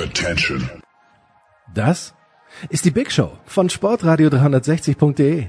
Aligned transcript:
Attention. 0.00 0.68
Das 1.74 2.14
ist 2.70 2.86
die 2.86 2.90
Big 2.90 3.12
Show 3.12 3.32
von 3.44 3.68
Sportradio 3.68 4.30
360.de. 4.30 5.48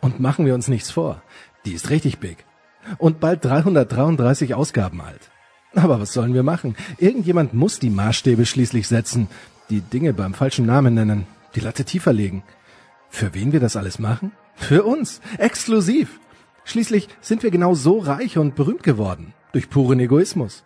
Und 0.00 0.18
machen 0.18 0.44
wir 0.44 0.54
uns 0.54 0.68
nichts 0.68 0.90
vor, 0.90 1.22
die 1.64 1.72
ist 1.72 1.88
richtig 1.90 2.18
big. 2.18 2.44
Und 2.98 3.20
bald 3.20 3.44
333 3.44 4.54
Ausgaben 4.54 5.00
alt. 5.00 5.30
Aber 5.74 6.00
was 6.00 6.12
sollen 6.12 6.34
wir 6.34 6.42
machen? 6.42 6.76
Irgendjemand 6.98 7.54
muss 7.54 7.78
die 7.78 7.90
Maßstäbe 7.90 8.44
schließlich 8.44 8.88
setzen, 8.88 9.28
die 9.70 9.80
Dinge 9.80 10.12
beim 10.12 10.34
falschen 10.34 10.66
Namen 10.66 10.94
nennen, 10.94 11.26
die 11.54 11.60
Latte 11.60 11.84
tiefer 11.84 12.12
legen. 12.12 12.42
Für 13.08 13.34
wen 13.34 13.52
wir 13.52 13.60
das 13.60 13.76
alles 13.76 13.98
machen? 14.00 14.32
Für 14.56 14.82
uns, 14.82 15.20
exklusiv. 15.38 16.18
Schließlich 16.64 17.08
sind 17.20 17.42
wir 17.44 17.50
genau 17.50 17.74
so 17.74 17.98
reich 17.98 18.36
und 18.36 18.56
berühmt 18.56 18.82
geworden, 18.82 19.32
durch 19.52 19.70
puren 19.70 20.00
Egoismus. 20.00 20.64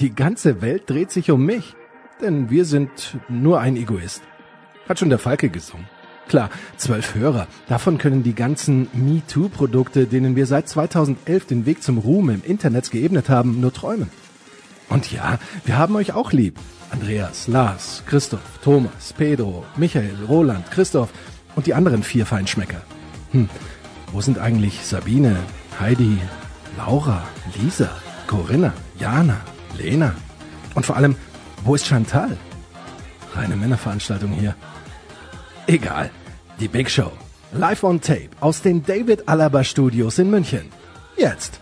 Die 0.00 0.14
ganze 0.14 0.62
Welt 0.62 0.88
dreht 0.88 1.12
sich 1.12 1.30
um 1.30 1.44
mich, 1.44 1.76
denn 2.20 2.50
wir 2.50 2.64
sind 2.64 3.18
nur 3.28 3.60
ein 3.60 3.76
Egoist. 3.76 4.22
Hat 4.88 4.98
schon 4.98 5.10
der 5.10 5.18
Falke 5.18 5.48
gesungen. 5.48 5.86
Klar, 6.28 6.50
zwölf 6.76 7.14
Hörer. 7.14 7.46
Davon 7.68 7.98
können 7.98 8.22
die 8.22 8.34
ganzen 8.34 8.88
MeToo-Produkte, 8.92 10.06
denen 10.06 10.36
wir 10.36 10.46
seit 10.46 10.68
2011 10.68 11.46
den 11.46 11.66
Weg 11.66 11.82
zum 11.82 11.98
Ruhm 11.98 12.30
im 12.30 12.42
Internet 12.42 12.90
geebnet 12.90 13.28
haben, 13.28 13.60
nur 13.60 13.72
träumen. 13.72 14.10
Und 14.88 15.12
ja, 15.12 15.38
wir 15.64 15.76
haben 15.78 15.96
euch 15.96 16.12
auch 16.12 16.32
lieb. 16.32 16.58
Andreas, 16.90 17.48
Lars, 17.48 18.02
Christoph, 18.06 18.58
Thomas, 18.62 19.12
Pedro, 19.12 19.64
Michael, 19.76 20.16
Roland, 20.28 20.70
Christoph 20.70 21.10
und 21.56 21.66
die 21.66 21.74
anderen 21.74 22.02
vier 22.02 22.24
Feinschmecker. 22.26 22.82
Hm, 23.32 23.48
wo 24.12 24.20
sind 24.20 24.38
eigentlich 24.38 24.84
Sabine, 24.84 25.36
Heidi, 25.80 26.18
Laura, 26.76 27.22
Lisa, 27.60 27.90
Corinna, 28.26 28.72
Jana, 28.98 29.40
Lena? 29.76 30.14
Und 30.74 30.86
vor 30.86 30.96
allem, 30.96 31.16
wo 31.64 31.74
ist 31.74 31.86
Chantal? 31.86 32.36
Reine 33.34 33.56
Männerveranstaltung 33.56 34.30
hier. 34.32 34.54
Egal. 35.66 36.10
Die 36.60 36.68
Big 36.68 36.90
Show. 36.90 37.10
Live 37.52 37.82
on 37.84 38.00
Tape 38.00 38.30
aus 38.40 38.62
den 38.62 38.84
David 38.84 39.28
Alaba 39.28 39.64
Studios 39.64 40.18
in 40.18 40.30
München. 40.30 40.70
Jetzt. 41.16 41.60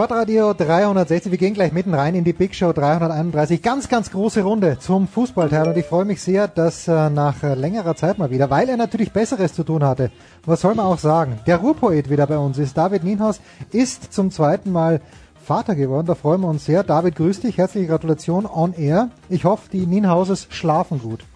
Sportradio 0.00 0.54
360, 0.54 1.30
wir 1.30 1.36
gehen 1.36 1.52
gleich 1.52 1.72
mitten 1.72 1.92
rein 1.92 2.14
in 2.14 2.24
die 2.24 2.32
Big 2.32 2.54
Show 2.54 2.72
331. 2.72 3.60
Ganz, 3.60 3.86
ganz 3.90 4.10
große 4.10 4.40
Runde 4.40 4.78
zum 4.78 5.06
Fußballteil 5.06 5.68
und 5.68 5.76
ich 5.76 5.84
freue 5.84 6.06
mich 6.06 6.22
sehr, 6.22 6.48
dass 6.48 6.88
äh, 6.88 7.10
nach 7.10 7.42
äh, 7.42 7.52
längerer 7.52 7.94
Zeit 7.94 8.16
mal 8.16 8.30
wieder, 8.30 8.48
weil 8.48 8.70
er 8.70 8.78
natürlich 8.78 9.12
Besseres 9.12 9.52
zu 9.52 9.62
tun 9.62 9.84
hatte, 9.84 10.10
was 10.46 10.62
soll 10.62 10.74
man 10.74 10.86
auch 10.86 10.98
sagen, 10.98 11.38
der 11.46 11.58
Ruhrpoet 11.58 12.08
wieder 12.08 12.26
bei 12.26 12.38
uns 12.38 12.56
ist. 12.56 12.78
David 12.78 13.04
Nienhaus 13.04 13.42
ist 13.72 14.10
zum 14.10 14.30
zweiten 14.30 14.72
Mal 14.72 15.02
Vater 15.44 15.74
geworden, 15.74 16.06
da 16.06 16.14
freuen 16.14 16.40
wir 16.40 16.48
uns 16.48 16.64
sehr. 16.64 16.82
David, 16.82 17.16
grüß 17.16 17.40
dich, 17.40 17.58
herzliche 17.58 17.88
Gratulation 17.88 18.46
on 18.46 18.72
air. 18.72 19.10
Ich 19.28 19.44
hoffe, 19.44 19.68
die 19.70 19.84
Nienhauses 19.84 20.46
schlafen 20.48 21.02
gut. 21.02 21.26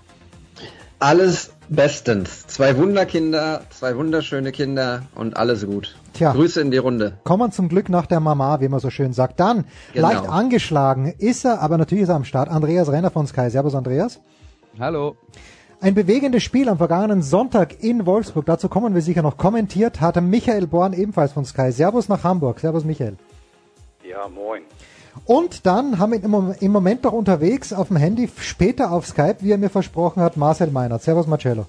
Alles 1.01 1.51
bestens. 1.69 2.47
Zwei 2.47 2.77
Wunderkinder, 2.77 3.63
zwei 3.71 3.97
wunderschöne 3.97 4.53
Kinder 4.53 5.03
und 5.15 5.37
alles 5.37 5.67
gut. 5.67 5.97
Tja. 6.13 6.33
Grüße 6.33 6.61
in 6.61 6.71
die 6.71 6.77
Runde. 6.79 7.19
Kommen 7.25 7.51
zum 7.53 7.69
Glück 7.69 7.89
nach 7.89 8.07
der 8.07 8.21
Mama, 8.21 8.61
wie 8.61 8.69
man 8.69 8.81
so 8.81 8.91
schön 8.91 9.13
sagt. 9.13 9.41
Dann, 9.41 9.65
Genau. 9.93 10.09
leicht 10.09 10.29
angeschlagen 10.29 11.13
ist 11.19 11.45
er, 11.45 11.61
aber 11.61 11.79
natürlich 11.79 12.05
ist 12.05 12.09
er 12.11 12.17
am 12.17 12.25
Start. 12.25 12.49
Andreas 12.49 12.91
Renner 12.91 13.11
von 13.11 13.27
Sky. 13.27 13.51
Servus, 13.51 13.75
Andreas. 13.75 14.21
Hallo. 14.79 15.17
Ein 15.81 15.95
bewegendes 15.95 16.43
Spiel 16.43 16.69
am 16.69 16.79
vergangenen 16.79 17.21
Sonntag 17.23 17.83
in 17.83 18.07
Wolfsburg, 18.07 18.47
dazu 18.47 18.69
kommen 18.69 18.95
wir 18.95 19.03
sicher 19.03 19.21
noch, 19.23 19.37
kommentiert 19.37 20.01
hatte 20.01 20.21
Michael 20.23 20.67
Born 20.67 20.93
ebenfalls 20.95 21.33
von 21.33 21.45
Sky. 21.45 21.73
Servus 21.73 22.09
nach 22.09 22.25
Hamburg. 22.25 22.61
Servus, 22.61 22.85
Michael. 22.85 23.17
Ja, 24.09 24.29
moin. 24.29 24.63
Und 25.27 25.65
dann 25.67 25.99
haben 25.99 26.13
wir 26.13 26.23
im 26.23 26.31
Mom- 26.31 26.55
im 26.59 26.73
Moment 26.73 27.05
noch 27.05 27.13
unterwegs 27.13 27.73
auf 27.73 27.89
dem 27.89 27.97
Handy, 27.97 28.29
später 28.39 28.93
auf 28.93 29.07
Skype, 29.07 29.37
wie 29.41 29.53
er 29.53 29.59
mir 29.59 29.71
versprochen 29.71 30.23
hat, 30.23 30.37
Marcel 30.37 30.71
Meinert. 30.71 31.03
Servus, 31.03 31.27
Marcello. 31.27 31.67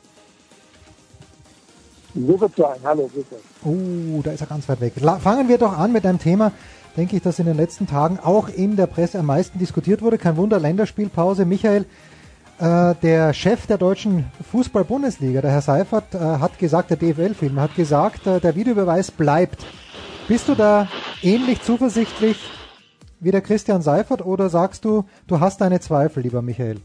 Sein. 2.13 2.69
Hallo, 2.83 3.09
bitte. 3.13 3.35
Oh, 3.66 4.22
da 4.23 4.31
ist 4.31 4.41
er 4.41 4.47
ganz 4.47 4.69
weit 4.69 4.79
weg. 4.79 4.94
Fangen 5.19 5.50
wir 5.50 5.57
doch 5.57 5.78
an 5.78 5.91
mit 5.91 6.06
einem 6.06 6.19
Thema, 6.19 6.53
denke 6.95 7.17
ich, 7.17 7.22
das 7.22 7.39
in 7.39 7.45
den 7.45 7.57
letzten 7.57 7.88
Tagen 7.88 8.19
auch 8.23 8.47
in 8.47 8.78
der 8.78 8.88
Presse 8.88 9.19
am 9.19 9.25
meisten 9.25 9.59
diskutiert 9.59 10.01
wurde. 10.01 10.17
Kein 10.17 10.38
Wunder, 10.38 10.57
Länderspielpause. 10.57 11.44
Michael, 11.44 11.85
äh, 12.59 12.95
der 13.03 13.33
Chef 13.33 13.67
der 13.67 13.77
deutschen 13.77 14.27
Fußball-Bundesliga, 14.50 15.41
der 15.41 15.51
Herr 15.51 15.62
Seifert, 15.62 16.16
äh, 16.16 16.19
hat 16.19 16.57
gesagt, 16.57 16.89
der 16.89 16.97
DFL-Film 16.97 17.59
hat 17.59 17.75
gesagt, 17.75 18.25
äh, 18.27 18.39
der 18.39 18.56
Videobeweis 18.56 19.12
bleibt. 19.12 19.66
Bist 20.29 20.47
du 20.47 20.56
da 20.56 20.88
ähnlich 21.22 21.62
zuversichtlich 21.63 22.38
wie 23.20 23.31
der 23.31 23.42
Christian 23.42 23.81
Seifert 23.81 24.26
oder 24.26 24.50
sagst 24.50 24.86
du, 24.86 25.06
du 25.28 25.40
hast 25.40 25.62
deine 25.62 25.80
Zweifel, 25.80 26.24
lieber 26.24 26.42
Michael? 26.42 26.78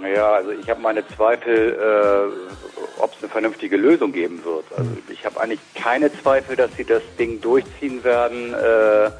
Naja, 0.00 0.32
also 0.32 0.50
ich 0.50 0.68
habe 0.68 0.80
meine 0.80 1.06
Zweifel, 1.08 1.72
äh, 1.72 3.02
ob 3.02 3.12
es 3.14 3.22
eine 3.22 3.30
vernünftige 3.30 3.76
Lösung 3.76 4.12
geben 4.12 4.42
wird. 4.44 4.64
Also 4.76 4.90
ich 5.08 5.24
habe 5.24 5.40
eigentlich 5.40 5.60
keine 5.74 6.10
Zweifel, 6.12 6.56
dass 6.56 6.70
sie 6.76 6.84
das 6.84 7.02
Ding 7.18 7.40
durchziehen 7.40 8.02
werden, 8.02 8.54
äh, 8.54 9.10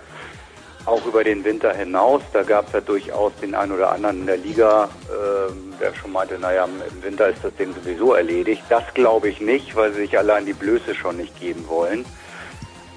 auch 0.87 1.05
über 1.05 1.23
den 1.23 1.45
Winter 1.45 1.75
hinaus. 1.75 2.23
Da 2.33 2.43
gab 2.43 2.69
es 2.69 2.73
ja 2.73 2.81
durchaus 2.81 3.33
den 3.43 3.55
einen 3.55 3.73
oder 3.73 3.93
anderen 3.93 4.21
in 4.21 4.27
der 4.27 4.39
Liga, 4.39 4.85
äh, 5.09 5.53
der 5.81 5.95
schon 5.95 6.13
meinte, 6.13 6.39
naja, 6.39 6.65
im 6.65 7.03
Winter 7.03 7.29
ist 7.29 7.45
das 7.45 7.55
Ding 7.57 7.75
sowieso 7.75 8.15
erledigt. 8.15 8.63
Das 8.71 8.83
glaube 8.95 9.29
ich 9.29 9.41
nicht, 9.41 9.77
weil 9.77 9.93
sie 9.93 10.01
sich 10.01 10.19
allein 10.19 10.47
die 10.47 10.55
Blöße 10.55 10.95
schon 10.95 11.19
nicht 11.19 11.39
geben 11.39 11.69
wollen. 11.69 12.07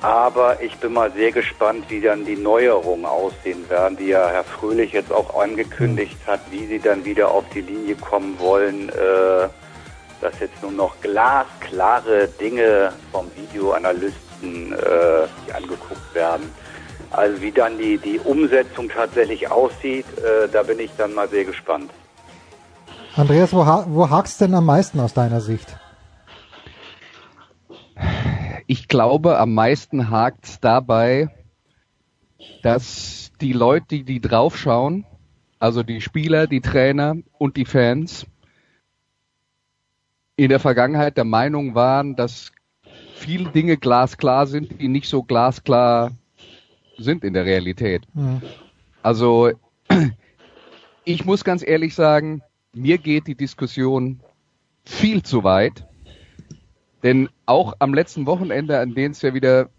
Aber 0.03 0.61
ich 0.61 0.75
bin 0.79 0.91
mal 0.91 1.09
sehr 1.13 1.31
gespannt, 1.31 1.85
wie 1.87 2.01
dann 2.01 2.25
die 2.25 2.35
Neuerungen 2.35 3.05
aussehen 3.05 3.69
werden, 3.69 3.95
die 3.95 4.07
ja 4.07 4.27
Herr 4.27 4.43
Fröhlich 4.43 4.91
jetzt 4.91 5.13
auch 5.13 5.39
angekündigt 5.39 6.17
hat, 6.27 6.41
wie 6.51 6.67
sie 6.67 6.79
dann 6.79 7.05
wieder 7.05 7.31
auf 7.31 7.45
die 7.55 7.61
Linie 7.61 7.95
kommen 7.95 8.37
wollen, 8.37 8.89
äh, 8.89 9.47
dass 10.19 10.37
jetzt 10.41 10.61
nur 10.61 10.73
noch 10.73 10.99
glasklare 10.99 12.27
Dinge 12.27 12.91
vom 13.13 13.31
Videoanalysten 13.33 14.73
äh, 14.73 15.53
angeguckt 15.53 16.13
werden. 16.13 16.51
Also 17.11 17.41
wie 17.41 17.51
dann 17.53 17.77
die, 17.77 17.97
die 17.97 18.19
Umsetzung 18.19 18.89
tatsächlich 18.89 19.49
aussieht, 19.49 20.05
äh, 20.17 20.49
da 20.51 20.63
bin 20.63 20.79
ich 20.79 20.91
dann 20.97 21.13
mal 21.13 21.29
sehr 21.29 21.45
gespannt. 21.45 21.89
Andreas, 23.15 23.53
wo, 23.53 23.65
ha 23.65 23.85
wo 23.87 24.09
hakst 24.09 24.41
denn 24.41 24.53
am 24.53 24.65
meisten 24.65 24.99
aus 24.99 25.13
deiner 25.13 25.39
Sicht? 25.39 25.77
Ich 28.73 28.87
glaube, 28.87 29.37
am 29.37 29.53
meisten 29.53 30.09
hakt's 30.09 30.59
dabei, 30.59 31.29
dass 32.63 33.31
die 33.39 33.53
Leute, 33.53 34.03
die 34.03 34.19
draufschauen, 34.19 35.05
also 35.59 35.83
die 35.83 36.01
Spieler, 36.01 36.47
die 36.47 36.59
Trainer 36.59 37.17
und 37.37 37.55
die 37.55 37.65
Fans, 37.65 38.25
in 40.35 40.49
der 40.49 40.59
Vergangenheit 40.59 41.17
der 41.17 41.23
Meinung 41.23 41.75
waren, 41.75 42.15
dass 42.15 42.51
viele 43.13 43.51
Dinge 43.51 43.77
glasklar 43.77 44.47
sind, 44.47 44.81
die 44.81 44.87
nicht 44.87 45.07
so 45.07 45.21
glasklar 45.21 46.09
sind 46.97 47.23
in 47.23 47.35
der 47.35 47.45
Realität. 47.45 48.07
Hm. 48.15 48.41
Also 49.03 49.51
ich 51.05 51.25
muss 51.25 51.43
ganz 51.43 51.63
ehrlich 51.63 51.93
sagen, 51.93 52.41
mir 52.73 52.97
geht 52.97 53.27
die 53.27 53.35
Diskussion 53.35 54.21
viel 54.83 55.21
zu 55.21 55.43
weit. 55.43 55.85
Denn 57.03 57.29
auch 57.45 57.73
am 57.79 57.93
letzten 57.93 58.25
Wochenende, 58.25 58.79
an 58.79 58.95
dem 58.95 59.11
es 59.11 59.21
ja 59.21 59.33
wieder 59.33 59.69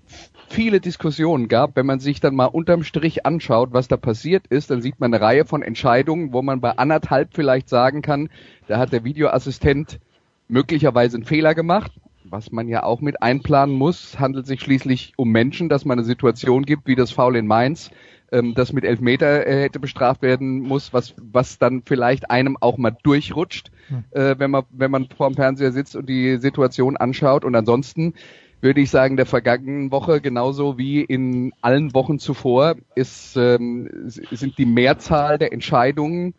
viele 0.48 0.80
Diskussionen 0.80 1.48
gab, 1.48 1.74
wenn 1.74 1.86
man 1.86 1.98
sich 1.98 2.20
dann 2.20 2.34
mal 2.34 2.46
unterm 2.46 2.84
Strich 2.84 3.24
anschaut, 3.24 3.70
was 3.72 3.88
da 3.88 3.96
passiert 3.96 4.46
ist, 4.48 4.70
dann 4.70 4.82
sieht 4.82 5.00
man 5.00 5.12
eine 5.12 5.24
Reihe 5.24 5.46
von 5.46 5.62
Entscheidungen, 5.62 6.32
wo 6.32 6.42
man 6.42 6.60
bei 6.60 6.72
anderthalb 6.72 7.34
vielleicht 7.34 7.68
sagen 7.68 8.02
kann, 8.02 8.28
da 8.68 8.78
hat 8.78 8.92
der 8.92 9.04
Videoassistent 9.04 10.00
möglicherweise 10.48 11.16
einen 11.16 11.24
Fehler 11.24 11.54
gemacht, 11.54 11.92
was 12.24 12.52
man 12.52 12.68
ja 12.68 12.82
auch 12.82 13.00
mit 13.00 13.22
einplanen 13.22 13.74
muss, 13.74 14.18
handelt 14.18 14.46
sich 14.46 14.60
schließlich 14.60 15.14
um 15.16 15.30
Menschen, 15.30 15.68
dass 15.68 15.84
man 15.84 15.98
eine 15.98 16.06
Situation 16.06 16.64
gibt, 16.64 16.86
wie 16.86 16.94
das 16.94 17.10
Foul 17.10 17.36
in 17.36 17.46
Mainz, 17.46 17.90
ähm, 18.32 18.54
das 18.54 18.72
mit 18.72 18.84
Elfmeter 18.84 19.46
äh, 19.46 19.62
hätte 19.62 19.78
bestraft 19.78 20.22
werden 20.22 20.60
muss, 20.60 20.92
was, 20.92 21.14
was 21.20 21.58
dann 21.58 21.82
vielleicht 21.84 22.30
einem 22.30 22.56
auch 22.60 22.78
mal 22.78 22.96
durchrutscht, 23.02 23.70
äh, 24.10 24.34
wenn 24.38 24.50
man, 24.50 24.64
wenn 24.70 24.90
man 24.90 25.08
vorm 25.16 25.34
Fernseher 25.34 25.72
sitzt 25.72 25.96
und 25.96 26.08
die 26.08 26.36
Situation 26.38 26.96
anschaut. 26.96 27.44
Und 27.44 27.54
ansonsten 27.54 28.14
würde 28.60 28.80
ich 28.80 28.90
sagen, 28.90 29.16
der 29.16 29.26
vergangenen 29.26 29.90
Woche 29.90 30.20
genauso 30.20 30.78
wie 30.78 31.02
in 31.02 31.52
allen 31.60 31.94
Wochen 31.94 32.18
zuvor 32.18 32.76
ist, 32.94 33.36
ähm, 33.36 33.88
sind 34.06 34.58
die 34.58 34.66
Mehrzahl 34.66 35.38
der 35.38 35.52
Entscheidungen 35.52 36.34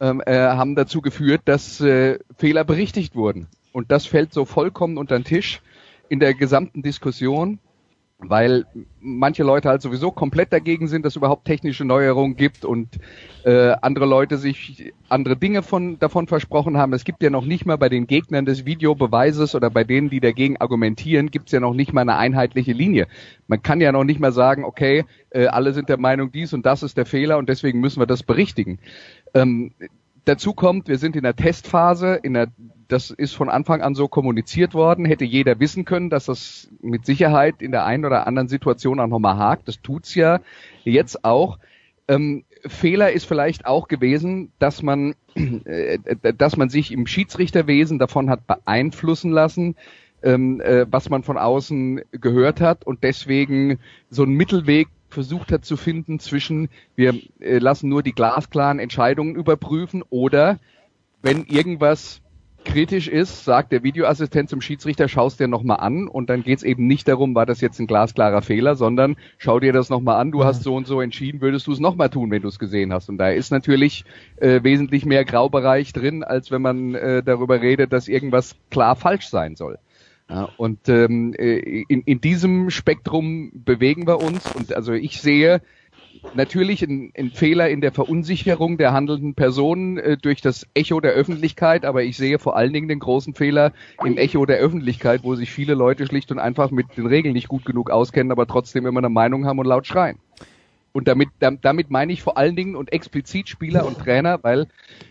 ähm, 0.00 0.22
äh, 0.24 0.36
haben 0.36 0.74
dazu 0.74 1.00
geführt, 1.00 1.42
dass 1.46 1.80
äh, 1.80 2.18
Fehler 2.36 2.64
berichtigt 2.64 3.14
wurden. 3.16 3.48
Und 3.72 3.90
das 3.90 4.06
fällt 4.06 4.32
so 4.32 4.44
vollkommen 4.44 4.98
unter 4.98 5.18
den 5.18 5.24
Tisch 5.24 5.60
in 6.08 6.20
der 6.20 6.34
gesamten 6.34 6.82
Diskussion. 6.82 7.58
Weil 8.20 8.66
manche 9.00 9.44
Leute 9.44 9.68
halt 9.68 9.80
sowieso 9.80 10.10
komplett 10.10 10.52
dagegen 10.52 10.88
sind, 10.88 11.04
dass 11.04 11.12
es 11.12 11.16
überhaupt 11.16 11.44
technische 11.44 11.84
Neuerungen 11.84 12.34
gibt 12.34 12.64
und 12.64 12.98
äh, 13.44 13.76
andere 13.80 14.06
Leute 14.06 14.38
sich 14.38 14.92
andere 15.08 15.36
Dinge 15.36 15.62
von, 15.62 16.00
davon 16.00 16.26
versprochen 16.26 16.76
haben. 16.76 16.92
Es 16.92 17.04
gibt 17.04 17.22
ja 17.22 17.30
noch 17.30 17.44
nicht 17.44 17.64
mal 17.64 17.78
bei 17.78 17.88
den 17.88 18.08
Gegnern 18.08 18.44
des 18.44 18.64
Videobeweises 18.64 19.54
oder 19.54 19.70
bei 19.70 19.84
denen, 19.84 20.10
die 20.10 20.18
dagegen 20.18 20.56
argumentieren, 20.56 21.30
gibt 21.30 21.46
es 21.46 21.52
ja 21.52 21.60
noch 21.60 21.74
nicht 21.74 21.92
mal 21.92 22.00
eine 22.00 22.16
einheitliche 22.16 22.72
Linie. 22.72 23.06
Man 23.46 23.62
kann 23.62 23.80
ja 23.80 23.92
noch 23.92 24.04
nicht 24.04 24.18
mal 24.18 24.32
sagen, 24.32 24.64
okay, 24.64 25.04
äh, 25.30 25.46
alle 25.46 25.72
sind 25.72 25.88
der 25.88 25.98
Meinung, 25.98 26.32
dies 26.32 26.52
und 26.52 26.66
das 26.66 26.82
ist 26.82 26.96
der 26.96 27.06
Fehler 27.06 27.38
und 27.38 27.48
deswegen 27.48 27.78
müssen 27.78 28.00
wir 28.00 28.06
das 28.06 28.24
berichtigen. 28.24 28.80
Ähm, 29.32 29.70
dazu 30.24 30.54
kommt, 30.54 30.88
wir 30.88 30.98
sind 30.98 31.14
in 31.14 31.22
der 31.22 31.36
Testphase, 31.36 32.18
in 32.20 32.34
der 32.34 32.48
das 32.88 33.10
ist 33.10 33.34
von 33.34 33.50
Anfang 33.50 33.82
an 33.82 33.94
so 33.94 34.08
kommuniziert 34.08 34.72
worden. 34.74 35.04
Hätte 35.04 35.26
jeder 35.26 35.60
wissen 35.60 35.84
können, 35.84 36.08
dass 36.08 36.24
das 36.24 36.68
mit 36.80 37.04
Sicherheit 37.04 37.60
in 37.60 37.70
der 37.70 37.84
einen 37.84 38.06
oder 38.06 38.26
anderen 38.26 38.48
Situation 38.48 38.98
auch 38.98 39.06
nochmal 39.06 39.36
hakt. 39.36 39.68
Das 39.68 39.82
tut's 39.82 40.14
ja 40.14 40.40
jetzt 40.84 41.24
auch. 41.24 41.58
Ähm, 42.08 42.44
Fehler 42.66 43.12
ist 43.12 43.26
vielleicht 43.26 43.66
auch 43.66 43.88
gewesen, 43.88 44.52
dass 44.58 44.82
man, 44.82 45.14
äh, 45.64 45.98
dass 46.36 46.56
man 46.56 46.70
sich 46.70 46.90
im 46.90 47.06
Schiedsrichterwesen 47.06 47.98
davon 47.98 48.30
hat 48.30 48.46
beeinflussen 48.46 49.32
lassen, 49.32 49.76
ähm, 50.22 50.60
äh, 50.62 50.86
was 50.90 51.10
man 51.10 51.22
von 51.22 51.36
außen 51.36 52.00
gehört 52.12 52.62
hat 52.62 52.84
und 52.84 53.04
deswegen 53.04 53.78
so 54.10 54.22
einen 54.22 54.32
Mittelweg 54.32 54.88
versucht 55.10 55.52
hat 55.52 55.64
zu 55.64 55.76
finden 55.76 56.20
zwischen 56.20 56.68
wir 56.96 57.14
äh, 57.40 57.58
lassen 57.58 57.88
nur 57.88 58.02
die 58.02 58.12
glasklaren 58.12 58.78
Entscheidungen 58.78 59.36
überprüfen 59.36 60.02
oder 60.10 60.58
wenn 61.22 61.44
irgendwas 61.44 62.20
kritisch 62.68 63.08
ist, 63.08 63.44
sagt 63.44 63.72
der 63.72 63.82
Videoassistent 63.82 64.48
zum 64.48 64.60
Schiedsrichter, 64.60 65.08
schaust 65.08 65.40
dir 65.40 65.48
nochmal 65.48 65.80
an. 65.80 66.06
Und 66.06 66.30
dann 66.30 66.44
geht's 66.44 66.62
eben 66.62 66.86
nicht 66.86 67.08
darum, 67.08 67.34
war 67.34 67.46
das 67.46 67.60
jetzt 67.60 67.80
ein 67.80 67.86
glasklarer 67.86 68.42
Fehler, 68.42 68.76
sondern 68.76 69.16
schau 69.38 69.58
dir 69.58 69.72
das 69.72 69.88
nochmal 69.88 70.20
an, 70.20 70.30
du 70.30 70.44
hast 70.44 70.62
so 70.62 70.76
und 70.76 70.86
so 70.86 71.00
entschieden, 71.00 71.40
würdest 71.40 71.66
du 71.66 71.72
es 71.72 71.80
nochmal 71.80 72.10
tun, 72.10 72.30
wenn 72.30 72.42
du 72.42 72.48
es 72.48 72.58
gesehen 72.58 72.92
hast. 72.92 73.08
Und 73.08 73.18
da 73.18 73.30
ist 73.30 73.50
natürlich 73.50 74.04
äh, 74.36 74.62
wesentlich 74.62 75.04
mehr 75.04 75.24
Graubereich 75.24 75.92
drin, 75.92 76.22
als 76.22 76.50
wenn 76.50 76.62
man 76.62 76.94
äh, 76.94 77.22
darüber 77.22 77.60
redet, 77.60 77.92
dass 77.92 78.06
irgendwas 78.06 78.54
klar 78.70 78.94
falsch 78.94 79.28
sein 79.28 79.56
soll. 79.56 79.78
Ja, 80.30 80.50
und 80.58 80.90
ähm, 80.90 81.32
äh, 81.32 81.84
in, 81.88 82.02
in 82.02 82.20
diesem 82.20 82.68
Spektrum 82.68 83.50
bewegen 83.54 84.06
wir 84.06 84.20
uns. 84.20 84.54
Und 84.54 84.74
also 84.74 84.92
ich 84.92 85.22
sehe 85.22 85.62
natürlich 86.34 86.82
ein, 86.82 87.12
ein, 87.16 87.30
Fehler 87.30 87.68
in 87.68 87.80
der 87.80 87.92
Verunsicherung 87.92 88.78
der 88.78 88.92
handelnden 88.92 89.34
Personen 89.34 89.98
äh, 89.98 90.16
durch 90.16 90.40
das 90.40 90.66
Echo 90.74 91.00
der 91.00 91.12
Öffentlichkeit, 91.12 91.84
aber 91.84 92.02
ich 92.02 92.16
sehe 92.16 92.38
vor 92.38 92.56
allen 92.56 92.72
Dingen 92.72 92.88
den 92.88 92.98
großen 92.98 93.34
Fehler 93.34 93.72
im 94.04 94.16
Echo 94.16 94.44
der 94.46 94.58
Öffentlichkeit, 94.58 95.22
wo 95.24 95.34
sich 95.34 95.50
viele 95.50 95.74
Leute 95.74 96.06
schlicht 96.06 96.30
und 96.30 96.38
einfach 96.38 96.70
mit 96.70 96.96
den 96.96 97.06
Regeln 97.06 97.34
nicht 97.34 97.48
gut 97.48 97.64
genug 97.64 97.90
auskennen, 97.90 98.32
aber 98.32 98.46
trotzdem 98.46 98.86
immer 98.86 99.00
eine 99.00 99.08
Meinung 99.08 99.46
haben 99.46 99.58
und 99.58 99.66
laut 99.66 99.86
schreien. 99.86 100.18
Und 100.92 101.06
damit, 101.06 101.28
damit 101.38 101.90
meine 101.90 102.12
ich 102.12 102.22
vor 102.22 102.38
allen 102.38 102.56
Dingen 102.56 102.74
und 102.74 102.92
explizit 102.92 103.48
Spieler 103.48 103.86
und 103.86 103.98
Trainer, 103.98 104.38
weil 104.42 104.66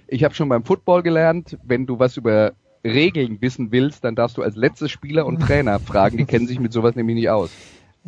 ich 0.08 0.24
habe 0.24 0.34
schon 0.34 0.50
beim 0.50 0.64
Football 0.64 1.04
gelernt, 1.04 1.58
wenn 1.64 1.86
du 1.86 2.00
was 2.00 2.18
über 2.18 2.54
Regeln 2.84 3.42
wissen 3.42 3.72
willst, 3.72 4.04
dann 4.04 4.16
darfst 4.16 4.38
du 4.38 4.42
als 4.42 4.56
letztes 4.56 4.92
Spieler 4.92 5.26
und 5.26 5.40
Trainer 5.40 5.80
fragen, 5.80 6.18
die 6.18 6.26
kennen 6.26 6.48
sich 6.48 6.60
mit 6.60 6.74
sowas 6.74 6.96
nämlich 6.96 7.16
nicht 7.16 7.30
aus. 7.30 7.52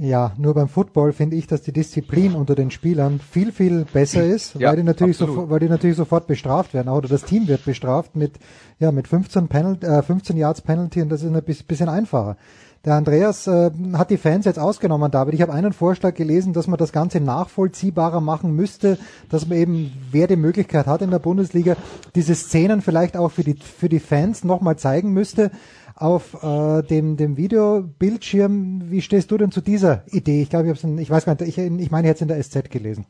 Ja, 0.01 0.31
nur 0.37 0.53
beim 0.53 0.69
Football 0.69 1.11
finde 1.11 1.35
ich, 1.35 1.45
dass 1.45 1.61
die 1.61 1.73
Disziplin 1.73 2.33
unter 2.33 2.55
den 2.55 2.71
Spielern 2.71 3.19
viel, 3.19 3.51
viel 3.51 3.83
besser 3.83 4.23
ist, 4.23 4.55
ja, 4.55 4.69
weil, 4.69 4.77
die 4.77 4.83
natürlich 4.83 5.17
so, 5.17 5.49
weil 5.49 5.59
die 5.59 5.67
natürlich 5.67 5.97
sofort 5.97 6.25
bestraft 6.25 6.73
werden. 6.73 6.87
Oder 6.87 7.09
das 7.09 7.23
Team 7.23 7.49
wird 7.49 7.65
bestraft 7.65 8.15
mit, 8.15 8.39
ja, 8.79 8.93
mit 8.93 9.09
15, 9.09 9.49
Penalty, 9.49 9.85
äh, 9.85 10.01
15 10.01 10.37
Yards 10.37 10.61
Penalty 10.61 11.01
und 11.01 11.09
das 11.09 11.21
ist 11.21 11.29
ein 11.29 11.43
bisschen 11.43 11.89
einfacher. 11.89 12.37
Der 12.85 12.93
Andreas 12.93 13.45
äh, 13.47 13.71
hat 13.91 14.09
die 14.09 14.15
Fans 14.15 14.45
jetzt 14.45 14.57
ausgenommen, 14.57 15.11
David. 15.11 15.33
Ich 15.33 15.41
habe 15.41 15.51
einen 15.51 15.73
Vorschlag 15.73 16.13
gelesen, 16.13 16.53
dass 16.53 16.67
man 16.67 16.77
das 16.77 16.93
Ganze 16.93 17.19
nachvollziehbarer 17.19 18.21
machen 18.21 18.55
müsste, 18.55 18.97
dass 19.27 19.49
man 19.49 19.57
eben, 19.57 19.91
wer 20.11 20.27
die 20.27 20.37
Möglichkeit 20.37 20.87
hat 20.87 21.01
in 21.01 21.11
der 21.11 21.19
Bundesliga, 21.19 21.75
diese 22.15 22.35
Szenen 22.35 22.81
vielleicht 22.81 23.17
auch 23.17 23.31
für 23.31 23.43
die, 23.43 23.55
für 23.55 23.89
die 23.89 23.99
Fans 23.99 24.45
nochmal 24.45 24.77
zeigen 24.77 25.11
müsste 25.11 25.51
auf 25.99 26.41
äh, 26.41 26.81
dem, 26.83 27.17
dem 27.17 27.37
Videobildschirm. 27.37 28.89
Wie 28.89 29.01
stehst 29.01 29.31
du 29.31 29.37
denn 29.37 29.51
zu 29.51 29.61
dieser 29.61 30.03
Idee? 30.07 30.41
Ich 30.41 30.49
glaube, 30.49 30.71
ich 30.71 30.83
habe 30.83 31.01
ich 31.01 31.09
weiß 31.09 31.25
gar 31.25 31.35
nicht, 31.39 31.57
ich, 31.57 31.57
ich 31.57 31.91
meine 31.91 32.07
jetzt 32.07 32.21
in 32.21 32.29
der 32.29 32.41
SZ 32.41 32.69
gelesen. 32.71 33.05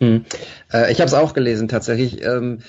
Hm. 0.00 0.24
Äh, 0.72 0.92
ich 0.92 1.00
habe 1.00 1.08
es 1.08 1.14
auch 1.14 1.32
gelesen 1.32 1.68
tatsächlich. 1.68 2.22
Ähm, 2.22 2.60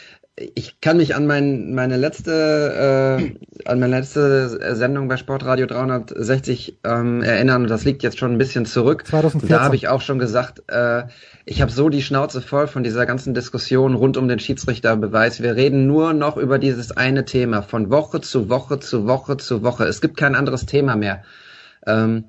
ich 0.56 0.80
kann 0.80 0.98
mich 0.98 1.16
an 1.16 1.28
mein, 1.28 1.74
meine 1.74 1.98
letzte 1.98 3.20
äh, 3.20 3.70
an 3.70 3.80
meine 3.80 4.00
letzte 4.00 4.76
Sendung 4.76 5.08
bei 5.08 5.18
Sportradio 5.18 5.66
360 5.66 6.80
ähm, 6.84 7.22
erinnern 7.22 7.64
und 7.64 7.70
das 7.70 7.84
liegt 7.84 8.04
jetzt 8.04 8.18
schon 8.20 8.32
ein 8.32 8.38
bisschen 8.38 8.66
zurück. 8.66 9.06
2014. 9.06 9.50
Da 9.50 9.64
habe 9.64 9.76
ich 9.76 9.88
auch 9.88 10.02
schon 10.02 10.20
gesagt, 10.20 10.64
äh, 10.68 11.04
ich 11.46 11.62
habe 11.62 11.72
so 11.72 11.90
die 11.90 12.02
Schnauze 12.02 12.42
voll 12.42 12.68
von 12.68 12.84
dieser 12.84 13.06
ganzen 13.06 13.34
Diskussion 13.34 13.96
rund 13.96 14.18
um 14.18 14.28
den 14.28 14.40
Schiedsrichterbeweis. 14.40 15.42
Wir 15.42 15.56
reden 15.56 15.88
nur 15.88 16.14
noch 16.14 16.38
über 16.38 16.60
dieses 16.60 16.92
eine 16.92 17.26
Thema 17.26 17.62
von 17.62 17.90
Woche 17.90 18.22
zu 18.22 18.50
Woche 18.50 18.80
zu 18.80 19.08
Woche 19.08 19.38
zu 19.38 19.64
Woche. 19.64 19.86
Es 19.86 20.02
gibt 20.02 20.18
kein 20.18 20.36
anderes 20.36 20.66
Thema 20.66 20.96
mehr. 20.96 21.24
Ähm, 21.86 22.26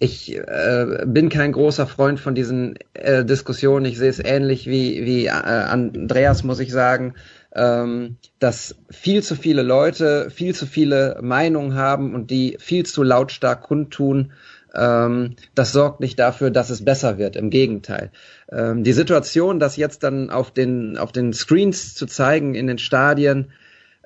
ich 0.00 0.36
äh, 0.36 1.04
bin 1.06 1.28
kein 1.28 1.52
großer 1.52 1.86
Freund 1.86 2.18
von 2.18 2.34
diesen 2.34 2.74
äh, 2.94 3.24
Diskussionen. 3.24 3.86
Ich 3.86 3.96
sehe 3.96 4.10
es 4.10 4.18
ähnlich 4.18 4.66
wie, 4.66 5.04
wie 5.04 5.26
äh, 5.26 5.30
Andreas, 5.30 6.42
muss 6.42 6.60
ich 6.60 6.72
sagen, 6.72 7.14
ähm, 7.54 8.16
dass 8.38 8.76
viel 8.90 9.22
zu 9.22 9.36
viele 9.36 9.62
Leute 9.62 10.30
viel 10.30 10.54
zu 10.54 10.66
viele 10.66 11.18
Meinungen 11.22 11.74
haben 11.74 12.14
und 12.14 12.30
die 12.30 12.56
viel 12.58 12.84
zu 12.84 13.02
lautstark 13.02 13.62
kundtun 13.62 14.32
ähm, 14.74 15.36
das 15.54 15.72
sorgt 15.72 16.00
nicht 16.00 16.18
dafür, 16.18 16.50
dass 16.50 16.70
es 16.70 16.84
besser 16.84 17.16
wird. 17.16 17.36
Im 17.36 17.50
Gegenteil. 17.50 18.10
Ähm, 18.50 18.82
die 18.82 18.92
Situation, 18.92 19.60
das 19.60 19.76
jetzt 19.76 20.02
dann 20.02 20.30
auf 20.30 20.50
den, 20.50 20.98
auf 20.98 21.12
den 21.12 21.32
Screens 21.32 21.94
zu 21.94 22.06
zeigen 22.06 22.54
in 22.54 22.66
den 22.66 22.78
Stadien, 22.78 23.52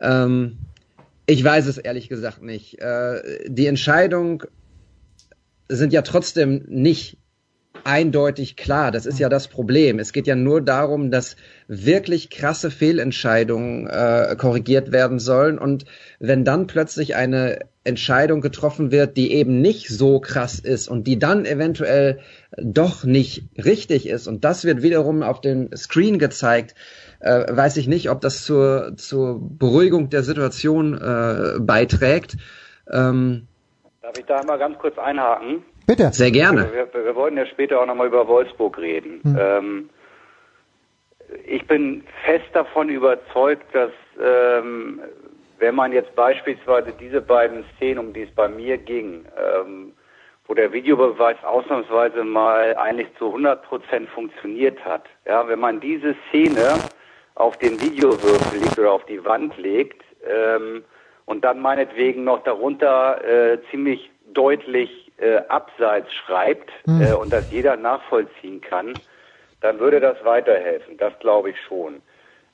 ähm, 0.01 0.59
ich 1.27 1.43
weiß 1.43 1.67
es 1.67 1.79
ehrlich 1.79 2.09
gesagt 2.09 2.43
nicht. 2.43 2.81
Äh, 2.81 3.49
die 3.49 3.67
Entscheidung 3.67 4.45
sind 5.69 5.93
ja 5.93 6.03
trotzdem 6.03 6.65
nicht 6.69 7.19
eindeutig 7.89 8.57
klar. 8.57 8.93
Das 8.93 9.07
ist 9.07 9.19
ja 9.19 9.31
das 9.31 9.49
Problem. 9.49 9.99
Es 9.99 10.13
geht 10.13 10.27
ja 10.27 10.37
nur 10.37 10.61
darum, 10.61 11.11
dass 11.11 11.37
wirklich 11.69 12.29
krasse 12.29 12.71
Fehlentscheidungen 12.71 13.87
äh, 13.87 14.37
korrigiert 14.39 14.93
werden 14.93 15.19
sollen. 15.19 15.59
Und 15.59 15.87
wenn 16.21 16.45
dann 16.45 16.67
plötzlich 16.67 17.17
eine 17.17 17.61
Entscheidung 17.85 18.43
getroffen 18.43 18.91
wird, 18.91 19.17
die 19.17 19.33
eben 19.33 19.63
nicht 19.63 19.89
so 19.89 20.21
krass 20.21 20.59
ist 20.59 20.89
und 20.89 21.07
die 21.07 21.19
dann 21.19 21.47
eventuell 21.47 22.21
doch 22.59 23.05
nicht 23.05 23.49
richtig 23.57 24.07
ist, 24.07 24.29
und 24.29 24.45
das 24.45 24.65
wird 24.65 24.83
wiederum 24.83 25.23
auf 25.23 25.41
dem 25.41 25.75
Screen 25.75 26.19
gezeigt, 26.19 26.75
äh, 27.21 27.47
weiß 27.49 27.79
ich 27.79 27.89
nicht, 27.89 28.11
ob 28.11 28.21
das 28.21 28.45
zur, 28.45 28.99
zur 28.99 29.41
Beruhigung 29.41 30.11
der 30.11 30.23
Situation 30.23 30.93
äh, 30.93 31.59
beiträgt. 31.59 32.37
Ähm, 32.91 33.49
Darf 34.03 34.19
ich 34.19 34.27
da 34.27 34.43
mal 34.45 34.59
ganz 34.59 34.77
kurz 34.79 34.99
einhaken? 34.99 35.65
Bitte. 35.89 36.13
Sehr 36.13 36.31
gerne. 36.31 36.71
Wir, 36.71 36.87
wir, 36.93 37.05
wir 37.07 37.17
wollten 37.17 37.39
ja 37.39 37.47
später 37.47 37.81
auch 37.81 37.87
nochmal 37.87 38.09
über 38.09 38.29
Wolfsburg 38.29 38.77
reden. 38.77 39.21
Hm. 39.23 39.39
Ähm, 39.41 39.91
ich 41.47 41.67
bin 41.67 42.05
fest 42.27 42.45
davon 42.53 42.91
überzeugt, 42.91 43.75
dass 43.75 43.91
ähm, 44.23 45.01
wenn 45.59 45.75
man 45.75 45.93
jetzt 45.93 46.15
beispielsweise 46.15 46.93
diese 47.01 47.23
beiden 47.23 47.65
Szenen, 47.77 47.99
um 48.01 48.13
die 48.13 48.25
es 48.25 48.31
bei 48.31 48.49
mir 48.49 48.77
ging, 48.77 49.25
ähm, 49.37 49.93
wo 50.47 50.53
der 50.53 50.75
Videobeweis 50.75 51.43
ausnahmsweise 51.43 52.23
mal 52.23 52.77
eigentlich 52.77 53.09
zu 53.17 53.29
100 53.29 53.63
Prozent 53.63 54.11
funktioniert 54.11 54.85
hat, 54.85 55.05
ja, 55.27 55.49
wenn 55.49 55.59
man 55.59 55.81
diese 55.81 56.15
Szene 56.29 56.75
auf 57.35 57.57
den 57.57 57.81
Videowürfel 57.81 58.61
legt 58.61 58.79
oder 58.79 58.93
auf 58.93 59.07
die 59.07 59.25
Wand 59.25 59.57
legt 59.57 60.03
ähm, 60.27 60.85
und 61.25 61.45
dann 61.45 61.61
meinetwegen 61.61 62.25
noch 62.25 62.43
darunter 62.43 63.25
äh, 63.25 63.59
ziemlich 63.71 64.11
deutlich 64.35 65.08
äh, 65.19 65.39
abseits 65.49 66.13
schreibt 66.15 66.71
mhm. 66.87 67.03
äh, 67.03 67.13
und 67.13 67.33
das 67.33 67.45
jeder 67.51 67.77
nachvollziehen 67.77 68.61
kann, 68.61 68.95
dann 69.61 69.79
würde 69.79 70.01
das 70.01 70.25
weiterhelfen. 70.25 70.97
Das 70.97 71.13
glaube 71.19 71.51
ich 71.51 71.61
schon. 71.63 72.01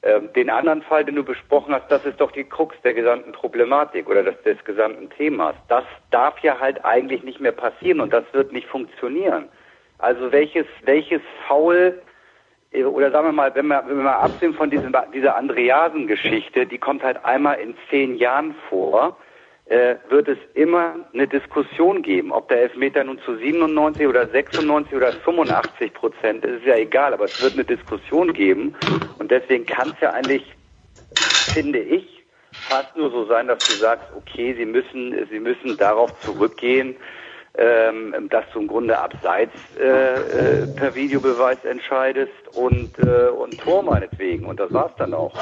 Ähm, 0.03 0.31
den 0.35 0.51
anderen 0.51 0.83
Fall, 0.83 1.05
den 1.05 1.15
du 1.15 1.25
besprochen 1.25 1.75
hast, 1.75 1.91
das 1.91 2.05
ist 2.05 2.21
doch 2.21 2.31
die 2.31 2.45
Krux 2.45 2.77
der 2.83 2.95
gesamten 2.95 3.33
Problematik 3.33 4.09
oder 4.09 4.23
des, 4.23 4.41
des 4.43 4.63
gesamten 4.65 5.09
Themas. 5.11 5.55
Das 5.69 5.85
darf 6.11 6.39
ja 6.41 6.61
halt 6.61 6.85
eigentlich 6.85 7.23
nicht 7.23 7.41
mehr 7.41 7.53
passieren 7.53 8.01
und 8.01 8.13
das 8.13 8.25
wird 8.33 8.53
nicht 8.53 8.69
funktionieren. 8.69 9.49
Also 9.99 10.33
welches, 10.33 10.67
welches 10.85 11.23
Foul 11.49 12.03
äh, 12.73 12.85
oder 12.85 13.11
sagen 13.11 13.29
wir 13.29 13.33
mal, 13.33 13.55
wenn 13.55 13.67
wir, 13.67 13.83
wenn 13.87 13.97
wir 13.97 14.05
mal 14.05 14.17
absehen 14.17 14.55
von 14.55 14.69
diesem, 14.69 14.95
dieser 15.15 15.37
Andreasen-Geschichte, 15.37 16.67
die 16.67 16.79
kommt 16.79 17.03
halt 17.03 17.25
einmal 17.25 17.59
in 17.61 17.75
zehn 17.89 18.17
Jahren 18.17 18.55
vor 18.69 19.17
äh, 19.67 19.97
wird 20.11 20.29
es 20.29 20.39
immer 20.55 20.95
eine 21.13 21.27
Diskussion 21.27 22.03
geben, 22.03 22.33
ob 22.33 22.49
der 22.49 22.63
Elfmeter 22.63 23.03
nun 23.03 23.19
zu 23.21 23.37
97 23.37 24.07
oder 24.07 24.27
96 24.29 24.95
oder 24.95 25.13
85 25.13 25.95
Prozent 25.95 26.45
ist, 26.45 26.59
ist 26.59 26.67
ja 26.67 26.77
egal, 26.77 27.15
aber 27.15 27.25
es 27.25 27.43
wird 27.43 27.55
eine 27.55 27.65
Diskussion 27.65 28.33
geben. 28.33 28.75
Und 29.19 29.31
deswegen 29.31 29.65
kann 29.65 29.91
es 29.91 30.01
ja 30.01 30.11
eigentlich, 30.13 30.45
finde 31.55 31.79
ich, 31.79 32.25
fast 32.69 32.95
nur 32.97 33.11
so 33.11 33.25
sein, 33.27 33.49
dass 33.49 33.59
du 33.67 33.75
sagst, 33.75 34.07
okay, 34.17 34.55
sie 34.55 34.67
müssen, 34.67 35.27
sie 35.31 35.41
müssen 35.41 35.77
darauf 35.79 36.11
zurückgehen, 36.21 36.97
ähm, 37.57 38.29
dass 38.31 38.45
du 38.53 38.61
im 38.61 38.67
Grunde 38.67 38.99
abseits 38.99 39.53
äh, 39.79 39.85
äh, 39.85 40.67
per 40.67 40.95
Videobeweis 40.95 41.59
entscheidest 41.65 42.33
und, 42.55 42.99
äh, 42.99 43.29
und 43.29 43.59
Tor 43.59 43.83
meinetwegen. 43.83 44.47
Und 44.47 44.59
das 44.59 44.73
war's 44.73 44.93
dann 44.99 45.15
auch. 45.15 45.35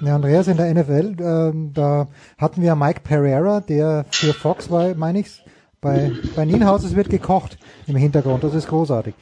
Ja, 0.00 0.16
Andreas, 0.16 0.48
in 0.48 0.56
der 0.56 0.74
NFL, 0.74 1.14
äh, 1.20 1.70
da 1.74 2.08
hatten 2.38 2.62
wir 2.62 2.74
Mike 2.74 3.00
Pereira, 3.04 3.60
der 3.60 4.04
für 4.10 4.34
Fox 4.34 4.70
war, 4.70 4.94
meine 4.96 5.20
ich, 5.20 5.44
bei, 5.80 6.10
bei 6.34 6.44
Nienhaus, 6.44 6.96
wird 6.96 7.08
gekocht 7.08 7.56
im 7.86 7.94
Hintergrund. 7.94 8.42
Das 8.42 8.54
ist 8.54 8.66
großartig. 8.66 9.14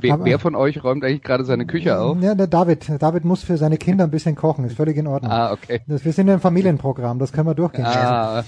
Wer, 0.00 0.14
Aber, 0.14 0.24
wer, 0.24 0.38
von 0.38 0.54
euch 0.54 0.82
räumt 0.82 1.04
eigentlich 1.04 1.22
gerade 1.22 1.44
seine 1.44 1.66
Küche 1.66 1.98
auf? 1.98 2.18
Ja, 2.20 2.34
der 2.34 2.46
David. 2.46 2.90
David 3.00 3.24
muss 3.24 3.42
für 3.42 3.56
seine 3.56 3.76
Kinder 3.76 4.04
ein 4.04 4.10
bisschen 4.10 4.34
kochen. 4.34 4.64
Ist 4.64 4.76
völlig 4.76 4.96
in 4.96 5.06
Ordnung. 5.06 5.32
Ah, 5.32 5.52
okay. 5.52 5.80
Das, 5.86 6.04
wir 6.04 6.12
sind 6.12 6.28
ein 6.30 6.40
Familienprogramm. 6.40 7.18
Das 7.18 7.32
können 7.32 7.46
wir 7.46 7.54
durchgehen. 7.54 7.86
Ah. 7.86 8.44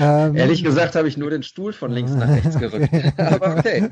Ähm, 0.00 0.36
Ehrlich 0.36 0.64
gesagt 0.64 0.94
habe 0.94 1.08
ich 1.08 1.16
nur 1.16 1.30
den 1.30 1.42
Stuhl 1.42 1.72
von 1.72 1.90
links 1.90 2.12
nach 2.12 2.28
rechts 2.28 2.58
gerückt. 2.58 2.90
Aber 3.16 3.56
okay. 3.58 3.90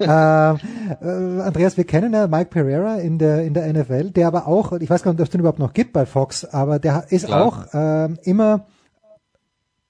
ähm, 0.00 0.58
äh, 1.00 1.42
Andreas, 1.42 1.76
wir 1.76 1.84
kennen 1.84 2.12
ja 2.12 2.26
Mike 2.26 2.50
Pereira 2.50 2.96
in 2.96 3.18
der 3.18 3.42
in 3.42 3.54
der 3.54 3.72
NFL, 3.72 4.10
der 4.10 4.26
aber 4.26 4.46
auch, 4.46 4.72
ich 4.72 4.88
weiß 4.88 5.02
gar 5.02 5.12
nicht, 5.12 5.20
ob 5.20 5.24
es 5.24 5.30
den 5.30 5.40
überhaupt 5.40 5.58
noch 5.58 5.72
gibt 5.72 5.92
bei 5.92 6.06
Fox, 6.06 6.44
aber 6.44 6.78
der 6.78 7.06
ist 7.10 7.26
Klar. 7.26 7.44
auch 7.44 7.74
äh, 7.74 8.08
immer 8.22 8.66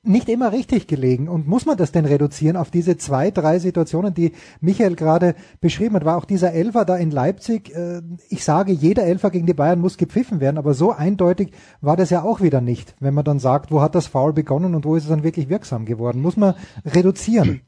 nicht 0.06 0.28
immer 0.28 0.52
richtig 0.52 0.86
gelegen. 0.86 1.28
Und 1.28 1.46
muss 1.46 1.66
man 1.66 1.76
das 1.76 1.92
denn 1.92 2.04
reduzieren 2.04 2.56
auf 2.56 2.70
diese 2.70 2.96
zwei, 2.96 3.30
drei 3.30 3.58
Situationen, 3.58 4.14
die 4.14 4.32
Michael 4.60 4.96
gerade 4.96 5.34
beschrieben 5.60 5.94
hat? 5.96 6.04
War 6.04 6.16
auch 6.16 6.24
dieser 6.24 6.52
Elfer 6.52 6.84
da 6.84 6.96
in 6.96 7.10
Leipzig, 7.10 7.74
äh, 7.74 8.02
ich 8.28 8.44
sage, 8.44 8.72
jeder 8.72 9.04
Elfer 9.04 9.30
gegen 9.30 9.46
die 9.46 9.54
Bayern 9.54 9.80
muss 9.80 9.98
gepfiffen 9.98 10.40
werden, 10.40 10.58
aber 10.58 10.74
so 10.74 10.92
eindeutig 10.92 11.52
war 11.80 11.96
das 11.96 12.10
ja 12.10 12.22
auch 12.22 12.40
wieder 12.40 12.60
nicht, 12.60 12.94
wenn 13.00 13.14
man 13.14 13.24
dann 13.24 13.38
sagt, 13.38 13.70
wo 13.70 13.80
hat 13.80 13.94
das 13.94 14.06
Foul 14.06 14.32
begonnen 14.32 14.74
und 14.74 14.84
wo 14.84 14.96
ist 14.96 15.04
es 15.04 15.08
dann 15.08 15.24
wirklich 15.24 15.48
wirksam 15.48 15.84
geworden? 15.84 16.22
Muss 16.22 16.36
man 16.36 16.54
reduzieren. 16.84 17.62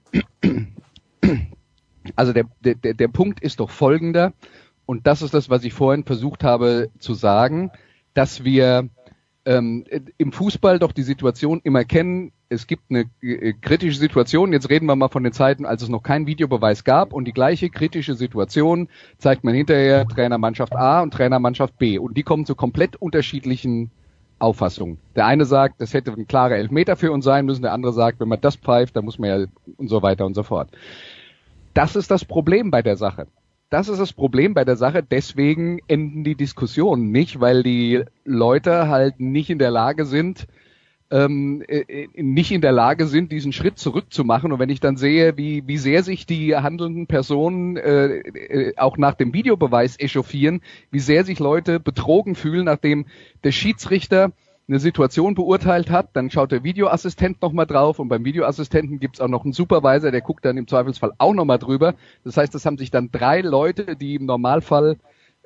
Also 2.17 2.33
der, 2.33 2.45
der, 2.63 2.95
der 2.95 3.09
Punkt 3.09 3.41
ist 3.41 3.61
doch 3.61 3.71
folgender, 3.71 4.33
und 4.89 5.07
das 5.07 5.21
ist 5.21 5.35
das, 5.35 5.51
was 5.51 5.65
ich 5.65 5.75
vorhin 5.75 6.05
versucht 6.05 6.43
habe 6.43 6.89
zu 6.99 7.13
sagen, 7.13 7.71
dass 8.15 8.43
wir 8.43 8.89
ähm, 9.49 9.85
im 10.19 10.31
Fußball 10.31 10.79
doch 10.79 10.93
die 10.93 11.03
Situation 11.03 11.63
immer 11.65 11.85
kennen, 11.85 12.33
es 12.51 12.67
gibt 12.67 12.91
eine 12.91 13.07
äh, 13.23 13.55
kritische 13.55 13.99
Situation, 13.99 14.53
jetzt 14.53 14.69
reden 14.69 14.85
wir 14.85 14.95
mal 14.95 15.09
von 15.09 15.25
den 15.25 15.33
Zeiten, 15.33 15.65
als 15.65 15.83
es 15.83 15.89
noch 15.89 16.03
keinen 16.03 16.27
Videobeweis 16.27 16.85
gab. 16.85 17.15
Und 17.15 17.25
die 17.25 17.33
gleiche 17.33 17.71
kritische 17.71 18.15
Situation 18.15 18.89
zeigt 19.17 19.45
man 19.45 19.55
hinterher 19.55 20.07
Trainermannschaft 20.07 20.77
A 20.77 21.01
und 21.01 21.15
Trainermannschaft 21.15 21.79
B. 21.79 21.99
Und 21.99 22.19
die 22.19 22.25
kommen 22.25 22.45
zu 22.45 22.55
komplett 22.55 22.97
unterschiedlichen 22.97 23.91
Auffassungen. 24.39 24.99
Der 25.17 25.25
eine 25.25 25.47
sagt, 25.47 25.81
das 25.81 25.95
hätte 25.95 26.13
ein 26.13 26.27
klarer 26.27 26.57
Elfmeter 26.57 26.97
für 26.97 27.11
uns 27.11 27.25
sein 27.25 27.47
müssen, 27.47 27.63
der 27.63 27.73
andere 27.73 27.95
sagt, 27.95 28.21
wenn 28.21 28.29
man 28.29 28.43
das 28.43 28.57
pfeift, 28.57 28.97
dann 28.97 29.07
muss 29.07 29.19
man 29.19 29.31
ja 29.31 29.47
und 29.79 29.89
so 29.89 30.03
weiter 30.03 30.27
und 30.27 30.35
so 30.35 30.43
fort. 30.43 30.69
Das 31.73 31.97
ist 31.97 32.11
das 32.11 32.27
Problem 32.27 32.71
bei 32.71 32.83
der 32.83 32.97
Sache 32.97 33.27
das 33.71 33.89
ist 33.89 33.99
das 33.99 34.13
Problem 34.13 34.55
bei 34.55 34.65
der 34.65 34.77
Sache. 34.77 35.03
Deswegen 35.03 35.81
enden 35.89 36.25
die 36.25 36.35
Diskussionen 36.35 37.11
nicht, 37.11 37.41
weil 37.41 37.63
die 37.63 38.03
Leute 38.25 38.89
halt 38.89 39.21
nicht 39.21 39.51
in 39.51 39.59
der 39.59 39.71
Lage 39.71 40.05
sind, 40.05 40.47
ähm, 41.11 41.63
äh, 41.67 42.09
nicht 42.17 42.51
in 42.51 42.61
der 42.61 42.73
Lage 42.73 43.07
sind, 43.07 43.33
diesen 43.33 43.53
Schritt 43.53 43.79
zurückzumachen. 43.79 44.53
Und 44.53 44.59
wenn 44.59 44.71
ich 44.71 44.81
dann 44.81 44.97
sehe, 44.97 45.37
wie, 45.37 45.67
wie 45.67 45.79
sehr 45.79 46.03
sich 46.03 46.27
die 46.27 46.55
handelnden 46.57 47.07
Personen 47.07 47.77
äh, 47.77 48.19
äh, 48.19 48.77
auch 48.77 48.97
nach 48.97 49.15
dem 49.15 49.33
Videobeweis 49.33 49.99
echauffieren, 49.99 50.61
wie 50.91 51.01
sehr 51.01 51.25
sich 51.25 51.39
Leute 51.39 51.81
betrogen 51.81 52.35
fühlen, 52.35 52.65
nachdem 52.65 53.07
der 53.45 53.53
Schiedsrichter 53.53 54.33
eine 54.69 54.79
Situation 54.79 55.35
beurteilt 55.35 55.91
hat, 55.91 56.11
dann 56.13 56.31
schaut 56.31 56.53
der 56.53 56.63
Videoassistent 56.63 57.41
nochmal 57.41 57.67
drauf 57.67 57.99
und 57.99 58.09
beim 58.09 58.25
Videoassistenten 58.25 59.01
gibt's 59.01 59.21
auch 59.21 59.29
noch 59.29 59.45
einen 59.45 59.55
Supervisor, 59.55 60.11
der 60.11 60.21
guckt 60.21 60.45
dann 60.45 60.59
im 60.59 60.69
Zweifelsfall 60.69 61.13
auch 61.17 61.33
nochmal 61.33 61.59
drüber. 61.59 61.95
Das 62.25 62.37
heißt, 62.37 62.55
das 62.55 62.67
haben 62.67 62.77
sich 62.77 62.91
dann 62.91 63.11
drei 63.11 63.41
Leute, 63.41 63.97
die 63.97 64.17
im 64.17 64.27
Normalfall 64.27 64.99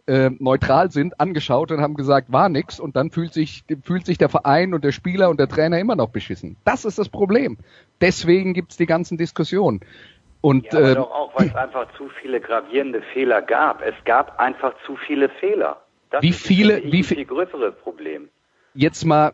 äh, 0.08 0.30
neutral 0.40 0.90
sind, 0.90 1.20
angeschaut 1.20 1.70
und 1.70 1.80
haben 1.80 1.94
gesagt, 1.94 2.32
war 2.32 2.48
nix 2.48 2.80
und 2.80 2.96
dann 2.96 3.12
fühlt 3.12 3.32
sich, 3.32 3.62
fühlt 3.84 4.06
sich 4.06 4.18
der 4.18 4.28
Verein 4.28 4.74
und 4.74 4.82
der 4.82 4.90
Spieler 4.90 5.30
und 5.30 5.38
der 5.38 5.48
Trainer 5.48 5.78
immer 5.78 5.94
noch 5.94 6.08
beschissen. 6.08 6.56
Das 6.64 6.84
ist 6.84 6.98
das 6.98 7.08
Problem. 7.08 7.58
Deswegen 8.00 8.54
gibt's 8.54 8.76
die 8.76 8.86
ganzen 8.86 9.18
Diskussionen. 9.18 9.80
Und, 10.40 10.72
ja, 10.72 10.80
aber 10.80 10.90
äh, 10.90 10.94
doch 10.96 11.10
auch, 11.12 11.38
weil 11.38 11.46
es 11.46 11.54
einfach 11.54 11.86
zu 11.96 12.08
viele 12.20 12.40
gravierende 12.40 13.02
Fehler 13.12 13.40
gab. 13.40 13.82
Es 13.82 13.94
gab 14.04 14.40
einfach 14.40 14.74
zu 14.84 14.96
viele 14.96 15.28
Fehler. 15.28 15.80
Das 16.10 16.22
wie 16.22 16.32
viele, 16.32 16.80
ist 16.80 16.92
wie 16.92 17.04
viel 17.04 17.24
größere 17.24 17.70
Problem 17.70 18.28
jetzt 18.74 19.04
mal 19.04 19.32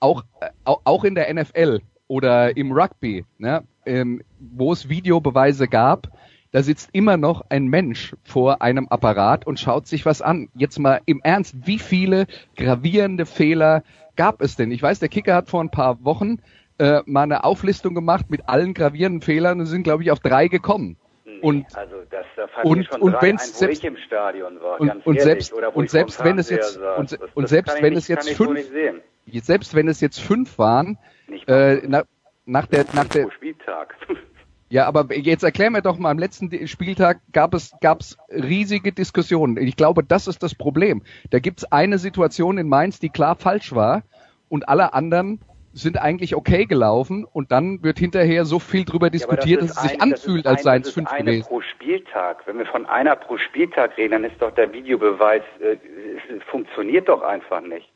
auch, 0.00 0.24
auch 0.64 1.04
in 1.04 1.14
der 1.14 1.32
NFL 1.32 1.80
oder 2.08 2.56
im 2.56 2.72
Rugby, 2.72 3.24
ne, 3.38 3.64
ähm, 3.86 4.22
wo 4.38 4.72
es 4.72 4.88
Videobeweise 4.88 5.68
gab, 5.68 6.08
da 6.52 6.62
sitzt 6.62 6.90
immer 6.92 7.16
noch 7.16 7.44
ein 7.48 7.68
Mensch 7.68 8.16
vor 8.24 8.60
einem 8.60 8.88
Apparat 8.88 9.46
und 9.46 9.60
schaut 9.60 9.86
sich 9.86 10.04
was 10.04 10.20
an. 10.20 10.48
Jetzt 10.54 10.80
mal 10.80 11.00
im 11.06 11.20
Ernst, 11.22 11.54
wie 11.64 11.78
viele 11.78 12.26
gravierende 12.56 13.24
Fehler 13.24 13.84
gab 14.16 14.42
es 14.42 14.56
denn? 14.56 14.72
Ich 14.72 14.82
weiß, 14.82 14.98
der 14.98 15.08
Kicker 15.08 15.36
hat 15.36 15.48
vor 15.48 15.62
ein 15.62 15.70
paar 15.70 16.04
Wochen 16.04 16.38
äh, 16.78 17.02
mal 17.06 17.22
eine 17.22 17.44
Auflistung 17.44 17.94
gemacht 17.94 18.30
mit 18.30 18.48
allen 18.48 18.74
gravierenden 18.74 19.22
Fehlern 19.22 19.60
und 19.60 19.66
sind, 19.66 19.84
glaube 19.84 20.02
ich, 20.02 20.10
auf 20.10 20.18
drei 20.18 20.48
gekommen. 20.48 20.96
Und, 21.42 21.66
also 21.76 21.96
das, 22.10 22.26
da 22.36 22.46
und, 22.62 22.86
schon 22.86 23.00
und 23.00 23.16
wenn 23.20 23.36
es 23.36 23.58
selbst 23.58 23.84
im 23.84 23.96
Stadion 23.96 24.60
war, 24.60 24.80
und, 24.80 25.06
und 25.06 25.20
selbst 25.20 25.52
und 25.52 25.90
selbst 25.90 26.22
wenn 26.24 26.38
es 26.38 26.50
jetzt 26.50 26.78
und, 26.78 27.12
das, 27.12 27.18
und 27.34 27.48
selbst 27.48 27.82
wenn 27.82 27.96
es 27.96 28.08
jetzt 28.08 28.30
fünf 28.30 28.60
selbst 29.42 29.74
wenn 29.74 29.88
es 29.88 30.00
jetzt 30.00 30.20
fünf 30.20 30.58
waren 30.58 30.98
äh, 31.46 31.76
nach, 31.86 32.04
nach 32.46 32.66
der 32.66 32.84
nach 32.94 33.08
der 33.08 33.30
Spieltag. 33.30 33.94
Ja, 34.72 34.86
aber 34.86 35.12
jetzt 35.16 35.42
erklär 35.42 35.68
mir 35.68 35.82
doch 35.82 35.98
mal, 35.98 36.12
am 36.12 36.18
letzten 36.20 36.68
Spieltag 36.68 37.18
gab 37.32 37.54
es 37.54 37.72
gab's 37.80 38.16
riesige 38.28 38.92
Diskussionen. 38.92 39.56
Ich 39.56 39.74
glaube, 39.74 40.04
das 40.04 40.28
ist 40.28 40.44
das 40.44 40.54
Problem. 40.54 41.02
Da 41.30 41.40
gibt's 41.40 41.64
eine 41.64 41.98
Situation 41.98 42.56
in 42.56 42.68
Mainz, 42.68 43.00
die 43.00 43.08
klar 43.08 43.34
falsch 43.34 43.74
war 43.74 44.04
und 44.48 44.68
alle 44.68 44.94
anderen 44.94 45.40
sind 45.72 46.00
eigentlich 46.00 46.34
okay 46.34 46.66
gelaufen 46.66 47.24
und 47.24 47.52
dann 47.52 47.82
wird 47.82 47.98
hinterher 47.98 48.44
so 48.44 48.58
viel 48.58 48.84
drüber 48.84 49.10
diskutiert, 49.10 49.60
ja, 49.60 49.66
dass 49.66 49.76
es 49.76 49.82
sich 49.82 50.02
ein, 50.02 50.12
anfühlt, 50.12 50.46
als 50.46 50.62
seien 50.62 50.82
es 50.82 50.90
fünf 50.90 51.10
eine 51.10 51.24
gewesen. 51.24 51.46
pro 51.46 51.60
Spieltag. 51.60 52.46
Wenn 52.46 52.58
wir 52.58 52.66
von 52.66 52.86
einer 52.86 53.14
pro 53.16 53.38
Spieltag 53.38 53.96
reden, 53.96 54.12
dann 54.12 54.24
ist 54.24 54.40
doch 54.40 54.52
der 54.52 54.72
Videobeweis 54.72 55.42
äh, 55.60 55.76
funktioniert 56.50 57.08
doch 57.08 57.22
einfach 57.22 57.60
nicht. 57.60 57.88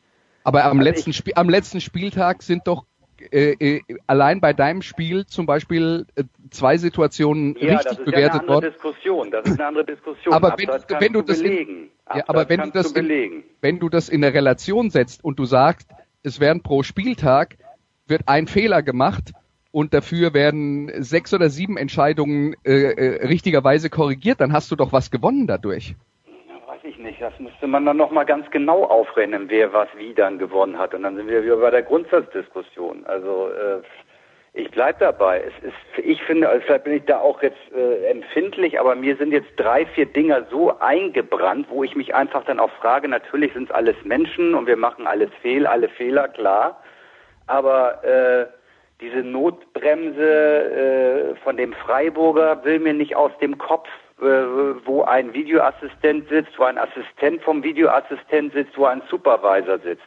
Aber 0.45 0.65
am 0.65 0.79
also 0.79 0.91
letzten 0.91 1.13
Spiel, 1.13 1.33
am 1.37 1.49
letzten 1.49 1.81
Spieltag 1.81 2.43
sind 2.43 2.67
doch 2.67 2.85
äh, 3.31 3.53
äh, 3.53 3.81
allein 4.07 4.41
bei 4.41 4.53
deinem 4.53 4.83
Spiel 4.83 5.27
zum 5.27 5.47
Beispiel 5.47 6.07
äh, 6.15 6.25
zwei 6.51 6.77
Situationen 6.77 7.57
ja, 7.59 7.77
richtig 7.77 8.05
bewertet 8.05 8.47
worden. 8.47 8.65
Ja, 8.65 8.71
das 8.71 8.77
ist 8.77 8.81
eine 8.81 8.99
andere 8.99 9.05
Diskussion. 9.05 9.31
Das 9.31 9.47
ist 9.47 9.59
eine 9.59 9.67
andere 9.67 9.85
Diskussion. 9.85 10.35
aber 10.35 10.57
wenn, 10.59 11.01
wenn 11.01 11.13
du 11.13 11.23
das 11.23 11.41
in, 11.41 11.91
ja, 12.15 12.25
aber 12.27 12.49
wenn 12.49 12.61
du 12.61 12.71
das 12.71 12.93
in, 12.93 13.45
wenn 13.61 13.79
du 13.79 13.89
das 13.89 14.09
in 14.09 14.21
der 14.21 14.35
Relation 14.35 14.91
setzt 14.91 15.25
und 15.25 15.39
du 15.39 15.45
sagst, 15.45 15.89
es 16.23 16.41
wären 16.41 16.63
pro 16.63 16.83
Spieltag 16.83 17.57
wird 18.07 18.23
ein 18.27 18.47
Fehler 18.47 18.83
gemacht 18.83 19.33
und 19.73 19.93
dafür 19.95 20.35
werden 20.35 20.91
sechs 21.03 21.35
oder 21.35 21.49
sieben 21.49 21.77
Entscheidungen 21.77 22.55
äh, 22.65 22.71
äh, 22.71 23.27
richtigerweise 23.27 23.91
korrigiert, 23.91 24.41
dann 24.41 24.53
hast 24.53 24.71
du 24.71 24.77
doch 24.77 24.93
was 24.93 25.11
gewonnen 25.11 25.47
dadurch. 25.47 25.97
Ja, 26.49 26.73
weiß 26.73 26.85
ich 26.85 26.99
nicht. 26.99 27.21
Das 27.21 27.39
müsste 27.41 27.67
man 27.67 27.85
dann 27.85 27.97
nochmal 27.97 28.27
ganz 28.27 28.49
genau 28.51 28.85
aufrennen, 28.85 29.47
wer 29.49 29.73
was 29.73 29.89
wie 29.97 30.15
dann 30.15 30.39
gewonnen 30.39 30.79
hat. 30.79 30.95
Und 30.95 31.03
dann 31.03 31.17
sind 31.17 31.29
wir 31.29 31.43
wieder 31.43 31.57
bei 31.57 31.71
der 31.71 31.83
Grundsatzdiskussion. 31.83 33.05
Also 33.07 33.49
äh, 33.49 33.81
ich 34.53 34.71
bleib 34.71 35.01
dabei. 35.01 35.43
Es 35.43 35.65
ist, 35.65 36.05
ich 36.05 36.23
finde, 36.23 36.49
also 36.49 36.65
vielleicht 36.65 36.85
bin 36.85 36.93
ich 36.93 37.05
da 37.07 37.19
auch 37.19 37.43
jetzt 37.43 37.59
äh, 37.75 38.07
empfindlich, 38.11 38.79
aber 38.79 38.95
mir 38.95 39.17
sind 39.17 39.33
jetzt 39.33 39.51
drei, 39.57 39.87
vier 39.87 40.07
Dinger 40.07 40.47
so 40.51 40.79
eingebrannt, 40.79 41.67
wo 41.69 41.83
ich 41.83 41.97
mich 41.97 42.15
einfach 42.15 42.45
dann 42.45 42.61
auch 42.61 42.71
frage, 42.81 43.09
natürlich 43.09 43.53
sind 43.55 43.71
es 43.71 43.75
alles 43.75 43.97
Menschen 44.05 44.55
und 44.55 44.69
wir 44.69 44.77
machen 44.77 45.09
alles 45.09 45.31
fehl, 45.43 45.67
alle 45.67 45.89
Fehler, 45.89 46.29
klar 46.29 46.81
aber 47.47 48.05
äh, 48.05 48.47
diese 49.01 49.19
Notbremse 49.19 50.23
äh, 50.23 51.35
von 51.43 51.57
dem 51.57 51.73
Freiburger 51.73 52.65
will 52.65 52.79
mir 52.79 52.95
nicht 52.95 53.17
aus 53.17 53.33
dem 53.41 53.59
Kopf, 53.59 53.89
äh, 54.21 54.25
wo 54.25 55.03
ein 55.03 55.35
Videoassistent 55.35 56.29
sitzt, 56.29 56.59
wo 56.59 56.65
ein 56.65 56.79
Assistent 56.79 57.43
vom 57.43 57.63
Videoassistent 57.63 58.53
sitzt, 58.53 58.79
wo 58.79 58.87
ein 58.87 59.03
Supervisor 59.11 59.79
sitzt. 59.81 60.03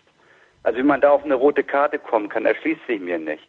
Also 0.63 0.79
wie 0.79 0.83
man 0.83 1.01
da 1.01 1.11
auf 1.11 1.23
eine 1.23 1.35
rote 1.35 1.63
Karte 1.63 1.99
kommen 1.99 2.29
kann, 2.29 2.45
erschließt 2.45 2.85
sich 2.87 2.99
mir 2.99 3.19
nicht. 3.19 3.47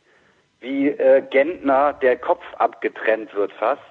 Wie 0.61 0.89
äh, 0.89 1.23
Gentner 1.31 1.95
der 1.95 2.17
Kopf 2.17 2.45
abgetrennt 2.59 3.35
wird 3.35 3.53
fast, 3.53 3.83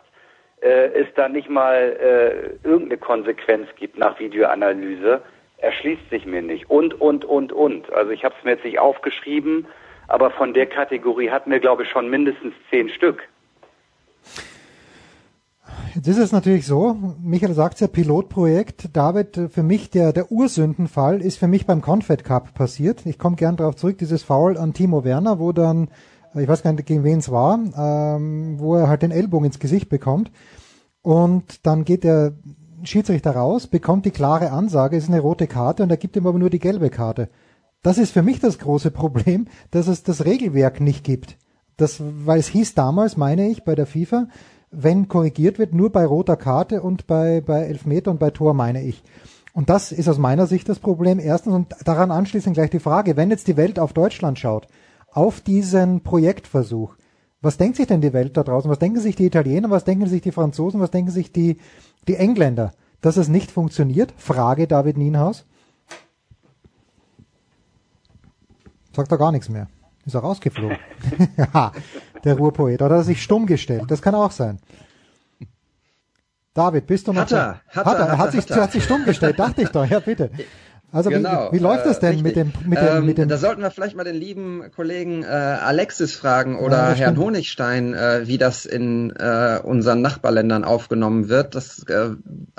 äh, 0.61 0.89
es 0.93 1.07
da 1.15 1.29
nicht 1.29 1.49
mal 1.49 1.97
äh, 1.99 2.67
irgendeine 2.67 2.97
Konsequenz 2.97 3.67
gibt 3.77 3.97
nach 3.97 4.19
Videoanalyse, 4.19 5.21
erschließt 5.57 6.09
sich 6.09 6.25
mir 6.25 6.41
nicht. 6.41 6.69
Und, 6.69 6.99
und, 6.99 7.25
und, 7.25 7.51
und. 7.51 7.91
Also 7.93 8.11
ich 8.11 8.23
habe 8.23 8.35
es 8.37 8.43
mir 8.43 8.51
jetzt 8.51 8.65
nicht 8.65 8.79
aufgeschrieben, 8.79 9.67
aber 10.07 10.31
von 10.31 10.53
der 10.53 10.67
Kategorie 10.67 11.29
hatten 11.29 11.51
wir, 11.51 11.59
glaube 11.59 11.83
ich, 11.83 11.89
schon 11.89 12.09
mindestens 12.09 12.53
zehn 12.69 12.89
Stück. 12.89 13.21
Jetzt 15.95 16.07
ist 16.07 16.17
es 16.17 16.31
natürlich 16.31 16.65
so, 16.65 16.95
Michael 17.21 17.53
sagt 17.53 17.79
ja, 17.79 17.87
Pilotprojekt. 17.87 18.95
David, 18.95 19.49
für 19.51 19.63
mich 19.63 19.89
der, 19.89 20.13
der 20.13 20.31
Ursündenfall 20.31 21.21
ist 21.21 21.37
für 21.37 21.47
mich 21.47 21.65
beim 21.65 21.81
Confed 21.81 22.23
Cup 22.23 22.53
passiert. 22.53 23.05
Ich 23.05 23.17
komme 23.17 23.35
gern 23.35 23.57
darauf 23.57 23.75
zurück, 23.75 23.97
dieses 23.97 24.23
Foul 24.23 24.57
an 24.57 24.73
Timo 24.73 25.03
Werner, 25.03 25.39
wo 25.39 25.51
dann 25.51 25.89
ich 26.35 26.47
weiß 26.47 26.63
gar 26.63 26.73
nicht, 26.73 26.85
gegen 26.85 27.03
wen 27.03 27.19
es 27.19 27.31
war, 27.31 27.59
ähm, 27.77 28.59
wo 28.59 28.75
er 28.75 28.89
halt 28.89 29.01
den 29.01 29.11
Ellbogen 29.11 29.45
ins 29.45 29.59
Gesicht 29.59 29.89
bekommt. 29.89 30.31
Und 31.01 31.65
dann 31.65 31.83
geht 31.83 32.03
der 32.03 32.33
Schiedsrichter 32.83 33.31
raus, 33.31 33.67
bekommt 33.67 34.05
die 34.05 34.11
klare 34.11 34.51
Ansage, 34.51 34.97
es 34.97 35.05
ist 35.05 35.09
eine 35.09 35.21
rote 35.21 35.47
Karte 35.47 35.83
und 35.83 35.89
er 35.89 35.97
gibt 35.97 36.15
ihm 36.15 36.27
aber 36.27 36.37
nur 36.37 36.49
die 36.49 36.59
gelbe 36.59 36.89
Karte. 36.89 37.29
Das 37.87 37.97
ist 37.97 38.11
für 38.11 38.21
mich 38.21 38.41
das 38.41 38.59
große 38.59 38.91
Problem, 38.91 39.47
dass 39.71 39.87
es 39.87 40.03
das 40.03 40.25
Regelwerk 40.25 40.81
nicht 40.81 41.05
gibt. 41.05 41.37
Das, 41.77 42.01
weil 42.01 42.37
es 42.37 42.49
hieß 42.49 42.73
damals, 42.73 43.15
meine 43.15 43.47
ich, 43.47 43.63
bei 43.63 43.75
der 43.75 43.85
FIFA, 43.85 44.27
wenn 44.71 45.07
korrigiert 45.07 45.57
wird, 45.57 45.73
nur 45.73 45.89
bei 45.89 46.05
roter 46.05 46.35
Karte 46.35 46.81
und 46.81 47.07
bei, 47.07 47.39
bei 47.39 47.61
Elfmeter 47.61 48.11
und 48.11 48.19
bei 48.19 48.29
Tor, 48.29 48.53
meine 48.53 48.83
ich. 48.83 49.03
Und 49.53 49.69
das 49.69 49.93
ist 49.93 50.09
aus 50.09 50.17
meiner 50.17 50.47
Sicht 50.47 50.67
das 50.67 50.79
Problem. 50.79 51.17
Erstens 51.17 51.53
und 51.53 51.75
daran 51.85 52.11
anschließend 52.11 52.55
gleich 52.55 52.71
die 52.71 52.81
Frage, 52.81 53.15
wenn 53.15 53.29
jetzt 53.29 53.47
die 53.47 53.55
Welt 53.55 53.79
auf 53.79 53.93
Deutschland 53.93 54.37
schaut, 54.37 54.67
auf 55.13 55.39
diesen 55.39 56.01
Projektversuch, 56.01 56.97
was 57.39 57.55
denkt 57.55 57.77
sich 57.77 57.87
denn 57.87 58.01
die 58.01 58.11
Welt 58.11 58.35
da 58.35 58.43
draußen? 58.43 58.69
Was 58.69 58.79
denken 58.79 58.99
sich 58.99 59.15
die 59.15 59.27
Italiener? 59.27 59.69
Was 59.69 59.85
denken 59.85 60.07
sich 60.07 60.21
die 60.21 60.33
Franzosen? 60.33 60.81
Was 60.81 60.91
denken 60.91 61.11
sich 61.11 61.31
die, 61.31 61.59
die 62.09 62.15
Engländer? 62.15 62.73
Dass 62.99 63.15
es 63.15 63.29
nicht 63.29 63.49
funktioniert? 63.49 64.13
Frage 64.17 64.67
David 64.67 64.97
Nienhaus. 64.97 65.45
Sagt 68.97 69.11
er 69.11 69.19
gar 69.19 69.31
nichts 69.31 69.47
mehr. 69.47 69.67
Ist 70.07 70.15
er 70.15 70.21
rausgeflogen. 70.21 70.75
ja, 71.37 71.71
der 72.23 72.35
Ruhrpoet. 72.35 72.81
Oder 72.81 72.95
hat 72.95 73.01
er 73.01 73.03
sich 73.03 73.21
stumm 73.21 73.45
gestellt. 73.45 73.83
Das 73.89 74.01
kann 74.01 74.15
auch 74.15 74.31
sein. 74.31 74.57
David, 76.55 76.87
bist 76.87 77.07
du 77.07 77.13
noch 77.13 77.21
hat 77.21 77.31
er, 77.31 77.61
hat, 77.67 77.85
hat 77.85 77.99
er, 77.99 78.07
er, 78.07 78.17
hat, 78.17 78.31
sich, 78.31 78.49
hat 78.49 78.71
sich 78.71 78.83
stumm 78.83 79.05
gestellt, 79.05 79.37
dachte 79.37 79.61
ich 79.61 79.69
doch. 79.69 79.85
Ja, 79.85 79.99
bitte. 79.99 80.31
Also 80.89 81.09
genau, 81.09 81.49
wie, 81.51 81.57
wie 81.57 81.61
läuft 81.61 81.85
das 81.85 81.99
denn 81.99 82.19
äh, 82.19 82.21
mit 82.21 82.35
dem, 82.37 82.53
mit 82.65 82.79
dem, 82.79 82.87
ähm, 82.87 83.05
mit 83.05 83.17
dem? 83.17 83.27
Da 83.27 83.37
sollten 83.37 83.61
wir 83.61 83.71
vielleicht 83.71 83.97
mal 83.97 84.05
den 84.05 84.15
lieben 84.15 84.63
Kollegen 84.73 85.23
äh, 85.23 85.27
Alexis 85.27 86.15
fragen 86.15 86.57
oder 86.57 86.77
ja, 86.77 86.93
Herrn 86.93 87.17
Honigstein, 87.17 87.93
äh, 87.93 88.21
wie 88.25 88.37
das 88.37 88.65
in 88.65 89.11
äh, 89.11 89.59
unseren 89.61 90.01
Nachbarländern 90.01 90.63
aufgenommen 90.63 91.27
wird. 91.27 91.55
Das 91.55 91.83
äh, 91.89 92.11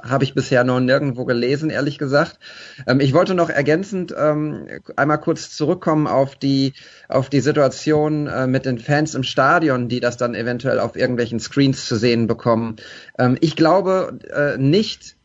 habe 0.02 0.24
ich 0.24 0.34
bisher 0.34 0.62
noch 0.62 0.78
nirgendwo 0.78 1.24
gelesen, 1.24 1.70
ehrlich 1.70 1.96
gesagt. 1.96 2.38
Ähm, 2.86 3.00
ich 3.00 3.14
wollte 3.14 3.34
noch 3.34 3.48
ergänzend 3.48 4.14
ähm, 4.16 4.66
einmal 4.96 5.18
kurz 5.18 5.56
zurückkommen 5.56 6.06
auf 6.06 6.36
die 6.36 6.74
auf 7.08 7.30
die 7.30 7.40
Situation 7.40 8.26
äh, 8.26 8.46
mit 8.46 8.66
den 8.66 8.78
Fans 8.78 9.14
im 9.14 9.22
Stadion, 9.22 9.88
die 9.88 10.00
das 10.00 10.18
dann 10.18 10.34
eventuell 10.34 10.80
auf 10.80 10.96
irgendwelchen 10.96 11.40
Screens 11.40 11.86
zu 11.86 11.96
sehen 11.96 12.26
bekommen. 12.26 12.76
Ähm, 13.18 13.38
ich 13.40 13.56
glaube 13.56 14.18
äh, 14.30 14.58
nicht 14.58 15.17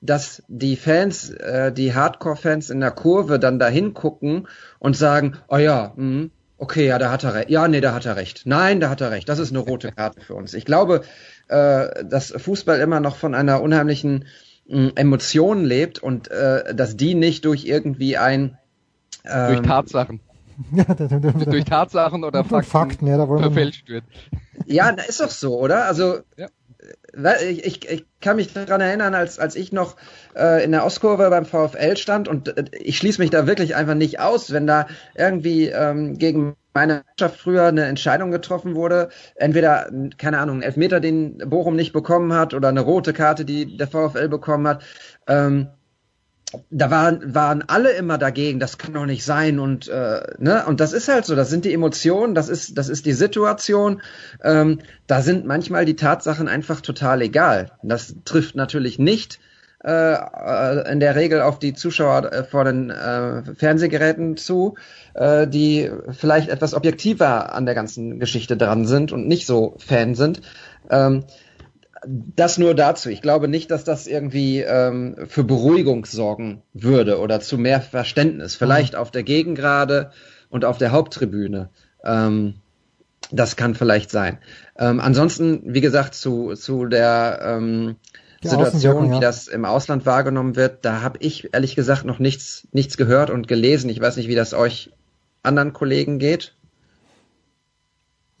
dass 0.00 0.42
die 0.48 0.76
Fans, 0.76 1.30
äh, 1.30 1.72
die 1.72 1.94
Hardcore-Fans 1.94 2.70
in 2.70 2.80
der 2.80 2.92
Kurve 2.92 3.38
dann 3.38 3.58
dahin 3.58 3.94
gucken 3.94 4.46
und 4.78 4.96
sagen, 4.96 5.36
oh 5.48 5.56
ja, 5.56 5.92
mh, 5.96 6.28
okay, 6.56 6.86
ja, 6.86 6.98
da 6.98 7.10
hat 7.10 7.24
er 7.24 7.34
recht. 7.34 7.50
Ja, 7.50 7.66
nee, 7.66 7.80
da 7.80 7.94
hat 7.94 8.06
er 8.06 8.16
recht. 8.16 8.42
Nein, 8.44 8.80
da 8.80 8.90
hat 8.90 9.00
er 9.00 9.10
recht. 9.10 9.28
Das 9.28 9.38
ist 9.38 9.50
eine 9.50 9.60
rote 9.60 9.92
Karte 9.92 10.20
für 10.20 10.34
uns. 10.34 10.54
Ich 10.54 10.64
glaube, 10.64 11.02
äh, 11.48 12.04
dass 12.04 12.32
Fußball 12.36 12.78
immer 12.80 13.00
noch 13.00 13.16
von 13.16 13.34
einer 13.34 13.60
unheimlichen 13.60 14.26
äh, 14.68 14.90
Emotion 14.94 15.64
lebt 15.64 15.98
und 16.00 16.30
äh, 16.30 16.74
dass 16.74 16.96
die 16.96 17.14
nicht 17.14 17.44
durch 17.44 17.64
irgendwie 17.64 18.16
ein 18.16 18.56
ähm, 19.24 19.54
durch 19.54 19.66
Tatsachen. 19.66 20.20
durch 21.46 21.64
Tatsachen 21.64 22.24
oder 22.24 22.44
Fakten, 22.44 22.70
Fakten 22.70 23.06
ja, 23.06 23.26
verfälscht 23.26 23.88
wird. 23.88 24.04
Ja, 24.66 24.90
ist 24.90 25.20
doch 25.20 25.30
so, 25.30 25.58
oder? 25.58 25.86
Also 25.86 26.18
ja 26.36 26.48
ich, 27.42 27.64
ich, 27.64 27.88
ich 27.88 28.06
kann 28.20 28.36
mich 28.36 28.52
daran 28.52 28.80
erinnern, 28.80 29.14
als, 29.14 29.38
als 29.38 29.56
ich 29.56 29.72
noch 29.72 29.96
äh, 30.36 30.62
in 30.64 30.72
der 30.72 30.84
Ostkurve 30.84 31.30
beim 31.30 31.44
VfL 31.44 31.96
stand 31.96 32.28
und 32.28 32.56
äh, 32.56 32.64
ich 32.72 32.98
schließe 32.98 33.20
mich 33.20 33.30
da 33.30 33.46
wirklich 33.46 33.74
einfach 33.76 33.94
nicht 33.94 34.20
aus, 34.20 34.52
wenn 34.52 34.66
da 34.66 34.86
irgendwie 35.14 35.68
ähm, 35.68 36.18
gegen 36.18 36.56
meine 36.74 37.02
Mannschaft 37.08 37.40
früher 37.40 37.66
eine 37.66 37.86
Entscheidung 37.86 38.30
getroffen 38.30 38.74
wurde, 38.74 39.08
entweder, 39.34 39.90
keine 40.16 40.38
Ahnung, 40.38 40.58
ein 40.58 40.62
Elfmeter, 40.62 41.00
den 41.00 41.38
Bochum 41.38 41.74
nicht 41.74 41.92
bekommen 41.92 42.32
hat 42.32 42.54
oder 42.54 42.68
eine 42.68 42.80
rote 42.80 43.12
Karte, 43.12 43.44
die 43.44 43.76
der 43.76 43.88
VfL 43.88 44.28
bekommen 44.28 44.68
hat. 44.68 44.84
Ähm, 45.26 45.68
da 46.70 46.90
waren, 46.90 47.34
waren 47.34 47.64
alle 47.66 47.92
immer 47.92 48.16
dagegen, 48.16 48.58
das 48.58 48.78
kann 48.78 48.94
doch 48.94 49.06
nicht 49.06 49.24
sein 49.24 49.58
und 49.58 49.88
äh, 49.88 50.22
ne 50.38 50.64
und 50.66 50.80
das 50.80 50.92
ist 50.92 51.08
halt 51.08 51.26
so, 51.26 51.34
das 51.34 51.50
sind 51.50 51.64
die 51.64 51.74
Emotionen, 51.74 52.34
das 52.34 52.48
ist 52.48 52.78
das 52.78 52.88
ist 52.88 53.06
die 53.06 53.12
Situation. 53.12 54.00
Ähm, 54.42 54.80
da 55.06 55.20
sind 55.20 55.44
manchmal 55.44 55.84
die 55.84 55.96
Tatsachen 55.96 56.48
einfach 56.48 56.80
total 56.80 57.22
egal. 57.22 57.72
Das 57.82 58.14
trifft 58.24 58.56
natürlich 58.56 58.98
nicht 58.98 59.40
äh, 59.84 60.14
äh 60.14 60.90
in 60.90 61.00
der 61.00 61.16
Regel 61.16 61.42
auf 61.42 61.58
die 61.58 61.74
Zuschauer 61.74 62.32
äh, 62.32 62.44
vor 62.44 62.64
den 62.64 62.90
äh, 62.90 63.42
Fernsehgeräten 63.54 64.38
zu, 64.38 64.76
äh, 65.14 65.46
die 65.46 65.90
vielleicht 66.12 66.48
etwas 66.48 66.72
objektiver 66.72 67.54
an 67.54 67.66
der 67.66 67.74
ganzen 67.74 68.18
Geschichte 68.18 68.56
dran 68.56 68.86
sind 68.86 69.12
und 69.12 69.28
nicht 69.28 69.46
so 69.46 69.76
Fan 69.78 70.14
sind. 70.14 70.40
Ähm, 70.90 71.24
das 72.08 72.58
nur 72.58 72.74
dazu. 72.74 73.10
Ich 73.10 73.22
glaube 73.22 73.48
nicht, 73.48 73.70
dass 73.70 73.84
das 73.84 74.06
irgendwie 74.06 74.60
ähm, 74.60 75.16
für 75.26 75.44
Beruhigung 75.44 76.06
sorgen 76.06 76.62
würde 76.72 77.18
oder 77.18 77.40
zu 77.40 77.58
mehr 77.58 77.80
Verständnis. 77.80 78.54
Vielleicht 78.54 78.94
mhm. 78.94 79.00
auf 79.00 79.10
der 79.10 79.22
Gegengrade 79.22 80.10
und 80.48 80.64
auf 80.64 80.78
der 80.78 80.92
Haupttribüne. 80.92 81.70
Ähm, 82.04 82.54
das 83.30 83.56
kann 83.56 83.74
vielleicht 83.74 84.10
sein. 84.10 84.38
Ähm, 84.78 85.00
ansonsten, 85.00 85.62
wie 85.64 85.82
gesagt, 85.82 86.14
zu, 86.14 86.54
zu 86.54 86.86
der 86.86 87.40
ähm, 87.42 87.96
Situation, 88.42 89.12
wie 89.12 89.20
das 89.20 89.48
im 89.48 89.64
Ausland 89.64 90.06
wahrgenommen 90.06 90.56
wird, 90.56 90.84
da 90.84 91.02
habe 91.02 91.18
ich 91.20 91.52
ehrlich 91.52 91.76
gesagt 91.76 92.04
noch 92.04 92.20
nichts, 92.20 92.66
nichts 92.72 92.96
gehört 92.96 93.30
und 93.30 93.48
gelesen. 93.48 93.90
Ich 93.90 94.00
weiß 94.00 94.16
nicht, 94.16 94.28
wie 94.28 94.34
das 94.34 94.54
euch 94.54 94.92
anderen 95.42 95.72
Kollegen 95.72 96.18
geht. 96.18 96.54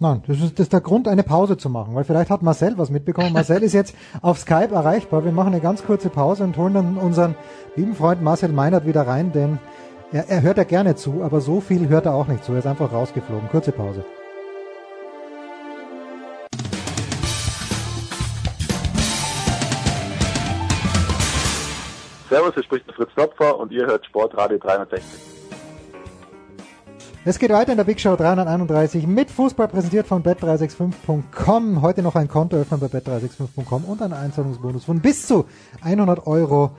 Nein, 0.00 0.22
das 0.28 0.38
ist, 0.38 0.52
das 0.52 0.66
ist 0.66 0.72
der 0.72 0.80
Grund, 0.80 1.08
eine 1.08 1.24
Pause 1.24 1.56
zu 1.56 1.68
machen, 1.68 1.92
weil 1.96 2.04
vielleicht 2.04 2.30
hat 2.30 2.40
Marcel 2.40 2.78
was 2.78 2.88
mitbekommen. 2.88 3.32
Marcel 3.32 3.64
ist 3.64 3.72
jetzt 3.72 3.96
auf 4.22 4.38
Skype 4.38 4.72
erreichbar. 4.72 5.24
Wir 5.24 5.32
machen 5.32 5.52
eine 5.52 5.60
ganz 5.60 5.84
kurze 5.84 6.08
Pause 6.08 6.44
und 6.44 6.56
holen 6.56 6.74
dann 6.74 6.96
unseren 6.98 7.34
lieben 7.74 7.96
Freund 7.96 8.22
Marcel 8.22 8.52
Meinert 8.52 8.86
wieder 8.86 9.08
rein, 9.08 9.32
denn 9.32 9.58
er, 10.12 10.28
er 10.28 10.42
hört 10.42 10.56
ja 10.56 10.62
gerne 10.62 10.94
zu, 10.94 11.24
aber 11.24 11.40
so 11.40 11.60
viel 11.60 11.88
hört 11.88 12.06
er 12.06 12.14
auch 12.14 12.28
nicht 12.28 12.44
zu. 12.44 12.52
Er 12.52 12.60
ist 12.60 12.66
einfach 12.68 12.92
rausgeflogen. 12.92 13.48
Kurze 13.48 13.72
Pause. 13.72 14.04
Servus, 22.30 22.54
hier 22.54 22.62
spricht 22.62 22.86
der 22.86 22.94
Fritz 22.94 23.10
Topfer 23.16 23.58
und 23.58 23.72
ihr 23.72 23.84
hört 23.84 24.06
Sportradio 24.06 24.58
360. 24.58 25.37
Es 27.24 27.38
geht 27.38 27.50
weiter 27.50 27.72
in 27.72 27.76
der 27.76 27.84
Big 27.84 28.00
Show 28.00 28.16
331 28.16 29.06
mit 29.06 29.30
Fußball 29.30 29.68
präsentiert 29.68 30.06
von 30.06 30.22
bet365.com. 30.22 31.82
Heute 31.82 32.02
noch 32.02 32.14
ein 32.14 32.28
Konto 32.28 32.56
öffnen 32.56 32.80
bei 32.80 32.86
bet365.com 32.86 33.84
und 33.84 34.00
ein 34.00 34.12
Einzahlungsbonus 34.12 34.84
von 34.84 35.00
bis 35.00 35.26
zu 35.26 35.44
100 35.82 36.26
Euro 36.26 36.70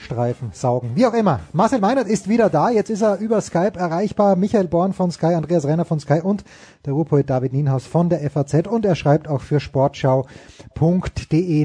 abstreifen, 0.00 0.50
saugen, 0.52 0.92
wie 0.94 1.04
auch 1.06 1.12
immer. 1.12 1.40
Marcel 1.52 1.78
Meinert 1.78 2.08
ist 2.08 2.26
wieder 2.28 2.48
da. 2.48 2.70
Jetzt 2.70 2.88
ist 2.88 3.02
er 3.02 3.18
über 3.18 3.42
Skype 3.42 3.78
erreichbar. 3.78 4.34
Michael 4.34 4.66
Born 4.66 4.94
von 4.94 5.10
Sky, 5.10 5.34
Andreas 5.34 5.66
Renner 5.66 5.84
von 5.84 6.00
Sky 6.00 6.20
und 6.22 6.42
der 6.86 6.94
Ruhrpoet 6.94 7.28
David 7.28 7.52
Nienhaus 7.52 7.84
von 7.86 8.08
der 8.08 8.20
FAZ 8.30 8.66
und 8.66 8.86
er 8.86 8.94
schreibt 8.94 9.28
auch 9.28 9.42
für 9.42 9.60
sportschau.de. 9.60 10.24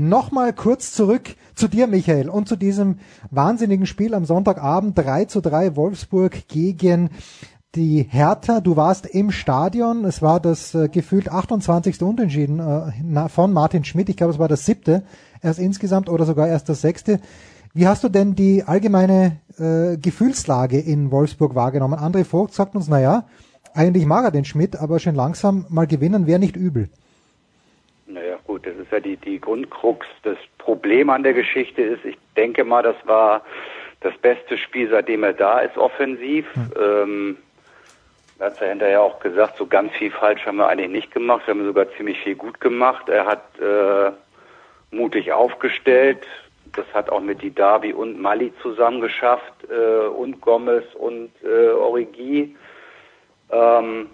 Nochmal 0.01 0.51
kurz 0.53 0.91
zurück 0.91 1.35
zu 1.55 1.69
dir, 1.69 1.87
Michael, 1.87 2.29
und 2.29 2.49
zu 2.49 2.57
diesem 2.57 2.99
wahnsinnigen 3.31 3.85
Spiel 3.85 4.13
am 4.13 4.25
Sonntagabend 4.25 4.97
3 4.97 5.23
zu 5.25 5.39
3 5.39 5.77
Wolfsburg 5.77 6.49
gegen 6.49 7.11
die 7.75 8.05
Hertha. 8.09 8.59
Du 8.59 8.75
warst 8.75 9.05
im 9.05 9.31
Stadion. 9.31 10.03
Es 10.03 10.21
war 10.21 10.41
das 10.41 10.75
äh, 10.75 10.89
gefühlt 10.89 11.31
28. 11.31 12.01
Unentschieden 12.01 12.59
äh, 12.59 13.29
von 13.29 13.53
Martin 13.53 13.85
Schmidt. 13.85 14.09
Ich 14.09 14.17
glaube, 14.17 14.33
es 14.33 14.39
war 14.39 14.47
das 14.49 14.65
siebte 14.65 15.03
erst 15.41 15.59
insgesamt 15.59 16.09
oder 16.09 16.25
sogar 16.25 16.47
erst 16.47 16.67
das 16.69 16.81
sechste. 16.81 17.19
Wie 17.77 17.87
hast 17.87 18.05
du 18.05 18.07
denn 18.07 18.35
die 18.35 18.63
allgemeine 18.65 19.41
äh, 19.59 19.97
Gefühlslage 19.97 20.79
in 20.79 21.11
Wolfsburg 21.11 21.55
wahrgenommen? 21.55 21.99
André 21.99 22.23
Vogt 22.23 22.53
sagt 22.53 22.73
uns, 22.73 22.87
naja, 22.87 23.27
eigentlich 23.73 24.05
mag 24.05 24.23
er 24.23 24.31
den 24.31 24.45
Schmidt, 24.45 24.77
aber 24.77 24.97
schön 24.97 25.13
langsam 25.13 25.65
mal 25.69 25.85
gewinnen 25.85 26.25
wäre 26.25 26.39
nicht 26.39 26.55
übel. 26.55 26.87
Naja, 28.07 28.37
gut, 28.47 28.65
das 28.65 28.77
ist 28.77 28.93
ja 28.93 29.01
die, 29.01 29.17
die 29.17 29.41
Grundkrux. 29.41 30.07
Das 30.23 30.37
Problem 30.57 31.09
an 31.09 31.23
der 31.23 31.33
Geschichte 31.33 31.81
ist, 31.81 32.05
ich 32.05 32.17
denke 32.37 32.63
mal, 32.63 32.81
das 32.81 32.95
war 33.03 33.41
das 33.99 34.17
beste 34.19 34.57
Spiel, 34.57 34.89
seitdem 34.89 35.25
er 35.25 35.33
da 35.33 35.59
ist, 35.59 35.77
offensiv. 35.77 36.45
Hm. 36.53 36.71
Ähm, 36.81 37.37
er 38.39 38.45
hat 38.45 38.61
ja 38.61 38.67
hinterher 38.67 39.01
auch 39.01 39.19
gesagt, 39.19 39.57
so 39.57 39.67
ganz 39.67 39.91
viel 39.91 40.11
falsch 40.11 40.45
haben 40.45 40.55
wir 40.55 40.69
eigentlich 40.69 40.91
nicht 40.91 41.11
gemacht. 41.11 41.45
Wir 41.45 41.53
haben 41.53 41.65
sogar 41.65 41.87
ziemlich 41.97 42.19
viel 42.21 42.35
gut 42.35 42.61
gemacht. 42.61 43.09
Er 43.09 43.25
hat 43.25 43.43
äh, 43.59 44.13
mutig 44.95 45.33
aufgestellt. 45.33 46.25
Das 46.75 46.85
hat 46.93 47.09
auch 47.09 47.21
mit 47.21 47.41
Didavi 47.41 47.93
und 47.93 48.19
Mali 48.19 48.53
zusammen 48.61 49.01
geschafft 49.01 49.53
äh, 49.69 50.07
und 50.07 50.41
Gomez 50.41 50.83
und 50.95 51.31
äh, 51.43 51.69
Origi. 51.69 52.55
Ähm, 53.51 54.09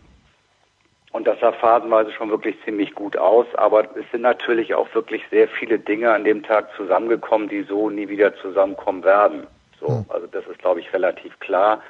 und 1.11 1.27
das 1.27 1.39
sah 1.41 1.51
phasenweise 1.51 2.11
schon 2.13 2.29
wirklich 2.29 2.55
ziemlich 2.63 2.95
gut 2.95 3.17
aus. 3.17 3.45
Aber 3.55 3.83
es 3.97 4.09
sind 4.11 4.21
natürlich 4.21 4.73
auch 4.73 4.93
wirklich 4.95 5.23
sehr 5.29 5.47
viele 5.47 5.77
Dinge 5.79 6.11
an 6.11 6.23
dem 6.23 6.43
Tag 6.43 6.69
zusammengekommen, 6.77 7.49
die 7.49 7.63
so 7.63 7.89
nie 7.89 8.07
wieder 8.07 8.35
zusammenkommen 8.37 9.03
werden. 9.03 9.47
So, 9.79 9.87
hm. 9.87 10.05
also 10.09 10.27
das 10.27 10.45
ist, 10.47 10.59
glaube 10.59 10.79
ich, 10.79 10.93
relativ 10.93 11.37
klar. 11.39 11.81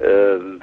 Ähm, 0.00 0.62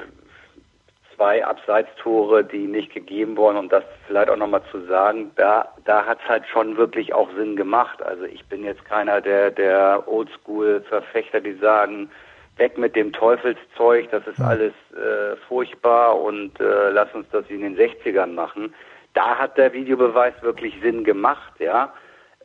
zwei 1.24 1.46
Abseitstore, 1.46 2.44
die 2.44 2.68
nicht 2.68 2.94
gegeben 2.94 3.38
wurden, 3.38 3.58
um 3.58 3.70
das 3.70 3.84
vielleicht 4.08 4.30
auch 4.30 4.36
nochmal 4.36 4.62
zu 4.72 4.86
sagen, 4.88 5.32
da, 5.38 5.70
da 5.86 6.06
hat's 6.06 6.28
halt 6.28 6.46
schon 6.48 6.76
wirklich 6.76 7.14
auch 7.14 7.30
Sinn 7.38 7.56
gemacht. 7.56 8.02
Also 8.04 8.26
ich 8.26 8.44
bin 8.48 8.66
jetzt 8.66 8.84
keiner 8.84 9.22
der, 9.22 9.50
der 9.50 10.04
Oldschool-Verfechter, 10.06 11.40
die 11.40 11.54
sagen, 11.54 12.10
weg 12.58 12.78
mit 12.78 12.98
dem 12.98 13.14
Teufelszeug, 13.14 14.12
das 14.12 14.28
ist 14.28 14.42
alles 14.42 14.74
äh, 14.92 15.38
furchtbar 15.48 16.20
und 16.20 16.60
äh, 16.60 16.90
lass 16.90 17.14
uns 17.14 17.26
das 17.32 17.48
wie 17.48 17.56
in 17.56 17.62
den 17.62 17.78
60ern 17.78 18.34
machen. 18.34 18.74
Da 19.14 19.38
hat 19.38 19.58
der 19.58 19.72
Videobeweis 19.72 20.34
wirklich 20.42 20.76
Sinn 20.82 21.06
gemacht, 21.06 21.54
ja. 21.60 21.94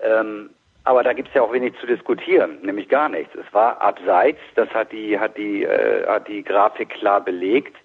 Ähm, 0.00 0.50
aber 0.84 1.02
da 1.02 1.12
gibt's 1.14 1.34
ja 1.34 1.42
auch 1.42 1.52
wenig 1.52 1.74
zu 1.80 1.86
diskutieren, 1.86 2.58
nämlich 2.62 2.88
gar 2.88 3.08
nichts. 3.08 3.34
Es 3.34 3.52
war 3.52 3.82
abseits, 3.82 4.38
das 4.54 4.70
hat 4.70 4.92
die, 4.92 5.18
hat 5.18 5.36
die, 5.36 5.64
äh, 5.64 6.06
hat 6.06 6.28
die 6.28 6.44
Grafik 6.44 6.90
klar 6.90 7.20
belegt. 7.20 7.76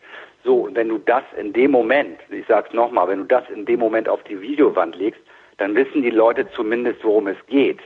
So, 0.43 0.55
und 0.61 0.75
wenn 0.75 0.89
du 0.89 0.97
das 0.97 1.23
in 1.37 1.53
dem 1.53 1.71
Moment, 1.71 2.19
ich 2.29 2.45
sag's 2.47 2.73
nochmal, 2.73 3.07
wenn 3.07 3.19
du 3.19 3.25
das 3.25 3.49
in 3.49 3.65
dem 3.65 3.79
Moment 3.79 4.09
auf 4.09 4.23
die 4.23 4.41
Videowand 4.41 4.95
legst, 4.95 5.21
dann 5.57 5.75
wissen 5.75 6.01
die 6.01 6.09
Leute 6.09 6.49
zumindest, 6.51 7.03
worum 7.03 7.27
es 7.27 7.37
geht. 7.47 7.79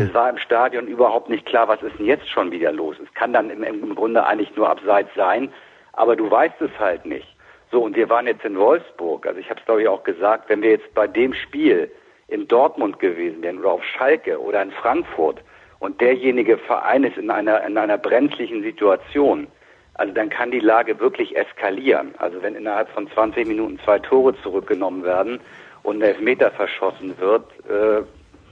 Es 0.00 0.12
war 0.14 0.28
im 0.28 0.38
Stadion 0.38 0.86
überhaupt 0.88 1.28
nicht 1.28 1.46
klar, 1.46 1.68
was 1.68 1.82
ist 1.82 1.98
denn 1.98 2.06
jetzt 2.06 2.28
schon 2.28 2.50
wieder 2.50 2.72
los. 2.72 2.96
Es 3.02 3.12
kann 3.14 3.32
dann 3.32 3.50
im, 3.50 3.62
im 3.62 3.94
Grunde 3.94 4.24
eigentlich 4.24 4.54
nur 4.56 4.68
abseits 4.68 5.10
sein, 5.14 5.52
aber 5.92 6.16
du 6.16 6.30
weißt 6.30 6.60
es 6.60 6.70
halt 6.78 7.04
nicht. 7.04 7.28
So, 7.70 7.82
und 7.82 7.94
wir 7.94 8.08
waren 8.08 8.26
jetzt 8.26 8.44
in 8.44 8.58
Wolfsburg. 8.58 9.26
Also 9.26 9.38
ich 9.38 9.48
habe 9.50 9.60
es 9.60 9.66
glaube 9.66 9.82
ich 9.82 9.88
auch 9.88 10.02
gesagt, 10.02 10.48
wenn 10.48 10.62
wir 10.62 10.70
jetzt 10.70 10.92
bei 10.94 11.06
dem 11.06 11.34
Spiel 11.34 11.90
in 12.28 12.48
Dortmund 12.48 12.98
gewesen 12.98 13.42
wären 13.42 13.58
oder 13.58 13.72
auf 13.72 13.84
Schalke 13.84 14.40
oder 14.40 14.62
in 14.62 14.72
Frankfurt 14.72 15.40
und 15.78 16.00
derjenige 16.00 16.56
Verein 16.56 17.04
ist 17.04 17.16
in 17.16 17.30
einer, 17.30 17.64
in 17.64 17.76
einer 17.76 17.98
brenzlichen 17.98 18.62
Situation, 18.62 19.46
also 19.94 20.12
dann 20.12 20.28
kann 20.28 20.50
die 20.50 20.60
Lage 20.60 20.98
wirklich 20.98 21.36
eskalieren. 21.36 22.14
Also 22.18 22.42
wenn 22.42 22.56
innerhalb 22.56 22.88
von 22.90 23.10
20 23.10 23.46
Minuten 23.46 23.78
zwei 23.84 23.98
Tore 23.98 24.34
zurückgenommen 24.42 25.04
werden 25.04 25.40
und 25.82 25.98
ein 25.98 26.02
Elfmeter 26.02 26.50
verschossen 26.50 27.14
wird, 27.18 27.44
äh, 27.68 28.02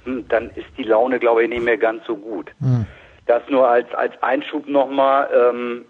hm, 0.05 0.26
dann 0.28 0.50
ist 0.50 0.68
die 0.78 0.85
Laune, 0.85 1.18
glaube 1.18 1.42
ich, 1.42 1.48
nicht 1.48 1.64
mehr 1.64 1.78
ganz 1.78 2.05
so 2.07 2.16
gut. 2.16 2.52
Das 3.26 3.42
nur 3.48 3.68
als, 3.68 3.92
als 3.94 4.20
Einschub 4.22 4.68
nochmal. 4.68 5.28
Ähm, 5.35 5.85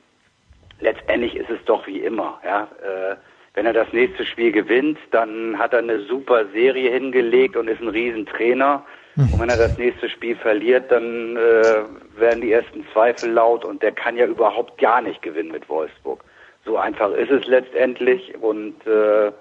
letztendlich 0.81 1.37
ist 1.37 1.51
es 1.51 1.65
doch 1.65 1.87
wie 1.87 2.01
immer. 2.01 2.41
Ja? 2.45 2.69
Äh, 2.83 3.17
wenn 3.55 3.67
er 3.67 3.73
das 3.75 3.93
nächste 3.93 4.25
Spiel 4.25 4.53
gewinnt, 4.53 4.99
dann 5.11 5.59
hat 5.59 5.73
er 5.73 5.81
eine 5.81 6.01
super 6.01 6.47
Serie 6.53 6.91
hingelegt 6.91 7.57
und 7.57 7.69
ist 7.69 7.81
ein 7.81 7.89
Riesentrainer. 7.89 8.85
Und 9.17 9.39
wenn 9.39 9.49
er 9.49 9.57
das 9.57 9.77
nächste 9.77 10.09
Spiel 10.09 10.37
verliert, 10.37 10.91
dann 10.91 11.37
äh, 11.37 12.19
werden 12.19 12.41
die 12.41 12.53
ersten 12.53 12.85
Zweifel 12.93 13.31
laut 13.31 13.65
und 13.65 13.83
der 13.83 13.93
kann 13.93 14.17
ja 14.17 14.27
überhaupt 14.27 14.79
gar 14.79 15.03
nicht 15.03 15.21
gewinnen 15.21 15.51
mit 15.51 15.69
Wolfsburg. 15.69 16.25
So 16.65 16.79
einfach 16.79 17.13
ist 17.13 17.31
es 17.31 17.47
letztendlich 17.47 18.35
und 18.41 18.75
äh, 18.87 19.33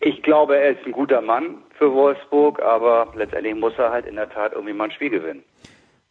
ich 0.00 0.22
glaube, 0.22 0.56
er 0.56 0.70
ist 0.72 0.84
ein 0.84 0.92
guter 0.92 1.20
Mann 1.20 1.58
für 1.78 1.92
Wolfsburg, 1.92 2.60
aber 2.60 3.12
letztendlich 3.14 3.54
muss 3.54 3.74
er 3.78 3.90
halt 3.90 4.06
in 4.06 4.16
der 4.16 4.28
Tat 4.28 4.52
irgendwie 4.52 4.74
mal 4.74 4.84
ein 4.84 4.90
Spiel 4.90 5.10
gewinnen. 5.10 5.44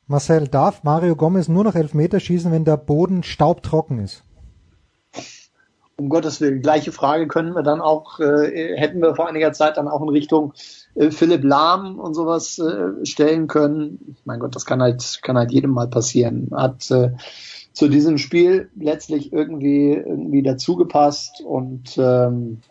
Marcel, 0.08 0.48
darf 0.48 0.84
Mario 0.84 1.16
Gomez 1.16 1.48
nur 1.50 1.64
noch 1.64 1.76
Elfmeter 1.76 2.20
schießen, 2.20 2.52
wenn 2.52 2.66
der 2.66 2.78
Boden 2.78 3.24
staubtrocken 3.24 4.00
ist? 4.00 4.24
um 5.96 6.10
Gottes 6.10 6.42
Willen. 6.42 6.62
Gleiche 6.62 6.92
Frage 6.92 7.28
können 7.28 7.54
wir 7.54 7.64
dann 7.64 7.82
auch, 7.82 8.20
äh, 8.20 8.78
hätten 8.78 9.02
wir 9.02 9.16
vor 9.16 9.28
einiger 9.28 9.54
Zeit 9.54 9.78
dann 9.78 9.88
auch 9.88 10.02
in 10.02 10.10
Richtung 10.10 10.54
äh, 10.96 11.12
Philipp 11.12 11.44
Lahm 11.44 12.00
und 12.00 12.14
sowas 12.14 12.58
äh, 12.60 13.06
stellen 13.06 13.48
können. 13.48 14.16
Mein 14.26 14.40
Gott, 14.40 14.56
das 14.56 14.66
kann 14.66 14.82
halt, 14.82 15.20
kann 15.22 15.38
halt 15.38 15.52
jedem 15.52 15.72
mal 15.72 15.88
passieren. 15.90 16.50
Hat 16.54 16.90
äh, 16.92 17.12
zu 17.74 17.88
diesem 17.88 18.18
Spiel 18.18 18.70
letztlich 18.76 19.34
irgendwie, 19.34 19.94
irgendwie 19.94 20.44
dazugepasst 20.44 21.42
und 21.42 21.98
ähm, 21.98 22.62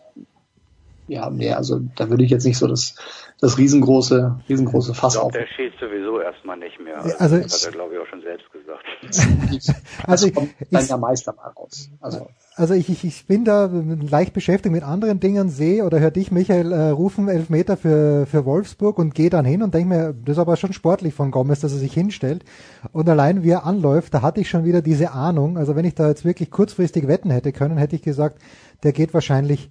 ja, 1.07 1.29
nee, 1.29 1.51
also 1.51 1.81
da 1.95 2.09
würde 2.09 2.23
ich 2.23 2.31
jetzt 2.31 2.45
nicht 2.45 2.57
so 2.57 2.65
das, 2.65 2.95
das 3.41 3.57
riesengroße, 3.57 4.39
riesengroße 4.47 4.93
Fass 4.93 5.17
auf. 5.17 5.33
der 5.33 5.45
schießt 5.47 5.75
sowieso 5.77 6.21
erstmal 6.21 6.55
nicht 6.57 6.79
mehr. 6.79 6.93
Ja, 6.93 7.15
also- 7.17 7.39
das 7.41 7.53
hat 7.61 7.65
er, 7.65 7.71
glaube 7.73 7.93
ich, 7.95 7.99
auch 7.99 8.07
schon 8.07 8.21
selbst 8.21 8.45
gesagt. 8.51 9.73
Also 10.07 10.27
ich- 10.27 10.33
kommt 10.35 10.53
dann 10.71 10.83
ich- 10.83 10.89
ja 10.89 10.97
Meister 10.97 11.33
mal 11.33 11.49
raus. 11.49 11.89
Also 11.99 12.27
Also 12.55 12.75
ich, 12.75 12.87
ich, 12.89 13.03
ich 13.03 13.25
bin 13.25 13.45
da 13.45 13.67
leicht 13.67 14.33
beschäftigt 14.33 14.71
mit 14.73 14.83
anderen 14.83 15.19
Dingen, 15.19 15.49
sehe 15.49 15.85
oder 15.85 15.99
höre 15.99 16.11
dich, 16.11 16.31
Michael, 16.31 16.71
äh, 16.71 16.89
rufen 16.89 17.27
Elfmeter 17.27 17.77
für, 17.77 18.27
für 18.27 18.45
Wolfsburg 18.45 18.99
und 18.99 19.15
gehe 19.15 19.31
dann 19.31 19.43
hin 19.43 19.63
und 19.63 19.73
denke 19.73 19.89
mir, 19.89 20.13
das 20.13 20.37
ist 20.37 20.39
aber 20.39 20.55
schon 20.55 20.71
sportlich 20.71 21.15
von 21.15 21.31
Gomez, 21.31 21.61
dass 21.61 21.71
er 21.71 21.79
sich 21.79 21.93
hinstellt. 21.93 22.43
Und 22.91 23.09
allein 23.09 23.43
wie 23.43 23.49
er 23.49 23.65
anläuft, 23.65 24.13
da 24.13 24.21
hatte 24.21 24.39
ich 24.39 24.49
schon 24.49 24.65
wieder 24.65 24.83
diese 24.83 25.11
Ahnung. 25.13 25.57
Also 25.57 25.75
wenn 25.75 25.85
ich 25.85 25.95
da 25.95 26.09
jetzt 26.09 26.25
wirklich 26.25 26.51
kurzfristig 26.51 27.07
wetten 27.07 27.31
hätte 27.31 27.53
können, 27.53 27.77
hätte 27.77 27.95
ich 27.95 28.03
gesagt, 28.03 28.37
der 28.83 28.91
geht 28.91 29.15
wahrscheinlich 29.15 29.69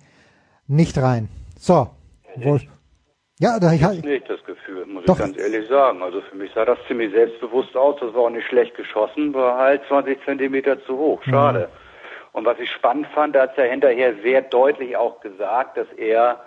nicht 0.66 0.98
rein. 0.98 1.28
So. 1.58 1.88
Wolf. 2.36 2.62
Ja, 3.38 3.58
da, 3.60 3.72
ich, 3.72 3.82
Ich 3.82 4.04
nicht 4.04 4.28
das 4.28 4.42
Gefühl, 4.44 4.86
muss 4.86 5.04
Doch. 5.04 5.14
ich 5.14 5.20
ganz 5.20 5.38
ehrlich 5.38 5.68
sagen. 5.68 6.02
Also 6.02 6.20
für 6.22 6.36
mich 6.36 6.50
sah 6.54 6.64
das 6.64 6.78
ziemlich 6.88 7.12
selbstbewusst 7.12 7.76
aus. 7.76 7.96
Das 8.00 8.12
war 8.14 8.22
auch 8.22 8.30
nicht 8.30 8.46
schlecht 8.46 8.74
geschossen, 8.76 9.34
war 9.34 9.58
halt 9.58 9.82
20 9.88 10.18
Zentimeter 10.24 10.84
zu 10.84 10.96
hoch. 10.96 11.22
Schade. 11.24 11.68
Und 12.32 12.44
was 12.46 12.58
ich 12.58 12.70
spannend 12.70 13.06
fand, 13.14 13.34
da 13.34 13.42
hat 13.42 13.58
er 13.58 13.70
hinterher 13.70 14.14
sehr 14.22 14.42
deutlich 14.42 14.96
auch 14.96 15.20
gesagt, 15.20 15.76
dass 15.76 15.88
er, 15.96 16.40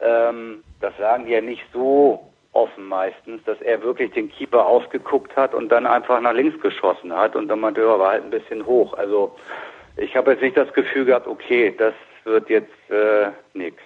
ähm, 0.00 0.64
das 0.80 0.96
sagen 0.98 1.26
die 1.26 1.32
ja 1.32 1.40
nicht 1.40 1.64
so 1.72 2.30
offen 2.52 2.84
meistens, 2.84 3.42
dass 3.44 3.60
er 3.60 3.82
wirklich 3.82 4.12
den 4.12 4.30
Keeper 4.30 4.66
ausgeguckt 4.66 5.36
hat 5.36 5.54
und 5.54 5.70
dann 5.70 5.86
einfach 5.86 6.20
nach 6.20 6.32
links 6.32 6.60
geschossen 6.60 7.12
hat 7.12 7.36
und 7.36 7.48
dann 7.48 7.60
meinte, 7.60 7.80
er 7.80 7.98
war 7.98 8.10
halt 8.10 8.24
ein 8.24 8.30
bisschen 8.30 8.64
hoch. 8.64 8.94
Also 8.94 9.34
ich 9.96 10.16
habe 10.16 10.32
jetzt 10.32 10.42
nicht 10.42 10.56
das 10.56 10.72
Gefühl 10.72 11.04
gehabt, 11.04 11.26
okay, 11.26 11.74
das 11.76 11.94
wird 12.24 12.48
jetzt 12.48 12.90
äh, 12.90 13.30
nix. 13.54 13.76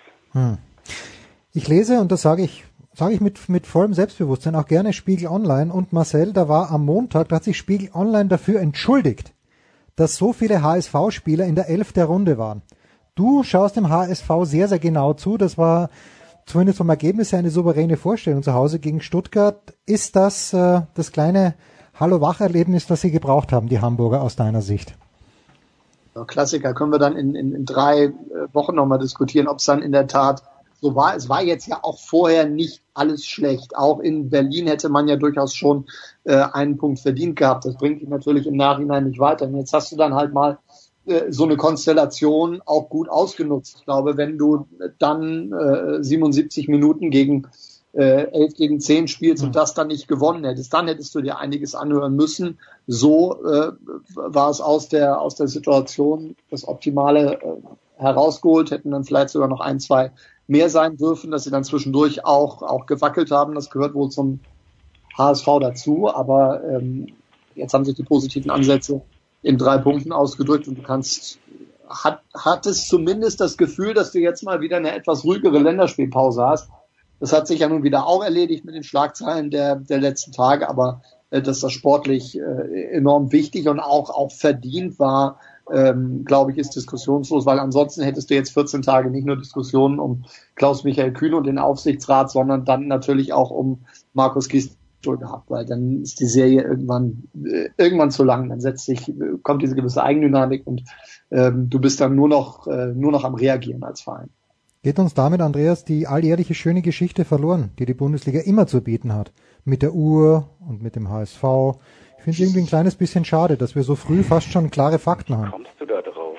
Ich 1.53 1.69
lese, 1.69 2.01
und 2.01 2.13
das 2.13 2.23
sage 2.23 2.43
ich, 2.43 2.65
sage 2.93 3.15
ich 3.15 3.21
mit, 3.21 3.49
mit 3.49 3.67
vollem 3.67 3.95
Selbstbewusstsein, 3.95 4.55
auch 4.55 4.67
gerne 4.67 4.93
Spiegel 4.93 5.29
Online 5.29 5.73
und 5.73 5.93
Marcel, 5.93 6.33
da 6.33 6.49
war 6.49 6.71
am 6.71 6.85
Montag, 6.85 7.29
da 7.29 7.37
hat 7.37 7.45
sich 7.45 7.57
Spiegel 7.57 7.91
Online 7.95 8.29
dafür 8.29 8.61
entschuldigt, 8.61 9.33
dass 9.99 10.17
so 10.17 10.33
viele 10.33 10.63
HSV-Spieler 10.63 11.45
in 11.45 11.57
der 11.57 11.69
Elf 11.69 11.93
der 11.93 12.05
Runde 12.05 12.39
waren. 12.39 12.63
Du 13.17 13.43
schaust 13.43 13.77
dem 13.77 13.89
HSV 13.89 14.31
sehr, 14.45 14.69
sehr 14.69 14.79
genau 14.79 15.13
zu. 15.13 15.37
Das 15.37 15.59
war 15.59 15.91
zumindest 16.47 16.79
vom 16.79 16.89
Ergebnis 16.89 17.33
her 17.33 17.41
eine 17.41 17.51
souveräne 17.51 17.97
Vorstellung 17.97 18.45
zu 18.45 18.55
Hause 18.55 18.79
gegen 18.79 19.01
Stuttgart. 19.01 19.75
Ist 19.87 20.15
das 20.15 20.53
äh, 20.53 20.83
das 20.95 21.11
kleine 21.11 21.55
Hallo-Wach-Erlebnis, 21.99 22.87
das 22.87 23.01
sie 23.01 23.11
gebraucht 23.11 23.53
haben, 23.53 23.69
die 23.69 23.81
Hamburger 23.81 24.23
aus 24.23 24.37
deiner 24.37 24.63
Sicht? 24.63 24.95
Klassiker 26.29 26.75
können 26.75 26.93
wir 26.93 27.01
dann 27.01 27.17
in, 27.17 27.35
in, 27.35 27.53
in 27.53 27.65
drei 27.65 28.05
äh, 28.05 28.13
Wochen 28.53 28.77
nochmal 28.77 29.01
diskutieren, 29.01 29.49
ob 29.49 29.59
es 29.59 29.65
dann 29.65 29.83
in 29.83 29.91
der 29.91 30.07
Tat 30.07 30.45
so 30.81 30.95
war. 30.95 31.17
Es 31.17 31.29
war 31.29 31.43
jetzt 31.43 31.67
ja 31.67 31.81
auch 31.83 31.99
vorher 31.99 32.47
nicht 32.47 32.83
alles 32.95 33.27
schlecht. 33.27 33.77
Auch 33.77 34.01
in 34.01 34.31
Berlin 34.31 34.67
hätte 34.67 34.89
man 34.89 35.09
ja 35.09 35.17
durchaus 35.17 35.55
schon 35.55 35.87
äh, 36.25 36.37
einen 36.53 36.77
Punkt 36.77 37.01
verdient 37.01 37.37
gehabt. 37.37 37.65
Das 37.65 37.77
bringt 37.77 38.01
dich 38.01 38.09
natürlich 38.09 38.47
im 38.47 38.57
Nachhinein 38.57 39.05
nicht 39.05 39.19
weiter. 39.19 39.47
Und 39.47 39.57
jetzt 39.57 39.73
hast 39.73 39.93
du 39.93 39.97
dann 39.97 40.15
halt 40.15 40.33
mal 40.33 40.59
äh, 41.07 41.31
so 41.33 41.45
eine 41.45 41.57
Konstellation 41.57 42.63
auch 42.65 42.89
gut 42.89 43.09
ausgenutzt. 43.09 43.77
Ich 43.79 43.85
glaube, 43.85 44.17
wenn 44.17 44.39
du 44.39 44.67
dann 44.99 45.53
äh, 45.53 46.03
77 46.03 46.69
Minuten 46.69 47.11
gegen 47.11 47.49
äh, 47.95 48.31
11 48.31 48.55
gegen 48.55 48.81
10 48.81 49.09
spielst 49.09 49.43
und 49.43 49.57
das 49.57 49.75
dann 49.75 49.89
nicht 49.89 50.09
gewonnen 50.09 50.45
hättest, 50.45 50.73
dann 50.75 50.87
hättest 50.87 51.15
du 51.15 51.21
dir 51.21 51.39
einiges 51.39 51.75
anhören 51.75 52.15
müssen. 52.15 52.59
So 52.87 53.43
äh, 53.45 53.73
war 54.15 54.51
es 54.51 54.61
aus 54.61 54.89
der 54.89 55.21
aus 55.21 55.35
der 55.35 55.49
Situation 55.49 56.37
das 56.51 56.67
Optimale 56.69 57.41
äh, 57.41 57.57
herausgeholt, 57.97 58.71
hätten 58.71 58.91
dann 58.91 59.05
vielleicht 59.05 59.31
sogar 59.31 59.49
noch 59.49 59.61
ein, 59.61 59.81
zwei 59.81 60.13
mehr 60.49 60.71
sein 60.71 60.97
dürfen, 60.97 61.31
dass 61.31 61.45
sie 61.45 61.51
dann 61.51 61.63
zwischendurch 61.63 62.25
auch 62.25 62.63
auch 62.63 62.87
gewackelt 62.87 63.31
haben. 63.31 63.55
Das 63.55 63.71
gehört 63.71 63.95
wohl 63.95 64.11
zum 64.11 64.41
HSV 65.17 65.47
dazu, 65.61 66.13
aber 66.13 66.65
ähm, 66.65 67.07
jetzt 67.55 67.75
haben 67.75 67.85
sich 67.85 67.95
die 67.95 68.03
positiven 68.03 68.51
Ansätze 68.51 69.03
in 69.43 69.59
drei 69.59 69.79
Punkten 69.79 70.11
ausgedrückt 70.11 70.67
und 70.67 70.79
du 70.79 70.83
kannst 70.83 71.39
hat, 71.89 72.23
hattest 72.35 72.89
zumindest 72.89 73.41
das 73.41 73.57
Gefühl, 73.57 73.95
dass 73.95 74.13
du 74.13 74.19
jetzt 74.19 74.43
mal 74.43 74.61
wieder 74.61 74.77
eine 74.77 74.95
etwas 74.95 75.25
ruhigere 75.25 75.59
Länderspielpause 75.59 76.45
hast. 76.45 76.69
Das 77.21 77.33
hat 77.33 77.47
sich 77.47 77.61
ja 77.61 77.69
nun 77.69 77.83
wieder 77.83 78.07
auch 78.07 78.23
erledigt 78.23 78.65
mit 78.65 78.75
den 78.75 78.85
Schlagzeilen 78.85 79.51
der, 79.51 79.77
der 79.77 79.99
letzten 79.99 80.33
Tage, 80.33 80.69
aber 80.69 81.03
äh, 81.31 81.43
dass 81.43 81.61
das 81.61 81.73
sportlich 81.73 82.39
äh, 82.39 82.91
enorm 82.93 83.33
wichtig 83.33 83.69
und 83.69 83.81
auch, 83.81 84.11
auch 84.11 84.33
verdient 84.33 84.99
war, 84.99 85.41
ähm, 85.73 86.25
glaube 86.25 86.53
ich, 86.53 86.59
ist 86.59 86.77
diskussionslos, 86.77 87.47
weil 87.47 87.59
ansonsten 87.59 88.03
hättest 88.03 88.31
du 88.31 88.35
jetzt 88.35 88.53
14 88.53 88.83
Tage 88.83 89.11
nicht 89.11 89.27
nur 89.27 89.37
Diskussionen 89.37 89.99
um 89.99 90.25
Klaus-Michael 90.55 91.13
Kühn 91.13 91.35
und 91.35 91.47
den 91.47 91.59
Aufsichtsrat, 91.59 92.31
sondern 92.31 92.65
dann 92.65 92.89
natürlich 92.89 93.33
auch 93.33 93.51
um 93.51 93.85
Markus 94.13 94.49
Gisdol 94.49 95.19
gehabt, 95.19 95.51
weil 95.51 95.67
dann 95.67 96.03
ist 96.03 96.21
die 96.21 96.27
Serie 96.27 96.63
irgendwann 96.63 97.25
äh, 97.45 97.69
irgendwann 97.77 98.11
zu 98.11 98.25
lang, 98.25 98.49
dann 98.49 98.61
setzt 98.61 98.87
sich, 98.87 99.09
äh, 99.09 99.39
kommt 99.43 99.63
diese 99.63 99.75
gewisse 99.75 100.03
Eigendynamik 100.03 100.67
und 100.67 100.85
ähm, 101.31 101.69
du 101.69 101.79
bist 101.81 102.01
dann 102.01 102.15
nur 102.15 102.29
noch 102.29 102.67
äh, 102.67 102.95
nur 102.95 103.13
noch 103.13 103.25
am 103.25 103.35
Reagieren 103.35 103.83
als 103.83 104.01
Verein. 104.01 104.31
Geht 104.83 105.01
uns 105.01 105.13
damit, 105.13 105.41
Andreas, 105.41 105.85
die 105.85 106.07
alljährliche 106.07 106.55
schöne 106.55 106.83
Geschichte 106.83 107.25
verloren, 107.25 107.71
die 107.79 107.85
die 107.85 107.95
Bundesliga 107.95 108.41
immer 108.41 108.69
zu 108.69 108.81
bieten 108.81 109.13
hat. 109.13 109.33
Mit 109.65 109.83
der 109.83 109.93
Uhr 109.93 110.51
und 110.61 110.83
mit 110.83 110.95
dem 110.95 111.11
HSV. 111.11 111.43
Ich 112.19 112.25
finde 112.25 112.31
es 112.31 112.41
irgendwie 112.41 112.61
ein 112.61 112.67
kleines 112.67 112.97
bisschen 112.97 113.25
schade, 113.25 113.57
dass 113.57 113.75
wir 113.75 113.83
so 113.85 113.95
früh 113.95 114.23
fast 114.23 114.51
schon 114.51 114.71
klare 114.71 114.99
Fakten 114.99 115.37
haben. 115.37 115.51
Kommst 115.53 115.71
du 115.79 115.87
da 115.87 116.03
drauf? 116.03 116.37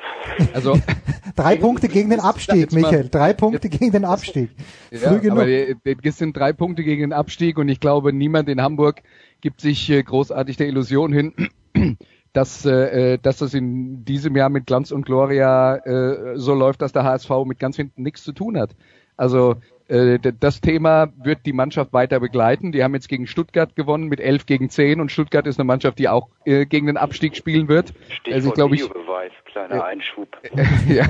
Also 0.54 0.80
drei 1.36 1.56
Punkte 1.56 1.88
gegen 1.88 2.10
den 2.10 2.20
Abstieg, 2.20 2.72
Michael. 2.74 3.10
Drei 3.10 3.34
Punkte 3.34 3.70
gegen 3.70 3.92
den 3.92 4.06
Abstieg. 4.06 4.52
Ja, 4.92 5.12
aber 5.32 5.48
es 5.48 6.18
sind 6.18 6.36
drei 6.36 6.54
Punkte 6.54 6.84
gegen 6.84 7.02
den 7.02 7.14
Abstieg 7.14 7.58
und 7.58 7.70
ich 7.70 7.80
glaube, 7.80 8.14
niemand 8.14 8.50
in 8.50 8.62
Hamburg 8.62 9.02
gibt 9.42 9.62
sich 9.62 9.90
äh, 9.90 10.04
großartig 10.04 10.58
der 10.58 10.68
Illusion 10.68 11.14
hin, 11.14 11.34
dass, 12.34 12.66
äh, 12.66 13.18
dass 13.18 13.38
das 13.38 13.54
in 13.54 14.04
diesem 14.04 14.36
Jahr 14.36 14.50
mit 14.50 14.66
Glanz 14.66 14.92
und 14.92 15.06
Gloria 15.06 15.78
äh, 15.78 16.38
so 16.38 16.54
läuft, 16.54 16.82
dass 16.82 16.92
der 16.92 17.06
HSV 17.06 17.30
mit 17.46 17.58
ganz 17.58 17.78
hinten 17.78 18.04
nichts 18.04 18.24
zu 18.24 18.34
tun 18.34 18.58
hat. 18.58 18.76
Also 19.16 19.54
äh, 19.54 19.56
das 19.90 20.62
Thema 20.62 21.12
wird 21.18 21.48
die 21.48 21.54
Mannschaft 21.54 21.94
weiter 21.94 22.20
begleiten. 22.20 22.72
Die 22.72 22.84
haben 22.84 22.94
jetzt 22.94 23.10
gegen 23.10 23.26
Stuttgart 23.26 23.76
gewonnen 23.76 24.08
mit 24.08 24.20
11 24.20 24.46
gegen 24.46 24.70
10 24.70 25.02
und 25.02 25.12
Stuttgart 25.12 25.48
ist 25.48 25.60
eine 25.60 25.66
Mannschaft, 25.66 25.98
die 25.98 26.08
auch 26.08 26.30
äh, 26.46 26.68
gegen 26.68 26.86
den 26.86 26.98
Abstieg 26.98 27.36
spielen 27.36 27.68
wird. 27.68 27.94
Stichwort 28.08 28.36
also, 28.36 28.52
glaube 28.52 28.76
ich, 28.76 28.84
Videobeweis, 28.84 29.32
kleiner 29.46 29.76
äh, 29.76 29.82
Einschub. 29.82 30.38
ja, 30.88 31.08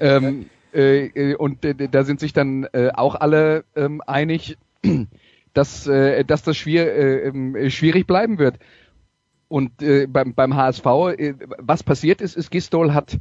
ähm, 0.00 0.48
äh, 0.72 1.34
und 1.34 1.62
äh, 1.64 1.74
da 1.74 2.04
sind 2.04 2.20
sich 2.20 2.32
dann 2.32 2.64
äh, 2.72 2.90
auch 2.94 3.16
alle 3.16 3.64
ähm, 3.76 4.00
einig, 4.06 4.56
dass, 5.52 5.86
äh, 5.86 6.24
dass 6.24 6.42
das 6.42 6.56
schwier 6.56 6.90
äh, 6.94 7.28
ähm, 7.28 7.68
schwierig 7.68 8.06
bleiben 8.06 8.38
wird. 8.38 8.58
Und 9.48 9.82
äh, 9.82 10.06
beim, 10.06 10.34
beim 10.34 10.56
HSV, 10.56 10.86
äh, 11.18 11.34
was 11.58 11.82
passiert 11.82 12.22
ist, 12.22 12.34
ist 12.36 12.50
Gistol 12.50 12.94
hat 12.94 13.18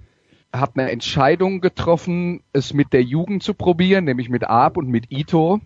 hat 0.52 0.72
eine 0.76 0.92
Entscheidung 0.92 1.62
getroffen, 1.62 2.42
es 2.54 2.74
mit 2.74 2.94
der 2.94 3.04
Jugend 3.04 3.44
zu 3.44 3.54
probieren, 3.54 4.06
nämlich 4.06 4.30
mit 4.30 4.44
Aab 4.44 4.78
und 4.78 4.90
mit 4.90 5.12
Ito. 5.12 5.62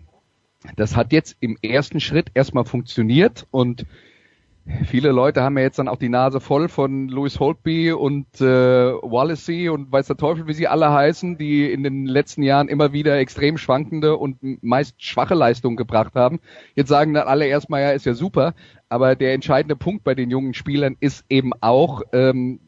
Das 0.76 0.96
hat 0.96 1.12
jetzt 1.12 1.36
im 1.40 1.56
ersten 1.62 2.00
Schritt 2.00 2.30
erstmal 2.34 2.64
funktioniert 2.64 3.46
und 3.50 3.86
viele 4.86 5.12
Leute 5.12 5.42
haben 5.42 5.58
ja 5.58 5.64
jetzt 5.64 5.78
dann 5.78 5.88
auch 5.88 5.98
die 5.98 6.08
Nase 6.08 6.40
voll 6.40 6.68
von 6.68 7.08
Louis 7.08 7.38
Holtby 7.38 7.92
und 7.92 8.26
äh, 8.40 8.44
Wallacey 8.44 9.68
und 9.68 9.92
weiß 9.92 10.06
der 10.06 10.16
Teufel, 10.16 10.46
wie 10.46 10.54
sie 10.54 10.68
alle 10.68 10.90
heißen, 10.90 11.36
die 11.36 11.70
in 11.70 11.82
den 11.82 12.06
letzten 12.06 12.42
Jahren 12.42 12.68
immer 12.68 12.92
wieder 12.92 13.18
extrem 13.18 13.58
schwankende 13.58 14.16
und 14.16 14.38
meist 14.62 15.02
schwache 15.02 15.34
Leistungen 15.34 15.76
gebracht 15.76 16.14
haben. 16.14 16.40
Jetzt 16.74 16.88
sagen 16.88 17.12
dann 17.12 17.28
alle 17.28 17.46
erstmal, 17.46 17.82
ja, 17.82 17.90
ist 17.90 18.06
ja 18.06 18.14
super, 18.14 18.54
aber 18.88 19.16
der 19.16 19.34
entscheidende 19.34 19.76
Punkt 19.76 20.02
bei 20.02 20.14
den 20.14 20.30
jungen 20.30 20.54
Spielern 20.54 20.96
ist 20.98 21.24
eben 21.28 21.52
auch, 21.60 22.02
ähm, 22.12 22.60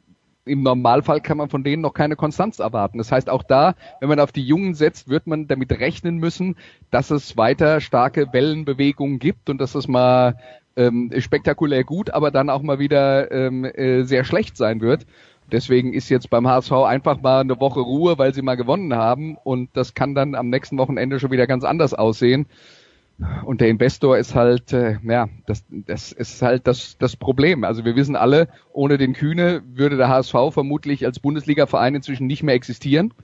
im 0.47 0.63
Normalfall 0.63 1.21
kann 1.21 1.37
man 1.37 1.51
von 1.51 1.65
denen 1.65 1.83
noch 1.83 1.93
keine 1.93 2.17
Konstanz 2.17 2.59
erwarten. 2.61 2.99
Das 2.99 3.13
heißt, 3.13 3.29
auch 3.29 3.43
da, 3.43 3.75
wenn 4.01 4.09
man 4.09 4.21
auf 4.21 4.33
die 4.33 4.47
Jungen 4.47 4.75
setzt, 4.75 5.09
wird 5.09 5.27
man 5.27 5.49
damit 5.49 5.73
rechnen 5.73 6.17
müssen, 6.19 6.57
dass 6.91 7.11
es 7.11 7.37
weiter 7.37 7.81
starke 7.81 8.33
Wellenbewegungen 8.33 9.19
gibt 9.19 9.51
und 9.51 9.61
dass 9.61 9.75
es 9.75 9.89
mal 9.89 10.37
ähm, 10.77 11.11
spektakulär 11.19 11.85
gut, 11.85 12.11
aber 12.11 12.31
dann 12.31 12.51
auch 12.51 12.63
mal 12.63 12.79
wieder 12.79 13.31
ähm, 13.33 13.65
äh, 13.65 14.05
sehr 14.05 14.25
schlecht 14.25 14.57
sein 14.57 14.81
wird. 14.81 15.07
Deswegen 15.51 15.93
ist 15.93 16.09
jetzt 16.09 16.31
beim 16.31 16.47
HSV 16.47 16.73
einfach 16.73 17.21
mal 17.21 17.41
eine 17.41 17.61
Woche 17.61 17.81
Ruhe, 17.81 18.19
weil 18.19 18.35
sie 18.35 18.43
mal 18.43 18.57
gewonnen 18.57 18.95
haben 18.95 19.37
und 19.37 19.71
das 19.75 19.95
kann 19.95 20.15
dann 20.15 20.35
am 20.35 20.49
nächsten 20.49 20.77
Wochenende 20.79 21.21
schon 21.21 21.31
wieder 21.31 21.47
ganz 21.47 21.65
anders 21.65 21.95
aussehen. 21.95 22.47
Und 23.45 23.63
der 23.63 23.69
Investor 23.69 24.19
ist 24.19 24.35
halt, 24.35 24.73
äh, 24.73 24.99
ja, 25.03 25.29
das, 25.47 25.65
das 25.71 26.13
ist 26.13 26.43
halt 26.43 26.67
das, 26.67 26.99
das 26.99 27.17
Problem. 27.17 27.65
Also 27.65 27.85
wir 27.85 27.97
wissen 27.97 28.15
alle, 28.15 28.49
ohne 28.73 28.99
den 28.99 29.15
Kühne 29.15 29.63
würde 29.67 29.97
der 29.97 30.09
HSV 30.09 30.35
vermutlich 30.51 31.07
als 31.07 31.19
Bundesliga-Verein 31.19 31.95
inzwischen 31.95 32.27
nicht 32.27 32.43
mehr 32.43 32.55
existieren. 32.55 33.15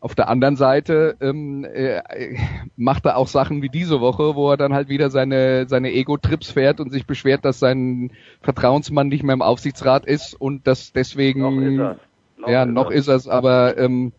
Auf 0.00 0.14
der 0.14 0.28
anderen 0.28 0.54
Seite 0.54 1.16
ähm, 1.20 1.64
äh, 1.64 2.00
macht 2.76 3.04
er 3.06 3.16
auch 3.16 3.26
Sachen 3.26 3.60
wie 3.62 3.68
diese 3.68 4.00
Woche, 4.00 4.36
wo 4.36 4.52
er 4.52 4.56
dann 4.56 4.72
halt 4.72 4.88
wieder 4.88 5.10
seine, 5.10 5.66
seine 5.68 5.92
Ego-Trips 5.92 6.52
fährt 6.52 6.78
und 6.78 6.92
sich 6.92 7.04
beschwert, 7.04 7.44
dass 7.44 7.58
sein 7.58 8.12
Vertrauensmann 8.40 9.08
nicht 9.08 9.24
mehr 9.24 9.34
im 9.34 9.42
Aufsichtsrat 9.42 10.06
ist 10.06 10.40
und 10.40 10.68
dass 10.68 10.92
deswegen... 10.92 11.40
Noch 11.40 11.60
ist 11.60 11.78
er. 11.78 11.96
Noch 12.38 12.48
ja, 12.48 12.62
ist 12.62 12.70
noch 12.70 12.90
er. 12.92 12.96
ist 12.96 13.08
es, 13.08 13.26
aber 13.26 13.76
ähm, 13.76 14.12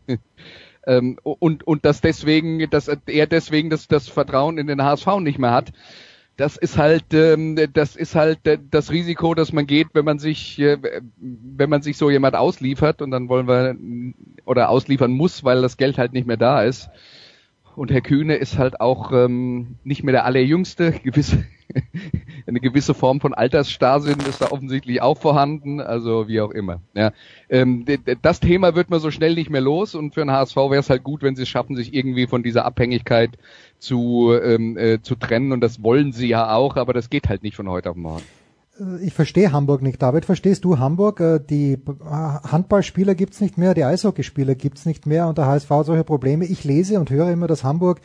ähm, 0.85 1.17
und, 1.23 1.65
und 1.65 1.85
dass 1.85 2.01
deswegen, 2.01 2.69
dass 2.69 2.87
er 2.87 3.27
deswegen 3.27 3.69
das, 3.69 3.87
das 3.87 4.07
Vertrauen 4.07 4.57
in 4.57 4.67
den 4.67 4.83
HSV 4.83 5.07
nicht 5.19 5.39
mehr 5.39 5.51
hat. 5.51 5.71
Das 6.37 6.55
ist 6.55 6.77
halt, 6.77 7.13
ähm, 7.13 7.57
das 7.73 7.97
ist 7.97 8.15
halt 8.15 8.39
das 8.71 8.91
Risiko, 8.91 9.33
dass 9.35 9.51
man 9.51 9.67
geht, 9.67 9.87
wenn 9.93 10.05
man 10.05 10.19
sich, 10.19 10.57
äh, 10.59 10.77
wenn 11.17 11.69
man 11.69 11.81
sich 11.81 11.97
so 11.97 12.09
jemand 12.09 12.35
ausliefert 12.35 13.01
und 13.01 13.11
dann 13.11 13.27
wollen 13.27 13.47
wir 13.47 13.75
oder 14.45 14.69
ausliefern 14.69 15.11
muss, 15.11 15.43
weil 15.43 15.61
das 15.61 15.75
Geld 15.75 15.97
halt 15.97 16.13
nicht 16.13 16.27
mehr 16.27 16.37
da 16.37 16.63
ist. 16.63 16.89
Und 17.79 17.91
Herr 17.91 18.01
Kühne 18.01 18.35
ist 18.35 18.57
halt 18.57 18.81
auch 18.81 19.13
ähm, 19.13 19.77
nicht 19.85 20.03
mehr 20.03 20.11
der 20.11 20.25
allerjüngste. 20.25 20.91
Gewisse, 21.03 21.45
eine 22.45 22.59
gewisse 22.59 22.93
Form 22.93 23.21
von 23.21 23.33
Altersstarrsinn 23.33 24.19
ist 24.27 24.41
da 24.41 24.51
offensichtlich 24.51 25.01
auch 25.01 25.17
vorhanden. 25.17 25.79
Also 25.79 26.27
wie 26.27 26.41
auch 26.41 26.51
immer. 26.51 26.81
Ja. 26.93 27.13
Ähm, 27.47 27.85
das 28.21 28.41
Thema 28.41 28.75
wird 28.75 28.89
man 28.89 28.99
so 28.99 29.11
schnell 29.11 29.33
nicht 29.33 29.49
mehr 29.49 29.61
los. 29.61 29.95
Und 29.95 30.13
für 30.13 30.19
den 30.19 30.29
HSV 30.29 30.57
wäre 30.57 30.81
es 30.81 30.89
halt 30.89 31.05
gut, 31.05 31.23
wenn 31.23 31.37
sie 31.37 31.43
es 31.43 31.47
schaffen, 31.47 31.77
sich 31.77 31.93
irgendwie 31.93 32.27
von 32.27 32.43
dieser 32.43 32.65
Abhängigkeit 32.65 33.37
zu, 33.77 34.33
ähm, 34.33 34.77
äh, 34.77 35.01
zu 35.01 35.15
trennen. 35.15 35.53
Und 35.53 35.61
das 35.61 35.81
wollen 35.81 36.11
sie 36.11 36.27
ja 36.27 36.53
auch, 36.53 36.75
aber 36.75 36.91
das 36.91 37.09
geht 37.09 37.29
halt 37.29 37.43
nicht 37.43 37.55
von 37.55 37.69
heute 37.69 37.91
auf 37.91 37.95
morgen. 37.95 38.25
Äh, 38.79 39.03
ich 39.03 39.13
verstehe 39.13 39.51
Hamburg 39.51 39.81
nicht. 39.81 40.01
David, 40.01 40.25
verstehst 40.25 40.63
du 40.65 40.79
Hamburg? 40.79 41.19
Äh, 41.19 41.39
die 41.39 41.73
äh, 41.73 41.79
Handballspieler 42.03 43.15
gibt's 43.15 43.41
nicht 43.41 43.57
mehr, 43.57 43.73
die 43.73 43.83
Eishockeyspieler 43.83 44.55
gibt's 44.55 44.85
nicht 44.85 45.05
mehr 45.05 45.27
und 45.27 45.37
der 45.37 45.45
HSV 45.45 45.69
hat 45.69 45.85
solche 45.85 46.03
Probleme. 46.03 46.45
Ich 46.45 46.63
lese 46.63 46.99
und 46.99 47.09
höre 47.09 47.31
immer, 47.31 47.47
dass 47.47 47.63
Hamburg 47.63 48.01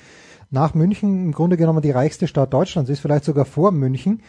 nach 0.50 0.74
München 0.74 1.26
im 1.26 1.32
Grunde 1.32 1.56
genommen 1.56 1.82
die 1.82 1.90
reichste 1.90 2.28
Stadt 2.28 2.52
Deutschlands 2.52 2.90
ist, 2.90 3.00
vielleicht 3.00 3.24
sogar 3.24 3.44
vor 3.44 3.72
München. 3.72 4.22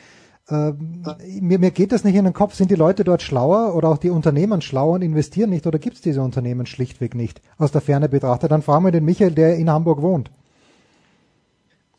mir, 0.50 1.60
mir 1.60 1.72
geht 1.72 1.92
das 1.92 2.04
nicht 2.04 2.16
in 2.16 2.24
den 2.24 2.34
Kopf. 2.34 2.56
Sind 2.56 2.72
die 2.72 2.76
Leute 2.76 3.04
dort 3.04 3.22
schlauer 3.22 3.76
oder 3.76 3.90
auch 3.90 3.98
die 3.98 4.10
Unternehmen 4.10 4.62
schlauer 4.62 4.94
und 4.94 5.02
investieren 5.04 5.52
nicht 5.52 5.68
oder 5.68 5.78
gibt's 5.78 6.02
diese 6.02 6.22
Unternehmen 6.22 6.66
schlichtweg 6.66 7.14
nicht 7.14 7.42
aus 7.58 7.72
der 7.72 7.82
Ferne 7.82 8.10
betrachtet? 8.10 8.50
Dann 8.50 8.64
fragen 8.64 8.86
wir 8.86 8.92
den 8.92 9.06
Michael, 9.06 9.34
der 9.34 9.58
in 9.58 9.70
Hamburg 9.70 10.02
wohnt. 10.02 10.32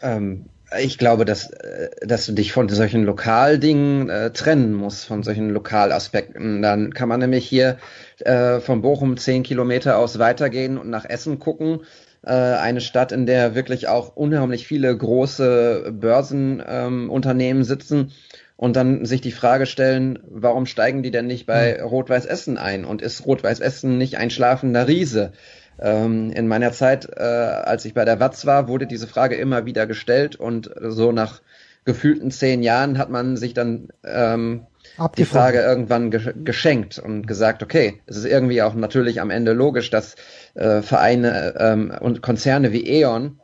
Ähm, 0.00 0.46
ich 0.78 0.98
glaube, 0.98 1.24
dass, 1.24 1.50
äh, 1.50 1.90
dass 2.00 2.26
du 2.26 2.32
dich 2.32 2.52
von 2.52 2.68
solchen 2.68 3.04
Lokaldingen 3.04 4.08
äh, 4.08 4.30
trennen 4.30 4.74
musst, 4.74 5.04
von 5.04 5.22
solchen 5.22 5.50
Lokalaspekten. 5.50 6.62
Dann 6.62 6.92
kann 6.92 7.08
man 7.08 7.20
nämlich 7.20 7.46
hier 7.46 7.78
äh, 8.20 8.60
von 8.60 8.82
Bochum 8.82 9.16
zehn 9.16 9.42
Kilometer 9.42 9.98
aus 9.98 10.18
weitergehen 10.18 10.78
und 10.78 10.90
nach 10.90 11.04
Essen 11.04 11.38
gucken. 11.38 11.80
Äh, 12.24 12.32
eine 12.32 12.80
Stadt, 12.80 13.12
in 13.12 13.26
der 13.26 13.54
wirklich 13.54 13.88
auch 13.88 14.16
unheimlich 14.16 14.66
viele 14.66 14.96
große 14.96 15.92
Börsenunternehmen 15.92 17.62
ähm, 17.62 17.64
sitzen 17.64 18.12
und 18.56 18.74
dann 18.74 19.04
sich 19.04 19.20
die 19.20 19.32
Frage 19.32 19.66
stellen, 19.66 20.18
warum 20.28 20.66
steigen 20.66 21.02
die 21.02 21.10
denn 21.10 21.26
nicht 21.26 21.46
bei 21.46 21.78
hm. 21.78 21.86
Rot-Weiß 21.86 22.24
Essen 22.24 22.58
ein? 22.58 22.84
Und 22.84 23.02
ist 23.02 23.26
Rot-Weiß 23.26 23.60
Essen 23.60 23.98
nicht 23.98 24.16
ein 24.16 24.30
schlafender 24.30 24.88
Riese? 24.88 25.32
Ähm, 25.80 26.30
in 26.30 26.48
meiner 26.48 26.72
Zeit, 26.72 27.08
äh, 27.16 27.22
als 27.22 27.84
ich 27.84 27.94
bei 27.94 28.04
der 28.04 28.20
Watz 28.20 28.46
war, 28.46 28.68
wurde 28.68 28.86
diese 28.86 29.06
Frage 29.06 29.36
immer 29.36 29.66
wieder 29.66 29.86
gestellt 29.86 30.36
und 30.36 30.70
so 30.80 31.12
nach 31.12 31.40
gefühlten 31.84 32.30
zehn 32.30 32.62
Jahren 32.62 32.98
hat 32.98 33.10
man 33.10 33.36
sich 33.36 33.54
dann 33.54 33.88
ähm, 34.04 34.66
die 35.16 35.24
Frage 35.24 35.60
irgendwann 35.60 36.10
ge 36.10 36.32
geschenkt 36.44 36.98
und 36.98 37.26
gesagt, 37.26 37.62
okay, 37.62 38.00
es 38.06 38.16
ist 38.16 38.24
irgendwie 38.24 38.62
auch 38.62 38.74
natürlich 38.74 39.20
am 39.20 39.30
Ende 39.30 39.52
logisch, 39.52 39.90
dass 39.90 40.16
äh, 40.54 40.82
Vereine 40.82 41.54
ähm, 41.58 41.92
und 42.00 42.22
Konzerne 42.22 42.72
wie 42.72 42.86
E.ON 42.86 43.38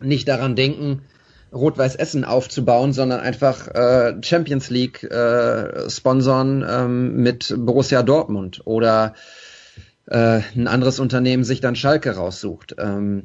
nicht 0.00 0.28
daran 0.28 0.56
denken, 0.56 1.02
Rot-Weiß 1.52 1.96
Essen 1.96 2.24
aufzubauen, 2.24 2.92
sondern 2.92 3.20
einfach 3.20 3.68
äh, 3.68 4.14
Champions 4.22 4.70
League 4.70 5.02
äh, 5.04 5.88
sponsern 5.88 6.66
ähm, 6.68 7.22
mit 7.22 7.54
Borussia 7.56 8.02
Dortmund 8.02 8.62
oder 8.64 9.14
äh, 10.08 10.40
ein 10.56 10.66
anderes 10.66 11.00
Unternehmen 11.00 11.44
sich 11.44 11.60
dann 11.60 11.76
Schalke 11.76 12.16
raussucht. 12.16 12.76
Ähm, 12.78 13.24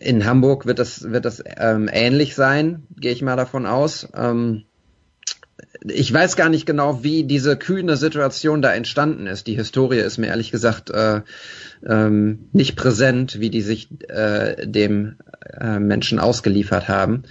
in 0.00 0.24
Hamburg 0.24 0.66
wird 0.66 0.78
das, 0.78 1.10
wird 1.10 1.24
das 1.24 1.42
ähm, 1.56 1.88
ähnlich 1.92 2.34
sein, 2.34 2.84
gehe 2.96 3.12
ich 3.12 3.22
mal 3.22 3.36
davon 3.36 3.66
aus. 3.66 4.08
Ähm, 4.14 4.64
ich 5.86 6.12
weiß 6.12 6.36
gar 6.36 6.48
nicht 6.48 6.64
genau, 6.64 7.02
wie 7.02 7.24
diese 7.24 7.56
kühne 7.56 7.96
Situation 7.96 8.62
da 8.62 8.72
entstanden 8.72 9.26
ist. 9.26 9.46
Die 9.46 9.56
Historie 9.56 9.98
ist 9.98 10.18
mir 10.18 10.28
ehrlich 10.28 10.50
gesagt 10.50 10.90
äh, 10.90 11.20
ähm, 11.86 12.48
nicht 12.52 12.76
präsent, 12.76 13.40
wie 13.40 13.50
die 13.50 13.60
sich 13.60 13.88
äh, 14.08 14.66
dem 14.66 15.16
äh, 15.60 15.78
Menschen 15.78 16.18
ausgeliefert 16.18 16.88
haben. 16.88 17.24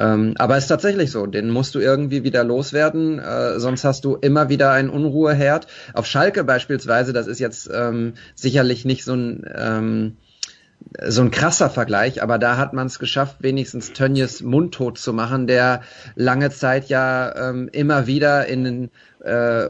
Ähm, 0.00 0.34
aber 0.38 0.56
ist 0.56 0.68
tatsächlich 0.68 1.10
so, 1.10 1.26
den 1.26 1.50
musst 1.50 1.74
du 1.74 1.78
irgendwie 1.78 2.24
wieder 2.24 2.42
loswerden, 2.42 3.18
äh, 3.18 3.60
sonst 3.60 3.84
hast 3.84 4.06
du 4.06 4.16
immer 4.16 4.48
wieder 4.48 4.72
einen 4.72 4.88
Unruheherd. 4.88 5.66
Auf 5.92 6.06
Schalke 6.06 6.42
beispielsweise, 6.42 7.12
das 7.12 7.26
ist 7.26 7.38
jetzt 7.38 7.70
ähm, 7.72 8.14
sicherlich 8.34 8.86
nicht 8.86 9.04
so 9.04 9.14
ein 9.14 9.44
ähm, 9.54 10.16
so 11.06 11.20
ein 11.20 11.30
krasser 11.30 11.68
Vergleich, 11.68 12.22
aber 12.22 12.38
da 12.38 12.56
hat 12.56 12.72
man 12.72 12.86
es 12.86 12.98
geschafft, 12.98 13.36
wenigstens 13.40 13.92
Tönnies 13.92 14.40
mundtot 14.40 14.96
zu 14.96 15.12
machen, 15.12 15.46
der 15.46 15.82
lange 16.14 16.48
Zeit 16.48 16.88
ja 16.88 17.50
ähm, 17.50 17.68
immer 17.70 18.06
wieder 18.06 18.46
in 18.46 18.90
äh, 19.22 19.68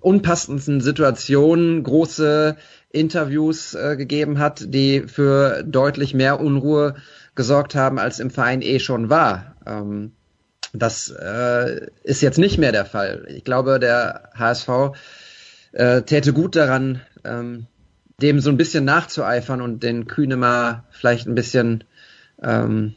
unpassendsten 0.00 0.80
Situationen 0.80 1.82
große 1.82 2.56
Interviews 2.90 3.74
äh, 3.74 3.96
gegeben 3.96 4.38
hat, 4.38 4.72
die 4.72 5.02
für 5.08 5.64
deutlich 5.64 6.14
mehr 6.14 6.40
Unruhe 6.40 6.94
gesorgt 7.36 7.74
haben, 7.74 7.98
als 7.98 8.18
im 8.18 8.30
Verein 8.30 8.62
eh 8.62 8.78
schon 8.80 9.10
war. 9.10 9.54
Ähm, 9.66 10.12
das 10.72 11.10
äh, 11.10 11.88
ist 12.02 12.22
jetzt 12.22 12.38
nicht 12.38 12.58
mehr 12.58 12.72
der 12.72 12.84
Fall. 12.84 13.26
Ich 13.28 13.44
glaube, 13.44 13.78
der 13.78 14.30
HSV 14.34 14.68
äh, 15.72 16.02
täte 16.02 16.32
gut 16.32 16.56
daran, 16.56 17.00
ähm, 17.24 17.66
dem 18.20 18.40
so 18.40 18.50
ein 18.50 18.56
bisschen 18.56 18.84
nachzueifern 18.84 19.60
und 19.60 19.82
den 19.82 20.06
Kühne 20.06 20.36
mal 20.36 20.84
vielleicht 20.90 21.26
ein 21.26 21.34
bisschen 21.34 21.84
ähm, 22.42 22.94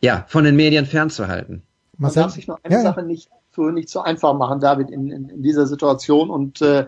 ja, 0.00 0.24
von 0.28 0.44
den 0.44 0.56
Medien 0.56 0.86
fernzuhalten. 0.86 1.62
Man 1.96 2.12
darf 2.12 2.32
sich 2.32 2.46
nur 2.46 2.58
eine 2.62 2.76
ja, 2.76 2.82
Sache 2.82 3.02
nicht 3.02 3.30
so, 3.54 3.70
nicht 3.70 3.88
so 3.88 4.00
einfach 4.00 4.34
machen, 4.34 4.60
David, 4.60 4.90
in, 4.90 5.10
in, 5.10 5.28
in 5.28 5.42
dieser 5.42 5.66
Situation 5.66 6.30
und 6.30 6.62
äh, 6.62 6.86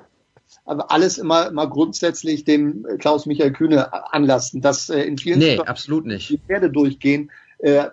alles 0.65 1.19
immer, 1.19 1.49
immer 1.49 1.69
grundsätzlich 1.69 2.45
dem 2.45 2.87
Klaus-Michael 2.99 3.53
Kühne 3.53 4.13
anlasten. 4.13 4.61
Das 4.61 4.89
äh, 4.91 5.03
in 5.03 5.19
vielen 5.19 5.41
nee, 5.41 5.59
absolut 5.59 6.07
nicht. 6.07 6.31
die 6.31 6.39
Pferde 6.39 6.71
durchgehen. 6.71 7.31
Äh, 7.59 7.87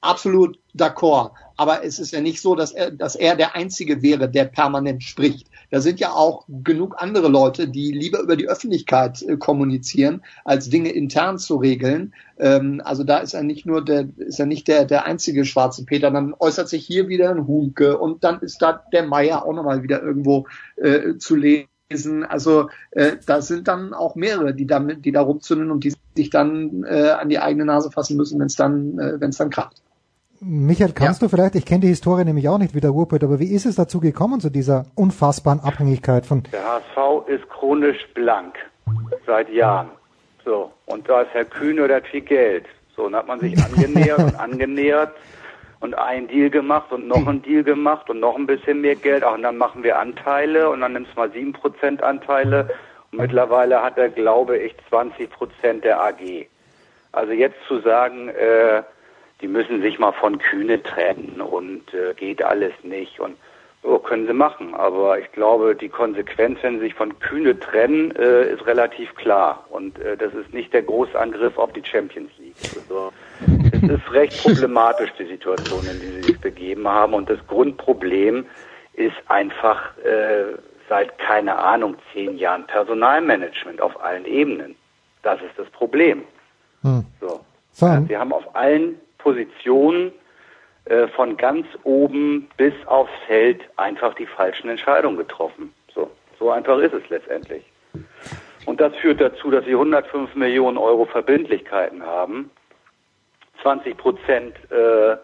absolut 0.00 0.58
d'accord. 0.74 1.32
Aber 1.56 1.84
es 1.84 1.98
ist 1.98 2.12
ja 2.12 2.20
nicht 2.20 2.40
so, 2.40 2.54
dass 2.54 2.72
er, 2.72 2.90
dass 2.90 3.16
er 3.16 3.34
der 3.34 3.54
Einzige 3.54 4.02
wäre, 4.02 4.28
der 4.28 4.44
permanent 4.44 5.02
spricht. 5.02 5.48
Da 5.70 5.80
sind 5.80 5.98
ja 6.00 6.12
auch 6.12 6.44
genug 6.48 6.94
andere 6.98 7.28
Leute, 7.28 7.68
die 7.68 7.92
lieber 7.92 8.20
über 8.20 8.36
die 8.36 8.48
Öffentlichkeit 8.48 9.22
äh, 9.22 9.36
kommunizieren, 9.36 10.22
als 10.44 10.68
Dinge 10.68 10.90
intern 10.90 11.38
zu 11.38 11.56
regeln. 11.56 12.14
Ähm, 12.38 12.80
also 12.84 13.04
da 13.04 13.18
ist 13.18 13.34
er 13.34 13.42
nicht 13.42 13.66
nur 13.66 13.84
der, 13.84 14.08
ist 14.18 14.38
er 14.38 14.46
nicht 14.46 14.68
der, 14.68 14.84
der 14.84 15.06
einzige 15.06 15.44
schwarze 15.44 15.84
Peter. 15.84 16.10
Dann 16.10 16.34
äußert 16.38 16.68
sich 16.68 16.86
hier 16.86 17.08
wieder 17.08 17.30
ein 17.30 17.46
Hunke 17.46 17.98
und 17.98 18.22
dann 18.22 18.40
ist 18.40 18.62
da 18.62 18.84
der 18.92 19.06
Meier 19.06 19.44
auch 19.44 19.54
nochmal 19.54 19.82
wieder 19.82 20.02
irgendwo 20.02 20.46
äh, 20.76 21.16
zu 21.18 21.34
lesen 21.36 21.68
also 22.28 22.68
äh, 22.90 23.12
da 23.26 23.40
sind 23.40 23.68
dann 23.68 23.94
auch 23.94 24.16
mehrere, 24.16 24.54
die 24.54 24.66
da, 24.66 24.80
die 24.80 25.12
da 25.12 25.20
rumzünden 25.20 25.70
und 25.70 25.84
die 25.84 25.94
sich 26.16 26.30
dann 26.30 26.84
äh, 26.84 27.10
an 27.10 27.28
die 27.28 27.38
eigene 27.38 27.64
Nase 27.64 27.90
fassen 27.90 28.16
müssen, 28.16 28.40
wenn 28.40 28.46
es 28.46 28.56
dann, 28.56 28.98
äh, 28.98 29.20
wenn 29.20 29.30
es 29.30 29.36
dann 29.36 29.50
kracht. 29.50 29.82
Michael, 30.40 30.92
kannst 30.92 31.22
ja. 31.22 31.28
du 31.28 31.34
vielleicht, 31.34 31.54
ich 31.54 31.64
kenne 31.64 31.80
die 31.80 31.88
Historie 31.88 32.24
nämlich 32.24 32.48
auch 32.48 32.58
nicht 32.58 32.74
wie 32.74 32.80
der 32.80 32.90
Ruhrpott, 32.90 33.24
aber 33.24 33.38
wie 33.38 33.52
ist 33.52 33.66
es 33.66 33.76
dazu 33.76 34.00
gekommen, 34.00 34.40
zu 34.40 34.50
dieser 34.50 34.86
unfassbaren 34.94 35.60
Abhängigkeit 35.60 36.26
von... 36.26 36.42
Der 36.52 36.62
HSV 36.62 37.28
ist 37.28 37.48
chronisch 37.48 38.06
blank, 38.14 38.54
seit 39.26 39.48
Jahren. 39.50 39.88
So, 40.44 40.70
und 40.86 41.08
da 41.08 41.22
ist 41.22 41.30
Herr 41.32 41.44
Kühne, 41.44 41.88
der 41.88 41.98
hat 41.98 42.06
viel 42.06 42.20
Geld. 42.20 42.66
So, 42.94 43.04
und 43.06 43.14
hat 43.14 43.26
man 43.26 43.40
sich 43.40 43.56
angenähert 43.64 44.18
und 44.18 44.38
angenähert 44.38 45.12
und 45.80 45.94
einen 45.94 46.28
Deal 46.28 46.50
gemacht 46.50 46.92
und 46.92 47.06
noch 47.06 47.26
einen 47.26 47.42
Deal 47.42 47.62
gemacht 47.62 48.08
und 48.08 48.20
noch 48.20 48.36
ein 48.36 48.46
bisschen 48.46 48.80
mehr 48.80 48.96
Geld. 48.96 49.22
Ach, 49.24 49.34
und 49.34 49.42
dann 49.42 49.56
machen 49.56 49.82
wir 49.82 49.98
Anteile 49.98 50.70
und 50.70 50.80
dann 50.80 50.94
nimmst 50.94 51.12
du 51.14 51.20
mal 51.20 51.30
sieben 51.30 51.52
Prozent 51.52 52.02
Anteile. 52.02 52.68
Und 53.12 53.20
mittlerweile 53.20 53.82
hat 53.82 53.98
er, 53.98 54.08
glaube 54.08 54.58
ich, 54.58 54.74
20 54.88 55.30
Prozent 55.30 55.84
der 55.84 56.00
AG. 56.02 56.46
Also 57.12 57.32
jetzt 57.32 57.56
zu 57.68 57.80
sagen, 57.80 58.28
äh, 58.28 58.82
die 59.40 59.48
müssen 59.48 59.82
sich 59.82 59.98
mal 59.98 60.12
von 60.12 60.38
Kühne 60.38 60.82
trennen 60.82 61.40
und 61.40 61.92
äh, 61.92 62.14
geht 62.14 62.42
alles 62.42 62.72
nicht 62.82 63.20
und 63.20 63.36
so 63.82 63.98
können 63.98 64.26
sie 64.26 64.32
machen. 64.32 64.74
Aber 64.74 65.18
ich 65.18 65.30
glaube, 65.32 65.76
die 65.76 65.88
Konsequenz, 65.88 66.58
wenn 66.62 66.74
sie 66.74 66.86
sich 66.86 66.94
von 66.94 67.18
Kühne 67.18 67.58
trennen, 67.58 68.14
äh, 68.16 68.52
ist 68.52 68.66
relativ 68.66 69.14
klar. 69.14 69.64
Und 69.70 69.98
äh, 69.98 70.16
das 70.16 70.34
ist 70.34 70.52
nicht 70.52 70.72
der 70.72 70.82
Großangriff 70.82 71.58
auf 71.58 71.72
die 71.72 71.84
Champions 71.84 72.30
League. 72.38 72.45
Also, 72.62 73.12
es 73.72 73.82
ist 73.82 74.12
recht 74.12 74.42
problematisch, 74.42 75.10
die 75.18 75.26
Situation, 75.26 75.84
in 75.86 76.00
die 76.00 76.06
sie 76.06 76.22
sich 76.22 76.40
begeben 76.40 76.88
haben. 76.88 77.14
Und 77.14 77.28
das 77.28 77.38
Grundproblem 77.46 78.46
ist 78.94 79.16
einfach 79.28 79.96
äh, 79.98 80.56
seit, 80.88 81.18
keine 81.18 81.58
Ahnung, 81.58 81.96
zehn 82.12 82.38
Jahren 82.38 82.66
Personalmanagement 82.66 83.80
auf 83.80 84.02
allen 84.02 84.24
Ebenen. 84.24 84.74
Das 85.22 85.40
ist 85.40 85.58
das 85.58 85.68
Problem. 85.70 86.22
Hm. 86.82 87.04
So. 87.20 87.40
Ja, 87.80 88.02
sie 88.08 88.16
haben 88.16 88.32
auf 88.32 88.54
allen 88.54 88.98
Positionen 89.18 90.12
äh, 90.86 91.08
von 91.08 91.36
ganz 91.36 91.66
oben 91.82 92.48
bis 92.56 92.72
aufs 92.86 93.12
Feld 93.26 93.60
einfach 93.76 94.14
die 94.14 94.26
falschen 94.26 94.70
Entscheidungen 94.70 95.16
getroffen. 95.16 95.74
So, 95.94 96.10
so 96.38 96.50
einfach 96.50 96.78
ist 96.78 96.94
es 96.94 97.08
letztendlich. 97.10 97.64
Und 98.66 98.80
das 98.80 98.94
führt 98.96 99.20
dazu, 99.20 99.50
dass 99.50 99.64
sie 99.64 99.72
105 99.72 100.34
Millionen 100.34 100.76
Euro 100.76 101.06
Verbindlichkeiten 101.06 102.04
haben. 102.04 102.50
20 103.62 103.96
Prozent 103.96 104.56
äh, 104.70 105.16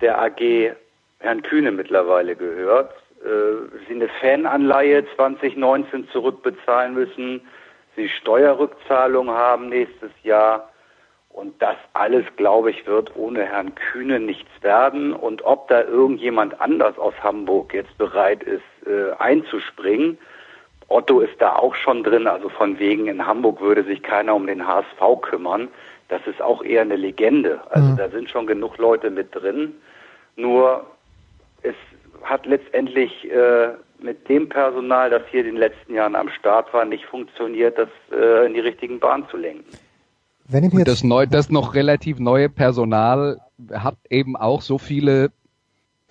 der 0.00 0.20
AG 0.20 0.74
Herrn 1.18 1.42
Kühne 1.42 1.72
mittlerweile 1.72 2.36
gehört. 2.36 2.92
Äh, 3.24 3.86
sie 3.88 3.94
eine 3.94 4.08
Fananleihe 4.20 5.04
2019 5.16 6.08
zurückbezahlen 6.10 6.94
müssen. 6.94 7.40
Sie 7.96 8.08
Steuerrückzahlung 8.08 9.30
haben 9.30 9.70
nächstes 9.70 10.12
Jahr. 10.22 10.70
Und 11.30 11.60
das 11.62 11.76
alles, 11.94 12.24
glaube 12.36 12.70
ich, 12.70 12.86
wird 12.86 13.16
ohne 13.16 13.44
Herrn 13.44 13.74
Kühne 13.74 14.20
nichts 14.20 14.50
werden. 14.60 15.12
Und 15.14 15.42
ob 15.42 15.68
da 15.68 15.82
irgendjemand 15.82 16.60
anders 16.60 16.98
aus 16.98 17.14
Hamburg 17.22 17.72
jetzt 17.72 17.96
bereit 17.96 18.42
ist, 18.42 18.62
äh, 18.86 19.12
einzuspringen, 19.18 20.18
Otto 20.88 21.20
ist 21.20 21.38
da 21.38 21.54
auch 21.54 21.74
schon 21.74 22.02
drin, 22.02 22.26
also 22.26 22.48
von 22.48 22.78
wegen 22.78 23.06
in 23.06 23.26
Hamburg 23.26 23.60
würde 23.60 23.84
sich 23.84 24.02
keiner 24.02 24.34
um 24.34 24.46
den 24.46 24.66
HSV 24.66 25.20
kümmern. 25.22 25.68
Das 26.08 26.26
ist 26.26 26.40
auch 26.40 26.64
eher 26.64 26.82
eine 26.82 26.96
Legende. 26.96 27.60
Also 27.70 27.88
mhm. 27.88 27.96
da 27.96 28.08
sind 28.08 28.30
schon 28.30 28.46
genug 28.46 28.78
Leute 28.78 29.10
mit 29.10 29.34
drin. 29.34 29.74
Nur 30.36 30.86
es 31.62 31.74
hat 32.22 32.46
letztendlich 32.46 33.30
äh, 33.30 33.68
mit 34.00 34.28
dem 34.28 34.48
Personal, 34.48 35.10
das 35.10 35.22
hier 35.30 35.40
in 35.40 35.46
den 35.46 35.56
letzten 35.56 35.94
Jahren 35.94 36.16
am 36.16 36.30
Start 36.30 36.72
war, 36.72 36.84
nicht 36.84 37.04
funktioniert, 37.04 37.76
das 37.78 37.88
äh, 38.10 38.46
in 38.46 38.54
die 38.54 38.60
richtigen 38.60 38.98
Bahn 38.98 39.26
zu 39.30 39.36
lenken. 39.36 39.64
Wenn 40.46 40.64
ich 40.64 40.72
mir 40.72 40.84
das, 40.84 41.04
neu, 41.04 41.26
das 41.26 41.50
noch 41.50 41.74
relativ 41.74 42.18
neue 42.18 42.48
Personal 42.48 43.38
hat 43.72 43.96
eben 44.08 44.36
auch 44.36 44.62
so 44.62 44.78
viele, 44.78 45.30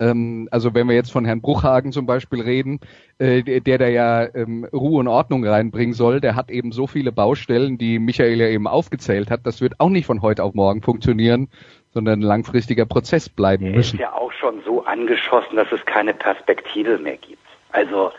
also 0.00 0.74
wenn 0.74 0.86
wir 0.88 0.94
jetzt 0.94 1.10
von 1.10 1.24
Herrn 1.24 1.40
Bruchhagen 1.40 1.90
zum 1.90 2.06
Beispiel 2.06 2.40
reden, 2.40 2.78
äh, 3.18 3.42
der 3.60 3.78
da 3.78 3.88
ja 3.88 4.32
ähm, 4.34 4.64
Ruhe 4.72 5.00
und 5.00 5.08
Ordnung 5.08 5.44
reinbringen 5.44 5.92
soll, 5.92 6.20
der 6.20 6.36
hat 6.36 6.50
eben 6.50 6.70
so 6.70 6.86
viele 6.86 7.10
Baustellen, 7.10 7.78
die 7.78 7.98
Michael 7.98 8.38
ja 8.38 8.46
eben 8.46 8.68
aufgezählt 8.68 9.30
hat. 9.30 9.40
Das 9.44 9.60
wird 9.60 9.74
auch 9.78 9.88
nicht 9.88 10.06
von 10.06 10.22
heute 10.22 10.44
auf 10.44 10.54
morgen 10.54 10.82
funktionieren, 10.82 11.48
sondern 11.94 12.20
ein 12.20 12.22
langfristiger 12.22 12.86
Prozess 12.86 13.28
bleiben 13.28 13.72
müssen. 13.72 13.98
Er 13.98 14.06
ist 14.06 14.12
ja 14.12 14.12
auch 14.12 14.32
schon 14.32 14.62
so 14.64 14.84
angeschossen, 14.84 15.56
dass 15.56 15.72
es 15.72 15.84
keine 15.84 16.14
Perspektive 16.14 16.98
mehr 16.98 17.16
gibt. 17.16 17.42
Also 17.72 18.12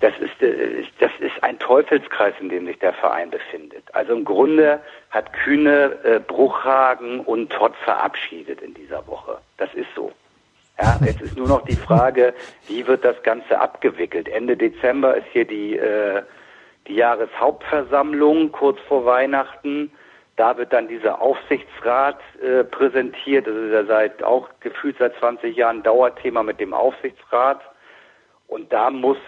das 0.00 0.12
ist, 0.18 0.42
äh, 0.42 0.84
das 0.98 1.12
ist 1.20 1.42
ein 1.42 1.58
Teufelskreis, 1.58 2.34
in 2.40 2.50
dem 2.50 2.66
sich 2.66 2.78
der 2.80 2.92
Verein 2.92 3.30
befindet. 3.30 3.84
Also 3.94 4.12
im 4.12 4.24
Grunde 4.24 4.80
hat 5.10 5.32
Kühne, 5.32 5.96
äh, 6.04 6.18
Bruchhagen 6.18 7.20
und 7.20 7.50
Todd 7.50 7.74
verabschiedet 7.84 8.60
in 8.60 8.74
dieser 8.74 9.06
Woche. 9.06 9.38
Das 9.56 9.72
ist 9.74 9.88
so. 9.96 10.12
Ja, 10.78 10.98
jetzt 11.04 11.20
ist 11.20 11.36
nur 11.36 11.48
noch 11.48 11.64
die 11.64 11.76
Frage, 11.76 12.34
wie 12.66 12.86
wird 12.86 13.04
das 13.04 13.22
Ganze 13.22 13.60
abgewickelt? 13.60 14.28
Ende 14.28 14.56
Dezember 14.56 15.16
ist 15.16 15.26
hier 15.32 15.44
die, 15.44 15.76
äh, 15.76 16.22
die 16.86 16.94
Jahreshauptversammlung 16.94 18.52
kurz 18.52 18.80
vor 18.88 19.04
Weihnachten. 19.04 19.92
Da 20.36 20.56
wird 20.56 20.72
dann 20.72 20.88
dieser 20.88 21.20
Aufsichtsrat 21.20 22.18
äh, 22.42 22.64
präsentiert. 22.64 23.46
Das 23.46 23.54
ist 23.54 23.72
ja 23.72 23.84
seit 23.84 24.22
auch 24.22 24.48
gefühlt 24.60 24.96
seit 24.98 25.14
20 25.16 25.54
Jahren 25.56 25.82
Dauerthema 25.82 26.42
mit 26.42 26.58
dem 26.58 26.72
Aufsichtsrat. 26.72 27.60
Und 28.48 28.72
da 28.72 28.90
muss 28.90 29.18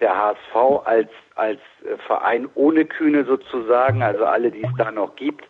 der 0.00 0.16
HSV 0.16 0.84
als, 0.84 1.10
als 1.34 1.60
äh, 1.84 1.96
Verein 2.06 2.48
ohne 2.54 2.84
Kühne 2.84 3.24
sozusagen, 3.24 4.02
also 4.02 4.26
alle, 4.26 4.50
die 4.50 4.62
es 4.62 4.70
da 4.76 4.90
noch 4.90 5.16
gibt, 5.16 5.44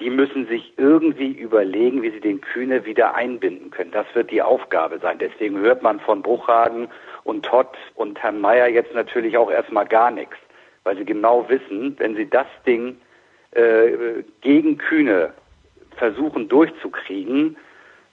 die 0.00 0.10
müssen 0.10 0.46
sich 0.48 0.72
irgendwie 0.76 1.30
überlegen, 1.30 2.02
wie 2.02 2.10
sie 2.10 2.20
den 2.20 2.40
Kühne 2.40 2.84
wieder 2.84 3.14
einbinden 3.14 3.70
können. 3.70 3.92
Das 3.92 4.06
wird 4.14 4.30
die 4.30 4.42
Aufgabe 4.42 4.98
sein. 4.98 5.18
Deswegen 5.18 5.58
hört 5.58 5.82
man 5.82 6.00
von 6.00 6.22
Bruchhagen 6.22 6.88
und 7.22 7.44
Todd 7.44 7.68
und 7.94 8.20
Herrn 8.22 8.40
Mayer 8.40 8.68
jetzt 8.68 8.94
natürlich 8.94 9.36
auch 9.36 9.50
erstmal 9.50 9.86
gar 9.86 10.10
nichts, 10.10 10.36
weil 10.82 10.96
sie 10.96 11.04
genau 11.04 11.48
wissen, 11.48 11.94
wenn 11.98 12.16
sie 12.16 12.28
das 12.28 12.46
Ding 12.66 12.96
äh, 13.52 14.22
gegen 14.40 14.78
Kühne 14.78 15.32
versuchen 15.96 16.48
durchzukriegen, 16.48 17.56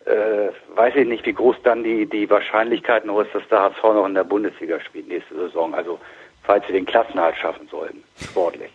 äh, 0.06 0.50
weiß 0.76 0.96
ich 0.96 1.08
nicht, 1.08 1.26
wie 1.26 1.34
groß 1.34 1.58
dann 1.64 1.84
die, 1.84 2.06
die 2.06 2.30
Wahrscheinlichkeit 2.30 3.06
noch 3.06 3.22
ist, 3.22 3.34
dass 3.34 3.48
der 3.50 3.64
HSV 3.64 3.84
noch 3.84 4.06
in 4.06 4.14
der 4.14 4.24
Bundesliga 4.24 4.80
spielt 4.80 5.08
nächste 5.08 5.36
Saison. 5.36 5.74
Also 5.74 6.00
falls 6.44 6.66
sie 6.68 6.74
den 6.74 6.86
Klassenhalt 6.86 7.36
schaffen 7.38 7.68
sollten, 7.70 8.04
sportlich. 8.22 8.72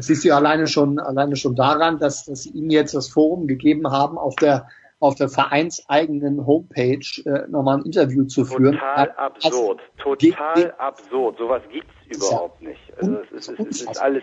Das 0.00 0.06
siehst 0.06 0.24
du 0.24 0.34
alleine 0.34 0.66
schon, 0.66 0.98
alleine 0.98 1.36
schon 1.36 1.54
daran, 1.54 1.98
dass, 1.98 2.24
dass 2.24 2.44
sie 2.44 2.52
ihm 2.52 2.70
jetzt 2.70 2.94
das 2.94 3.10
Forum 3.10 3.46
gegeben 3.46 3.90
haben, 3.90 4.16
auf 4.16 4.34
der 4.34 4.66
auf 4.98 5.14
der 5.14 5.28
vereinseigenen 5.28 6.46
Homepage 6.46 7.04
äh, 7.26 7.46
nochmal 7.48 7.78
ein 7.78 7.84
Interview 7.84 8.24
zu 8.24 8.46
führen. 8.46 8.78
Total 8.78 9.10
absurd, 9.12 9.80
total 9.98 10.74
absurd. 10.78 11.36
Sowas 11.36 11.62
gibt's 11.70 11.92
überhaupt 12.16 12.62
nicht. 12.62 12.80
Also 12.96 13.18
es, 13.34 13.48
ist, 13.48 13.60
es 13.60 13.82
ist 13.82 14.00
alles. 14.00 14.22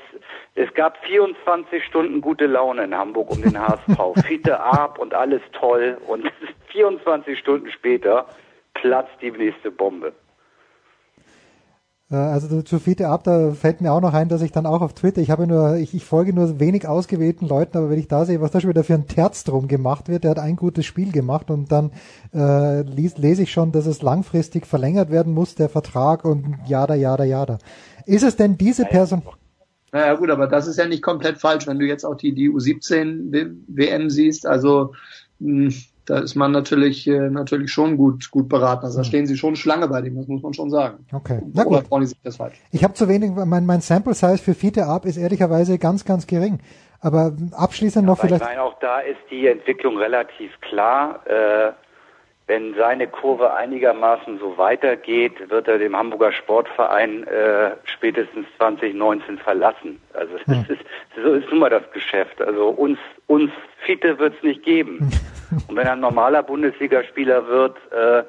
Es 0.55 0.73
gab 0.73 0.97
24 1.05 1.83
Stunden 1.83 2.21
gute 2.21 2.47
Laune 2.47 2.83
in 2.83 2.95
Hamburg 2.95 3.29
um 3.29 3.41
den 3.43 3.59
HSV. 3.59 4.25
Fiete 4.27 4.59
ab 4.59 4.97
und 4.97 5.13
alles 5.13 5.41
toll. 5.59 5.99
Und 6.07 6.25
24 6.71 7.37
Stunden 7.37 7.69
später 7.69 8.25
platzt 8.73 9.13
die 9.21 9.31
nächste 9.31 9.69
Bombe. 9.69 10.13
Äh, 12.09 12.15
also 12.15 12.61
zu 12.61 12.79
Fiete 12.79 13.09
ab, 13.09 13.23
da 13.23 13.51
fällt 13.51 13.81
mir 13.81 13.91
auch 13.91 14.01
noch 14.01 14.13
ein, 14.13 14.29
dass 14.29 14.41
ich 14.41 14.51
dann 14.51 14.65
auch 14.65 14.81
auf 14.81 14.93
Twitter, 14.93 15.21
ich 15.21 15.29
habe 15.29 15.47
nur, 15.47 15.75
ich, 15.75 15.93
ich 15.93 16.05
folge 16.05 16.33
nur 16.33 16.59
wenig 16.59 16.87
ausgewählten 16.87 17.47
Leuten, 17.47 17.77
aber 17.77 17.89
wenn 17.89 17.99
ich 17.99 18.07
da 18.07 18.25
sehe, 18.25 18.41
was 18.41 18.51
da 18.51 18.61
schon 18.61 18.69
wieder 18.69 18.83
für 18.83 18.93
ein 18.93 19.07
Terz 19.07 19.43
drum 19.43 19.67
gemacht 19.67 20.07
wird, 20.07 20.23
der 20.23 20.31
hat 20.31 20.39
ein 20.39 20.55
gutes 20.55 20.85
Spiel 20.85 21.11
gemacht 21.11 21.51
und 21.51 21.71
dann 21.71 21.91
äh, 22.33 22.81
lies, 22.81 23.17
lese 23.17 23.43
ich 23.43 23.51
schon, 23.51 23.71
dass 23.71 23.85
es 23.85 24.01
langfristig 24.01 24.65
verlängert 24.65 25.11
werden 25.11 25.33
muss, 25.33 25.55
der 25.55 25.69
Vertrag 25.69 26.25
und 26.25 26.57
jada, 26.67 26.95
jada, 26.95 27.23
jada. 27.23 27.57
Ist 28.05 28.23
es 28.23 28.35
denn 28.35 28.57
diese 28.57 28.85
Person? 28.85 29.21
Naja 29.91 30.15
gut, 30.15 30.29
aber 30.29 30.47
das 30.47 30.67
ist 30.67 30.77
ja 30.77 30.85
nicht 30.85 31.01
komplett 31.01 31.37
falsch, 31.37 31.65
wenn 31.65 31.79
du 31.79 31.85
jetzt 31.85 32.05
auch 32.05 32.15
die, 32.15 32.33
die 32.33 32.49
U17 32.49 33.55
WM 33.67 34.09
siehst. 34.09 34.45
Also 34.45 34.93
mh, 35.39 35.69
hm, 35.69 35.75
da 36.07 36.19
ist 36.19 36.35
man 36.35 36.51
natürlich 36.53 37.05
äh, 37.05 37.29
natürlich 37.29 37.71
schon 37.71 37.97
gut 37.97 38.31
gut 38.31 38.47
beraten. 38.47 38.85
Also 38.85 38.97
da 38.97 39.03
hm. 39.03 39.07
stehen 39.07 39.27
sie 39.27 39.37
schon 39.37 39.55
Schlange 39.55 39.87
bei 39.87 40.01
dem, 40.01 40.15
das 40.15 40.27
muss 40.27 40.41
man 40.41 40.53
schon 40.53 40.69
sagen. 40.69 41.05
Okay. 41.13 41.41
Na 41.53 41.63
gut. 41.63 41.83
Oder 41.89 42.05
sich 42.05 42.17
das 42.23 42.37
falsch? 42.37 42.55
Ich 42.71 42.83
habe 42.83 42.93
zu 42.93 43.07
wenig, 43.09 43.31
mein, 43.35 43.65
mein 43.65 43.81
Sample 43.81 44.13
Size 44.13 44.37
für 44.37 44.53
Fiete 44.53 44.87
Up 44.87 45.05
ist 45.05 45.17
ehrlicherweise 45.17 45.77
ganz, 45.77 46.05
ganz 46.05 46.25
gering. 46.25 46.59
Aber 46.99 47.33
abschließend 47.51 48.05
ja, 48.05 48.07
noch 48.07 48.19
vielleicht. 48.19 48.41
Ich 48.41 48.47
meine, 48.47 48.63
auch 48.63 48.79
da 48.79 49.01
ist 49.01 49.19
die 49.29 49.47
Entwicklung 49.47 49.97
relativ 49.97 50.51
klar. 50.61 51.19
Äh, 51.27 51.73
wenn 52.47 52.75
seine 52.75 53.07
Kurve 53.07 53.53
einigermaßen 53.53 54.39
so 54.39 54.57
weitergeht, 54.57 55.49
wird 55.49 55.67
er 55.67 55.77
dem 55.77 55.95
Hamburger 55.95 56.31
Sportverein 56.31 57.27
äh, 57.27 57.71
spätestens 57.83 58.47
2019 58.57 59.37
verlassen. 59.37 60.01
Also 60.13 60.37
hm. 60.45 60.65
ist, 60.69 60.81
so 61.21 61.33
ist 61.33 61.49
nun 61.49 61.59
mal 61.59 61.69
das 61.69 61.89
Geschäft. 61.91 62.41
Also 62.41 62.69
uns 62.69 62.97
uns 63.27 63.51
Fiete 63.85 64.17
wird 64.17 64.35
es 64.37 64.43
nicht 64.43 64.63
geben. 64.63 65.11
Und 65.67 65.75
wenn 65.75 65.85
er 65.85 65.93
ein 65.93 65.99
normaler 65.99 66.41
Bundesligaspieler 66.41 67.47
wird, 67.47 67.77
äh, 67.91 68.23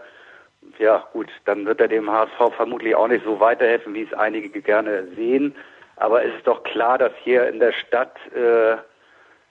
ja 0.78 1.04
gut, 1.12 1.28
dann 1.44 1.64
wird 1.66 1.80
er 1.80 1.88
dem 1.88 2.10
HSV 2.10 2.54
vermutlich 2.56 2.94
auch 2.96 3.08
nicht 3.08 3.24
so 3.24 3.38
weiterhelfen, 3.38 3.94
wie 3.94 4.02
es 4.02 4.12
einige 4.12 4.60
gerne 4.60 5.06
sehen. 5.14 5.54
Aber 5.96 6.24
es 6.24 6.34
ist 6.34 6.46
doch 6.46 6.62
klar, 6.64 6.98
dass 6.98 7.12
hier 7.22 7.48
in 7.48 7.60
der 7.60 7.72
Stadt 7.72 8.16
äh, 8.34 8.76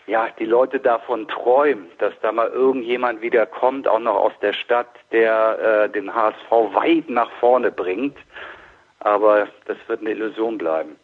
ja 0.08 0.28
die 0.40 0.46
Leute 0.46 0.80
davon 0.80 1.28
träumen, 1.28 1.88
dass 2.00 2.14
da 2.22 2.32
mal 2.32 2.48
irgendjemand 2.48 3.22
wieder 3.22 3.46
kommt, 3.46 3.88
auch 3.88 4.00
noch 4.00 4.16
aus 4.16 4.34
der 4.42 4.54
Stadt, 4.54 4.90
der 5.12 5.86
äh, 5.86 5.90
den 5.90 6.14
HSV 6.14 6.50
weit 6.50 7.10
nach 7.10 7.30
vorne 7.40 7.72
bringt. 7.72 8.18
Aber 9.00 9.48
das 9.66 9.78
wird 9.88 10.02
eine 10.02 10.12
Illusion 10.12 10.58
bleiben. 10.58 10.96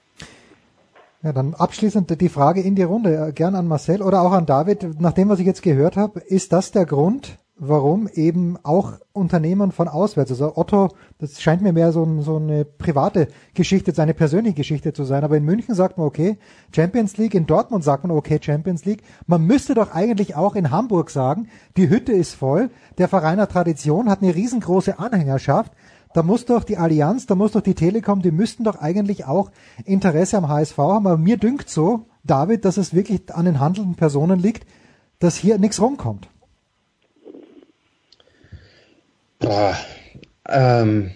Ja, 1.22 1.32
dann 1.32 1.54
abschließend 1.54 2.20
die 2.20 2.30
Frage 2.30 2.62
in 2.62 2.76
die 2.76 2.84
Runde, 2.84 3.32
gern 3.34 3.56
an 3.56 3.68
Marcel 3.68 4.02
oder 4.02 4.22
auch 4.22 4.34
an 4.34 4.46
David. 4.46 5.00
Nach 5.00 5.14
dem, 5.14 5.30
was 5.30 5.40
ich 5.40 5.46
jetzt 5.46 5.62
gehört 5.62 5.96
habe, 5.96 6.20
ist 6.20 6.52
das 6.52 6.72
der 6.72 6.86
Grund, 6.86 7.38
warum 7.56 8.08
eben 8.08 8.58
auch 8.64 8.94
Unternehmen 9.12 9.72
von 9.72 9.88
auswärts, 9.88 10.32
also 10.32 10.58
Otto, 10.58 10.90
das 11.20 11.42
scheint 11.42 11.62
mir 11.62 11.72
mehr 11.72 11.92
so, 11.92 12.22
so 12.22 12.38
eine 12.38 12.66
private 12.66 13.28
Geschichte, 13.54 13.94
eine 14.02 14.14
persönliche 14.16 14.56
Geschichte 14.56 14.92
zu 14.92 15.04
sein, 15.04 15.24
aber 15.24 15.38
in 15.38 15.46
München 15.46 15.76
sagt 15.76 15.98
man 15.98 16.08
okay, 16.08 16.38
Champions 16.76 17.18
League, 17.18 17.36
in 17.36 17.46
Dortmund 17.46 17.84
sagt 17.84 18.04
man 18.04 18.18
okay, 18.18 18.40
Champions 18.42 18.86
League. 18.86 19.04
Man 19.28 19.44
müsste 19.44 19.76
doch 19.76 19.94
eigentlich 19.94 20.36
auch 20.36 20.56
in 20.56 20.72
Hamburg 20.72 21.12
sagen, 21.12 21.48
die 21.78 21.90
Hütte 21.90 22.12
ist 22.12 22.34
voll, 22.34 22.72
der 22.98 23.08
Verein 23.08 23.40
hat 23.40 23.52
Tradition, 23.52 24.10
hat 24.10 24.24
eine 24.24 24.34
riesengroße 24.34 24.98
Anhängerschaft, 24.98 25.72
da 26.14 26.22
muss 26.22 26.46
doch 26.46 26.64
die 26.64 26.78
Allianz, 26.78 27.26
da 27.26 27.36
muss 27.36 27.54
doch 27.54 27.62
die 27.62 27.74
Telekom, 27.74 28.22
die 28.22 28.32
müssten 28.32 28.64
doch 28.64 28.80
eigentlich 28.80 29.26
auch 29.26 29.52
Interesse 29.84 30.38
am 30.38 30.48
HSV 30.48 30.78
haben. 30.78 31.08
Aber 31.08 31.18
mir 31.18 31.38
dünkt 31.38 31.70
so, 31.70 32.06
David, 32.24 32.66
dass 32.66 32.78
es 32.78 32.94
wirklich 32.94 33.34
an 33.34 33.46
den 33.46 33.60
handelnden 33.60 33.96
Personen 33.96 34.40
liegt, 34.40 34.68
dass 35.18 35.36
hier 35.36 35.58
nichts 35.58 35.82
rumkommt. 35.82 36.30
Boah, 39.44 39.76
ähm, 40.48 41.12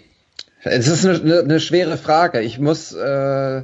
es 0.63 0.87
ist 0.89 1.05
eine, 1.05 1.39
eine, 1.39 1.59
schwere 1.61 1.97
Frage. 1.97 2.41
Ich 2.41 2.59
muss, 2.59 2.91
äh, 2.91 3.63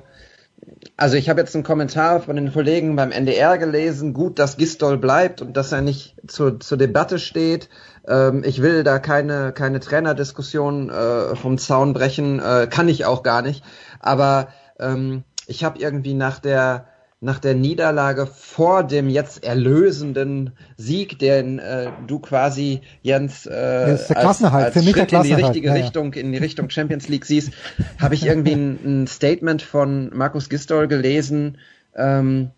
also 0.96 1.18
ich 1.18 1.28
habe 1.28 1.42
jetzt 1.42 1.54
einen 1.54 1.66
Kommentar 1.66 2.22
von 2.22 2.38
den 2.38 2.54
Kollegen 2.54 2.96
beim 2.96 3.12
NDR 3.12 3.58
gelesen, 3.58 4.14
gut, 4.14 4.40
dass 4.40 4.56
Gistol 4.56 4.98
bleibt 4.98 5.42
und 5.42 5.58
dass 5.58 5.74
er 5.74 5.82
nicht 5.82 6.16
zur, 6.28 6.62
zur 6.62 6.78
Debatte 6.78 7.20
steht. 7.20 7.68
Ähm, 8.08 8.44
ich 8.46 8.62
will 8.62 8.86
da 8.86 9.00
keine, 9.00 9.52
keine 9.52 9.82
Trainerdiskussion 9.82 10.90
äh, 10.90 11.36
vom 11.36 11.58
Zaun 11.58 11.94
brechen, 11.94 12.40
äh, 12.40 12.68
kann 12.70 12.88
ich 12.88 13.04
auch 13.04 13.22
gar 13.22 13.42
nicht. 13.42 13.66
Aber 14.00 14.48
ähm, 14.80 15.26
ich 15.46 15.66
habe 15.66 15.78
irgendwie 15.78 16.14
nach 16.14 16.40
der 16.40 16.86
nach 17.24 17.40
der 17.40 17.56
Niederlage 17.56 18.28
vor 18.28 18.84
dem 18.84 19.10
jetzt 19.10 19.46
erlösenden 19.46 20.52
Sieg, 20.76 21.20
den 21.20 21.58
äh, 21.58 21.90
du 22.06 22.20
quasi 22.20 22.82
Jens 23.02 23.46
äh, 23.46 23.50
als, 23.52 24.12
als 24.12 24.74
Für 24.74 24.82
mich 24.82 24.92
Schritt 24.92 25.14
in 25.14 25.24
die 25.24 25.34
richtige 25.34 25.68
ja, 25.70 25.74
Richtung, 25.74 26.14
in 26.14 26.34
die 26.34 26.38
Richtung 26.38 26.70
Champions 26.70 27.08
League 27.08 27.24
siehst, 27.26 27.54
habe 27.98 28.16
ich 28.16 28.26
irgendwie 28.26 28.52
ein, 28.52 28.80
ein, 28.84 29.08
Statement 29.08 29.62
von 29.62 30.12
Markus 30.14 30.50
Gistol 30.50 30.90
gelesen, 30.90 31.60
ähm, 31.96 32.52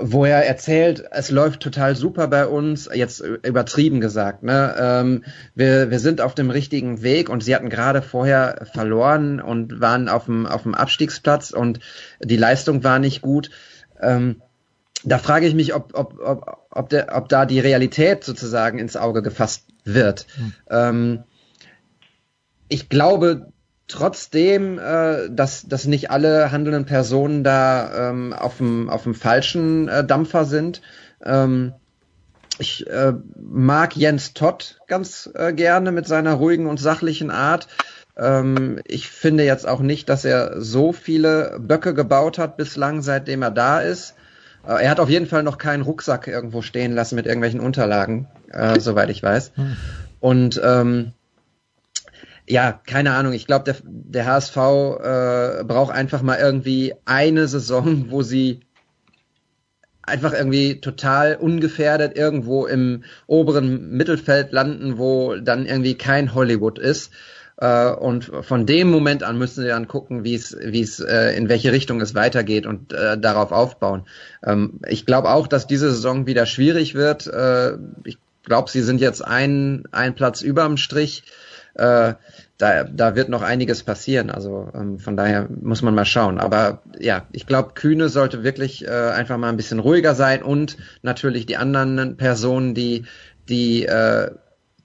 wo 0.00 0.24
er 0.24 0.46
erzählt, 0.46 1.04
es 1.10 1.30
läuft 1.30 1.60
total 1.60 1.96
super 1.96 2.28
bei 2.28 2.46
uns, 2.46 2.88
jetzt 2.92 3.20
übertrieben 3.20 4.00
gesagt, 4.00 4.42
ne? 4.42 4.74
Ähm, 4.78 5.24
wir, 5.54 5.90
wir 5.90 5.98
sind 5.98 6.20
auf 6.20 6.34
dem 6.34 6.50
richtigen 6.50 7.02
Weg 7.02 7.28
und 7.28 7.42
sie 7.42 7.54
hatten 7.54 7.70
gerade 7.70 8.02
vorher 8.02 8.66
verloren 8.72 9.40
und 9.40 9.80
waren 9.80 10.08
auf 10.08 10.26
dem, 10.26 10.46
auf 10.46 10.62
dem 10.62 10.74
Abstiegsplatz 10.74 11.50
und 11.50 11.80
die 12.20 12.36
Leistung 12.36 12.84
war 12.84 12.98
nicht 12.98 13.22
gut. 13.22 13.50
Ähm, 14.00 14.42
da 15.04 15.18
frage 15.18 15.46
ich 15.46 15.54
mich, 15.54 15.74
ob, 15.74 15.92
ob, 15.94 16.18
ob, 16.20 16.66
ob, 16.70 16.88
der, 16.88 17.16
ob 17.16 17.28
da 17.28 17.46
die 17.46 17.60
Realität 17.60 18.24
sozusagen 18.24 18.78
ins 18.78 18.96
Auge 18.96 19.22
gefasst 19.22 19.66
wird. 19.84 20.26
Hm. 20.36 20.52
Ähm, 20.70 21.24
ich 22.68 22.88
glaube, 22.88 23.51
trotzdem, 23.92 24.78
äh, 24.78 25.30
dass, 25.30 25.68
dass 25.68 25.86
nicht 25.86 26.10
alle 26.10 26.50
handelnden 26.50 26.84
Personen 26.84 27.44
da 27.44 28.10
ähm, 28.10 28.32
auf 28.32 28.58
dem 28.58 28.88
auf 28.88 29.04
dem 29.04 29.14
falschen 29.14 29.88
äh, 29.88 30.04
Dampfer 30.04 30.44
sind. 30.44 30.82
Ähm, 31.24 31.72
ich 32.58 32.86
äh, 32.88 33.14
mag 33.36 33.96
Jens 33.96 34.34
Todd 34.34 34.80
ganz 34.86 35.30
äh, 35.34 35.52
gerne 35.52 35.92
mit 35.92 36.06
seiner 36.06 36.34
ruhigen 36.34 36.66
und 36.66 36.78
sachlichen 36.78 37.30
Art. 37.30 37.68
Ähm, 38.16 38.80
ich 38.84 39.08
finde 39.08 39.44
jetzt 39.44 39.66
auch 39.66 39.80
nicht, 39.80 40.08
dass 40.08 40.24
er 40.24 40.60
so 40.60 40.92
viele 40.92 41.58
Böcke 41.60 41.94
gebaut 41.94 42.38
hat 42.38 42.56
bislang, 42.56 43.02
seitdem 43.02 43.42
er 43.42 43.50
da 43.50 43.80
ist. 43.80 44.14
Äh, 44.66 44.84
er 44.84 44.90
hat 44.90 45.00
auf 45.00 45.08
jeden 45.08 45.26
Fall 45.26 45.42
noch 45.42 45.58
keinen 45.58 45.82
Rucksack 45.82 46.26
irgendwo 46.26 46.62
stehen 46.62 46.92
lassen 46.92 47.14
mit 47.14 47.26
irgendwelchen 47.26 47.60
Unterlagen, 47.60 48.28
äh, 48.50 48.78
soweit 48.80 49.10
ich 49.10 49.22
weiß. 49.22 49.52
Hm. 49.54 49.76
Und 50.20 50.60
ähm, 50.62 51.12
ja, 52.48 52.72
keine 52.72 53.12
Ahnung. 53.12 53.32
Ich 53.32 53.46
glaube, 53.46 53.64
der, 53.64 53.76
der 53.84 54.26
HSV 54.26 54.56
äh, 54.56 55.64
braucht 55.64 55.92
einfach 55.92 56.22
mal 56.22 56.38
irgendwie 56.38 56.94
eine 57.04 57.46
Saison, 57.48 58.06
wo 58.10 58.22
sie 58.22 58.60
einfach 60.02 60.32
irgendwie 60.32 60.80
total 60.80 61.36
ungefährdet 61.36 62.16
irgendwo 62.16 62.66
im 62.66 63.04
oberen 63.26 63.90
Mittelfeld 63.90 64.52
landen, 64.52 64.98
wo 64.98 65.36
dann 65.36 65.64
irgendwie 65.64 65.94
kein 65.94 66.34
Hollywood 66.34 66.78
ist. 66.78 67.12
Äh, 67.58 67.92
und 67.92 68.24
von 68.40 68.66
dem 68.66 68.90
Moment 68.90 69.22
an 69.22 69.38
müssen 69.38 69.62
sie 69.62 69.68
dann 69.68 69.86
gucken, 69.86 70.24
wie 70.24 70.34
es, 70.34 70.56
wie 70.60 70.80
es, 70.80 70.98
äh, 70.98 71.36
in 71.36 71.48
welche 71.48 71.70
Richtung 71.70 72.00
es 72.00 72.16
weitergeht 72.16 72.66
und 72.66 72.92
äh, 72.92 73.16
darauf 73.16 73.52
aufbauen. 73.52 74.06
Ähm, 74.42 74.80
ich 74.88 75.06
glaube 75.06 75.30
auch, 75.30 75.46
dass 75.46 75.68
diese 75.68 75.90
Saison 75.92 76.26
wieder 76.26 76.46
schwierig 76.46 76.94
wird. 76.96 77.28
Äh, 77.28 77.74
ich 78.02 78.18
glaube, 78.44 78.68
sie 78.70 78.82
sind 78.82 79.00
jetzt 79.00 79.24
ein, 79.24 79.84
ein 79.92 80.16
Platz 80.16 80.42
überm 80.42 80.76
Strich 80.76 81.22
äh, 81.74 82.14
da, 82.58 82.84
da 82.84 83.16
wird 83.16 83.28
noch 83.28 83.42
einiges 83.42 83.82
passieren. 83.82 84.30
Also 84.30 84.68
ähm, 84.74 84.98
von 84.98 85.16
daher 85.16 85.48
muss 85.50 85.82
man 85.82 85.94
mal 85.94 86.04
schauen. 86.04 86.38
Aber 86.38 86.82
ja, 86.98 87.26
ich 87.32 87.46
glaube, 87.46 87.72
Kühne 87.74 88.08
sollte 88.08 88.44
wirklich 88.44 88.86
äh, 88.86 88.90
einfach 88.90 89.38
mal 89.38 89.48
ein 89.48 89.56
bisschen 89.56 89.78
ruhiger 89.78 90.14
sein 90.14 90.42
und 90.42 90.76
natürlich 91.02 91.46
die 91.46 91.56
anderen 91.56 92.16
Personen, 92.16 92.74
die, 92.74 93.04
die 93.48 93.84
äh, 93.84 94.30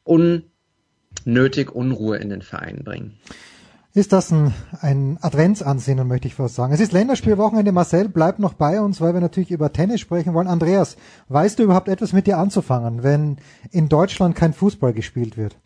unnötig 0.03 1.71
Unruhe 1.73 2.17
in 2.17 2.29
den 2.29 2.41
Verein 2.41 2.83
bringen. 2.83 3.19
Ist 3.93 4.13
das 4.13 4.31
ein, 4.31 4.53
ein 4.81 5.17
Adventsansinnen, 5.21 6.07
möchte 6.07 6.27
ich 6.27 6.35
fast 6.35 6.53
sagen. 6.53 6.71
Es 6.71 6.79
ist 6.79 6.91
Länderspielwochenende. 6.91 7.71
Marcel 7.71 8.09
bleibt 8.09 8.37
noch 8.37 8.53
bei 8.53 8.79
uns, 8.79 9.01
weil 9.01 9.15
wir 9.15 9.21
natürlich 9.21 9.49
über 9.49 9.73
Tennis 9.73 10.01
sprechen 10.01 10.35
wollen. 10.35 10.47
Andreas, 10.47 10.97
weißt 11.29 11.57
du 11.57 11.63
überhaupt 11.63 11.89
etwas 11.89 12.13
mit 12.13 12.27
dir 12.27 12.37
anzufangen, 12.37 13.01
wenn 13.01 13.37
in 13.71 13.89
Deutschland 13.89 14.35
kein 14.35 14.53
Fußball 14.53 14.93
gespielt 14.93 15.35
wird? 15.35 15.57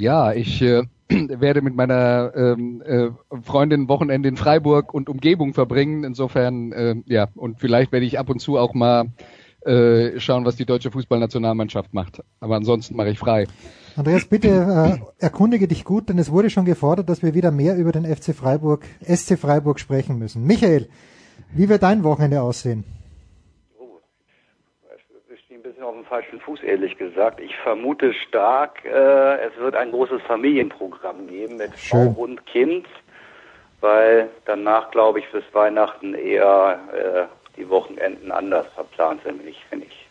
Ja, 0.00 0.32
ich 0.32 0.62
äh, 0.62 0.84
werde 1.08 1.60
mit 1.60 1.76
meiner 1.76 2.32
ähm, 2.34 2.82
äh, 2.82 3.10
Freundin 3.42 3.88
Wochenende 3.88 4.30
in 4.30 4.36
Freiburg 4.36 4.94
und 4.94 5.10
Umgebung 5.10 5.52
verbringen. 5.52 6.04
Insofern, 6.04 6.72
äh, 6.72 6.94
ja, 7.04 7.28
und 7.34 7.60
vielleicht 7.60 7.92
werde 7.92 8.06
ich 8.06 8.18
ab 8.18 8.30
und 8.30 8.40
zu 8.40 8.56
auch 8.56 8.72
mal 8.72 9.08
äh, 9.66 10.18
schauen, 10.18 10.46
was 10.46 10.56
die 10.56 10.64
deutsche 10.64 10.90
Fußballnationalmannschaft 10.90 11.92
macht. 11.92 12.22
Aber 12.40 12.56
ansonsten 12.56 12.96
mache 12.96 13.10
ich 13.10 13.18
frei. 13.18 13.46
Andreas, 13.94 14.24
bitte 14.24 14.48
äh, 14.48 15.22
erkundige 15.22 15.68
dich 15.68 15.84
gut, 15.84 16.08
denn 16.08 16.18
es 16.18 16.30
wurde 16.30 16.48
schon 16.48 16.64
gefordert, 16.64 17.10
dass 17.10 17.22
wir 17.22 17.34
wieder 17.34 17.50
mehr 17.50 17.76
über 17.76 17.92
den 17.92 18.04
FC 18.06 18.34
Freiburg, 18.34 18.86
SC 19.02 19.38
Freiburg 19.38 19.80
sprechen 19.80 20.18
müssen. 20.18 20.46
Michael, 20.46 20.88
wie 21.52 21.68
wird 21.68 21.82
dein 21.82 22.04
Wochenende 22.04 22.40
aussehen? 22.40 22.84
Bisschen 25.80 25.84
auf 25.84 25.94
dem 25.94 26.04
falschen 26.04 26.40
Fuß, 26.40 26.62
ehrlich 26.62 26.96
gesagt. 26.98 27.40
Ich 27.40 27.56
vermute 27.56 28.12
stark, 28.12 28.84
äh, 28.84 29.46
es 29.46 29.56
wird 29.58 29.74
ein 29.74 29.90
großes 29.90 30.22
Familienprogramm 30.22 31.26
geben 31.26 31.56
mit 31.56 31.76
Schön. 31.78 32.14
Frau 32.14 32.22
und 32.22 32.44
Kind, 32.46 32.86
weil 33.80 34.28
danach, 34.44 34.90
glaube 34.90 35.20
ich, 35.20 35.26
fürs 35.28 35.44
Weihnachten 35.52 36.14
eher 36.14 36.78
äh, 36.92 37.58
die 37.58 37.68
Wochenenden 37.68 38.30
anders 38.30 38.66
verplant 38.74 39.22
sind, 39.24 39.40
wenn 39.40 39.48
ich, 39.48 39.64
wenn 39.70 39.82
ich, 39.82 40.08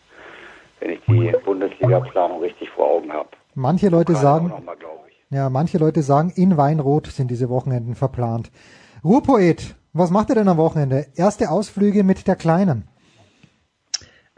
wenn 0.80 0.90
ich 0.90 1.00
die 1.06 1.34
Bundesliga-Planung 1.44 2.40
richtig 2.40 2.68
vor 2.70 2.90
Augen 2.90 3.12
habe. 3.12 3.28
Manche 3.54 3.88
Leute 3.88 4.14
sagen, 4.14 4.48
mal, 4.64 4.76
ja, 5.30 5.50
manche 5.50 5.78
Leute 5.78 6.02
sagen, 6.02 6.32
in 6.34 6.56
Weinrot 6.56 7.06
sind 7.06 7.30
diese 7.30 7.48
Wochenenden 7.48 7.94
verplant. 7.94 8.50
Ruhrpoet, 9.04 9.76
Was 9.92 10.10
macht 10.10 10.28
ihr 10.28 10.36
denn 10.36 10.48
am 10.48 10.56
Wochenende? 10.56 11.06
Erste 11.16 11.50
Ausflüge 11.50 12.04
mit 12.04 12.28
der 12.28 12.36
Kleinen. 12.36 12.89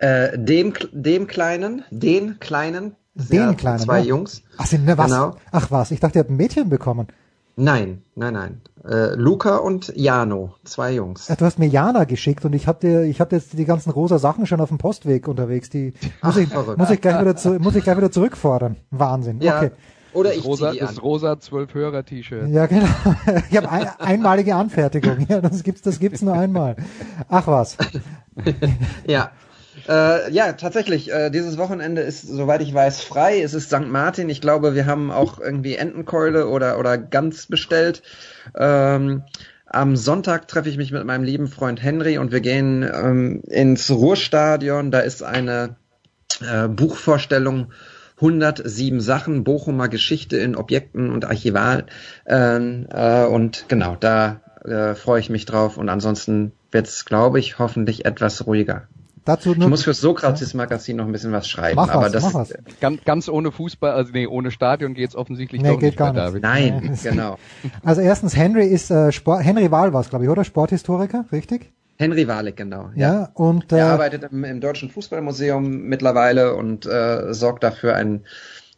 Äh, 0.03 0.37
dem, 0.37 0.73
dem 0.91 1.29
Kleinen, 1.29 1.85
den 1.93 2.41
Kleinen, 2.41 2.97
Den 3.15 3.41
ja, 3.41 3.55
Kleinen, 3.55 3.79
zwei 3.79 4.01
ja. 4.01 4.07
Jungs. 4.07 4.43
Ach, 4.59 4.67
sind, 4.67 4.85
ne, 4.85 4.99
was? 4.99 5.07
Genau. 5.13 5.37
Ach 5.53 5.71
was, 5.71 5.93
ich 5.93 6.01
dachte, 6.01 6.19
ihr 6.19 6.25
habt 6.25 6.31
ein 6.31 6.37
Mädchen 6.37 6.69
bekommen. 6.69 7.07
Nein, 7.55 8.03
nein, 8.17 8.33
nein. 8.33 8.61
Äh, 8.85 9.15
Luca 9.15 9.59
und 9.59 9.93
Jano, 9.95 10.55
zwei 10.65 10.95
Jungs. 10.95 11.29
Ja, 11.29 11.37
du 11.37 11.45
hast 11.45 11.61
mir 11.61 11.69
Jana 11.69 12.03
geschickt 12.03 12.45
und 12.45 12.53
ich 12.53 12.67
habe 12.67 12.81
dir, 12.81 13.03
ich 13.03 13.21
habe 13.21 13.37
jetzt 13.37 13.57
die 13.57 13.65
ganzen 13.65 13.91
rosa 13.91 14.19
Sachen 14.19 14.45
schon 14.47 14.61
auf 14.61 14.71
dem 14.71 14.79
Postweg 14.79 15.29
unterwegs. 15.29 15.71
Die 15.71 15.93
muss, 16.21 16.35
Ach, 16.35 16.37
ich, 16.37 16.49
verrückt. 16.49 16.79
muss 16.79 16.91
ich 16.91 17.01
gleich 17.01 17.21
wieder 17.21 17.37
zu, 17.37 17.51
muss 17.61 17.77
ich 17.77 17.85
gleich 17.85 17.97
wieder 17.97 18.11
zurückfordern. 18.11 18.79
Wahnsinn. 18.91 19.41
Ja. 19.41 19.59
Okay. 19.59 19.71
Oder 20.15 20.35
ich 20.35 20.45
Rosa, 20.45 20.73
zieh 20.73 20.79
die 20.79 20.83
an. 20.83 20.89
das 20.89 21.03
rosa 21.03 21.39
Zwölf-Hörer-T-Shirt. 21.39 22.49
Ja, 22.49 22.67
genau. 22.67 22.89
Ich 23.51 23.57
habe 23.57 23.71
ein, 23.71 23.89
einmalige 23.99 24.55
Anfertigung. 24.57 25.27
Ja, 25.29 25.41
das 25.41 25.63
gibt's, 25.63 25.81
das 25.83 26.01
gibt's 26.01 26.23
nur 26.23 26.35
einmal. 26.35 26.75
Ach 27.29 27.47
was. 27.47 27.79
Ja. 29.07 29.31
Äh, 29.89 30.33
ja, 30.33 30.53
tatsächlich. 30.53 31.13
Äh, 31.13 31.31
dieses 31.31 31.59
Wochenende 31.59 32.03
ist, 32.03 32.23
soweit 32.23 32.63
ich 32.63 32.73
weiß, 32.73 33.03
frei. 33.03 33.43
Es 33.43 33.55
ist 33.55 33.67
St. 33.67 33.89
Martin. 33.89 34.29
Ich 34.29 34.41
glaube, 34.41 34.75
wir 34.75 34.87
haben 34.87 35.11
auch 35.11 35.39
irgendwie 35.39 35.77
Entenkeule 35.77 36.49
oder, 36.49 36.79
oder 36.79 36.99
Gans 36.99 37.47
bestellt. 37.47 38.03
Ähm, 38.57 39.23
am 39.67 39.97
Sonntag 39.97 40.49
treffe 40.49 40.69
ich 40.69 40.77
mich 40.77 40.93
mit 40.93 41.05
meinem 41.05 41.25
lieben 41.25 41.49
Freund 41.49 41.83
Henry 41.83 42.19
und 42.19 42.31
wir 42.31 42.41
gehen 42.41 42.83
ähm, 42.83 43.43
ins 43.47 43.91
Ruhrstadion. 43.91 44.91
Da 44.91 45.01
ist 45.01 45.23
eine 45.23 45.77
äh, 46.41 46.69
Buchvorstellung 46.69 47.73
107 48.17 49.01
Sachen, 49.01 49.43
Bochumer 49.45 49.89
Geschichte 49.89 50.37
in 50.37 50.55
Objekten 50.55 51.11
und 51.11 51.25
Archival. 51.25 51.87
Ähm, 52.27 52.87
äh, 52.93 53.25
und 53.25 53.65
genau, 53.69 53.97
da 53.99 54.43
äh, 54.65 54.95
freue 54.95 55.21
ich 55.21 55.31
mich 55.31 55.47
drauf. 55.47 55.77
Und 55.79 55.89
ansonsten 55.89 56.53
wird's, 56.71 57.05
glaube 57.05 57.39
ich, 57.39 57.59
hoffentlich 57.59 58.05
etwas 58.05 58.47
ruhiger. 58.47 58.89
Dazu 59.25 59.53
Ich 59.53 59.59
nur. 59.59 59.69
muss 59.69 59.85
fürs 59.85 60.01
Sokrates-Magazin 60.01 60.97
noch 60.97 61.07
ein 61.07 61.13
bisschen 61.13 61.33
was 61.33 61.49
schreiben. 61.49 61.77
Mach 61.77 61.89
aber 61.91 62.07
was, 62.07 62.13
das 62.13 62.23
mach 62.25 62.35
was. 62.35 62.55
Ganz, 62.81 63.05
ganz 63.05 63.29
ohne 63.29 63.53
Fußball, 63.53 63.93
also 63.93 64.11
nee, 64.13 64.27
ohne 64.27 64.51
Stadion 64.51 64.95
geht's 64.95 65.15
offensichtlich 65.15 65.63
Nee, 65.63 65.69
doch 65.69 65.79
geht 65.79 65.91
nicht 65.91 65.99
gar 65.99 66.13
mehr, 66.13 66.31
nicht. 66.31 66.43
David. 66.45 66.83
Nein, 66.83 66.99
genau. 67.03 67.39
Also 67.85 68.01
erstens, 68.01 68.37
Henry 68.37 68.67
ist 68.67 68.91
äh, 68.91 69.13
Sport, 69.13 69.45
Henry 69.45 69.71
Wahl 69.71 69.93
war 69.93 70.03
glaube 70.03 70.25
ich, 70.25 70.31
oder? 70.31 70.45
Sporthistoriker, 70.45 71.25
richtig? 71.31 71.71
Henry 71.99 72.27
Walik, 72.27 72.57
genau. 72.57 72.91
Ja. 72.97 73.31
Und 73.35 73.71
Er 73.71 73.79
äh, 73.79 73.81
arbeitet 73.83 74.25
im, 74.33 74.43
im 74.43 74.61
Deutschen 74.61 74.91
Fußballmuseum 74.91 75.83
mittlerweile 75.83 76.55
und 76.57 76.85
äh, 76.87 77.33
sorgt 77.33 77.63
dafür 77.63 77.95
einen, 77.95 78.25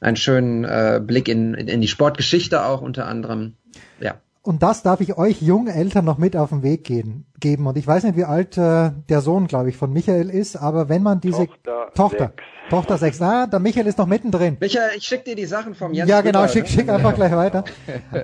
einen 0.01 0.16
schönen 0.16 0.64
äh, 0.64 1.01
Blick 1.03 1.28
in, 1.28 1.55
in, 1.55 1.68
in 1.68 1.80
die 1.80 1.88
Sportgeschichte 1.88 2.64
auch 2.66 2.82
unter 2.82 3.07
anderem. 3.07 3.55
Ja. 3.99 4.16
Und 4.47 4.62
das 4.62 4.82
darf 4.82 5.01
ich 5.01 5.16
euch 5.16 5.40
jungen 5.40 5.68
Eltern 5.68 6.05
noch 6.05 6.18
mit 6.18 6.36
auf 6.36 6.51
den 6.51 6.62
Weg 6.62 6.84
gehen, 6.84 7.24
geben. 7.40 7.66
Und 7.66 7.78
ich 7.78 7.86
weiß 7.86 8.05
nicht, 8.05 8.14
wie 8.18 8.24
alt 8.24 8.59
äh, 8.59 8.90
der 9.09 9.22
Sohn, 9.22 9.47
glaube 9.47 9.70
ich, 9.70 9.76
von 9.78 9.90
Michael 9.90 10.28
ist, 10.28 10.57
aber 10.57 10.90
wenn 10.90 11.03
man 11.03 11.22
diese 11.22 11.47
Tochter 11.47 11.90
Tochter, 11.95 12.18
sechs. 12.26 12.42
Tochter 12.68 12.99
sechs, 12.99 13.22
ah, 13.22 13.47
der 13.47 13.59
Michael 13.59 13.86
ist 13.86 13.97
noch 13.97 14.07
mittendrin. 14.07 14.59
Michael, 14.61 14.90
ich 14.99 15.05
schick 15.05 15.24
dir 15.24 15.34
die 15.34 15.47
Sachen 15.47 15.74
vom 15.74 15.95
Jens 15.95 16.11
Ja, 16.11 16.20
genau, 16.20 16.47
schick, 16.47 16.64
ne? 16.64 16.68
schick 16.68 16.90
einfach 16.90 17.14
gleich 17.14 17.32
weiter. 17.32 17.64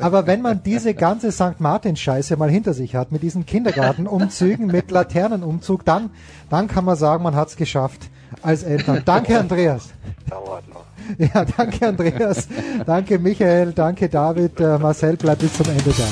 Aber 0.00 0.26
wenn 0.26 0.42
man 0.42 0.62
diese 0.62 0.92
ganze 0.92 1.32
St. 1.32 1.58
Martin-Scheiße 1.58 2.36
mal 2.36 2.50
hinter 2.50 2.74
sich 2.74 2.94
hat, 2.94 3.12
mit 3.12 3.22
diesen 3.22 3.46
Kindergartenumzügen, 3.46 4.66
mit 4.66 4.90
Laternenumzug, 4.90 5.86
dann, 5.86 6.10
dann 6.50 6.68
kann 6.68 6.84
man 6.84 6.96
sagen, 6.96 7.22
man 7.22 7.34
hat's 7.34 7.56
geschafft 7.56 8.10
als 8.42 8.62
Eltern. 8.62 9.02
Danke, 9.04 9.38
Andreas. 9.38 9.90
Dauert 10.28 10.68
noch. 10.68 10.84
Ja, 11.18 11.44
danke, 11.44 11.88
Andreas. 11.88 12.48
Danke, 12.86 13.18
Michael. 13.18 13.72
Danke, 13.72 14.08
David. 14.08 14.60
Äh, 14.60 14.78
Marcel 14.78 15.16
bleibt 15.16 15.40
bis 15.40 15.52
zum 15.54 15.66
Ende 15.66 15.90
da. 15.90 16.04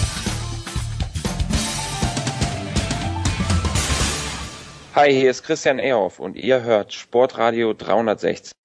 Hi, 4.96 5.12
hier 5.12 5.30
ist 5.30 5.44
Christian 5.44 5.78
Ehoff 5.78 6.18
und 6.18 6.36
ihr 6.36 6.62
hört 6.62 6.92
Sportradio 6.92 7.72
360. 7.72 8.57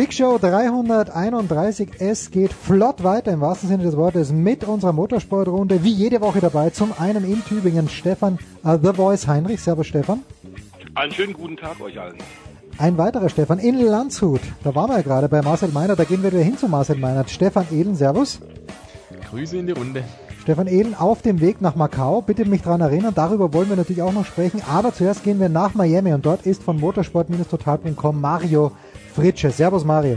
Big 0.00 0.14
Show 0.14 0.38
331. 0.38 1.90
Es 1.98 2.30
geht 2.30 2.54
flott 2.54 3.04
weiter 3.04 3.32
im 3.32 3.42
wahrsten 3.42 3.68
Sinne 3.68 3.82
des 3.82 3.98
Wortes 3.98 4.32
mit 4.32 4.64
unserer 4.64 4.94
Motorsportrunde. 4.94 5.84
Wie 5.84 5.92
jede 5.92 6.22
Woche 6.22 6.40
dabei. 6.40 6.70
Zum 6.70 6.94
einen 6.98 7.22
in 7.30 7.44
Tübingen 7.44 7.86
Stefan 7.86 8.38
äh, 8.64 8.78
The 8.82 8.94
Voice 8.94 9.26
Heinrich. 9.26 9.60
Servus 9.60 9.88
Stefan. 9.88 10.22
Einen 10.94 11.12
schönen 11.12 11.34
guten 11.34 11.58
Tag 11.58 11.82
euch 11.82 12.00
allen. 12.00 12.16
Ein 12.78 12.96
weiterer 12.96 13.28
Stefan 13.28 13.58
in 13.58 13.78
Landshut. 13.78 14.40
Da 14.64 14.74
waren 14.74 14.88
wir 14.88 14.96
ja 14.96 15.02
gerade 15.02 15.28
bei 15.28 15.42
Marcel 15.42 15.68
Meinert. 15.68 15.98
Da 15.98 16.04
gehen 16.04 16.22
wir 16.22 16.32
wieder 16.32 16.42
hin 16.42 16.56
zu 16.56 16.66
Marcel 16.66 16.96
Meinert. 16.96 17.28
Stefan 17.28 17.66
Ehlen, 17.70 17.94
Servus. 17.94 18.40
Grüße 19.30 19.58
in 19.58 19.66
die 19.66 19.74
Runde. 19.74 20.02
Stefan 20.50 20.66
Ehlen 20.66 20.96
auf 20.96 21.22
dem 21.22 21.40
Weg 21.40 21.60
nach 21.60 21.76
Macau. 21.76 22.22
Bitte 22.22 22.44
mich 22.44 22.62
daran 22.62 22.80
erinnern, 22.80 23.12
darüber 23.14 23.52
wollen 23.54 23.68
wir 23.68 23.76
natürlich 23.76 24.02
auch 24.02 24.12
noch 24.12 24.26
sprechen. 24.26 24.60
Aber 24.68 24.92
zuerst 24.92 25.22
gehen 25.22 25.38
wir 25.38 25.48
nach 25.48 25.74
Miami 25.74 26.12
und 26.12 26.26
dort 26.26 26.44
ist 26.44 26.64
von 26.64 26.80
motorsport-total.com 26.80 28.20
Mario 28.20 28.72
Fritsche. 29.14 29.52
Servus 29.52 29.84
Mario. 29.84 30.16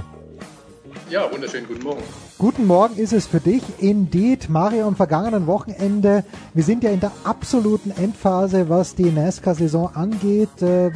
Ja, 1.12 1.32
wunderschönen 1.32 1.68
guten 1.68 1.84
Morgen. 1.84 2.02
Guten 2.40 2.66
Morgen 2.66 2.96
ist 2.98 3.14
es 3.14 3.28
für 3.28 3.42
dich. 3.42 3.62
Indeed, 3.78 4.50
Mario, 4.50 4.88
am 4.88 4.96
vergangenen 4.96 5.46
Wochenende. 5.46 6.24
Wir 6.56 6.64
sind 6.64 6.84
ja 6.84 6.90
in 6.90 7.00
der 7.00 7.12
absoluten 7.24 7.92
Endphase, 7.92 8.70
was 8.70 8.96
die 8.96 9.12
NASCAR-Saison 9.12 9.92
angeht. 9.94 10.64
Äh, 10.64 10.90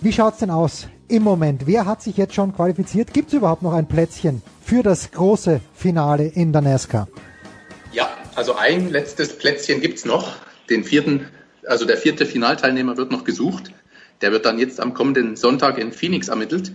Wie 0.00 0.12
schaut's 0.12 0.38
denn 0.38 0.50
aus 0.50 0.88
im 1.06 1.22
Moment? 1.22 1.68
Wer 1.68 1.86
hat 1.86 2.02
sich 2.02 2.16
jetzt 2.16 2.34
schon 2.34 2.52
qualifiziert? 2.52 3.14
Gibt 3.14 3.28
es 3.28 3.34
überhaupt 3.34 3.62
noch 3.62 3.74
ein 3.74 3.86
Plätzchen 3.86 4.42
für 4.60 4.82
das 4.82 5.12
große 5.12 5.60
Finale 5.72 6.26
in 6.26 6.52
der 6.52 6.62
NASCAR? 6.62 7.06
Also 8.38 8.54
ein 8.54 8.90
letztes 8.90 9.36
Plätzchen 9.36 9.80
gibt's 9.80 10.04
noch. 10.04 10.36
Den 10.70 10.84
vierten, 10.84 11.26
also 11.66 11.84
der 11.84 11.96
vierte 11.96 12.24
Finalteilnehmer 12.24 12.96
wird 12.96 13.10
noch 13.10 13.24
gesucht. 13.24 13.72
Der 14.20 14.30
wird 14.30 14.46
dann 14.46 14.60
jetzt 14.60 14.78
am 14.78 14.94
kommenden 14.94 15.34
Sonntag 15.34 15.76
in 15.76 15.90
Phoenix 15.90 16.28
ermittelt. 16.28 16.70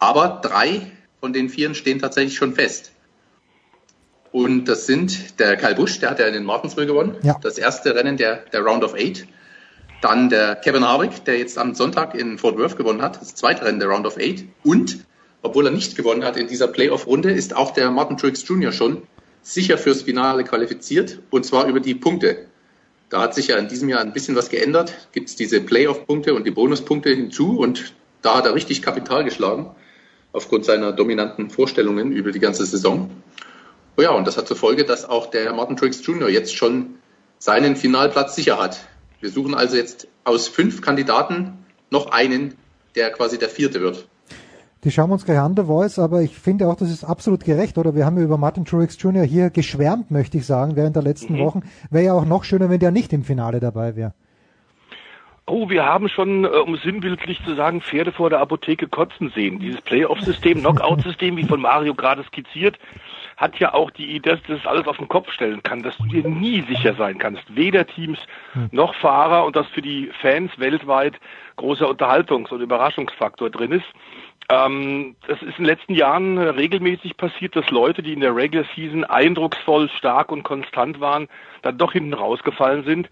Aber 0.00 0.40
drei 0.42 0.90
von 1.20 1.32
den 1.32 1.50
vieren 1.50 1.76
stehen 1.76 2.00
tatsächlich 2.00 2.34
schon 2.34 2.52
fest. 2.52 2.90
Und 4.32 4.64
das 4.64 4.86
sind 4.86 5.38
der 5.38 5.56
Kyle 5.56 5.76
Busch, 5.76 6.00
der 6.00 6.10
hat 6.10 6.18
ja 6.18 6.26
in 6.26 6.34
den 6.34 6.42
Martinsville 6.42 6.88
gewonnen. 6.88 7.14
Ja. 7.22 7.38
Das 7.40 7.58
erste 7.58 7.94
Rennen 7.94 8.16
der, 8.16 8.46
der 8.52 8.62
Round 8.62 8.82
of 8.82 8.94
Eight. 8.94 9.24
Dann 10.02 10.30
der 10.30 10.56
Kevin 10.56 10.84
Harvick, 10.84 11.24
der 11.26 11.38
jetzt 11.38 11.58
am 11.58 11.76
Sonntag 11.76 12.16
in 12.16 12.38
Fort 12.38 12.58
Worth 12.58 12.76
gewonnen 12.76 13.02
hat. 13.02 13.20
Das 13.20 13.36
zweite 13.36 13.64
Rennen 13.64 13.78
der 13.78 13.88
Round 13.88 14.04
of 14.04 14.16
Eight. 14.16 14.46
Und, 14.64 15.06
obwohl 15.42 15.66
er 15.66 15.70
nicht 15.70 15.94
gewonnen 15.94 16.24
hat 16.24 16.36
in 16.36 16.48
dieser 16.48 16.66
Playoff-Runde, 16.66 17.30
ist 17.30 17.54
auch 17.54 17.70
der 17.70 17.92
Martin 17.92 18.16
Truex 18.16 18.48
Jr. 18.48 18.72
schon 18.72 19.02
sicher 19.44 19.78
fürs 19.78 20.02
Finale 20.02 20.42
qualifiziert. 20.42 21.20
Und 21.30 21.46
zwar 21.46 21.66
über 21.66 21.78
die 21.78 21.94
Punkte. 21.94 22.46
Da 23.10 23.20
hat 23.20 23.34
sich 23.34 23.48
ja 23.48 23.58
in 23.58 23.68
diesem 23.68 23.88
Jahr 23.88 24.00
ein 24.00 24.12
bisschen 24.12 24.34
was 24.34 24.48
geändert. 24.48 25.08
Gibt 25.12 25.28
es 25.28 25.36
diese 25.36 25.60
Playoff-Punkte 25.60 26.34
und 26.34 26.44
die 26.44 26.50
Bonuspunkte 26.50 27.10
hinzu. 27.10 27.58
Und 27.58 27.94
da 28.22 28.36
hat 28.36 28.46
er 28.46 28.54
richtig 28.54 28.82
Kapital 28.82 29.22
geschlagen. 29.22 29.70
Aufgrund 30.32 30.64
seiner 30.64 30.90
dominanten 30.90 31.50
Vorstellungen 31.50 32.10
über 32.10 32.32
die 32.32 32.40
ganze 32.40 32.66
Saison. 32.66 33.10
Oh 33.96 34.02
ja, 34.02 34.10
und 34.10 34.26
das 34.26 34.36
hat 34.36 34.48
zur 34.48 34.56
Folge, 34.56 34.84
dass 34.84 35.04
auch 35.04 35.26
der 35.30 35.52
Martin 35.52 35.76
Truex 35.76 36.04
Jr. 36.04 36.28
jetzt 36.28 36.56
schon 36.56 36.96
seinen 37.38 37.76
Finalplatz 37.76 38.34
sicher 38.34 38.58
hat. 38.58 38.80
Wir 39.20 39.30
suchen 39.30 39.54
also 39.54 39.76
jetzt 39.76 40.08
aus 40.24 40.48
fünf 40.48 40.80
Kandidaten 40.80 41.64
noch 41.90 42.10
einen, 42.10 42.54
der 42.96 43.10
quasi 43.10 43.38
der 43.38 43.48
vierte 43.48 43.80
wird. 43.80 44.08
Die 44.84 44.90
schauen 44.90 45.08
wir 45.08 45.14
uns 45.14 45.24
gleich 45.24 45.38
an, 45.38 45.56
The 45.56 45.64
Voice, 45.64 45.98
aber 45.98 46.20
ich 46.20 46.36
finde 46.36 46.68
auch, 46.68 46.76
das 46.76 46.90
ist 46.90 47.04
absolut 47.04 47.42
gerecht, 47.44 47.78
oder? 47.78 47.94
Wir 47.94 48.04
haben 48.04 48.18
ja 48.18 48.24
über 48.24 48.36
Martin 48.36 48.66
Truex 48.66 49.00
Jr. 49.00 49.24
hier 49.24 49.48
geschwärmt, 49.48 50.10
möchte 50.10 50.36
ich 50.36 50.44
sagen, 50.46 50.76
während 50.76 50.94
der 50.94 51.02
letzten 51.02 51.34
Mhm. 51.34 51.38
Wochen. 51.38 51.62
Wäre 51.90 52.04
ja 52.04 52.12
auch 52.12 52.26
noch 52.26 52.44
schöner, 52.44 52.68
wenn 52.68 52.80
der 52.80 52.90
nicht 52.90 53.12
im 53.14 53.24
Finale 53.24 53.60
dabei 53.60 53.96
wäre. 53.96 54.12
Oh, 55.46 55.68
wir 55.68 55.84
haben 55.84 56.08
schon, 56.08 56.44
äh, 56.44 56.48
um 56.48 56.76
sinnbildlich 56.76 57.42
zu 57.44 57.54
sagen, 57.54 57.80
Pferde 57.82 58.12
vor 58.12 58.30
der 58.30 58.40
Apotheke 58.40 58.88
kotzen 58.88 59.30
sehen. 59.34 59.58
Dieses 59.58 59.80
Playoff-System, 59.82 60.60
Knockout-System, 60.60 61.36
wie 61.36 61.44
von 61.44 61.60
Mario 61.60 61.94
gerade 61.94 62.22
skizziert, 62.24 62.78
hat 63.36 63.58
ja 63.58 63.74
auch 63.74 63.90
die 63.90 64.14
Idee, 64.16 64.30
dass 64.30 64.40
das 64.48 64.64
alles 64.66 64.86
auf 64.86 64.96
den 64.96 65.08
Kopf 65.08 65.30
stellen 65.32 65.62
kann, 65.62 65.82
dass 65.82 65.96
du 65.98 66.06
dir 66.06 66.26
nie 66.26 66.62
sicher 66.68 66.94
sein 66.94 67.18
kannst. 67.18 67.42
Weder 67.54 67.86
Teams 67.86 68.18
noch 68.70 68.94
Fahrer 68.94 69.44
und 69.44 69.56
dass 69.56 69.66
für 69.66 69.82
die 69.82 70.10
Fans 70.22 70.50
weltweit 70.58 71.14
großer 71.56 71.90
Unterhaltungs- 71.90 72.50
und 72.50 72.60
Überraschungsfaktor 72.60 73.50
drin 73.50 73.72
ist. 73.72 73.86
Ähm, 74.50 75.16
das 75.26 75.40
ist 75.42 75.58
in 75.58 75.64
den 75.64 75.66
letzten 75.66 75.94
Jahren 75.94 76.38
regelmäßig 76.38 77.16
passiert, 77.16 77.56
dass 77.56 77.70
Leute, 77.70 78.02
die 78.02 78.12
in 78.12 78.20
der 78.20 78.36
Regular 78.36 78.66
Season 78.74 79.04
eindrucksvoll, 79.04 79.88
stark 79.88 80.30
und 80.30 80.42
konstant 80.42 81.00
waren, 81.00 81.28
dann 81.62 81.78
doch 81.78 81.92
hinten 81.92 82.14
rausgefallen 82.14 82.84
sind. 82.84 83.08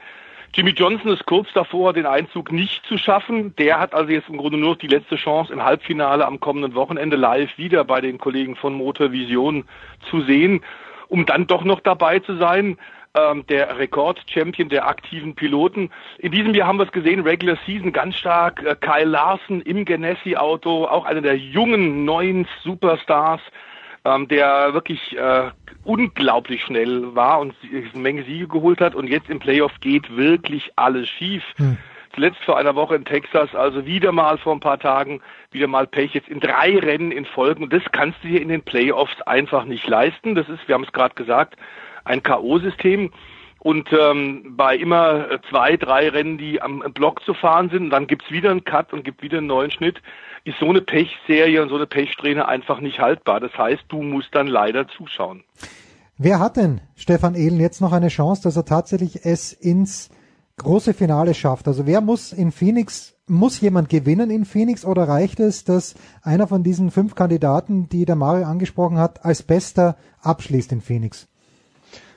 Jimmy 0.55 0.73
Johnson 0.73 1.11
ist 1.11 1.25
kurz 1.25 1.49
davor, 1.55 1.95
den 1.95 2.05
Einzug 2.05 2.53
nicht 2.53 2.85
zu 2.85 2.99
schaffen. 2.99 3.57
Der 3.57 3.81
hat 3.81 3.95
also 3.95 4.13
jetzt 4.13 4.29
im 4.29 4.37
Grunde 4.37 4.59
nur 4.59 4.71
noch 4.71 4.79
die 4.79 4.87
letzte 4.87 5.17
Chance 5.17 5.51
im 5.51 5.65
Halbfinale 5.65 6.27
am 6.27 6.41
kommenden 6.41 6.75
Wochenende 6.75 7.17
live 7.17 7.57
wieder 7.57 7.85
bei 7.85 8.03
den 8.03 8.19
Kollegen 8.19 8.55
von 8.55 8.75
Motor 8.75 9.13
Vision 9.13 9.65
zu 10.11 10.21
sehen, 10.21 10.63
um 11.09 11.25
dann 11.25 11.47
doch 11.47 11.65
noch 11.65 11.81
dabei 11.81 12.19
zu 12.19 12.37
sein 12.37 12.77
ähm, 13.15 13.47
der 13.47 13.79
Rekord-Champion 13.79 14.69
der 14.69 14.87
aktiven 14.87 15.35
Piloten. 15.35 15.91
In 16.19 16.33
diesem 16.33 16.55
Jahr 16.55 16.69
haben 16.69 16.79
wir 16.79 16.87
es 16.87 16.93
gesehen, 16.93 17.21
Regular 17.21 17.59
Season 17.67 17.93
ganz 17.93 18.17
stark. 18.17 18.63
Äh, 18.63 18.77
Kyle 18.81 19.05
Larson 19.05 19.61
im 19.63 19.85
Genesi-Auto, 19.85 20.87
auch 20.87 21.05
einer 21.05 21.21
der 21.21 21.37
jungen 21.37 22.05
neuen 22.05 22.47
Superstars, 22.63 23.41
ähm, 24.05 24.29
der 24.29 24.73
wirklich 24.73 25.17
äh, 25.17 25.51
unglaublich 25.85 26.63
schnell 26.63 27.15
war 27.15 27.41
und 27.41 27.55
eine 27.63 28.03
Menge 28.03 28.25
Siege 28.25 28.49
geholt 28.49 28.81
hat. 28.81 28.95
Und 28.95 29.09
jetzt 29.09 29.29
im 29.29 29.39
Playoff 29.39 29.73
geht 29.81 30.17
wirklich 30.17 30.73
alles 30.77 31.09
schief. 31.09 31.45
Hm. 31.57 31.77
Zuletzt 32.15 32.45
vor 32.45 32.59
einer 32.59 32.75
Woche 32.75 32.95
in 32.95 33.07
Texas, 33.07 33.55
also 33.55 33.87
wieder 33.87 34.13
mal 34.13 34.37
vor 34.37 34.55
ein 34.55 34.61
paar 34.61 34.79
Tagen, 34.79 35.23
wieder 35.51 35.67
mal 35.67 35.87
Pech, 35.87 36.13
jetzt 36.13 36.29
in 36.29 36.41
drei 36.41 36.79
Rennen 36.79 37.11
in 37.11 37.25
Folgen. 37.25 37.63
Und 37.63 37.73
das 37.73 37.83
kannst 37.93 38.23
du 38.23 38.29
dir 38.29 38.43
in 38.43 38.49
den 38.49 38.61
Playoffs 38.61 39.23
einfach 39.23 39.65
nicht 39.65 39.89
leisten. 39.89 40.35
Das 40.35 40.47
ist, 40.51 40.69
wir 40.69 40.75
haben 40.75 40.85
es 40.85 40.93
gerade 40.93 41.15
gesagt, 41.15 41.57
ein 42.05 42.23
K.O.-System. 42.23 43.11
Und 43.61 43.89
ähm, 43.93 44.55
bei 44.57 44.77
immer 44.77 45.41
zwei, 45.49 45.77
drei 45.77 46.09
Rennen, 46.09 46.37
die 46.37 46.61
am 46.61 46.81
Block 46.95 47.23
zu 47.25 47.33
fahren 47.33 47.71
sind, 47.71 47.91
dann 47.91 48.09
gibt's 48.09 48.31
wieder 48.31 48.51
einen 48.51 48.65
Cut 48.65 48.93
und 48.93 49.05
gibt 49.05 49.23
wieder 49.23 49.39
einen 49.39 49.47
neuen 49.47 49.71
Schnitt, 49.71 50.03
ist 50.45 50.59
so 50.59 50.69
eine 50.69 50.81
Pechserie 50.81 51.63
und 51.63 51.69
so 51.69 51.77
eine 51.77 51.87
Pechsträhne 51.87 52.49
einfach 52.49 52.81
nicht 52.81 52.99
haltbar. 52.99 53.39
Das 53.39 53.57
heißt, 53.57 53.85
du 53.89 54.03
musst 54.03 54.35
dann 54.35 54.49
leider 54.49 54.89
zuschauen. 54.89 55.45
Wer 56.19 56.41
hat 56.41 56.57
denn 56.57 56.81
Stefan 56.97 57.35
Ehlen 57.35 57.61
jetzt 57.61 57.81
noch 57.81 57.93
eine 57.93 58.09
Chance, 58.09 58.43
dass 58.43 58.57
er 58.57 58.65
tatsächlich 58.65 59.25
es 59.25 59.53
ins 59.53 60.11
große 60.57 60.95
Finale 60.95 61.35
schafft? 61.35 61.69
Also 61.69 61.87
wer 61.87 62.01
muss 62.01 62.33
in 62.33 62.53
Phoenix, 62.53 63.17
muss 63.29 63.61
jemand 63.61 63.89
gewinnen 63.89 64.31
in 64.31 64.45
Phoenix 64.45 64.85
oder 64.85 65.09
reicht 65.09 65.41
es, 65.41 65.65
dass 65.65 65.95
einer 66.23 66.49
von 66.49 66.63
diesen 66.65 66.91
fünf 66.91 67.15
Kandidaten, 67.15 67.89
die 67.89 68.05
der 68.05 68.17
Mario 68.17 68.47
angesprochen 68.47 68.99
hat, 68.99 69.25
als 69.25 69.43
bester 69.43 69.97
abschließt 70.21 70.73
in 70.73 70.81
Phoenix? 70.81 71.29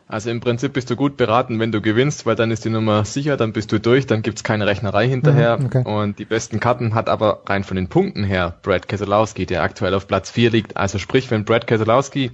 Also 0.08 0.30
im 0.30 0.39
Prinzip 0.39 0.74
bist 0.74 0.89
du 0.91 0.95
gut 0.95 1.18
beraten, 1.18 1.60
wenn 1.60 1.72
du 1.72 1.82
gewinnst, 1.82 2.28
weil 2.28 2.36
dann 2.36 2.51
ist 2.51 2.64
die 2.64 2.70
Nummer 2.70 3.06
sicher, 3.06 3.38
dann 3.38 3.53
bist 3.53 3.72
du 3.72 3.80
durch, 3.80 4.06
dann 4.06 4.22
gibt's 4.22 4.43
keine 4.43 4.68
Rechnerei 4.68 5.08
hinterher. 5.08 5.58
Mhm, 5.58 5.66
okay. 5.66 5.84
Und 5.84 6.20
die 6.20 6.26
besten 6.26 6.60
Karten 6.60 6.93
hat 6.93 7.10
aber 7.10 7.41
rein 7.47 7.64
von 7.64 7.76
den 7.76 7.88
Punkten 7.88 8.24
her 8.24 8.53
Brad 8.62 8.88
Keselowski, 8.88 9.47
der 9.47 9.64
aktuell 9.64 9.95
auf 9.95 10.08
Platz 10.08 10.30
4 10.30 10.51
liegt. 10.51 10.78
Also 10.78 10.99
sprich, 10.99 11.32
wenn 11.32 11.43
Brad 11.43 11.66
Keselowski 11.66 12.30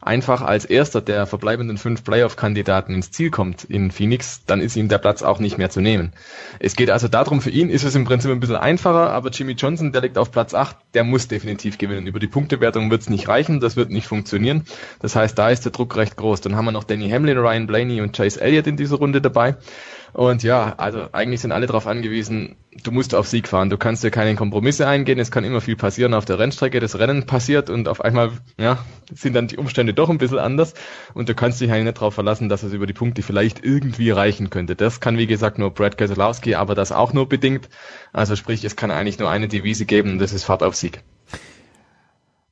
einfach 0.00 0.42
als 0.42 0.64
erster 0.64 1.00
der 1.00 1.26
verbleibenden 1.26 1.76
fünf 1.76 2.04
Playoff-Kandidaten 2.04 2.94
ins 2.94 3.10
Ziel 3.10 3.30
kommt 3.30 3.64
in 3.64 3.90
Phoenix, 3.90 4.42
dann 4.46 4.60
ist 4.60 4.76
ihm 4.76 4.88
der 4.88 4.98
Platz 4.98 5.22
auch 5.22 5.38
nicht 5.38 5.58
mehr 5.58 5.70
zu 5.70 5.80
nehmen. 5.80 6.12
Es 6.58 6.74
geht 6.74 6.90
also 6.90 7.08
darum, 7.08 7.40
für 7.40 7.50
ihn 7.50 7.68
ist 7.68 7.84
es 7.84 7.94
im 7.94 8.04
Prinzip 8.04 8.30
ein 8.30 8.40
bisschen 8.40 8.56
einfacher, 8.56 9.10
aber 9.10 9.30
Jimmy 9.30 9.52
Johnson, 9.52 9.92
der 9.92 10.02
liegt 10.02 10.18
auf 10.18 10.30
Platz 10.30 10.54
8, 10.54 10.76
der 10.94 11.04
muss 11.04 11.28
definitiv 11.28 11.78
gewinnen. 11.78 12.06
Über 12.06 12.18
die 12.18 12.26
Punktewertung 12.26 12.90
wird 12.90 13.02
es 13.02 13.10
nicht 13.10 13.28
reichen, 13.28 13.60
das 13.60 13.76
wird 13.76 13.90
nicht 13.90 14.06
funktionieren. 14.06 14.64
Das 15.00 15.16
heißt, 15.16 15.38
da 15.38 15.50
ist 15.50 15.64
der 15.64 15.72
Druck 15.72 15.96
recht 15.96 16.16
groß. 16.16 16.40
Dann 16.40 16.56
haben 16.56 16.64
wir 16.64 16.72
noch 16.72 16.84
Danny 16.84 17.10
Hamlin, 17.10 17.38
Ryan 17.38 17.66
Blaney 17.66 18.00
und 18.00 18.16
Chase 18.16 18.40
Elliott 18.40 18.66
in 18.66 18.76
dieser 18.76 18.96
Runde 18.96 19.20
dabei. 19.20 19.56
Und 20.12 20.42
ja, 20.42 20.74
also 20.76 21.08
eigentlich 21.12 21.40
sind 21.40 21.52
alle 21.52 21.66
darauf 21.66 21.86
angewiesen, 21.86 22.56
du 22.82 22.92
musst 22.92 23.14
auf 23.14 23.28
Sieg 23.28 23.48
fahren. 23.48 23.70
Du 23.70 23.78
kannst 23.78 24.04
dir 24.04 24.10
keine 24.10 24.34
Kompromisse 24.34 24.86
eingehen. 24.86 25.18
Es 25.18 25.30
kann 25.30 25.44
immer 25.44 25.60
viel 25.60 25.76
passieren 25.76 26.14
auf 26.14 26.24
der 26.24 26.38
Rennstrecke. 26.38 26.80
Das 26.80 26.98
Rennen 26.98 27.26
passiert 27.26 27.70
und 27.70 27.88
auf 27.88 28.00
einmal, 28.00 28.32
ja, 28.58 28.78
sind 29.12 29.34
dann 29.34 29.48
die 29.48 29.56
Umstände 29.56 29.94
doch 29.94 30.08
ein 30.08 30.18
bisschen 30.18 30.38
anders. 30.38 30.74
Und 31.14 31.28
du 31.28 31.34
kannst 31.34 31.60
dich 31.60 31.70
eigentlich 31.70 31.84
nicht 31.84 31.98
darauf 31.98 32.14
verlassen, 32.14 32.48
dass 32.48 32.62
es 32.62 32.72
über 32.72 32.86
die 32.86 32.92
Punkte 32.92 33.22
vielleicht 33.22 33.64
irgendwie 33.64 34.10
reichen 34.10 34.50
könnte. 34.50 34.76
Das 34.76 35.00
kann, 35.00 35.18
wie 35.18 35.26
gesagt, 35.26 35.58
nur 35.58 35.70
Brad 35.70 35.98
Keselowski, 35.98 36.54
aber 36.54 36.74
das 36.74 36.92
auch 36.92 37.12
nur 37.12 37.28
bedingt. 37.28 37.68
Also 38.12 38.36
sprich, 38.36 38.64
es 38.64 38.76
kann 38.76 38.90
eigentlich 38.90 39.18
nur 39.18 39.30
eine 39.30 39.48
Devise 39.48 39.84
geben 39.84 40.12
und 40.12 40.18
das 40.18 40.32
ist 40.32 40.44
Fahrt 40.44 40.62
auf 40.62 40.76
Sieg. 40.76 41.02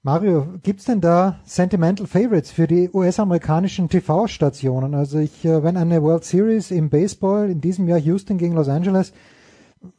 Mario, 0.03 0.47
gibt's 0.63 0.85
denn 0.85 1.01
da 1.01 1.41
Sentimental 1.45 2.07
Favorites 2.07 2.53
für 2.53 2.69
die 2.69 2.89
US-amerikanischen 2.93 3.89
TV-Stationen? 3.89 4.95
Also 4.95 5.19
ich, 5.19 5.45
äh, 5.45 5.65
wenn 5.65 5.77
eine 5.77 6.03
World 6.05 6.25
Series 6.25 6.71
im 6.71 6.89
Baseball 6.89 7.51
in 7.51 7.61
diesem 7.61 7.89
Jahr 7.89 7.99
Houston 7.99 8.39
gegen 8.39 8.55
Los 8.55 8.69
Angeles 8.69 9.13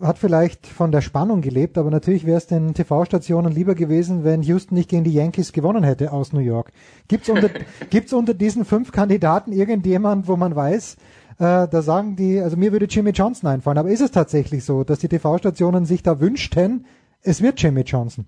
hat 0.02 0.18
vielleicht 0.18 0.68
von 0.68 0.94
der 0.94 1.02
Spannung 1.02 1.42
gelebt, 1.42 1.78
aber 1.78 1.92
natürlich 1.92 2.26
wäre 2.26 2.38
es 2.38 2.48
den 2.48 2.74
TV-Stationen 2.74 3.52
lieber 3.52 3.76
gewesen, 3.76 4.24
wenn 4.24 4.42
Houston 4.42 4.76
nicht 4.76 4.90
gegen 4.90 5.04
die 5.04 5.14
Yankees 5.14 5.52
gewonnen 5.52 5.84
hätte 5.84 6.14
aus 6.14 6.32
New 6.32 6.40
York. 6.40 6.72
Gibt's 7.10 7.28
unter, 7.28 7.50
gibt's 7.90 8.14
unter 8.14 8.34
diesen 8.34 8.64
fünf 8.64 8.94
Kandidaten 8.94 9.52
irgendjemand, 9.52 10.30
wo 10.30 10.38
man 10.38 10.56
weiß, 10.56 10.96
äh, 11.40 11.68
da 11.68 11.82
sagen 11.82 12.16
die, 12.16 12.40
also 12.40 12.56
mir 12.56 12.72
würde 12.72 12.86
Jimmy 12.86 13.12
Johnson 13.12 13.50
einfallen, 13.50 13.78
aber 13.78 13.90
ist 13.90 14.02
es 14.02 14.12
tatsächlich 14.12 14.64
so, 14.64 14.86
dass 14.86 15.00
die 15.00 15.10
TV-Stationen 15.10 15.86
sich 15.86 16.04
da 16.04 16.22
wünschten, 16.22 16.86
es 17.22 17.42
wird 17.42 17.62
Jimmy 17.62 17.82
Johnson? 17.82 18.26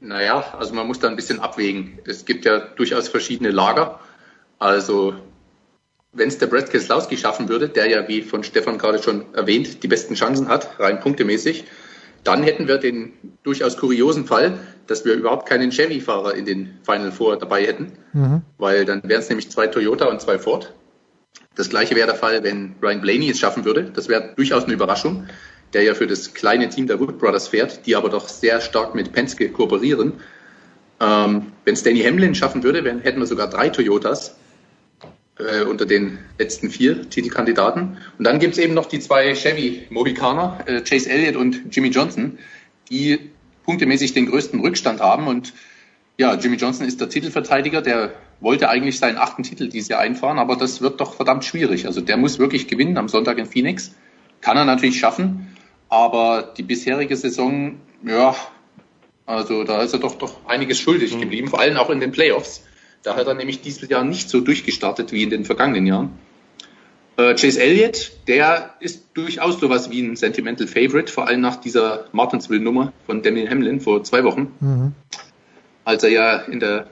Naja, 0.00 0.54
also 0.58 0.74
man 0.74 0.86
muss 0.86 1.00
da 1.00 1.08
ein 1.08 1.16
bisschen 1.16 1.40
abwägen. 1.40 1.98
Es 2.06 2.24
gibt 2.24 2.44
ja 2.44 2.60
durchaus 2.60 3.08
verschiedene 3.08 3.50
Lager. 3.50 4.00
Also 4.58 5.14
wenn 6.12 6.28
es 6.28 6.38
der 6.38 6.46
Brad 6.46 6.70
Keselowski 6.70 7.16
schaffen 7.16 7.48
würde, 7.48 7.68
der 7.68 7.88
ja, 7.88 8.08
wie 8.08 8.22
von 8.22 8.44
Stefan 8.44 8.78
gerade 8.78 9.02
schon 9.02 9.34
erwähnt, 9.34 9.82
die 9.82 9.88
besten 9.88 10.14
Chancen 10.14 10.48
hat, 10.48 10.78
rein 10.78 11.00
punktemäßig, 11.00 11.64
dann 12.24 12.42
hätten 12.42 12.68
wir 12.68 12.78
den 12.78 13.12
durchaus 13.42 13.76
kuriosen 13.76 14.26
Fall, 14.26 14.58
dass 14.86 15.04
wir 15.04 15.14
überhaupt 15.14 15.48
keinen 15.48 15.70
Chevy-Fahrer 15.70 16.34
in 16.34 16.44
den 16.44 16.78
Final 16.82 17.12
Four 17.12 17.38
dabei 17.38 17.64
hätten, 17.64 17.92
mhm. 18.12 18.42
weil 18.58 18.84
dann 18.84 19.02
wären 19.04 19.20
es 19.20 19.28
nämlich 19.28 19.50
zwei 19.50 19.66
Toyota 19.66 20.06
und 20.06 20.20
zwei 20.20 20.38
Ford. 20.38 20.74
Das 21.54 21.68
gleiche 21.68 21.96
wäre 21.96 22.06
der 22.06 22.16
Fall, 22.16 22.42
wenn 22.44 22.76
Ryan 22.82 23.00
Blaney 23.00 23.30
es 23.30 23.38
schaffen 23.38 23.64
würde. 23.64 23.90
Das 23.94 24.08
wäre 24.08 24.32
durchaus 24.36 24.64
eine 24.64 24.74
Überraschung 24.74 25.26
der 25.72 25.82
ja 25.82 25.94
für 25.94 26.06
das 26.06 26.34
kleine 26.34 26.68
Team 26.68 26.86
der 26.86 27.00
Wood 27.00 27.18
Brothers 27.18 27.48
fährt, 27.48 27.86
die 27.86 27.96
aber 27.96 28.08
doch 28.08 28.28
sehr 28.28 28.60
stark 28.60 28.94
mit 28.94 29.12
Penske 29.12 29.50
kooperieren. 29.50 30.14
Ähm, 31.00 31.52
Wenn 31.64 31.74
es 31.74 31.82
Danny 31.82 32.00
Hamlin 32.00 32.34
schaffen 32.34 32.62
würde, 32.62 32.84
wenn, 32.84 33.00
hätten 33.00 33.20
wir 33.20 33.26
sogar 33.26 33.48
drei 33.48 33.68
Toyotas 33.68 34.36
äh, 35.38 35.62
unter 35.62 35.86
den 35.86 36.18
letzten 36.38 36.70
vier 36.70 37.08
Titelkandidaten. 37.08 37.98
Und 38.18 38.24
dann 38.26 38.38
gibt 38.38 38.54
es 38.54 38.58
eben 38.58 38.74
noch 38.74 38.86
die 38.86 38.98
zwei 38.98 39.34
Chevy-Mohikaner, 39.34 40.64
äh, 40.66 40.80
Chase 40.80 41.10
Elliott 41.10 41.36
und 41.36 41.62
Jimmy 41.70 41.88
Johnson, 41.88 42.38
die 42.90 43.30
punktemäßig 43.64 44.14
den 44.14 44.26
größten 44.26 44.60
Rückstand 44.60 45.00
haben. 45.00 45.26
Und 45.26 45.52
ja, 46.16 46.34
Jimmy 46.34 46.56
Johnson 46.56 46.86
ist 46.86 47.00
der 47.00 47.08
Titelverteidiger, 47.08 47.82
der 47.82 48.12
wollte 48.40 48.68
eigentlich 48.68 48.98
seinen 48.98 49.18
achten 49.18 49.42
Titel 49.42 49.68
dieses 49.68 49.88
Jahr 49.88 50.00
einfahren, 50.00 50.38
aber 50.38 50.56
das 50.56 50.80
wird 50.80 51.00
doch 51.00 51.14
verdammt 51.14 51.44
schwierig. 51.44 51.86
Also 51.86 52.00
der 52.00 52.16
muss 52.16 52.38
wirklich 52.38 52.68
gewinnen 52.68 52.96
am 52.96 53.08
Sonntag 53.08 53.38
in 53.38 53.46
Phoenix. 53.46 53.94
Kann 54.40 54.56
er 54.56 54.64
natürlich 54.64 54.98
schaffen. 54.98 55.56
Aber 55.88 56.54
die 56.56 56.62
bisherige 56.62 57.16
Saison, 57.16 57.80
ja, 58.04 58.34
also 59.26 59.64
da 59.64 59.82
ist 59.82 59.92
er 59.92 59.98
doch, 59.98 60.16
doch 60.16 60.46
einiges 60.46 60.78
schuldig 60.78 61.14
mhm. 61.14 61.20
geblieben, 61.20 61.48
vor 61.48 61.60
allem 61.60 61.76
auch 61.76 61.90
in 61.90 62.00
den 62.00 62.12
Playoffs. 62.12 62.64
Da 63.02 63.16
hat 63.16 63.26
er 63.26 63.34
nämlich 63.34 63.60
dieses 63.60 63.88
Jahr 63.88 64.04
nicht 64.04 64.28
so 64.28 64.40
durchgestartet 64.40 65.12
wie 65.12 65.22
in 65.22 65.30
den 65.30 65.44
vergangenen 65.44 65.86
Jahren. 65.86 66.18
Äh, 67.16 67.34
Chase 67.34 67.60
Elliott, 67.60 68.12
der 68.26 68.74
ist 68.80 69.06
durchaus 69.14 69.60
sowas 69.60 69.90
wie 69.90 70.00
ein 70.00 70.16
Sentimental 70.16 70.66
Favorite, 70.66 71.12
vor 71.12 71.26
allem 71.26 71.40
nach 71.40 71.56
dieser 71.56 72.06
Martinsville-Nummer 72.12 72.92
von 73.06 73.22
Daniel 73.22 73.50
Hamlin 73.50 73.80
vor 73.80 74.04
zwei 74.04 74.24
Wochen, 74.24 74.52
mhm. 74.60 74.92
als 75.84 76.04
er 76.04 76.10
ja 76.10 76.36
in 76.36 76.60
der 76.60 76.88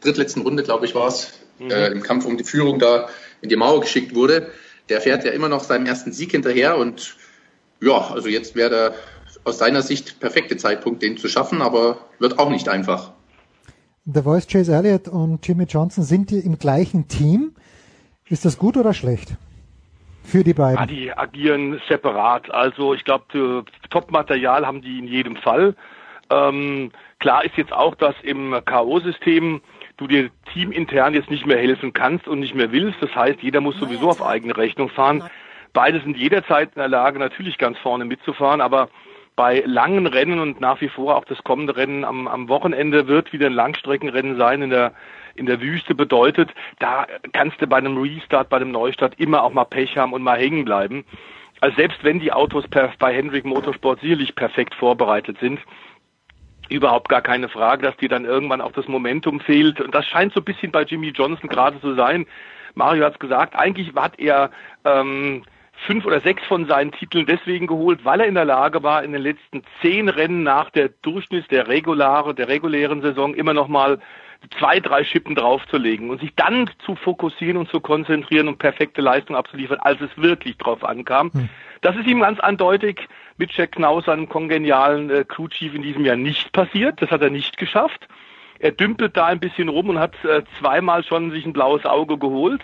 drittletzten 0.00 0.42
Runde, 0.42 0.62
glaube 0.62 0.84
ich, 0.84 0.94
war 0.94 1.08
es, 1.08 1.32
mhm. 1.58 1.70
äh, 1.70 1.88
im 1.88 2.02
Kampf 2.02 2.26
um 2.26 2.36
die 2.36 2.44
Führung 2.44 2.78
da 2.78 3.08
in 3.40 3.48
die 3.48 3.56
Mauer 3.56 3.80
geschickt 3.80 4.14
wurde. 4.14 4.50
Der 4.88 5.00
fährt 5.00 5.24
ja 5.24 5.32
immer 5.32 5.48
noch 5.48 5.64
seinem 5.64 5.86
ersten 5.86 6.12
Sieg 6.12 6.32
hinterher 6.32 6.76
und 6.76 7.16
ja, 7.82 7.98
also 8.12 8.28
jetzt 8.28 8.54
wäre 8.54 8.70
der 8.70 8.94
aus 9.44 9.58
seiner 9.58 9.82
Sicht 9.82 10.20
perfekte 10.20 10.56
Zeitpunkt, 10.56 11.02
den 11.02 11.16
zu 11.16 11.28
schaffen, 11.28 11.62
aber 11.62 11.98
wird 12.18 12.38
auch 12.38 12.48
nicht 12.48 12.68
einfach. 12.68 13.12
Der 14.04 14.22
Voice 14.22 14.46
Chase 14.46 14.74
Elliott 14.74 15.08
und 15.08 15.46
Jimmy 15.46 15.64
Johnson 15.64 16.04
sind 16.04 16.30
die 16.30 16.38
im 16.38 16.58
gleichen 16.58 17.08
Team. 17.08 17.54
Ist 18.28 18.44
das 18.44 18.58
gut 18.58 18.76
oder 18.76 18.94
schlecht? 18.94 19.36
Für 20.24 20.44
die 20.44 20.54
beiden? 20.54 20.78
Ja, 20.78 20.86
die 20.86 21.12
agieren 21.12 21.80
separat. 21.88 22.50
Also 22.50 22.94
ich 22.94 23.04
glaube, 23.04 23.64
Top-Material 23.90 24.66
haben 24.66 24.80
die 24.82 24.98
in 24.98 25.06
jedem 25.06 25.36
Fall. 25.36 25.74
Ähm, 26.30 26.92
klar 27.18 27.44
ist 27.44 27.56
jetzt 27.56 27.72
auch, 27.72 27.94
dass 27.96 28.14
im 28.22 28.56
K.O.-System 28.64 29.60
du 29.96 30.06
dir 30.06 30.30
teamintern 30.52 31.14
jetzt 31.14 31.30
nicht 31.30 31.46
mehr 31.46 31.58
helfen 31.58 31.92
kannst 31.92 32.26
und 32.26 32.40
nicht 32.40 32.54
mehr 32.54 32.72
willst. 32.72 33.00
Das 33.00 33.14
heißt, 33.14 33.42
jeder 33.42 33.60
muss 33.60 33.76
sowieso 33.78 34.08
auf 34.08 34.24
eigene 34.24 34.56
Rechnung 34.56 34.88
fahren. 34.88 35.24
Beide 35.72 36.00
sind 36.00 36.16
jederzeit 36.16 36.70
in 36.74 36.80
der 36.80 36.88
Lage, 36.88 37.18
natürlich 37.18 37.58
ganz 37.58 37.78
vorne 37.78 38.04
mitzufahren, 38.04 38.60
aber 38.60 38.88
bei 39.36 39.62
langen 39.66 40.06
Rennen 40.06 40.38
und 40.38 40.60
nach 40.60 40.80
wie 40.80 40.88
vor 40.88 41.16
auch 41.16 41.24
das 41.24 41.42
kommende 41.42 41.76
Rennen 41.76 42.04
am, 42.04 42.28
am 42.28 42.48
Wochenende 42.48 43.08
wird 43.08 43.32
wieder 43.32 43.46
ein 43.46 43.54
Langstreckenrennen 43.54 44.36
sein 44.36 44.62
in 44.62 44.70
der 44.70 44.92
in 45.34 45.46
der 45.46 45.62
Wüste 45.62 45.94
bedeutet, 45.94 46.50
da 46.78 47.06
kannst 47.32 47.60
du 47.60 47.66
bei 47.66 47.78
einem 47.78 47.96
Restart, 47.96 48.50
bei 48.50 48.56
einem 48.56 48.70
Neustart 48.70 49.18
immer 49.18 49.42
auch 49.42 49.52
mal 49.52 49.64
Pech 49.64 49.96
haben 49.96 50.12
und 50.12 50.22
mal 50.22 50.38
hängen 50.38 50.66
bleiben. 50.66 51.06
Also 51.60 51.76
selbst 51.76 52.02
wenn 52.02 52.20
die 52.20 52.32
Autos 52.32 52.66
per, 52.68 52.92
bei 52.98 53.14
Hendrick 53.14 53.44
Motorsport 53.44 54.00
sicherlich 54.00 54.34
perfekt 54.34 54.74
vorbereitet 54.74 55.38
sind, 55.40 55.60
überhaupt 56.68 57.08
gar 57.08 57.22
keine 57.22 57.48
Frage, 57.48 57.82
dass 57.82 57.96
dir 57.96 58.08
dann 58.08 58.24
irgendwann 58.24 58.60
auch 58.60 58.72
das 58.72 58.88
Momentum 58.88 59.40
fehlt. 59.40 59.80
Und 59.80 59.94
das 59.94 60.06
scheint 60.06 60.32
so 60.32 60.40
ein 60.40 60.44
bisschen 60.44 60.72
bei 60.72 60.82
Jimmy 60.82 61.08
Johnson 61.08 61.48
gerade 61.48 61.80
zu 61.80 61.94
sein. 61.94 62.26
Mario 62.74 63.04
hat 63.04 63.14
es 63.14 63.18
gesagt, 63.18 63.54
eigentlich 63.54 63.94
hat 63.94 64.18
er 64.18 64.50
ähm, 64.84 65.44
fünf 65.86 66.04
oder 66.04 66.20
sechs 66.20 66.44
von 66.46 66.66
seinen 66.66 66.92
Titeln 66.92 67.26
deswegen 67.26 67.66
geholt, 67.66 68.04
weil 68.04 68.20
er 68.20 68.26
in 68.26 68.34
der 68.34 68.44
Lage 68.44 68.82
war, 68.82 69.02
in 69.02 69.12
den 69.12 69.22
letzten 69.22 69.62
zehn 69.80 70.08
Rennen 70.08 70.42
nach 70.42 70.70
der 70.70 70.88
Durchschnitt 71.02 71.50
der 71.50 71.68
regulare, 71.68 72.34
der 72.34 72.48
regulären 72.48 73.02
Saison 73.02 73.34
immer 73.34 73.54
noch 73.54 73.68
mal 73.68 73.98
zwei, 74.58 74.80
drei 74.80 75.04
Schippen 75.04 75.34
draufzulegen 75.34 76.10
und 76.10 76.20
sich 76.20 76.34
dann 76.34 76.68
zu 76.84 76.96
fokussieren 76.96 77.56
und 77.56 77.68
zu 77.68 77.80
konzentrieren 77.80 78.48
und 78.48 78.58
perfekte 78.58 79.00
Leistung 79.00 79.36
abzuliefern, 79.36 79.78
als 79.80 80.00
es 80.00 80.10
wirklich 80.16 80.56
drauf 80.58 80.84
ankam. 80.84 81.30
Hm. 81.32 81.48
Das 81.80 81.96
ist 81.96 82.06
ihm 82.06 82.20
ganz 82.20 82.40
eindeutig 82.40 83.08
mit 83.36 83.52
Jack 83.52 83.72
Knaus, 83.72 84.04
seinem 84.04 84.28
kongenialen 84.28 85.10
äh, 85.10 85.24
Crew 85.24 85.48
Chief 85.48 85.74
in 85.74 85.82
diesem 85.82 86.04
Jahr 86.04 86.16
nicht 86.16 86.52
passiert. 86.52 87.00
Das 87.02 87.10
hat 87.10 87.22
er 87.22 87.30
nicht 87.30 87.56
geschafft. 87.56 88.08
Er 88.58 88.70
dümpelt 88.70 89.16
da 89.16 89.26
ein 89.26 89.40
bisschen 89.40 89.68
rum 89.68 89.88
und 89.88 89.98
hat 89.98 90.14
äh, 90.24 90.42
zweimal 90.60 91.02
schon 91.02 91.32
sich 91.32 91.44
ein 91.44 91.52
blaues 91.52 91.84
Auge 91.84 92.18
geholt. 92.18 92.62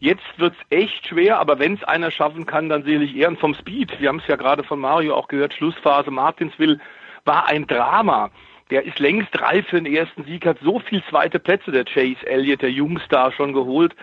Jetzt 0.00 0.38
wird's 0.38 0.58
echt 0.70 1.08
schwer, 1.08 1.38
aber 1.38 1.58
wenn 1.58 1.74
es 1.74 1.82
einer 1.82 2.10
schaffen 2.12 2.46
kann, 2.46 2.68
dann 2.68 2.84
sehe 2.84 3.02
ich 3.02 3.16
eher 3.16 3.34
vom 3.36 3.54
Speed. 3.54 4.00
Wir 4.00 4.08
haben 4.08 4.20
es 4.20 4.28
ja 4.28 4.36
gerade 4.36 4.62
von 4.62 4.78
Mario 4.78 5.14
auch 5.16 5.26
gehört, 5.26 5.54
Schlussphase 5.54 6.10
Martinsville 6.10 6.78
war 7.24 7.46
ein 7.48 7.66
Drama. 7.66 8.30
Der 8.70 8.84
ist 8.84 8.98
längst 8.98 9.40
reif 9.40 9.66
für 9.66 9.80
den 9.80 9.92
ersten 9.92 10.24
Sieg, 10.24 10.46
hat 10.46 10.58
so 10.62 10.78
viel 10.78 11.02
zweite 11.10 11.40
Plätze, 11.40 11.72
der 11.72 11.84
Chase 11.84 12.24
Elliott, 12.26 12.62
der 12.62 12.70
Jungstar, 12.70 13.32
schon 13.32 13.52
geholt, 13.52 13.96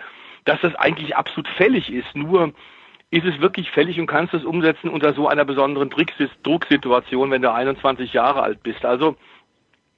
dass 0.44 0.60
das 0.60 0.74
eigentlich 0.74 1.16
absolut 1.16 1.48
fällig 1.48 1.90
ist. 1.90 2.14
Nur 2.14 2.52
ist 3.10 3.24
es 3.24 3.40
wirklich 3.40 3.70
fällig 3.70 3.98
und 3.98 4.06
kannst 4.06 4.34
es 4.34 4.44
umsetzen 4.44 4.90
unter 4.90 5.14
so 5.14 5.28
einer 5.28 5.44
besonderen 5.44 5.88
Drucksituation, 5.88 7.30
wenn 7.30 7.42
du 7.42 7.52
21 7.52 8.12
Jahre 8.12 8.42
alt 8.42 8.62
bist. 8.62 8.84
Also 8.84 9.16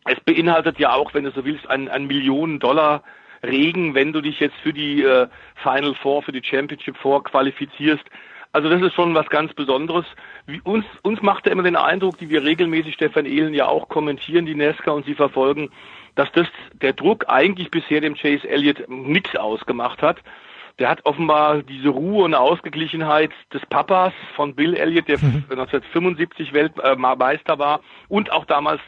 es 0.04 0.20
beinhaltet 0.20 0.78
ja 0.78 0.92
auch, 0.92 1.12
wenn 1.14 1.24
du 1.24 1.32
so 1.32 1.44
willst, 1.44 1.68
ein, 1.68 1.88
ein 1.88 2.06
Millionen 2.06 2.60
Dollar 2.60 3.02
Regen, 3.42 3.94
wenn 3.94 4.12
du 4.12 4.20
dich 4.20 4.40
jetzt 4.40 4.56
für 4.56 4.72
die 4.72 5.02
äh, 5.02 5.28
Final 5.62 5.94
Four, 5.94 6.22
für 6.22 6.32
die 6.32 6.42
Championship 6.42 6.96
Four 6.96 7.24
qualifizierst. 7.24 8.04
Also 8.52 8.70
das 8.70 8.80
ist 8.80 8.94
schon 8.94 9.14
was 9.14 9.28
ganz 9.28 9.52
Besonderes. 9.52 10.06
Wie 10.46 10.60
uns, 10.62 10.84
uns 11.02 11.20
macht 11.20 11.46
er 11.46 11.52
immer 11.52 11.62
den 11.62 11.76
Eindruck, 11.76 12.18
die 12.18 12.30
wir 12.30 12.42
regelmäßig 12.42 12.94
Stefan 12.94 13.26
Ehlen 13.26 13.54
ja 13.54 13.66
auch 13.66 13.88
kommentieren, 13.88 14.46
die 14.46 14.54
Nesca 14.54 14.90
und 14.90 15.04
sie 15.04 15.14
verfolgen, 15.14 15.70
dass 16.14 16.32
das 16.32 16.48
der 16.72 16.94
Druck 16.94 17.26
eigentlich 17.28 17.70
bisher 17.70 18.00
dem 18.00 18.14
Chase 18.14 18.48
Elliott 18.48 18.88
nichts 18.88 19.36
ausgemacht 19.36 20.02
hat. 20.02 20.18
Der 20.78 20.88
hat 20.88 21.04
offenbar 21.04 21.62
diese 21.62 21.88
Ruhe 21.88 22.24
und 22.24 22.34
Ausgeglichenheit 22.34 23.32
des 23.52 23.64
Papas 23.66 24.12
von 24.34 24.54
Bill 24.54 24.74
Elliott, 24.74 25.08
der 25.08 25.18
mhm. 25.18 25.44
1975 25.50 26.52
Weltmeister 26.52 27.54
äh, 27.54 27.58
war 27.58 27.80
und 28.08 28.32
auch 28.32 28.46
damals 28.46 28.80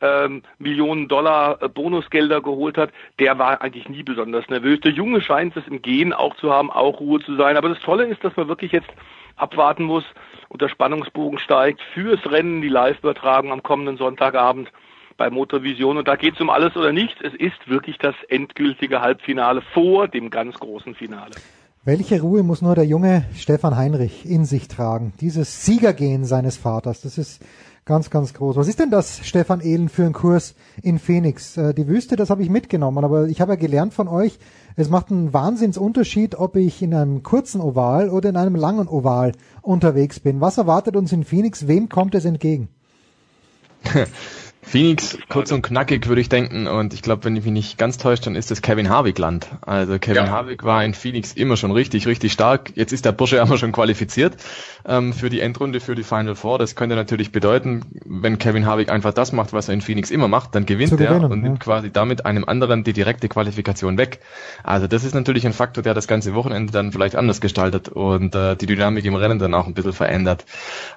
ähm, 0.00 0.42
Millionen 0.58 1.08
Dollar 1.08 1.62
äh, 1.62 1.68
Bonusgelder 1.68 2.40
geholt 2.40 2.76
hat, 2.76 2.90
der 3.18 3.38
war 3.38 3.60
eigentlich 3.60 3.88
nie 3.88 4.02
besonders 4.02 4.48
nervös. 4.48 4.80
Der 4.80 4.92
Junge 4.92 5.20
scheint 5.20 5.56
es 5.56 5.66
im 5.66 5.82
Gehen 5.82 6.12
auch 6.12 6.36
zu 6.36 6.52
haben, 6.52 6.70
auch 6.70 7.00
Ruhe 7.00 7.20
zu 7.20 7.36
sein. 7.36 7.56
Aber 7.56 7.68
das 7.68 7.80
Tolle 7.80 8.06
ist, 8.06 8.22
dass 8.22 8.36
man 8.36 8.48
wirklich 8.48 8.72
jetzt 8.72 8.88
abwarten 9.36 9.84
muss 9.84 10.04
und 10.48 10.62
der 10.62 10.68
Spannungsbogen 10.68 11.38
steigt 11.38 11.80
fürs 11.94 12.20
Rennen, 12.30 12.62
die 12.62 12.68
Live-Übertragung 12.68 13.52
am 13.52 13.62
kommenden 13.62 13.96
Sonntagabend 13.96 14.70
bei 15.16 15.30
Motorvision. 15.30 15.96
Und 15.96 16.08
da 16.08 16.16
geht 16.16 16.34
es 16.34 16.40
um 16.40 16.50
alles 16.50 16.76
oder 16.76 16.92
nichts. 16.92 17.20
Es 17.22 17.34
ist 17.34 17.68
wirklich 17.68 17.98
das 17.98 18.14
endgültige 18.28 19.00
Halbfinale 19.00 19.62
vor 19.72 20.08
dem 20.08 20.30
ganz 20.30 20.56
großen 20.58 20.94
Finale. 20.94 21.32
Welche 21.84 22.20
Ruhe 22.20 22.42
muss 22.42 22.62
nur 22.62 22.74
der 22.74 22.84
junge 22.84 23.26
Stefan 23.34 23.76
Heinrich 23.76 24.28
in 24.28 24.44
sich 24.44 24.66
tragen? 24.66 25.12
Dieses 25.20 25.64
Siegergehen 25.64 26.24
seines 26.24 26.56
Vaters, 26.56 27.00
das 27.00 27.16
ist 27.16 27.42
Ganz, 27.88 28.10
ganz 28.10 28.34
groß. 28.34 28.56
Was 28.56 28.66
ist 28.66 28.80
denn 28.80 28.90
das, 28.90 29.20
Stefan 29.24 29.60
Ehlen, 29.60 29.88
für 29.88 30.04
ein 30.04 30.12
Kurs 30.12 30.56
in 30.82 30.98
Phoenix? 30.98 31.56
Äh, 31.56 31.72
die 31.72 31.86
Wüste, 31.86 32.16
das 32.16 32.30
habe 32.30 32.42
ich 32.42 32.50
mitgenommen, 32.50 33.04
aber 33.04 33.28
ich 33.28 33.40
habe 33.40 33.52
ja 33.52 33.56
gelernt 33.56 33.94
von 33.94 34.08
euch, 34.08 34.40
es 34.74 34.90
macht 34.90 35.12
einen 35.12 35.32
Wahnsinnsunterschied, 35.32 36.34
ob 36.34 36.56
ich 36.56 36.82
in 36.82 36.92
einem 36.92 37.22
kurzen 37.22 37.60
Oval 37.60 38.10
oder 38.10 38.28
in 38.28 38.36
einem 38.36 38.56
langen 38.56 38.88
Oval 38.88 39.30
unterwegs 39.62 40.18
bin. 40.18 40.40
Was 40.40 40.58
erwartet 40.58 40.96
uns 40.96 41.12
in 41.12 41.22
Phoenix? 41.22 41.68
Wem 41.68 41.88
kommt 41.88 42.16
es 42.16 42.24
entgegen? 42.24 42.66
Phoenix, 44.68 45.16
kurz 45.28 45.52
und 45.52 45.62
knackig 45.62 46.08
würde 46.08 46.20
ich 46.20 46.28
denken. 46.28 46.66
Und 46.66 46.92
ich 46.92 47.00
glaube, 47.00 47.24
wenn 47.24 47.36
ich 47.36 47.44
mich 47.44 47.52
nicht 47.52 47.78
ganz 47.78 47.98
täusche, 47.98 48.22
dann 48.22 48.34
ist 48.34 48.50
das 48.50 48.62
Kevin 48.62 48.88
Harvick 48.88 49.16
Land. 49.16 49.46
Also 49.60 50.00
Kevin 50.00 50.24
ja. 50.24 50.30
Harvick 50.30 50.64
war 50.64 50.84
in 50.84 50.92
Phoenix 50.92 51.32
immer 51.34 51.56
schon 51.56 51.70
richtig, 51.70 52.08
richtig 52.08 52.32
stark. 52.32 52.72
Jetzt 52.74 52.92
ist 52.92 53.04
der 53.04 53.12
Bursche 53.12 53.40
aber 53.40 53.58
schon 53.58 53.70
qualifiziert 53.70 54.36
ähm, 54.84 55.12
für 55.12 55.30
die 55.30 55.38
Endrunde, 55.38 55.78
für 55.78 55.94
die 55.94 56.02
Final 56.02 56.34
Four. 56.34 56.58
Das 56.58 56.74
könnte 56.74 56.96
natürlich 56.96 57.30
bedeuten, 57.30 57.84
wenn 58.04 58.38
Kevin 58.38 58.66
Harvick 58.66 58.90
einfach 58.90 59.14
das 59.14 59.30
macht, 59.30 59.52
was 59.52 59.68
er 59.68 59.74
in 59.74 59.82
Phoenix 59.82 60.10
immer 60.10 60.26
macht, 60.26 60.56
dann 60.56 60.66
gewinnt 60.66 61.00
er 61.00 61.30
und 61.30 61.42
nimmt 61.42 61.58
ja. 61.58 61.64
quasi 61.64 61.92
damit 61.92 62.26
einem 62.26 62.44
anderen 62.44 62.82
die 62.82 62.92
direkte 62.92 63.28
Qualifikation 63.28 63.98
weg. 63.98 64.18
Also 64.64 64.88
das 64.88 65.04
ist 65.04 65.14
natürlich 65.14 65.46
ein 65.46 65.52
Faktor, 65.52 65.84
der 65.84 65.94
das 65.94 66.08
ganze 66.08 66.34
Wochenende 66.34 66.72
dann 66.72 66.90
vielleicht 66.90 67.14
anders 67.14 67.40
gestaltet 67.40 67.88
und 67.88 68.34
äh, 68.34 68.56
die 68.56 68.66
Dynamik 68.66 69.04
im 69.04 69.14
Rennen 69.14 69.38
dann 69.38 69.54
auch 69.54 69.68
ein 69.68 69.74
bisschen 69.74 69.92
verändert. 69.92 70.44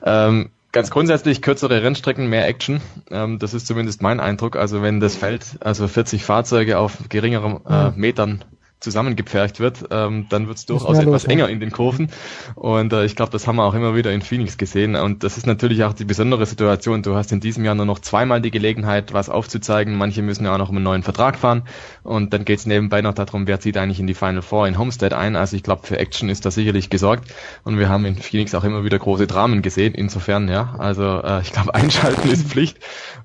Ähm, 0.03 0.49
Ganz 0.72 0.91
grundsätzlich 0.91 1.41
kürzere 1.41 1.82
Rennstrecken, 1.82 2.28
mehr 2.28 2.47
Action. 2.47 2.80
Ähm, 3.09 3.39
das 3.39 3.55
ist 3.55 3.65
zumindest 3.65 4.03
mein 4.03 4.20
Eindruck. 4.20 4.55
Also 4.55 4.84
wenn 4.84 4.99
das 4.99 5.15
Feld, 5.15 5.57
also 5.61 5.88
40 5.88 6.24
Fahrzeuge 6.24 6.78
auf 6.78 7.09
geringeren 7.09 7.65
äh, 7.65 7.91
Metern 7.91 8.43
zusammengepfercht 8.80 9.59
wird, 9.59 9.86
ähm, 9.91 10.27
dann 10.30 10.47
wird 10.47 10.57
es 10.57 10.65
durchaus 10.65 10.97
etwas 10.97 11.23
los, 11.23 11.25
enger 11.25 11.45
ja. 11.45 11.51
in 11.51 11.59
den 11.59 11.71
Kurven. 11.71 12.09
Und 12.55 12.93
äh, 12.93 13.05
ich 13.05 13.15
glaube, 13.15 13.32
das 13.32 13.45
haben 13.45 13.57
wir 13.57 13.65
auch 13.65 13.73
immer 13.73 13.95
wieder 13.95 14.11
in 14.11 14.21
Phoenix 14.21 14.57
gesehen. 14.57 14.95
Und 14.95 15.23
das 15.23 15.38
ist 15.38 15.45
natürlich 15.45 15.84
auch 15.84 15.93
die 15.93 16.05
besondere 16.05 16.45
Situation. 16.45 17.03
Du 17.03 17.15
hast 17.15 17.32
in 17.32 17.41
diesem 17.41 17.65
Jahr 17.65 17.75
nur 17.75 17.86
noch 17.86 17.99
zweimal 17.99 18.41
die 18.41 18.51
Gelegenheit, 18.51 19.13
was 19.13 19.30
aufzuzeigen. 19.30 19.97
Manche 19.97 20.21
müssen 20.21 20.45
ja 20.45 20.53
auch 20.53 20.57
noch 20.57 20.69
um 20.69 20.77
einen 20.77 20.84
neuen 20.84 21.03
Vertrag 21.03 21.38
fahren. 21.38 21.63
Und 22.03 22.34
dann 22.34 22.45
geht 22.45 22.59
es 22.59 22.65
nebenbei 22.65 23.01
noch 23.01 23.13
darum, 23.13 23.47
wer 23.47 23.59
zieht 23.59 23.75
eigentlich 23.77 23.99
in 23.99 24.07
die 24.07 24.13
Final 24.13 24.41
Four 24.41 24.67
in 24.67 24.77
Homestead 24.77 25.13
ein. 25.13 25.36
Also 25.36 25.57
ich 25.57 25.63
glaube, 25.63 25.86
für 25.86 25.99
Action 25.99 26.30
ist 26.30 26.45
da 26.45 26.51
sicherlich 26.51 26.89
gesorgt. 26.89 27.34
Und 27.63 27.80
wir 27.80 27.89
haben 27.89 28.05
in 28.05 28.15
Phoenix 28.15 28.55
auch 28.55 28.63
immer 28.63 28.86
wieder 28.86 28.97
große 28.97 29.27
Dramen 29.27 29.61
gesehen. 29.61 29.93
Insofern, 29.93 30.47
ja, 30.47 30.75
also 30.77 31.21
äh, 31.21 31.41
ich 31.41 31.51
glaube, 31.51 31.73
einschalten 31.80 32.30
ist 32.30 32.47
Pflicht 32.47 32.77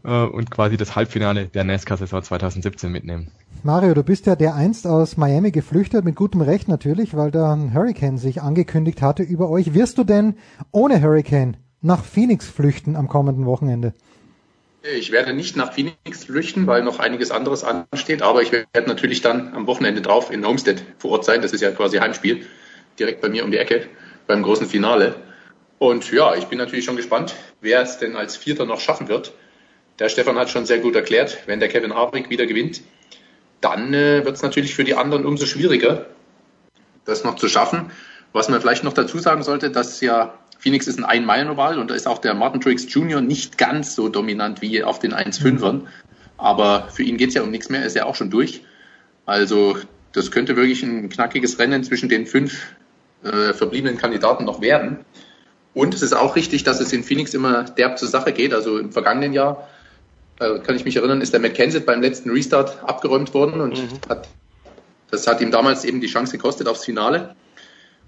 äh, 0.04 0.08
und 0.08 0.50
quasi 0.50 0.76
das 0.76 0.96
Halbfinale 0.96 1.46
der 1.46 1.62
NASCAR-Saison 1.62 2.22
2017 2.24 2.90
mitnehmen. 2.90 3.30
Mario, 3.62 3.94
du 3.94 4.02
bist 4.02 4.26
ja 4.26 4.36
der 4.36 4.54
einst 4.54 4.86
aus 4.86 5.16
Miami 5.16 5.50
geflüchtet, 5.50 6.04
mit 6.04 6.16
gutem 6.16 6.40
Recht 6.40 6.68
natürlich, 6.68 7.16
weil 7.16 7.30
da 7.30 7.52
ein 7.52 7.72
Hurricane 7.72 8.18
sich 8.18 8.42
angekündigt 8.42 9.00
hatte 9.00 9.22
über 9.22 9.48
euch. 9.48 9.74
Wirst 9.74 9.98
du 9.98 10.04
denn 10.04 10.36
ohne 10.72 11.00
Hurricane 11.02 11.56
nach 11.80 12.04
Phoenix 12.04 12.46
flüchten 12.46 12.96
am 12.96 13.08
kommenden 13.08 13.46
Wochenende? 13.46 13.94
Ich 14.82 15.12
werde 15.12 15.32
nicht 15.32 15.56
nach 15.56 15.72
Phoenix 15.72 16.24
flüchten, 16.24 16.66
weil 16.66 16.82
noch 16.82 16.98
einiges 16.98 17.30
anderes 17.30 17.64
ansteht, 17.64 18.20
aber 18.20 18.42
ich 18.42 18.52
werde 18.52 18.86
natürlich 18.86 19.22
dann 19.22 19.54
am 19.54 19.66
Wochenende 19.66 20.02
drauf 20.02 20.30
in 20.30 20.46
Homestead 20.46 20.82
vor 20.98 21.12
Ort 21.12 21.24
sein. 21.24 21.40
Das 21.40 21.54
ist 21.54 21.62
ja 21.62 21.70
quasi 21.70 21.96
Heimspiel, 21.96 22.44
direkt 22.98 23.22
bei 23.22 23.30
mir 23.30 23.44
um 23.44 23.50
die 23.50 23.56
Ecke 23.56 23.86
beim 24.26 24.42
großen 24.42 24.66
Finale. 24.66 25.14
Und 25.78 26.12
ja, 26.12 26.34
ich 26.34 26.46
bin 26.46 26.58
natürlich 26.58 26.84
schon 26.84 26.96
gespannt, 26.96 27.34
wer 27.62 27.80
es 27.80 27.98
denn 27.98 28.14
als 28.14 28.36
Vierter 28.36 28.66
noch 28.66 28.80
schaffen 28.80 29.08
wird. 29.08 29.32
Der 29.98 30.08
Stefan 30.08 30.36
hat 30.36 30.50
schon 30.50 30.66
sehr 30.66 30.78
gut 30.78 30.96
erklärt, 30.96 31.38
wenn 31.46 31.60
der 31.60 31.68
Kevin 31.68 31.94
Harvick 31.94 32.28
wieder 32.28 32.46
gewinnt, 32.46 32.82
dann 33.64 33.94
äh, 33.94 34.24
wird 34.24 34.36
es 34.36 34.42
natürlich 34.42 34.74
für 34.74 34.84
die 34.84 34.94
anderen 34.94 35.24
umso 35.24 35.46
schwieriger, 35.46 36.06
das 37.04 37.24
noch 37.24 37.36
zu 37.36 37.48
schaffen. 37.48 37.90
Was 38.32 38.48
man 38.48 38.60
vielleicht 38.60 38.84
noch 38.84 38.92
dazu 38.92 39.18
sagen 39.18 39.42
sollte, 39.42 39.70
dass 39.70 40.00
ja 40.00 40.34
Phoenix 40.58 40.86
ist 40.86 40.98
ein 40.98 41.04
Ein-Meilen-Oval 41.04 41.78
und 41.78 41.90
da 41.90 41.94
ist 41.94 42.06
auch 42.06 42.18
der 42.18 42.34
Martin 42.34 42.60
Triggs 42.60 42.92
Jr. 42.92 43.20
nicht 43.20 43.58
ganz 43.58 43.94
so 43.94 44.08
dominant 44.08 44.60
wie 44.60 44.82
auf 44.82 44.98
den 44.98 45.14
1-5ern. 45.14 45.82
Aber 46.36 46.88
für 46.90 47.02
ihn 47.02 47.16
geht 47.16 47.28
es 47.28 47.34
ja 47.34 47.42
um 47.42 47.50
nichts 47.50 47.68
mehr, 47.68 47.80
er 47.80 47.86
ist 47.86 47.96
ja 47.96 48.04
auch 48.04 48.14
schon 48.14 48.30
durch. 48.30 48.62
Also 49.24 49.78
das 50.12 50.30
könnte 50.30 50.56
wirklich 50.56 50.82
ein 50.82 51.08
knackiges 51.08 51.58
Rennen 51.58 51.84
zwischen 51.84 52.08
den 52.08 52.26
fünf 52.26 52.74
äh, 53.22 53.52
verbliebenen 53.52 53.98
Kandidaten 53.98 54.44
noch 54.44 54.60
werden. 54.60 54.98
Und 55.72 55.94
es 55.94 56.02
ist 56.02 56.12
auch 56.12 56.36
richtig, 56.36 56.64
dass 56.64 56.80
es 56.80 56.92
in 56.92 57.02
Phoenix 57.02 57.34
immer 57.34 57.64
derb 57.64 57.98
zur 57.98 58.08
Sache 58.08 58.32
geht. 58.32 58.52
Also 58.52 58.78
im 58.78 58.92
vergangenen 58.92 59.32
Jahr 59.32 59.68
äh, 60.40 60.58
kann 60.58 60.76
ich 60.76 60.84
mich 60.84 60.96
erinnern, 60.96 61.20
ist 61.20 61.32
der 61.32 61.40
McKenzie 61.40 61.80
beim 61.80 62.00
letzten 62.02 62.30
Restart 62.30 62.82
abgeräumt 62.84 63.34
worden 63.34 63.60
und 63.60 63.78
mhm. 63.78 64.08
hat, 64.08 64.28
das 65.10 65.26
hat 65.26 65.40
ihm 65.40 65.50
damals 65.50 65.84
eben 65.84 66.00
die 66.00 66.06
Chance 66.06 66.32
gekostet 66.32 66.68
aufs 66.68 66.84
Finale. 66.84 67.34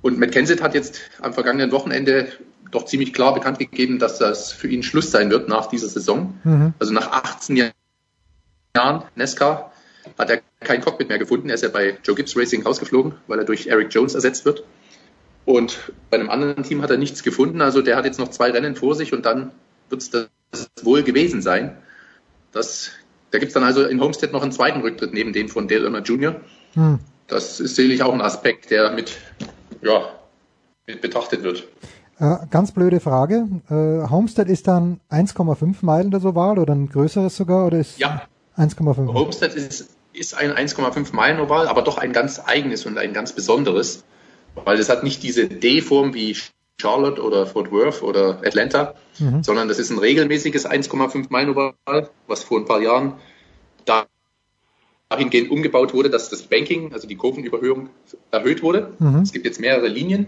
Und 0.03 0.19
McKenzie 0.19 0.61
hat 0.61 0.75
jetzt 0.75 1.01
am 1.21 1.33
vergangenen 1.33 1.73
Wochenende 1.73 2.29
doch 2.71 2.85
ziemlich 2.85 3.13
klar 3.13 3.35
bekannt 3.35 3.59
gegeben, 3.59 3.99
dass 3.99 4.19
das 4.19 4.53
für 4.53 4.69
ihn 4.69 4.83
Schluss 4.83 5.11
sein 5.11 5.31
wird 5.31 5.49
nach 5.49 5.67
dieser 5.67 5.89
Saison. 5.89 6.39
Mhm. 6.45 6.75
Also 6.79 6.93
nach 6.93 7.13
18 7.13 7.73
Jahren 8.77 9.03
Nesca 9.15 9.73
hat 10.19 10.31
er 10.31 10.43
kein 10.61 10.81
Cockpit 10.81 11.09
mehr 11.09 11.19
gefunden. 11.19 11.49
Er 11.49 11.55
ist 11.55 11.63
ja 11.63 11.69
bei 11.69 11.99
Joe 12.05 12.15
Gibbs 12.15 12.37
Racing 12.37 12.63
rausgeflogen, 12.65 13.15
weil 13.27 13.39
er 13.39 13.45
durch 13.45 13.67
Eric 13.67 13.93
Jones 13.93 14.15
ersetzt 14.15 14.45
wird. 14.45 14.65
Und 15.45 15.93
bei 16.11 16.19
einem 16.19 16.29
anderen 16.29 16.65
Team 16.65 16.83
hat 16.83 16.91
er 16.91 16.97
nichts 16.97 17.23
gefunden. 17.23 17.61
Also 17.61 17.83
der 17.83 17.97
hat 17.97 18.05
jetzt 18.05 18.19
noch 18.19 18.29
zwei 18.29 18.51
Rennen 18.51 18.77
vor 18.77 18.95
sich 18.95 19.13
und 19.13 19.25
dann 19.27 19.53
wird 19.89 20.03
es 20.03 20.11
das 20.11 20.29
wohl 20.83 21.03
gewesen 21.03 21.41
sein. 21.41 21.77
Das, 22.57 22.91
da 23.33 23.39
gibt 23.39 23.51
es 23.51 23.55
dann 23.55 23.65
also 23.65 23.85
in 23.85 24.01
Homestead 24.01 24.33
noch 24.33 24.43
einen 24.43 24.51
zweiten 24.51 24.81
Rücktritt 24.81 25.13
neben 25.13 25.35
dem 25.35 25.51
von 25.51 25.69
Dale 25.69 25.85
Earner 25.85 26.01
Jr. 26.01 26.41
Hm. 26.73 26.99
Das 27.27 27.61
ist 27.61 27.77
sicherlich 27.77 28.03
auch 28.03 28.15
ein 28.15 28.23
Aspekt, 28.23 28.71
der 28.71 28.93
mit, 28.93 29.19
ja, 29.83 30.09
mit 30.87 31.03
betrachtet 31.03 31.43
wird. 31.43 31.69
Äh, 32.19 32.37
ganz 32.51 32.73
blöde 32.73 33.01
Frage. 33.01 33.47
Äh, 33.69 34.09
Homestead 34.09 34.49
ist 34.49 34.69
dann 34.69 35.01
1,5 35.11 35.77
Meilen 35.83 36.11
der 36.11 36.25
Oval 36.25 36.59
oder 36.59 36.75
ein 36.75 36.89
größeres 36.89 37.37
sogar 37.37 37.67
oder 37.67 37.79
ist 37.79 37.99
ja. 37.99 38.23
1,5? 38.57 39.13
Homestead 39.13 39.53
ist, 39.53 39.91
ist 40.15 40.35
ein 40.35 40.53
1,5 40.53 41.15
Meilen 41.15 41.41
Oval, 41.41 41.69
aber 41.69 41.83
doch 41.83 41.99
ein 41.99 42.15
ganz 42.15 42.41
eigenes 42.43 42.87
und 42.87 42.97
ein 42.97 43.13
ganz 43.13 43.33
besonderes, 43.33 44.05
weil 44.65 44.79
es 44.79 44.89
hat 44.89 45.05
nicht 45.05 45.23
diese 45.23 45.47
D-Form 45.47 46.15
wie 46.15 46.35
Charlotte 46.81 47.23
oder 47.23 47.47
Fort 47.47 47.71
Worth 47.73 48.03
oder 48.03 48.41
Atlanta, 48.45 48.95
mhm. 49.19 49.43
sondern 49.43 49.69
das 49.69 49.79
ist 49.79 49.91
ein 49.91 49.99
regelmäßiges 49.99 50.69
1,5 50.69 51.27
Meilen 51.31 51.51
Oval, 51.51 51.75
was 52.27 52.45
vor 52.45 52.59
ein 52.59 52.67
paar 52.67 52.81
Jahren 52.81 53.15
dahingehend 55.09 55.51
umgebaut 55.51 55.95
wurde, 55.95 56.11
dass 56.11 56.29
das 56.29 56.43
Banking, 56.43 56.93
also 56.93 57.09
die 57.09 57.17
Kurvenüberhöhung, 57.17 57.89
erhöht 58.31 58.63
wurde. 58.63 58.93
Mhm. 58.99 59.21
Es 59.21 59.33
gibt 59.33 59.47
jetzt 59.47 59.61
mehrere 59.61 59.89
Linien. 59.89 60.27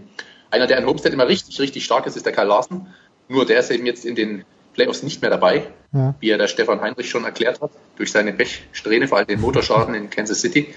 Einer, 0.51 0.65
der 0.65 0.79
in 0.79 0.85
Homestead 0.85 1.13
immer 1.13 1.27
richtig, 1.27 1.59
richtig 1.59 1.85
stark 1.85 2.07
ist, 2.07 2.17
ist 2.17 2.25
der 2.25 2.33
Karl 2.33 2.47
Larsen. 2.47 2.87
Nur 3.27 3.45
der 3.45 3.59
ist 3.59 3.69
eben 3.69 3.85
jetzt 3.85 4.03
in 4.05 4.15
den 4.15 4.43
Playoffs 4.73 5.03
nicht 5.03 5.21
mehr 5.21 5.29
dabei, 5.29 5.67
ja. 5.93 6.15
wie 6.19 6.29
er 6.29 6.37
der 6.37 6.47
Stefan 6.47 6.81
Heinrich 6.81 7.09
schon 7.09 7.25
erklärt 7.25 7.61
hat, 7.61 7.71
durch 7.97 8.11
seine 8.11 8.33
Pechsträhne, 8.33 9.07
vor 9.07 9.17
allem 9.17 9.27
den 9.27 9.41
Motorschaden 9.41 9.93
in 9.93 10.09
Kansas 10.09 10.41
City. 10.41 10.73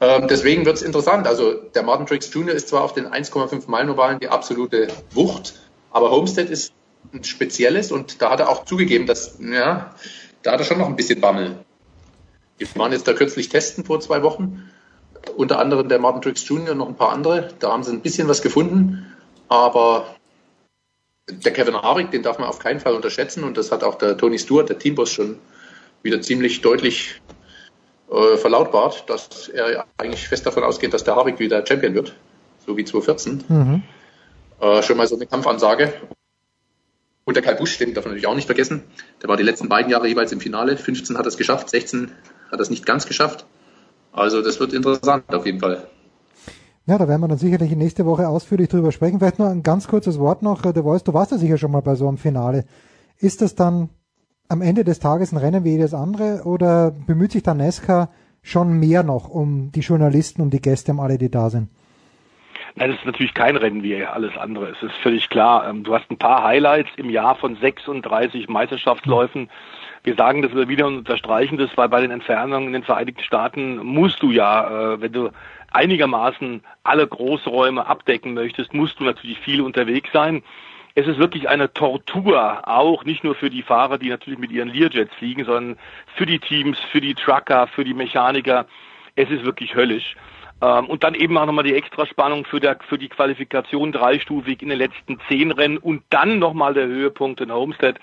Ähm, 0.00 0.28
deswegen 0.28 0.64
wird 0.64 0.76
es 0.76 0.82
interessant. 0.82 1.26
Also 1.26 1.54
der 1.54 1.82
Martin 1.82 2.06
Trix 2.06 2.32
Jr. 2.32 2.54
ist 2.54 2.68
zwar 2.68 2.82
auf 2.82 2.94
den 2.94 3.06
1,5 3.06 3.68
Meilen 3.68 3.90
Ovalen 3.90 4.20
die 4.20 4.28
absolute 4.28 4.88
Wucht, 5.12 5.54
aber 5.90 6.10
Homestead 6.10 6.48
ist 6.48 6.72
ein 7.12 7.24
spezielles 7.24 7.90
und 7.90 8.22
da 8.22 8.30
hat 8.30 8.40
er 8.40 8.48
auch 8.48 8.64
zugegeben, 8.64 9.06
dass, 9.06 9.38
ja, 9.40 9.94
da 10.42 10.52
hat 10.52 10.60
er 10.60 10.64
schon 10.64 10.78
noch 10.78 10.86
ein 10.86 10.96
bisschen 10.96 11.20
Bammel. 11.20 11.56
Wir 12.58 12.68
waren 12.74 12.92
jetzt 12.92 13.08
da 13.08 13.12
kürzlich 13.12 13.48
testen 13.48 13.84
vor 13.84 14.00
zwei 14.00 14.22
Wochen, 14.22 14.70
unter 15.36 15.58
anderem 15.58 15.88
der 15.88 15.98
Martin 15.98 16.22
Trix 16.22 16.46
Jr. 16.48 16.72
und 16.72 16.78
noch 16.78 16.88
ein 16.88 16.96
paar 16.96 17.12
andere. 17.12 17.48
Da 17.58 17.72
haben 17.72 17.82
sie 17.82 17.92
ein 17.92 18.00
bisschen 18.00 18.28
was 18.28 18.42
gefunden, 18.42 19.06
aber 19.48 20.14
der 21.28 21.52
Kevin 21.52 21.74
Harvick, 21.74 22.10
den 22.10 22.22
darf 22.22 22.38
man 22.38 22.48
auf 22.48 22.58
keinen 22.58 22.80
Fall 22.80 22.94
unterschätzen 22.94 23.44
und 23.44 23.56
das 23.56 23.72
hat 23.72 23.84
auch 23.84 23.96
der 23.96 24.16
Tony 24.16 24.38
Stewart, 24.38 24.68
der 24.68 24.78
Teamboss, 24.78 25.10
schon 25.10 25.38
wieder 26.02 26.20
ziemlich 26.20 26.60
deutlich 26.60 27.20
äh, 28.10 28.36
verlautbart, 28.36 29.08
dass 29.08 29.48
er 29.48 29.84
eigentlich 29.96 30.28
fest 30.28 30.46
davon 30.46 30.62
ausgeht, 30.64 30.94
dass 30.94 31.04
der 31.04 31.16
Harvick 31.16 31.38
wieder 31.38 31.64
Champion 31.66 31.94
wird, 31.94 32.14
so 32.66 32.76
wie 32.76 32.84
2014. 32.84 33.44
Mhm. 33.48 33.82
Äh, 34.60 34.82
schon 34.82 34.96
mal 34.96 35.06
so 35.06 35.16
eine 35.16 35.26
Kampfansage. 35.26 35.92
Und 37.24 37.34
der 37.34 37.42
Kai 37.42 37.54
Busch, 37.54 37.76
den 37.76 37.92
darf 37.92 38.04
man 38.04 38.12
natürlich 38.12 38.26
auch 38.26 38.34
nicht 38.34 38.46
vergessen. 38.46 38.84
Der 39.22 39.28
war 39.28 39.36
die 39.36 39.42
letzten 39.42 39.68
beiden 39.68 39.90
Jahre 39.90 40.08
jeweils 40.08 40.32
im 40.32 40.40
Finale. 40.40 40.78
15 40.78 41.18
hat 41.18 41.26
er 41.26 41.28
es 41.28 41.36
geschafft, 41.36 41.68
16 41.68 42.10
hat 42.50 42.58
er 42.58 42.60
es 42.60 42.70
nicht 42.70 42.86
ganz 42.86 43.06
geschafft. 43.06 43.44
Also 44.12 44.40
das 44.40 44.58
wird 44.58 44.72
interessant 44.72 45.32
auf 45.34 45.44
jeden 45.44 45.60
Fall. 45.60 45.86
Ja, 46.86 46.96
da 46.96 47.06
werden 47.06 47.20
wir 47.20 47.28
dann 47.28 47.36
sicherlich 47.36 47.76
nächste 47.76 48.06
Woche 48.06 48.26
ausführlich 48.26 48.70
drüber 48.70 48.92
sprechen. 48.92 49.18
Vielleicht 49.18 49.38
nur 49.38 49.48
ein 49.48 49.62
ganz 49.62 49.88
kurzes 49.88 50.18
Wort 50.18 50.42
noch. 50.42 50.62
Der 50.62 50.82
Voice, 50.82 51.04
du 51.04 51.12
warst 51.12 51.32
ja 51.32 51.36
sicher 51.36 51.58
schon 51.58 51.70
mal 51.70 51.82
bei 51.82 51.94
so 51.96 52.08
einem 52.08 52.16
Finale. 52.16 52.64
Ist 53.18 53.42
das 53.42 53.54
dann 53.54 53.90
am 54.48 54.62
Ende 54.62 54.84
des 54.84 54.98
Tages 54.98 55.32
ein 55.32 55.38
Rennen 55.38 55.64
wie 55.64 55.72
jedes 55.72 55.94
andere 55.94 56.42
oder 56.44 56.90
bemüht 56.90 57.32
sich 57.32 57.42
der 57.42 57.54
Nesca 57.54 58.08
schon 58.42 58.78
mehr 58.78 59.02
noch 59.02 59.28
um 59.28 59.70
die 59.72 59.80
Journalisten, 59.80 60.40
um 60.40 60.50
die 60.50 60.62
Gäste, 60.62 60.92
um 60.92 61.00
alle, 61.00 61.18
die 61.18 61.30
da 61.30 61.50
sind? 61.50 61.68
Nein, 62.76 62.90
das 62.90 62.98
ist 63.00 63.06
natürlich 63.06 63.34
kein 63.34 63.56
Rennen 63.56 63.82
wie 63.82 64.04
alles 64.04 64.36
andere. 64.36 64.70
Es 64.70 64.82
ist 64.82 64.94
völlig 65.02 65.28
klar. 65.28 65.68
Ähm, 65.68 65.84
du 65.84 65.94
hast 65.94 66.10
ein 66.10 66.18
paar 66.18 66.44
Highlights 66.44 66.90
im 66.96 67.10
Jahr 67.10 67.34
von 67.36 67.56
36 67.56 68.48
Meisterschaftsläufen. 68.48 69.50
Wir 70.04 70.14
sagen 70.14 70.42
das 70.42 70.54
wieder 70.68 70.86
und 70.86 70.98
unterstreichen 70.98 71.58
das, 71.58 71.70
weil 71.76 71.88
bei 71.88 72.00
den 72.00 72.12
Entfernungen 72.12 72.68
in 72.68 72.72
den 72.72 72.84
Vereinigten 72.84 73.22
Staaten 73.22 73.78
musst 73.78 74.22
du 74.22 74.30
ja, 74.30 74.92
äh, 74.92 75.00
wenn 75.00 75.12
du 75.12 75.30
einigermaßen 75.72 76.62
alle 76.84 77.06
Großräume 77.06 77.84
abdecken 77.86 78.32
möchtest, 78.32 78.72
musst 78.72 79.00
du 79.00 79.04
natürlich 79.04 79.38
viel 79.40 79.60
unterwegs 79.60 80.10
sein 80.12 80.42
es 80.98 81.06
ist 81.06 81.18
wirklich 81.18 81.48
eine 81.48 81.72
Tortur, 81.72 82.66
auch 82.66 83.04
nicht 83.04 83.22
nur 83.22 83.36
für 83.36 83.50
die 83.50 83.62
Fahrer, 83.62 83.98
die 83.98 84.08
natürlich 84.08 84.40
mit 84.40 84.50
ihren 84.50 84.68
Learjets 84.68 85.14
fliegen, 85.14 85.44
sondern 85.44 85.78
für 86.16 86.26
die 86.26 86.40
Teams, 86.40 86.76
für 86.90 87.00
die 87.00 87.14
Trucker, 87.14 87.68
für 87.68 87.84
die 87.84 87.94
Mechaniker. 87.94 88.66
Es 89.14 89.30
ist 89.30 89.44
wirklich 89.44 89.76
höllisch. 89.76 90.16
Ähm, 90.60 90.86
und 90.86 91.04
dann 91.04 91.14
eben 91.14 91.38
auch 91.38 91.46
nochmal 91.46 91.62
die 91.62 91.74
Extraspannung 91.74 92.44
für, 92.44 92.58
der, 92.58 92.78
für 92.88 92.98
die 92.98 93.08
Qualifikation 93.08 93.92
dreistufig 93.92 94.60
in 94.60 94.70
den 94.70 94.78
letzten 94.78 95.20
zehn 95.28 95.52
Rennen 95.52 95.78
und 95.78 96.02
dann 96.10 96.40
nochmal 96.40 96.74
der 96.74 96.86
Höhepunkt 96.86 97.40
in 97.40 97.52
Homestead. 97.52 97.94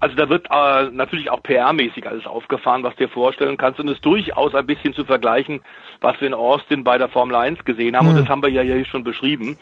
Also 0.00 0.16
da 0.16 0.28
wird 0.28 0.48
äh, 0.50 0.90
natürlich 0.90 1.30
auch 1.30 1.44
PR-mäßig 1.44 2.08
alles 2.08 2.26
aufgefahren, 2.26 2.82
was 2.82 2.96
dir 2.96 3.08
vorstellen 3.08 3.58
kannst 3.58 3.78
und 3.78 3.88
es 3.88 4.00
durchaus 4.00 4.56
ein 4.56 4.66
bisschen 4.66 4.92
zu 4.92 5.04
vergleichen, 5.04 5.60
was 6.00 6.20
wir 6.20 6.26
in 6.26 6.34
Austin 6.34 6.82
bei 6.82 6.98
der 6.98 7.08
Formel 7.08 7.36
1 7.36 7.64
gesehen 7.64 7.96
haben. 7.96 8.06
Mhm. 8.06 8.16
Und 8.16 8.20
das 8.22 8.28
haben 8.28 8.42
wir 8.42 8.50
ja 8.50 8.62
hier 8.62 8.84
schon 8.86 9.04
beschrieben. 9.04 9.56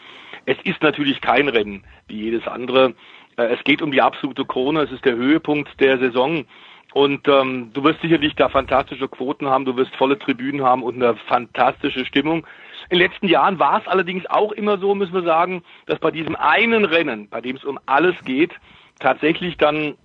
Es 0.45 0.57
ist 0.63 0.81
natürlich 0.81 1.21
kein 1.21 1.47
Rennen 1.47 1.83
wie 2.07 2.21
jedes 2.23 2.47
andere. 2.47 2.93
Äh, 3.37 3.53
es 3.53 3.63
geht 3.63 3.81
um 3.81 3.91
die 3.91 4.01
absolute 4.01 4.45
Krone. 4.45 4.81
Es 4.81 4.91
ist 4.91 5.05
der 5.05 5.15
Höhepunkt 5.15 5.79
der 5.79 5.97
Saison. 5.99 6.45
Und 6.93 7.27
ähm, 7.27 7.69
du 7.73 7.83
wirst 7.83 8.01
sicherlich 8.01 8.35
da 8.35 8.49
fantastische 8.49 9.07
Quoten 9.07 9.47
haben, 9.47 9.65
du 9.65 9.75
wirst 9.77 9.95
volle 9.95 10.17
Tribünen 10.17 10.63
haben 10.63 10.81
und 10.81 10.95
eine 10.95 11.15
fantastische 11.15 12.03
Stimmung. 12.03 12.47
In 12.89 12.97
den 12.97 13.07
letzten 13.07 13.27
Jahren 13.27 13.59
war 13.59 13.79
es 13.79 13.87
allerdings 13.87 14.25
auch 14.25 14.51
immer 14.51 14.79
so, 14.79 14.95
müssen 14.95 15.13
wir 15.13 15.21
sagen, 15.21 15.61
dass 15.85 15.99
bei 15.99 16.09
diesem 16.09 16.35
einen 16.35 16.85
Rennen, 16.85 17.29
bei 17.29 17.41
dem 17.41 17.57
es 17.57 17.63
um 17.63 17.79
alles 17.85 18.15
geht, 18.23 18.53
tatsächlich 18.99 19.57
dann 19.57 19.95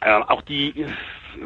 äh, 0.00 0.10
auch 0.10 0.40
die 0.42 0.86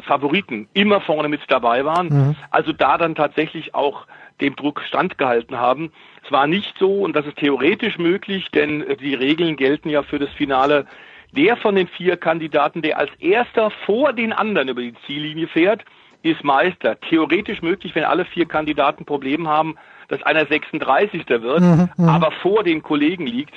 Favoriten 0.03 0.69
immer 0.73 1.01
vorne 1.01 1.27
mit 1.27 1.41
dabei 1.49 1.83
waren. 1.83 2.07
Mhm. 2.07 2.35
Also 2.49 2.71
da 2.71 2.97
dann 2.97 3.15
tatsächlich 3.15 3.75
auch 3.75 4.07
dem 4.41 4.55
Druck 4.55 4.81
standgehalten 4.81 5.57
haben. 5.57 5.91
Es 6.23 6.31
war 6.31 6.47
nicht 6.47 6.73
so, 6.77 7.01
und 7.01 7.15
das 7.15 7.25
ist 7.25 7.37
theoretisch 7.37 7.97
möglich, 7.97 8.49
denn 8.53 8.85
die 8.99 9.15
Regeln 9.15 9.55
gelten 9.55 9.89
ja 9.89 10.03
für 10.03 10.19
das 10.19 10.29
Finale. 10.31 10.85
Der 11.31 11.57
von 11.57 11.75
den 11.75 11.87
vier 11.87 12.17
Kandidaten, 12.17 12.81
der 12.81 12.97
als 12.97 13.11
erster 13.19 13.71
vor 13.85 14.13
den 14.13 14.31
anderen 14.33 14.69
über 14.69 14.81
die 14.81 14.95
Ziellinie 15.05 15.47
fährt, 15.47 15.83
ist 16.23 16.43
Meister. 16.43 16.99
Theoretisch 16.99 17.61
möglich, 17.61 17.95
wenn 17.95 18.03
alle 18.03 18.25
vier 18.25 18.45
Kandidaten 18.45 19.05
Probleme 19.05 19.47
haben, 19.47 19.75
dass 20.07 20.23
einer 20.23 20.45
36. 20.45 21.27
wird, 21.27 21.61
mhm, 21.61 21.89
mhm, 21.97 22.09
aber 22.09 22.31
vor 22.31 22.63
den 22.63 22.81
Kollegen 22.81 23.27
liegt 23.27 23.53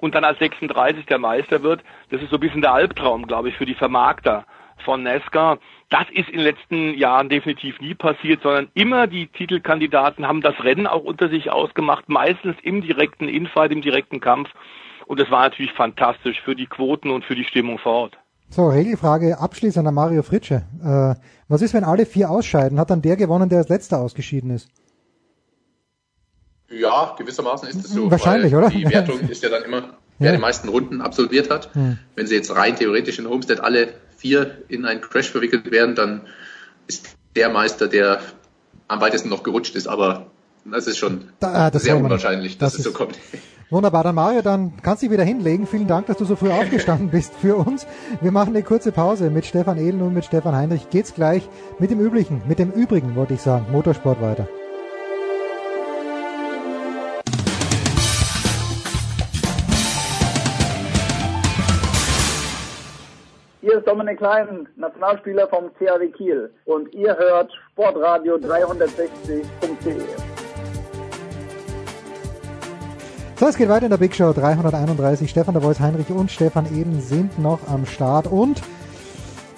und 0.00 0.14
dann 0.14 0.24
als 0.24 0.38
36. 0.40 1.06
der 1.06 1.18
Meister 1.18 1.62
wird. 1.62 1.82
Das 2.10 2.20
ist 2.20 2.30
so 2.30 2.36
ein 2.36 2.40
bisschen 2.40 2.60
der 2.60 2.72
Albtraum, 2.72 3.26
glaube 3.26 3.50
ich, 3.50 3.56
für 3.56 3.66
die 3.66 3.74
Vermarkter 3.74 4.44
von 4.84 5.04
Nesca. 5.04 5.58
Das 5.92 6.06
ist 6.10 6.30
in 6.30 6.38
den 6.38 6.44
letzten 6.44 6.94
Jahren 6.94 7.28
definitiv 7.28 7.78
nie 7.78 7.94
passiert, 7.94 8.42
sondern 8.42 8.68
immer 8.72 9.06
die 9.06 9.26
Titelkandidaten 9.26 10.26
haben 10.26 10.40
das 10.40 10.54
Rennen 10.64 10.86
auch 10.86 11.04
unter 11.04 11.28
sich 11.28 11.50
ausgemacht, 11.50 12.08
meistens 12.08 12.56
im 12.62 12.80
direkten 12.80 13.28
Infight, 13.28 13.72
im 13.72 13.82
direkten 13.82 14.18
Kampf. 14.18 14.48
Und 15.04 15.20
das 15.20 15.30
war 15.30 15.42
natürlich 15.42 15.72
fantastisch 15.72 16.40
für 16.40 16.56
die 16.56 16.64
Quoten 16.64 17.10
und 17.10 17.26
für 17.26 17.34
die 17.34 17.44
Stimmung 17.44 17.78
vor 17.78 17.92
Ort. 17.92 18.18
So, 18.48 18.70
Regelfrage 18.70 19.38
abschließend 19.38 19.86
an 19.86 19.92
Mario 19.92 20.22
Fritsche. 20.22 20.62
Äh, 20.82 21.14
was 21.48 21.60
ist, 21.60 21.74
wenn 21.74 21.84
alle 21.84 22.06
vier 22.06 22.30
ausscheiden? 22.30 22.80
Hat 22.80 22.88
dann 22.88 23.02
der 23.02 23.16
gewonnen, 23.16 23.50
der 23.50 23.58
als 23.58 23.68
letzter 23.68 23.98
ausgeschieden 23.98 24.48
ist? 24.48 24.70
Ja, 26.70 27.14
gewissermaßen 27.18 27.68
ist 27.68 27.84
es 27.84 27.90
so. 27.90 28.10
Wahrscheinlich, 28.10 28.54
oder? 28.54 28.70
Die 28.70 28.84
Wertung 28.90 29.20
ist 29.28 29.42
ja 29.42 29.50
dann 29.50 29.64
immer, 29.64 29.82
wer 30.18 30.30
ja. 30.30 30.36
die 30.36 30.40
meisten 30.40 30.70
Runden 30.70 31.02
absolviert 31.02 31.50
hat. 31.50 31.74
Hm. 31.74 31.98
Wenn 32.14 32.26
sie 32.26 32.34
jetzt 32.34 32.56
rein 32.56 32.76
theoretisch 32.76 33.18
in 33.18 33.28
Homestead 33.28 33.60
alle 33.60 33.92
vier 34.22 34.62
in 34.68 34.84
einen 34.84 35.00
Crash 35.00 35.30
verwickelt 35.30 35.70
werden, 35.72 35.96
dann 35.96 36.22
ist 36.86 37.16
der 37.34 37.50
Meister, 37.50 37.88
der 37.88 38.20
am 38.86 39.00
weitesten 39.00 39.28
noch 39.28 39.42
gerutscht 39.42 39.74
ist, 39.74 39.88
aber 39.88 40.26
das 40.64 40.86
ist 40.86 40.98
schon 40.98 41.28
da, 41.40 41.52
ah, 41.52 41.70
das 41.70 41.82
sehr 41.82 41.96
unwahrscheinlich, 41.96 42.56
dass 42.56 42.72
das 42.72 42.78
es 42.78 42.84
so 42.84 42.92
kommt. 42.92 43.18
Wunderbar, 43.68 44.04
dann 44.04 44.14
Mario, 44.14 44.42
dann 44.42 44.74
kannst 44.82 45.02
du 45.02 45.06
dich 45.06 45.12
wieder 45.14 45.24
hinlegen. 45.24 45.66
Vielen 45.66 45.88
Dank, 45.88 46.06
dass 46.06 46.18
du 46.18 46.24
so 46.24 46.36
früh 46.36 46.50
aufgestanden 46.60 47.10
bist 47.10 47.32
für 47.40 47.56
uns. 47.56 47.86
Wir 48.20 48.30
machen 48.30 48.50
eine 48.54 48.62
kurze 48.62 48.92
Pause 48.92 49.30
mit 49.30 49.44
Stefan 49.44 49.78
Ehlen 49.78 50.02
und 50.02 50.14
mit 50.14 50.24
Stefan 50.24 50.54
Heinrich. 50.54 50.88
Geht's 50.90 51.14
gleich 51.14 51.42
mit 51.80 51.90
dem 51.90 51.98
üblichen, 51.98 52.42
mit 52.46 52.58
dem 52.58 52.70
übrigen, 52.70 53.16
wollte 53.16 53.34
ich 53.34 53.40
sagen, 53.40 53.66
Motorsport 53.72 54.20
weiter. 54.20 54.46
Hier 63.62 63.78
ist 63.78 63.86
Dominik 63.86 64.18
Klein, 64.18 64.66
Nationalspieler 64.74 65.46
vom 65.46 65.70
CAW 65.78 66.08
Kiel 66.08 66.52
und 66.64 66.92
ihr 66.92 67.16
hört 67.16 67.52
Sportradio 67.70 68.34
360.de. 68.34 70.00
So, 73.36 73.46
es 73.46 73.56
geht 73.56 73.68
weiter 73.68 73.84
in 73.84 73.90
der 73.90 73.98
Big 73.98 74.16
Show 74.16 74.32
331. 74.32 75.30
Stefan 75.30 75.54
der 75.54 75.62
Voice 75.62 75.78
Heinrich 75.78 76.10
und 76.10 76.32
Stefan 76.32 76.66
Eden 76.74 77.00
sind 77.00 77.38
noch 77.38 77.60
am 77.68 77.86
Start 77.86 78.26
und 78.26 78.60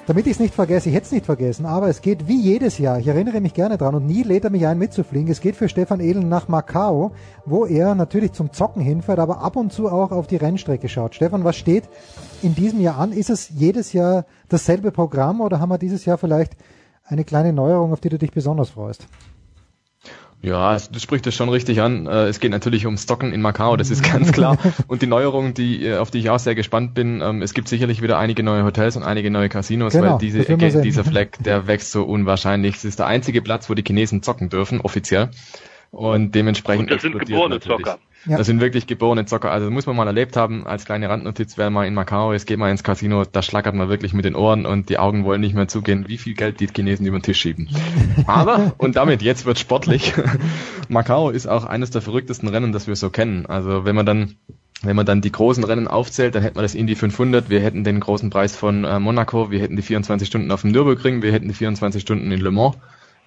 damit 0.06 0.26
ich 0.26 0.32
es 0.32 0.40
nicht 0.40 0.54
vergesse, 0.54 0.88
ich 0.88 0.94
hätte 0.94 1.06
es 1.06 1.12
nicht 1.12 1.26
vergessen, 1.26 1.66
aber 1.66 1.88
es 1.88 2.02
geht 2.02 2.28
wie 2.28 2.40
jedes 2.40 2.78
Jahr, 2.78 2.98
ich 2.98 3.06
erinnere 3.06 3.40
mich 3.40 3.54
gerne 3.54 3.78
dran 3.78 3.94
und 3.94 4.06
nie 4.06 4.22
lädt 4.22 4.44
er 4.44 4.50
mich 4.50 4.66
ein 4.66 4.78
mitzufliegen. 4.78 5.30
Es 5.30 5.40
geht 5.40 5.56
für 5.56 5.68
Stefan 5.68 6.00
Ehlen 6.00 6.28
nach 6.28 6.48
Macau, 6.48 7.12
wo 7.46 7.64
er 7.64 7.94
natürlich 7.94 8.32
zum 8.32 8.52
Zocken 8.52 8.82
hinfährt, 8.82 9.18
aber 9.18 9.40
ab 9.40 9.56
und 9.56 9.72
zu 9.72 9.88
auch 9.88 10.12
auf 10.12 10.26
die 10.26 10.36
Rennstrecke 10.36 10.88
schaut. 10.88 11.14
Stefan, 11.14 11.44
was 11.44 11.56
steht 11.56 11.84
in 12.42 12.54
diesem 12.54 12.80
Jahr 12.80 12.98
an? 12.98 13.12
Ist 13.12 13.30
es 13.30 13.48
jedes 13.48 13.92
Jahr 13.92 14.26
dasselbe 14.48 14.92
Programm 14.92 15.40
oder 15.40 15.60
haben 15.60 15.70
wir 15.70 15.78
dieses 15.78 16.04
Jahr 16.04 16.18
vielleicht 16.18 16.52
eine 17.04 17.24
kleine 17.24 17.52
Neuerung, 17.52 17.92
auf 17.92 18.00
die 18.00 18.10
du 18.10 18.18
dich 18.18 18.32
besonders 18.32 18.70
freust? 18.70 19.06
Ja, 20.42 20.70
also 20.70 20.90
du 20.92 20.98
sprichst 20.98 21.26
das 21.26 21.34
schon 21.34 21.48
richtig 21.48 21.80
an. 21.80 22.06
Äh, 22.06 22.24
es 22.26 22.38
geht 22.38 22.50
natürlich 22.50 22.86
um 22.86 22.96
Stocken 22.98 23.32
in 23.32 23.40
Macau, 23.40 23.76
das 23.76 23.90
ist 23.90 24.02
ganz 24.02 24.32
klar. 24.32 24.58
Und 24.88 25.00
die 25.00 25.06
Neuerung, 25.06 25.54
die, 25.54 25.86
äh, 25.86 25.96
auf 25.96 26.10
die 26.10 26.18
ich 26.18 26.30
auch 26.30 26.38
sehr 26.38 26.54
gespannt 26.54 26.92
bin, 26.94 27.22
ähm, 27.22 27.40
es 27.40 27.54
gibt 27.54 27.68
sicherlich 27.68 28.02
wieder 28.02 28.18
einige 28.18 28.42
neue 28.42 28.64
Hotels 28.64 28.96
und 28.96 29.04
einige 29.04 29.30
neue 29.30 29.48
Casinos, 29.48 29.94
genau, 29.94 30.12
weil 30.12 30.18
diese 30.18 30.46
Ecke, 30.46 30.82
dieser 30.82 31.04
Fleck, 31.04 31.38
der 31.42 31.66
wächst 31.66 31.92
so 31.92 32.04
unwahrscheinlich. 32.04 32.76
Es 32.76 32.84
ist 32.84 32.98
der 32.98 33.06
einzige 33.06 33.40
Platz, 33.40 33.70
wo 33.70 33.74
die 33.74 33.82
Chinesen 33.82 34.22
zocken 34.22 34.50
dürfen, 34.50 34.80
offiziell. 34.80 35.30
Und 35.94 36.34
dementsprechend. 36.34 36.90
Und 36.90 36.90
das 36.90 37.02
sind 37.02 37.18
geborene 37.18 37.60
Zocker. 37.60 37.98
Ja. 38.26 38.38
Das 38.38 38.46
sind 38.46 38.60
wirklich 38.60 38.86
geborene 38.86 39.26
Zocker. 39.26 39.50
Also 39.50 39.70
muss 39.70 39.86
man 39.86 39.96
mal 39.96 40.06
erlebt 40.06 40.36
haben, 40.36 40.66
als 40.66 40.86
kleine 40.86 41.08
Randnotiz, 41.08 41.58
wer 41.58 41.70
mal 41.70 41.86
in 41.86 41.94
Macau 41.94 42.32
ist, 42.32 42.46
geht 42.46 42.58
mal 42.58 42.70
ins 42.70 42.82
Casino, 42.82 43.24
da 43.30 43.42
schlackert 43.42 43.74
man 43.74 43.88
wirklich 43.88 44.14
mit 44.14 44.24
den 44.24 44.34
Ohren 44.34 44.64
und 44.66 44.88
die 44.88 44.98
Augen 44.98 45.24
wollen 45.24 45.42
nicht 45.42 45.54
mehr 45.54 45.68
zugehen, 45.68 46.08
wie 46.08 46.16
viel 46.16 46.34
Geld 46.34 46.58
die 46.60 46.66
Chinesen 46.66 47.06
über 47.06 47.18
den 47.18 47.22
Tisch 47.22 47.38
schieben. 47.38 47.68
Aber, 48.26 48.74
und 48.78 48.96
damit, 48.96 49.22
jetzt 49.22 49.44
wird 49.44 49.58
sportlich. 49.58 50.14
Macau 50.88 51.30
ist 51.30 51.46
auch 51.46 51.64
eines 51.64 51.90
der 51.90 52.00
verrücktesten 52.00 52.48
Rennen, 52.48 52.72
das 52.72 52.86
wir 52.86 52.96
so 52.96 53.10
kennen. 53.10 53.46
Also 53.46 53.84
wenn 53.84 53.94
man 53.94 54.06
dann 54.06 54.36
wenn 54.82 54.96
man 54.96 55.06
dann 55.06 55.22
die 55.22 55.32
großen 55.32 55.64
Rennen 55.64 55.88
aufzählt, 55.88 56.34
dann 56.34 56.42
hätten 56.42 56.56
wir 56.56 56.62
das 56.62 56.74
Indy 56.74 56.94
500, 56.94 57.48
wir 57.48 57.60
hätten 57.60 57.84
den 57.84 58.00
großen 58.00 58.28
Preis 58.28 58.54
von 58.54 58.84
äh, 58.84 58.98
Monaco, 59.00 59.50
wir 59.50 59.60
hätten 59.60 59.76
die 59.76 59.82
24 59.82 60.28
Stunden 60.28 60.50
auf 60.50 60.60
dem 60.60 60.72
Nürburgring, 60.72 61.22
wir 61.22 61.32
hätten 61.32 61.48
die 61.48 61.54
24 61.54 62.02
Stunden 62.02 62.30
in 62.30 62.40
Le 62.40 62.50
Mans. 62.50 62.76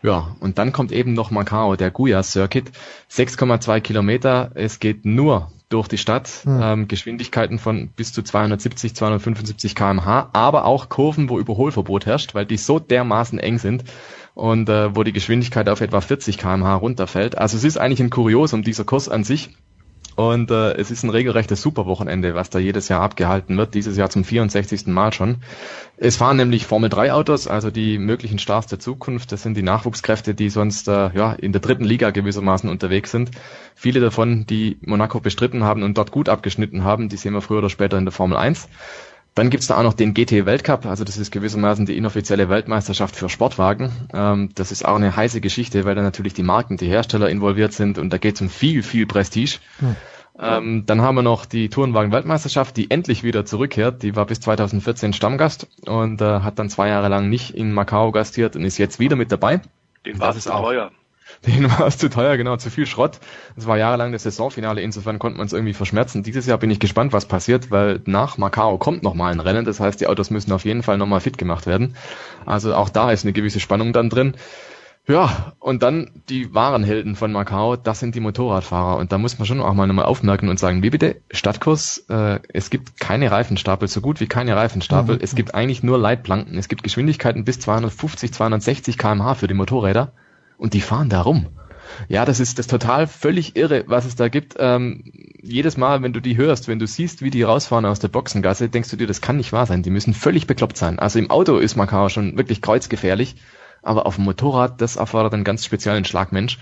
Ja, 0.03 0.35
und 0.39 0.57
dann 0.57 0.71
kommt 0.71 0.91
eben 0.91 1.13
noch 1.13 1.31
Macau, 1.31 1.75
der 1.75 1.91
Guya 1.91 2.23
Circuit. 2.23 2.71
6,2 3.11 3.81
Kilometer. 3.81 4.51
Es 4.53 4.79
geht 4.79 5.05
nur 5.05 5.51
durch 5.69 5.87
die 5.87 5.97
Stadt. 5.97 6.29
Hm. 6.43 6.59
Ähm, 6.61 6.87
Geschwindigkeiten 6.87 7.59
von 7.59 7.89
bis 7.89 8.13
zu 8.13 8.21
270, 8.21 8.95
275 8.95 9.75
kmh, 9.75 10.29
aber 10.33 10.65
auch 10.65 10.89
Kurven, 10.89 11.29
wo 11.29 11.39
Überholverbot 11.39 12.05
herrscht, 12.05 12.35
weil 12.35 12.45
die 12.45 12.57
so 12.57 12.79
dermaßen 12.79 13.39
eng 13.39 13.57
sind 13.57 13.83
und 14.33 14.69
äh, 14.69 14.95
wo 14.95 15.03
die 15.03 15.13
Geschwindigkeit 15.13 15.67
auf 15.67 15.81
etwa 15.81 15.99
40 15.99 16.37
kmh 16.37 16.75
runterfällt. 16.75 17.37
Also 17.37 17.57
es 17.57 17.63
ist 17.63 17.77
eigentlich 17.77 18.01
ein 18.01 18.09
Kuriosum, 18.09 18.61
dieser 18.63 18.85
Kurs 18.85 19.09
an 19.09 19.23
sich. 19.23 19.57
Und 20.17 20.49
äh, 20.49 20.73
es 20.73 20.89
ist 20.89 21.03
ein 21.03 21.11
regelrechtes 21.11 21.61
Superwochenende, 21.61 22.33
was 22.33 22.49
da 22.49 22.57
jedes 22.57 22.89
Jahr 22.89 23.01
abgehalten 23.01 23.55
wird, 23.55 23.75
dieses 23.75 23.97
Jahr 23.97 24.09
zum 24.09 24.23
64. 24.23 24.87
Mal 24.87 25.13
schon. 25.13 25.43
Es 25.95 26.17
fahren 26.17 26.37
nämlich 26.37 26.65
Formel 26.65 26.89
3 26.89 27.13
Autos, 27.13 27.47
also 27.47 27.69
die 27.69 27.99
möglichen 27.99 28.39
Stars 28.39 28.65
der 28.65 28.79
Zukunft. 28.79 29.31
Das 29.31 29.43
sind 29.43 29.55
die 29.55 29.61
Nachwuchskräfte, 29.61 30.33
die 30.33 30.49
sonst 30.49 30.87
äh, 30.87 31.11
ja 31.13 31.33
in 31.33 31.51
der 31.51 31.61
dritten 31.61 31.83
Liga 31.83 32.09
gewissermaßen 32.09 32.67
unterwegs 32.67 33.11
sind. 33.11 33.29
Viele 33.75 33.99
davon, 33.99 34.47
die 34.47 34.79
Monaco 34.81 35.19
bestritten 35.19 35.63
haben 35.63 35.83
und 35.83 35.99
dort 35.99 36.09
gut 36.09 36.29
abgeschnitten 36.29 36.83
haben, 36.83 37.09
die 37.09 37.17
sehen 37.17 37.33
wir 37.33 37.41
früher 37.41 37.59
oder 37.59 37.69
später 37.69 37.99
in 37.99 38.05
der 38.05 38.11
Formel 38.11 38.37
1. 38.37 38.67
Dann 39.37 39.51
gibt's 39.51 39.67
da 39.67 39.77
auch 39.77 39.83
noch 39.83 39.93
den 39.93 40.15
GT 40.15 40.47
Weltcup, 40.47 40.87
also 40.87 41.03
das 41.03 41.15
ist 41.15 41.29
gewissermaßen 41.29 41.85
die 41.85 41.95
inoffizielle 41.95 42.49
Weltmeisterschaft 42.49 43.15
für 43.15 43.29
Sportwagen. 43.29 43.91
Ähm, 44.11 44.49
das 44.55 44.71
ist 44.71 44.83
auch 44.83 44.95
eine 44.95 45.15
heiße 45.15 45.41
Geschichte, 45.41 45.85
weil 45.85 45.93
da 45.93 46.01
natürlich 46.01 46.33
die 46.33 46.41
Marken, 46.41 46.77
die 46.77 46.87
Hersteller 46.87 47.29
involviert 47.29 47.71
sind 47.71 47.99
und 47.99 48.11
da 48.11 48.17
geht's 48.17 48.41
um 48.41 48.49
viel, 48.49 48.81
viel 48.81 49.05
Prestige. 49.05 49.59
Hm. 49.77 49.95
Ähm, 50.39 50.83
dann 50.87 51.01
haben 51.01 51.13
wir 51.13 51.21
noch 51.21 51.45
die 51.45 51.69
Tourenwagen-Weltmeisterschaft, 51.69 52.77
die 52.77 52.89
endlich 52.89 53.23
wieder 53.23 53.45
zurückkehrt. 53.45 54.01
Die 54.01 54.15
war 54.15 54.25
bis 54.25 54.39
2014 54.39 55.13
Stammgast 55.13 55.67
und 55.85 56.19
äh, 56.19 56.39
hat 56.39 56.57
dann 56.57 56.71
zwei 56.71 56.87
Jahre 56.87 57.07
lang 57.07 57.29
nicht 57.29 57.51
in 57.51 57.73
Macau 57.73 58.11
gastiert 58.11 58.55
und 58.55 58.63
ist 58.63 58.79
jetzt 58.79 58.99
wieder 58.99 59.15
mit 59.15 59.31
dabei. 59.31 59.61
Den 60.03 60.19
war 60.19 60.35
es 60.35 60.47
auch 60.47 60.63
teuer. 60.63 60.89
Den 61.45 61.69
war 61.79 61.87
es 61.87 61.97
zu 61.97 62.09
teuer, 62.09 62.37
genau, 62.37 62.57
zu 62.57 62.69
viel 62.69 62.85
Schrott. 62.85 63.19
Es 63.55 63.67
war 63.67 63.77
jahrelang 63.77 64.11
das 64.11 64.23
Saisonfinale, 64.23 64.81
insofern 64.81 65.19
konnte 65.19 65.37
man 65.37 65.47
es 65.47 65.53
irgendwie 65.53 65.73
verschmerzen. 65.73 66.23
Dieses 66.23 66.45
Jahr 66.45 66.57
bin 66.57 66.71
ich 66.71 66.79
gespannt, 66.79 67.13
was 67.13 67.25
passiert, 67.25 67.71
weil 67.71 68.01
nach 68.05 68.37
Macau 68.37 68.77
kommt 68.77 69.03
nochmal 69.03 69.31
ein 69.31 69.39
Rennen, 69.39 69.65
das 69.65 69.79
heißt, 69.79 70.01
die 70.01 70.07
Autos 70.07 70.29
müssen 70.29 70.51
auf 70.51 70.65
jeden 70.65 70.83
Fall 70.83 70.97
nochmal 70.97 71.19
fit 71.19 71.37
gemacht 71.37 71.67
werden. 71.67 71.95
Also 72.45 72.73
auch 72.73 72.89
da 72.89 73.11
ist 73.11 73.23
eine 73.23 73.33
gewisse 73.33 73.59
Spannung 73.59 73.93
dann 73.93 74.09
drin. 74.09 74.33
Ja, 75.09 75.53
und 75.59 75.83
dann 75.83 76.11
die 76.27 76.53
wahren 76.53 76.83
Helden 76.83 77.15
von 77.15 77.31
Macau, 77.31 77.77
das 77.77 78.01
sind 78.01 78.13
die 78.13 78.19
Motorradfahrer. 78.19 78.97
Und 78.97 79.13
da 79.13 79.17
muss 79.17 79.39
man 79.39 79.45
schon 79.45 79.61
auch 79.61 79.73
mal 79.73 79.87
nochmal 79.87 80.03
aufmerken 80.03 80.49
und 80.49 80.59
sagen, 80.59 80.83
wie 80.83 80.89
bitte, 80.89 81.21
Stadtkurs, 81.31 82.05
äh, 82.09 82.39
es 82.51 82.69
gibt 82.69 82.99
keine 82.99 83.31
Reifenstapel, 83.31 83.87
so 83.87 84.01
gut 84.01 84.19
wie 84.19 84.27
keine 84.27 84.57
Reifenstapel. 84.57 85.15
Mhm. 85.15 85.21
Es 85.23 85.33
gibt 85.33 85.55
eigentlich 85.55 85.81
nur 85.81 85.97
Leitplanken. 85.97 86.57
Es 86.57 86.67
gibt 86.67 86.83
Geschwindigkeiten 86.83 87.45
bis 87.45 87.61
250, 87.61 88.33
260 88.33 88.97
kmh 88.97 89.35
für 89.35 89.47
die 89.47 89.53
Motorräder 89.53 90.11
und 90.57 90.73
die 90.73 90.81
fahren 90.81 91.09
da 91.09 91.21
rum. 91.21 91.47
Ja, 92.09 92.25
das 92.25 92.39
ist 92.39 92.59
das 92.59 92.67
total 92.67 93.07
völlig 93.07 93.55
irre, 93.55 93.85
was 93.87 94.05
es 94.05 94.15
da 94.15 94.27
gibt. 94.27 94.55
Ähm, 94.59 95.03
jedes 95.41 95.77
Mal, 95.77 96.01
wenn 96.01 96.13
du 96.13 96.19
die 96.19 96.37
hörst, 96.37 96.67
wenn 96.67 96.79
du 96.79 96.87
siehst, 96.87 97.21
wie 97.21 97.29
die 97.29 97.43
rausfahren 97.43 97.85
aus 97.85 97.99
der 97.99 98.09
Boxengasse, 98.09 98.69
denkst 98.69 98.89
du 98.89 98.97
dir, 98.97 99.07
das 99.07 99.21
kann 99.21 99.37
nicht 99.37 99.53
wahr 99.53 99.65
sein. 99.65 99.83
Die 99.83 99.89
müssen 99.89 100.13
völlig 100.13 100.47
bekloppt 100.47 100.77
sein. 100.77 100.99
Also 100.99 101.19
im 101.19 101.31
Auto 101.31 101.57
ist 101.57 101.75
Macau 101.75 102.09
schon 102.09 102.37
wirklich 102.37 102.61
kreuzgefährlich, 102.61 103.37
aber 103.83 104.05
auf 104.05 104.15
dem 104.15 104.25
Motorrad, 104.25 104.81
das 104.81 104.97
erfordert 104.97 105.33
einen 105.33 105.43
ganz 105.43 105.63
speziellen 105.63 106.05
Schlagmensch. 106.05 106.59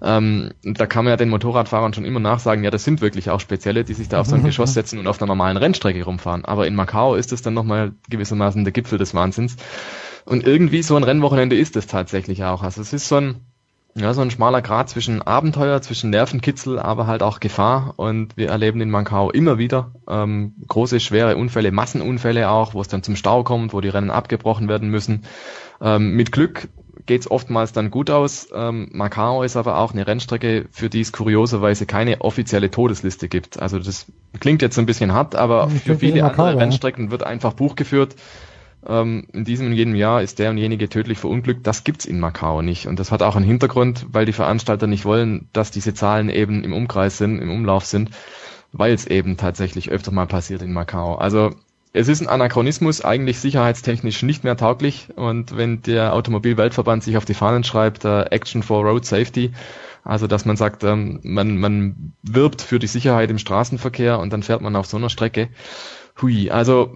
Ähm, 0.00 0.52
da 0.62 0.86
kann 0.86 1.04
man 1.04 1.12
ja 1.12 1.16
den 1.16 1.30
Motorradfahrern 1.30 1.92
schon 1.92 2.04
immer 2.04 2.20
nachsagen, 2.20 2.62
ja, 2.62 2.70
das 2.70 2.84
sind 2.84 3.00
wirklich 3.00 3.30
auch 3.30 3.40
Spezielle, 3.40 3.84
die 3.84 3.94
sich 3.94 4.08
da 4.08 4.20
auf 4.20 4.26
so 4.26 4.36
ein 4.36 4.44
Geschoss 4.44 4.74
setzen 4.74 4.98
und 4.98 5.08
auf 5.08 5.20
einer 5.20 5.26
normalen 5.26 5.56
Rennstrecke 5.56 6.04
rumfahren. 6.04 6.44
Aber 6.44 6.66
in 6.66 6.76
Macau 6.76 7.14
ist 7.14 7.32
es 7.32 7.42
dann 7.42 7.54
nochmal 7.54 7.92
gewissermaßen 8.08 8.64
der 8.64 8.72
Gipfel 8.72 8.98
des 8.98 9.14
Wahnsinns. 9.14 9.56
Und 10.28 10.46
irgendwie 10.46 10.82
so 10.82 10.94
ein 10.94 11.04
Rennwochenende 11.04 11.56
ist 11.56 11.74
es 11.76 11.86
tatsächlich 11.86 12.44
auch. 12.44 12.62
Also 12.62 12.82
es 12.82 12.92
ist 12.92 13.08
so 13.08 13.16
ein, 13.16 13.36
ja, 13.94 14.12
so 14.12 14.20
ein 14.20 14.30
schmaler 14.30 14.60
Grad 14.60 14.90
zwischen 14.90 15.22
Abenteuer, 15.22 15.80
zwischen 15.80 16.10
Nervenkitzel, 16.10 16.78
aber 16.78 17.06
halt 17.06 17.22
auch 17.22 17.40
Gefahr. 17.40 17.94
Und 17.96 18.36
wir 18.36 18.50
erleben 18.50 18.82
in 18.82 18.90
Macau 18.90 19.30
immer 19.30 19.56
wieder 19.56 19.92
ähm, 20.06 20.52
große, 20.66 21.00
schwere 21.00 21.38
Unfälle, 21.38 21.72
Massenunfälle 21.72 22.50
auch, 22.50 22.74
wo 22.74 22.82
es 22.82 22.88
dann 22.88 23.02
zum 23.02 23.16
Stau 23.16 23.42
kommt, 23.42 23.72
wo 23.72 23.80
die 23.80 23.88
Rennen 23.88 24.10
abgebrochen 24.10 24.68
werden 24.68 24.90
müssen. 24.90 25.24
Ähm, 25.80 26.12
mit 26.12 26.30
Glück 26.30 26.68
geht's 27.06 27.30
oftmals 27.30 27.72
dann 27.72 27.90
gut 27.90 28.10
aus. 28.10 28.48
Ähm, 28.54 28.90
Macau 28.92 29.42
ist 29.44 29.56
aber 29.56 29.78
auch 29.78 29.94
eine 29.94 30.06
Rennstrecke, 30.06 30.66
für 30.70 30.90
die 30.90 31.00
es 31.00 31.10
kurioserweise 31.10 31.86
keine 31.86 32.20
offizielle 32.20 32.70
Todesliste 32.70 33.28
gibt. 33.28 33.62
Also 33.62 33.78
das 33.78 34.04
klingt 34.40 34.60
jetzt 34.60 34.78
ein 34.78 34.84
bisschen 34.84 35.14
hart, 35.14 35.36
aber 35.36 35.70
ich 35.74 35.80
für 35.80 35.96
viele 35.96 36.22
andere 36.22 36.58
Rennstrecken 36.58 37.10
wird 37.10 37.22
einfach 37.22 37.54
Buch 37.54 37.76
geführt 37.76 38.14
ähm, 38.86 39.26
in 39.32 39.44
diesem 39.44 39.66
und 39.66 39.72
jedem 39.72 39.94
Jahr 39.94 40.22
ist 40.22 40.38
der 40.38 40.50
und 40.50 40.58
jenige 40.58 40.88
tödlich 40.88 41.18
verunglückt. 41.18 41.66
Das 41.66 41.84
gibt's 41.84 42.04
in 42.04 42.20
Macau 42.20 42.62
nicht. 42.62 42.86
Und 42.86 42.98
das 42.98 43.10
hat 43.10 43.22
auch 43.22 43.36
einen 43.36 43.44
Hintergrund, 43.44 44.06
weil 44.12 44.26
die 44.26 44.32
Veranstalter 44.32 44.86
nicht 44.86 45.04
wollen, 45.04 45.48
dass 45.52 45.70
diese 45.70 45.94
Zahlen 45.94 46.28
eben 46.30 46.64
im 46.64 46.72
Umkreis 46.72 47.18
sind, 47.18 47.40
im 47.40 47.50
Umlauf 47.50 47.84
sind, 47.84 48.10
weil 48.72 48.92
es 48.92 49.06
eben 49.06 49.36
tatsächlich 49.36 49.90
öfter 49.90 50.12
mal 50.12 50.26
passiert 50.26 50.62
in 50.62 50.72
Macau. 50.72 51.16
Also 51.16 51.50
es 51.92 52.08
ist 52.08 52.20
ein 52.20 52.28
Anachronismus, 52.28 53.04
eigentlich 53.04 53.40
sicherheitstechnisch 53.40 54.22
nicht 54.22 54.44
mehr 54.44 54.56
tauglich. 54.56 55.08
Und 55.16 55.56
wenn 55.56 55.82
der 55.82 56.14
Automobilweltverband 56.14 57.02
sich 57.02 57.16
auf 57.16 57.24
die 57.24 57.34
Fahnen 57.34 57.64
schreibt, 57.64 58.04
äh, 58.04 58.22
Action 58.24 58.62
for 58.62 58.84
Road 58.84 59.04
Safety, 59.04 59.52
also 60.04 60.26
dass 60.26 60.44
man 60.44 60.56
sagt, 60.56 60.84
ähm, 60.84 61.20
man, 61.22 61.58
man 61.58 62.12
wirbt 62.22 62.62
für 62.62 62.78
die 62.78 62.86
Sicherheit 62.86 63.30
im 63.30 63.38
Straßenverkehr 63.38 64.18
und 64.18 64.32
dann 64.32 64.42
fährt 64.42 64.60
man 64.60 64.76
auf 64.76 64.86
so 64.86 64.96
einer 64.96 65.10
Strecke. 65.10 65.48
Hui, 66.20 66.50
also 66.50 66.94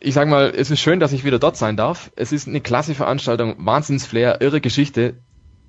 ich 0.00 0.14
sag 0.14 0.28
mal, 0.28 0.52
es 0.54 0.70
ist 0.70 0.80
schön, 0.80 1.00
dass 1.00 1.12
ich 1.12 1.24
wieder 1.24 1.38
dort 1.38 1.56
sein 1.56 1.76
darf. 1.76 2.10
Es 2.16 2.32
ist 2.32 2.48
eine 2.48 2.60
klasse 2.60 2.94
Veranstaltung, 2.94 3.54
Wahnsinnsflair, 3.58 4.40
irre 4.40 4.60
Geschichte, 4.60 5.14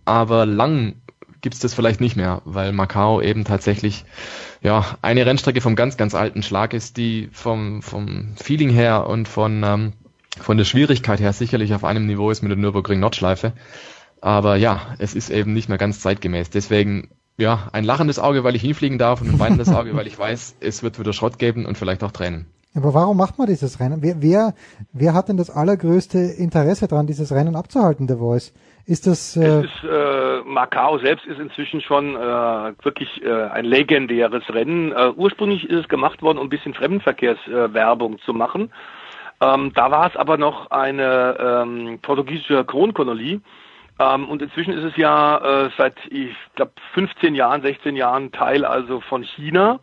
aber 0.05 0.45
lang 0.45 0.95
gibt's 1.41 1.59
das 1.59 1.73
vielleicht 1.73 2.01
nicht 2.01 2.15
mehr, 2.15 2.41
weil 2.45 2.73
Macau 2.73 3.21
eben 3.21 3.45
tatsächlich 3.45 4.05
ja 4.61 4.97
eine 5.01 5.25
Rennstrecke 5.25 5.61
vom 5.61 5.75
ganz 5.75 5.97
ganz 5.97 6.13
alten 6.13 6.43
Schlag 6.43 6.73
ist, 6.73 6.97
die 6.97 7.29
vom 7.31 7.81
vom 7.81 8.35
Feeling 8.35 8.69
her 8.69 9.07
und 9.07 9.27
von 9.27 9.63
ähm, 9.63 9.93
von 10.39 10.57
der 10.57 10.65
Schwierigkeit 10.65 11.19
her 11.19 11.33
sicherlich 11.33 11.73
auf 11.73 11.83
einem 11.83 12.05
Niveau 12.05 12.29
ist 12.29 12.41
mit 12.41 12.51
der 12.51 12.57
Nürburgring 12.57 12.99
Nordschleife. 12.99 13.53
Aber 14.21 14.57
ja, 14.57 14.95
es 14.99 15.15
ist 15.15 15.29
eben 15.29 15.53
nicht 15.53 15.69
mehr 15.69 15.77
ganz 15.77 16.01
zeitgemäß. 16.01 16.49
Deswegen 16.49 17.09
ja, 17.37 17.69
ein 17.71 17.85
lachendes 17.85 18.19
Auge, 18.19 18.43
weil 18.43 18.55
ich 18.55 18.61
hinfliegen 18.61 18.97
darf 18.97 19.21
und 19.21 19.29
ein 19.29 19.39
weinendes 19.39 19.69
Auge, 19.73 19.95
weil 19.95 20.07
ich 20.07 20.19
weiß, 20.19 20.57
es 20.59 20.83
wird 20.83 20.99
wieder 20.99 21.13
Schrott 21.13 21.39
geben 21.39 21.65
und 21.65 21.77
vielleicht 21.77 22.03
auch 22.03 22.11
Tränen. 22.11 22.47
Aber 22.75 22.93
warum 22.93 23.17
macht 23.17 23.39
man 23.39 23.47
dieses 23.47 23.79
Rennen? 23.79 24.01
Wer, 24.01 24.21
wer, 24.21 24.53
wer 24.93 25.13
hat 25.13 25.27
denn 25.27 25.37
das 25.37 25.49
allergrößte 25.49 26.19
Interesse 26.19 26.87
daran, 26.87 27.07
dieses 27.07 27.31
Rennen 27.33 27.55
abzuhalten, 27.55 28.05
der 28.05 28.17
Voice? 28.17 28.53
Ist 28.85 29.07
das? 29.07 29.35
Äh 29.35 29.61
ist, 29.61 29.83
äh, 29.83 30.41
Macau 30.45 30.99
selbst 30.99 31.25
ist 31.25 31.39
inzwischen 31.39 31.81
schon 31.81 32.15
äh, 32.15 32.19
wirklich 32.83 33.23
äh, 33.23 33.31
ein 33.49 33.65
legendäres 33.65 34.43
Rennen. 34.49 34.91
Äh, 34.91 35.11
ursprünglich 35.15 35.67
ist 35.67 35.79
es 35.81 35.87
gemacht 35.87 36.21
worden, 36.21 36.37
um 36.37 36.45
ein 36.45 36.49
bisschen 36.49 36.75
Fremdenverkehrswerbung 36.75 38.15
äh, 38.15 38.17
zu 38.19 38.33
machen. 38.33 38.71
Ähm, 39.41 39.71
da 39.73 39.89
war 39.89 40.07
es 40.07 40.15
aber 40.15 40.37
noch 40.37 40.69
eine 40.69 41.37
ähm, 41.39 41.99
portugiesische 42.01 42.65
Kronkolonie. 42.65 43.41
Ähm, 43.99 44.29
und 44.29 44.41
inzwischen 44.41 44.73
ist 44.73 44.83
es 44.83 44.95
ja 44.95 45.65
äh, 45.65 45.69
seit, 45.77 45.95
ich 46.09 46.35
glaube, 46.55 46.71
15 46.93 47.35
Jahren, 47.35 47.61
16 47.61 47.95
Jahren 47.95 48.31
Teil 48.31 48.63
also 48.63 49.01
von 49.01 49.23
China 49.23 49.79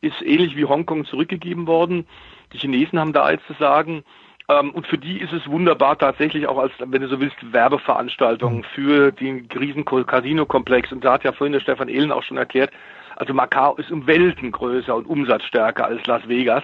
ist 0.00 0.22
ähnlich 0.22 0.56
wie 0.56 0.64
Hongkong 0.64 1.04
zurückgegeben 1.04 1.66
worden. 1.66 2.06
Die 2.52 2.58
Chinesen 2.58 2.98
haben 2.98 3.12
da 3.12 3.30
jetzt 3.30 3.46
zu 3.46 3.54
sagen. 3.54 4.04
Ähm, 4.48 4.70
und 4.70 4.86
für 4.86 4.98
die 4.98 5.18
ist 5.18 5.32
es 5.32 5.46
wunderbar 5.48 5.98
tatsächlich 5.98 6.46
auch 6.46 6.58
als, 6.58 6.72
wenn 6.78 7.02
du 7.02 7.08
so 7.08 7.20
willst, 7.20 7.36
Werbeveranstaltung 7.52 8.64
für 8.74 9.12
den 9.12 9.48
riesen 9.58 9.84
Casino-Komplex. 9.84 10.92
Und 10.92 11.04
da 11.04 11.14
hat 11.14 11.24
ja 11.24 11.32
vorhin 11.32 11.52
der 11.52 11.60
Stefan 11.60 11.88
Ehlen 11.88 12.12
auch 12.12 12.22
schon 12.22 12.38
erklärt, 12.38 12.70
also 13.16 13.34
Macau 13.34 13.74
ist 13.76 13.90
um 13.90 14.06
Welten 14.06 14.52
größer 14.52 14.94
und 14.94 15.06
umsatzstärker 15.06 15.86
als 15.86 16.06
Las 16.06 16.26
Vegas, 16.28 16.62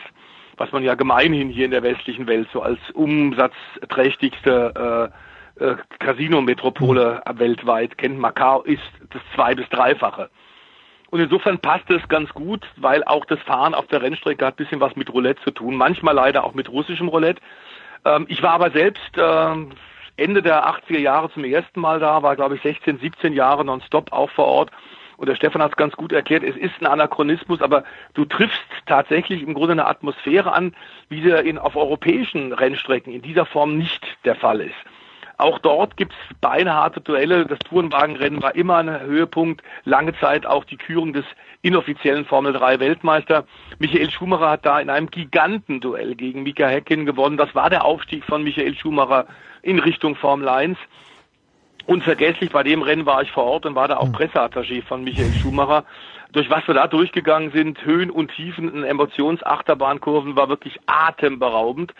was 0.57 0.71
man 0.71 0.85
ja 0.85 0.95
gemeinhin 0.95 1.49
hier 1.49 1.65
in 1.65 1.73
der 1.73 1.83
westlichen 1.83 2.29
Welt 2.29 2.49
so 2.53 2.63
als 2.63 2.79
umsatzträchtigste 2.93 5.11
äh, 5.59 5.65
äh, 5.65 5.77
Casino-Metropole 5.99 7.23
weltweit 7.35 7.99
kennt. 7.99 8.19
Macau 8.19 8.63
ist 8.63 8.83
das 9.11 9.23
zwei- 9.35 9.57
bis 9.57 9.69
dreifache. 9.69 10.31
Und 11.15 11.21
insofern 11.21 11.61
passt 11.61 11.89
es 11.91 12.09
ganz 12.09 12.29
gut, 12.31 12.67
weil 12.75 13.05
auch 13.05 13.25
das 13.25 13.39
Fahren 13.43 13.73
auf 13.73 13.87
der 13.87 14.03
Rennstrecke 14.03 14.45
hat 14.45 14.55
ein 14.55 14.65
bisschen 14.65 14.81
was 14.81 14.97
mit 14.97 15.13
Roulette 15.13 15.41
zu 15.45 15.53
tun. 15.53 15.77
Manchmal 15.77 16.13
leider 16.13 16.43
auch 16.43 16.55
mit 16.55 16.69
russischem 16.69 17.07
Roulette. 17.07 17.41
Ähm, 18.05 18.27
ich 18.29 18.43
war 18.43 18.51
aber 18.51 18.73
selbst 18.73 19.17
äh, 19.17 19.55
Ende 20.17 20.43
der 20.43 20.67
80er 20.67 20.99
Jahre 20.99 21.31
zum 21.31 21.45
ersten 21.45 21.79
Mal 21.79 22.01
da, 22.01 22.25
war 22.25 22.35
glaube 22.35 22.57
ich 22.57 22.63
16, 22.63 22.99
17 22.99 23.33
Jahre 23.33 23.65
nonstop 23.65 24.13
auch 24.13 24.29
vor 24.31 24.47
Ort. 24.47 24.73
Und 25.17 25.29
der 25.29 25.37
Stefan 25.37 25.63
hat 25.63 25.71
es 25.71 25.77
ganz 25.77 25.95
gut 25.95 26.11
erklärt, 26.11 26.43
es 26.43 26.57
ist 26.57 26.75
ein 26.81 26.87
Anachronismus, 26.87 27.63
aber 27.63 27.85
du 28.15 28.25
triffst 28.25 28.61
tatsächlich 28.87 29.41
im 29.45 29.55
Grunde 29.55 29.75
eine 29.75 29.87
Atmosphäre 29.87 30.53
an, 30.53 30.75
wie 31.11 31.23
sie 31.23 31.31
in, 31.31 31.59
auf 31.59 31.77
europäischen 31.77 32.53
Rennstrecken 32.53 33.13
in 33.13 33.23
dieser 33.23 33.47
Form 33.47 33.79
nicht 33.79 34.05
der 34.25 34.35
Fall 34.35 34.61
ist. 34.63 34.75
Auch 35.37 35.59
dort 35.59 35.97
gibt 35.97 36.13
es 36.13 36.37
beinharte 36.39 37.01
Duelle. 37.01 37.47
Das 37.47 37.59
Tourenwagenrennen 37.61 38.43
war 38.43 38.55
immer 38.55 38.77
ein 38.77 39.01
Höhepunkt. 39.01 39.63
Lange 39.85 40.15
Zeit 40.19 40.47
auch 40.47 40.65
die 40.65 40.77
Kürung 40.77 41.13
des 41.13 41.25
inoffiziellen 41.63 42.25
Formel 42.25 42.53
3 42.53 42.79
Weltmeister. 42.79 43.45
Michael 43.79 44.11
Schumacher 44.11 44.51
hat 44.51 44.67
da 44.67 44.79
in 44.79 44.91
einem 44.91 45.11
Gigantenduell 45.11 46.15
gegen 46.15 46.43
Mika 46.43 46.67
Häkkinen 46.67 47.07
gewonnen. 47.07 47.37
Das 47.37 47.55
war 47.55 47.71
der 47.71 47.85
Aufstieg 47.85 48.25
von 48.25 48.43
Michael 48.43 48.77
Schumacher 48.77 49.27
in 49.63 49.79
Richtung 49.79 50.15
Formel 50.15 50.49
1. 50.49 50.79
Unvergesslich, 51.87 52.51
bei 52.51 52.63
dem 52.63 52.83
Rennen 52.83 53.05
war 53.05 53.23
ich 53.23 53.31
vor 53.31 53.45
Ort 53.45 53.67
und 53.67 53.75
war 53.75 53.89
da 53.89 53.97
auch 53.99 54.07
hm. 54.07 54.15
Presseattaché 54.15 54.83
von 54.83 55.05
Michael 55.05 55.33
Schumacher. 55.35 55.85
Durch 56.33 56.49
was 56.51 56.67
wir 56.67 56.75
da 56.75 56.87
durchgegangen 56.87 57.51
sind, 57.53 57.85
Höhen 57.85 58.11
und 58.11 58.31
Tiefen 58.33 58.85
Emotionsachterbahnkurven, 58.85 60.37
war 60.37 60.49
wirklich 60.49 60.79
atemberaubend. 60.87 61.95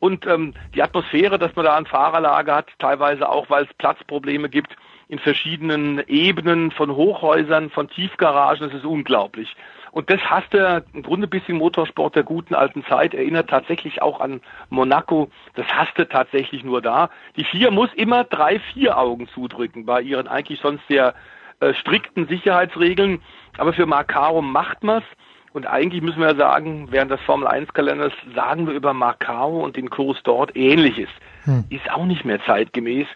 Und 0.00 0.26
ähm, 0.26 0.54
die 0.74 0.82
Atmosphäre, 0.82 1.38
dass 1.38 1.54
man 1.54 1.66
da 1.66 1.76
ein 1.76 1.86
Fahrerlager 1.86 2.56
hat, 2.56 2.68
teilweise 2.78 3.28
auch, 3.28 3.48
weil 3.50 3.64
es 3.64 3.74
Platzprobleme 3.74 4.48
gibt 4.48 4.74
in 5.08 5.18
verschiedenen 5.18 6.02
Ebenen 6.06 6.70
von 6.70 6.94
Hochhäusern, 6.94 7.70
von 7.70 7.88
Tiefgaragen, 7.88 8.68
das 8.68 8.78
ist 8.78 8.84
unglaublich. 8.84 9.54
Und 9.92 10.08
das 10.08 10.20
hasste 10.20 10.84
im 10.94 11.02
Grunde 11.02 11.26
ein 11.26 11.30
bisschen 11.30 11.58
Motorsport 11.58 12.14
der 12.14 12.22
guten 12.22 12.54
alten 12.54 12.84
Zeit, 12.84 13.12
erinnert 13.12 13.50
tatsächlich 13.50 14.02
auch 14.02 14.20
an 14.20 14.40
Monaco. 14.68 15.30
Das 15.54 15.66
hasste 15.66 16.08
tatsächlich 16.08 16.62
nur 16.62 16.80
da. 16.80 17.10
Die 17.36 17.44
vier 17.44 17.70
muss 17.70 17.92
immer 17.94 18.24
drei, 18.24 18.60
vier 18.72 18.96
Augen 18.96 19.28
zudrücken 19.28 19.84
bei 19.86 20.00
ihren 20.00 20.28
eigentlich 20.28 20.60
sonst 20.60 20.86
sehr 20.88 21.14
äh, 21.58 21.74
strikten 21.74 22.28
Sicherheitsregeln. 22.28 23.20
Aber 23.58 23.72
für 23.72 23.86
Macaro 23.86 24.42
macht 24.42 24.84
man's. 24.84 25.04
Und 25.52 25.66
eigentlich 25.66 26.02
müssen 26.02 26.20
wir 26.20 26.36
sagen, 26.36 26.88
während 26.90 27.10
des 27.10 27.20
Formel 27.22 27.48
1 27.48 27.72
Kalenders 27.72 28.12
sagen 28.34 28.66
wir 28.66 28.74
über 28.74 28.94
Macau 28.94 29.62
und 29.64 29.76
den 29.76 29.90
Kurs 29.90 30.18
dort 30.22 30.56
ähnliches. 30.56 31.08
Hm. 31.44 31.64
Ist 31.70 31.90
auch 31.90 32.04
nicht 32.04 32.24
mehr 32.24 32.40
zeitgemäß, 32.44 33.06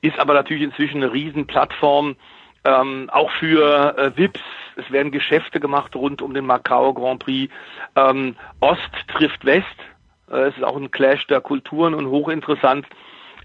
ist 0.00 0.18
aber 0.18 0.34
natürlich 0.34 0.62
inzwischen 0.62 1.02
eine 1.02 1.12
Riesenplattform, 1.12 2.16
ähm, 2.64 3.10
auch 3.12 3.30
für 3.32 3.98
äh, 3.98 4.16
VIPs. 4.16 4.40
Es 4.76 4.90
werden 4.90 5.12
Geschäfte 5.12 5.60
gemacht 5.60 5.96
rund 5.96 6.22
um 6.22 6.34
den 6.34 6.46
Macau 6.46 6.92
Grand 6.94 7.24
Prix. 7.24 7.52
Ähm, 7.96 8.36
Ost 8.60 8.90
trifft 9.08 9.44
West. 9.44 9.66
Äh, 10.30 10.48
es 10.48 10.56
ist 10.56 10.64
auch 10.64 10.76
ein 10.76 10.90
Clash 10.90 11.26
der 11.26 11.40
Kulturen 11.40 11.94
und 11.94 12.06
hochinteressant. 12.06 12.86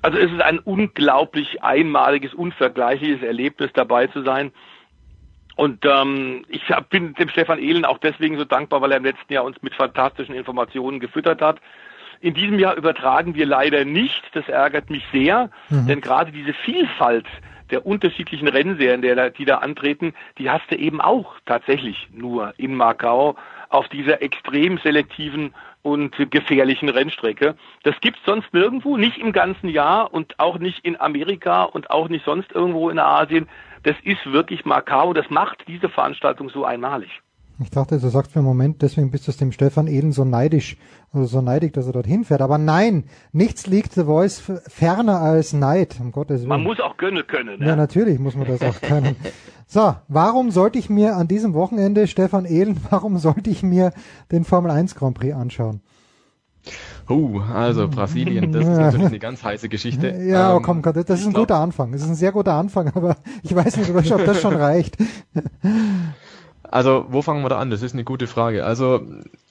Also 0.02 0.18
es 0.18 0.32
ist 0.32 0.42
ein 0.42 0.60
unglaublich 0.60 1.64
einmaliges, 1.64 2.34
unvergleichliches 2.34 3.24
Erlebnis 3.24 3.72
dabei 3.74 4.08
zu 4.08 4.22
sein. 4.24 4.52
Und 5.56 5.86
ähm, 5.86 6.46
ich 6.50 6.70
hab, 6.70 6.90
bin 6.90 7.14
dem 7.14 7.30
Stefan 7.30 7.60
Ehlen 7.60 7.86
auch 7.86 7.98
deswegen 7.98 8.38
so 8.38 8.44
dankbar, 8.44 8.82
weil 8.82 8.92
er 8.92 8.98
im 8.98 9.06
letzten 9.06 9.32
Jahr 9.32 9.46
uns 9.46 9.62
mit 9.62 9.74
fantastischen 9.74 10.36
Informationen 10.36 11.00
gefüttert 11.00 11.42
hat. 11.42 11.60
In 12.20 12.34
diesem 12.34 12.60
Jahr 12.60 12.76
übertragen 12.76 13.36
wir 13.36 13.46
leider 13.46 13.86
nicht. 13.86 14.24
Das 14.34 14.48
ärgert 14.50 14.90
mich 14.90 15.04
sehr, 15.12 15.50
mhm. 15.70 15.88
denn 15.88 16.02
gerade 16.02 16.32
diese 16.32 16.54
Vielfalt 16.54 17.26
der 17.72 17.86
unterschiedlichen 17.86 18.48
Rennserien, 18.48 19.02
der, 19.02 19.30
die 19.32 19.46
da 19.46 19.58
antreten, 19.58 20.14
die 20.38 20.50
hast 20.50 20.70
du 20.70 20.76
eben 20.76 21.02
auch 21.02 21.36
tatsächlich 21.46 22.10
nur 22.14 22.54
in 22.58 22.76
Macau 22.76 23.36
auf 23.70 23.88
dieser 23.90 24.22
extrem 24.22 24.78
selektiven 24.80 25.54
und 25.82 26.16
gefährlichen 26.32 26.90
Rennstrecke. 26.90 27.56
Das 27.84 27.96
gibt's 28.02 28.22
sonst 28.26 28.54
nirgendwo, 28.54 28.98
nicht 28.98 29.18
im 29.18 29.32
ganzen 29.32 29.70
Jahr 29.70 30.14
und 30.14 30.40
auch 30.40 30.58
nicht 30.58 30.84
in 30.84 31.00
Amerika 31.00 31.64
und 31.64 31.90
auch 31.90 32.10
nicht 32.10 32.26
sonst 32.26 32.52
irgendwo 32.52 32.90
in 32.90 33.00
Asien 33.00 33.48
das 33.86 33.96
ist 34.04 34.26
wirklich 34.26 34.66
Macau, 34.66 35.14
das 35.14 35.30
macht 35.30 35.64
diese 35.68 35.90
Veranstaltung 35.90 36.50
so 36.50 36.66
einmalig. 36.66 37.10
Ich 37.62 37.70
dachte, 37.70 37.98
du 38.00 38.08
sagst 38.10 38.34
für 38.34 38.40
einen 38.40 38.48
Moment, 38.48 38.82
deswegen 38.82 39.12
bist 39.12 39.28
du 39.28 39.32
dem 39.32 39.54
Stefan 39.54 39.88
Eden 39.88 40.12
so 40.12 40.26
neidisch, 40.26 40.76
also 41.14 41.26
so 41.26 41.42
neidig, 41.42 41.72
dass 41.72 41.88
er 41.88 41.94
dorthin 41.94 42.26
fährt. 42.26 42.42
Aber 42.42 42.58
nein, 42.58 43.06
nichts 43.32 43.66
liegt 43.66 43.94
The 43.94 44.04
Voice 44.04 44.52
ferner 44.68 45.22
als 45.22 45.54
Neid, 45.54 45.98
um 46.02 46.12
Gottes 46.12 46.42
Willen. 46.42 46.50
Man 46.50 46.64
muss 46.64 46.82
auch 46.82 46.98
gönnen 46.98 47.26
können. 47.26 47.62
Ja, 47.62 47.68
ja 47.68 47.76
natürlich 47.78 48.20
muss 48.20 48.36
man 48.36 48.48
das 48.48 48.62
auch 48.62 48.82
können. 48.82 49.16
so, 49.68 49.96
warum 50.10 50.52
sollte 50.52 50.80
ich 50.80 50.90
mir 50.90 51.16
an 51.16 51.30
diesem 51.30 51.54
Wochenende, 51.54 52.08
Stefan 52.08 52.44
Ehlen, 52.44 52.78
warum 52.90 53.18
sollte 53.18 53.50
ich 53.50 53.64
mir 53.64 53.94
den 54.34 54.44
Formel 54.44 54.72
1 54.72 54.96
Grand 54.96 55.18
Prix 55.18 55.34
anschauen? 55.34 55.82
Uh, 57.10 57.40
also 57.54 57.88
Brasilien, 57.88 58.52
das 58.52 58.64
ist 58.64 58.78
natürlich 58.78 59.06
eine 59.06 59.20
ganz 59.20 59.44
heiße 59.44 59.70
Geschichte. 59.70 60.10
Ja, 60.26 60.56
oh, 60.56 60.60
komm, 60.60 60.82
das 60.82 60.96
ist 60.96 61.26
ein 61.28 61.34
glaub, 61.34 61.48
guter 61.48 61.60
Anfang. 61.60 61.92
Das 61.92 62.02
ist 62.02 62.08
ein 62.08 62.16
sehr 62.16 62.32
guter 62.32 62.54
Anfang, 62.54 62.88
aber 62.96 63.16
ich 63.44 63.56
weiß 63.56 63.78
nicht, 63.78 63.92
ob 64.12 64.26
das 64.26 64.42
schon 64.42 64.56
reicht. 64.56 64.98
Also, 66.64 67.06
wo 67.10 67.22
fangen 67.22 67.44
wir 67.44 67.50
da 67.50 67.60
an? 67.60 67.70
Das 67.70 67.82
ist 67.82 67.94
eine 67.94 68.04
gute 68.04 68.28
Frage. 68.28 68.66
Also, 68.66 69.02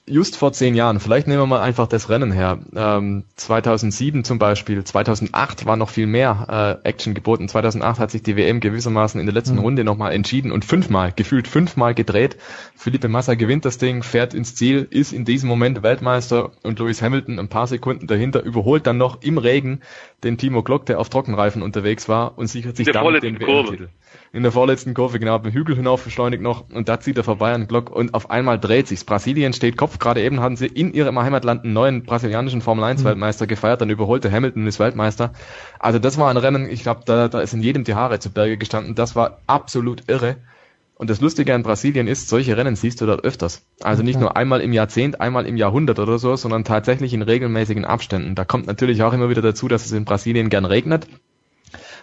just 0.07 0.37
vor 0.37 0.53
zehn 0.53 0.75
Jahren, 0.75 0.99
vielleicht 0.99 1.27
nehmen 1.27 1.39
wir 1.39 1.47
mal 1.47 1.61
einfach 1.61 1.87
das 1.87 2.09
Rennen 2.09 2.31
her. 2.31 2.59
Ähm, 2.75 3.23
2007 3.35 4.23
zum 4.23 4.37
Beispiel, 4.37 4.83
2008 4.83 5.65
war 5.65 5.77
noch 5.77 5.89
viel 5.89 6.05
mehr 6.05 6.79
äh, 6.83 6.87
Action 6.87 7.13
geboten. 7.13 7.49
2008 7.49 7.99
hat 7.99 8.11
sich 8.11 8.21
die 8.21 8.35
WM 8.35 8.59
gewissermaßen 8.59 9.19
in 9.19 9.25
der 9.25 9.33
letzten 9.33 9.55
mhm. 9.55 9.61
Runde 9.61 9.83
nochmal 9.83 10.13
entschieden 10.13 10.51
und 10.51 10.63
fünfmal, 10.63 11.11
gefühlt 11.15 11.47
fünfmal 11.47 11.95
gedreht. 11.95 12.37
Felipe 12.75 13.07
Massa 13.07 13.33
gewinnt 13.33 13.65
das 13.65 13.77
Ding, 13.77 14.03
fährt 14.03 14.33
ins 14.33 14.55
Ziel, 14.55 14.87
ist 14.89 15.11
in 15.11 15.25
diesem 15.25 15.49
Moment 15.49 15.81
Weltmeister 15.81 16.51
und 16.61 16.79
Lewis 16.79 17.01
Hamilton 17.01 17.39
ein 17.39 17.49
paar 17.49 17.67
Sekunden 17.67 18.05
dahinter 18.07 18.43
überholt 18.43 18.85
dann 18.85 18.97
noch 18.97 19.21
im 19.23 19.37
Regen 19.37 19.81
den 20.23 20.37
Timo 20.37 20.61
Glock, 20.61 20.85
der 20.85 20.99
auf 20.99 21.09
Trockenreifen 21.09 21.63
unterwegs 21.63 22.07
war 22.07 22.37
und 22.37 22.47
sichert 22.47 22.77
sich 22.77 22.91
damit 22.91 23.23
den 23.23 23.39
WM-Titel 23.39 23.89
in 24.35 24.43
der 24.43 24.51
vorletzten 24.51 24.93
Kurve 24.93 25.17
genau 25.17 25.39
beim 25.39 25.53
Hügel 25.53 25.77
hinauf 25.77 26.03
beschleunigt 26.03 26.43
noch 26.43 26.69
und 26.69 26.89
da 26.89 26.99
zieht 26.99 27.15
er 27.17 27.23
vorbei 27.23 27.53
an 27.53 27.67
Glock 27.67 27.89
und 27.89 28.13
auf 28.13 28.29
einmal 28.29 28.59
dreht 28.59 28.87
sich's. 28.87 29.05
Brasilien 29.05 29.53
steht 29.53 29.77
Kopf. 29.77 29.94
Gerade 29.99 30.21
eben 30.21 30.39
hatten 30.39 30.55
sie 30.55 30.67
in 30.67 30.93
ihrem 30.93 31.19
Heimatland 31.19 31.63
einen 31.63 31.73
neuen 31.73 32.03
brasilianischen 32.03 32.61
Formel 32.61 32.83
1 32.83 33.03
mhm. 33.03 33.47
Gefeiert, 33.47 33.81
dann 33.81 33.89
überholte 33.89 34.31
Hamilton 34.31 34.67
ist 34.67 34.79
Weltmeister. 34.79 35.33
Also 35.79 35.99
das 35.99 36.17
war 36.17 36.29
ein 36.29 36.37
Rennen, 36.37 36.69
ich 36.69 36.83
glaube, 36.83 37.01
da, 37.05 37.27
da 37.27 37.41
ist 37.41 37.53
in 37.53 37.61
jedem 37.61 37.83
die 37.83 37.95
Haare 37.95 38.19
zu 38.19 38.31
Berge 38.31 38.57
gestanden. 38.57 38.95
Das 38.95 39.15
war 39.15 39.39
absolut 39.47 40.03
irre. 40.07 40.37
Und 40.97 41.09
das 41.09 41.19
Lustige 41.19 41.53
an 41.53 41.63
Brasilien 41.63 42.07
ist, 42.07 42.29
solche 42.29 42.55
Rennen 42.55 42.77
siehst 42.77 43.01
du 43.01 43.05
dort 43.05 43.25
öfters. 43.25 43.65
Also 43.81 44.01
nicht 44.01 44.19
nur 44.19 44.37
einmal 44.37 44.61
im 44.61 44.71
Jahrzehnt, 44.71 45.19
einmal 45.19 45.45
im 45.45 45.57
Jahrhundert 45.57 45.99
oder 45.99 46.19
so, 46.19 46.37
sondern 46.37 46.63
tatsächlich 46.63 47.13
in 47.13 47.21
regelmäßigen 47.21 47.83
Abständen. 47.83 48.33
Da 48.33 48.45
kommt 48.45 48.65
natürlich 48.65 49.03
auch 49.03 49.11
immer 49.11 49.29
wieder 49.29 49.41
dazu, 49.41 49.67
dass 49.67 49.85
es 49.85 49.91
in 49.91 50.05
Brasilien 50.05 50.49
gern 50.49 50.63
regnet. 50.63 51.07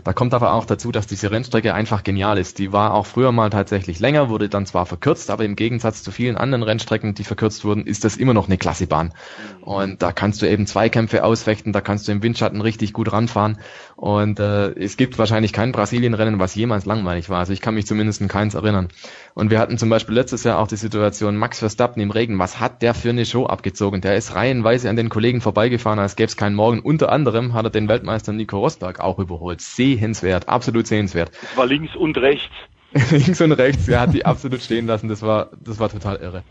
Da 0.04 0.12
kommt 0.12 0.34
aber 0.34 0.52
auch 0.52 0.64
dazu, 0.64 0.90
dass 0.90 1.06
diese 1.06 1.30
Rennstrecke 1.30 1.74
einfach 1.74 2.02
genial 2.02 2.36
ist. 2.36 2.58
Die 2.58 2.72
war 2.72 2.94
auch 2.94 3.06
früher 3.06 3.30
mal 3.30 3.50
tatsächlich 3.50 4.00
länger, 4.00 4.28
wurde 4.28 4.48
dann 4.48 4.66
zwar 4.66 4.84
verkürzt, 4.84 5.30
aber 5.30 5.44
im 5.44 5.54
Gegensatz 5.54 6.02
zu 6.02 6.10
vielen 6.10 6.36
anderen 6.36 6.64
Rennstrecken, 6.64 7.14
die 7.14 7.24
verkürzt 7.24 7.64
wurden, 7.64 7.86
ist 7.86 8.04
das 8.04 8.16
immer 8.16 8.34
noch 8.34 8.48
eine 8.48 8.58
Klassebahn. 8.58 9.12
Und 9.60 10.02
da 10.02 10.12
kannst 10.12 10.42
du 10.42 10.46
eben 10.46 10.66
Zweikämpfe 10.66 11.22
ausfechten, 11.22 11.72
da 11.72 11.80
kannst 11.80 12.08
du 12.08 12.12
im 12.12 12.22
Windschatten 12.22 12.60
richtig 12.60 12.92
gut 12.92 13.12
ranfahren. 13.12 13.58
Und 13.94 14.40
äh, 14.40 14.70
es 14.72 14.96
gibt 14.96 15.18
wahrscheinlich 15.18 15.52
kein 15.52 15.70
Brasilienrennen, 15.70 16.40
was 16.40 16.56
jemals 16.56 16.84
langweilig 16.84 17.30
war. 17.30 17.38
Also 17.38 17.52
ich 17.52 17.60
kann 17.60 17.74
mich 17.74 17.86
zumindest 17.86 18.20
in 18.20 18.26
keins 18.26 18.54
erinnern. 18.54 18.88
Und 19.34 19.50
wir 19.50 19.60
hatten 19.60 19.78
zum 19.78 19.88
Beispiel 19.88 20.16
letztes 20.16 20.42
Jahr 20.42 20.58
auch 20.58 20.66
die 20.66 20.76
Situation, 20.76 21.36
Max 21.36 21.60
Verstappen 21.60 22.02
im 22.02 22.10
Regen, 22.10 22.38
was 22.38 22.58
hat 22.58 22.82
der 22.82 22.94
für 22.94 23.10
eine 23.10 23.24
Show 23.24 23.46
abgezogen? 23.46 24.00
Der 24.00 24.16
ist 24.16 24.34
reihenweise 24.34 24.90
an 24.90 24.96
den 24.96 25.08
Kollegen 25.08 25.40
vorbeigefahren, 25.40 26.00
als 26.00 26.16
gäbe 26.16 26.26
es 26.26 26.36
keinen 26.36 26.56
Morgen. 26.56 26.80
Unter 26.80 27.12
anderem 27.12 27.54
hat 27.54 27.64
er 27.66 27.70
den 27.70 27.88
Weltmeister 27.88 28.32
Nico 28.32 28.58
Rosberg 28.58 28.98
auch 28.98 29.20
überholt. 29.20 29.60
Sehenswert, 29.96 30.48
absolut 30.48 30.86
sehenswert. 30.86 31.30
Das 31.40 31.56
war 31.56 31.66
links 31.66 31.94
und 31.96 32.16
rechts. 32.18 32.54
links 33.10 33.40
und 33.40 33.52
rechts, 33.52 33.88
er 33.88 34.00
hat 34.00 34.14
die 34.14 34.24
absolut 34.26 34.62
stehen 34.62 34.86
lassen, 34.86 35.08
das 35.08 35.22
war, 35.22 35.50
das 35.64 35.78
war 35.78 35.88
total 35.88 36.16
irre. 36.16 36.42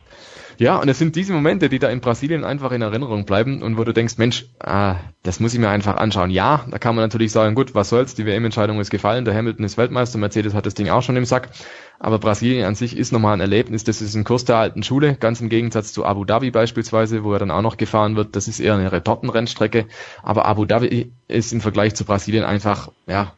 Ja, 0.57 0.77
und 0.77 0.89
es 0.89 0.99
sind 0.99 1.15
diese 1.15 1.33
Momente, 1.33 1.69
die 1.69 1.79
da 1.79 1.89
in 1.89 2.01
Brasilien 2.01 2.43
einfach 2.43 2.71
in 2.71 2.81
Erinnerung 2.81 3.25
bleiben 3.25 3.61
und 3.61 3.77
wo 3.77 3.83
du 3.83 3.93
denkst, 3.93 4.17
Mensch, 4.17 4.45
ah, 4.59 4.95
das 5.23 5.39
muss 5.39 5.53
ich 5.53 5.59
mir 5.59 5.69
einfach 5.69 5.97
anschauen. 5.97 6.29
Ja, 6.29 6.65
da 6.69 6.77
kann 6.77 6.95
man 6.95 7.03
natürlich 7.03 7.31
sagen, 7.31 7.55
gut, 7.55 7.75
was 7.75 7.89
soll's, 7.89 8.15
die 8.15 8.25
WM-Entscheidung 8.25 8.79
ist 8.79 8.89
gefallen, 8.89 9.25
der 9.25 9.35
Hamilton 9.35 9.65
ist 9.65 9.77
Weltmeister, 9.77 10.17
Mercedes 10.17 10.53
hat 10.53 10.65
das 10.65 10.73
Ding 10.73 10.89
auch 10.89 11.01
schon 11.01 11.17
im 11.17 11.25
Sack. 11.25 11.49
Aber 11.99 12.17
Brasilien 12.17 12.65
an 12.65 12.73
sich 12.73 12.97
ist 12.97 13.11
nochmal 13.11 13.33
ein 13.33 13.41
Erlebnis, 13.41 13.83
das 13.83 14.01
ist 14.01 14.15
ein 14.15 14.23
Kurs 14.23 14.43
der 14.43 14.55
alten 14.55 14.81
Schule, 14.81 15.15
ganz 15.15 15.39
im 15.39 15.49
Gegensatz 15.49 15.93
zu 15.93 16.03
Abu 16.03 16.25
Dhabi 16.25 16.49
beispielsweise, 16.49 17.23
wo 17.23 17.33
er 17.33 17.39
dann 17.39 17.51
auch 17.51 17.61
noch 17.61 17.77
gefahren 17.77 18.15
wird. 18.15 18.35
Das 18.35 18.47
ist 18.47 18.59
eher 18.59 18.73
eine 18.73 18.91
Retortenrennstrecke. 18.91 19.85
Aber 20.23 20.45
Abu 20.45 20.65
Dhabi 20.65 21.11
ist 21.27 21.53
im 21.53 21.61
Vergleich 21.61 21.93
zu 21.93 22.03
Brasilien 22.03 22.43
einfach, 22.43 22.91
ja, 23.05 23.33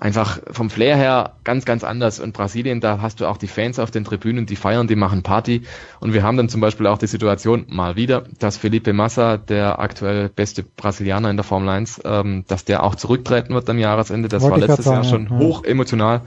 einfach 0.00 0.40
vom 0.50 0.70
Flair 0.70 0.96
her 0.96 1.34
ganz, 1.44 1.64
ganz 1.66 1.84
anders. 1.84 2.18
Und 2.18 2.32
Brasilien, 2.32 2.80
da 2.80 3.00
hast 3.00 3.20
du 3.20 3.26
auch 3.26 3.36
die 3.36 3.46
Fans 3.46 3.78
auf 3.78 3.90
den 3.90 4.04
Tribünen, 4.04 4.46
die 4.46 4.56
feiern, 4.56 4.88
die 4.88 4.96
machen 4.96 5.22
Party. 5.22 5.62
Und 6.00 6.14
wir 6.14 6.22
haben 6.22 6.38
dann 6.38 6.48
zum 6.48 6.62
Beispiel 6.62 6.86
auch 6.86 6.98
die 6.98 7.06
Situation 7.06 7.66
mal 7.68 7.96
wieder, 7.96 8.24
dass 8.38 8.56
Felipe 8.56 8.94
Massa, 8.94 9.36
der 9.36 9.78
aktuell 9.78 10.30
beste 10.30 10.62
Brasilianer 10.62 11.30
in 11.30 11.36
der 11.36 11.44
Formel 11.44 11.68
1, 11.68 12.00
ähm, 12.04 12.44
dass 12.48 12.64
der 12.64 12.82
auch 12.82 12.94
zurücktreten 12.94 13.54
wird 13.54 13.68
am 13.68 13.78
Jahresende. 13.78 14.28
Das 14.28 14.42
Wollte 14.42 14.62
war 14.62 14.68
letztes 14.68 14.86
Jahr 14.86 15.04
schon 15.04 15.28
ja. 15.30 15.38
hoch 15.38 15.64
emotional. 15.64 16.22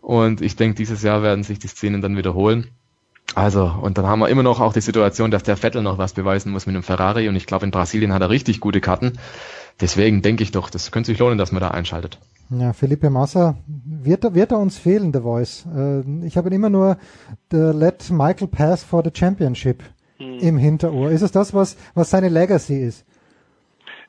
Und 0.00 0.40
ich 0.40 0.56
denke, 0.56 0.76
dieses 0.76 1.02
Jahr 1.02 1.22
werden 1.22 1.44
sich 1.44 1.58
die 1.58 1.68
Szenen 1.68 2.00
dann 2.00 2.16
wiederholen. 2.16 2.68
Also, 3.34 3.70
und 3.82 3.98
dann 3.98 4.06
haben 4.06 4.20
wir 4.20 4.30
immer 4.30 4.42
noch 4.42 4.58
auch 4.58 4.72
die 4.72 4.80
Situation, 4.80 5.30
dass 5.30 5.42
der 5.42 5.58
Vettel 5.58 5.82
noch 5.82 5.98
was 5.98 6.14
beweisen 6.14 6.50
muss 6.50 6.64
mit 6.64 6.74
einem 6.74 6.82
Ferrari. 6.82 7.28
Und 7.28 7.36
ich 7.36 7.44
glaube, 7.44 7.66
in 7.66 7.70
Brasilien 7.70 8.14
hat 8.14 8.22
er 8.22 8.30
richtig 8.30 8.60
gute 8.60 8.80
Karten. 8.80 9.18
Deswegen 9.82 10.22
denke 10.22 10.42
ich 10.42 10.50
doch, 10.50 10.70
das 10.70 10.90
könnte 10.90 11.08
sich 11.08 11.18
lohnen, 11.18 11.36
dass 11.36 11.52
man 11.52 11.60
da 11.60 11.68
einschaltet. 11.68 12.18
Ja, 12.50 12.72
Felipe 12.72 13.10
Massa, 13.10 13.56
wird, 13.66 14.24
er, 14.24 14.34
wird 14.34 14.52
er 14.52 14.58
uns 14.58 14.78
fehlen, 14.78 15.12
The 15.12 15.20
Voice? 15.20 15.66
Äh, 15.66 16.26
ich 16.26 16.38
habe 16.38 16.48
immer 16.48 16.70
nur 16.70 16.96
the 17.50 17.72
Let 17.74 18.10
Michael 18.10 18.48
Pass 18.48 18.82
for 18.82 19.04
the 19.04 19.10
Championship 19.12 19.82
hm. 20.16 20.38
im 20.38 20.56
Hinterohr. 20.56 21.10
Ist 21.10 21.20
es 21.20 21.30
das, 21.30 21.52
was, 21.52 21.76
was 21.94 22.08
seine 22.08 22.30
Legacy 22.30 22.82
ist? 22.82 23.06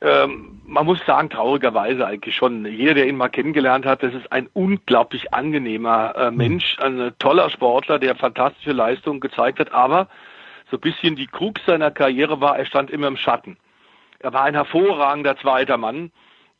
Ähm, 0.01 0.61
man 0.65 0.85
muss 0.85 1.05
sagen, 1.05 1.29
traurigerweise 1.29 2.07
eigentlich 2.07 2.33
schon. 2.33 2.65
Jeder, 2.65 2.93
der 2.93 3.07
ihn 3.07 3.17
mal 3.17 3.27
kennengelernt 3.27 3.85
hat, 3.85 4.03
das 4.03 4.13
ist 4.13 4.31
ein 4.31 4.47
unglaublich 4.53 5.33
angenehmer 5.33 6.15
äh, 6.15 6.27
hm. 6.27 6.37
Mensch, 6.37 6.77
ein 6.79 7.11
toller 7.19 7.49
Sportler, 7.49 7.99
der 7.99 8.15
fantastische 8.15 8.71
Leistungen 8.71 9.19
gezeigt 9.19 9.59
hat, 9.59 9.73
aber 9.73 10.07
so 10.71 10.77
ein 10.77 10.81
bisschen 10.81 11.17
die 11.17 11.27
Krux 11.27 11.59
seiner 11.65 11.91
Karriere 11.91 12.39
war, 12.39 12.57
er 12.57 12.65
stand 12.65 12.89
immer 12.89 13.07
im 13.07 13.17
Schatten. 13.17 13.57
Er 14.19 14.31
war 14.31 14.43
ein 14.43 14.53
hervorragender 14.53 15.35
zweiter 15.35 15.77
Mann 15.77 16.11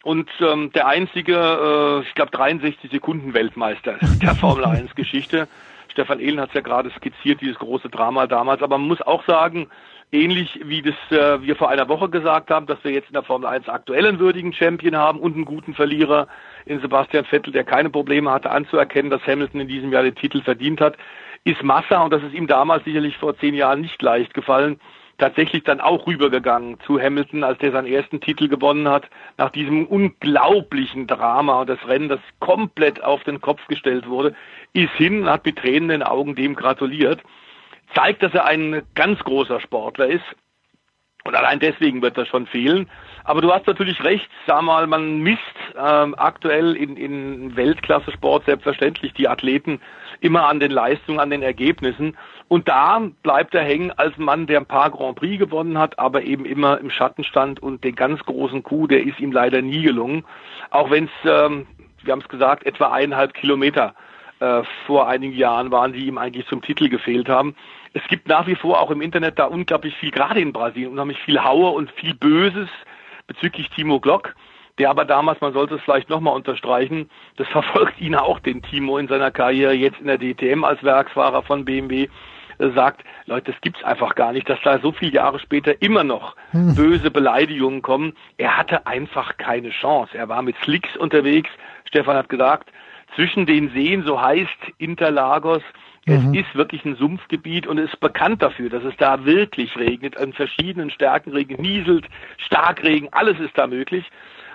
und 0.04 0.30
ähm, 0.40 0.72
der 0.74 0.88
einzige, 0.88 1.36
äh, 1.36 2.08
ich 2.08 2.16
glaube 2.16 2.32
63 2.32 2.92
Sekunden 2.92 3.34
Weltmeister 3.34 3.98
der 4.22 4.36
Formel 4.36 4.66
1 4.66 4.96
Geschichte. 4.96 5.48
Stefan 5.92 6.20
Ehlen 6.20 6.40
hat 6.40 6.50
es 6.50 6.56
ja 6.56 6.62
gerade 6.62 6.92
skizziert, 6.92 7.42
dieses 7.42 7.58
große 7.58 7.90
Drama 7.90 8.28
damals, 8.28 8.62
aber 8.62 8.78
man 8.78 8.88
muss 8.88 9.02
auch 9.02 9.26
sagen, 9.26 9.68
ähnlich 10.12 10.60
wie 10.64 10.82
das 10.82 10.96
äh, 11.12 11.42
wir 11.42 11.56
vor 11.56 11.70
einer 11.70 11.90
Woche 11.90 12.10
gesagt 12.10 12.50
haben, 12.50 12.68
dass 12.68 12.84
wir 12.84 12.92
jetzt 12.92 13.10
in 13.10 13.14
der 13.14 13.24
Formel 13.24 13.48
1 13.48 13.68
aktuell 13.68 14.06
einen 14.06 14.20
würdigen 14.20 14.54
Champion 14.54 14.96
haben 14.96 15.20
und 15.20 15.36
einen 15.36 15.46
guten 15.46 15.74
Verlierer 15.74 16.28
in 16.66 16.80
Sebastian 16.80 17.26
Vettel, 17.26 17.52
der 17.52 17.64
keine 17.64 17.90
Probleme 17.90 18.32
hatte 18.32 18.52
anzuerkennen, 18.52 19.12
dass 19.12 19.26
Hamilton 19.26 19.62
in 19.62 19.68
diesem 19.68 19.92
Jahr 19.92 20.04
den 20.04 20.16
Titel 20.16 20.42
verdient 20.42 20.82
hat, 20.82 20.96
ist 21.44 21.64
Massa, 21.64 22.02
und 22.02 22.12
das 22.12 22.24
ist 22.24 22.34
ihm 22.34 22.48
damals 22.48 22.84
sicherlich 22.84 23.18
vor 23.18 23.38
zehn 23.38 23.56
Jahren 23.56 23.82
nicht 23.82 24.02
leicht 24.02 24.34
gefallen, 24.34 24.80
tatsächlich 25.20 25.64
dann 25.64 25.80
auch 25.80 26.08
rübergegangen 26.08 26.80
zu 26.86 27.00
Hamilton, 27.00 27.44
als 27.44 27.60
der 27.60 27.72
seinen 27.72 27.88
ersten 27.88 28.22
Titel 28.22 28.48
gewonnen 28.48 28.88
hat, 28.88 29.10
nach 29.38 29.52
diesem 29.52 29.86
unglaublichen 29.86 31.06
Drama 31.08 31.62
und 31.62 31.70
das 31.70 31.88
Rennen, 31.88 32.10
das 32.10 32.20
komplett 32.40 33.04
auf 33.04 33.24
den 33.24 33.42
Kopf 33.42 33.66
gestellt 33.68 34.08
wurde, 34.08 34.36
ist 34.74 34.94
hin 34.94 35.22
und 35.22 35.30
hat 35.30 35.46
mit 35.46 35.58
Tränen 35.58 35.84
in 35.84 36.00
den 36.00 36.04
Augen 36.04 36.36
dem 36.36 36.56
gratuliert. 36.56 37.22
Zeigt, 37.96 38.24
dass 38.24 38.34
er 38.34 38.46
ein 38.46 38.84
ganz 38.96 39.20
großer 39.20 39.60
Sportler 39.60 40.08
ist. 40.08 40.26
Und 41.26 41.36
allein 41.36 41.60
deswegen 41.60 42.02
wird 42.02 42.18
das 42.18 42.28
schon 42.28 42.48
fehlen. 42.48 42.90
Aber 43.24 43.42
du 43.42 43.52
hast 43.52 43.68
natürlich 43.68 44.04
recht, 44.04 44.28
sag 44.48 44.62
mal, 44.62 44.88
man 44.88 45.20
misst 45.20 45.40
ähm, 45.78 46.16
aktuell 46.18 46.76
in, 46.76 46.98
in 46.98 47.56
Weltklasse-Sport 47.56 48.46
selbstverständlich 48.46 49.14
die 49.14 49.28
Athleten 49.28 49.82
immer 50.22 50.48
an 50.48 50.60
den 50.60 50.72
Leistungen, 50.72 51.20
an 51.20 51.30
den 51.30 51.42
Ergebnissen. 51.42 52.18
Und 52.50 52.68
da 52.68 53.00
bleibt 53.22 53.54
er 53.54 53.64
hängen 53.64 53.92
als 53.92 54.18
Mann, 54.18 54.48
der 54.48 54.60
ein 54.60 54.66
paar 54.66 54.90
Grand 54.90 55.16
Prix 55.16 55.38
gewonnen 55.38 55.78
hat, 55.78 56.00
aber 56.00 56.24
eben 56.24 56.46
immer 56.46 56.80
im 56.80 56.90
Schatten 56.90 57.24
stand 57.24 57.62
und 57.62 57.84
den 57.84 57.96
ganz 57.96 58.20
großen 58.26 58.64
Coup, 58.64 58.90
der 58.90 59.04
ist 59.04 59.20
ihm 59.20 59.32
leider 59.32 59.62
nie 59.62 59.84
gelungen. 59.84 60.26
Auch 60.72 60.90
wenn 60.90 61.06
es, 61.06 61.30
ähm, 61.30 61.68
wir 62.04 62.12
haben 62.12 62.22
es 62.22 62.28
gesagt, 62.28 62.66
etwa 62.66 62.92
eineinhalb 62.92 63.36
Kilometer 63.36 63.94
äh, 64.40 64.64
vor 64.88 65.08
einigen 65.08 65.36
Jahren 65.36 65.72
waren, 65.72 65.94
die 65.94 66.08
ihm 66.08 66.18
eigentlich 66.18 66.48
zum 66.48 66.64
Titel 66.64 66.90
gefehlt 66.90 67.30
haben. 67.30 67.56
Es 67.94 68.02
gibt 68.08 68.28
nach 68.28 68.48
wie 68.48 68.56
vor 68.56 68.82
auch 68.82 68.90
im 68.90 69.02
Internet 69.02 69.38
da 69.38 69.46
unglaublich 69.46 69.96
viel, 69.98 70.10
gerade 70.10 70.42
in 70.42 70.52
Brasilien, 70.52 70.92
unheimlich 70.92 71.20
viel 71.20 71.44
Haue 71.44 71.70
und 71.70 71.92
viel 71.92 72.16
Böses 72.16 72.70
bezüglich 73.28 73.70
Timo 73.70 74.00
Glock 74.00 74.34
der 74.80 74.90
aber 74.90 75.04
damals, 75.04 75.42
man 75.42 75.52
sollte 75.54 75.76
es 75.76 75.82
vielleicht 75.82 76.10
nochmal 76.10 76.36
unterstreichen, 76.36 77.10
das 77.36 77.48
verfolgt 77.50 78.00
ihn 78.00 78.16
auch, 78.16 78.40
den 78.40 78.62
Timo 78.62 78.98
in 78.98 79.08
seiner 79.08 79.30
Karriere 79.30 79.74
jetzt 79.74 80.00
in 80.00 80.08
der 80.08 80.18
DTM 80.18 80.64
als 80.64 80.82
Werksfahrer 80.84 81.44
von 81.44 81.66
BMW, 81.66 82.08
sagt, 82.60 83.04
Leute, 83.26 83.52
das 83.52 83.62
gibt's 83.62 83.84
einfach 83.84 84.16
gar 84.16 84.34
nicht, 84.34 84.50
dass 84.50 84.60
da 84.64 84.80
so 84.80 84.92
viele 84.92 85.12
Jahre 85.12 85.40
später 85.40 85.82
immer 85.82 86.04
noch 86.04 86.36
hm. 86.52 86.76
böse 86.76 87.10
Beleidigungen 87.10 87.82
kommen. 87.82 88.14
Er 88.38 88.58
hatte 88.58 88.86
einfach 88.86 89.38
keine 89.38 89.70
Chance. 89.70 90.18
Er 90.18 90.30
war 90.30 90.42
mit 90.42 90.56
Slicks 90.64 90.96
unterwegs. 90.98 91.50
Stefan 91.86 92.18
hat 92.18 92.30
gesagt, 92.30 92.70
zwischen 93.16 93.46
den 93.46 93.70
Seen, 93.72 94.04
so 94.04 94.22
heißt 94.22 94.50
Interlagos, 94.78 95.64
es 96.06 96.24
mhm. 96.24 96.34
ist 96.34 96.56
wirklich 96.56 96.84
ein 96.86 96.96
Sumpfgebiet 96.96 97.68
und 97.68 97.78
es 97.78 97.92
ist 97.92 98.00
bekannt 98.00 98.42
dafür, 98.42 98.70
dass 98.70 98.84
es 98.84 98.96
da 98.98 99.26
wirklich 99.26 99.76
regnet, 99.78 100.18
an 100.18 100.34
verschiedenen 100.34 100.90
Stärken 100.90 101.32
regnet, 101.32 101.60
nieselt, 101.60 102.06
Starkregen, 102.38 103.10
alles 103.12 103.40
ist 103.40 103.58
da 103.58 103.68
möglich. 103.68 104.10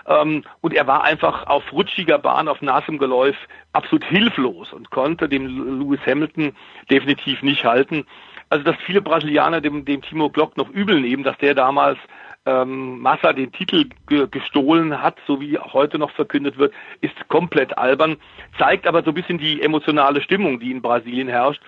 Ähm, 0.07 0.45
und 0.61 0.75
er 0.75 0.87
war 0.87 1.05
einfach 1.05 1.47
auf 1.47 1.73
rutschiger 1.73 2.19
Bahn, 2.19 2.49
auf 2.49 2.61
nassem 2.61 2.99
Geläuf 2.99 3.37
absolut 3.73 4.05
hilflos 4.05 4.73
und 4.73 4.91
konnte 4.91 5.29
dem 5.29 5.81
Lewis 5.81 6.01
Hamilton 6.07 6.53
definitiv 6.91 7.43
nicht 7.43 7.65
halten. 7.65 8.07
Also 8.51 8.65
dass 8.65 8.77
viele 8.85 9.01
Brasilianer 9.01 9.61
dem, 9.61 9.85
dem 9.85 10.03
Timo 10.03 10.29
Glock 10.31 10.57
noch 10.57 10.69
übel 10.71 11.01
nehmen, 11.01 11.25
dass 11.25 11.39
der 11.39 11.55
damals 11.55 11.99
ähm, 12.47 13.01
Massa 13.01 13.33
den 13.33 13.53
Titel 13.53 13.89
ge 14.07 14.29
gestohlen 14.31 15.03
hat, 15.03 15.17
so 15.27 15.41
wie 15.41 15.59
heute 15.59 15.99
noch 15.99 16.11
verkündet 16.11 16.59
wird, 16.59 16.75
ist 17.01 17.29
komplett 17.29 17.77
albern, 17.79 18.17
zeigt 18.59 18.87
aber 18.87 19.03
so 19.03 19.11
ein 19.11 19.15
bisschen 19.15 19.39
die 19.39 19.63
emotionale 19.63 20.21
Stimmung, 20.21 20.61
die 20.61 20.71
in 20.71 20.83
Brasilien 20.83 21.29
herrscht. 21.29 21.63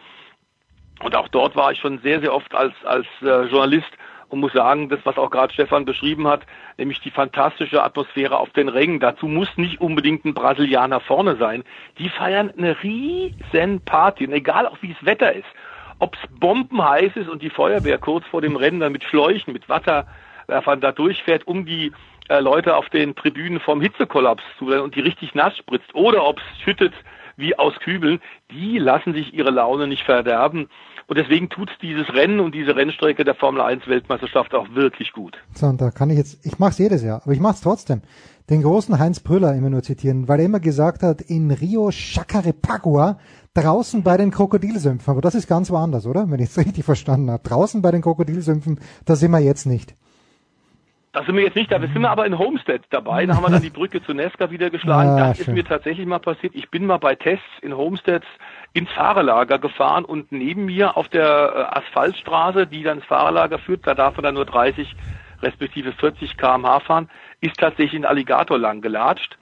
Und 1.03 1.15
auch 1.15 1.29
dort 1.29 1.57
war 1.57 1.73
ich 1.73 1.79
schon 1.79 1.99
sehr, 1.99 2.21
sehr 2.21 2.35
oft 2.35 2.55
als, 2.55 2.75
als 2.85 3.07
äh, 3.23 3.45
Journalist 3.45 3.91
und 4.29 4.41
muss 4.41 4.53
sagen, 4.53 4.89
das, 4.89 5.01
was 5.05 5.19
auch 5.19 5.31
gerade 5.31 5.53
Stefan 5.53 5.85
beschrieben 5.85 6.27
hat, 6.27 6.43
nämlich 6.79 7.01
die 7.01 7.11
fantastische 7.11 7.83
Atmosphäre 7.83 8.39
auf 8.39 8.51
den 8.51 8.69
Rängen. 8.69 9.01
Dazu 9.01 9.27
muss 9.27 9.49
nicht 9.57 9.81
unbedingt 9.81 10.25
ein 10.25 10.35
Brasilianer 10.35 11.01
vorne 11.01 11.37
sein. 11.37 11.65
Die 11.99 12.09
feiern 12.09 12.53
eine 12.57 12.83
riesen 12.83 13.81
Party 13.85 14.27
und 14.27 14.33
egal 14.33 14.67
auch 14.67 14.79
wie 14.81 14.93
das 14.93 15.05
Wetter 15.05 15.33
ist, 15.33 15.47
ob 15.99 16.15
es 16.15 16.21
bombenheiß 16.39 17.17
ist 17.17 17.29
und 17.29 17.43
die 17.43 17.51
Feuerwehr 17.51 17.99
kurz 17.99 18.27
vor 18.27 18.43
dem 18.43 18.57
Rennen 18.57 18.81
dann 18.81 18.93
mit 18.93 19.05
Schläuchen, 19.05 19.53
mit 19.53 19.69
Wasserwerfern 19.69 20.81
da 20.81 20.93
durchfährt, 20.93 21.47
um 21.47 21.65
die 21.65 21.93
äh, 22.29 22.41
Leute 22.41 22.77
auf 22.77 22.89
den 22.91 23.15
Tribünen 23.15 23.61
vom 23.61 23.81
Hitzekollaps 23.81 24.43
zu 24.59 24.67
und 24.67 24.95
die 24.95 25.01
richtig 25.01 25.35
nass 25.35 25.57
spritzt 25.57 25.95
oder 25.95 26.25
ob 26.25 26.39
es 26.39 26.61
schüttet 26.63 26.93
wie 27.37 27.59
aus 27.59 27.75
Kübeln, 27.81 28.21
die 28.51 28.79
lassen 28.79 29.13
sich 29.13 29.35
ihre 29.35 29.51
Laune 29.51 29.87
nicht 29.87 30.05
verderben. 30.05 30.69
Und 31.09 31.19
deswegen 31.19 31.49
tut 31.49 31.71
dieses 31.83 32.13
Rennen 32.13 32.41
und 32.41 32.55
diese 32.55 32.75
Rennstrecke 32.75 33.25
der 33.25 33.37
Formel 33.37 33.61
1 33.61 33.87
Weltmeisterschaft 33.87 34.55
auch 34.55 34.69
wirklich 34.75 35.13
gut. 35.13 35.37
So, 35.55 35.67
und 35.67 35.81
da 35.81 35.93
kann 35.93 36.11
ich 36.11 36.19
jetzt, 36.19 36.45
ich 36.45 36.59
mache 36.59 36.71
es 36.71 36.79
jedes 36.79 37.05
Jahr, 37.05 37.23
aber 37.23 37.33
ich 37.33 37.41
mache 37.41 37.55
es 37.55 37.61
trotzdem. 37.61 38.03
Den 38.51 38.63
großen 38.63 38.99
Heinz 38.99 39.21
Brüller 39.21 39.55
immer 39.55 39.71
nur 39.71 39.83
zitieren, 39.83 40.27
weil 40.29 40.41
er 40.41 40.47
immer 40.47 40.61
gesagt 40.61 41.03
hat, 41.03 41.21
in 41.21 41.51
Rio 41.51 41.91
Chacarepagua, 41.91 43.19
draußen 43.55 44.03
bei 44.03 44.17
den 44.17 44.31
Krokodilsümpfen. 44.31 45.11
Aber 45.11 45.21
das 45.21 45.35
ist 45.35 45.49
ganz 45.49 45.71
woanders, 45.71 46.07
oder? 46.07 46.29
Wenn 46.31 46.41
ich 46.41 46.51
es 46.51 46.59
richtig 46.65 46.85
verstanden 46.85 47.31
habe. 47.31 47.49
Draußen 47.49 47.83
bei 47.83 47.93
den 47.93 48.03
Krokodilsümpfen, 48.03 48.81
da 49.05 49.15
sind 49.15 49.31
wir 49.31 49.41
jetzt 49.41 49.67
nicht. 49.67 49.95
Da 51.13 51.25
sind 51.25 51.35
wir 51.35 51.45
jetzt 51.45 51.57
nicht 51.57 51.73
da. 51.73 51.81
Wir 51.81 51.89
sind 51.89 52.03
wir 52.03 52.11
aber 52.11 52.27
in 52.27 52.39
Homestead 52.39 52.83
dabei. 52.91 53.25
Da 53.25 53.37
haben 53.37 53.43
wir 53.43 53.51
dann 53.51 53.63
die 53.63 53.71
Brücke 53.79 54.03
zu 54.03 54.13
Nesca 54.13 54.51
wieder 54.51 54.71
geschlagen. 54.71 55.11
Ah, 55.11 55.29
das 55.29 55.39
schön. 55.39 55.47
ist 55.47 55.55
mir 55.55 55.65
tatsächlich 55.65 56.07
mal 56.07 56.19
passiert. 56.19 56.55
Ich 56.55 56.71
bin 56.71 56.85
mal 56.85 56.99
bei 56.99 57.15
Tests 57.15 57.47
in 57.63 57.75
Homestead 57.75 58.23
ins 58.77 58.91
Fahrerlager 58.91 59.59
gefahren 59.59 60.05
und 60.05 60.33
neben 60.33 60.67
mir 60.67 60.99
auf 60.99 61.09
der 61.09 61.25
äh, 61.25 61.79
Asphaltstraße, 61.79 62.67
die 62.67 62.83
dann 62.83 62.99
ins 62.99 63.07
Fahrerlager 63.07 63.59
führt, 63.59 63.87
da 63.87 63.95
darf 63.95 64.17
man 64.17 64.25
dann 64.25 64.35
nur 64.35 64.45
30 64.45 64.95
respektive 65.41 65.93
40 65.93 66.37
kmh 66.37 66.81
fahren, 66.81 67.09
ist 67.41 67.57
tatsächlich 67.59 67.99
ein 67.99 68.05
Alligator 68.05 68.59
lang 68.59 68.83
gelatscht. 68.83 69.39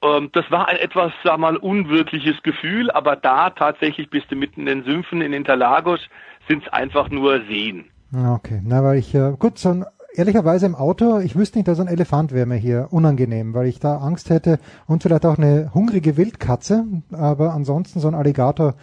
Ähm, 0.00 0.30
das 0.32 0.48
war 0.52 0.68
ein 0.68 0.76
etwas, 0.76 1.12
sag 1.24 1.38
mal, 1.38 1.56
unwirkliches 1.56 2.40
Gefühl, 2.44 2.88
aber 2.92 3.16
da 3.16 3.50
tatsächlich 3.50 4.08
bist 4.10 4.30
du 4.30 4.36
mitten 4.36 4.60
in 4.60 4.66
den 4.66 4.84
Sümpfen 4.84 5.22
in 5.22 5.32
Interlagos, 5.32 6.00
sind 6.48 6.64
es 6.64 6.72
einfach 6.72 7.10
nur 7.10 7.40
Seen. 7.48 7.86
Okay, 8.14 8.60
na, 8.64 8.84
weil 8.84 8.98
ich, 8.98 9.12
äh, 9.12 9.32
gut, 9.38 9.58
so 9.58 9.70
ein 9.70 9.84
ehrlicherweise 10.14 10.66
im 10.66 10.74
Auto, 10.74 11.18
ich 11.18 11.36
wüsste 11.36 11.58
nicht, 11.58 11.68
dass 11.68 11.80
ein 11.80 11.88
Elefant 11.88 12.32
wäre 12.32 12.46
mir 12.46 12.56
hier 12.56 12.88
unangenehm, 12.90 13.54
weil 13.54 13.66
ich 13.66 13.78
da 13.78 13.98
Angst 13.98 14.30
hätte 14.30 14.58
und 14.86 15.02
vielleicht 15.02 15.26
auch 15.26 15.38
eine 15.38 15.70
hungrige 15.74 16.16
Wildkatze, 16.16 16.84
aber 17.12 17.52
ansonsten 17.54 18.00
so 18.00 18.08
ein 18.08 18.14
Alligator 18.14 18.74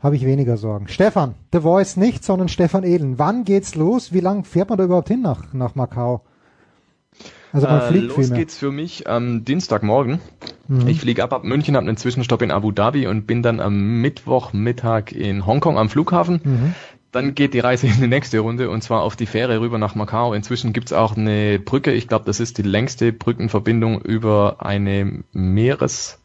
habe 0.00 0.16
ich 0.16 0.24
weniger 0.24 0.56
Sorgen. 0.56 0.88
Stefan, 0.88 1.34
The 1.52 1.60
Voice 1.60 1.96
nicht, 1.96 2.24
sondern 2.24 2.48
Stefan 2.48 2.84
Ehlen. 2.84 3.18
Wann 3.18 3.44
geht's 3.44 3.74
los? 3.74 4.12
Wie 4.12 4.20
lang 4.20 4.44
fährt 4.44 4.68
man 4.68 4.78
da 4.78 4.84
überhaupt 4.84 5.08
hin 5.08 5.22
nach, 5.22 5.52
nach 5.52 5.74
Macau? 5.74 6.22
Also 7.52 7.66
man 7.66 7.80
äh, 7.80 7.86
fliegt 7.88 8.16
los 8.16 8.30
geht's 8.30 8.56
für 8.56 8.70
mich 8.70 9.08
am 9.08 9.44
Dienstagmorgen. 9.44 10.20
Mhm. 10.68 10.86
Ich 10.86 11.00
fliege 11.00 11.24
ab 11.24 11.32
ab 11.32 11.44
München, 11.44 11.76
habe 11.76 11.88
einen 11.88 11.96
Zwischenstopp 11.96 12.42
in 12.42 12.50
Abu 12.50 12.70
Dhabi 12.70 13.06
und 13.06 13.26
bin 13.26 13.42
dann 13.42 13.58
am 13.58 14.00
Mittwochmittag 14.00 15.12
in 15.12 15.46
Hongkong 15.46 15.78
am 15.78 15.88
Flughafen. 15.88 16.40
Mhm 16.44 16.74
dann 17.12 17.34
geht 17.34 17.54
die 17.54 17.60
Reise 17.60 17.86
in 17.88 18.00
die 18.00 18.06
nächste 18.06 18.40
Runde 18.40 18.70
und 18.70 18.82
zwar 18.82 19.02
auf 19.02 19.16
die 19.16 19.26
Fähre 19.26 19.60
rüber 19.60 19.78
nach 19.78 19.94
Macau. 19.94 20.34
Inzwischen 20.34 20.72
gibt's 20.72 20.92
auch 20.92 21.16
eine 21.16 21.58
Brücke, 21.58 21.92
ich 21.92 22.08
glaube, 22.08 22.24
das 22.26 22.40
ist 22.40 22.58
die 22.58 22.62
längste 22.62 23.12
Brückenverbindung 23.12 24.00
über 24.02 24.56
eine 24.60 25.24
Meeres, 25.32 26.20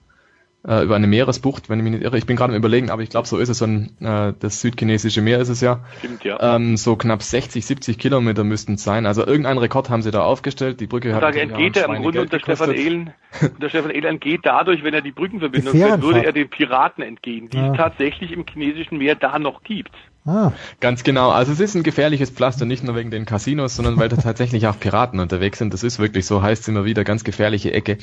äh, 0.68 0.84
über 0.84 0.95
eine 0.95 1.07
Meeresbucht, 1.07 1.69
wenn 1.69 1.80
ich 1.80 1.84
mich 1.84 1.93
nicht 1.93 2.03
irre. 2.03 2.18
Ich 2.18 2.26
bin 2.26 2.35
gerade 2.35 2.53
am 2.53 2.57
überlegen, 2.57 2.89
aber 2.89 3.01
ich 3.01 3.10
glaube, 3.10 3.27
so 3.27 3.38
ist 3.38 3.49
es. 3.49 3.57
So 3.57 3.65
ein, 3.65 3.97
äh, 4.01 4.34
das 4.39 4.61
südchinesische 4.61 5.22
Meer 5.22 5.39
ist 5.39 5.49
es 5.49 5.61
ja. 5.61 5.81
Stimmt, 5.99 6.23
ja. 6.23 6.55
Ähm, 6.55 6.77
so 6.77 6.95
knapp 6.95 7.22
60, 7.22 7.65
70 7.65 7.97
Kilometer 7.97 8.43
müssten 8.43 8.76
es 8.76 8.84
sein. 8.84 9.05
Also 9.05 9.26
irgendeinen 9.26 9.57
Rekord 9.60 9.89
haben 9.89 10.01
sie 10.01 10.11
da 10.11 10.23
aufgestellt. 10.23 10.80
Die 10.80 10.88
Brücke 10.88 11.14
hat. 11.15 11.22
Da 11.22 11.30
entgeht 11.31 11.77
er 11.77 11.93
im 11.93 12.01
Grunde 12.01 12.22
unter 12.22 12.39
Stefan 12.39 12.72
Ehlen. 12.72 13.14
der 13.61 13.69
Stefan 13.69 13.91
Ehlen 13.91 14.05
entgeht 14.05 14.41
dadurch, 14.43 14.84
wenn 14.84 14.93
er 14.93 15.01
die 15.01 15.11
Brückenverbindung 15.11 15.73
fährt, 15.73 16.01
würde 16.01 16.26
er 16.26 16.31
den 16.31 16.49
Piraten 16.49 17.03
entgehen, 17.03 17.49
die 17.49 17.57
ja. 17.57 17.72
es 17.72 17.77
tatsächlich 17.77 18.31
im 18.31 18.45
chinesischen 18.45 18.97
Meer 18.97 19.15
da 19.15 19.39
noch 19.39 19.64
gibt. 19.64 19.91
Ah. 20.26 20.54
Ganz 20.80 21.04
genau. 21.04 21.32
Also 21.32 21.52
es 21.52 21.60
ist 21.60 21.76
ein 21.76 21.84
gefährliches 21.84 22.30
Pflaster, 22.30 22.64
nicht 22.64 22.82
nur 22.82 22.95
wegen 22.95 23.12
den 23.12 23.26
Casinos, 23.26 23.76
sondern 23.76 23.98
weil 23.98 24.08
da 24.08 24.16
tatsächlich 24.16 24.68
auch 24.68 24.80
Piraten 24.80 25.20
unterwegs 25.20 25.58
sind. 25.58 25.74
Das 25.74 25.84
ist 25.84 26.00
wirklich 26.00 26.26
so, 26.26 26.41
heißt 26.41 26.62
es 26.62 26.68
immer 26.70 26.86
wieder, 26.86 27.04
ganz 27.04 27.26
gefährliche 27.26 27.74
Ecke. 27.74 27.98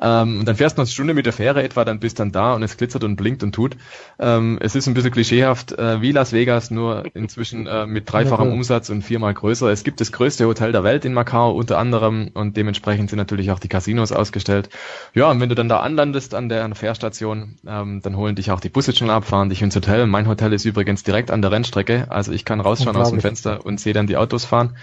Ähm, 0.00 0.40
und 0.40 0.48
dann 0.48 0.56
fährst 0.56 0.78
du 0.78 0.82
eine 0.82 0.88
Stunde 0.88 1.12
mit 1.12 1.26
der 1.26 1.34
Fähre 1.34 1.62
etwa, 1.62 1.84
dann 1.84 2.00
bist 2.00 2.18
dann 2.18 2.32
da 2.32 2.54
und 2.54 2.62
es 2.62 2.78
glitzert 2.78 3.04
und 3.04 3.16
blinkt 3.16 3.42
und 3.42 3.54
tut. 3.54 3.76
Ähm, 4.18 4.58
es 4.62 4.74
ist 4.74 4.86
ein 4.86 4.94
bisschen 4.94 5.10
klischeehaft, 5.10 5.72
äh, 5.72 6.00
wie 6.00 6.12
Las 6.12 6.32
Vegas, 6.32 6.70
nur 6.70 7.04
inzwischen 7.12 7.66
äh, 7.66 7.86
mit 7.86 8.10
dreifachem 8.10 8.52
Umsatz 8.52 8.88
und 8.88 9.02
viermal 9.02 9.34
größer. 9.34 9.70
Es 9.70 9.84
gibt 9.84 10.00
das 10.00 10.12
größte 10.12 10.46
Hotel 10.46 10.72
der 10.72 10.82
Welt 10.82 11.04
in 11.04 11.12
Macau 11.12 11.52
unter 11.52 11.76
anderem 11.76 12.30
und 12.32 12.56
dementsprechend 12.56 13.10
sind 13.10 13.18
natürlich 13.18 13.50
auch 13.50 13.58
die 13.58 13.68
Casinos 13.68 14.12
ausgestellt. 14.12 14.70
Ja, 15.12 15.30
und 15.30 15.40
wenn 15.40 15.50
du 15.50 15.54
dann 15.54 15.68
da 15.68 15.80
anlandest 15.80 16.34
an 16.34 16.48
der, 16.48 16.64
an 16.64 16.70
der 16.70 16.76
Fährstation, 16.76 17.58
ähm, 17.66 18.00
dann 18.02 18.16
holen 18.16 18.34
dich 18.34 18.50
auch 18.50 18.60
die 18.60 18.70
Busse 18.70 18.96
schon 18.96 19.10
ab, 19.10 19.26
fahren 19.26 19.50
dich 19.50 19.60
ins 19.60 19.76
Hotel. 19.76 20.06
Mein 20.06 20.26
Hotel 20.26 20.54
ist 20.54 20.64
übrigens 20.64 21.02
direkt 21.02 21.30
an 21.30 21.42
der 21.42 21.52
Renn 21.52 21.65
Rennstrecke. 21.66 22.06
Also 22.10 22.32
ich 22.32 22.44
kann 22.44 22.60
rausschauen 22.60 22.96
aus 22.96 23.10
dem 23.10 23.20
Fenster 23.20 23.64
und 23.64 23.80
sehe 23.80 23.92
dann 23.92 24.06
die 24.06 24.16
Autos 24.16 24.44
fahren. 24.44 24.76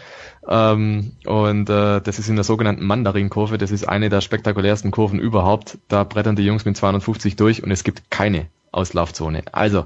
Ähm, 0.47 1.13
und 1.25 1.69
äh, 1.69 2.01
das 2.01 2.19
ist 2.19 2.29
in 2.29 2.35
der 2.35 2.43
sogenannten 2.43 2.85
Mandarin-Kurve. 2.85 3.57
Das 3.57 3.71
ist 3.71 3.87
eine 3.87 4.09
der 4.09 4.21
spektakulärsten 4.21 4.91
Kurven 4.91 5.19
überhaupt. 5.19 5.77
Da 5.87 6.03
brettern 6.03 6.35
die 6.35 6.45
Jungs 6.45 6.65
mit 6.65 6.75
250 6.75 7.35
durch 7.35 7.63
und 7.63 7.71
es 7.71 7.83
gibt 7.83 8.11
keine 8.11 8.47
Auslaufzone. 8.71 9.43
Also 9.51 9.85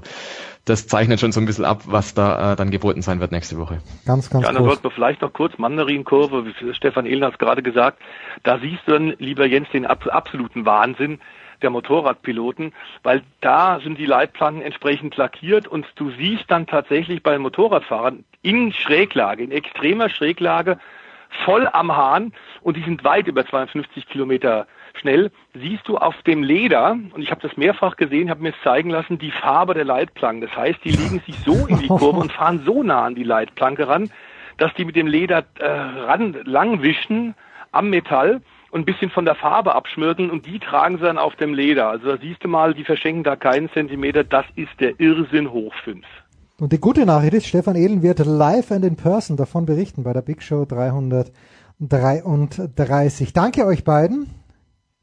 das 0.64 0.86
zeichnet 0.86 1.20
schon 1.20 1.32
so 1.32 1.40
ein 1.40 1.46
bisschen 1.46 1.64
ab, 1.64 1.82
was 1.86 2.14
da 2.14 2.52
äh, 2.52 2.56
dann 2.56 2.70
geboten 2.70 3.00
sein 3.00 3.20
wird 3.20 3.32
nächste 3.32 3.56
Woche. 3.58 3.80
Ganz, 4.04 4.28
ganz 4.28 4.44
Ja, 4.44 4.52
dann 4.52 4.64
sollten 4.64 4.84
wir 4.84 4.90
vielleicht 4.90 5.22
noch 5.22 5.32
kurz 5.32 5.56
Mandarin-Kurve, 5.58 6.44
wie 6.44 6.74
Stefan 6.74 7.06
Ehlen 7.06 7.24
hat 7.24 7.34
es 7.34 7.38
gerade 7.38 7.62
gesagt, 7.62 8.00
da 8.42 8.58
siehst 8.58 8.82
du 8.86 8.92
dann, 8.92 9.14
lieber 9.18 9.46
Jens, 9.46 9.68
den 9.72 9.86
ab 9.86 10.06
absoluten 10.10 10.66
Wahnsinn 10.66 11.20
der 11.62 11.70
Motorradpiloten, 11.70 12.72
weil 13.02 13.22
da 13.40 13.80
sind 13.80 13.98
die 13.98 14.06
Leitplanken 14.06 14.62
entsprechend 14.62 15.16
lackiert 15.16 15.66
und 15.66 15.86
du 15.96 16.10
siehst 16.10 16.44
dann 16.48 16.66
tatsächlich 16.66 17.22
bei 17.22 17.32
den 17.32 17.42
Motorradfahrern 17.42 18.24
in 18.42 18.72
Schräglage, 18.72 19.42
in 19.42 19.52
extremer 19.52 20.08
Schräglage, 20.08 20.78
voll 21.44 21.68
am 21.72 21.94
Hahn 21.94 22.32
und 22.62 22.76
die 22.76 22.82
sind 22.82 23.04
weit 23.04 23.26
über 23.26 23.46
250 23.46 24.08
Kilometer 24.08 24.66
schnell, 24.94 25.30
siehst 25.54 25.86
du 25.86 25.96
auf 25.96 26.20
dem 26.22 26.42
Leder, 26.42 26.92
und 26.92 27.22
ich 27.22 27.30
habe 27.30 27.40
das 27.40 27.56
mehrfach 27.56 27.96
gesehen, 27.96 28.30
habe 28.30 28.42
mir 28.42 28.50
es 28.50 28.62
zeigen 28.62 28.90
lassen, 28.90 29.18
die 29.18 29.30
Farbe 29.30 29.74
der 29.74 29.84
Leitplanken. 29.84 30.40
Das 30.40 30.56
heißt, 30.56 30.80
die 30.84 30.90
legen 30.90 31.22
sich 31.26 31.36
so 31.44 31.66
in 31.66 31.78
die 31.78 31.88
Kurve 31.88 32.18
und 32.18 32.32
fahren 32.32 32.62
so 32.64 32.82
nah 32.82 33.04
an 33.04 33.14
die 33.14 33.24
Leitplanke 33.24 33.86
ran, 33.86 34.10
dass 34.56 34.74
die 34.74 34.84
mit 34.84 34.96
dem 34.96 35.06
Leder 35.06 35.44
äh, 35.58 35.66
ran 35.68 36.36
langwischen 36.44 37.34
am 37.70 37.90
Metall 37.90 38.40
und 38.70 38.82
ein 38.82 38.84
bisschen 38.84 39.10
von 39.10 39.24
der 39.24 39.34
Farbe 39.34 39.74
abschmirgeln 39.74 40.30
und 40.30 40.46
die 40.46 40.58
tragen 40.58 40.98
sie 40.98 41.04
dann 41.04 41.18
auf 41.18 41.36
dem 41.36 41.54
Leder. 41.54 41.88
Also 41.88 42.08
da 42.08 42.18
siehst 42.18 42.44
du 42.44 42.48
mal, 42.48 42.74
die 42.74 42.84
verschenken 42.84 43.24
da 43.24 43.36
keinen 43.36 43.70
Zentimeter, 43.70 44.24
das 44.24 44.44
ist 44.56 44.78
der 44.80 45.00
Irrsinn 45.00 45.50
hoch 45.50 45.72
fünf. 45.84 46.04
Und 46.60 46.72
die 46.72 46.80
gute 46.80 47.06
Nachricht 47.06 47.34
ist, 47.34 47.46
Stefan 47.46 47.76
Ehlen 47.76 48.02
wird 48.02 48.18
live 48.26 48.72
and 48.72 48.84
in 48.84 48.96
person 48.96 49.36
davon 49.36 49.64
berichten 49.64 50.02
bei 50.02 50.12
der 50.12 50.22
Big 50.22 50.42
Show 50.42 50.64
333. 50.64 53.32
Danke 53.32 53.64
euch 53.64 53.84
beiden. 53.84 54.28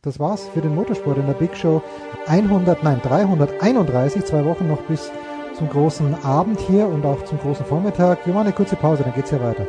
Das 0.02 0.20
war's 0.20 0.46
für 0.54 0.60
den 0.62 0.76
Motorsport 0.76 1.18
in 1.18 1.26
der 1.26 1.34
Big 1.34 1.56
Show 1.56 1.82
100, 2.28 2.84
nein 2.84 3.00
331, 3.02 4.26
zwei 4.26 4.44
Wochen 4.46 4.68
noch 4.68 4.82
bis 4.84 5.12
zum 5.58 5.70
großen 5.70 6.26
Abend 6.26 6.60
hier 6.60 6.88
und 6.88 7.06
auch 7.06 7.24
zum 7.24 7.40
großen 7.40 7.66
Vormittag. 7.66 8.26
Wir 8.26 8.34
machen 8.34 8.48
eine 8.48 8.56
kurze 8.56 8.76
Pause, 8.76 9.04
dann 9.04 9.14
geht's 9.14 9.32
ja 9.32 9.42
weiter. 9.42 9.66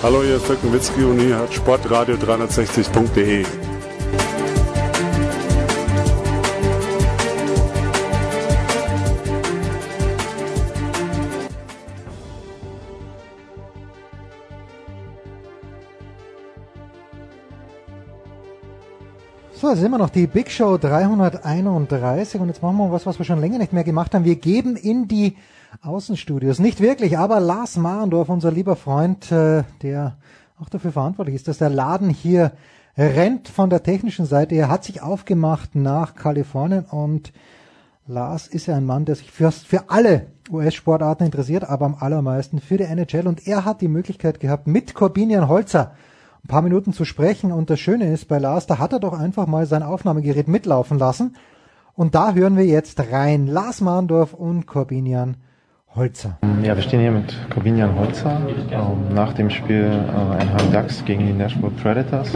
Hallo, 0.00 0.22
hier 0.22 0.36
ist 0.36 0.48
Dirk 0.48 0.62
Nowitzki 0.62 1.02
und 1.02 1.18
hier 1.18 1.36
hat 1.36 1.52
Sportradio 1.52 2.14
360.de. 2.14 3.44
So, 19.52 19.66
das 19.66 19.80
ist 19.80 19.84
immer 19.84 19.98
noch 19.98 20.10
die 20.10 20.28
Big 20.28 20.48
Show 20.48 20.78
331 20.78 22.40
und 22.40 22.46
jetzt 22.46 22.62
machen 22.62 22.76
wir 22.76 22.92
was, 22.92 23.04
was 23.04 23.18
wir 23.18 23.24
schon 23.24 23.40
länger 23.40 23.58
nicht 23.58 23.72
mehr 23.72 23.82
gemacht 23.82 24.14
haben. 24.14 24.24
Wir 24.24 24.36
geben 24.36 24.76
in 24.76 25.08
die 25.08 25.36
Außenstudios. 25.82 26.58
Nicht 26.58 26.80
wirklich, 26.80 27.18
aber 27.18 27.40
Lars 27.40 27.76
Marendorf, 27.76 28.28
unser 28.28 28.50
lieber 28.50 28.76
Freund, 28.76 29.30
äh, 29.30 29.64
der 29.82 30.16
auch 30.60 30.68
dafür 30.68 30.92
verantwortlich 30.92 31.36
ist, 31.36 31.48
dass 31.48 31.58
der 31.58 31.70
Laden 31.70 32.10
hier 32.10 32.52
rennt 32.96 33.48
von 33.48 33.70
der 33.70 33.84
technischen 33.84 34.26
Seite. 34.26 34.56
Er 34.56 34.68
hat 34.68 34.84
sich 34.84 35.02
aufgemacht 35.02 35.76
nach 35.76 36.16
Kalifornien 36.16 36.84
und 36.84 37.32
Lars 38.08 38.48
ist 38.48 38.66
ja 38.66 38.74
ein 38.74 38.86
Mann, 38.86 39.04
der 39.04 39.14
sich 39.14 39.30
für, 39.30 39.52
für 39.52 39.90
alle 39.90 40.26
US-Sportarten 40.50 41.24
interessiert, 41.24 41.62
aber 41.62 41.86
am 41.86 41.94
allermeisten 41.94 42.58
für 42.58 42.78
die 42.78 42.84
NHL 42.84 43.28
und 43.28 43.46
er 43.46 43.64
hat 43.64 43.82
die 43.82 43.88
Möglichkeit 43.88 44.40
gehabt, 44.40 44.66
mit 44.66 44.94
Corbinian 44.94 45.46
Holzer 45.46 45.92
ein 46.42 46.48
paar 46.48 46.62
Minuten 46.62 46.92
zu 46.92 47.04
sprechen 47.04 47.52
und 47.52 47.70
das 47.70 47.78
Schöne 47.78 48.10
ist 48.12 48.26
bei 48.26 48.38
Lars, 48.38 48.66
da 48.66 48.78
hat 48.78 48.92
er 48.92 49.00
doch 49.00 49.12
einfach 49.12 49.46
mal 49.46 49.66
sein 49.66 49.82
Aufnahmegerät 49.82 50.48
mitlaufen 50.48 50.98
lassen 50.98 51.36
und 51.94 52.14
da 52.14 52.32
hören 52.32 52.56
wir 52.56 52.64
jetzt 52.64 52.98
rein. 53.12 53.46
Lars 53.46 53.80
Marendorf 53.80 54.32
und 54.32 54.66
Corbinian 54.66 55.36
Holzer. 55.98 56.38
Ja, 56.62 56.76
wir 56.76 56.82
stehen 56.82 57.00
hier 57.00 57.10
mit 57.10 57.34
Corbinian 57.50 57.98
Holzer 57.98 58.40
ähm, 58.70 59.14
nach 59.14 59.32
dem 59.32 59.50
Spiel 59.50 59.84
äh, 59.84 60.40
Einheim 60.40 60.72
Ducks 60.72 61.04
gegen 61.04 61.26
die 61.26 61.32
Nashville 61.32 61.72
Predators. 61.82 62.30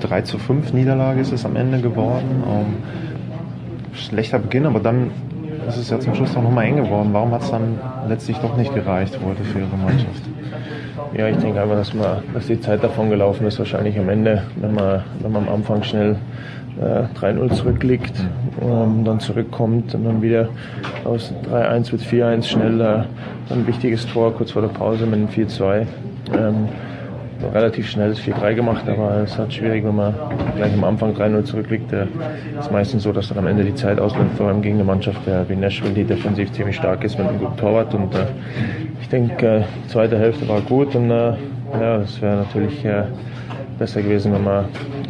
3 0.00 0.20
zu 0.22 0.38
5 0.38 0.74
Niederlage 0.74 1.20
ist 1.20 1.32
es 1.32 1.46
am 1.46 1.56
Ende 1.56 1.80
geworden. 1.80 2.44
Ähm, 2.46 2.66
schlechter 3.94 4.38
Beginn, 4.38 4.66
aber 4.66 4.80
dann 4.80 5.10
ist 5.66 5.78
es 5.78 5.88
ja 5.88 5.98
zum 6.00 6.14
Schluss 6.14 6.34
doch 6.34 6.42
nochmal 6.42 6.66
eng 6.66 6.76
geworden. 6.76 7.08
Warum 7.12 7.32
hat 7.32 7.42
es 7.42 7.50
dann 7.50 7.78
letztlich 8.08 8.36
doch 8.38 8.56
nicht 8.58 8.74
gereicht 8.74 9.18
heute 9.24 9.42
für 9.42 9.60
Ihre 9.60 9.76
Mannschaft? 9.76 10.22
Ja, 11.16 11.28
ich 11.28 11.38
denke 11.38 11.62
einfach, 11.62 11.76
dass, 11.76 11.94
man, 11.94 12.22
dass 12.34 12.46
die 12.46 12.60
Zeit 12.60 12.84
davon 12.84 13.08
gelaufen 13.08 13.46
ist, 13.46 13.58
wahrscheinlich 13.58 13.98
am 13.98 14.10
Ende, 14.10 14.42
wenn 14.56 14.74
man, 14.74 15.02
wenn 15.20 15.32
man 15.32 15.48
am 15.48 15.54
Anfang 15.54 15.82
schnell 15.82 16.16
äh, 16.80 17.18
3-0 17.18 17.52
zurückliegt, 17.52 18.12
ähm, 18.60 19.04
dann 19.04 19.20
zurückkommt 19.20 19.94
und 19.94 20.04
dann 20.04 20.22
wieder 20.22 20.48
aus 21.04 21.32
3-1 21.50 21.92
mit 21.92 22.02
4-1 22.02 22.44
schnell 22.44 22.80
ein 23.50 23.66
wichtiges 23.66 24.06
Tor 24.06 24.34
kurz 24.34 24.52
vor 24.52 24.62
der 24.62 24.68
Pause 24.68 25.06
mit 25.06 25.14
einem 25.14 25.28
4-2. 25.28 25.86
Ähm, 26.38 26.68
relativ 27.52 27.90
schnell 27.90 28.10
das 28.10 28.20
4-3 28.20 28.54
gemacht, 28.54 28.88
aber 28.88 29.16
es 29.16 29.32
ist 29.32 29.38
halt 29.38 29.52
schwierig, 29.52 29.84
wenn 29.84 29.96
man 29.96 30.14
gleich 30.56 30.72
am 30.72 30.84
Anfang 30.84 31.12
3-0 31.14 31.44
zurückliegt. 31.44 31.92
Es 31.92 32.66
ist 32.66 32.72
meistens 32.72 33.02
so, 33.02 33.12
dass 33.12 33.28
dann 33.28 33.38
am 33.38 33.46
Ende 33.46 33.64
die 33.64 33.74
Zeit 33.74 33.98
ausläuft, 33.98 34.36
vor 34.36 34.48
allem 34.48 34.62
gegen 34.62 34.76
eine 34.76 34.84
Mannschaft 34.84 35.20
wie 35.48 35.56
Nashville, 35.56 35.92
die 35.92 36.04
defensiv 36.04 36.52
ziemlich 36.52 36.76
stark 36.76 37.02
ist 37.04 37.18
mit 37.18 37.26
einem 37.26 37.38
guten 37.38 37.56
Torwart. 37.56 37.94
Und 37.94 38.14
äh, 38.14 38.26
ich 39.00 39.08
denke, 39.08 39.46
äh, 39.46 39.62
die 39.84 39.88
zweite 39.88 40.18
Hälfte 40.18 40.48
war 40.48 40.60
gut 40.60 40.94
und 40.94 41.10
äh, 41.10 41.32
ja, 41.80 41.96
es 41.96 42.20
wäre 42.20 42.36
natürlich 42.36 42.84
äh, 42.84 43.04
besser 43.82 44.00
gewesen, 44.00 44.32
wenn 44.32 44.44
wir, 44.44 44.64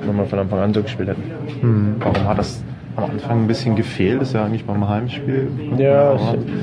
wenn 0.07 0.17
wir 0.17 0.25
von 0.25 0.39
Anfang 0.39 0.61
an 0.61 0.73
so 0.73 0.83
gespielt 0.83 1.11
hätten. 1.11 1.25
Hm. 1.61 1.97
Warum 1.99 2.27
hat 2.27 2.39
das 2.39 2.65
am 2.97 3.05
Anfang 3.05 3.43
ein 3.43 3.47
bisschen 3.47 3.77
gefehlt? 3.77 4.23
Das 4.23 4.29
ist 4.29 4.35
ja 4.35 4.47
eigentlich 4.47 4.65
beim 4.65 4.89
Heimspiel. 4.89 5.47
Ja, 5.77 6.15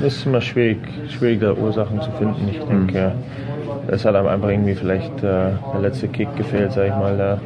es 0.04 0.14
ist 0.14 0.26
immer 0.26 0.40
schwierig, 0.40 0.78
schwierig 1.08 1.40
da 1.40 1.52
Ursachen 1.52 2.00
zu 2.00 2.10
finden. 2.12 2.48
Ich 2.50 2.58
denke, 2.58 3.12
hm. 3.12 3.94
es 3.94 4.04
hat 4.04 4.16
einfach 4.16 4.48
irgendwie 4.48 4.74
vielleicht 4.74 5.18
äh, 5.18 5.52
der 5.72 5.80
letzte 5.80 6.08
Kick 6.08 6.34
gefehlt, 6.36 6.72
sag 6.72 6.86
ich 6.86 6.96
mal. 6.96 7.16
Da 7.16 7.40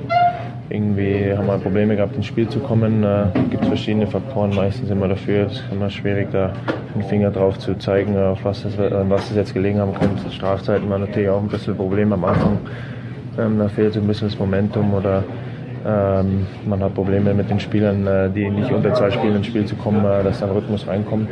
irgendwie 0.70 1.34
haben 1.36 1.46
wir 1.46 1.58
Probleme 1.58 1.94
gehabt, 1.94 2.16
ins 2.16 2.24
Spiel 2.24 2.48
zu 2.48 2.58
kommen. 2.60 3.04
Äh, 3.04 3.26
gibt 3.50 3.66
verschiedene 3.66 4.06
Faktoren, 4.06 4.54
meistens 4.54 4.88
immer 4.88 5.08
dafür. 5.08 5.46
Es 5.46 5.56
ist 5.56 5.64
immer 5.70 5.90
schwierig, 5.90 6.28
da 6.32 6.54
den 6.94 7.02
Finger 7.02 7.30
drauf 7.30 7.58
zu 7.58 7.74
zeigen, 7.74 8.16
auf 8.16 8.42
was 8.44 8.64
es, 8.64 8.78
an 8.78 9.10
was 9.10 9.28
es 9.30 9.36
jetzt 9.36 9.52
gelegen 9.52 9.78
haben 9.78 9.92
könnte. 9.92 10.30
Strafzeiten 10.30 10.88
waren 10.88 11.02
natürlich 11.02 11.28
auch 11.28 11.42
ein 11.42 11.48
bisschen 11.48 11.74
ein 11.74 11.76
Problem 11.76 12.14
am 12.14 12.24
Anfang. 12.24 12.58
Ähm, 13.38 13.58
da 13.58 13.68
fehlt 13.68 13.94
so 13.94 14.00
ein 14.00 14.06
bisschen 14.06 14.28
das 14.28 14.38
Momentum 14.38 14.94
oder 14.94 15.24
ähm, 15.86 16.46
man 16.66 16.82
hat 16.82 16.94
Probleme 16.94 17.34
mit 17.34 17.50
den 17.50 17.60
Spielern, 17.60 18.06
äh, 18.06 18.30
die 18.30 18.48
nicht 18.48 18.70
unter 18.72 18.94
zwei 18.94 19.10
Spielen 19.10 19.36
ins 19.36 19.46
Spiel 19.46 19.64
zu 19.66 19.74
kommen, 19.76 20.04
äh, 20.04 20.22
dass 20.22 20.40
dann 20.40 20.50
Rhythmus 20.50 20.86
reinkommt. 20.86 21.28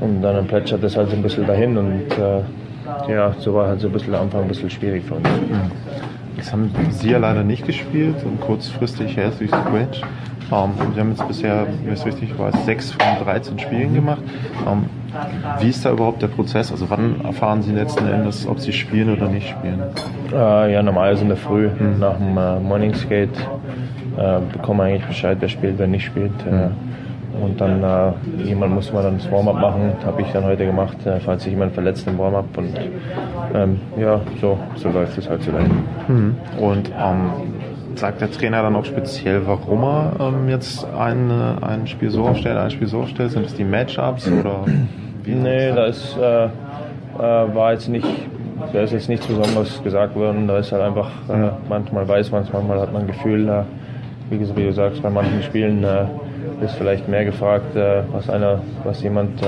Und 0.00 0.22
dann 0.22 0.46
plätschert 0.46 0.82
das 0.82 0.96
halt 0.96 1.10
so 1.10 1.16
ein 1.16 1.22
bisschen 1.22 1.46
dahin 1.46 1.76
und 1.76 2.10
äh, 2.18 3.12
ja, 3.12 3.34
so 3.38 3.54
war 3.54 3.68
halt 3.68 3.80
so 3.80 3.88
ein 3.88 3.92
bisschen 3.92 4.14
am 4.14 4.22
Anfang 4.22 4.42
ein 4.42 4.48
bisschen 4.48 4.70
schwierig 4.70 5.04
für 5.04 5.14
uns. 5.14 5.28
Jetzt 6.36 6.52
haben 6.52 6.70
Sie 6.90 7.10
ja 7.10 7.18
leider 7.18 7.44
nicht 7.44 7.66
gespielt 7.66 8.16
und 8.24 8.40
kurzfristig 8.40 9.16
Healthy 9.16 9.48
Scratch. 9.48 10.00
Um, 10.52 10.74
Sie 10.94 11.00
haben 11.00 11.10
jetzt 11.10 11.26
bisher, 11.26 11.66
wenn 11.82 11.94
es 11.94 12.04
richtig 12.04 12.38
war, 12.38 12.52
sechs 12.52 12.92
von 12.92 13.24
13 13.24 13.58
Spielen 13.58 13.94
gemacht. 13.94 14.22
Um, 14.66 14.84
wie 15.60 15.70
ist 15.70 15.82
da 15.84 15.92
überhaupt 15.92 16.20
der 16.20 16.28
Prozess? 16.28 16.70
Also 16.70 16.90
wann 16.90 17.22
erfahren 17.24 17.62
Sie 17.62 17.72
letzten 17.72 18.06
Endes, 18.06 18.46
ob 18.46 18.60
Sie 18.60 18.72
spielen 18.72 19.10
oder 19.10 19.28
nicht 19.28 19.48
spielen? 19.48 19.82
Äh, 20.30 20.74
ja, 20.74 20.82
normalerweise 20.82 21.22
in 21.22 21.28
der 21.28 21.38
Früh 21.38 21.68
mhm. 21.68 21.98
nach 21.98 22.18
dem 22.18 22.36
äh, 22.36 22.60
Morning 22.60 22.94
Skate 22.94 23.30
äh, 24.18 24.40
bekommen 24.52 24.80
wir 24.80 24.84
eigentlich 24.84 25.06
Bescheid, 25.06 25.38
wer 25.40 25.48
spielt, 25.48 25.78
wer 25.78 25.86
nicht 25.86 26.04
spielt. 26.04 26.32
Mhm. 26.44 26.72
Und 27.42 27.58
dann 27.58 27.82
äh, 27.82 28.12
jemand 28.44 28.74
muss 28.74 28.92
man 28.92 29.04
dann 29.04 29.18
das 29.18 29.30
Warm-up 29.32 29.58
machen, 29.58 29.94
habe 30.04 30.20
ich 30.20 30.28
dann 30.32 30.44
heute 30.44 30.66
gemacht, 30.66 30.98
äh, 31.06 31.18
falls 31.20 31.44
sich 31.44 31.52
jemand 31.52 31.72
verletzt 31.72 32.06
im 32.06 32.18
Warm-up. 32.18 32.44
Und 32.58 32.78
ähm, 33.54 33.80
ja, 33.98 34.20
so, 34.38 34.58
so 34.76 34.90
läuft 34.90 35.16
es 35.16 35.30
halt 35.30 35.42
so 35.42 35.50
dahin. 35.50 35.82
Mhm. 36.08 36.36
Und 36.58 36.90
ähm, 36.90 37.30
sagt 37.98 38.20
der 38.20 38.30
Trainer 38.30 38.62
dann 38.62 38.76
auch 38.76 38.84
speziell, 38.84 39.46
warum 39.46 39.82
er 39.82 40.12
ähm, 40.20 40.48
jetzt 40.48 40.84
ein, 40.84 41.30
ein 41.30 41.86
Spiel 41.86 42.10
so 42.10 42.24
aufstellt, 42.24 42.56
ein 42.56 42.70
Spiel 42.70 42.88
so 42.88 43.00
aufstellt? 43.00 43.32
Sind 43.32 43.46
es 43.46 43.54
die 43.54 43.64
Matchups 43.64 44.28
oder 44.28 44.64
wie? 45.24 45.34
Nee, 45.34 45.72
da 45.72 45.86
ist, 45.86 46.16
äh, 46.16 46.44
äh, 46.44 46.48
war 47.18 47.72
jetzt 47.72 47.88
nicht, 47.88 48.06
da 48.72 48.80
ist 48.80 48.92
jetzt 48.92 49.08
nichts 49.08 49.26
Besonderes 49.26 49.82
gesagt 49.82 50.14
worden. 50.14 50.48
Da 50.48 50.58
ist 50.58 50.72
halt 50.72 50.82
einfach, 50.82 51.10
äh, 51.28 51.50
manchmal 51.68 52.06
weiß 52.08 52.30
man 52.30 52.42
es, 52.42 52.52
manchmal 52.52 52.80
hat 52.80 52.92
man 52.92 53.02
ein 53.02 53.08
Gefühl, 53.08 53.48
äh, 53.48 53.62
wie, 54.30 54.40
wie 54.56 54.64
du 54.64 54.72
sagst, 54.72 55.02
bei 55.02 55.10
manchen 55.10 55.42
Spielen 55.42 55.84
äh, 55.84 56.04
ist 56.64 56.74
vielleicht 56.74 57.08
mehr 57.08 57.24
gefragt, 57.24 57.76
äh, 57.76 58.02
was 58.12 58.28
einer, 58.30 58.60
was 58.84 59.02
jemand 59.02 59.40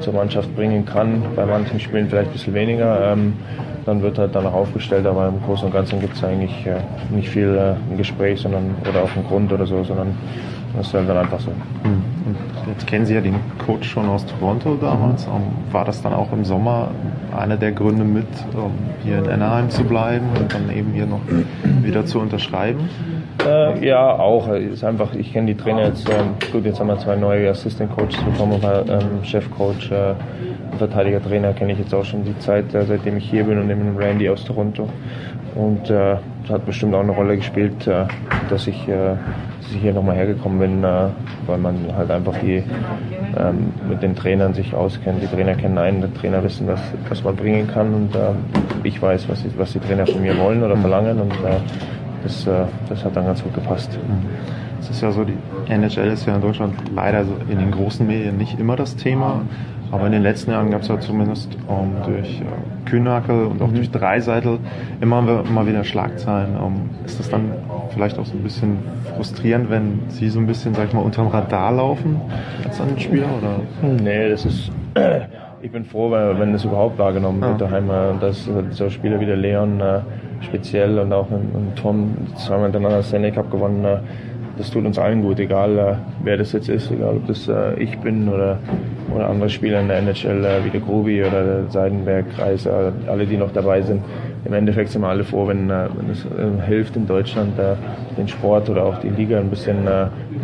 zur 0.00 0.12
Mannschaft 0.12 0.54
bringen 0.54 0.84
kann. 0.84 1.22
Bei 1.34 1.46
manchen 1.46 1.80
Spielen 1.80 2.08
vielleicht 2.08 2.28
ein 2.28 2.32
bisschen 2.32 2.54
weniger. 2.54 3.12
Ähm, 3.12 3.32
dann 3.86 4.02
wird 4.02 4.18
halt 4.18 4.34
danach 4.34 4.52
aufgestellt, 4.52 5.06
aber 5.06 5.28
im 5.28 5.40
Großen 5.42 5.66
und 5.66 5.72
Ganzen 5.72 6.00
gibt 6.00 6.16
es 6.16 6.24
eigentlich 6.24 6.66
äh, 6.66 6.80
nicht 7.14 7.28
viel 7.28 7.56
äh, 7.56 7.90
im 7.90 7.96
Gespräch 7.96 8.40
sondern, 8.40 8.74
oder 8.88 9.02
auf 9.04 9.14
dem 9.14 9.24
Grund 9.24 9.52
oder 9.52 9.66
so, 9.66 9.82
sondern 9.84 10.14
das 10.76 10.88
ist 10.88 10.94
halt 10.94 11.08
dann 11.08 11.16
einfach 11.16 11.40
so. 11.40 11.50
Hm. 11.50 12.02
Und 12.26 12.36
jetzt 12.72 12.86
kennen 12.86 13.06
Sie 13.06 13.14
ja 13.14 13.20
den 13.20 13.36
Coach 13.64 13.88
schon 13.88 14.08
aus 14.08 14.26
Toronto 14.26 14.76
damals. 14.80 15.26
Mhm. 15.26 15.72
War 15.72 15.84
das 15.84 16.02
dann 16.02 16.12
auch 16.12 16.32
im 16.32 16.44
Sommer 16.44 16.90
einer 17.34 17.56
der 17.56 17.72
Gründe 17.72 18.04
mit, 18.04 18.26
hier 19.04 19.18
in 19.18 19.30
Anaheim 19.30 19.70
zu 19.70 19.84
bleiben 19.84 20.26
und 20.38 20.52
dann 20.52 20.68
eben 20.76 20.92
hier 20.92 21.06
noch 21.06 21.20
wieder 21.82 22.04
zu 22.04 22.18
unterschreiben? 22.18 22.90
Äh, 23.46 23.86
ja, 23.86 24.18
auch. 24.18 24.48
Ist 24.48 24.82
einfach, 24.82 25.14
ich 25.14 25.32
kenne 25.32 25.46
die 25.46 25.56
Trainer 25.56 25.86
jetzt. 25.86 26.08
Ähm, 26.08 26.34
gut, 26.52 26.64
jetzt 26.64 26.80
haben 26.80 26.88
wir 26.88 26.98
zwei 26.98 27.16
neue 27.16 27.50
Assistant 27.50 27.94
Coaches 27.96 28.20
bekommen, 28.22 28.54
aber 28.62 28.84
ähm, 28.88 29.22
Chefcoach, 29.22 29.90
äh, 29.92 30.14
Verteidiger-Trainer 30.78 31.52
kenne 31.52 31.72
ich 31.72 31.78
jetzt 31.78 31.94
auch 31.94 32.04
schon 32.04 32.24
die 32.24 32.38
Zeit, 32.38 32.74
äh, 32.74 32.84
seitdem 32.84 33.16
ich 33.16 33.28
hier 33.30 33.44
bin 33.44 33.58
und 33.58 33.70
eben 33.70 33.96
Randy 33.96 34.28
aus 34.28 34.44
Toronto. 34.44 34.88
Und 35.54 35.88
äh, 35.90 36.16
hat 36.48 36.66
bestimmt 36.66 36.94
auch 36.94 37.00
eine 37.00 37.12
Rolle 37.12 37.36
gespielt, 37.36 37.86
äh, 37.86 38.04
dass 38.48 38.66
ich, 38.66 38.88
äh, 38.88 38.94
dass 38.94 39.70
ich 39.72 39.80
hier 39.80 39.92
nochmal 39.92 40.16
hergekommen 40.16 40.58
bin, 40.58 40.84
äh, 40.84 41.08
weil 41.46 41.58
man 41.58 41.76
halt 41.96 42.10
einfach 42.10 42.34
die 42.38 42.62
ähm, 43.38 43.72
mit 43.88 44.02
den 44.02 44.14
Trainern 44.14 44.54
sich 44.54 44.74
auskennt. 44.74 45.22
Die 45.22 45.26
Trainer 45.26 45.54
kennen 45.54 45.78
einen, 45.78 46.02
die 46.02 46.18
Trainer 46.18 46.42
wissen, 46.42 46.66
was, 46.66 46.80
was 47.08 47.24
man 47.24 47.36
bringen 47.36 47.66
kann 47.66 47.94
und 47.94 48.14
äh, 48.14 48.32
ich 48.84 49.00
weiß, 49.00 49.28
was, 49.28 49.44
was 49.56 49.72
die 49.72 49.80
Trainer 49.80 50.06
von 50.06 50.22
mir 50.22 50.38
wollen 50.38 50.62
oder 50.62 50.76
verlangen 50.76 51.20
und 51.20 51.32
das, 52.22 52.44
das 52.88 53.04
hat 53.04 53.14
dann 53.14 53.26
ganz 53.26 53.42
gut 53.42 53.54
gepasst. 53.54 53.98
Es 54.80 54.90
ist 54.90 55.00
ja 55.00 55.12
so, 55.12 55.24
die 55.24 55.36
NHL 55.68 56.08
ist 56.08 56.26
ja 56.26 56.34
in 56.34 56.40
Deutschland 56.40 56.74
leider 56.94 57.24
in 57.48 57.58
den 57.58 57.70
großen 57.70 58.06
Medien 58.06 58.36
nicht 58.36 58.58
immer 58.58 58.76
das 58.76 58.96
Thema. 58.96 59.42
Aber 59.92 60.06
in 60.06 60.12
den 60.12 60.22
letzten 60.22 60.50
Jahren 60.50 60.70
gab 60.70 60.82
es 60.82 60.88
ja 60.88 60.98
zumindest 60.98 61.56
um, 61.68 61.76
ähm, 61.76 61.90
durch 62.04 62.40
äh, 62.40 62.88
Kühnackel 62.88 63.46
und 63.46 63.62
auch 63.62 63.68
mhm. 63.68 63.76
durch 63.76 63.90
Dreiseitel 63.90 64.58
immer, 65.00 65.44
immer 65.48 65.66
wieder 65.66 65.84
Schlagzeilen. 65.84 66.56
Ähm, 66.60 66.90
ist 67.04 67.18
das 67.18 67.28
dann 67.30 67.52
vielleicht 67.92 68.18
auch 68.18 68.26
so 68.26 68.34
ein 68.34 68.42
bisschen 68.42 68.78
frustrierend, 69.14 69.70
wenn 69.70 70.00
Sie 70.08 70.28
so 70.28 70.38
ein 70.38 70.46
bisschen, 70.46 70.74
sag 70.74 70.88
ich 70.88 70.92
mal, 70.92 71.02
unterm 71.02 71.28
Radar 71.28 71.72
laufen 71.72 72.20
als 72.64 72.80
ein 72.80 72.98
Spieler? 72.98 73.28
Oder? 73.38 73.92
Nee, 74.02 74.30
das 74.30 74.44
ist. 74.44 74.70
Ich 75.62 75.72
bin 75.72 75.84
froh, 75.84 76.12
wenn 76.12 76.52
das 76.52 76.64
überhaupt 76.64 76.96
wahrgenommen 76.98 77.40
wird 77.40 77.60
daheim. 77.60 77.90
Äh, 77.90 78.20
dass 78.20 78.48
so 78.70 78.90
Spieler 78.90 79.18
wie 79.18 79.26
der 79.26 79.38
Leon 79.38 79.80
äh, 79.80 80.00
speziell 80.42 80.98
und 80.98 81.12
auch 81.12 81.28
und 81.30 81.74
Tom 81.76 82.14
zweimal 82.36 82.64
hintereinander 82.64 83.02
Stanley 83.02 83.32
Cup 83.32 83.50
gewonnen. 83.50 83.84
Das 84.58 84.70
tut 84.70 84.86
uns 84.86 84.98
allen 84.98 85.22
gut, 85.22 85.38
egal 85.38 85.78
äh, 85.78 85.94
wer 86.22 86.38
das 86.38 86.52
jetzt 86.52 86.68
ist, 86.68 86.90
egal 86.90 87.16
ob 87.16 87.26
das 87.26 87.46
äh, 87.46 87.74
ich 87.78 87.98
bin 87.98 88.28
oder, 88.28 88.58
oder 89.14 89.28
andere 89.28 89.50
Spieler 89.50 89.80
in 89.80 89.88
der 89.88 89.98
NHL 89.98 90.44
äh, 90.44 90.64
wie 90.64 90.70
der 90.70 90.80
Grubi 90.80 91.22
oder 91.22 91.44
der 91.44 91.70
Seidenberg, 91.70 92.24
Reiser, 92.38 92.92
alle, 93.06 93.26
die 93.26 93.36
noch 93.36 93.52
dabei 93.52 93.82
sind. 93.82 94.02
Im 94.46 94.54
Endeffekt 94.54 94.90
sind 94.90 95.02
wir 95.02 95.08
alle 95.08 95.24
froh, 95.24 95.48
wenn, 95.48 95.68
wenn 95.68 96.10
es 96.10 96.24
hilft 96.66 96.94
in 96.94 97.04
Deutschland, 97.04 97.54
den 98.16 98.28
Sport 98.28 98.70
oder 98.70 98.84
auch 98.84 99.00
die 99.00 99.08
Liga 99.08 99.40
ein 99.40 99.50
bisschen 99.50 99.88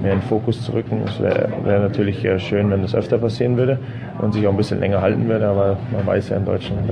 mehr 0.03 0.13
in 0.13 0.21
den 0.21 0.29
Fokus 0.29 0.63
zu 0.63 0.73
rücken. 0.73 1.03
Es 1.07 1.21
wäre 1.21 1.49
wär 1.65 1.81
natürlich 1.81 2.27
schön, 2.39 2.71
wenn 2.71 2.83
das 2.83 2.95
öfter 2.95 3.19
passieren 3.19 3.57
würde 3.57 3.79
und 4.21 4.33
sich 4.33 4.47
auch 4.47 4.51
ein 4.51 4.57
bisschen 4.57 4.81
länger 4.81 5.01
halten 5.01 5.29
würde, 5.29 5.47
aber 5.47 5.77
man 5.93 6.07
weiß 6.07 6.31
ja 6.31 6.37
in 6.37 6.45
Deutschland 6.45 6.91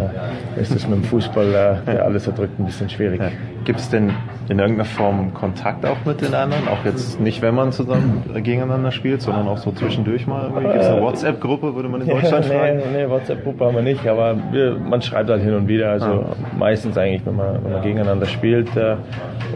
ist 0.57 0.74
es 0.74 0.87
mit 0.87 0.99
dem 0.99 1.05
Fußball, 1.05 1.82
der 1.87 2.05
alles 2.05 2.27
erdrückt, 2.27 2.59
ein 2.59 2.66
bisschen 2.66 2.89
schwierig. 2.89 3.20
Gibt 3.65 3.78
es 3.78 3.91
denn 3.91 4.11
in 4.49 4.59
irgendeiner 4.59 4.85
Form 4.85 5.35
Kontakt 5.35 5.85
auch 5.85 6.05
mit 6.05 6.20
den 6.20 6.35
anderen? 6.35 6.66
Auch 6.69 6.85
jetzt 6.85 7.20
nicht, 7.20 7.43
wenn 7.43 7.55
man 7.55 7.73
zusammen 7.73 8.23
gegeneinander 8.35 8.91
spielt, 8.91 9.23
sondern 9.23 9.47
auch 9.49 9.59
so 9.59 9.70
zwischendurch 9.70 10.27
mal? 10.27 10.51
Gibt 10.51 10.74
es 10.74 10.87
eine 10.87 11.01
WhatsApp-Gruppe, 11.01 11.74
würde 11.74 11.89
man 11.89 12.01
in 12.01 12.09
Deutschland 12.11 12.47
ja, 12.47 12.59
fragen? 12.59 12.78
Nee, 12.93 13.05
nee 13.05 13.09
WhatsApp-Gruppe 13.09 13.66
haben 13.66 13.77
wir 13.77 13.82
nicht, 13.82 14.07
aber 14.07 14.37
wir, 14.51 14.77
man 14.77 15.03
schreibt 15.03 15.31
halt 15.31 15.43
hin 15.43 15.55
und 15.55 15.69
wieder. 15.69 15.91
Also 15.91 16.07
ah. 16.07 16.37
meistens 16.59 16.97
eigentlich, 16.97 17.24
wenn 17.27 17.37
man, 17.37 17.62
wenn 17.62 17.73
man 17.73 17.82
gegeneinander 17.82 18.27
spielt 18.27 18.74
äh, 18.77 18.97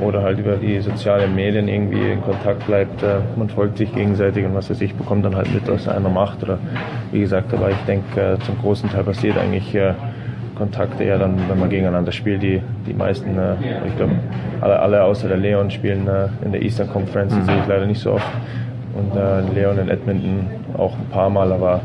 oder 0.02 0.22
halt 0.22 0.38
über 0.38 0.56
die 0.56 0.80
sozialen 0.80 1.34
Medien 1.34 1.66
irgendwie 1.68 2.12
in 2.12 2.22
Kontakt 2.22 2.66
bleibt. 2.66 3.02
Äh, 3.02 3.20
man 3.44 3.54
folgt 3.54 3.76
sich 3.76 3.94
gegenseitig 3.94 4.46
und 4.46 4.54
was 4.54 4.70
weiß 4.70 4.80
ich, 4.80 4.94
bekommt 4.94 5.24
dann 5.24 5.36
halt 5.36 5.52
mit, 5.52 5.68
was 5.68 5.86
einer 5.86 6.08
macht. 6.08 6.42
Oder 6.42 6.58
wie 7.12 7.20
gesagt, 7.20 7.52
aber 7.52 7.70
ich 7.70 7.76
denke, 7.86 8.20
äh, 8.20 8.38
zum 8.38 8.58
großen 8.58 8.88
Teil 8.90 9.04
passiert 9.04 9.36
eigentlich 9.36 9.74
äh, 9.74 9.92
Kontakte 10.56 11.04
eher 11.04 11.18
dann, 11.18 11.36
wenn 11.48 11.58
man 11.58 11.68
gegeneinander 11.68 12.12
spielt. 12.12 12.42
Die, 12.42 12.62
die 12.86 12.94
meisten, 12.94 13.36
äh, 13.36 13.54
ich 13.86 13.96
glaube, 13.96 14.14
alle, 14.62 14.78
alle 14.78 15.04
außer 15.04 15.28
der 15.28 15.36
Leon 15.36 15.70
spielen 15.70 16.08
in 16.42 16.52
der 16.52 16.62
Eastern 16.62 16.90
Conference, 16.90 17.34
mhm. 17.34 17.44
sehe 17.44 17.56
ich 17.60 17.66
leider 17.66 17.86
nicht 17.86 18.00
so 18.00 18.12
oft. 18.12 18.26
Und 18.94 19.14
äh, 19.14 19.40
Leon 19.54 19.78
in 19.78 19.90
Edmonton 19.90 20.46
auch 20.78 20.94
ein 20.94 21.06
paar 21.10 21.28
Mal, 21.28 21.52
aber 21.52 21.80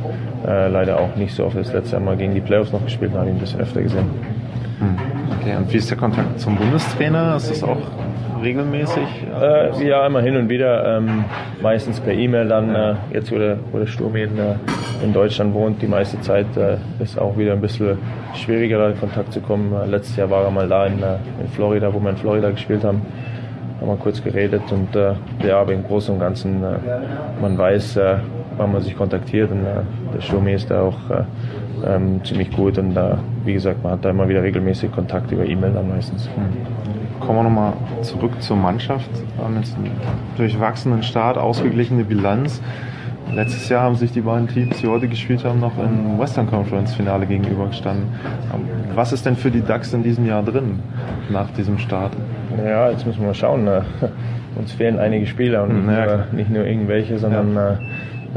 äh, 0.47 0.69
leider 0.69 0.99
auch 0.99 1.15
nicht 1.15 1.33
so 1.33 1.45
oft. 1.45 1.57
Das 1.57 1.73
letzte 1.73 1.99
Mal 1.99 2.15
gegen 2.15 2.35
die 2.35 2.41
Playoffs 2.41 2.71
noch 2.71 2.85
gespielt, 2.85 3.11
habe 3.13 3.25
ich 3.25 3.31
ihn 3.31 3.37
ein 3.37 3.41
bisschen 3.41 3.59
öfter 3.59 3.81
gesehen. 3.81 4.05
Mhm. 4.79 4.97
Okay, 5.41 5.55
und 5.57 5.73
wie 5.73 5.77
ist 5.77 5.89
der 5.89 5.97
Kontakt 5.97 6.39
zum 6.39 6.55
Bundestrainer? 6.55 7.35
Ist 7.35 7.49
das 7.49 7.63
auch 7.63 7.77
regelmäßig? 8.41 9.07
Äh, 9.39 9.87
ja, 9.87 10.05
immer 10.05 10.21
hin 10.21 10.35
und 10.35 10.49
wieder. 10.49 10.97
Ähm, 10.97 11.25
meistens 11.61 11.99
per 11.99 12.13
E-Mail 12.13 12.47
dann. 12.47 12.75
Äh, 12.75 12.95
jetzt, 13.13 13.31
wo 13.31 13.37
der, 13.37 13.57
wo 13.71 13.79
der 13.79 13.87
Sturm 13.87 14.15
in, 14.15 14.37
äh, 14.37 14.55
in 15.03 15.13
Deutschland 15.13 15.53
wohnt, 15.53 15.81
die 15.81 15.87
meiste 15.87 16.19
Zeit 16.21 16.47
äh, 16.57 16.77
ist 17.01 17.19
auch 17.19 17.37
wieder 17.37 17.53
ein 17.53 17.61
bisschen 17.61 17.97
schwieriger, 18.35 18.77
da 18.79 18.89
in 18.89 18.99
Kontakt 18.99 19.33
zu 19.33 19.41
kommen. 19.41 19.73
Äh, 19.73 19.85
letztes 19.87 20.15
Jahr 20.15 20.29
war 20.29 20.43
er 20.43 20.51
mal 20.51 20.67
da 20.67 20.85
in, 20.85 21.01
äh, 21.01 21.17
in 21.41 21.47
Florida, 21.49 21.93
wo 21.93 21.99
wir 21.99 22.09
in 22.09 22.17
Florida 22.17 22.49
gespielt 22.49 22.83
haben. 22.83 23.01
Haben 23.79 23.87
wir 23.87 23.95
kurz 23.95 24.21
geredet 24.21 24.63
und 24.71 24.89
ja, 25.41 25.61
aber 25.61 25.71
im 25.71 25.85
Großen 25.85 26.13
und 26.13 26.19
Ganzen, 26.19 26.59
man 27.41 27.57
weiß, 27.57 27.97
wann 28.57 28.73
man 28.73 28.81
sich 28.81 28.93
kontaktiert 28.93 29.51
und 29.51 29.63
der 29.63 30.19
Sturm 30.19 30.49
ist 30.49 30.69
da 30.69 30.81
auch 30.81 30.97
ähm, 31.87 32.19
ziemlich 32.25 32.51
gut 32.51 32.77
und 32.77 32.99
wie 33.45 33.53
gesagt, 33.53 33.81
man 33.81 33.93
hat 33.93 34.03
da 34.03 34.09
immer 34.09 34.27
wieder 34.27 34.43
regelmäßig 34.43 34.91
Kontakt 34.91 35.31
über 35.31 35.45
E-Mail 35.45 35.71
dann 35.71 35.87
meistens. 35.87 36.29
Mhm 36.35 36.98
kommen 37.19 37.39
wir 37.39 37.43
nochmal 37.43 37.73
zurück 38.01 38.41
zur 38.41 38.57
Mannschaft. 38.57 39.09
Wir 39.35 39.45
haben 39.45 39.55
jetzt 39.57 39.75
einen 39.75 39.91
durchwachsenen 40.37 41.03
Start, 41.03 41.37
ausgeglichene 41.37 42.03
Bilanz. 42.03 42.61
Letztes 43.33 43.69
Jahr 43.69 43.83
haben 43.83 43.95
sich 43.95 44.11
die 44.11 44.21
beiden 44.21 44.47
Teams, 44.47 44.79
die 44.79 44.87
heute 44.87 45.07
gespielt 45.07 45.45
haben, 45.45 45.59
noch 45.59 45.77
im 45.77 46.17
Western 46.17 46.49
Conference 46.49 46.95
Finale 46.95 47.27
gegenübergestanden. 47.27 48.07
Was 48.95 49.13
ist 49.13 49.25
denn 49.25 49.35
für 49.35 49.51
die 49.51 49.61
Ducks 49.61 49.93
in 49.93 50.01
diesem 50.01 50.25
Jahr 50.25 50.41
drin, 50.41 50.79
nach 51.29 51.49
diesem 51.51 51.77
Start? 51.77 52.11
Ja, 52.57 52.89
jetzt 52.89 53.05
müssen 53.05 53.19
wir 53.19 53.27
mal 53.27 53.33
schauen. 53.35 53.65
Ne? 53.65 53.85
Uns 54.55 54.71
fehlen 54.71 54.97
einige 54.97 55.27
Spieler 55.27 55.63
und 55.63 55.87
ja, 55.87 56.25
nicht, 56.31 56.49
nur, 56.49 56.65
irgendwelche, 56.65 57.19
sondern 57.19 57.55
ja. 57.55 57.71
Äh, 57.71 57.77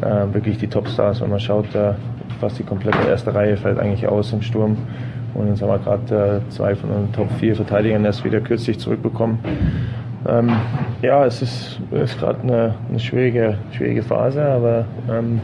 äh, 0.00 0.34
wirklich 0.34 0.58
die 0.58 0.68
Topstars. 0.68 1.20
Wenn 1.20 1.30
man 1.30 1.40
schaut, 1.40 1.74
äh, 1.74 1.94
fast 2.40 2.58
die 2.58 2.62
komplette 2.62 2.98
erste 3.08 3.34
Reihe 3.34 3.56
fällt 3.56 3.78
eigentlich 3.78 4.06
aus 4.06 4.32
im 4.32 4.42
Sturm. 4.42 4.76
Und 5.34 5.48
jetzt 5.48 5.62
haben 5.62 5.68
wir 5.68 5.78
gerade 5.78 6.42
äh, 6.46 6.50
zwei 6.50 6.74
von 6.74 6.90
den 6.90 7.12
Top 7.12 7.30
4 7.38 7.56
Verteidigern 7.56 8.04
erst 8.04 8.24
wieder 8.24 8.40
kürzlich 8.40 8.78
zurückbekommen. 8.78 9.38
Ähm, 10.28 10.50
ja, 11.00 11.24
es 11.24 11.42
ist, 11.42 11.80
ist 11.90 12.18
gerade 12.18 12.42
eine, 12.42 12.74
eine, 12.88 13.00
schwierige, 13.00 13.56
schwierige 13.72 14.02
Phase, 14.02 14.44
aber 14.44 14.84
ähm, 15.10 15.40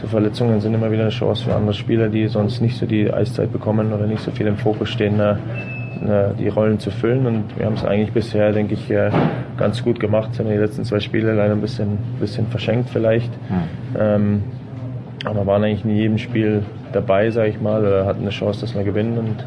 so 0.00 0.08
Verletzungen 0.08 0.60
sind 0.60 0.74
immer 0.74 0.90
wieder 0.90 1.02
eine 1.02 1.10
Chance 1.10 1.44
für 1.44 1.54
andere 1.54 1.74
Spieler, 1.74 2.08
die 2.08 2.26
sonst 2.26 2.60
nicht 2.60 2.76
so 2.76 2.86
die 2.86 3.12
Eiszeit 3.12 3.52
bekommen 3.52 3.92
oder 3.92 4.06
nicht 4.06 4.22
so 4.22 4.30
viel 4.30 4.46
im 4.46 4.56
Fokus 4.56 4.88
stehen, 4.88 5.20
äh, 5.20 5.32
äh 5.32 6.34
die 6.38 6.48
Rollen 6.48 6.80
zu 6.80 6.90
füllen. 6.90 7.26
Und 7.26 7.44
wir 7.56 7.66
haben 7.66 7.74
es 7.74 7.84
eigentlich 7.84 8.12
bisher, 8.12 8.52
denke 8.52 8.74
ich, 8.74 8.90
äh, 8.90 9.10
ganz 9.56 9.84
gut 9.84 10.00
gemacht. 10.00 10.30
Haben 10.38 10.48
die 10.48 10.56
letzten 10.56 10.84
zwei 10.84 10.98
Spiele 11.00 11.34
leider 11.34 11.52
ein 11.52 11.60
bisschen, 11.60 11.98
bisschen 12.18 12.46
verschenkt 12.48 12.90
vielleicht. 12.90 13.30
Mhm. 13.48 13.96
Ähm, 13.98 14.42
aber 15.24 15.46
waren 15.46 15.64
eigentlich 15.64 15.84
in 15.84 15.96
jedem 15.96 16.18
Spiel 16.18 16.62
dabei, 16.92 17.30
sage 17.30 17.50
ich 17.50 17.60
mal, 17.60 17.80
oder 17.80 18.06
hatten 18.06 18.22
eine 18.22 18.30
Chance, 18.30 18.62
dass 18.62 18.74
wir 18.74 18.84
gewinnen. 18.84 19.18
Und 19.18 19.44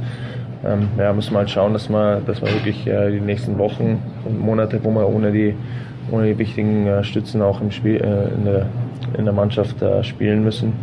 ähm, 0.66 0.90
ja, 0.98 1.12
müssen 1.14 1.34
wir 1.34 1.40
halt 1.40 1.50
schauen, 1.50 1.74
dass 1.74 1.90
wir, 1.90 2.22
dass 2.26 2.42
wir 2.42 2.54
wirklich 2.54 2.86
äh, 2.88 3.12
die 3.12 3.20
nächsten 3.20 3.58
Wochen 3.58 4.02
und 4.26 4.40
Monate, 4.40 4.80
wo 4.84 4.92
wir 4.92 5.08
ohne 5.08 5.32
die, 5.32 5.56
ohne 6.12 6.28
die 6.28 6.38
wichtigen 6.38 6.88
äh, 6.88 7.04
Stützen 7.04 7.42
auch 7.42 7.60
im 7.60 7.72
Spiel, 7.72 7.96
äh, 7.96 8.36
in, 8.36 8.46
der, 8.46 8.66
in 9.18 9.26
der 9.26 9.34
Mannschaft 9.34 9.82
äh, 9.82 10.04
spielen 10.04 10.44
müssen. 10.44 10.74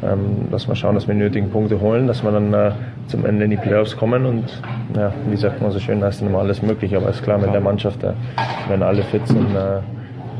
Ähm, 0.00 0.48
dass 0.50 0.68
wir 0.68 0.76
schauen, 0.76 0.94
dass 0.94 1.08
wir 1.08 1.14
die 1.14 1.20
nötigen 1.20 1.50
Punkte 1.50 1.80
holen, 1.80 2.06
dass 2.06 2.22
wir 2.22 2.30
dann 2.30 2.54
äh, 2.54 2.70
zum 3.08 3.26
Ende 3.26 3.44
in 3.44 3.50
die 3.50 3.56
Playoffs 3.56 3.96
kommen 3.96 4.26
und 4.26 4.62
ja, 4.94 5.12
wie 5.28 5.36
sagt 5.36 5.60
man 5.60 5.72
so 5.72 5.80
schön, 5.80 6.00
da 6.00 6.06
ist 6.06 6.20
dann 6.20 6.28
immer 6.28 6.38
alles 6.38 6.62
möglich, 6.62 6.94
aber 6.94 7.08
ist 7.08 7.22
klar, 7.24 7.36
mit 7.36 7.52
der 7.52 7.60
Mannschaft, 7.60 8.04
äh, 8.04 8.12
wenn 8.68 8.80
alle 8.84 9.02
fit 9.02 9.26
sind, 9.26 9.48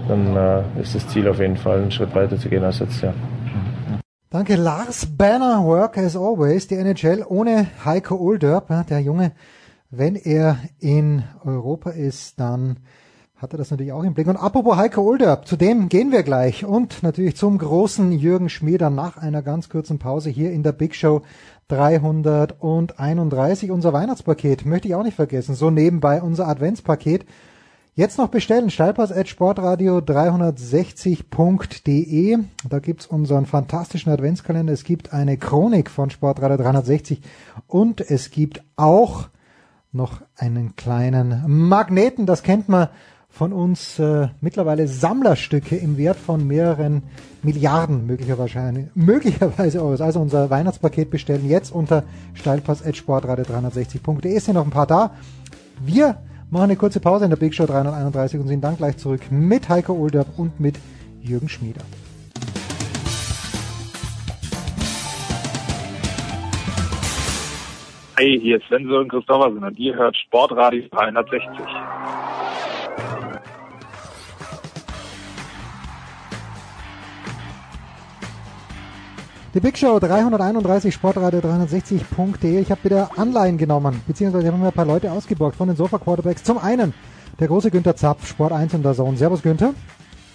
dann 0.08 0.62
ist 0.80 0.94
das 0.94 1.06
Ziel 1.08 1.26
auf 1.28 1.40
jeden 1.40 1.56
Fall, 1.56 1.78
einen 1.78 1.90
Schritt 1.90 2.14
weiter 2.14 2.36
zu 2.38 2.48
gehen 2.48 2.62
als 2.62 2.78
jetzt, 2.78 3.02
ja. 3.02 3.12
Danke, 4.30 4.56
Lars 4.56 5.06
Banner, 5.06 5.64
work 5.64 5.96
as 5.96 6.14
always. 6.14 6.68
Die 6.68 6.74
NHL 6.74 7.24
ohne 7.26 7.66
Heiko 7.86 8.16
Olderb, 8.16 8.68
der 8.86 9.00
Junge, 9.00 9.32
wenn 9.88 10.16
er 10.16 10.58
in 10.80 11.24
Europa 11.46 11.92
ist, 11.92 12.38
dann 12.38 12.76
hat 13.36 13.54
er 13.54 13.58
das 13.58 13.70
natürlich 13.70 13.94
auch 13.94 14.02
im 14.02 14.12
Blick. 14.12 14.26
Und 14.26 14.36
apropos 14.36 14.76
Heiko 14.76 15.00
Older, 15.00 15.40
zu 15.44 15.56
dem 15.56 15.88
gehen 15.88 16.12
wir 16.12 16.24
gleich. 16.24 16.66
Und 16.66 17.02
natürlich 17.02 17.36
zum 17.36 17.56
großen 17.56 18.12
Jürgen 18.12 18.50
Schmieder 18.50 18.90
nach 18.90 19.16
einer 19.16 19.40
ganz 19.40 19.70
kurzen 19.70 19.98
Pause 19.98 20.28
hier 20.28 20.52
in 20.52 20.62
der 20.62 20.72
Big 20.72 20.94
Show 20.94 21.22
331. 21.68 23.70
Unser 23.70 23.94
Weihnachtspaket 23.94 24.66
möchte 24.66 24.88
ich 24.88 24.94
auch 24.94 25.04
nicht 25.04 25.16
vergessen. 25.16 25.54
So 25.54 25.70
nebenbei 25.70 26.20
unser 26.20 26.48
Adventspaket. 26.48 27.24
Jetzt 27.98 28.16
noch 28.16 28.28
bestellen, 28.28 28.70
steilpass 28.70 29.10
at 29.10 29.26
sportradio 29.26 29.98
360.de. 29.98 32.38
Da 32.68 32.78
gibt's 32.78 33.08
unseren 33.08 33.44
fantastischen 33.44 34.12
Adventskalender. 34.12 34.72
Es 34.72 34.84
gibt 34.84 35.12
eine 35.12 35.36
Chronik 35.36 35.90
von 35.90 36.08
Sportradio 36.08 36.58
360 36.58 37.20
und 37.66 38.00
es 38.00 38.30
gibt 38.30 38.62
auch 38.76 39.30
noch 39.90 40.20
einen 40.36 40.76
kleinen 40.76 41.42
Magneten. 41.48 42.24
Das 42.24 42.44
kennt 42.44 42.68
man 42.68 42.86
von 43.28 43.52
uns 43.52 43.98
äh, 43.98 44.28
mittlerweile 44.40 44.86
Sammlerstücke 44.86 45.74
im 45.74 45.96
Wert 45.96 46.18
von 46.18 46.46
mehreren 46.46 47.02
Milliarden 47.42 48.06
möglicherweise, 48.06 48.90
möglicherweise 48.94 49.82
Euros. 49.82 50.02
Also 50.02 50.20
unser 50.20 50.50
Weihnachtspaket 50.50 51.10
bestellen 51.10 51.48
jetzt 51.48 51.72
unter 51.72 52.04
steilpass.sportradio360.de. 52.34 54.36
Es 54.36 54.44
sind 54.44 54.54
noch 54.54 54.66
ein 54.66 54.70
paar 54.70 54.86
da. 54.86 55.14
Wir 55.80 56.18
machen 56.50 56.64
eine 56.64 56.76
kurze 56.76 57.00
Pause 57.00 57.24
in 57.24 57.30
der 57.30 57.36
Big 57.36 57.54
Show 57.54 57.66
331 57.66 58.40
und 58.40 58.48
sind 58.48 58.62
dann 58.62 58.76
gleich 58.76 58.96
zurück 58.96 59.20
mit 59.30 59.68
Heiko 59.68 59.92
Olderb 59.92 60.38
und 60.38 60.58
mit 60.60 60.78
Jürgen 61.20 61.48
Schmieder. 61.48 61.82
Hi, 68.16 68.40
hier 68.40 68.56
ist 68.56 68.66
Sven 68.66 68.88
Sören 68.88 69.08
Christoffersen 69.08 69.62
und 69.62 69.78
ihr 69.78 69.94
hört 69.94 70.16
Sportradio 70.16 70.82
360. 70.90 71.50
Die 79.54 79.60
Big 79.60 79.78
Show 79.78 79.98
331 79.98 80.92
Sportradio 80.92 81.40
360.de. 81.40 82.60
Ich 82.60 82.70
habe 82.70 82.84
wieder 82.84 83.10
Anleihen 83.16 83.56
genommen, 83.56 84.02
beziehungsweise 84.06 84.46
habe 84.46 84.58
mir 84.58 84.66
ein 84.66 84.72
paar 84.74 84.84
Leute 84.84 85.10
ausgeborgt 85.10 85.56
von 85.56 85.68
den 85.68 85.76
Sofa 85.76 85.96
Quarterbacks. 85.96 86.44
Zum 86.44 86.58
einen 86.58 86.92
der 87.40 87.48
große 87.48 87.70
Günther 87.70 87.96
Zapf, 87.96 88.28
Sport 88.28 88.52
1 88.52 88.74
und 88.74 88.82
der 88.82 88.92
Zone. 88.92 89.16
Servus 89.16 89.40
Günther. 89.40 89.72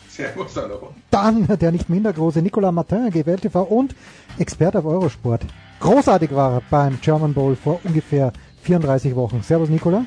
Servus, 0.10 0.57
hallo. 0.57 0.90
Dann 1.11 1.48
der 1.60 1.72
nicht 1.72 1.90
minder 1.90 2.11
große 2.11 2.41
Nicolas 2.41 2.73
Martin, 2.73 3.11
GWL 3.11 3.38
TV 3.38 3.61
und 3.61 3.94
Experte 4.40 4.80
auf 4.80 4.85
Eurosport. 4.85 5.45
Großartig 5.80 6.34
war 6.34 6.53
er 6.53 6.61
beim 6.72 6.99
German 6.99 7.35
Bowl 7.35 7.56
vor 7.56 7.80
ungefähr 7.84 8.34
34 8.64 9.15
Wochen. 9.15 9.44
Servus 9.44 9.69
Nicola. 9.69 10.06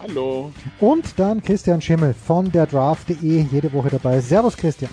Hallo. 0.00 0.52
Und 0.80 1.18
dann 1.18 1.42
Christian 1.42 1.82
Schimmel 1.82 2.14
von 2.14 2.50
der 2.50 2.64
Draft.de 2.64 3.42
jede 3.52 3.70
Woche 3.74 3.90
dabei. 3.90 4.22
Servus 4.22 4.56
Christian. 4.56 4.90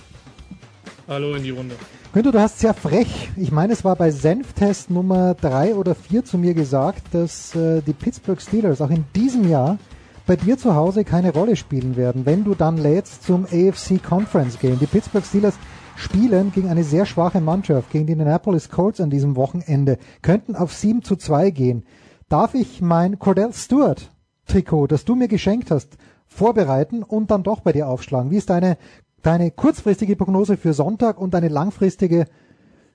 Hallo 1.08 1.36
in 1.36 1.44
die 1.44 1.52
Runde. 1.52 1.76
Günther, 2.16 2.32
du 2.32 2.40
hast 2.40 2.60
sehr 2.60 2.74
frech, 2.74 3.30
ich 3.36 3.52
meine, 3.52 3.74
es 3.74 3.84
war 3.84 3.98
bei 3.98 4.10
Senftest 4.10 4.90
Nummer 4.90 5.34
drei 5.34 5.76
oder 5.76 5.96
vier 5.96 6.24
zu 6.24 6.38
mir 6.38 6.54
gesagt, 6.54 7.14
dass 7.14 7.54
äh, 7.58 7.82
die 7.82 7.92
Pittsburgh 7.92 8.40
Steelers 8.40 8.80
auch 8.80 8.90
in 8.90 9.04
diesem 9.14 9.50
Jahr 9.50 9.78
bei 10.26 10.38
dir 10.38 10.58
zu 10.58 10.76
Hause 10.76 11.04
keine 11.04 11.34
Rolle 11.34 11.58
spielen 11.58 11.98
werden, 11.98 12.26
wenn 12.26 12.46
du 12.46 12.56
dann 12.56 12.78
lädst 12.78 13.24
zum 13.24 13.44
AFC 13.44 14.02
Conference 14.02 14.58
Game. 14.60 14.80
Die 14.80 14.86
Pittsburgh 14.86 15.26
Steelers 15.26 15.56
spielen 15.98 16.54
gegen 16.54 16.70
eine 16.70 16.86
sehr 16.86 17.06
schwache 17.06 17.42
Mannschaft, 17.42 17.92
gegen 17.92 18.06
die 18.06 18.14
Indianapolis 18.14 18.70
Colts 18.70 19.02
an 19.02 19.10
diesem 19.10 19.36
Wochenende, 19.36 19.98
könnten 20.22 20.56
auf 20.56 20.72
7 20.72 21.04
zu 21.04 21.18
2 21.18 21.50
gehen. 21.50 21.84
Darf 22.30 22.54
ich 22.54 22.82
mein 22.82 23.20
Cordell 23.20 23.52
Stewart 23.52 24.10
Trikot, 24.48 24.88
das 24.88 25.04
du 25.04 25.16
mir 25.16 25.28
geschenkt 25.28 25.70
hast, 25.70 25.98
vorbereiten 26.28 27.04
und 27.04 27.30
dann 27.30 27.44
doch 27.44 27.60
bei 27.60 27.74
dir 27.74 27.90
aufschlagen? 27.90 28.32
Wie 28.32 28.38
ist 28.38 28.50
deine 28.50 28.78
deine 29.26 29.50
kurzfristige 29.50 30.16
Prognose 30.16 30.56
für 30.56 30.74
Sonntag 30.74 31.20
und 31.20 31.34
deine 31.34 31.48
langfristige 31.48 32.26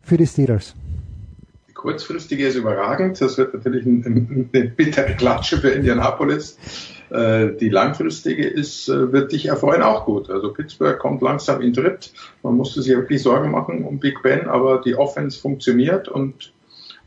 für 0.01 0.17
die 0.17 0.27
Steelers? 0.27 0.77
Die 1.69 1.73
kurzfristige 1.73 2.47
ist 2.47 2.55
überragend. 2.55 3.21
Das 3.21 3.37
wird 3.37 3.53
natürlich 3.53 3.85
eine 3.85 4.73
bittere 4.77 5.17
Klatsche 5.17 5.59
für 5.59 5.71
Indianapolis. 5.71 6.57
Äh, 7.11 7.57
die 7.61 7.69
langfristige 7.69 8.47
ist, 8.47 8.89
äh, 8.89 9.13
wird 9.13 9.33
dich 9.33 9.47
erfreuen 9.47 9.83
auch 9.83 10.05
gut. 10.05 10.31
Also 10.31 10.53
Pittsburgh 10.53 10.99
kommt 10.99 11.21
langsam 11.21 11.61
in 11.61 11.73
Tritt. 11.73 12.13
Man 12.45 12.57
musste 12.57 12.83
sich 12.83 12.95
wirklich 12.95 13.23
Sorgen 13.23 13.51
machen 13.51 13.85
um 13.85 13.99
Big 13.99 14.23
Ben, 14.23 14.47
aber 14.47 14.81
die 14.81 14.95
Offense 14.95 15.41
funktioniert 15.41 16.09
und 16.09 16.53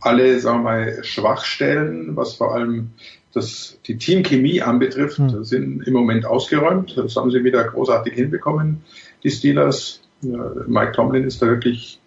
alle, 0.01 0.37
sagen 0.41 0.59
wir 0.59 0.63
mal, 0.63 1.03
Schwachstellen, 1.05 2.17
was 2.17 2.33
vor 2.33 2.53
allem 2.53 2.89
das, 3.33 3.79
die 3.87 3.97
Teamchemie 3.97 4.61
anbetrifft, 4.61 5.17
hm. 5.17 5.43
sind 5.45 5.87
im 5.87 5.93
Moment 5.93 6.25
ausgeräumt. 6.25 6.97
Das 6.97 7.15
haben 7.15 7.31
sie 7.31 7.45
wieder 7.45 7.63
großartig 7.63 8.13
hinbekommen 8.13 8.83
die 9.23 9.31
Steelers. 9.31 10.01
Mike 10.21 10.93
Tomlin 10.93 11.25
ist 11.25 11.41
da 11.41 11.47
wirklich 11.47 11.99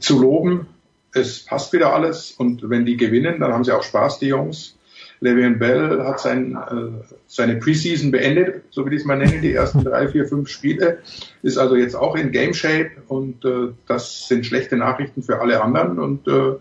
zu 0.00 0.20
loben. 0.20 0.68
Es 1.12 1.44
passt 1.44 1.72
wieder 1.72 1.92
alles 1.92 2.32
und 2.32 2.68
wenn 2.70 2.86
die 2.86 2.96
gewinnen, 2.96 3.40
dann 3.40 3.52
haben 3.52 3.64
sie 3.64 3.72
auch 3.72 3.82
Spaß, 3.82 4.18
die 4.18 4.28
Jungs. 4.28 4.76
Le'Veon 5.22 5.58
Bell 5.58 6.04
hat 6.04 6.20
sein, 6.20 6.56
äh, 6.56 7.04
seine 7.26 7.56
Preseason 7.56 8.10
beendet, 8.10 8.64
so 8.70 8.84
wie 8.84 8.94
ich 8.94 9.02
es 9.02 9.06
mal 9.06 9.16
nenne, 9.16 9.40
die 9.40 9.52
ersten 9.52 9.84
drei, 9.84 10.08
vier, 10.08 10.26
fünf 10.26 10.48
Spiele, 10.48 10.98
ist 11.42 11.58
also 11.58 11.76
jetzt 11.76 11.94
auch 11.94 12.16
in 12.16 12.32
Game 12.32 12.52
Shape 12.52 12.90
und 13.08 13.44
äh, 13.44 13.68
das 13.86 14.26
sind 14.28 14.44
schlechte 14.44 14.76
Nachrichten 14.76 15.22
für 15.22 15.40
alle 15.40 15.62
anderen 15.62 15.98
und 15.98 16.26
äh, 16.26 16.56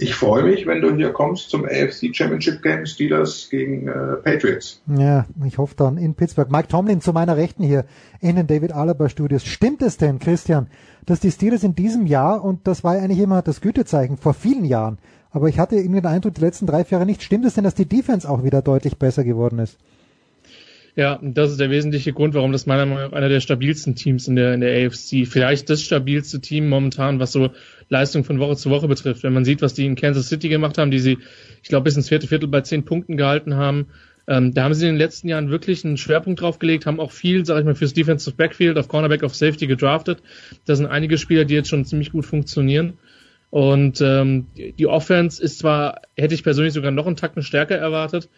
ich 0.00 0.14
freue 0.14 0.44
mich, 0.44 0.64
wenn 0.66 0.80
du 0.80 0.94
hier 0.94 1.12
kommst 1.12 1.50
zum 1.50 1.64
AFC 1.64 2.14
Championship 2.14 2.62
Game 2.62 2.86
Steelers 2.86 3.48
gegen 3.50 3.88
äh, 3.88 4.16
Patriots. 4.22 4.80
Ja, 4.86 5.26
ich 5.44 5.58
hoffe 5.58 5.74
dann 5.76 5.98
in 5.98 6.14
Pittsburgh. 6.14 6.52
Mike 6.52 6.68
Tomlin 6.68 7.00
zu 7.00 7.12
meiner 7.12 7.36
Rechten 7.36 7.64
hier 7.64 7.84
in 8.20 8.36
den 8.36 8.46
David 8.46 8.72
Alaba 8.72 9.08
Studios. 9.08 9.44
Stimmt 9.44 9.82
es 9.82 9.96
denn, 9.96 10.20
Christian, 10.20 10.68
dass 11.04 11.18
die 11.18 11.32
Steelers 11.32 11.64
in 11.64 11.74
diesem 11.74 12.06
Jahr, 12.06 12.44
und 12.44 12.68
das 12.68 12.84
war 12.84 12.96
ja 12.96 13.02
eigentlich 13.02 13.18
immer 13.18 13.42
das 13.42 13.60
Gütezeichen 13.60 14.16
vor 14.18 14.34
vielen 14.34 14.64
Jahren, 14.64 14.98
aber 15.30 15.48
ich 15.48 15.58
hatte 15.58 15.76
irgendwie 15.76 16.00
den 16.00 16.06
Eindruck, 16.06 16.34
die 16.34 16.40
letzten 16.40 16.66
drei, 16.66 16.84
vier 16.84 16.96
Jahre 16.96 17.06
nicht, 17.06 17.22
stimmt 17.22 17.44
es 17.44 17.54
denn, 17.54 17.64
dass 17.64 17.74
die 17.74 17.86
Defense 17.86 18.28
auch 18.28 18.44
wieder 18.44 18.62
deutlich 18.62 18.96
besser 18.96 19.24
geworden 19.24 19.58
ist? 19.58 19.78
Ja, 20.96 21.20
das 21.22 21.52
ist 21.52 21.60
der 21.60 21.70
wesentliche 21.70 22.12
Grund, 22.12 22.34
warum 22.34 22.50
das 22.50 22.66
meiner 22.66 22.84
Meinung 22.84 23.04
nach 23.04 23.12
einer 23.12 23.28
der 23.28 23.38
stabilsten 23.38 23.94
Teams 23.94 24.26
in 24.26 24.34
der, 24.34 24.54
in 24.54 24.60
der 24.60 24.84
AFC, 24.84 25.28
vielleicht 25.28 25.70
das 25.70 25.82
stabilste 25.82 26.40
Team 26.40 26.68
momentan, 26.68 27.20
was 27.20 27.30
so 27.30 27.50
Leistung 27.88 28.24
von 28.24 28.40
Woche 28.40 28.56
zu 28.56 28.70
Woche 28.70 28.88
betrifft. 28.88 29.22
Wenn 29.22 29.32
man 29.32 29.44
sieht, 29.44 29.62
was 29.62 29.74
die 29.74 29.86
in 29.86 29.94
Kansas 29.94 30.28
City 30.28 30.48
gemacht 30.48 30.76
haben, 30.76 30.90
die 30.90 30.98
sie, 30.98 31.18
ich 31.62 31.68
glaube, 31.68 31.84
bis 31.84 31.96
ins 31.96 32.08
vierte 32.08 32.26
Viertel 32.26 32.48
bei 32.48 32.62
zehn 32.62 32.84
Punkten 32.84 33.16
gehalten 33.16 33.54
haben, 33.54 33.86
ähm, 34.26 34.52
da 34.52 34.64
haben 34.64 34.74
sie 34.74 34.86
in 34.86 34.94
den 34.94 34.98
letzten 34.98 35.28
Jahren 35.28 35.50
wirklich 35.50 35.84
einen 35.84 35.96
Schwerpunkt 35.96 36.40
drauf 36.40 36.58
gelegt, 36.58 36.84
haben 36.84 36.98
auch 36.98 37.12
viel, 37.12 37.46
sage 37.46 37.60
ich 37.60 37.66
mal, 37.66 37.74
fürs 37.74 37.94
Defensive 37.94 38.36
Backfield, 38.36 38.76
auf 38.76 38.88
Cornerback, 38.88 39.22
auf 39.22 39.34
Safety 39.34 39.66
gedraftet. 39.66 40.20
Da 40.66 40.74
sind 40.74 40.86
einige 40.86 41.16
Spieler, 41.16 41.44
die 41.44 41.54
jetzt 41.54 41.68
schon 41.68 41.84
ziemlich 41.84 42.12
gut 42.12 42.26
funktionieren. 42.26 42.94
Und 43.50 44.00
ähm, 44.00 44.46
die 44.56 44.86
Offense 44.86 45.42
ist 45.42 45.58
zwar, 45.58 46.02
hätte 46.16 46.34
ich 46.34 46.42
persönlich 46.42 46.74
sogar 46.74 46.90
noch 46.90 47.06
einen 47.06 47.16
Tacken 47.16 47.42
stärker 47.42 47.76
erwartet, 47.76 48.28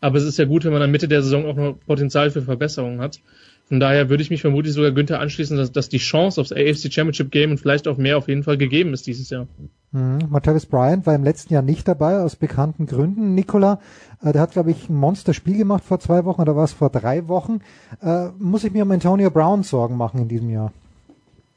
aber 0.00 0.18
es 0.18 0.24
ist 0.24 0.38
ja 0.38 0.44
gut, 0.44 0.64
wenn 0.64 0.72
man 0.72 0.80
dann 0.80 0.90
Mitte 0.90 1.08
der 1.08 1.22
Saison 1.22 1.46
auch 1.46 1.56
noch 1.56 1.78
Potenzial 1.86 2.30
für 2.30 2.42
Verbesserungen 2.42 3.00
hat. 3.00 3.20
Von 3.66 3.80
daher 3.80 4.10
würde 4.10 4.22
ich 4.22 4.28
mich 4.28 4.42
vermutlich 4.42 4.74
sogar 4.74 4.92
Günther 4.92 5.20
anschließen, 5.20 5.56
dass, 5.56 5.72
dass 5.72 5.88
die 5.88 5.98
Chance 5.98 6.38
aufs 6.38 6.52
AFC 6.52 6.92
Championship 6.92 7.30
Game 7.30 7.50
und 7.50 7.58
vielleicht 7.58 7.88
auch 7.88 7.96
mehr 7.96 8.18
auf 8.18 8.28
jeden 8.28 8.42
Fall 8.42 8.58
gegeben 8.58 8.92
ist 8.92 9.06
dieses 9.06 9.30
Jahr. 9.30 9.46
Mhm. 9.92 10.18
Martavis 10.28 10.66
Bryant 10.66 11.06
war 11.06 11.14
im 11.14 11.24
letzten 11.24 11.54
Jahr 11.54 11.62
nicht 11.62 11.88
dabei, 11.88 12.18
aus 12.18 12.36
bekannten 12.36 12.84
Gründen. 12.84 13.34
Nikola, 13.34 13.80
äh, 14.22 14.32
der 14.32 14.42
hat, 14.42 14.52
glaube 14.52 14.70
ich, 14.70 14.90
ein 14.90 14.96
Monsterspiel 14.96 15.56
gemacht 15.56 15.82
vor 15.82 15.98
zwei 15.98 16.26
Wochen 16.26 16.42
oder 16.42 16.56
war 16.56 16.64
es 16.64 16.74
vor 16.74 16.90
drei 16.90 17.26
Wochen. 17.28 17.60
Äh, 18.02 18.28
muss 18.38 18.64
ich 18.64 18.72
mir 18.72 18.82
um 18.82 18.90
Antonio 18.90 19.30
Brown 19.30 19.62
Sorgen 19.62 19.96
machen 19.96 20.20
in 20.20 20.28
diesem 20.28 20.50
Jahr? 20.50 20.72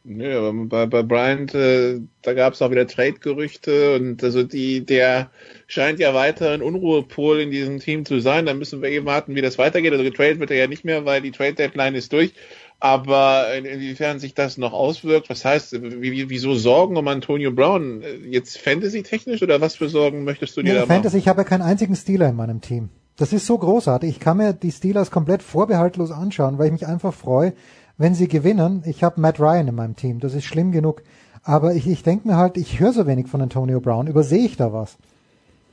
Nö, 0.10 0.38
aber 0.38 0.54
bei, 0.54 0.86
bei 0.86 1.04
Bryant, 1.04 1.54
äh, 1.54 2.00
da 2.22 2.34
gab 2.34 2.54
es 2.54 2.62
auch 2.62 2.72
wieder 2.72 2.88
Trade-Gerüchte 2.88 3.98
und 3.98 4.24
also 4.24 4.44
die, 4.44 4.86
der 4.86 5.30
scheint 5.68 6.00
ja 6.00 6.14
weiter 6.14 6.52
ein 6.52 6.62
Unruhepol 6.62 7.42
in 7.42 7.52
diesem 7.52 7.80
Team 7.80 8.06
zu 8.06 8.22
sein. 8.22 8.46
Da 8.46 8.54
müssen 8.54 8.82
wir 8.82 8.90
eben 8.90 9.06
warten, 9.06 9.36
wie 9.36 9.42
das 9.42 9.58
weitergeht. 9.58 9.92
Also 9.92 10.06
getradet 10.06 10.40
wird 10.40 10.52
er 10.52 10.58
ja 10.58 10.68
nicht 10.68 10.86
mehr, 10.86 11.04
weil 11.04 11.22
die 11.22 11.32
Trade-Deadline 11.32 11.96
ist 11.96 12.14
durch. 12.14 12.34
Aber 12.80 13.54
inwiefern 13.54 14.20
sich 14.20 14.34
das 14.34 14.58
noch 14.58 14.72
auswirkt, 14.72 15.30
was 15.30 15.44
heißt, 15.44 15.74
wie, 15.82 16.30
wieso 16.30 16.56
Sorgen 16.56 16.96
um 16.96 17.08
Antonio 17.10 17.52
Brown? 17.52 18.02
Jetzt 18.30 18.60
Fantasy-technisch 18.60 19.44
oder 19.44 19.60
was 19.60 19.76
für 19.76 19.90
Sorgen 19.90 20.24
möchtest 20.24 20.56
du 20.56 20.62
dir 20.62 20.74
ja, 20.74 20.80
da 20.82 20.86
Fantasy, 20.86 21.18
machen? 21.18 21.24
ich 21.24 21.28
habe 21.28 21.42
ja 21.42 21.44
keinen 21.44 21.64
einzigen 21.64 21.98
Stealer 21.98 22.30
in 22.30 22.36
meinem 22.38 22.62
Team. 22.62 22.90
Das 23.18 23.34
ist 23.34 23.46
so 23.46 23.58
großartig. 23.58 24.10
Ich 24.10 24.20
kann 24.22 24.38
mir 24.38 24.54
die 24.54 24.72
Steelers 24.72 25.12
komplett 25.12 25.44
vorbehaltlos 25.44 26.12
anschauen, 26.12 26.60
weil 26.60 26.68
ich 26.68 26.72
mich 26.72 26.88
einfach 26.88 27.14
freue, 27.14 27.54
wenn 27.98 28.14
sie 28.14 28.28
gewinnen. 28.28 28.84
Ich 28.86 29.03
habe 29.03 29.19
Matt 29.19 29.40
Ryan 29.40 29.68
in 29.68 29.76
meinem 29.76 29.95
Team, 29.95 30.19
das 30.19 30.34
ist 30.34 30.45
schlimm 30.45 30.72
genug. 30.72 31.02
Aber 31.44 31.74
ich, 31.74 31.88
ich 31.88 32.03
denke 32.03 32.28
mir 32.28 32.36
halt, 32.36 32.57
ich 32.57 32.80
höre 32.80 32.94
so 32.94 33.07
wenig 33.07 33.28
von 33.28 33.41
Antonio 33.41 33.80
Brown. 33.80 34.07
Übersehe 34.07 34.45
ich 34.45 34.57
da 34.57 34.74
was? 34.74 34.98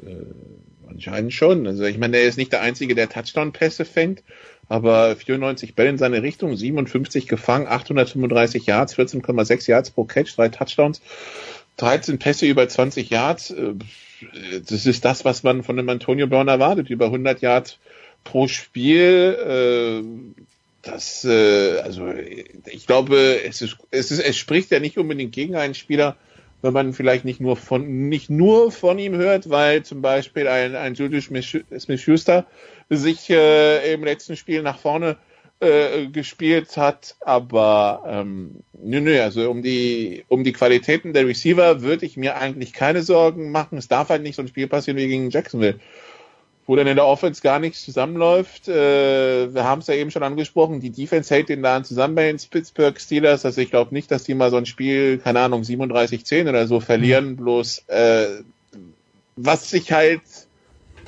Äh, 0.05 0.15
anscheinend 0.89 1.33
schon. 1.33 1.67
Also 1.67 1.85
ich 1.85 1.99
meine, 1.99 2.17
er 2.17 2.29
ist 2.29 2.39
nicht 2.39 2.53
der 2.53 2.61
Einzige, 2.63 2.95
der 2.95 3.09
Touchdown-Pässe 3.09 3.85
fängt, 3.85 4.23
aber 4.69 5.17
94 5.17 5.75
Bälle 5.75 5.91
in 5.91 5.99
seine 5.99 6.23
Richtung, 6.23 6.57
57 6.57 7.27
gefangen, 7.27 7.67
835 7.67 8.67
Yards, 8.67 8.97
14,6 8.97 9.69
Yards 9.69 9.91
pro 9.91 10.05
Catch, 10.05 10.37
drei 10.37 10.49
Touchdowns, 10.49 11.01
13 11.79 12.19
Pässe 12.19 12.47
über 12.47 12.69
20 12.69 13.11
Yards. 13.11 13.51
Äh, 13.51 13.75
das 14.67 14.87
ist 14.87 15.05
das, 15.05 15.25
was 15.25 15.43
man 15.43 15.65
von 15.65 15.77
dem 15.77 15.89
Antonio 15.89 16.27
Brown 16.27 16.49
erwartet, 16.49 16.89
über 16.89 17.07
100 17.07 17.41
Yards 17.41 17.79
pro 18.23 18.49
Spiel. 18.49 19.37
Das, 20.85 21.25
äh, 21.25 21.79
also 21.81 22.13
ich 22.67 22.87
glaube, 22.87 23.41
es 23.45 23.63
ist, 23.63 23.79
es 23.91 24.11
ist, 24.11 24.21
es 24.21 24.37
spricht 24.37 24.71
ja 24.71 24.81
nicht 24.81 24.99
unbedingt 24.99 25.33
gegen 25.33 25.57
einen 25.57 25.75
Spieler, 25.75 26.17
wenn 26.63 26.73
man 26.73 26.93
vielleicht 26.93 27.25
nicht 27.25 27.41
nur 27.41 27.57
von 27.57 28.09
nicht 28.09 28.31
nur 28.31 28.71
von 28.71 28.99
ihm 28.99 29.15
hört, 29.15 29.51
weil 29.51 29.83
zum 29.83 30.03
Beispiel 30.03 30.49
ein, 30.49 30.77
ein 30.77 30.95
Julius 30.95 31.25
Smith-Schuster 31.25 32.47
sich 32.91 33.31
äh, 33.31 33.93
im 33.93 34.05
letzten 34.05 34.37
Spiel 34.37 34.63
nach 34.63 34.79
vorne 34.79 35.17
äh, 35.61 36.07
gespielt 36.07 36.77
hat, 36.77 37.17
aber 37.21 38.03
ähm, 38.07 38.63
nö, 38.73 39.01
nö, 39.01 39.21
also 39.21 39.51
um 39.51 39.63
die 39.63 40.25
um 40.29 40.45
die 40.45 40.53
Qualitäten 40.53 41.13
der 41.13 41.27
Receiver 41.27 41.81
würde 41.81 42.05
ich 42.07 42.17
mir 42.17 42.37
eigentlich 42.37 42.73
keine 42.73 43.03
Sorgen 43.03 43.51
machen. 43.51 43.79
Es 43.79 43.89
darf 43.89 44.09
halt 44.09 44.23
nicht 44.23 44.37
so 44.37 44.43
ein 44.43 44.49
Spiel 44.49 44.67
passieren 44.67 44.99
wie 44.99 45.09
gegen 45.09 45.31
Jacksonville 45.31 45.79
wo 46.67 46.77
dann 46.77 46.87
in 46.87 46.97
der 46.97 47.07
Offense 47.07 47.43
gar 47.43 47.59
nichts 47.59 47.85
zusammenläuft. 47.85 48.69
Äh, 48.69 49.55
wir 49.55 49.65
haben 49.65 49.81
es 49.81 49.87
ja 49.87 49.95
eben 49.95 50.11
schon 50.11 50.23
angesprochen, 50.23 50.81
die 50.81 50.91
Defense 50.91 51.35
hält 51.35 51.49
den 51.49 51.61
Laden 51.61 51.85
zusammen 51.85 52.15
bei 52.15 52.27
den 52.27 52.39
Pittsburgh 52.51 52.99
Steelers. 52.99 53.45
Also 53.45 53.61
ich 53.61 53.71
glaube 53.71 53.95
nicht, 53.95 54.11
dass 54.11 54.25
die 54.25 54.35
mal 54.35 54.51
so 54.51 54.57
ein 54.57 54.67
Spiel, 54.67 55.19
keine 55.19 55.41
Ahnung, 55.41 55.63
37-10 55.63 56.49
oder 56.49 56.67
so 56.67 56.81
verlieren. 56.81 57.31
Mhm. 57.31 57.37
Bloß 57.37 57.85
äh, 57.89 58.27
was 59.37 59.73
ich 59.73 59.93
halt 59.93 60.23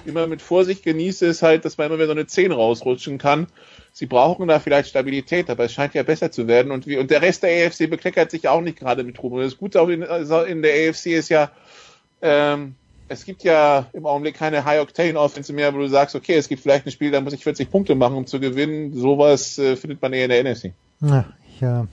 immer 0.05 0.27
mit 0.27 0.43
Vorsicht 0.43 0.85
genieße, 0.85 1.27
ist 1.27 1.43
halt, 1.43 1.65
dass 1.65 1.79
man 1.79 1.89
immer 1.89 1.97
wieder 1.97 2.07
so 2.07 2.13
eine 2.13 2.27
10 2.27 2.53
rausrutschen 2.53 3.19
kann. 3.19 3.47
Sie 3.93 4.07
brauchen 4.07 4.49
da 4.49 4.61
vielleicht 4.61 4.91
Stabilität, 4.91 5.49
aber 5.49 5.65
es 5.65 5.73
scheint 5.73 5.95
ja 5.95 6.03
besser 6.03 6.31
zu 6.31 6.47
werden. 6.47 6.71
Und, 6.71 6.87
wie, 6.87 6.99
und 6.99 7.11
der 7.11 7.23
Rest 7.23 7.43
der 7.43 7.67
AFC 7.67 7.89
bekleckert 7.89 8.31
sich 8.31 8.47
auch 8.47 8.61
nicht 8.61 8.79
gerade 8.79 9.05
mit 9.05 9.23
Ruhm. 9.23 9.33
Und 9.33 9.43
das 9.43 9.57
Gute 9.57 9.81
auch 9.81 9.89
in, 9.89 10.05
also 10.05 10.43
in 10.43 10.63
der 10.63 10.91
AFC 10.91 11.07
ist 11.07 11.29
ja, 11.29 11.51
ähm, 12.21 12.75
es 13.09 13.25
gibt 13.25 13.45
ja 13.45 13.87
im 13.93 14.07
Augenblick 14.07 14.35
keine 14.37 14.65
High-Octane-Offense 14.65 15.53
mehr, 15.53 15.75
wo 15.75 15.79
du 15.79 15.89
sagst, 15.89 16.15
okay, 16.15 16.35
es 16.35 16.49
gibt 16.49 16.63
vielleicht 16.63 16.87
ein 16.87 16.91
Spiel, 16.91 17.11
da 17.11 17.21
muss 17.21 17.33
ich 17.33 17.45
40 17.45 17.71
Punkte 17.71 17.95
machen, 17.95 18.17
um 18.17 18.27
zu 18.27 18.41
gewinnen. 18.41 18.93
Sowas 18.93 19.59
äh, 19.59 19.77
findet 19.77 20.03
man 20.03 20.13
eher 20.13 20.25
in 20.25 20.31
der 20.31 20.45
NFC. 20.45 20.73
Ja, 21.01 21.27
ja, 21.61 21.87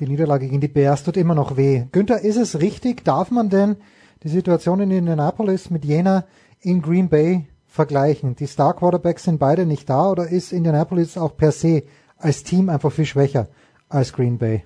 die 0.00 0.06
Niederlage 0.06 0.48
gegen 0.48 0.60
die 0.60 0.68
Bears 0.68 1.04
tut 1.04 1.16
immer 1.16 1.34
noch 1.34 1.56
weh. 1.56 1.84
Günther, 1.92 2.20
ist 2.20 2.36
es 2.36 2.60
richtig? 2.60 3.04
Darf 3.04 3.30
man 3.30 3.48
denn 3.48 3.76
die 4.24 4.28
Situation 4.28 4.80
in 4.80 4.90
Indianapolis 4.90 5.70
mit 5.70 5.84
jener 5.84 6.24
in 6.60 6.82
Green 6.82 7.08
Bay 7.08 7.46
vergleichen? 7.66 8.34
Die 8.34 8.46
Star 8.46 8.74
Quarterbacks 8.74 9.24
sind 9.24 9.38
beide 9.38 9.66
nicht 9.66 9.88
da 9.88 10.10
oder 10.10 10.28
ist 10.28 10.52
Indianapolis 10.52 11.16
auch 11.16 11.36
per 11.36 11.52
se 11.52 11.84
als 12.16 12.42
Team 12.42 12.68
einfach 12.68 12.90
viel 12.90 13.06
schwächer 13.06 13.48
als 13.88 14.12
Green 14.12 14.38
Bay? 14.38 14.64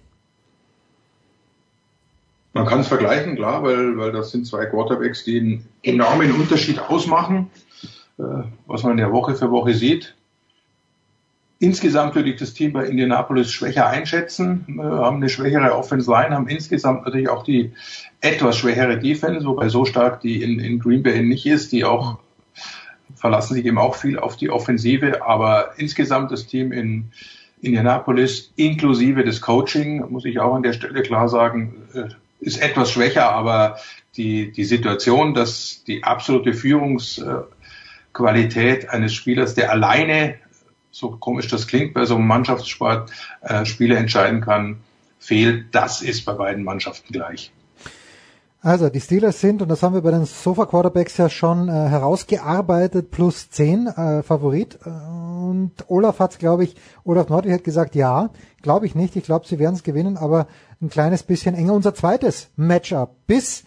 Man 2.54 2.66
kann 2.66 2.80
es 2.80 2.88
vergleichen, 2.88 3.36
klar, 3.36 3.62
weil, 3.62 3.96
weil 3.98 4.12
das 4.12 4.30
sind 4.30 4.46
zwei 4.46 4.66
Quarterbacks, 4.66 5.24
die 5.24 5.38
einen 5.38 5.68
enormen 5.82 6.32
Unterschied 6.32 6.78
ausmachen, 6.80 7.50
äh, 8.18 8.22
was 8.66 8.82
man 8.82 8.98
ja 8.98 9.12
Woche 9.12 9.34
für 9.34 9.50
Woche 9.50 9.74
sieht. 9.74 10.14
Insgesamt 11.60 12.14
würde 12.14 12.30
ich 12.30 12.36
das 12.36 12.54
Team 12.54 12.72
bei 12.72 12.86
Indianapolis 12.86 13.50
schwächer 13.50 13.88
einschätzen, 13.88 14.64
äh, 14.78 14.82
haben 14.82 15.16
eine 15.16 15.28
schwächere 15.28 15.76
Offense 15.76 16.10
Line, 16.10 16.34
haben 16.34 16.48
insgesamt 16.48 17.04
natürlich 17.04 17.28
auch 17.28 17.42
die 17.42 17.72
etwas 18.20 18.56
schwächere 18.56 18.98
Defense, 18.98 19.44
wobei 19.46 19.68
so 19.68 19.84
stark 19.84 20.20
die 20.20 20.42
in, 20.42 20.60
in 20.60 20.78
Green 20.78 21.02
Bay 21.02 21.22
nicht 21.22 21.46
ist, 21.46 21.72
die 21.72 21.84
auch 21.84 22.18
verlassen 23.14 23.54
sich 23.54 23.66
eben 23.66 23.78
auch 23.78 23.96
viel 23.96 24.18
auf 24.18 24.36
die 24.36 24.50
Offensive, 24.50 25.26
aber 25.26 25.72
insgesamt 25.76 26.30
das 26.30 26.46
Team 26.46 26.72
in 26.72 27.10
Indianapolis 27.60 28.52
inklusive 28.56 29.24
des 29.24 29.40
Coaching, 29.40 30.04
muss 30.10 30.24
ich 30.24 30.38
auch 30.38 30.54
an 30.54 30.62
der 30.62 30.72
Stelle 30.72 31.02
klar 31.02 31.28
sagen, 31.28 31.74
äh, 31.94 32.04
ist 32.40 32.60
etwas 32.60 32.90
schwächer, 32.92 33.30
aber 33.30 33.78
die, 34.16 34.50
die 34.52 34.64
Situation, 34.64 35.34
dass 35.34 35.84
die 35.84 36.04
absolute 36.04 36.54
Führungsqualität 36.54 38.88
eines 38.90 39.14
Spielers, 39.14 39.54
der 39.54 39.70
alleine, 39.70 40.36
so 40.90 41.12
komisch 41.12 41.48
das 41.48 41.66
klingt, 41.66 41.94
bei 41.94 42.04
so 42.04 42.16
einem 42.16 42.26
Mannschaftssport 42.26 43.10
äh, 43.42 43.64
Spiele 43.64 43.96
entscheiden 43.96 44.40
kann, 44.40 44.80
fehlt, 45.18 45.74
das 45.74 46.02
ist 46.02 46.24
bei 46.24 46.32
beiden 46.32 46.64
Mannschaften 46.64 47.12
gleich. 47.12 47.52
Also 48.60 48.88
die 48.88 49.00
Steelers 49.00 49.40
sind, 49.40 49.62
und 49.62 49.68
das 49.68 49.84
haben 49.84 49.94
wir 49.94 50.00
bei 50.00 50.10
den 50.10 50.24
Sofa 50.24 50.66
Quarterbacks 50.66 51.16
ja 51.16 51.28
schon 51.28 51.68
äh, 51.68 51.72
herausgearbeitet, 51.72 53.12
plus 53.12 53.50
10 53.50 53.86
äh, 53.86 54.22
Favorit. 54.24 54.78
Und 54.84 55.72
Olaf 55.86 56.18
hat 56.18 56.32
es, 56.32 56.38
glaube 56.38 56.64
ich, 56.64 56.74
Olaf 57.04 57.28
Nordwig 57.28 57.52
hat 57.52 57.62
gesagt, 57.62 57.94
ja, 57.94 58.30
glaube 58.60 58.86
ich 58.86 58.96
nicht. 58.96 59.14
Ich 59.14 59.22
glaube, 59.22 59.46
sie 59.46 59.60
werden 59.60 59.76
es 59.76 59.84
gewinnen, 59.84 60.16
aber 60.16 60.48
ein 60.82 60.88
kleines 60.90 61.22
bisschen 61.22 61.54
enger. 61.54 61.72
Unser 61.72 61.94
zweites 61.94 62.48
Matchup 62.56 63.14
bis 63.28 63.62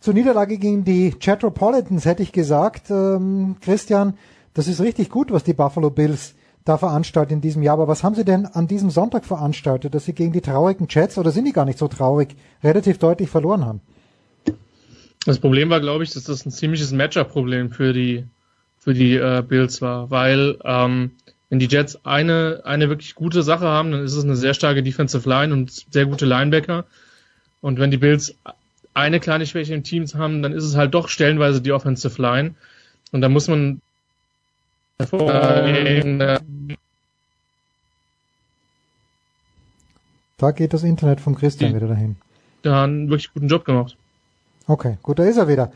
zur 0.00 0.14
Niederlage 0.14 0.56
gegen 0.56 0.82
die 0.84 1.10
Chatropolitans 1.10 2.06
hätte 2.06 2.22
ich 2.22 2.32
gesagt, 2.32 2.90
ähm, 2.90 3.56
Christian, 3.60 4.14
das 4.54 4.66
ist 4.66 4.80
richtig 4.80 5.10
gut, 5.10 5.30
was 5.30 5.44
die 5.44 5.52
Buffalo 5.52 5.90
Bills 5.90 6.34
da 6.64 6.78
veranstaltet 6.78 7.32
in 7.32 7.40
diesem 7.42 7.62
Jahr. 7.62 7.74
Aber 7.74 7.86
was 7.86 8.02
haben 8.02 8.14
sie 8.14 8.24
denn 8.24 8.46
an 8.46 8.66
diesem 8.66 8.88
Sonntag 8.88 9.26
veranstaltet, 9.26 9.94
dass 9.94 10.06
sie 10.06 10.14
gegen 10.14 10.32
die 10.32 10.40
traurigen 10.40 10.86
Jets, 10.88 11.18
oder 11.18 11.32
sind 11.32 11.44
die 11.44 11.52
gar 11.52 11.66
nicht 11.66 11.78
so 11.78 11.86
traurig, 11.86 12.34
relativ 12.64 12.96
deutlich 12.96 13.28
verloren 13.28 13.66
haben? 13.66 13.80
Das 15.26 15.38
Problem 15.38 15.70
war, 15.70 15.80
glaube 15.80 16.04
ich, 16.04 16.12
dass 16.12 16.24
das 16.24 16.44
ein 16.44 16.50
ziemliches 16.50 16.92
Matchup-Problem 16.92 17.70
für 17.70 17.92
die 17.92 18.24
für 18.78 18.94
die 18.94 19.14
äh, 19.14 19.44
Bills 19.46 19.80
war, 19.80 20.10
weil 20.10 20.58
ähm, 20.64 21.12
wenn 21.50 21.60
die 21.60 21.68
Jets 21.68 22.04
eine, 22.04 22.62
eine 22.64 22.88
wirklich 22.88 23.14
gute 23.14 23.44
Sache 23.44 23.66
haben, 23.66 23.92
dann 23.92 24.02
ist 24.02 24.14
es 24.14 24.24
eine 24.24 24.34
sehr 24.34 24.54
starke 24.54 24.82
Defensive 24.82 25.28
Line 25.28 25.52
und 25.52 25.70
sehr 25.70 26.06
gute 26.06 26.26
Linebacker. 26.26 26.86
Und 27.60 27.78
wenn 27.78 27.92
die 27.92 27.98
Bills 27.98 28.34
eine 28.94 29.20
kleine 29.20 29.46
Schwäche 29.46 29.74
im 29.74 29.84
Team 29.84 30.04
haben, 30.14 30.42
dann 30.42 30.52
ist 30.52 30.64
es 30.64 30.76
halt 30.76 30.94
doch 30.94 31.08
stellenweise 31.08 31.60
die 31.60 31.70
Offensive 31.70 32.20
Line. 32.20 32.54
Und 33.12 33.20
da 33.20 33.28
muss 33.28 33.46
man 33.46 33.80
äh, 34.98 36.38
da 40.38 40.50
geht 40.50 40.72
das 40.72 40.82
Internet 40.82 41.20
vom 41.20 41.36
Christian 41.36 41.74
wieder 41.74 41.86
dahin. 41.86 42.16
Da 42.62 42.82
einen 42.82 43.10
wirklich 43.10 43.32
guten 43.32 43.48
Job 43.48 43.64
gemacht. 43.64 43.96
Okay, 44.72 44.96
gut, 45.02 45.18
da 45.18 45.24
ist 45.24 45.36
er 45.36 45.48
wieder. 45.48 45.70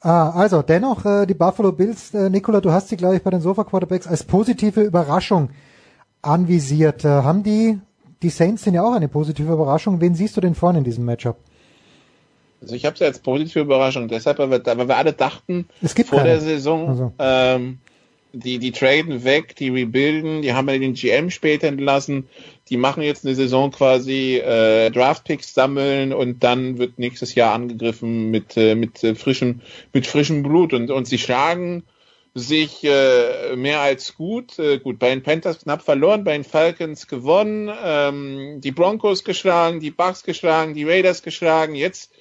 Ah, 0.00 0.30
also 0.30 0.62
dennoch 0.62 1.04
äh, 1.04 1.24
die 1.24 1.34
Buffalo 1.34 1.70
Bills, 1.70 2.12
äh, 2.14 2.28
Nicola, 2.28 2.60
du 2.60 2.72
hast 2.72 2.88
sie, 2.88 2.96
glaube 2.96 3.14
ich, 3.14 3.22
bei 3.22 3.30
den 3.30 3.40
Sofa 3.40 3.62
Quarterbacks 3.62 4.08
als 4.08 4.24
positive 4.24 4.80
Überraschung 4.80 5.50
anvisiert. 6.20 7.04
Äh, 7.04 7.08
haben 7.08 7.44
die, 7.44 7.78
die 8.22 8.28
Saints 8.28 8.64
sind 8.64 8.74
ja 8.74 8.82
auch 8.82 8.92
eine 8.92 9.06
positive 9.06 9.52
Überraschung. 9.52 10.00
Wen 10.00 10.16
siehst 10.16 10.36
du 10.36 10.40
denn 10.40 10.56
vorne 10.56 10.78
in 10.78 10.84
diesem 10.84 11.04
Matchup? 11.04 11.36
Also 12.60 12.74
ich 12.74 12.84
habe 12.86 12.96
ja 12.98 13.06
als 13.06 13.20
positive 13.20 13.60
Überraschung, 13.60 14.08
deshalb, 14.08 14.40
weil 14.40 14.50
wir, 14.50 14.66
weil 14.66 14.88
wir 14.88 14.96
alle 14.96 15.12
dachten 15.12 15.66
vor 15.80 16.18
keine. 16.18 16.30
der 16.30 16.40
Saison, 16.40 16.88
also. 16.88 17.12
ähm, 17.20 17.78
die, 18.32 18.58
die 18.58 18.72
traden 18.72 19.22
weg, 19.22 19.54
die 19.54 19.68
rebuilden, 19.68 20.42
die 20.42 20.54
haben 20.54 20.68
ja 20.68 20.76
den 20.76 20.94
GM 20.94 21.30
später 21.30 21.68
entlassen, 21.68 22.28
die 22.70 22.76
machen 22.76 23.02
jetzt 23.02 23.26
eine 23.26 23.34
Saison 23.34 23.72
quasi 23.72 24.36
äh, 24.36 24.90
Draftpicks 24.90 25.52
sammeln 25.52 26.12
und 26.12 26.44
dann 26.44 26.78
wird 26.78 26.98
nächstes 26.98 27.34
Jahr 27.34 27.52
angegriffen 27.52 28.30
mit, 28.30 28.56
äh, 28.56 28.76
mit 28.76 29.02
äh, 29.02 29.14
frischem, 29.16 29.60
mit 29.92 30.06
frischem 30.06 30.42
Blut 30.42 30.72
und, 30.72 30.90
und 30.90 31.06
sie 31.06 31.18
schlagen 31.18 31.82
sich 32.32 32.84
äh, 32.84 33.56
mehr 33.56 33.80
als 33.80 34.14
gut. 34.14 34.58
Äh, 34.58 34.78
gut, 34.78 35.00
bei 35.00 35.10
den 35.10 35.24
Panthers 35.24 35.60
knapp 35.64 35.82
verloren, 35.82 36.22
bei 36.22 36.32
den 36.32 36.44
Falcons 36.44 37.08
gewonnen, 37.08 37.70
ähm, 37.84 38.60
die 38.60 38.70
Broncos 38.70 39.24
geschlagen, 39.24 39.80
die 39.80 39.90
Bucks 39.90 40.22
geschlagen, 40.22 40.74
die 40.74 40.84
Raiders 40.84 41.22
geschlagen, 41.22 41.74
jetzt 41.74 42.12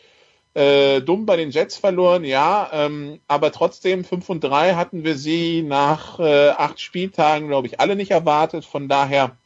äh, 0.55 1.01
dumm 1.01 1.27
bei 1.27 1.37
den 1.37 1.51
Jets 1.51 1.77
verloren, 1.77 2.23
ja, 2.23 2.69
ähm, 2.73 3.19
aber 3.27 3.51
trotzdem 3.51 4.03
5 4.03 4.29
und 4.29 4.43
3 4.43 4.73
hatten 4.73 5.03
wir 5.03 5.15
sie 5.15 5.61
nach 5.61 6.19
äh, 6.19 6.49
acht 6.49 6.79
Spieltagen, 6.79 7.47
glaube 7.47 7.67
ich, 7.67 7.79
alle 7.79 7.95
nicht 7.95 8.09
erwartet. 8.11 8.65
Von 8.65 8.87
daher 8.87 9.37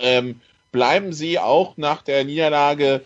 ähm, 0.00 0.40
bleiben 0.72 1.12
sie 1.12 1.38
auch 1.38 1.76
nach 1.76 2.02
der 2.02 2.24
Niederlage 2.24 3.02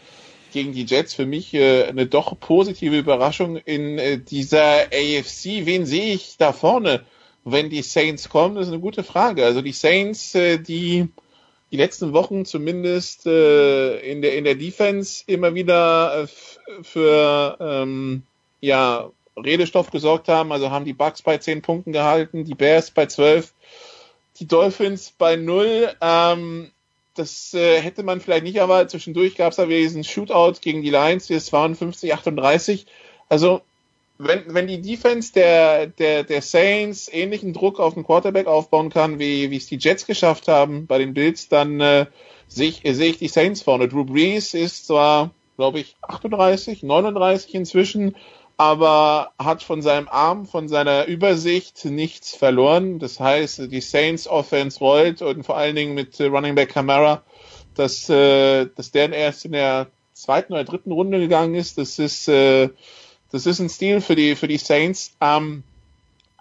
gegen 0.52 0.72
die 0.72 0.84
Jets 0.84 1.14
für 1.14 1.26
mich 1.26 1.52
äh, 1.54 1.84
eine 1.84 2.06
doch 2.06 2.38
positive 2.38 2.96
Überraschung 2.96 3.56
in 3.56 3.98
äh, 3.98 4.18
dieser 4.18 4.86
AFC. 4.92 5.66
Wen 5.66 5.84
sehe 5.84 6.14
ich 6.14 6.36
da 6.38 6.52
vorne, 6.52 7.04
wenn 7.44 7.70
die 7.70 7.82
Saints 7.82 8.28
kommen? 8.28 8.54
Das 8.54 8.66
ist 8.66 8.72
eine 8.72 8.80
gute 8.80 9.02
Frage. 9.02 9.44
Also 9.44 9.62
die 9.62 9.72
Saints, 9.72 10.34
äh, 10.34 10.58
die 10.58 11.08
die 11.72 11.76
letzten 11.76 12.12
Wochen 12.12 12.44
zumindest 12.44 13.26
äh, 13.26 13.98
in 13.98 14.22
der 14.22 14.36
in 14.36 14.44
der 14.44 14.54
Defense 14.54 15.24
immer 15.26 15.56
wieder 15.56 16.22
äh, 16.22 16.82
für 16.84 17.56
ähm, 17.58 18.22
ja 18.60 19.10
Redestoff 19.36 19.90
gesorgt 19.90 20.28
haben. 20.28 20.52
Also 20.52 20.70
haben 20.70 20.84
die 20.84 20.92
Bucks 20.92 21.22
bei 21.22 21.38
zehn 21.38 21.62
Punkten 21.62 21.90
gehalten, 21.90 22.44
die 22.44 22.54
Bears 22.54 22.92
bei 22.92 23.06
zwölf, 23.06 23.54
die 24.38 24.46
Dolphins 24.46 25.12
bei 25.18 25.34
null. 25.34 25.92
Ähm, 26.00 26.70
das 27.14 27.54
äh, 27.54 27.80
hätte 27.80 28.02
man 28.02 28.20
vielleicht 28.20 28.44
nicht 28.44 28.56
erwartet. 28.56 28.90
Zwischendurch 28.90 29.36
gab 29.36 29.50
es 29.50 29.56
da 29.56 29.66
diesen 29.66 30.04
Shootout 30.04 30.60
gegen 30.60 30.82
die 30.82 30.90
Lions, 30.90 31.26
die 31.26 31.34
ist 31.34 31.46
52, 31.46 32.12
38. 32.12 32.86
Also 33.28 33.62
wenn, 34.18 34.42
wenn 34.54 34.66
die 34.66 34.80
Defense 34.80 35.32
der, 35.32 35.86
der, 35.86 36.24
der 36.24 36.42
Saints 36.42 37.08
ähnlichen 37.12 37.52
Druck 37.52 37.80
auf 37.80 37.94
den 37.94 38.04
Quarterback 38.04 38.46
aufbauen 38.46 38.90
kann, 38.90 39.18
wie, 39.18 39.50
wie 39.50 39.56
es 39.56 39.66
die 39.66 39.78
Jets 39.78 40.06
geschafft 40.06 40.48
haben 40.48 40.86
bei 40.86 40.98
den 40.98 41.14
Bills, 41.14 41.48
dann 41.48 41.80
äh, 41.80 42.06
sehe 42.46 42.68
ich, 42.68 42.82
seh 42.84 43.06
ich 43.06 43.18
die 43.18 43.28
Saints 43.28 43.62
vorne. 43.62 43.88
Drew 43.88 44.04
Brees 44.04 44.54
ist 44.54 44.86
zwar, 44.86 45.30
glaube 45.56 45.80
ich, 45.80 45.96
38, 46.02 46.82
39 46.82 47.54
inzwischen, 47.54 48.14
aber 48.56 49.32
hat 49.38 49.62
von 49.62 49.82
seinem 49.82 50.08
Arm, 50.08 50.46
von 50.46 50.68
seiner 50.68 51.06
Übersicht 51.06 51.84
nichts 51.84 52.34
verloren. 52.34 52.98
Das 52.98 53.18
heißt, 53.18 53.70
die 53.70 53.80
Saints 53.80 54.28
Offense 54.28 54.78
rollt 54.78 55.22
und 55.22 55.44
vor 55.44 55.56
allen 55.56 55.76
Dingen 55.76 55.94
mit 55.94 56.20
Running 56.20 56.54
Back 56.54 56.70
Camara, 56.70 57.22
dass, 57.74 58.08
äh, 58.08 58.66
dass 58.76 58.92
der 58.92 59.12
erst 59.12 59.44
in 59.44 59.52
der 59.52 59.88
zweiten 60.12 60.52
oder 60.52 60.64
dritten 60.64 60.92
Runde 60.92 61.18
gegangen 61.18 61.54
ist. 61.54 61.78
Das 61.78 61.98
ist, 61.98 62.28
äh, 62.28 62.68
das 63.32 63.46
ist 63.46 63.58
ein 63.58 63.68
Stil 63.68 64.00
für 64.00 64.14
die, 64.14 64.36
für 64.36 64.48
die 64.48 64.58
Saints. 64.58 65.16
Ähm, 65.20 65.64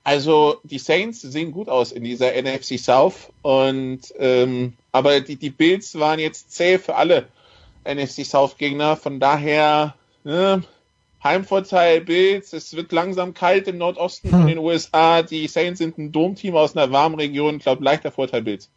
also 0.04 0.58
die 0.64 0.80
Saints 0.80 1.22
sehen 1.22 1.52
gut 1.52 1.70
aus 1.70 1.92
in 1.92 2.04
dieser 2.04 2.34
NFC 2.34 2.78
South 2.78 3.32
und 3.42 4.02
ähm, 4.20 4.74
aber 4.92 5.22
die, 5.22 5.38
die 5.38 5.50
Bills 5.50 5.98
waren 5.98 6.20
jetzt 6.20 6.52
zäh 6.52 6.78
für 6.78 6.96
alle 6.96 7.30
NFC 7.86 8.26
South 8.26 8.58
Gegner. 8.58 8.98
Von 8.98 9.22
daher 9.22 9.96
ne, 10.26 10.64
Heimvorteil 11.24 12.02
Bills. 12.02 12.54
Es 12.54 12.76
wird 12.76 12.92
langsam 12.92 13.34
kalt 13.34 13.68
im 13.68 13.78
Nordosten 13.78 14.32
hm. 14.32 14.40
von 14.40 14.48
den 14.48 14.58
USA. 14.58 15.22
Die 15.22 15.48
Saints 15.48 15.80
sind 15.80 15.98
ein 15.98 16.12
Domteam 16.12 16.56
aus 16.56 16.76
einer 16.76 16.92
warmen 16.92 17.16
Region. 17.16 17.58
Ich 17.58 17.64
glaube 17.64 17.84
leichter 17.84 18.12
Vorteil 18.12 18.44
Bills. 18.44 18.70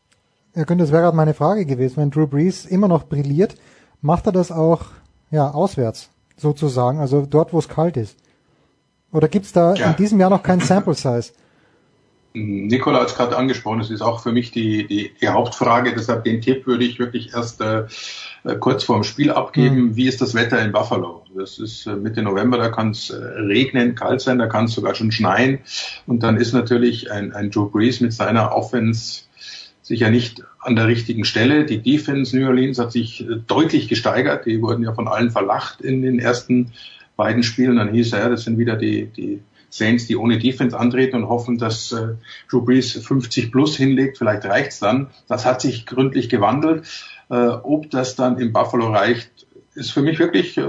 Ja, 0.55 0.65
könnte 0.65 0.85
das 0.85 0.93
wäre 0.93 1.03
gerade 1.03 1.17
meine 1.17 1.35
Frage 1.35 1.67
gewesen. 1.67 1.97
Wenn 1.99 2.11
Drew 2.11 2.27
Brees 2.27 2.65
immer 2.65 2.89
noch 2.89 3.05
brilliert, 3.05 3.57
macht 4.01 4.27
er 4.27 4.33
das 4.33 4.51
auch 4.51 4.83
ja 5.31 5.51
auswärts 5.51 6.11
sozusagen, 6.37 6.99
also 6.99 7.27
dort, 7.27 7.53
wo 7.53 7.59
es 7.59 7.69
kalt 7.69 7.97
ist. 7.97 8.17
Oder 9.13 9.29
gibt's 9.29 9.53
da 9.53 9.75
ja. 9.75 9.91
in 9.91 9.97
diesem 9.97 10.21
Jahr 10.21 10.31
noch 10.31 10.43
kein 10.43 10.61
Sample 10.61 10.95
Size? 10.95 11.33
Nikola 12.37 13.01
hat 13.01 13.09
es 13.09 13.15
gerade 13.15 13.37
angesprochen, 13.37 13.81
es 13.81 13.91
ist 13.91 14.03
auch 14.03 14.23
für 14.23 14.31
mich 14.31 14.51
die, 14.51 14.87
die, 14.87 15.11
die, 15.19 15.29
Hauptfrage, 15.29 15.95
deshalb 15.95 16.25
den 16.25 16.43
Tipp 16.43 16.67
würde 16.67 16.85
ich 16.85 16.99
wirklich 16.99 17.33
erst 17.33 17.63
äh, 17.63 17.85
äh 18.45 18.57
kurz 18.61 18.85
vor 18.85 18.97
dem 18.97 19.05
Spiel 19.05 19.31
abgeben. 19.31 19.77
Mhm. 19.77 19.97
Wie 19.97 20.07
ist 20.07 20.21
das 20.21 20.35
Wetter 20.35 20.63
in 20.63 20.71
Buffalo? 20.71 21.25
Das 21.35 21.59
ist 21.59 21.87
äh, 21.87 21.97
Mitte 21.97 22.23
November, 22.23 22.59
da 22.59 22.69
kann 22.69 22.91
es 22.91 23.09
äh, 23.09 23.17
regnen, 23.17 23.95
kalt 23.95 24.21
sein, 24.21 24.39
da 24.39 24.49
kann 24.49 24.67
es 24.67 24.73
sogar 24.73 24.95
schon 24.95 25.13
schneien. 25.13 25.61
Und 26.07 26.23
dann 26.23 26.37
ist 26.37 26.53
natürlich 26.53 27.11
ein, 27.11 27.33
ein 27.33 27.51
Joe 27.51 27.71
Brees 27.71 28.03
mit 28.03 28.13
seiner 28.13 28.55
Offense 28.55 29.23
sicher 29.81 30.11
nicht 30.11 30.43
an 30.59 30.77
der 30.77 30.89
richtigen 30.89 31.25
Stelle. 31.25 31.65
Die 31.65 31.79
Defense 31.79 32.37
New 32.37 32.47
Orleans 32.47 32.79
hat 32.79 32.93
sich 32.93 33.25
deutlich 33.47 33.89
gesteigert. 33.89 34.45
Die 34.45 34.61
wurden 34.61 34.83
ja 34.83 34.93
von 34.93 35.09
allen 35.09 35.31
verlacht 35.31 35.81
in 35.81 36.03
den 36.03 36.19
ersten 36.19 36.73
beiden 37.17 37.45
Spielen. 37.45 37.77
Dann 37.77 37.93
hieß 37.93 38.13
er, 38.13 38.19
ja, 38.19 38.29
das 38.29 38.43
sind 38.43 38.59
wieder 38.59 38.77
die, 38.77 39.07
die 39.07 39.41
Saints, 39.71 40.07
die 40.07 40.17
ohne 40.17 40.39
Defense 40.39 40.79
antreten 40.79 41.17
und 41.17 41.29
hoffen, 41.29 41.59
dass 41.59 41.93
äh, 41.93 42.15
Drew 42.51 42.63
Brees 42.63 42.93
50 42.93 43.53
plus 43.53 43.77
hinlegt. 43.77 44.19
Vielleicht 44.19 44.45
reicht's 44.45 44.79
dann. 44.79 45.09
Das 45.29 45.45
hat 45.45 45.61
sich 45.61 45.87
gründlich 45.87 46.29
gewandelt. 46.29 46.87
Äh, 47.29 47.35
ob 47.35 47.91
das 47.91 48.17
dann 48.17 48.39
in 48.39 48.53
Buffalo 48.53 48.89
reicht, 48.89 49.31
ist 49.75 49.91
für 49.91 50.03
mich 50.03 50.19
wirklich, 50.19 50.57
äh, 50.57 50.69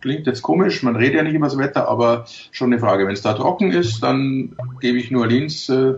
klingt 0.00 0.26
jetzt 0.26 0.42
komisch, 0.42 0.82
man 0.82 0.96
redet 0.96 1.16
ja 1.16 1.22
nicht 1.22 1.34
über 1.34 1.46
das 1.46 1.58
Wetter, 1.58 1.88
aber 1.88 2.26
schon 2.52 2.72
eine 2.72 2.80
Frage. 2.80 3.06
Wenn 3.06 3.14
es 3.14 3.22
da 3.22 3.32
trocken 3.34 3.72
ist, 3.72 4.02
dann 4.02 4.56
gebe 4.80 4.98
ich 4.98 5.10
nur 5.10 5.22
Orleans 5.22 5.68
äh, 5.68 5.94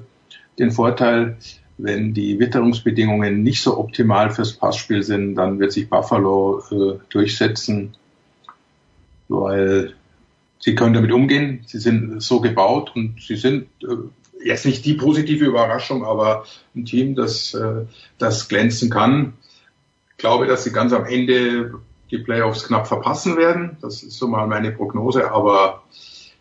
den 0.59 0.71
Vorteil, 0.71 1.37
wenn 1.79 2.15
die 2.15 2.39
Witterungsbedingungen 2.39 3.43
nicht 3.43 3.63
so 3.63 3.79
optimal 3.79 4.31
fürs 4.31 4.55
Passspiel 4.55 5.03
sind, 5.03 5.35
dann 5.35 5.59
wird 5.59 5.73
sich 5.73 5.91
Buffalo 5.91 6.63
äh, 6.71 6.99
durchsetzen, 7.11 7.95
weil 9.29 9.95
sie 10.67 10.75
können 10.75 10.95
damit 10.95 11.13
umgehen. 11.13 11.61
Sie 11.65 11.79
sind 11.79 12.21
so 12.21 12.41
gebaut 12.41 12.91
und 12.97 13.23
sie 13.23 13.37
sind 13.37 13.69
äh, 13.85 14.45
jetzt 14.45 14.67
nicht 14.67 14.85
die 14.85 14.95
positive 14.95 15.45
Überraschung, 15.45 16.05
aber 16.05 16.45
ein 16.75 16.85
Team, 16.85 17.15
das, 17.15 17.55
äh, 17.55 17.85
das 18.19 18.49
glänzen 18.49 18.91
kann. 18.91 19.35
Ich 20.11 20.17
glaube, 20.17 20.49
dass 20.49 20.65
sie 20.65 20.73
ganz 20.73 20.93
am 20.93 21.05
Ende 21.05 21.75
die 22.11 22.19
Playoffs 22.19 22.67
knapp 22.67 22.89
verpassen 22.89 23.37
werden. 23.37 23.77
Das 23.81 24.03
ist 24.03 24.19
so 24.19 24.27
mal 24.27 24.49
meine 24.49 24.73
Prognose, 24.73 25.31
aber 25.31 25.85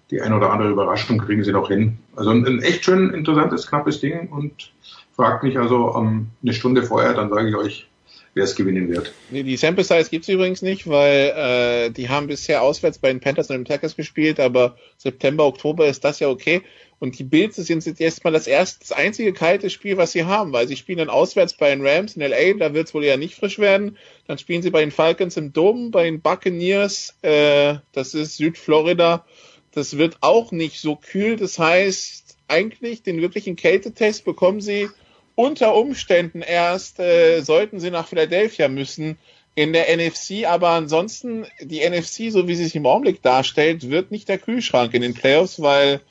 die 0.10 0.20
ein 0.22 0.34
oder 0.34 0.52
andere 0.52 0.72
Überraschung 0.72 1.20
kriegen 1.20 1.44
sie 1.44 1.52
noch 1.52 1.68
hin. 1.68 2.00
Also 2.16 2.32
ein, 2.32 2.48
ein 2.48 2.64
echt 2.64 2.84
schön 2.84 3.12
interessantes, 3.12 3.68
knappes 3.68 4.00
Ding 4.00 4.30
und 4.30 4.72
fragt 5.16 5.44
mich 5.44 5.60
also 5.60 5.94
um, 5.94 6.32
eine 6.42 6.54
Stunde 6.54 6.82
vorher, 6.82 7.14
dann 7.14 7.30
sage 7.30 7.50
ich 7.50 7.56
euch, 7.56 7.90
wer 8.36 8.44
es 8.44 8.56
gewinnen 8.56 8.90
wird. 8.90 9.14
Die 9.32 9.56
Sample 9.56 9.86
Size 9.86 10.10
gibt's 10.10 10.28
übrigens 10.28 10.62
nicht, 10.62 10.88
weil 10.88 11.88
äh, 11.88 11.90
die 11.90 12.10
haben 12.10 12.28
bisher 12.28 12.62
auswärts 12.62 13.00
bei 13.00 13.08
den 13.08 13.22
Panthers 13.22 13.50
und 13.50 13.56
den 13.56 13.64
Packers 13.64 13.96
gespielt, 13.96 14.42
aber 14.42 14.78
September, 14.98 15.46
Oktober 15.46 15.88
ist 15.88 16.04
das 16.04 16.20
ja 16.20 16.30
okay. 16.30 16.62
Und 17.00 17.18
die 17.18 17.24
Bills 17.24 17.56
sind 17.56 17.86
jetzt 17.86 18.02
erstmal 18.02 18.34
das 18.34 18.48
erste, 18.48 18.80
das 18.80 18.92
einzige 18.92 19.32
kalte 19.32 19.70
Spiel, 19.70 19.96
was 19.98 20.12
sie 20.12 20.26
haben, 20.26 20.52
weil 20.52 20.68
sie 20.68 20.76
spielen 20.76 20.98
dann 20.98 21.10
auswärts 21.10 21.56
bei 21.56 21.70
den 21.70 21.86
Rams 21.86 22.16
in 22.18 22.22
LA, 22.22 22.54
da 22.60 22.74
wird's 22.74 22.94
wohl 22.94 23.06
ja 23.06 23.16
nicht 23.18 23.36
frisch 23.36 23.58
werden. 23.58 23.98
Dann 24.28 24.38
spielen 24.38 24.62
sie 24.62 24.70
bei 24.70 24.82
den 24.82 24.92
Falcons 24.92 25.38
im 25.38 25.54
Dom, 25.54 25.92
bei 25.92 26.04
den 26.04 26.22
Buccaneers, 26.22 27.16
äh, 27.22 27.76
das 27.94 28.14
ist 28.14 28.38
Südflorida. 28.38 29.26
Das 29.72 29.98
wird 29.98 30.18
auch 30.22 30.52
nicht 30.52 30.80
so 30.80 30.96
kühl. 30.96 31.36
Das 31.36 31.60
heißt, 31.60 32.38
eigentlich 32.48 33.04
den 33.04 33.22
wirklichen 33.22 33.56
Kältetest 33.56 34.26
bekommen 34.26 34.62
sie 34.62 34.90
unter 35.36 35.76
Umständen 35.76 36.42
erst 36.42 37.00
äh, 37.00 37.42
sollten 37.42 37.80
sie 37.80 37.92
nach 37.92 38.08
Philadelphia 38.08 38.68
müssen 38.68 39.18
in 39.56 39.72
der 39.72 39.96
NFC, 39.96 40.46
aber 40.46 40.70
ansonsten 40.70 41.46
die 41.62 41.88
NFC, 41.88 42.32
so 42.32 42.48
wie 42.48 42.56
sie 42.56 42.66
sich 42.66 42.76
im 42.76 42.86
Augenblick 42.86 43.22
darstellt, 43.22 43.90
wird 43.90 44.12
nicht 44.12 44.28
der 44.28 44.38
Kühlschrank 44.38 44.94
in 44.94 45.02
den 45.02 45.14
Playoffs, 45.14 45.62
weil 45.62 46.02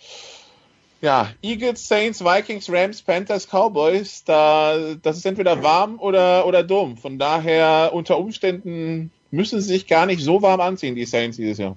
ja, 1.02 1.28
Eagles, 1.42 1.86
Saints, 1.86 2.24
Vikings, 2.24 2.70
Rams, 2.70 3.02
Panthers, 3.02 3.46
Cowboys, 3.46 4.24
da 4.24 4.94
das 5.02 5.18
ist 5.18 5.26
entweder 5.26 5.62
warm 5.62 5.98
oder 5.98 6.46
oder 6.46 6.62
dumm. 6.62 6.96
Von 6.96 7.18
daher 7.18 7.90
unter 7.92 8.18
Umständen 8.18 9.10
müssen 9.30 9.60
sie 9.60 9.68
sich 9.68 9.86
gar 9.86 10.06
nicht 10.06 10.22
so 10.22 10.40
warm 10.40 10.60
anziehen, 10.60 10.94
die 10.94 11.04
Saints 11.04 11.36
dieses 11.36 11.58
Jahr. 11.58 11.76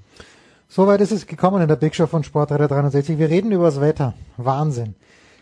Soweit 0.70 1.02
ist 1.02 1.12
es 1.12 1.28
gekommen 1.28 1.62
in 1.62 1.68
der 1.68 1.76
Big 1.76 1.96
Show 1.96 2.08
von 2.08 2.24
Sportreiter 2.24 2.70
360. 2.70 3.20
Wir 3.20 3.30
reden 3.30 3.52
über 3.52 3.66
das 3.66 3.82
Wetter. 3.82 4.14
Wahnsinn. 4.38 4.96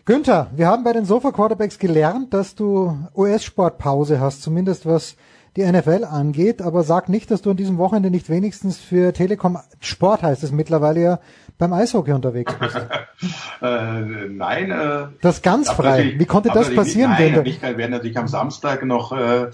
Günther, 0.06 0.46
wir 0.54 0.68
haben 0.68 0.84
bei 0.84 0.92
den 0.92 1.04
Sofa 1.04 1.32
Quarterbacks 1.32 1.80
gelernt, 1.80 2.32
dass 2.32 2.54
du 2.54 2.96
US-Sportpause 3.16 4.20
hast, 4.20 4.40
zumindest 4.40 4.86
was 4.86 5.16
die 5.56 5.64
NFL 5.64 6.04
angeht, 6.04 6.62
aber 6.62 6.84
sag 6.84 7.08
nicht, 7.08 7.28
dass 7.32 7.42
du 7.42 7.50
an 7.50 7.56
diesem 7.56 7.76
Wochenende 7.76 8.12
nicht 8.12 8.30
wenigstens 8.30 8.78
für 8.78 9.12
Telekom 9.12 9.58
Sport 9.80 10.22
heißt 10.22 10.44
es 10.44 10.52
mittlerweile 10.52 11.00
ja 11.00 11.18
beim 11.58 11.72
Eishockey 11.72 12.12
unterwegs 12.12 12.54
bist. 12.54 12.76
äh, 13.62 14.00
nein. 14.28 14.70
Äh, 14.70 15.06
das 15.22 15.42
ganz 15.42 15.70
frei. 15.70 16.14
Wie 16.16 16.26
konnte 16.26 16.50
das 16.54 16.72
passieren? 16.72 17.10
Nicht, 17.18 17.34
nein, 17.34 17.42
nicht, 17.42 17.62
wir 17.62 17.76
werden 17.76 17.90
natürlich 17.90 18.18
am 18.18 18.28
Samstag 18.28 18.84
noch 18.84 19.10
äh, 19.10 19.48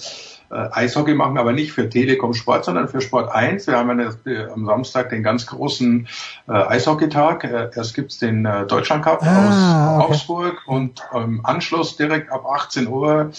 Eishockey 0.56 1.14
machen, 1.14 1.38
aber 1.38 1.52
nicht 1.52 1.72
für 1.72 1.88
Telekom 1.88 2.34
Sport, 2.34 2.64
sondern 2.64 2.88
für 2.88 3.00
Sport 3.00 3.32
1. 3.32 3.66
Wir 3.66 3.76
haben 3.76 3.90
eine, 3.90 4.14
äh, 4.26 4.50
am 4.50 4.66
Samstag 4.66 5.10
den 5.10 5.22
ganz 5.22 5.46
großen 5.46 6.08
äh, 6.48 6.52
Eishockeytag. 6.52 7.44
Äh, 7.44 7.70
erst 7.74 7.94
gibt's 7.94 8.18
den 8.18 8.44
äh, 8.44 8.66
Deutschland 8.66 9.04
Cup 9.04 9.22
ah, 9.22 9.96
aus 9.96 10.04
okay. 10.04 10.12
Augsburg 10.12 10.62
und 10.66 11.02
im 11.14 11.44
Anschluss 11.44 11.96
direkt 11.96 12.30
ab 12.30 12.46
18 12.46 12.86
Uhr 12.86 13.30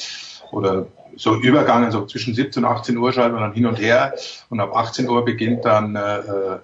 oder 0.52 0.88
so 1.16 1.36
Übergang, 1.36 1.84
also 1.86 2.06
zwischen 2.06 2.34
17 2.34 2.64
und 2.64 2.72
18 2.72 2.98
Uhr 2.98 3.14
schalten 3.14 3.36
wir 3.36 3.42
dann 3.42 3.54
hin 3.54 3.66
und 3.66 3.80
her 3.80 4.14
und 4.50 4.60
ab 4.60 4.76
18 4.76 5.08
Uhr 5.08 5.24
beginnt 5.26 5.66
dann 5.66 5.96
äh, 5.96 6.18
äh, 6.20 6.60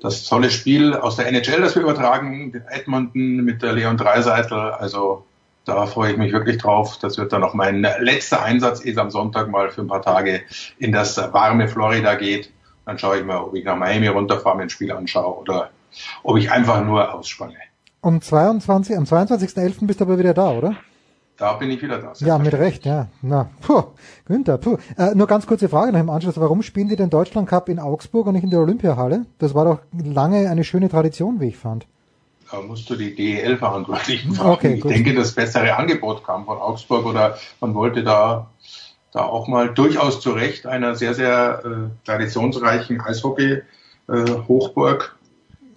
das 0.00 0.24
tolle 0.24 0.50
Spiel 0.50 0.94
aus 0.94 1.16
der 1.16 1.26
NHL, 1.26 1.60
das 1.60 1.74
wir 1.74 1.82
übertragen, 1.82 2.50
mit 2.52 2.62
Edmonton, 2.68 3.44
mit 3.44 3.62
der 3.62 3.72
Leon 3.72 3.96
Dreiseitel, 3.96 4.58
also 4.58 5.24
da 5.68 5.86
freue 5.86 6.12
ich 6.12 6.18
mich 6.18 6.32
wirklich 6.32 6.58
drauf. 6.58 6.98
Das 7.00 7.18
wird 7.18 7.32
dann 7.32 7.44
auch 7.44 7.54
mein 7.54 7.82
letzter 7.82 8.42
Einsatz, 8.42 8.84
ehe 8.84 8.92
es 8.92 8.98
am 8.98 9.10
Sonntag 9.10 9.48
mal 9.48 9.70
für 9.70 9.82
ein 9.82 9.86
paar 9.86 10.02
Tage 10.02 10.42
in 10.78 10.92
das 10.92 11.16
warme 11.32 11.68
Florida 11.68 12.14
geht. 12.14 12.50
Dann 12.86 12.98
schaue 12.98 13.18
ich 13.18 13.24
mal, 13.24 13.38
ob 13.38 13.54
ich 13.54 13.64
nach 13.64 13.76
Miami 13.76 14.06
runterfahre, 14.06 14.56
mir 14.56 14.62
ein 14.62 14.70
Spiel 14.70 14.90
anschaue 14.90 15.38
oder 15.38 15.70
ob 16.22 16.38
ich 16.38 16.50
einfach 16.50 16.82
nur 16.84 17.14
ausspanne. 17.14 17.54
Um 18.00 18.20
22, 18.20 18.96
am 18.96 19.04
22.11. 19.04 19.86
bist 19.86 20.00
du 20.00 20.04
aber 20.04 20.18
wieder 20.18 20.32
da, 20.32 20.50
oder? 20.50 20.76
Da 21.36 21.52
bin 21.52 21.70
ich 21.70 21.82
wieder 21.82 21.98
da. 21.98 22.12
Ja, 22.18 22.38
mit 22.38 22.54
Recht, 22.54 22.84
ja. 22.84 23.08
Na, 23.22 23.50
puh, 23.60 23.82
Günther, 24.26 24.58
puh. 24.58 24.78
Äh, 24.96 25.14
nur 25.14 25.26
ganz 25.26 25.46
kurze 25.46 25.68
Frage 25.68 25.92
noch 25.92 26.00
im 26.00 26.10
Anschluss. 26.10 26.40
Warum 26.40 26.62
spielen 26.62 26.88
die 26.88 26.96
den 26.96 27.10
Deutschland 27.10 27.48
Cup 27.48 27.68
in 27.68 27.78
Augsburg 27.78 28.26
und 28.26 28.32
nicht 28.34 28.42
in 28.42 28.50
der 28.50 28.60
Olympiahalle? 28.60 29.26
Das 29.38 29.54
war 29.54 29.64
doch 29.64 29.78
lange 29.92 30.48
eine 30.48 30.64
schöne 30.64 30.88
Tradition, 30.88 31.40
wie 31.40 31.48
ich 31.48 31.56
fand. 31.56 31.86
Da 32.50 32.62
musst 32.62 32.88
du 32.88 32.96
die 32.96 33.14
DEL-Verantwortlichen 33.14 34.34
fragen. 34.34 34.50
Okay, 34.50 34.74
ich 34.74 34.82
denke, 34.82 35.14
das 35.14 35.32
bessere 35.32 35.76
Angebot 35.76 36.24
kam 36.24 36.46
von 36.46 36.56
Augsburg 36.58 37.04
oder 37.04 37.38
man 37.60 37.74
wollte 37.74 38.02
da, 38.02 38.50
da 39.12 39.24
auch 39.24 39.48
mal 39.48 39.74
durchaus 39.74 40.20
zu 40.20 40.32
Recht 40.32 40.66
einer 40.66 40.94
sehr, 40.94 41.14
sehr 41.14 41.62
äh, 41.64 41.90
traditionsreichen 42.06 43.00
Eishockey-Hochburg 43.00 45.02
äh, 45.02 45.08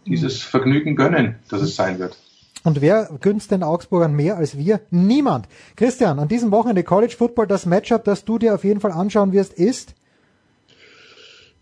dieses 0.08 0.42
Vergnügen 0.42 0.96
gönnen, 0.96 1.36
dass 1.50 1.62
es 1.62 1.76
sein 1.76 2.00
wird. 2.00 2.18
Und 2.64 2.80
wer 2.80 3.10
gönnt 3.20 3.50
den 3.50 3.64
Augsburgern 3.64 4.14
mehr 4.14 4.38
als 4.38 4.58
wir? 4.58 4.82
Niemand. 4.92 5.48
Christian, 5.76 6.20
an 6.20 6.28
diesem 6.28 6.52
Wochenende 6.52 6.84
College 6.84 7.16
Football, 7.18 7.48
das 7.48 7.66
Matchup, 7.66 8.04
das 8.04 8.24
du 8.24 8.38
dir 8.38 8.54
auf 8.54 8.64
jeden 8.64 8.80
Fall 8.80 8.92
anschauen 8.92 9.34
wirst, 9.34 9.54
ist? 9.54 9.96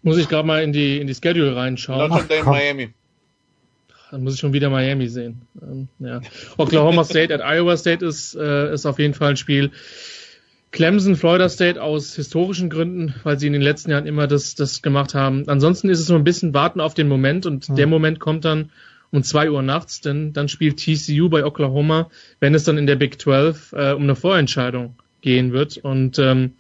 Muss 0.02 0.18
ich 0.18 0.30
gerade 0.30 0.48
mal 0.48 0.62
in 0.62 0.74
die, 0.74 1.00
in 1.00 1.08
die 1.08 1.16
Schedule 1.16 1.56
reinschauen. 1.56 2.10
Notre 2.10 2.28
Dame, 2.28 2.50
Miami. 2.50 2.94
Dann 4.12 4.24
muss 4.24 4.34
ich 4.34 4.40
schon 4.40 4.54
wieder 4.54 4.70
Miami 4.70 5.08
sehen. 5.08 5.42
Ähm, 5.62 5.88
ja. 6.00 6.22
Oklahoma 6.58 7.04
State 7.04 7.34
at 7.34 7.42
Iowa 7.42 7.78
State 7.78 8.06
ist, 8.06 8.36
äh, 8.36 8.74
ist 8.74 8.86
auf 8.86 9.00
jeden 9.00 9.14
Fall 9.14 9.32
ein 9.32 9.38
Spiel. 9.38 9.72
Clemson, 10.72 11.16
Florida 11.16 11.50
State 11.50 11.82
aus 11.82 12.16
historischen 12.16 12.70
Gründen, 12.70 13.16
weil 13.24 13.40
sie 13.40 13.48
in 13.48 13.54
den 13.54 13.62
letzten 13.62 13.92
Jahren 13.92 14.06
immer 14.06 14.28
das, 14.28 14.56
das 14.56 14.82
gemacht 14.82 15.16
haben. 15.16 15.48
Ansonsten 15.48 15.90
ist 15.90 16.00
es 16.00 16.06
so 16.06 16.16
ein 16.16 16.24
bisschen 16.24 16.54
warten 16.54 16.80
auf 16.80 16.94
den 16.94 17.08
Moment 17.08 17.46
und 17.46 17.70
mhm. 17.70 17.76
der 17.76 17.88
Moment 17.88 18.20
kommt 18.20 18.46
dann 18.46 18.72
um 19.12 19.24
zwei 19.24 19.50
Uhr 19.50 19.64
nachts, 19.64 20.02
denn 20.02 20.34
dann 20.34 20.48
spielt 20.48 20.78
TCU 20.78 21.30
bei 21.30 21.44
Oklahoma, 21.44 22.12
wenn 22.40 22.54
es 22.54 22.64
dann 22.64 22.78
in 22.78 22.86
der 22.86 22.96
Big 22.96 23.20
12 23.20 23.74
äh, 23.74 23.92
um 23.94 24.04
eine 24.04 24.16
Vorentscheidung 24.16 24.96
gehen 25.22 25.52
wird. 25.52 25.78
Und 25.78 26.20
ähm, 26.20 26.54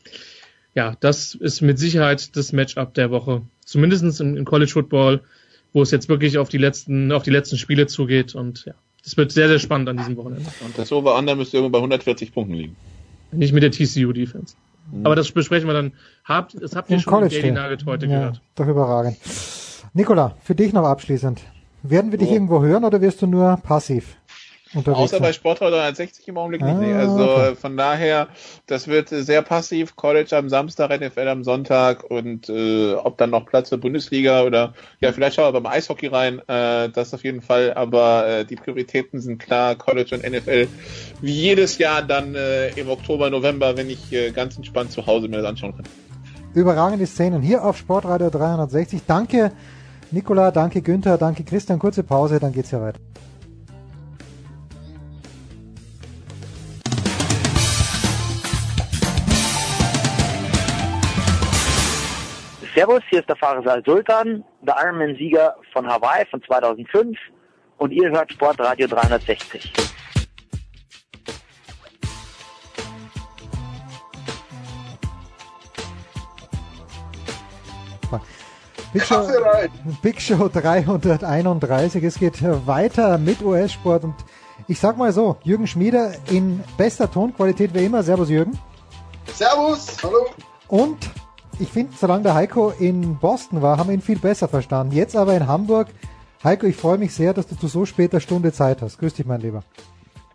ja, 0.73 0.95
das 0.99 1.35
ist 1.35 1.61
mit 1.61 1.77
Sicherheit 1.77 2.35
das 2.35 2.51
Matchup 2.51 2.95
der 2.95 3.11
Woche. 3.11 3.43
Zumindest 3.63 4.19
im, 4.21 4.35
im 4.35 4.45
College 4.45 4.71
Football, 4.71 5.21
wo 5.73 5.81
es 5.81 5.91
jetzt 5.91 6.09
wirklich 6.09 6.37
auf 6.37 6.49
die 6.49 6.57
letzten, 6.57 7.11
auf 7.11 7.23
die 7.23 7.29
letzten 7.29 7.57
Spiele 7.57 7.87
zugeht. 7.87 8.35
Und 8.35 8.65
ja, 8.65 8.73
das 9.03 9.17
wird 9.17 9.31
sehr, 9.31 9.47
sehr 9.47 9.59
spannend 9.59 9.89
an 9.89 9.97
diesem 9.97 10.17
Wochenende. 10.17 10.49
Und 10.65 10.77
das 10.77 10.91
Over-Under 10.91 11.35
müsste 11.35 11.57
irgendwo 11.57 11.71
bei 11.71 11.79
140 11.79 12.33
Punkten 12.33 12.53
liegen. 12.53 12.75
Nicht 13.31 13.53
mit 13.53 13.63
der 13.63 13.71
TCU-Defense. 13.71 14.55
Mhm. 14.91 15.05
Aber 15.05 15.15
das 15.15 15.31
besprechen 15.31 15.67
wir 15.67 15.73
dann. 15.73 15.93
Habt, 16.23 16.61
das 16.61 16.75
habt 16.75 16.89
ihr 16.89 16.95
Im 16.95 17.01
schon 17.01 17.13
College 17.13 17.35
Daily 17.35 17.51
Nugget 17.51 17.85
heute 17.85 18.05
ja, 18.07 18.17
gehört. 18.17 18.41
Doch 18.55 18.67
überragend. 18.67 19.17
Nikola, 19.93 20.35
für 20.41 20.55
dich 20.55 20.73
noch 20.73 20.83
abschließend. 20.83 21.41
Werden 21.83 22.11
wir 22.11 22.19
dich 22.19 22.29
oh. 22.29 22.33
irgendwo 22.33 22.61
hören 22.61 22.83
oder 22.83 23.01
wirst 23.01 23.21
du 23.21 23.27
nur 23.27 23.57
passiv? 23.57 24.17
Außer 24.75 25.19
bei 25.19 25.33
Sporthaus 25.33 25.73
160 25.73 26.27
im 26.27 26.37
Augenblick 26.37 26.61
ah, 26.61 26.73
nicht. 26.73 26.93
Also 26.93 27.23
okay. 27.23 27.55
von 27.55 27.75
daher, 27.75 28.27
das 28.67 28.87
wird 28.87 29.09
sehr 29.09 29.41
passiv. 29.41 29.95
College 29.95 30.37
am 30.37 30.47
Samstag, 30.47 30.91
NFL 31.01 31.27
am 31.27 31.43
Sonntag 31.43 32.03
und 32.03 32.49
äh, 32.49 32.93
ob 32.93 33.17
dann 33.17 33.31
noch 33.31 33.47
Platz 33.47 33.69
für 33.69 33.79
Bundesliga 33.79 34.43
oder 34.43 34.73
ja, 34.99 35.11
vielleicht 35.11 35.35
schauen 35.35 35.53
wir 35.53 35.59
beim 35.59 35.71
Eishockey 35.71 36.07
rein. 36.07 36.39
Äh, 36.47 36.89
das 36.89 37.15
auf 37.15 37.23
jeden 37.23 37.41
Fall. 37.41 37.73
Aber 37.73 38.27
äh, 38.27 38.45
die 38.45 38.55
Prioritäten 38.55 39.19
sind 39.19 39.39
klar. 39.39 39.75
College 39.75 40.15
und 40.15 40.29
NFL 40.29 40.67
wie 41.21 41.33
jedes 41.33 41.79
Jahr 41.79 42.03
dann 42.03 42.35
äh, 42.35 42.69
im 42.69 42.89
Oktober, 42.89 43.31
November, 43.31 43.75
wenn 43.75 43.89
ich 43.89 44.13
äh, 44.13 44.29
ganz 44.29 44.55
entspannt 44.55 44.91
zu 44.91 45.07
Hause 45.07 45.27
mir 45.29 45.37
das 45.37 45.45
anschauen 45.45 45.75
kann. 45.75 45.85
Überragende 46.53 47.07
Szenen 47.07 47.41
hier 47.41 47.63
auf 47.63 47.77
Sportradio 47.77 48.29
360. 48.29 49.01
Danke 49.07 49.51
Nikola, 50.11 50.51
danke 50.51 50.81
Günther, 50.81 51.17
danke 51.17 51.43
Christian. 51.43 51.79
Kurze 51.79 52.03
Pause, 52.03 52.39
dann 52.39 52.53
geht's 52.53 52.71
ja 52.71 52.81
weiter. 52.81 52.99
Servus, 62.79 63.01
hier 63.09 63.19
ist 63.19 63.27
der 63.27 63.35
Fahrer 63.35 63.61
Sultan, 63.85 64.41
der 64.61 64.77
Ironman-Sieger 64.81 65.53
von 65.73 65.85
Hawaii 65.85 66.25
von 66.31 66.41
2005 66.41 67.17
und 67.77 67.91
ihr 67.91 68.09
hört 68.09 68.31
Sportradio 68.31 68.87
360. 68.87 69.73
Big 78.93 79.03
Show, 79.03 79.27
Big 80.01 80.21
Show 80.21 80.47
331. 80.47 82.01
Es 82.01 82.17
geht 82.17 82.41
weiter 82.65 83.17
mit 83.17 83.41
US-Sport 83.41 84.05
und 84.05 84.15
ich 84.69 84.79
sag 84.79 84.95
mal 84.95 85.11
so, 85.11 85.35
Jürgen 85.43 85.67
Schmieder 85.67 86.13
in 86.31 86.63
bester 86.77 87.11
Tonqualität 87.11 87.73
wie 87.73 87.83
immer. 87.83 88.03
Servus 88.03 88.29
Jürgen. 88.29 88.57
Servus, 89.33 89.97
hallo. 90.01 90.27
Und 90.69 91.09
ich 91.59 91.69
finde, 91.69 91.93
solange 91.95 92.23
der 92.23 92.33
Heiko 92.35 92.71
in 92.79 93.17
Boston 93.17 93.61
war, 93.61 93.77
haben 93.77 93.89
wir 93.89 93.93
ihn 93.93 94.01
viel 94.01 94.17
besser 94.17 94.47
verstanden. 94.47 94.95
Jetzt 94.95 95.15
aber 95.15 95.35
in 95.35 95.47
Hamburg. 95.47 95.87
Heiko, 96.43 96.65
ich 96.65 96.75
freue 96.75 96.97
mich 96.97 97.13
sehr, 97.13 97.33
dass 97.33 97.47
du 97.47 97.55
zu 97.55 97.67
so 97.67 97.85
später 97.85 98.19
Stunde 98.19 98.53
Zeit 98.53 98.81
hast. 98.81 98.97
Grüß 98.97 99.13
dich, 99.13 99.25
mein 99.25 99.41
Lieber. 99.41 99.63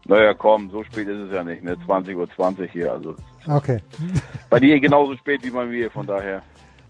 Naja, 0.07 0.35
komm, 0.35 0.71
so 0.71 0.85
spät 0.85 1.09
ist 1.09 1.29
es 1.29 1.33
ja 1.33 1.43
nicht, 1.43 1.65
ne? 1.65 1.77
20.20 1.87 2.17
Uhr 2.17 2.29
20 2.31 2.71
hier, 2.71 2.93
also. 2.93 3.15
Okay. 3.49 3.81
Bei 4.51 4.61
dir 4.61 4.79
genauso 4.79 5.17
spät 5.17 5.43
wie 5.43 5.51
bei 5.51 5.65
mir, 5.65 5.91
von 5.91 6.07
daher. 6.07 6.43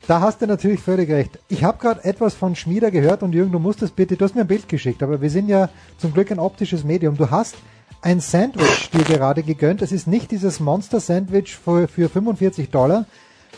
Da 0.08 0.20
hast 0.20 0.42
du 0.42 0.46
natürlich 0.46 0.80
völlig 0.80 1.08
recht. 1.10 1.38
Ich 1.48 1.62
habe 1.62 1.78
gerade 1.78 2.04
etwas 2.04 2.34
von 2.34 2.56
Schmieder 2.56 2.90
gehört 2.90 3.22
und 3.22 3.32
Jürgen, 3.32 3.52
du 3.52 3.60
musst 3.60 3.82
es 3.82 3.92
bitte, 3.92 4.16
du 4.16 4.24
hast 4.24 4.34
mir 4.34 4.40
ein 4.40 4.48
Bild 4.48 4.68
geschickt, 4.68 5.02
aber 5.02 5.22
wir 5.22 5.30
sind 5.30 5.48
ja 5.48 5.68
zum 5.96 6.12
Glück 6.12 6.32
ein 6.32 6.40
optisches 6.40 6.82
Medium. 6.82 7.16
Du 7.16 7.30
hast 7.30 7.56
ein 8.02 8.18
Sandwich 8.18 8.90
dir 8.90 9.04
gerade 9.04 9.44
gegönnt. 9.44 9.80
Es 9.80 9.92
ist 9.92 10.08
nicht 10.08 10.32
dieses 10.32 10.58
Monster-Sandwich 10.58 11.56
für, 11.56 11.86
für 11.86 12.08
45 12.08 12.70
Dollar. 12.70 13.06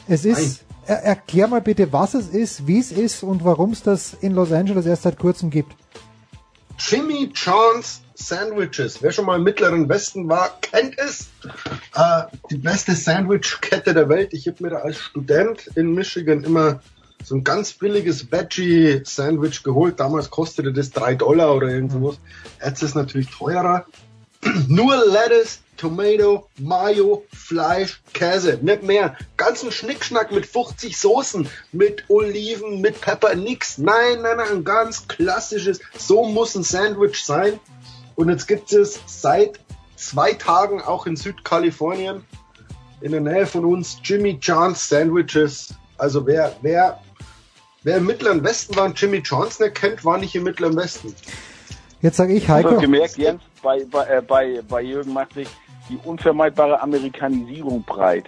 Es 0.06 0.24
ist 0.24 0.65
er, 0.86 1.02
erklär 1.02 1.48
mal 1.48 1.60
bitte, 1.60 1.92
was 1.92 2.14
es 2.14 2.28
ist, 2.28 2.66
wie 2.66 2.78
es 2.78 2.92
ist 2.92 3.22
und 3.22 3.44
warum 3.44 3.72
es 3.72 3.82
das 3.82 4.14
in 4.14 4.32
Los 4.34 4.52
Angeles 4.52 4.86
erst 4.86 5.02
seit 5.02 5.18
kurzem 5.18 5.50
gibt. 5.50 5.72
Jimmy 6.78 7.30
John's 7.34 8.02
Sandwiches. 8.14 9.02
Wer 9.02 9.12
schon 9.12 9.26
mal 9.26 9.36
im 9.36 9.44
Mittleren 9.44 9.88
Westen 9.88 10.28
war, 10.28 10.58
kennt 10.60 10.98
es. 10.98 11.28
Äh, 11.94 12.22
die 12.50 12.58
beste 12.58 12.94
Sandwich-Kette 12.94 13.94
der 13.94 14.08
Welt. 14.08 14.32
Ich 14.32 14.46
habe 14.46 14.62
mir 14.62 14.70
da 14.70 14.76
als 14.78 14.98
Student 14.98 15.70
in 15.74 15.94
Michigan 15.94 16.44
immer 16.44 16.80
so 17.22 17.34
ein 17.34 17.44
ganz 17.44 17.72
billiges 17.72 18.30
Veggie-Sandwich 18.30 19.62
geholt. 19.62 20.00
Damals 20.00 20.30
kostete 20.30 20.72
das 20.72 20.90
drei 20.90 21.14
Dollar 21.14 21.54
oder 21.54 21.68
irgendwas. 21.68 22.18
Jetzt 22.64 22.82
ist 22.82 22.90
es 22.90 22.94
natürlich 22.94 23.30
teurer. 23.30 23.86
Nur 24.68 24.96
Lettuce, 25.06 25.60
Tomato, 25.76 26.48
Mayo, 26.58 27.24
Fleisch, 27.32 28.00
Käse, 28.12 28.58
nicht 28.62 28.82
mehr. 28.82 29.16
Ganzen 29.36 29.70
Schnickschnack 29.70 30.32
mit 30.32 30.46
50 30.46 30.96
Soßen, 30.96 31.48
mit 31.72 32.04
Oliven, 32.08 32.80
mit 32.80 33.00
Pepper, 33.00 33.34
nix. 33.34 33.78
Nein, 33.78 34.22
nein, 34.22 34.38
nein, 34.38 34.48
ein 34.50 34.64
ganz 34.64 35.06
klassisches, 35.08 35.80
so 35.98 36.24
muss 36.24 36.54
ein 36.54 36.62
Sandwich 36.62 37.24
sein. 37.24 37.60
Und 38.14 38.30
jetzt 38.30 38.46
gibt 38.46 38.72
es 38.72 38.98
seit 39.06 39.60
zwei 39.96 40.32
Tagen 40.32 40.80
auch 40.80 41.06
in 41.06 41.16
Südkalifornien 41.16 42.24
in 43.00 43.12
der 43.12 43.20
Nähe 43.20 43.46
von 43.46 43.64
uns 43.64 43.98
Jimmy 44.02 44.38
John's 44.40 44.88
Sandwiches. 44.88 45.74
Also 45.98 46.26
wer, 46.26 46.56
wer, 46.62 47.00
wer 47.82 47.98
im 47.98 48.06
Mittleren 48.06 48.42
Westen 48.42 48.76
war 48.76 48.86
und 48.86 49.00
Jimmy 49.00 49.18
John's 49.18 49.60
nicht 49.60 49.74
kennt, 49.74 50.04
war 50.04 50.18
nicht 50.18 50.34
im 50.34 50.44
Mittleren 50.44 50.76
Westen. 50.76 51.14
Jetzt 52.02 52.16
sage 52.16 52.34
ich 52.34 52.48
Heiko. 52.48 52.70
Du 52.70 52.74
hast 52.76 52.82
gemerkt, 52.82 53.16
Jens, 53.16 53.42
bei, 53.66 53.84
bei, 53.84 54.06
äh, 54.06 54.22
bei, 54.22 54.62
bei 54.68 54.82
Jürgen 54.82 55.12
macht 55.12 55.34
sich 55.34 55.48
die 55.88 55.98
unvermeidbare 56.04 56.80
Amerikanisierung 56.80 57.82
breit. 57.82 58.26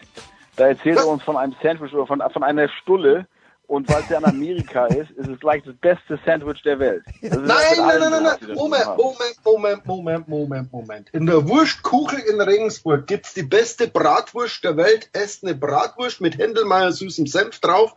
Da 0.56 0.66
erzählt 0.66 0.98
er 0.98 1.06
uns 1.06 1.22
von 1.22 1.36
einem 1.36 1.54
Sandwich 1.62 1.92
oder 1.94 2.08
von, 2.08 2.20
von 2.32 2.42
einer 2.42 2.68
Stulle. 2.68 3.26
Und 3.68 3.88
weil 3.88 4.00
es 4.00 4.08
ja 4.08 4.18
in 4.18 4.24
Amerika 4.24 4.86
ist, 4.86 5.10
ist 5.10 5.28
es 5.28 5.38
gleich 5.38 5.62
das 5.62 5.76
beste 5.76 6.18
Sandwich 6.24 6.62
der 6.62 6.78
Welt. 6.78 7.04
Nein, 7.20 7.30
nein, 7.36 7.76
nein, 7.76 8.10
nein, 8.10 8.22
nein. 8.22 8.54
Moment, 8.54 8.96
Moment, 8.96 9.36
Moment, 9.44 9.86
Moment, 9.86 10.28
Moment, 10.28 10.72
Moment. 10.72 11.10
In 11.10 11.26
der 11.26 11.46
Wurstkugel 11.46 12.18
in 12.18 12.40
Regensburg 12.40 13.06
gibt's 13.06 13.34
die 13.34 13.42
beste 13.42 13.86
Bratwurst 13.86 14.64
der 14.64 14.76
Welt. 14.76 15.10
Esst 15.12 15.44
eine 15.44 15.54
Bratwurst 15.54 16.20
mit 16.20 16.38
Händelmeier 16.38 16.90
süßem 16.92 17.26
Senf 17.26 17.60
drauf, 17.60 17.94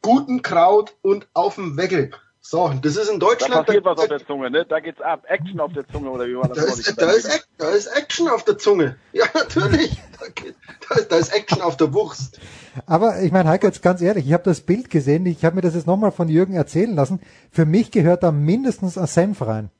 guten 0.00 0.40
Kraut 0.40 0.94
und 1.02 1.28
auf 1.34 1.56
dem 1.56 1.76
Weckel. 1.76 2.10
So, 2.42 2.72
das 2.80 2.96
ist 2.96 3.10
in 3.10 3.20
Deutschland. 3.20 3.54
Da 3.54 3.62
passiert 3.62 3.84
da, 3.84 3.90
was 3.90 3.98
auf 3.98 4.08
der 4.08 4.26
Zunge, 4.26 4.50
ne? 4.50 4.64
Da 4.64 4.80
geht's 4.80 5.00
ab. 5.00 5.24
Action 5.28 5.60
auf 5.60 5.72
der 5.72 5.86
Zunge, 5.86 6.10
oder 6.10 6.26
wie 6.26 6.36
war 6.36 6.48
das? 6.48 6.58
Da 6.58 6.64
ist, 6.64 7.00
da 7.00 7.10
ist, 7.10 7.48
da 7.58 7.68
ist 7.68 7.86
Action 7.88 8.28
auf 8.28 8.44
der 8.44 8.58
Zunge. 8.58 8.96
Ja, 9.12 9.26
natürlich. 9.34 10.00
Da, 10.18 10.26
geht, 10.34 10.54
da, 10.88 10.94
ist, 10.96 11.12
da 11.12 11.16
ist 11.16 11.34
Action 11.34 11.60
auf 11.60 11.76
der 11.76 11.92
Wurst. 11.92 12.40
Aber 12.86 13.20
ich 13.20 13.30
meine, 13.30 13.48
Heiko, 13.48 13.66
jetzt 13.66 13.82
ganz 13.82 14.00
ehrlich, 14.00 14.26
ich 14.26 14.32
habe 14.32 14.44
das 14.44 14.62
Bild 14.62 14.88
gesehen, 14.90 15.26
ich 15.26 15.44
habe 15.44 15.56
mir 15.56 15.62
das 15.62 15.74
jetzt 15.74 15.86
nochmal 15.86 16.12
von 16.12 16.28
Jürgen 16.28 16.54
erzählen 16.54 16.94
lassen. 16.94 17.20
Für 17.50 17.66
mich 17.66 17.90
gehört 17.90 18.22
da 18.22 18.32
mindestens 18.32 18.96
ein 18.96 19.06
Senf 19.06 19.42
rein. 19.46 19.70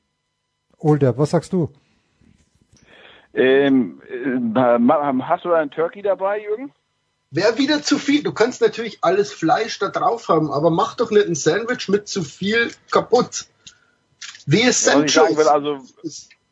Older, 0.77 1.17
was 1.17 1.31
sagst 1.31 1.53
du? 1.53 1.69
Ähm, 3.33 4.01
äh, 4.07 5.21
hast 5.23 5.45
du 5.45 5.53
einen 5.53 5.71
Turkey 5.71 6.01
dabei, 6.01 6.41
Jürgen? 6.41 6.71
Wäre 7.31 7.57
wieder 7.57 7.81
zu 7.81 7.97
viel. 7.97 8.23
Du 8.23 8.33
kannst 8.33 8.61
natürlich 8.61 8.99
alles 9.01 9.31
Fleisch 9.31 9.79
da 9.79 9.87
drauf 9.87 10.27
haben, 10.27 10.51
aber 10.51 10.69
mach 10.69 10.95
doch 10.95 11.11
nicht 11.11 11.27
ein 11.27 11.35
Sandwich 11.35 11.87
mit 11.87 12.09
zu 12.09 12.23
viel 12.23 12.71
kaputt. 12.91 13.45
Wie 14.45 14.63
Essentials. 14.63 15.37
Will, 15.37 15.47
also, 15.47 15.79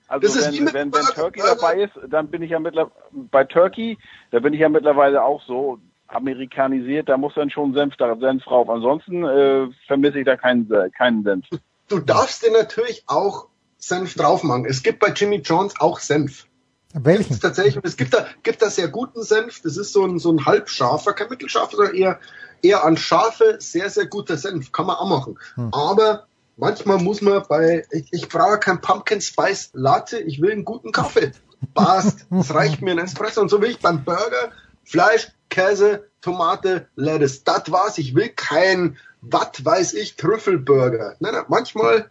also 0.08 0.36
wenn, 0.36 0.54
ist 0.54 0.74
wenn, 0.74 0.94
wenn 0.94 1.06
Turkey 1.14 1.42
dabei 1.42 1.82
ist, 1.82 1.92
dann 2.10 2.30
bin 2.30 2.42
ich 2.42 2.52
ja 2.52 2.60
mittlerweile 2.60 2.96
bei 3.12 3.44
Turkey, 3.44 3.98
da 4.32 4.40
bin 4.40 4.54
ich 4.54 4.62
ja 4.62 4.70
mittlerweile 4.70 5.22
auch 5.22 5.44
so 5.46 5.80
amerikanisiert, 6.08 7.10
da 7.10 7.18
muss 7.18 7.34
dann 7.36 7.50
schon 7.50 7.74
Senf, 7.74 7.96
da, 7.98 8.16
Senf 8.16 8.44
drauf. 8.46 8.70
Ansonsten 8.70 9.26
äh, 9.26 9.68
vermisse 9.86 10.20
ich 10.20 10.26
da 10.26 10.38
keinen, 10.38 10.72
äh, 10.72 10.90
keinen 10.90 11.24
Senf. 11.24 11.46
Du 11.90 12.00
darfst 12.00 12.44
dir 12.44 12.52
natürlich 12.52 13.04
auch 13.08 13.48
Senf 13.78 14.16
drauf 14.16 14.44
machen. 14.44 14.66
Es 14.66 14.82
gibt 14.82 15.00
bei 15.00 15.10
Jimmy 15.10 15.38
Jones 15.38 15.74
auch 15.80 16.00
Senf. 16.00 16.46
Welchen? 16.94 17.40
tatsächlich, 17.40 17.84
es 17.84 17.98
gibt 17.98 18.14
da, 18.14 18.26
gibt 18.42 18.62
da 18.62 18.70
sehr 18.70 18.88
guten 18.88 19.22
Senf. 19.24 19.62
Das 19.62 19.78
ist 19.78 19.94
so 19.94 20.06
ein, 20.06 20.18
so 20.18 20.32
ein 20.32 20.46
halbscharfer, 20.46 21.14
kein 21.14 21.30
mittelscharfer, 21.30 21.78
sondern 21.78 21.96
eher, 21.96 22.20
eher 22.62 22.84
an 22.84 22.98
scharfe, 22.98 23.58
sehr, 23.60 23.90
sehr 23.90 24.08
guter 24.08 24.38
Senf. 24.38 24.72
Kann 24.72 24.88
man 24.88 24.96
auch 24.96 25.08
machen. 25.08 25.40
Hm. 25.56 25.74
Aber 25.74 26.26
manchmal 26.58 26.98
muss 26.98 27.22
man 27.22 27.44
bei, 27.48 27.86
ich, 27.92 28.08
ich 28.12 28.28
brauche 28.28 28.58
kein 28.58 28.82
Pumpkin 28.82 29.22
Spice 29.22 29.70
Latte, 29.74 30.20
ich 30.20 30.42
will 30.42 30.52
einen 30.52 30.66
guten 30.66 30.92
Kaffee. 30.92 31.32
Passt. 31.74 32.26
Das 32.30 32.54
reicht 32.54 32.82
mir 32.82 32.92
ein 32.92 33.00
Espresso. 33.00 33.42
Und 33.42 33.50
so 33.50 33.62
will 33.62 33.70
ich 33.70 33.80
beim 33.80 34.04
Burger 34.04 34.52
Fleisch, 34.84 35.28
Käse, 35.50 36.08
Tomate, 36.22 36.88
Lettuce. 36.96 37.44
Das 37.44 37.72
war's. 37.72 38.00
Ich 38.00 38.16
will 38.16 38.30
kein, 38.30 38.98
was 39.22 39.64
weiß 39.64 39.94
ich, 39.94 40.16
Trüffelburger. 40.16 41.16
Nein, 41.20 41.34
nein, 41.34 41.46
manchmal, 41.48 42.10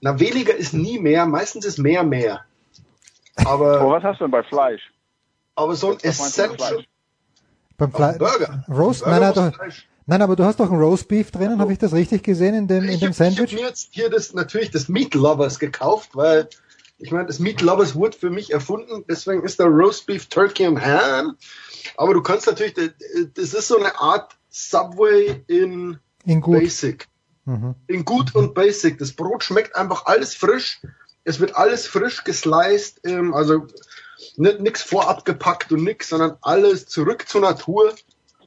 na, 0.00 0.20
weniger 0.20 0.54
ist 0.54 0.74
nie 0.74 1.00
mehr. 1.00 1.26
Meistens 1.26 1.64
ist 1.64 1.78
mehr 1.78 2.04
mehr. 2.04 2.44
Aber, 3.44 3.80
aber 3.80 3.90
was 3.90 4.02
hast 4.02 4.20
du 4.20 4.24
denn 4.24 4.30
bei 4.30 4.42
Fleisch? 4.42 4.82
Aber 5.54 5.74
so 5.74 5.92
ein 5.92 5.98
Essential, 6.02 6.84
Beim 7.76 7.92
Fle 7.92 8.16
Burger. 8.18 8.64
Roast? 8.68 9.04
Burger 9.04 9.20
nein, 9.20 9.32
nein, 9.34 9.52
doch, 9.52 9.74
nein, 10.06 10.22
aber 10.22 10.36
du 10.36 10.44
hast 10.44 10.60
doch 10.60 10.70
ein 10.70 10.78
Roast 10.78 11.08
Beef 11.08 11.30
drinnen, 11.30 11.60
habe 11.60 11.72
ich 11.72 11.78
das 11.78 11.92
richtig 11.92 12.22
gesehen 12.22 12.54
in 12.54 12.68
dem, 12.68 12.84
in 12.88 13.00
dem 13.00 13.12
Sandwich? 13.12 13.44
Ich 13.44 13.52
habe 13.52 13.62
mir 13.62 13.68
jetzt 13.68 13.88
hier 13.92 14.10
das, 14.10 14.32
natürlich 14.32 14.70
das 14.70 14.88
Meat 14.88 15.14
Lovers 15.14 15.58
gekauft, 15.58 16.10
weil 16.14 16.48
ich 16.98 17.10
meine, 17.10 17.26
das 17.26 17.38
Meat 17.38 17.62
Lovers 17.62 17.94
wurde 17.94 18.16
für 18.16 18.30
mich 18.30 18.52
erfunden, 18.52 19.04
deswegen 19.08 19.42
ist 19.42 19.58
der 19.58 19.66
Roast 19.66 20.06
Beef 20.06 20.26
Turkey 20.26 20.66
und 20.66 20.84
Ham. 20.84 21.36
Aber 21.96 22.14
du 22.14 22.22
kannst 22.22 22.46
natürlich, 22.46 22.74
das 22.74 23.54
ist 23.54 23.68
so 23.68 23.78
eine 23.78 23.98
Art 23.98 24.36
Subway 24.50 25.42
in, 25.46 25.98
in 26.24 26.40
Basic. 26.42 27.08
Mhm. 27.46 27.74
In 27.86 28.04
gut 28.04 28.34
und 28.34 28.54
Basic. 28.54 28.98
Das 28.98 29.12
Brot 29.12 29.42
schmeckt 29.42 29.76
einfach 29.76 30.06
alles 30.06 30.34
frisch. 30.34 30.80
Es 31.30 31.38
wird 31.38 31.54
alles 31.54 31.86
frisch 31.86 32.24
gesliced, 32.24 33.02
ähm, 33.04 33.34
also 33.34 33.68
nichts 34.36 34.82
vorab 34.82 35.24
gepackt 35.24 35.70
und 35.70 35.84
nix, 35.84 36.08
sondern 36.08 36.36
alles 36.42 36.86
zurück 36.86 37.28
zur 37.28 37.42
Natur 37.42 37.94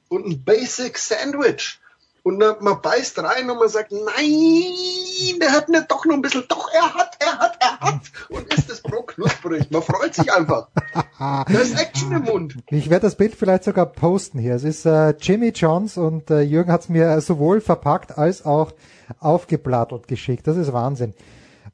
und 0.09 0.25
ein 0.25 0.43
Basic 0.43 0.97
Sandwich. 0.97 1.79
Und 2.23 2.39
dann, 2.39 2.57
man 2.59 2.81
beißt 2.81 3.19
rein 3.19 3.49
und 3.49 3.57
man 3.57 3.69
sagt, 3.69 3.93
nein, 3.93 5.39
der 5.41 5.53
hat 5.53 5.69
nicht 5.69 5.89
doch 5.89 6.03
noch 6.03 6.15
ein 6.15 6.21
bisschen, 6.21 6.43
doch, 6.49 6.69
er 6.73 6.93
hat, 6.93 7.15
er 7.19 7.39
hat, 7.39 7.57
er 7.61 7.79
hat. 7.79 8.01
Und 8.27 8.53
ist 8.53 8.69
das 8.69 8.81
Brot 8.81 9.07
knusprig. 9.07 9.71
Man 9.71 9.81
freut 9.81 10.13
sich 10.13 10.33
einfach. 10.33 10.67
da 11.19 11.45
ist 11.47 11.79
Action 11.79 12.11
im 12.11 12.23
Mund. 12.23 12.57
Ich 12.69 12.89
werde 12.89 13.07
das 13.07 13.15
Bild 13.15 13.33
vielleicht 13.33 13.63
sogar 13.63 13.85
posten 13.85 14.39
hier. 14.39 14.55
Es 14.55 14.65
ist 14.65 14.85
äh, 14.85 15.11
Jimmy 15.21 15.49
Johns 15.55 15.95
und 15.95 16.29
äh, 16.29 16.41
Jürgen 16.41 16.71
hat 16.71 16.81
es 16.81 16.89
mir 16.89 17.21
sowohl 17.21 17.61
verpackt 17.61 18.17
als 18.17 18.45
auch 18.45 18.73
aufgeplattelt 19.21 20.09
geschickt. 20.09 20.47
Das 20.47 20.57
ist 20.57 20.73
Wahnsinn. 20.73 21.13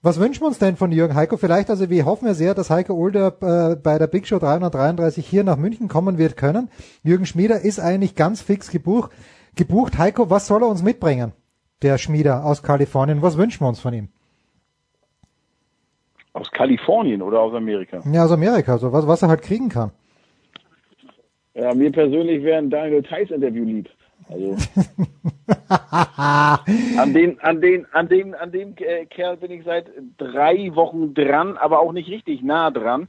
Was 0.01 0.17
wünschen 0.17 0.43
wir 0.43 0.47
uns 0.47 0.59
denn 0.59 0.77
von 0.77 0.93
Jürgen 0.93 1.13
Heiko? 1.13 1.35
Vielleicht, 1.35 1.69
also 1.69 1.89
wir 1.89 2.05
hoffen 2.05 2.25
ja 2.25 2.33
sehr, 2.33 2.53
dass 2.53 2.69
Heiko 2.69 2.93
Older 2.93 3.35
äh, 3.41 3.75
bei 3.75 3.97
der 3.97 4.07
Big 4.07 4.27
Show 4.27 4.39
333 4.39 5.27
hier 5.27 5.43
nach 5.43 5.57
München 5.57 5.89
kommen 5.89 6.17
wird 6.17 6.37
können. 6.37 6.69
Jürgen 7.03 7.25
Schmieder 7.25 7.59
ist 7.59 7.81
eigentlich 7.81 8.15
ganz 8.15 8.41
fix 8.41 8.71
gebucht. 8.71 9.11
gebucht. 9.57 9.97
Heiko, 9.97 10.29
was 10.29 10.47
soll 10.47 10.63
er 10.63 10.69
uns 10.69 10.83
mitbringen? 10.83 11.33
Der 11.81 11.97
Schmieder 11.97 12.45
aus 12.45 12.63
Kalifornien. 12.63 13.21
Was 13.21 13.37
wünschen 13.37 13.61
wir 13.61 13.67
uns 13.67 13.81
von 13.81 13.93
ihm? 13.93 14.07
Aus 16.31 16.49
Kalifornien 16.51 17.21
oder 17.21 17.41
aus 17.41 17.53
Amerika? 17.53 18.01
Ja, 18.09 18.23
aus 18.23 18.31
Amerika, 18.31 18.77
so 18.77 18.93
was, 18.93 19.05
was 19.05 19.21
er 19.21 19.27
halt 19.27 19.41
kriegen 19.41 19.67
kann. 19.67 19.91
Ja, 21.55 21.73
mir 21.73 21.91
persönlich 21.91 22.41
wäre 22.43 22.59
ein 22.59 22.69
Daniel 22.69 23.03
Theiss 23.03 23.31
Interview 23.31 23.65
lieb. 23.65 23.89
Also 24.29 24.57
an 26.97 27.13
den, 27.13 27.39
an 27.39 27.61
den, 27.61 27.85
an 27.93 28.07
dem, 28.07 28.35
an 28.35 28.51
dem 28.51 28.75
äh, 28.77 29.05
Kerl 29.07 29.37
bin 29.37 29.51
ich 29.51 29.63
seit 29.63 29.87
drei 30.17 30.73
Wochen 30.75 31.13
dran, 31.13 31.57
aber 31.57 31.79
auch 31.79 31.91
nicht 31.91 32.09
richtig 32.09 32.43
nah 32.43 32.69
dran. 32.69 33.07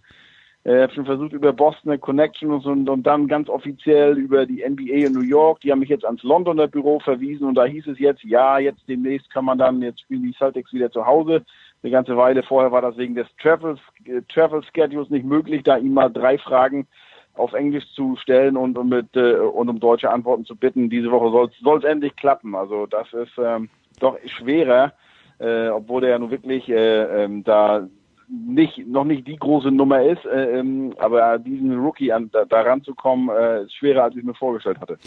Ich 0.63 0.71
äh, 0.71 0.83
habe 0.83 0.93
schon 0.93 1.07
versucht 1.07 1.33
über 1.33 1.53
Boston 1.53 1.99
Connection 2.01 2.51
und, 2.51 2.89
und 2.89 3.03
dann 3.05 3.29
ganz 3.29 3.49
offiziell 3.49 4.19
über 4.19 4.45
die 4.45 4.63
NBA 4.67 5.07
in 5.07 5.13
New 5.13 5.23
York. 5.23 5.61
Die 5.61 5.73
haben 5.73 5.79
mich 5.79 5.89
jetzt 5.89 6.05
ans 6.05 6.23
Londoner 6.23 6.69
Büro 6.69 7.01
verwiesen 7.01 7.47
und 7.47 7.55
da 7.55 7.65
hieß 7.65 7.87
es 7.87 7.99
jetzt, 7.99 8.23
ja, 8.25 8.59
jetzt 8.59 8.87
demnächst 8.87 9.31
kann 9.31 9.47
man 9.47 9.57
dann, 9.57 9.81
jetzt 9.81 10.01
spielen 10.01 10.23
die 10.23 10.35
Celtics 10.37 10.73
wieder 10.73 10.91
zu 10.91 11.07
Hause. 11.07 11.45
Eine 11.83 11.93
ganze 11.93 12.15
Weile 12.17 12.43
vorher 12.43 12.73
war 12.73 12.83
das 12.83 12.99
wegen 12.99 13.15
des 13.15 13.27
Travel, 13.41 13.77
äh, 14.05 14.21
Travel 14.29 14.63
Schedules 14.63 15.09
nicht 15.09 15.25
möglich, 15.25 15.63
da 15.63 15.79
ihm 15.79 15.95
mal 15.95 16.11
drei 16.11 16.37
Fragen 16.37 16.87
auf 17.35 17.53
Englisch 17.53 17.85
zu 17.95 18.17
stellen 18.17 18.57
und, 18.57 18.77
und 18.77 18.89
mit 18.89 19.17
äh, 19.17 19.35
und 19.35 19.69
um 19.69 19.81
deutsche 19.81 20.11
Antworten 20.11 20.45
zu 20.45 20.57
bitten. 20.57 20.91
Diese 20.91 21.11
Woche 21.11 21.51
soll 21.63 21.79
es 21.79 21.85
endlich 21.85 22.17
klappen. 22.17 22.55
Also 22.55 22.87
das 22.87 23.13
ist 23.13 23.33
ähm, 23.39 23.69
doch 23.99 24.17
schwerer, 24.27 24.93
äh, 25.39 25.69
obwohl 25.69 26.05
er 26.05 26.11
ja 26.11 26.19
nun 26.19 26.31
wirklich 26.31 26.69
äh, 26.69 27.25
ähm, 27.25 27.45
da 27.45 27.87
nicht 28.29 28.87
noch 28.87 29.05
nicht 29.05 29.27
die 29.27 29.37
große 29.37 29.71
Nummer 29.71 30.03
ist, 30.03 30.25
äh, 30.25 30.59
ähm, 30.59 30.95
aber 30.99 31.39
diesen 31.39 31.79
Rookie 31.79 32.13
an 32.13 32.31
da, 32.33 32.45
da 32.45 32.61
ranzukommen, 32.63 33.29
äh, 33.29 33.65
ist 33.65 33.75
schwerer 33.75 34.05
als 34.05 34.17
ich 34.17 34.23
mir 34.23 34.35
vorgestellt 34.35 34.81
hatte. 34.81 34.99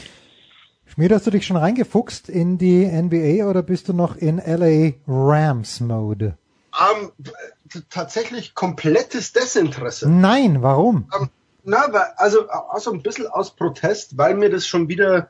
Schmied, 0.86 1.12
hast 1.12 1.26
du 1.26 1.32
dich 1.32 1.46
schon 1.46 1.58
reingefuchst 1.58 2.30
in 2.30 2.58
die 2.58 2.86
NBA 2.86 3.50
oder 3.50 3.64
bist 3.64 3.88
du 3.90 3.94
noch 3.94 4.16
in 4.16 4.38
LA 4.38 4.94
Rams 5.08 5.80
Mode? 5.80 6.38
Um, 6.74 7.12
ähm, 7.20 7.84
tatsächlich 7.90 8.54
komplettes 8.56 9.32
Desinteresse. 9.32 10.10
Nein, 10.10 10.62
warum? 10.62 11.08
Um, 11.18 11.24
ähm, 11.24 11.30
na, 11.64 11.86
also 12.18 12.50
auch 12.50 12.88
ein 12.88 13.04
bisschen 13.04 13.28
aus 13.28 13.56
Protest, 13.56 14.18
weil 14.18 14.36
mir 14.36 14.50
das 14.50 14.68
schon 14.68 14.90
wieder 14.90 15.30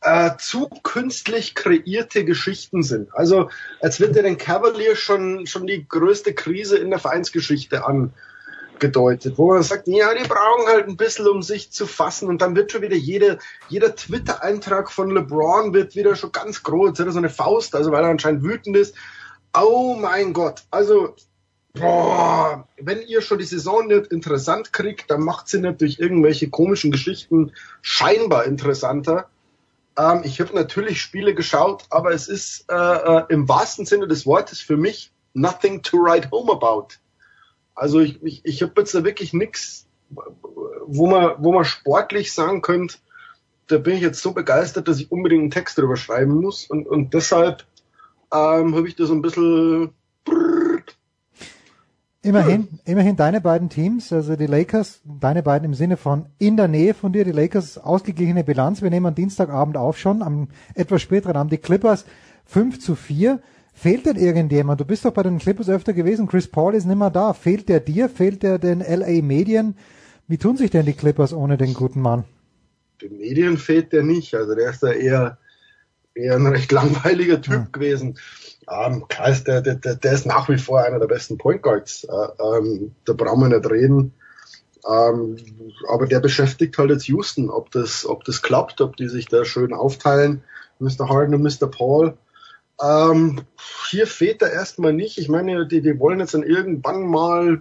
äh, 0.00 0.30
zu 0.38 0.68
künstlich 0.82 1.54
kreierte 1.54 2.24
Geschichten 2.24 2.82
sind. 2.82 3.14
Also 3.14 3.50
als 3.80 4.00
wird 4.00 4.16
ja 4.16 4.22
den 4.22 4.38
Cavalier 4.38 4.96
schon, 4.96 5.46
schon 5.46 5.66
die 5.66 5.86
größte 5.86 6.34
Krise 6.34 6.78
in 6.78 6.90
der 6.90 6.98
Vereinsgeschichte 6.98 7.84
angedeutet, 7.84 9.38
wo 9.38 9.52
man 9.52 9.62
sagt, 9.62 9.88
ja, 9.88 10.14
die 10.14 10.28
brauchen 10.28 10.66
halt 10.68 10.88
ein 10.88 10.96
bisschen, 10.96 11.26
um 11.26 11.42
sich 11.42 11.72
zu 11.72 11.86
fassen 11.86 12.28
und 12.28 12.40
dann 12.40 12.54
wird 12.54 12.72
schon 12.72 12.82
wieder 12.82 12.96
jede, 12.96 13.38
jeder 13.68 13.94
Twitter-Eintrag 13.94 14.90
von 14.90 15.10
LeBron 15.10 15.74
wird 15.74 15.96
wieder 15.96 16.14
schon 16.16 16.32
ganz 16.32 16.62
groß, 16.62 16.96
so 16.96 17.18
eine 17.18 17.30
Faust, 17.30 17.74
also 17.74 17.90
weil 17.90 18.04
er 18.04 18.10
anscheinend 18.10 18.44
wütend 18.44 18.76
ist. 18.76 18.94
Oh 19.52 19.96
mein 20.00 20.32
Gott, 20.32 20.62
also 20.70 21.16
boah, 21.74 22.66
wenn 22.78 23.02
ihr 23.02 23.20
schon 23.20 23.38
die 23.38 23.44
Saison 23.44 23.86
nicht 23.86 24.08
interessant 24.08 24.72
kriegt, 24.72 25.10
dann 25.10 25.20
macht 25.20 25.48
sie 25.48 25.60
nicht 25.60 25.80
durch 25.80 25.98
irgendwelche 25.98 26.50
komischen 26.50 26.90
Geschichten 26.90 27.52
scheinbar 27.82 28.44
interessanter. 28.44 29.28
Ähm, 29.96 30.22
ich 30.24 30.40
habe 30.40 30.54
natürlich 30.54 31.00
Spiele 31.00 31.34
geschaut, 31.34 31.84
aber 31.90 32.12
es 32.12 32.28
ist 32.28 32.66
äh, 32.70 32.74
äh, 32.74 33.24
im 33.28 33.48
wahrsten 33.48 33.86
Sinne 33.86 34.08
des 34.08 34.26
Wortes 34.26 34.60
für 34.60 34.76
mich 34.76 35.12
nothing 35.34 35.82
to 35.82 35.98
write 35.98 36.30
home 36.30 36.52
about. 36.52 36.88
Also 37.74 38.00
ich, 38.00 38.22
ich, 38.22 38.44
ich 38.44 38.62
habe 38.62 38.72
jetzt 38.78 38.94
da 38.94 39.04
wirklich 39.04 39.32
nichts, 39.32 39.86
wo 40.86 41.06
man, 41.08 41.34
wo 41.38 41.52
man 41.52 41.64
sportlich 41.64 42.32
sagen 42.32 42.62
könnte, 42.62 42.96
da 43.68 43.78
bin 43.78 43.96
ich 43.96 44.00
jetzt 44.00 44.22
so 44.22 44.32
begeistert, 44.32 44.88
dass 44.88 44.98
ich 44.98 45.12
unbedingt 45.12 45.42
einen 45.42 45.50
Text 45.50 45.78
drüber 45.78 45.96
schreiben 45.96 46.40
muss. 46.40 46.64
Und, 46.64 46.86
und 46.86 47.12
deshalb 47.12 47.64
ähm, 48.32 48.74
habe 48.74 48.88
ich 48.88 48.96
da 48.96 49.04
so 49.04 49.12
ein 49.12 49.22
bisschen 49.22 49.92
Immerhin, 52.22 52.80
immerhin 52.84 53.14
deine 53.14 53.40
beiden 53.40 53.68
Teams, 53.68 54.12
also 54.12 54.34
die 54.34 54.46
Lakers, 54.46 55.00
deine 55.04 55.42
beiden 55.44 55.66
im 55.66 55.74
Sinne 55.74 55.96
von 55.96 56.26
in 56.38 56.56
der 56.56 56.66
Nähe 56.66 56.92
von 56.92 57.12
dir, 57.12 57.24
die 57.24 57.32
Lakers 57.32 57.78
ausgeglichene 57.78 58.42
Bilanz. 58.42 58.82
Wir 58.82 58.90
nehmen 58.90 59.06
am 59.06 59.14
Dienstagabend 59.14 59.76
auf 59.76 59.98
schon, 59.98 60.22
am 60.22 60.48
etwas 60.74 61.00
späteren 61.00 61.36
Abend 61.36 61.52
die 61.52 61.58
Clippers 61.58 62.04
5 62.46 62.80
zu 62.80 62.96
4. 62.96 63.40
Fehlt 63.72 64.06
denn 64.06 64.16
irgendjemand? 64.16 64.80
Du 64.80 64.84
bist 64.84 65.04
doch 65.04 65.12
bei 65.12 65.22
den 65.22 65.38
Clippers 65.38 65.68
öfter 65.68 65.92
gewesen. 65.92 66.26
Chris 66.26 66.48
Paul 66.48 66.74
ist 66.74 66.86
nicht 66.86 66.98
mehr 66.98 67.10
da. 67.10 67.32
Fehlt 67.32 67.68
der 67.68 67.78
dir? 67.78 68.08
Fehlt 68.08 68.42
der 68.42 68.58
den 68.58 68.80
LA 68.80 69.22
Medien? 69.22 69.76
Wie 70.26 70.38
tun 70.38 70.56
sich 70.56 70.72
denn 70.72 70.86
die 70.86 70.94
Clippers 70.94 71.32
ohne 71.32 71.56
den 71.56 71.74
guten 71.74 72.00
Mann? 72.00 72.24
Den 73.00 73.18
Medien 73.18 73.56
fehlt 73.56 73.92
der 73.92 74.02
nicht. 74.02 74.34
Also 74.34 74.56
der 74.56 74.70
ist 74.70 74.82
da 74.82 74.90
eher, 74.90 75.38
eher 76.14 76.34
ein 76.34 76.46
recht 76.48 76.72
langweiliger 76.72 77.40
Typ 77.40 77.66
hm. 77.66 77.72
gewesen. 77.72 78.18
Ähm, 78.70 79.06
klar 79.08 79.30
ist 79.30 79.46
der, 79.46 79.62
der, 79.62 79.76
der 79.76 80.12
ist 80.12 80.26
nach 80.26 80.48
wie 80.48 80.58
vor 80.58 80.80
einer 80.80 80.98
der 80.98 81.06
besten 81.06 81.38
Point 81.38 81.62
Guards. 81.62 82.04
Äh, 82.04 82.42
ähm, 82.42 82.94
da 83.04 83.12
brauchen 83.14 83.40
wir 83.40 83.58
nicht 83.58 83.70
reden. 83.70 84.12
Ähm, 84.88 85.36
aber 85.88 86.06
der 86.06 86.20
beschäftigt 86.20 86.78
halt 86.78 86.90
jetzt 86.90 87.08
Houston, 87.08 87.50
ob 87.50 87.70
das, 87.70 88.06
ob 88.06 88.24
das 88.24 88.42
klappt, 88.42 88.80
ob 88.80 88.96
die 88.96 89.08
sich 89.08 89.26
da 89.26 89.44
schön 89.44 89.72
aufteilen, 89.72 90.42
Mr. 90.78 91.08
Harden 91.08 91.34
und 91.34 91.42
Mr. 91.42 91.66
Paul. 91.66 92.16
Ähm, 92.80 93.42
hier 93.90 94.06
fehlt 94.06 94.40
er 94.42 94.52
erstmal 94.52 94.92
nicht. 94.92 95.18
Ich 95.18 95.28
meine, 95.28 95.66
die, 95.66 95.80
die 95.80 95.98
wollen 95.98 96.20
jetzt 96.20 96.34
dann 96.34 96.42
irgendwann 96.42 97.06
mal 97.06 97.60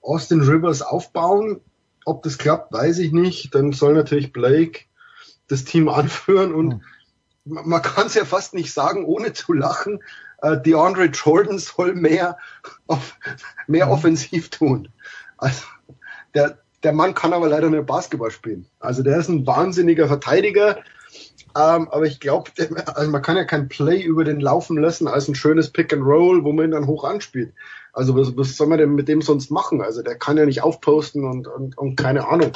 Austin 0.00 0.42
Rivers 0.42 0.82
aufbauen. 0.82 1.60
Ob 2.04 2.22
das 2.22 2.38
klappt, 2.38 2.72
weiß 2.72 2.98
ich 2.98 3.12
nicht. 3.12 3.54
Dann 3.54 3.72
soll 3.72 3.94
natürlich 3.94 4.32
Blake 4.32 4.80
das 5.48 5.64
Team 5.64 5.88
anführen 5.90 6.54
und 6.54 6.80
mhm. 7.44 7.60
man 7.64 7.82
kann 7.82 8.06
es 8.06 8.14
ja 8.14 8.24
fast 8.24 8.54
nicht 8.54 8.72
sagen, 8.72 9.04
ohne 9.04 9.32
zu 9.32 9.52
lachen 9.52 10.00
äh, 10.44 10.60
DeAndre 10.60 11.06
Jordan 11.06 11.58
soll 11.58 11.94
mehr, 11.94 12.36
auf, 12.86 13.16
mehr 13.66 13.86
mhm. 13.86 13.92
offensiv 13.92 14.50
tun. 14.50 14.88
Also 15.38 15.64
der, 16.34 16.58
der 16.82 16.92
Mann 16.92 17.14
kann 17.14 17.32
aber 17.32 17.48
leider 17.48 17.70
nicht 17.70 17.86
Basketball 17.86 18.30
spielen. 18.30 18.66
Also 18.78 19.02
der 19.02 19.18
ist 19.18 19.28
ein 19.28 19.46
wahnsinniger 19.46 20.06
Verteidiger. 20.06 20.78
Ähm, 21.56 21.88
aber 21.88 22.02
ich 22.02 22.18
glaube, 22.18 22.50
also 22.94 23.10
man 23.10 23.22
kann 23.22 23.36
ja 23.36 23.44
kein 23.44 23.68
Play 23.68 24.02
über 24.02 24.24
den 24.24 24.40
laufen 24.40 24.76
lassen 24.76 25.06
als 25.06 25.28
ein 25.28 25.36
schönes 25.36 25.70
Pick 25.70 25.92
and 25.92 26.04
Roll, 26.04 26.44
wo 26.44 26.52
man 26.52 26.66
ihn 26.66 26.70
dann 26.72 26.88
hoch 26.88 27.04
anspielt. 27.04 27.54
Also 27.92 28.16
was, 28.16 28.36
was 28.36 28.56
soll 28.56 28.66
man 28.66 28.78
denn 28.78 28.94
mit 28.94 29.08
dem 29.08 29.22
sonst 29.22 29.50
machen? 29.50 29.80
Also 29.80 30.02
der 30.02 30.16
kann 30.16 30.36
ja 30.36 30.46
nicht 30.46 30.62
aufposten 30.62 31.24
und, 31.24 31.46
und, 31.46 31.78
und 31.78 31.96
keine 31.96 32.26
Ahnung. 32.28 32.52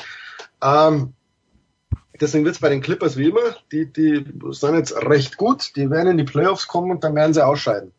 Ähm, 0.62 1.14
deswegen 2.20 2.44
wird 2.44 2.56
es 2.56 2.60
bei 2.60 2.68
den 2.68 2.80
Clippers 2.80 3.16
wie 3.16 3.28
immer, 3.28 3.56
die, 3.72 3.92
die 3.92 4.24
sind 4.50 4.74
jetzt 4.74 4.96
recht 4.96 5.36
gut, 5.36 5.76
die 5.76 5.90
werden 5.90 6.08
in 6.08 6.18
die 6.18 6.24
Playoffs 6.24 6.66
kommen 6.66 6.90
und 6.90 7.04
dann 7.04 7.14
werden 7.14 7.34
sie 7.34 7.44
ausscheiden. 7.44 7.92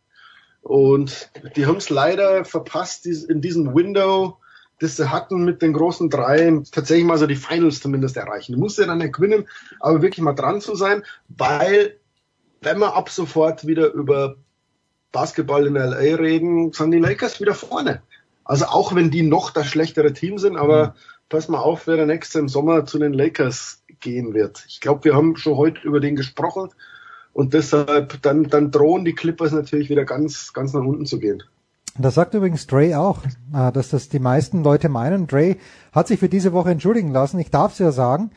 Und 0.61 1.29
die 1.55 1.65
haben 1.65 1.77
es 1.77 1.89
leider 1.89 2.45
verpasst, 2.45 3.05
in 3.05 3.41
diesem 3.41 3.73
Window, 3.73 4.37
das 4.79 4.97
sie 4.97 5.09
hatten 5.09 5.43
mit 5.43 5.61
den 5.61 5.73
großen 5.73 6.09
Dreien, 6.09 6.63
tatsächlich 6.65 7.05
mal 7.05 7.17
so 7.17 7.27
die 7.27 7.35
Finals 7.35 7.79
zumindest 7.79 8.17
erreichen. 8.17 8.53
Du 8.53 8.59
musst 8.59 8.77
ja 8.77 8.85
dann 8.85 8.99
nicht 8.99 9.13
gewinnen, 9.13 9.47
aber 9.79 10.01
wirklich 10.01 10.23
mal 10.23 10.33
dran 10.33 10.61
zu 10.61 10.75
sein, 10.75 11.03
weil 11.29 11.97
wenn 12.61 12.79
wir 12.79 12.95
ab 12.95 13.09
sofort 13.09 13.67
wieder 13.67 13.91
über 13.93 14.35
Basketball 15.11 15.65
in 15.65 15.75
LA 15.75 16.15
reden, 16.15 16.71
sind 16.71 16.91
die 16.91 16.99
Lakers 16.99 17.39
wieder 17.39 17.55
vorne. 17.55 18.01
Also 18.43 18.65
auch 18.65 18.95
wenn 18.95 19.11
die 19.11 19.21
noch 19.21 19.51
das 19.51 19.67
schlechtere 19.67 20.13
Team 20.13 20.37
sind, 20.37 20.57
aber 20.57 20.87
mhm. 20.87 20.91
pass 21.29 21.47
mal 21.47 21.59
auf, 21.59 21.87
wer 21.87 21.97
der 21.97 22.05
nächste 22.05 22.39
im 22.39 22.49
Sommer 22.49 22.85
zu 22.85 22.99
den 22.99 23.13
Lakers 23.13 23.78
gehen 23.99 24.33
wird. 24.33 24.63
Ich 24.67 24.79
glaube, 24.81 25.05
wir 25.05 25.15
haben 25.15 25.35
schon 25.35 25.55
heute 25.55 25.81
über 25.81 25.99
den 25.99 26.15
gesprochen 26.15 26.69
und 27.33 27.53
deshalb 27.53 28.21
dann, 28.21 28.43
dann 28.43 28.71
drohen 28.71 29.05
die 29.05 29.13
Clippers 29.13 29.51
natürlich 29.51 29.89
wieder 29.89 30.05
ganz, 30.05 30.53
ganz 30.53 30.73
nach 30.73 30.83
unten 30.83 31.05
zu 31.05 31.19
gehen. 31.19 31.43
Das 31.97 32.15
sagt 32.15 32.33
übrigens 32.33 32.67
Dre 32.67 32.97
auch, 32.97 33.23
äh, 33.53 33.71
dass 33.71 33.89
das 33.89 34.09
die 34.09 34.19
meisten 34.19 34.63
Leute 34.63 34.89
meinen. 34.89 35.27
Dre 35.27 35.57
hat 35.91 36.07
sich 36.07 36.19
für 36.19 36.29
diese 36.29 36.53
Woche 36.53 36.71
entschuldigen 36.71 37.11
lassen. 37.11 37.39
Ich 37.39 37.51
darf 37.51 37.73
es 37.73 37.79
ja 37.79 37.91
sagen. 37.91 38.31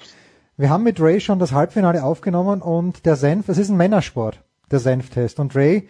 Wir 0.57 0.69
haben 0.69 0.83
mit 0.83 0.99
Dre 0.99 1.21
schon 1.21 1.39
das 1.39 1.53
Halbfinale 1.53 2.03
aufgenommen 2.03 2.61
und 2.61 3.07
der 3.07 3.17
Senf, 3.17 3.49
es 3.49 3.59
ist 3.59 3.71
ein 3.71 3.77
Männersport, 3.77 4.43
der 4.71 4.81
Senftest. 4.81 5.39
Und 5.39 5.55
Dre 5.55 5.85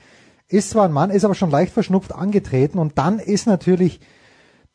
ist 0.49 0.71
zwar 0.71 0.85
ein 0.85 0.93
Mann, 0.93 1.11
ist 1.11 1.25
aber 1.25 1.35
schon 1.35 1.51
leicht 1.51 1.73
verschnupft 1.73 2.15
angetreten 2.15 2.79
und 2.79 2.99
dann 2.99 3.19
ist 3.19 3.47
natürlich 3.47 4.01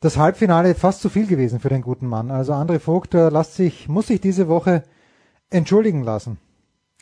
das 0.00 0.16
Halbfinale 0.16 0.74
fast 0.74 1.00
zu 1.00 1.08
viel 1.08 1.26
gewesen 1.26 1.60
für 1.60 1.68
den 1.68 1.82
guten 1.82 2.06
Mann. 2.06 2.30
Also 2.30 2.52
André 2.52 2.78
Vogt 2.78 3.14
äh, 3.14 3.28
lässt 3.30 3.54
sich, 3.54 3.88
muss 3.88 4.06
sich 4.06 4.20
diese 4.20 4.48
Woche 4.48 4.84
entschuldigen 5.50 6.04
lassen. 6.04 6.38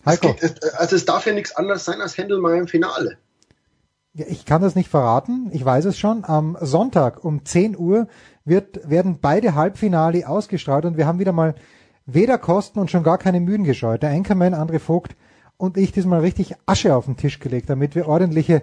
Heiko. 0.05 0.35
Es 0.41 0.55
geht, 0.55 0.75
also 0.75 0.97
es 0.97 1.05
darf 1.05 1.27
ja 1.27 1.33
nichts 1.33 1.55
anderes 1.57 1.85
sein 1.85 2.01
als 2.01 2.17
Händelmeier 2.17 2.57
im 2.57 2.69
Finale. 2.69 3.19
Ja, 4.15 4.25
ich 4.29 4.47
kann 4.47 4.63
das 4.63 4.75
nicht 4.75 4.89
verraten, 4.89 5.51
ich 5.53 5.63
weiß 5.65 5.85
es 5.87 5.99
schon. 5.99 6.25
Am 6.25 6.57
Sonntag 6.61 7.23
um 7.23 7.45
10 7.45 7.77
Uhr 7.77 8.09
wird, 8.45 8.89
werden 8.89 9.19
beide 9.21 9.55
Halbfinale 9.55 10.27
ausgestrahlt 10.27 10.87
und 10.87 10.97
wir 10.97 11.07
haben 11.07 11.19
wieder 11.19 11.33
mal 11.33 11.55
weder 12.07 12.39
Kosten 12.39 12.79
und 12.79 12.91
schon 12.91 13.03
gar 13.03 13.19
keine 13.19 13.41
Mühen 13.41 13.65
gescheut. 13.65 14.03
Der 14.03 14.11
Anchorman 14.11 14.55
André 14.55 14.79
Vogt 14.79 15.17
und 15.59 15.77
ich 15.77 15.93
diesmal 15.93 16.21
richtig 16.21 16.55
Asche 16.65 16.95
auf 16.95 17.05
den 17.05 17.17
Tisch 17.17 17.41
gelegt, 17.41 17.69
damit 17.69 17.95
wir 17.95 18.09
ordentliche 18.09 18.63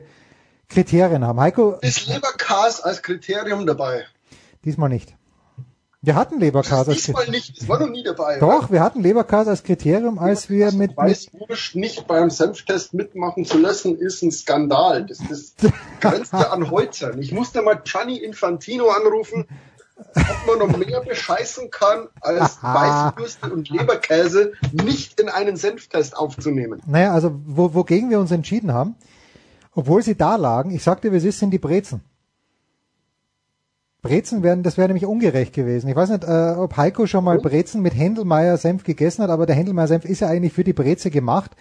Kriterien 0.69 1.23
haben. 1.25 1.39
Heiko. 1.39 1.77
Ist 1.81 2.07
Leberkas 2.07 2.81
als 2.81 3.03
Kriterium 3.03 3.67
dabei? 3.67 4.05
Diesmal 4.65 4.89
nicht. 4.89 5.15
Wir 6.05 6.15
hatten 6.15 6.37
Leberkas 6.37 6.89
als 6.89 6.97
Diesmal 6.97 7.29
nicht, 7.29 7.61
das 7.61 7.69
war 7.69 7.79
noch 7.79 7.89
nie 7.89 8.03
dabei. 8.03 8.37
Doch, 8.37 8.63
oder? 8.63 8.71
wir 8.71 8.81
hatten 8.81 9.01
Leberkas 9.01 9.47
als 9.47 9.63
Kriterium, 9.63 10.19
als 10.19 10.49
wir 10.49 10.73
mit, 10.73 10.97
Weißwurst 10.97 11.75
nicht 11.75 12.07
beim 12.07 12.29
Senftest 12.29 12.93
mitmachen 12.93 13.45
zu 13.45 13.57
lassen, 13.57 13.97
ist 13.97 14.21
ein 14.21 14.29
Skandal. 14.29 15.05
Das, 15.05 15.19
das 15.29 15.53
grenzt 16.01 16.33
ja 16.33 16.51
an 16.51 16.69
Holzern. 16.69 17.21
Ich 17.21 17.31
musste 17.31 17.61
mal 17.61 17.81
Gianni 17.85 18.17
Infantino 18.17 18.89
anrufen, 18.89 19.47
ob 19.95 20.59
man 20.59 20.67
noch 20.67 20.77
mehr 20.77 20.99
bescheißen 20.99 21.71
kann, 21.71 22.09
als 22.19 22.61
Weißwürste 22.61 23.53
und 23.53 23.69
Leberkäse 23.69 24.51
nicht 24.73 25.21
in 25.21 25.29
einen 25.29 25.55
Senftest 25.55 26.17
aufzunehmen. 26.17 26.81
Naja, 26.85 27.13
also 27.13 27.39
wo, 27.45 27.73
wogegen 27.73 28.09
wir 28.09 28.19
uns 28.19 28.31
entschieden 28.31 28.73
haben, 28.73 28.95
obwohl 29.73 30.03
sie 30.03 30.15
da 30.15 30.35
lagen, 30.35 30.71
ich 30.71 30.83
sagte, 30.83 31.13
wir 31.13 31.21
sind 31.21 31.51
die 31.51 31.59
Brezen. 31.59 32.01
Brezen 34.03 34.43
wären, 34.43 34.63
das 34.63 34.77
wäre 34.77 34.89
nämlich 34.89 35.05
ungerecht 35.05 35.53
gewesen. 35.53 35.89
Ich 35.89 35.95
weiß 35.95 36.09
nicht, 36.09 36.25
äh, 36.25 36.55
ob 36.57 36.75
Heiko 36.75 37.07
schon 37.07 37.23
mal 37.23 37.39
Brezen 37.39 37.81
mit 37.81 37.95
Händelmeier 37.95 38.57
Senf 38.57 38.83
gegessen 38.83 39.23
hat, 39.23 39.29
aber 39.29 39.45
der 39.45 39.55
Händelmeier 39.55 39.87
Senf 39.87 40.03
ist 40.03 40.19
ja 40.19 40.27
eigentlich 40.27 40.51
für 40.53 40.65
die 40.65 40.73
Breze 40.73 41.09
gemacht. 41.09 41.51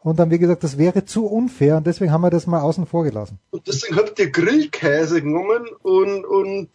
Und 0.00 0.18
dann, 0.18 0.32
wie 0.32 0.40
gesagt, 0.40 0.64
das 0.64 0.78
wäre 0.78 1.04
zu 1.04 1.26
unfair 1.26 1.76
und 1.76 1.86
deswegen 1.86 2.10
haben 2.10 2.22
wir 2.22 2.30
das 2.30 2.48
mal 2.48 2.60
außen 2.60 2.86
vor 2.86 3.04
gelassen. 3.04 3.38
Und 3.50 3.68
deswegen 3.68 3.94
habt 3.96 4.18
ihr 4.18 4.32
Grillkäse 4.32 5.22
genommen 5.22 5.68
und, 5.82 6.24
und 6.24 6.70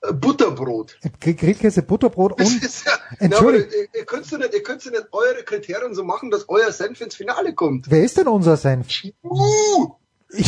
äh, 0.00 0.12
Butterbrot. 0.12 0.98
Grillkäse, 1.20 1.82
Butterbrot 1.82 2.40
das 2.40 2.48
und. 2.50 2.64
Ist 2.64 2.84
ja, 2.84 2.92
Entschuldigung. 3.20 3.68
Na, 3.70 3.76
ihr, 3.76 4.00
ihr 4.00 4.04
könnt 4.04 4.28
ja 4.32 4.38
nicht, 4.38 4.52
ihr 4.52 4.62
könnt 4.64 4.84
ja 4.84 4.90
nicht 4.90 5.06
eure 5.12 5.44
Kriterien 5.44 5.94
so 5.94 6.02
machen, 6.02 6.32
dass 6.32 6.48
euer 6.48 6.72
Senf 6.72 7.00
ins 7.00 7.14
Finale 7.14 7.54
kommt. 7.54 7.88
Wer 7.88 8.02
ist 8.02 8.18
denn 8.18 8.26
unser 8.26 8.56
Senf? 8.56 8.88
Uh, 9.22 9.92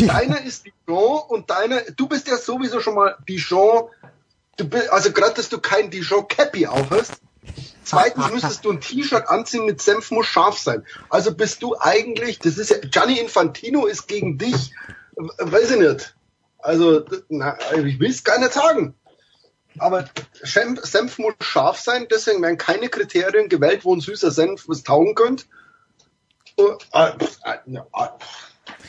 deiner 0.08 0.44
ist 0.44 0.64
Dijon 0.66 1.20
und 1.28 1.48
deiner, 1.50 1.82
du 1.96 2.08
bist 2.08 2.26
ja 2.26 2.36
sowieso 2.36 2.80
schon 2.80 2.96
mal 2.96 3.16
Dijon 3.28 3.84
du 4.56 4.64
bist, 4.68 4.90
also 4.90 5.12
gerade, 5.12 5.34
dass 5.34 5.48
du 5.48 5.58
kein 5.58 5.90
Dijon 5.90 6.28
Cappy 6.28 6.66
aufhast. 6.66 7.14
Zweitens 7.84 8.30
müsstest 8.30 8.64
du 8.64 8.72
ein 8.72 8.80
T-Shirt 8.80 9.28
anziehen 9.28 9.66
mit 9.66 9.82
Senf 9.82 10.10
muss 10.10 10.26
scharf 10.26 10.58
sein. 10.58 10.86
Also 11.10 11.34
bist 11.34 11.62
du 11.62 11.76
eigentlich, 11.78 12.38
das 12.38 12.56
ist 12.56 12.70
ja, 12.70 12.78
Gianni 12.78 13.18
Infantino 13.18 13.84
ist 13.86 14.08
gegen 14.08 14.38
dich, 14.38 14.72
weiß 15.16 15.72
ich 15.72 15.78
nicht. 15.78 16.16
Also, 16.58 17.04
na, 17.28 17.58
ich 17.84 18.00
will 18.00 18.10
es 18.10 18.24
gar 18.24 18.38
nicht 18.38 18.54
sagen. 18.54 18.94
Aber 19.78 20.08
Senf 20.42 21.18
muss 21.18 21.34
scharf 21.40 21.78
sein, 21.78 22.06
deswegen 22.10 22.40
werden 22.42 22.56
keine 22.56 22.88
Kriterien 22.88 23.48
gewählt, 23.48 23.84
wo 23.84 23.94
ein 23.94 24.00
süßer 24.00 24.30
Senf 24.30 24.68
was 24.68 24.82
taugen 24.82 25.14
könnte. 25.14 25.44
Uh, 26.56 26.78
uh, 26.94 27.10
uh, 27.44 28.06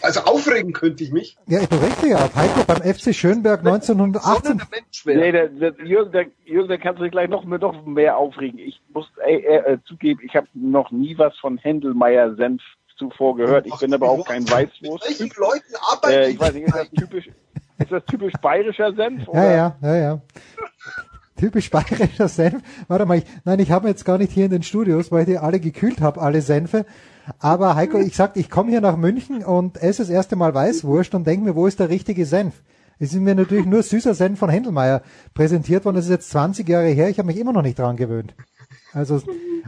also 0.02 0.22
aufregen 0.22 0.74
könnte 0.74 1.04
ich 1.04 1.12
mich. 1.12 1.38
Ja, 1.48 1.62
ich 1.62 1.70
berichte 1.70 2.08
ja 2.08 2.18
auf 2.18 2.36
Heiko 2.36 2.64
beim 2.66 2.82
FC 2.82 3.14
Schönberg 3.14 3.60
1918. 3.60 4.62
Nee, 5.06 5.32
der, 5.32 5.48
der, 5.50 5.74
Jürgen, 5.84 6.12
der, 6.12 6.26
Jürgen, 6.46 6.68
der 6.68 6.78
kannst 6.78 7.00
du 7.00 7.04
dich 7.04 7.12
gleich 7.12 7.30
noch, 7.30 7.44
noch 7.46 7.86
mehr 7.86 8.18
aufregen. 8.18 8.60
Ich 8.60 8.82
muss 8.94 9.08
äh, 9.26 9.36
äh, 9.36 9.78
zugeben, 9.86 10.22
ich 10.24 10.36
habe 10.36 10.48
noch 10.54 10.92
nie 10.92 11.18
was 11.18 11.36
von 11.38 11.58
Händelmeier 11.58 12.36
Senf 12.36 12.62
zuvor 12.98 13.36
gehört. 13.36 13.66
Ich 13.66 13.76
bin 13.78 13.94
aber 13.94 14.10
auch 14.10 14.26
kein 14.26 14.50
Weißwurst. 14.50 15.06
Welchen 15.06 15.32
Leuten 15.38 15.74
arbeiten 15.92 16.14
äh, 16.14 16.30
Ich 16.30 16.40
weiß 16.40 16.54
nicht, 16.54 16.68
ist 16.68 16.76
das 16.76 16.90
typisch, 16.92 17.30
ist 17.80 17.92
das 17.92 18.06
typisch 18.06 18.34
bayerischer 18.42 18.94
Senf? 18.94 19.28
Oder? 19.28 19.44
Ja, 19.44 19.52
ja, 19.52 19.78
ja, 19.82 19.96
ja. 19.96 20.22
Typisch 21.38 21.70
bayerischer 21.70 22.30
Senf. 22.30 22.64
Warte 22.88 23.06
mal, 23.06 23.18
ich, 23.18 23.26
nein, 23.44 23.60
ich 23.60 23.72
habe 23.72 23.88
jetzt 23.90 24.06
gar 24.06 24.18
nicht 24.18 24.32
hier 24.32 24.46
in 24.46 24.52
den 24.52 24.64
Studios, 24.64 25.12
weil 25.12 25.22
ich 25.22 25.28
die 25.28 25.38
alle 25.38 25.60
gekühlt 25.60 26.00
habe, 26.02 26.22
alle 26.22 26.42
Senfe. 26.42 26.86
Aber 27.40 27.76
Heiko, 27.76 27.98
ich 28.00 28.16
sagte, 28.16 28.40
ich 28.40 28.50
komme 28.50 28.70
hier 28.70 28.82
nach 28.82 28.98
München 28.98 29.44
und 29.44 29.82
esse 29.82 30.04
das 30.04 30.10
erste 30.10 30.36
Mal 30.36 30.54
Weißwurst 30.54 31.16
und 31.16 31.26
denke 31.26 31.46
mir, 31.46 31.56
wo 31.56 31.68
ist 31.68 31.80
der 31.80 31.90
richtige 31.90 32.26
Senf? 32.26 32.62
Es 33.00 33.14
ist 33.14 33.20
mir 33.20 33.36
natürlich 33.36 33.66
nur 33.66 33.84
süßer 33.84 34.14
Senf 34.14 34.40
von 34.40 34.50
Händelmeier 34.50 35.02
präsentiert 35.34 35.84
worden. 35.84 35.98
Das 35.98 36.06
ist 36.06 36.12
jetzt 36.12 36.30
20 36.30 36.68
Jahre 36.68 36.88
her. 36.88 37.10
Ich 37.10 37.18
habe 37.18 37.28
mich 37.28 37.38
immer 37.38 37.52
noch 37.52 37.62
nicht 37.62 37.78
dran 37.78 37.98
gewöhnt. 37.98 38.34
Also, 38.94 39.22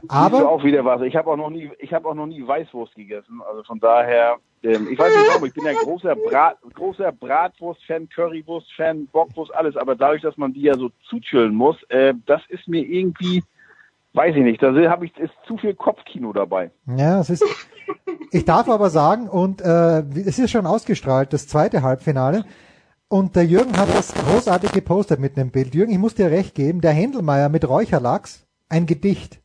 aber 0.07 0.39
du 0.39 0.47
auch 0.47 0.63
wieder 0.63 0.85
was. 0.85 1.01
Ich 1.01 1.15
habe 1.17 1.29
auch 1.29 1.35
noch 1.35 1.49
nie, 1.49 1.69
ich 1.79 1.93
habe 1.93 2.07
auch 2.07 2.13
noch 2.13 2.27
nie 2.27 2.45
Weißwurst 2.45 2.95
gegessen. 2.95 3.41
Also 3.49 3.63
von 3.63 3.79
daher, 3.79 4.38
ähm, 4.63 4.88
ich 4.89 4.97
weiß 4.97 5.13
nicht 5.13 5.27
warum. 5.27 5.45
Ich 5.45 5.53
bin 5.53 5.65
ja 5.65 5.73
großer 5.73 6.15
Brat, 6.15 6.57
großer 6.73 7.11
Bratwurst-Fan, 7.11 8.07
Currywurst-Fan, 8.09 9.07
Bockwurst, 9.07 9.53
alles. 9.53 9.75
Aber 9.75 9.95
dadurch, 9.95 10.21
dass 10.21 10.38
man 10.38 10.53
die 10.53 10.61
ja 10.61 10.75
so 10.75 10.89
zuchillen 11.09 11.53
muss, 11.53 11.75
äh, 11.89 12.13
das 12.25 12.41
ist 12.47 12.69
mir 12.69 12.85
irgendwie 12.85 13.43
weiß 14.18 14.35
ich 14.35 14.44
nicht, 14.44 14.61
da 14.61 14.73
habe 14.89 15.06
ich 15.06 15.15
ist 15.18 15.34
zu 15.48 15.57
viel 15.57 15.76
Kopfkino 15.76 16.34
dabei. 16.34 16.72
Ja, 16.85 17.19
es 17.19 17.30
ist. 17.30 17.45
Ich 18.31 18.44
darf 18.44 18.68
aber 18.68 18.89
sagen, 18.89 19.30
und 19.30 19.61
äh, 19.61 19.99
es 19.99 20.39
ist 20.39 20.52
schon 20.52 20.65
ausgestrahlt, 20.65 21.31
das 21.31 21.48
zweite 21.48 21.84
Halbfinale. 21.84 22.44
Und 23.07 23.38
der 23.38 23.45
Jürgen 23.45 23.77
hat 23.77 23.88
das 23.95 24.14
großartig 24.14 24.73
gepostet 24.73 25.22
mit 25.22 25.38
einem 25.38 25.49
Bild. 25.49 25.73
Jürgen, 25.73 25.94
ich 25.94 25.98
muss 25.98 26.15
dir 26.15 26.30
recht 26.30 26.53
geben, 26.56 26.81
der 26.81 26.91
Händelmeier 26.91 27.48
mit 27.48 27.65
Räucherlachs, 27.65 28.45
ein 28.68 28.85
Gedicht. 28.85 29.39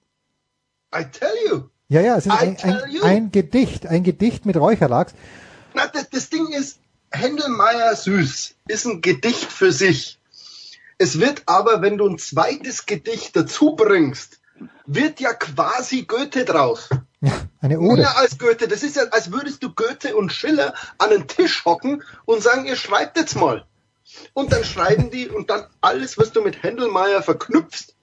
I 0.93 1.05
tell 1.05 1.31
you. 1.49 1.61
Ja, 1.86 2.01
ja, 2.01 2.16
es 2.16 2.27
ist 2.27 2.32
ein, 2.32 2.57
ein, 2.62 2.81
ein, 3.05 3.31
Gedicht, 3.31 3.86
ein 3.86 4.03
Gedicht 4.03 4.47
mit 4.47 4.57
Räucherlachs. 4.57 5.15
Na, 5.74 5.86
das, 5.86 6.11
das 6.11 6.28
Ding 6.28 6.49
ist, 6.49 6.81
Händelmeier 7.12 7.94
süß 7.94 8.57
ist 8.66 8.86
ein 8.86 9.01
Gedicht 9.01 9.53
für 9.53 9.70
sich. 9.70 10.19
Es 10.99 11.20
wird 11.20 11.44
aber, 11.47 11.82
wenn 11.82 11.99
du 11.99 12.09
ein 12.09 12.19
zweites 12.19 12.86
Gedicht 12.86 13.36
dazu 13.36 13.77
bringst, 13.77 14.40
wird 14.86 15.20
ja 15.20 15.32
quasi 15.32 16.02
Goethe 16.02 16.44
draus. 16.44 16.89
Ja, 17.20 17.32
eine 17.60 17.78
Ode. 17.78 18.02
Mehr 18.02 18.18
als 18.18 18.39
Goethe. 18.39 18.66
Das 18.66 18.82
ist 18.82 18.97
ja, 18.97 19.05
als 19.10 19.30
würdest 19.30 19.62
du 19.62 19.72
Goethe 19.72 20.16
und 20.16 20.32
Schiller 20.32 20.74
an 20.98 21.10
einen 21.10 21.28
Tisch 21.28 21.64
hocken 21.64 22.02
und 22.24 22.43
sagen, 22.43 22.66
ihr 22.66 22.76
schreibt 22.76 23.16
jetzt 23.16 23.36
mal. 23.36 23.64
Und 24.34 24.52
dann 24.52 24.64
schreiben 24.64 25.10
die 25.10 25.28
und 25.28 25.48
dann 25.48 25.66
alles, 25.80 26.18
was 26.18 26.32
du 26.32 26.43
mit 26.43 26.62
Händelmeier 26.62 27.22
verknüpfst. 27.22 27.94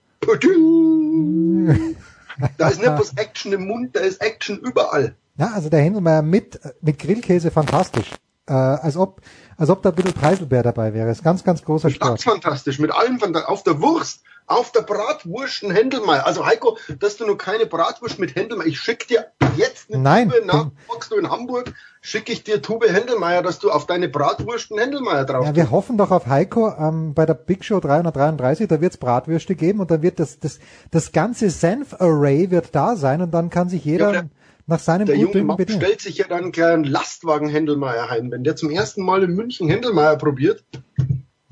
Da 2.58 2.70
ist 2.70 2.80
nicht 2.80 2.96
bloß 2.96 3.14
Action 3.18 3.52
im 3.54 3.68
Mund, 3.68 3.96
da 3.96 4.00
ist 4.00 4.22
Action 4.22 4.60
überall. 4.60 5.16
Ja, 5.38 5.52
also 5.54 5.70
der 5.70 5.82
Händelmeier 5.82 6.22
mit, 6.22 6.60
mit 6.82 7.00
Grillkäse 7.00 7.52
fantastisch. 7.52 8.12
Äh, 8.48 8.54
als 8.54 8.98
ob, 8.98 9.22
als 9.60 9.70
ob 9.70 9.84
da 9.84 9.90
ein 9.90 9.96
bisschen 9.96 10.14
Preiselbeer 10.14 10.64
dabei 10.64 10.94
wäre. 10.94 11.12
ist 11.12 11.24
ganz, 11.24 11.44
ganz 11.44 11.64
großer 11.64 11.90
Spaß. 11.90 12.24
fantastisch. 12.24 12.80
Mit 12.80 12.92
allem 12.92 13.20
auf 13.46 13.64
der 13.64 13.82
Wurst, 13.82 14.24
auf 14.48 14.72
der 14.72 14.82
Bratwurst 14.82 15.64
ein 15.64 15.72
Händelmeier. 15.72 16.26
Also 16.26 16.46
Heiko, 16.46 16.78
dass 17.00 17.18
du 17.18 17.26
nur 17.26 17.38
keine 17.38 17.66
Bratwurst 17.66 18.18
mit 18.20 18.36
Händelmeier, 18.36 18.68
ich 18.68 18.80
schicke 18.80 19.06
dir 19.08 19.26
jetzt 19.58 19.92
eine 19.92 20.02
Nein, 20.02 20.30
Tube 20.30 20.46
nach, 20.46 20.68
du 21.10 21.16
in 21.18 21.30
Hamburg, 21.30 21.74
schicke 22.02 22.32
ich 22.32 22.44
dir 22.44 22.62
Tube 22.62 22.86
Händelmeier, 22.88 23.44
dass 23.44 23.60
du 23.60 23.70
auf 23.70 23.86
deine 23.86 24.08
Bratwurst 24.08 24.72
einen 24.72 24.80
Händelmeier 24.80 25.26
drauf 25.26 25.46
Ja, 25.46 25.56
wir 25.56 25.72
hoffen 25.72 25.98
doch 25.98 26.12
auf 26.12 26.28
Heiko 26.28 26.74
ähm, 26.80 27.14
bei 27.14 27.26
der 27.26 27.34
Big 27.34 27.66
Show 27.66 27.80
333, 27.80 28.68
da 28.68 28.82
wird 28.82 28.94
es 28.94 28.98
Bratwürste 28.98 29.56
geben 29.56 29.82
und 29.82 29.92
dann 29.92 30.02
wird 30.02 30.20
das, 30.20 30.40
das, 30.40 30.60
das 30.90 31.12
ganze 31.12 31.50
Senf-Array 31.50 32.50
wird 32.50 32.74
da 32.74 32.96
sein 32.96 33.22
und 33.22 33.32
dann 33.32 33.50
kann 33.50 33.70
sich 33.70 33.84
jeder 33.84 34.14
ja, 34.14 34.24
nach 34.70 34.80
seinem 34.80 35.06
Der 35.06 35.18
junge 35.18 35.44
Mann 35.44 35.58
stellt 35.68 36.02
sich 36.02 36.18
ja 36.18 36.28
dann 36.28 36.52
gern 36.52 36.84
Lastwagen 36.84 37.50
Händelmeier 37.50 38.10
heim. 38.10 38.32
Wenn 38.32 38.44
der 38.44 38.56
zum 38.56 38.70
ersten 38.70 39.04
Mal 39.04 39.24
in 39.24 39.32
München 39.32 39.68
Händelmeier 39.70 40.18
probiert, 40.18 40.64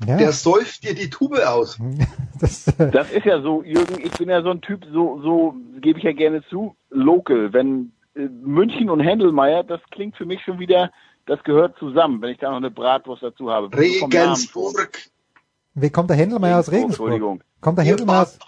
ja. 0.06 0.16
Der 0.16 0.32
säuft 0.32 0.84
dir 0.84 0.94
die 0.94 1.10
Tube 1.10 1.38
aus. 1.46 1.78
Das, 2.40 2.68
äh 2.68 2.92
das, 2.92 3.10
ist 3.10 3.24
ja 3.24 3.42
so, 3.42 3.64
Jürgen, 3.64 4.00
ich 4.00 4.12
bin 4.12 4.28
ja 4.28 4.42
so 4.42 4.50
ein 4.50 4.60
Typ, 4.60 4.86
so, 4.92 5.20
so 5.22 5.56
gebe 5.80 5.98
ich 5.98 6.04
ja 6.04 6.12
gerne 6.12 6.40
zu, 6.48 6.76
local. 6.88 7.52
Wenn 7.52 7.90
äh, 8.14 8.28
München 8.28 8.90
und 8.90 9.00
Händelmeier, 9.00 9.64
das 9.64 9.80
klingt 9.90 10.16
für 10.16 10.24
mich 10.24 10.40
schon 10.44 10.60
wieder, 10.60 10.92
das 11.26 11.42
gehört 11.42 11.76
zusammen, 11.80 12.22
wenn 12.22 12.30
ich 12.30 12.38
da 12.38 12.50
noch 12.50 12.58
eine 12.58 12.70
Bratwurst 12.70 13.24
dazu 13.24 13.50
habe. 13.50 13.76
Regensburg. 13.76 15.00
Wie 15.80 15.90
kommt 15.90 16.10
der 16.10 16.16
Händelmeier 16.16 16.58
aus 16.58 16.70
Regensburg? 16.70 17.08
Entschuldigung. 17.12 17.42
Kommt 17.60 17.78
der 17.78 17.84
Händelmeier 17.84 18.22
aus, 18.22 18.38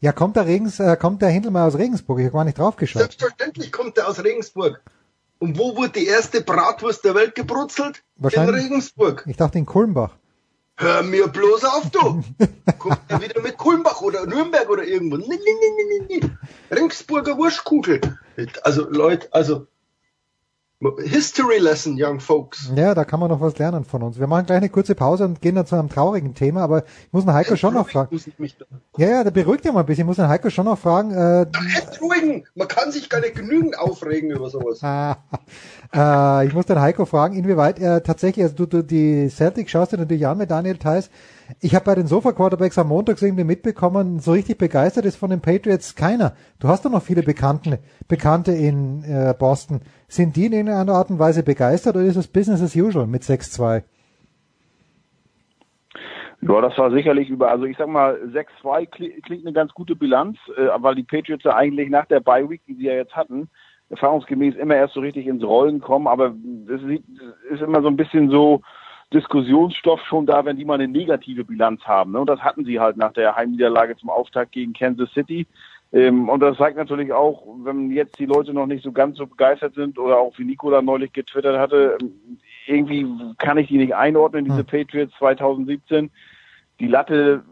ja, 0.00 0.12
kommt 0.12 0.36
der, 0.36 0.46
Regens, 0.46 0.78
äh, 0.78 0.96
kommt 0.96 1.22
der 1.22 1.30
Händelmeier 1.30 1.66
aus 1.66 1.78
Regensburg? 1.78 2.18
Ich 2.18 2.26
habe 2.26 2.34
gar 2.36 2.44
nicht 2.44 2.58
drauf 2.58 2.76
geschaut. 2.76 3.00
Selbstverständlich 3.02 3.72
kommt 3.72 3.96
er 3.98 4.08
aus 4.08 4.22
Regensburg. 4.22 4.82
Und 5.38 5.58
wo 5.58 5.76
wurde 5.76 5.90
die 5.90 6.06
erste 6.06 6.40
Bratwurst 6.42 7.04
der 7.04 7.14
Welt 7.14 7.34
gebrutzelt? 7.34 8.02
In 8.16 8.24
Wahrscheinlich- 8.24 8.64
Regensburg. 8.64 9.24
Ich 9.26 9.36
dachte 9.36 9.58
in 9.58 9.66
Kulmbach. 9.66 10.16
Hör 10.78 11.02
mir 11.02 11.28
bloß 11.28 11.64
auf, 11.64 11.90
du! 11.90 12.22
Kommt 12.78 13.00
er 13.08 13.22
wieder 13.22 13.40
mit 13.40 13.56
Kulmbach 13.56 14.02
oder 14.02 14.26
Nürnberg 14.26 14.68
oder 14.68 14.84
irgendwo? 14.84 15.16
Nee, 15.16 15.24
nee, 15.28 15.36
nee, 15.38 16.06
nee, 16.08 16.20
nee. 16.20 16.30
Regensburger 16.70 17.38
Wurstkugel. 17.38 18.00
Also, 18.62 18.86
Leute, 18.90 19.28
also, 19.32 19.66
History 21.02 21.58
Lesson, 21.58 21.96
young 21.98 22.20
folks. 22.20 22.70
Ja, 22.74 22.94
da 22.94 23.04
kann 23.04 23.20
man 23.20 23.28
noch 23.28 23.40
was 23.40 23.58
lernen 23.58 23.84
von 23.84 24.02
uns. 24.02 24.18
Wir 24.18 24.26
machen 24.26 24.46
gleich 24.46 24.58
eine 24.58 24.68
kurze 24.68 24.94
Pause 24.94 25.24
und 25.24 25.40
gehen 25.40 25.54
dann 25.54 25.66
zu 25.66 25.76
einem 25.76 25.88
traurigen 25.88 26.34
Thema, 26.34 26.62
aber 26.62 26.84
ich 26.84 27.12
muss 27.12 27.24
den 27.24 27.34
Heiko 27.34 27.56
schon 27.56 27.74
noch 27.74 27.88
fragen. 27.88 28.20
Da 28.38 28.64
Ja, 29.04 29.08
ja, 29.08 29.24
der 29.24 29.30
beruhigt 29.30 29.64
ja 29.64 29.72
mal 29.72 29.80
ein 29.80 29.86
bisschen. 29.86 30.02
Ich 30.02 30.06
muss 30.06 30.16
den 30.16 30.28
Heiko 30.28 30.50
schon 30.50 30.66
noch 30.66 30.78
fragen. 30.78 31.10
Äh, 31.12 31.46
beruhigen. 31.98 32.44
Man 32.54 32.68
kann 32.68 32.92
sich 32.92 33.08
gar 33.08 33.20
nicht 33.20 33.34
genügend 33.34 33.78
aufregen 33.78 34.30
über 34.30 34.50
sowas. 34.50 34.82
Ah, 34.82 35.18
äh, 36.42 36.46
ich 36.46 36.54
muss 36.54 36.66
den 36.66 36.80
Heiko 36.80 37.04
fragen, 37.04 37.36
inwieweit 37.36 37.78
er 37.78 38.02
tatsächlich, 38.02 38.44
also 38.44 38.56
du, 38.56 38.66
du 38.66 38.82
die 38.82 39.28
Celtic 39.28 39.70
schaust 39.70 39.92
dir 39.92 39.98
natürlich 39.98 40.26
an 40.26 40.38
mit 40.38 40.50
Daniel 40.50 40.76
Theiss. 40.76 41.10
Ich 41.60 41.74
habe 41.74 41.84
bei 41.84 41.94
den 41.94 42.06
Sofa-Quarterbacks 42.06 42.78
am 42.78 42.88
Montag 42.88 43.20
irgendwie 43.22 43.44
mitbekommen, 43.44 44.18
so 44.18 44.32
richtig 44.32 44.58
begeistert 44.58 45.04
ist 45.04 45.16
von 45.16 45.30
den 45.30 45.40
Patriots 45.40 45.94
keiner. 45.94 46.34
Du 46.58 46.68
hast 46.68 46.84
doch 46.84 46.90
noch 46.90 47.02
viele 47.02 47.22
Bekannte, 47.22 47.78
Bekannte 48.08 48.52
in 48.52 49.04
äh, 49.04 49.34
Boston. 49.38 49.80
Sind 50.08 50.36
die 50.36 50.46
in 50.46 50.52
irgendeiner 50.52 50.94
Art 50.94 51.10
und 51.10 51.18
Weise 51.18 51.42
begeistert 51.42 51.96
oder 51.96 52.04
ist 52.04 52.16
es 52.16 52.26
Business 52.26 52.62
as 52.62 52.74
usual 52.74 53.06
mit 53.06 53.22
6-2? 53.22 53.82
Ja, 56.42 56.60
das 56.60 56.76
war 56.78 56.90
sicherlich 56.90 57.30
über, 57.30 57.50
also 57.50 57.64
ich 57.64 57.76
sag 57.76 57.88
mal, 57.88 58.16
6-2 58.62 58.88
kli- 58.90 59.22
klingt 59.22 59.46
eine 59.46 59.52
ganz 59.52 59.72
gute 59.72 59.96
Bilanz, 59.96 60.36
äh, 60.56 60.68
weil 60.78 60.94
die 60.94 61.02
Patriots 61.02 61.44
ja 61.44 61.56
eigentlich 61.56 61.90
nach 61.90 62.06
der 62.06 62.20
Bye 62.20 62.48
Week, 62.48 62.60
die 62.66 62.74
sie 62.74 62.84
ja 62.84 62.92
jetzt 62.94 63.16
hatten, 63.16 63.48
erfahrungsgemäß 63.88 64.56
immer 64.56 64.74
erst 64.74 64.94
so 64.94 65.00
richtig 65.00 65.26
ins 65.26 65.44
Rollen 65.44 65.80
kommen, 65.80 66.08
aber 66.08 66.34
es 66.68 66.82
ist 67.50 67.62
immer 67.62 67.82
so 67.82 67.88
ein 67.88 67.96
bisschen 67.96 68.30
so 68.30 68.62
Diskussionsstoff 69.12 70.00
schon 70.06 70.26
da, 70.26 70.44
wenn 70.44 70.56
die 70.56 70.64
mal 70.64 70.74
eine 70.74 70.88
negative 70.88 71.44
Bilanz 71.44 71.82
haben. 71.84 72.12
Ne? 72.12 72.20
Und 72.20 72.28
das 72.28 72.40
hatten 72.40 72.64
sie 72.64 72.80
halt 72.80 72.96
nach 72.96 73.12
der 73.12 73.36
Heimniederlage 73.36 73.96
zum 73.96 74.10
Auftakt 74.10 74.52
gegen 74.52 74.72
Kansas 74.72 75.12
City. 75.12 75.46
Ähm, 75.92 76.28
und 76.28 76.40
das 76.40 76.56
zeigt 76.56 76.76
natürlich 76.76 77.12
auch, 77.12 77.46
wenn 77.62 77.90
jetzt 77.90 78.18
die 78.18 78.26
Leute 78.26 78.52
noch 78.52 78.66
nicht 78.66 78.82
so 78.82 78.90
ganz 78.90 79.16
so 79.16 79.26
begeistert 79.26 79.74
sind 79.74 79.98
oder 79.98 80.18
auch 80.18 80.36
wie 80.38 80.44
Nikola 80.44 80.82
neulich 80.82 81.12
getwittert 81.12 81.58
hatte, 81.58 81.98
ähm, 82.00 82.38
irgendwie 82.66 83.06
kann 83.38 83.58
ich 83.58 83.68
die 83.68 83.78
nicht 83.78 83.94
einordnen, 83.94 84.44
diese 84.44 84.64
Patriots 84.64 85.14
2017 85.18 86.10
die 86.80 86.88
Latte 86.88 87.42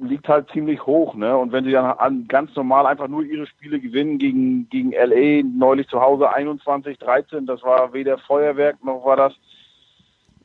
liegt 0.00 0.28
halt 0.28 0.50
ziemlich 0.50 0.84
hoch, 0.84 1.14
ne? 1.14 1.36
Und 1.36 1.52
wenn 1.52 1.64
sie 1.64 1.72
dann 1.72 1.86
an, 1.86 2.26
ganz 2.28 2.54
normal 2.54 2.86
einfach 2.86 3.08
nur 3.08 3.22
ihre 3.24 3.46
Spiele 3.46 3.80
gewinnen 3.80 4.18
gegen, 4.18 4.68
gegen 4.68 4.92
LA, 4.92 5.42
neulich 5.42 5.88
zu 5.88 6.00
Hause 6.00 6.30
21, 6.30 6.98
13, 6.98 7.46
das 7.46 7.62
war 7.62 7.92
weder 7.94 8.18
Feuerwerk 8.18 8.84
noch 8.84 9.04
war 9.06 9.16
das 9.16 9.32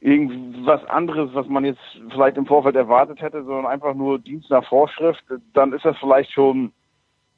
irgendwas 0.01 0.83
anderes, 0.85 1.29
was 1.33 1.47
man 1.47 1.63
jetzt 1.63 1.79
vielleicht 2.11 2.35
im 2.35 2.47
Vorfeld 2.47 2.75
erwartet 2.75 3.21
hätte, 3.21 3.43
sondern 3.43 3.67
einfach 3.67 3.93
nur 3.93 4.17
Dienst 4.17 4.49
nach 4.49 4.67
Vorschrift, 4.67 5.23
dann 5.53 5.73
ist 5.73 5.85
das 5.85 5.95
vielleicht 5.99 6.31
schon, 6.31 6.73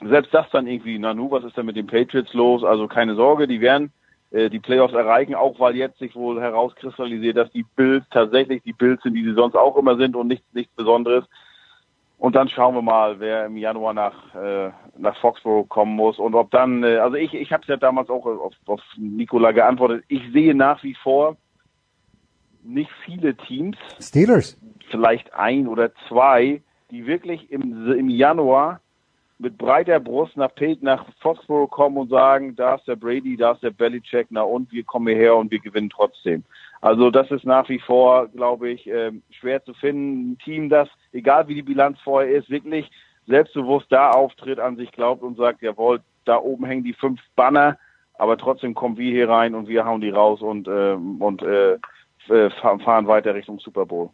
selbst 0.01 0.33
das 0.33 0.49
dann 0.51 0.65
irgendwie, 0.65 0.97
Nanu, 0.97 1.29
was 1.29 1.43
ist 1.43 1.57
denn 1.57 1.65
mit 1.65 1.75
den 1.75 1.87
Patriots 1.87 2.33
los? 2.33 2.63
Also 2.63 2.87
keine 2.87 3.15
Sorge, 3.15 3.47
die 3.47 3.59
werden 3.59 3.91
äh, 4.31 4.49
die 4.49 4.61
Playoffs 4.61 4.93
erreichen, 4.93 5.35
auch 5.35 5.59
weil 5.59 5.75
jetzt 5.75 5.99
sich 5.99 6.15
wohl 6.15 6.39
herauskristallisiert, 6.39 7.35
dass 7.35 7.51
die 7.51 7.65
Bills 7.75 8.05
tatsächlich 8.11 8.63
die 8.63 8.73
Bills 8.73 9.03
sind, 9.03 9.15
die 9.15 9.25
sie 9.25 9.33
sonst 9.33 9.55
auch 9.55 9.75
immer 9.75 9.97
sind 9.97 10.15
und 10.15 10.27
nichts, 10.27 10.47
nichts 10.53 10.73
Besonderes. 10.73 11.25
Und 12.17 12.35
dann 12.35 12.47
schauen 12.47 12.75
wir 12.75 12.81
mal, 12.81 13.19
wer 13.19 13.47
im 13.47 13.57
Januar 13.57 13.93
nach, 13.93 14.33
äh, 14.35 14.71
nach 14.97 15.17
Foxborough 15.17 15.67
kommen 15.67 15.97
muss 15.97 16.17
und 16.17 16.33
ob 16.33 16.49
dann, 16.51 16.81
äh, 16.85 16.95
also 16.95 17.17
ich, 17.17 17.33
ich 17.33 17.51
habe 17.51 17.63
es 17.63 17.67
ja 17.67 17.75
damals 17.75 18.09
auch 18.09 18.25
auf, 18.25 18.53
auf 18.67 18.81
Nikola 18.95 19.51
geantwortet, 19.51 20.05
ich 20.07 20.23
sehe 20.31 20.55
nach 20.55 20.81
wie 20.83 20.95
vor 20.95 21.35
nicht 22.63 22.89
viele 23.05 23.35
Teams, 23.35 23.77
Steelers. 23.99 24.57
vielleicht 24.89 25.33
ein 25.33 25.67
oder 25.67 25.91
zwei, 26.07 26.61
die 26.91 27.05
wirklich 27.05 27.51
im, 27.51 27.91
im 27.91 28.09
Januar 28.09 28.79
mit 29.39 29.57
breiter 29.57 29.99
Brust 29.99 30.37
nach, 30.37 30.51
nach 30.81 31.05
Foxborough 31.19 31.69
kommen 31.69 31.97
und 31.97 32.09
sagen, 32.09 32.55
da 32.55 32.75
ist 32.75 32.87
der 32.87 32.95
Brady, 32.95 33.35
da 33.35 33.51
ist 33.51 33.63
der 33.63 33.71
Belichick, 33.71 34.27
na 34.29 34.41
und 34.41 34.71
wir 34.71 34.83
kommen 34.83 35.07
hierher 35.07 35.35
und 35.35 35.51
wir 35.51 35.59
gewinnen 35.59 35.89
trotzdem. 35.89 36.43
Also 36.81 37.11
das 37.11 37.29
ist 37.31 37.45
nach 37.45 37.67
wie 37.69 37.79
vor, 37.79 38.27
glaube 38.27 38.69
ich, 38.69 38.87
ähm, 38.87 39.21
schwer 39.31 39.63
zu 39.63 39.73
finden. 39.73 40.31
Ein 40.31 40.37
Team, 40.39 40.69
das, 40.69 40.89
egal 41.11 41.47
wie 41.47 41.55
die 41.55 41.61
Bilanz 41.61 41.99
vorher 42.03 42.31
ist, 42.31 42.49
wirklich 42.49 42.89
selbstbewusst 43.27 43.87
da 43.89 44.11
auftritt, 44.11 44.59
an 44.59 44.75
sich 44.75 44.91
glaubt 44.91 45.23
und 45.23 45.37
sagt, 45.37 45.61
jawohl, 45.61 46.01
da 46.25 46.37
oben 46.37 46.65
hängen 46.65 46.83
die 46.83 46.93
fünf 46.93 47.19
Banner, 47.35 47.77
aber 48.15 48.37
trotzdem 48.37 48.73
kommen 48.73 48.97
wir 48.97 49.11
hier 49.11 49.29
rein 49.29 49.55
und 49.55 49.67
wir 49.67 49.85
hauen 49.85 50.01
die 50.01 50.09
raus 50.09 50.41
und, 50.41 50.67
ähm, 50.67 51.21
und 51.21 51.41
äh, 51.41 51.77
äh, 52.29 52.49
fahren 52.49 53.07
weiter 53.07 53.33
Richtung 53.33 53.59
Super 53.59 53.85
Bowl. 53.85 54.09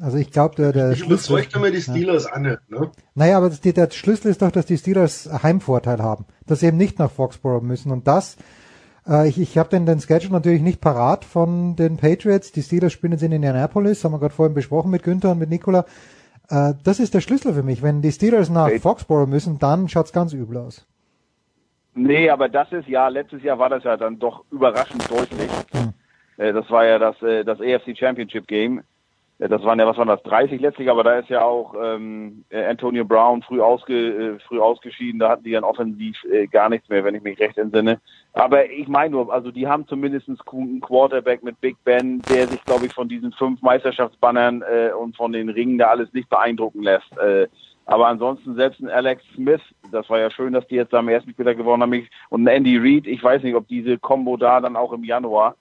Also 0.00 0.16
ich 0.16 0.30
glaube, 0.30 0.54
der, 0.54 0.72
der 0.72 0.92
Ich 0.92 1.00
Schlüssel. 1.00 1.32
überzeugt 1.32 1.56
immer 1.56 1.70
die 1.72 1.80
Steelers 1.80 2.26
an, 2.26 2.42
ne? 2.68 2.90
Naja, 3.14 3.36
aber 3.36 3.48
das, 3.48 3.60
die, 3.60 3.72
der 3.72 3.90
Schlüssel 3.90 4.30
ist 4.30 4.42
doch, 4.42 4.52
dass 4.52 4.66
die 4.66 4.78
Steelers 4.78 5.28
Heimvorteil 5.42 6.00
haben, 6.00 6.24
dass 6.46 6.60
sie 6.60 6.66
eben 6.66 6.76
nicht 6.76 7.00
nach 7.00 7.10
Foxborough 7.10 7.62
müssen. 7.64 7.90
Und 7.90 8.06
das, 8.06 8.36
äh, 9.08 9.28
ich, 9.28 9.40
ich 9.40 9.58
habe 9.58 9.70
den, 9.70 9.86
den 9.86 9.98
Schedule 10.00 10.32
natürlich 10.32 10.62
nicht 10.62 10.80
parat 10.80 11.24
von 11.24 11.74
den 11.74 11.96
Patriots. 11.96 12.52
Die 12.52 12.62
Steelers 12.62 12.92
spielen 12.92 13.12
jetzt 13.12 13.22
in 13.22 13.32
Indianapolis, 13.32 14.04
haben 14.04 14.12
wir 14.12 14.20
gerade 14.20 14.34
vorhin 14.34 14.54
besprochen 14.54 14.92
mit 14.92 15.02
Günther 15.02 15.32
und 15.32 15.38
mit 15.40 15.50
Nicola. 15.50 15.84
Äh, 16.48 16.74
das 16.84 17.00
ist 17.00 17.14
der 17.14 17.20
Schlüssel 17.20 17.52
für 17.54 17.64
mich. 17.64 17.82
Wenn 17.82 18.00
die 18.00 18.12
Steelers 18.12 18.50
nach 18.50 18.70
Foxborough 18.80 19.28
müssen, 19.28 19.58
dann 19.58 19.88
schaut's 19.88 20.12
ganz 20.12 20.32
übel 20.32 20.58
aus. 20.58 20.86
Nee, 21.94 22.30
aber 22.30 22.48
das 22.48 22.70
ist 22.70 22.86
ja, 22.86 23.08
letztes 23.08 23.42
Jahr 23.42 23.58
war 23.58 23.68
das 23.68 23.82
ja 23.82 23.96
dann 23.96 24.20
doch 24.20 24.44
überraschend 24.52 25.10
deutlich. 25.10 25.50
Äh, 25.72 25.88
Das 26.38 26.70
war 26.70 26.86
ja 26.86 26.98
das, 26.98 27.20
äh, 27.22 27.44
das 27.44 27.60
AFC 27.60 27.96
Championship 27.96 28.46
Game. 28.46 28.82
Äh, 29.38 29.48
Das 29.48 29.62
waren 29.62 29.78
ja, 29.78 29.86
was 29.86 29.96
waren 29.96 30.08
das, 30.08 30.22
30 30.22 30.60
letztlich, 30.60 30.90
aber 30.90 31.04
da 31.04 31.18
ist 31.18 31.28
ja 31.28 31.42
auch 31.42 31.74
ähm, 31.80 32.44
äh, 32.50 32.64
Antonio 32.64 33.04
Brown 33.04 33.42
früh, 33.42 33.60
ausge, 33.60 33.94
äh, 33.94 34.38
früh 34.46 34.60
ausgeschieden. 34.60 35.18
Da 35.18 35.30
hatten 35.30 35.44
die 35.44 35.52
dann 35.52 35.64
offensiv 35.64 36.16
äh, 36.24 36.46
gar 36.46 36.68
nichts 36.68 36.88
mehr, 36.88 37.04
wenn 37.04 37.14
ich 37.14 37.22
mich 37.22 37.38
recht 37.38 37.58
entsinne. 37.58 38.00
Aber 38.32 38.70
ich 38.70 38.88
meine 38.88 39.10
nur, 39.10 39.32
also 39.32 39.50
die 39.50 39.66
haben 39.66 39.86
zumindest 39.86 40.28
einen 40.28 40.80
Quarterback 40.80 41.42
mit 41.42 41.60
Big 41.60 41.76
Ben, 41.84 42.22
der 42.28 42.48
sich, 42.48 42.64
glaube 42.64 42.86
ich, 42.86 42.92
von 42.94 43.08
diesen 43.08 43.32
fünf 43.32 43.60
Meisterschaftsbannern 43.62 44.62
äh, 44.62 44.92
und 44.92 45.16
von 45.16 45.32
den 45.32 45.48
Ringen 45.48 45.78
da 45.78 45.88
alles 45.88 46.12
nicht 46.12 46.28
beeindrucken 46.28 46.82
lässt. 46.82 47.16
Äh, 47.18 47.48
aber 47.86 48.08
ansonsten 48.08 48.54
selbst 48.54 48.80
ein 48.80 48.90
Alex 48.90 49.24
Smith, 49.34 49.62
das 49.92 50.10
war 50.10 50.18
ja 50.18 50.30
schön, 50.30 50.52
dass 50.52 50.66
die 50.68 50.74
jetzt 50.74 50.92
am 50.92 51.08
ersten 51.08 51.30
Spieltag 51.30 51.56
gewonnen 51.56 51.82
haben, 51.82 52.06
und 52.28 52.44
ein 52.44 52.48
Andy 52.48 52.76
Reid, 52.76 53.06
ich 53.06 53.24
weiß 53.24 53.42
nicht, 53.42 53.54
ob 53.54 53.66
diese 53.66 53.96
Combo 53.96 54.36
da 54.36 54.60
dann 54.60 54.76
auch 54.76 54.92
im 54.92 55.04
Januar, 55.04 55.56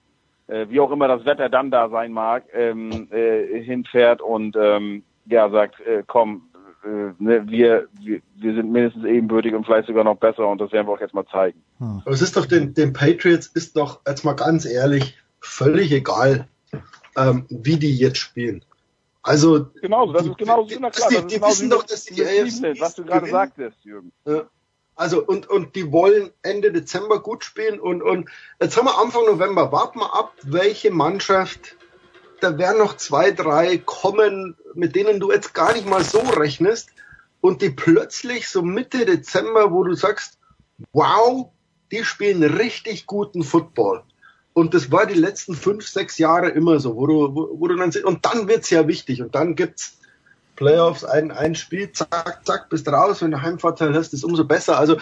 äh, 0.47 0.67
wie 0.69 0.79
auch 0.79 0.91
immer 0.91 1.07
das 1.07 1.25
Wetter 1.25 1.49
dann 1.49 1.71
da 1.71 1.89
sein 1.89 2.11
mag, 2.11 2.45
ähm, 2.53 3.07
äh, 3.11 3.61
hinfährt 3.61 4.21
und 4.21 4.55
ähm, 4.59 5.03
ja 5.25 5.49
sagt, 5.49 5.79
äh, 5.81 6.03
komm, 6.05 6.49
äh, 6.83 7.13
ne, 7.19 7.43
wir, 7.47 7.87
wir, 7.99 8.21
wir 8.35 8.55
sind 8.55 8.71
mindestens 8.71 9.05
ebenbürtig 9.05 9.53
und 9.53 9.65
vielleicht 9.65 9.87
sogar 9.87 10.03
noch 10.03 10.17
besser 10.17 10.47
und 10.47 10.59
das 10.59 10.71
werden 10.71 10.87
wir 10.87 10.93
auch 10.93 11.01
jetzt 11.01 11.13
mal 11.13 11.25
zeigen. 11.27 11.61
Aber 11.79 12.11
es 12.11 12.21
ist 12.21 12.37
doch 12.37 12.45
den, 12.45 12.73
den 12.73 12.93
Patriots 12.93 13.47
ist 13.47 13.75
doch, 13.75 14.01
jetzt 14.07 14.23
mal 14.23 14.33
ganz 14.33 14.65
ehrlich, 14.65 15.17
völlig 15.41 15.91
egal, 15.91 16.47
ähm, 17.17 17.45
wie 17.49 17.77
die 17.77 17.95
jetzt 17.97 18.17
spielen. 18.17 18.63
Also, 19.23 19.67
Genauso, 19.81 20.13
das 20.13 20.25
ist 20.25 20.37
genauso, 20.37 20.73
na 20.79 20.89
klar, 20.89 21.09
die, 21.09 21.15
das 21.15 21.23
ist 21.23 21.31
die 21.31 21.35
genauso 21.35 21.51
wissen 21.51 21.69
doch, 21.69 21.83
dass 21.83 22.05
die 22.05 22.23
AFC 22.23 22.79
was 22.79 22.95
du 22.95 23.03
gerade 23.03 23.27
sagtest, 23.27 23.77
Jürgen. 23.83 24.13
Ja. 24.25 24.45
Also 24.97 25.23
und, 25.23 25.47
und 25.47 25.75
die 25.75 25.91
wollen 25.91 26.31
Ende 26.41 26.71
Dezember 26.71 27.21
gut 27.21 27.43
spielen 27.43 27.79
und, 27.79 28.01
und 28.01 28.29
jetzt 28.59 28.75
haben 28.75 28.85
wir 28.85 28.97
Anfang 28.97 29.25
November. 29.25 29.71
Warten 29.71 29.99
wir 29.99 30.13
ab, 30.13 30.33
welche 30.41 30.89
Mannschaft, 30.89 31.77
da 32.41 32.57
werden 32.57 32.79
noch 32.79 32.97
zwei, 32.97 33.29
drei 33.29 33.77
kommen, 33.77 34.57
mit 34.73 34.95
denen 34.95 35.19
du 35.19 35.31
jetzt 35.31 35.53
gar 35.53 35.73
nicht 35.73 35.87
mal 35.87 36.03
so 36.03 36.19
rechnest 36.19 36.89
und 37.41 37.61
die 37.61 37.69
plötzlich 37.69 38.49
so 38.49 38.63
Mitte 38.63 39.05
Dezember, 39.05 39.71
wo 39.71 39.83
du 39.83 39.93
sagst, 39.93 40.39
wow, 40.93 41.51
die 41.91 42.03
spielen 42.03 42.43
richtig 42.43 43.05
guten 43.05 43.43
Football. 43.43 44.03
Und 44.53 44.73
das 44.73 44.91
war 44.91 45.05
die 45.05 45.13
letzten 45.13 45.53
fünf, 45.53 45.87
sechs 45.87 46.17
Jahre 46.17 46.49
immer 46.49 46.79
so, 46.79 46.95
wo 46.95 47.05
du, 47.05 47.35
wo, 47.35 47.59
wo 47.59 47.67
du 47.67 47.75
dann 47.75 47.93
und 48.03 48.25
dann 48.25 48.47
wird's 48.47 48.71
ja 48.71 48.87
wichtig 48.87 49.21
und 49.21 49.35
dann 49.35 49.55
gibt's 49.55 49.99
Playoffs, 50.57 51.05
ein, 51.05 51.31
ein 51.31 51.55
Spiel, 51.55 51.93
zack, 51.93 52.41
zack, 52.45 52.69
bist 52.69 52.89
raus. 52.89 53.21
Wenn 53.21 53.31
du 53.31 53.41
Heimvorteil 53.41 53.93
hast, 53.93 54.13
ist 54.13 54.25
umso 54.25 54.43
besser. 54.43 54.77
Also 54.77 54.97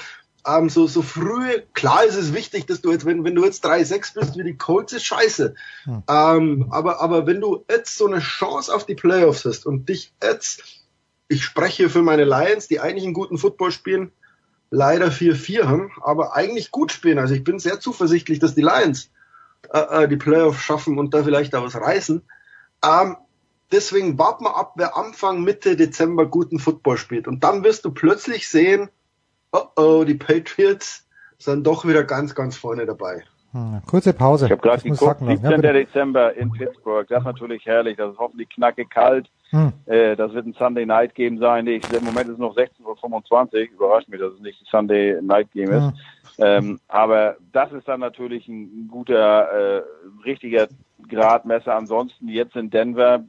ähm, 0.48 0.70
so, 0.70 0.86
so 0.86 1.02
früh, 1.02 1.62
klar 1.74 2.06
ist 2.06 2.16
es 2.16 2.34
wichtig, 2.34 2.68
dass 2.68 2.82
du 2.82 2.92
jetzt, 2.92 3.06
wenn, 3.06 3.24
wenn 3.24 3.34
du 3.34 3.44
jetzt 3.44 3.66
3-6 3.66 4.14
bist 4.14 4.38
wie 4.38 4.44
die 4.44 4.58
Colts, 4.58 4.94
ist 4.94 5.06
scheiße. 5.06 5.56
Ähm, 6.08 6.68
aber, 6.70 7.02
aber 7.02 7.26
wenn 7.26 7.42
du 7.42 7.66
jetzt 7.70 7.98
so 7.98 8.06
eine 8.06 8.20
Chance 8.20 8.74
auf 8.74 8.86
die 8.86 8.94
Playoffs 8.94 9.44
hast 9.46 9.66
und 9.66 9.90
dich 9.90 10.14
jetzt, 10.22 10.64
ich 11.28 11.44
spreche 11.44 11.90
für 11.90 12.04
meine 12.04 12.26
Lions, 12.26 12.68
die 12.68 12.80
eigentlich 12.80 13.06
einen 13.06 13.14
guten 13.14 13.40
Football 13.40 13.72
spielen, 13.72 14.12
leider 14.70 15.08
4-4 15.08 15.64
haben, 15.64 15.92
aber 16.04 16.36
eigentlich 16.36 16.70
gut 16.70 16.92
spielen. 16.92 17.18
Also 17.18 17.34
ich 17.34 17.44
bin 17.44 17.58
sehr 17.58 17.80
zuversichtlich, 17.80 18.38
dass 18.40 18.54
die 18.54 18.62
Lions 18.62 19.10
äh, 19.72 20.04
äh, 20.04 20.08
die 20.08 20.18
Playoffs 20.18 20.62
schaffen 20.62 21.00
und 21.00 21.14
da 21.14 21.24
vielleicht 21.24 21.54
da 21.54 21.64
was 21.64 21.76
reißen. 21.76 22.22
Ähm, 22.84 23.18
Deswegen 23.72 24.18
wart 24.18 24.42
mal 24.42 24.52
ab, 24.52 24.74
wer 24.76 24.96
Anfang, 24.96 25.44
Mitte 25.44 25.76
Dezember 25.76 26.26
guten 26.26 26.60
Football 26.60 26.98
spielt. 26.98 27.28
Und 27.28 27.44
dann 27.44 27.64
wirst 27.64 27.86
du 27.86 27.92
plötzlich 27.92 28.48
sehen, 28.48 28.90
oh 29.52 29.66
oh, 29.76 30.04
die 30.04 30.16
Patriots 30.16 31.08
sind 31.38 31.66
doch 31.66 31.86
wieder 31.86 32.04
ganz, 32.04 32.36
ganz 32.36 32.56
vorne 32.56 32.86
dabei. 32.86 33.24
Hm, 33.56 33.82
kurze 33.86 34.12
Pause. 34.12 34.46
Ich 34.46 34.52
habe 34.52 34.62
gerade 34.62 34.84
geguckt, 34.84 35.22
17. 35.26 35.64
Ja, 35.64 35.74
Dezember 35.74 36.36
in 36.36 36.52
Pittsburgh. 36.52 37.08
Das 37.08 37.20
ist 37.20 37.26
natürlich 37.26 37.66
herrlich. 37.66 37.96
Das 37.96 38.12
ist 38.12 38.20
hoffentlich 38.20 38.50
knackig 38.50 38.90
kalt. 38.90 39.30
Hm. 39.52 39.72
Äh, 39.86 40.18
das 40.18 40.34
wird 40.34 40.46
ein 40.46 40.56
Sunday 40.60 40.86
Night 40.86 41.16
Game 41.16 41.38
sein. 41.38 41.66
Ich, 41.68 41.90
Im 41.94 42.04
Moment 42.04 42.28
ist 42.28 42.34
es 42.34 42.40
noch 42.40 42.54
16.25 42.54 43.54
Uhr. 43.54 43.74
Überrascht 43.74 44.10
mich, 44.10 44.20
dass 44.20 44.34
es 44.34 44.42
nicht 44.42 44.62
ein 44.62 44.68
Sunday 44.70 45.22
Night 45.22 45.52
Game 45.54 45.72
ist. 45.72 45.84
Hm. 45.84 45.94
Ähm, 46.40 46.80
aber 46.90 47.38
das 47.54 47.72
ist 47.72 47.88
dann 47.88 48.02
natürlich 48.02 48.46
ein, 48.50 48.64
ein 48.64 48.88
guter, 48.92 49.78
äh, 49.78 49.84
richtiger 50.26 50.68
Gradmesser. 51.08 51.76
Ansonsten 51.76 52.28
jetzt 52.28 52.58
in 52.58 52.70
Denver 52.70 53.24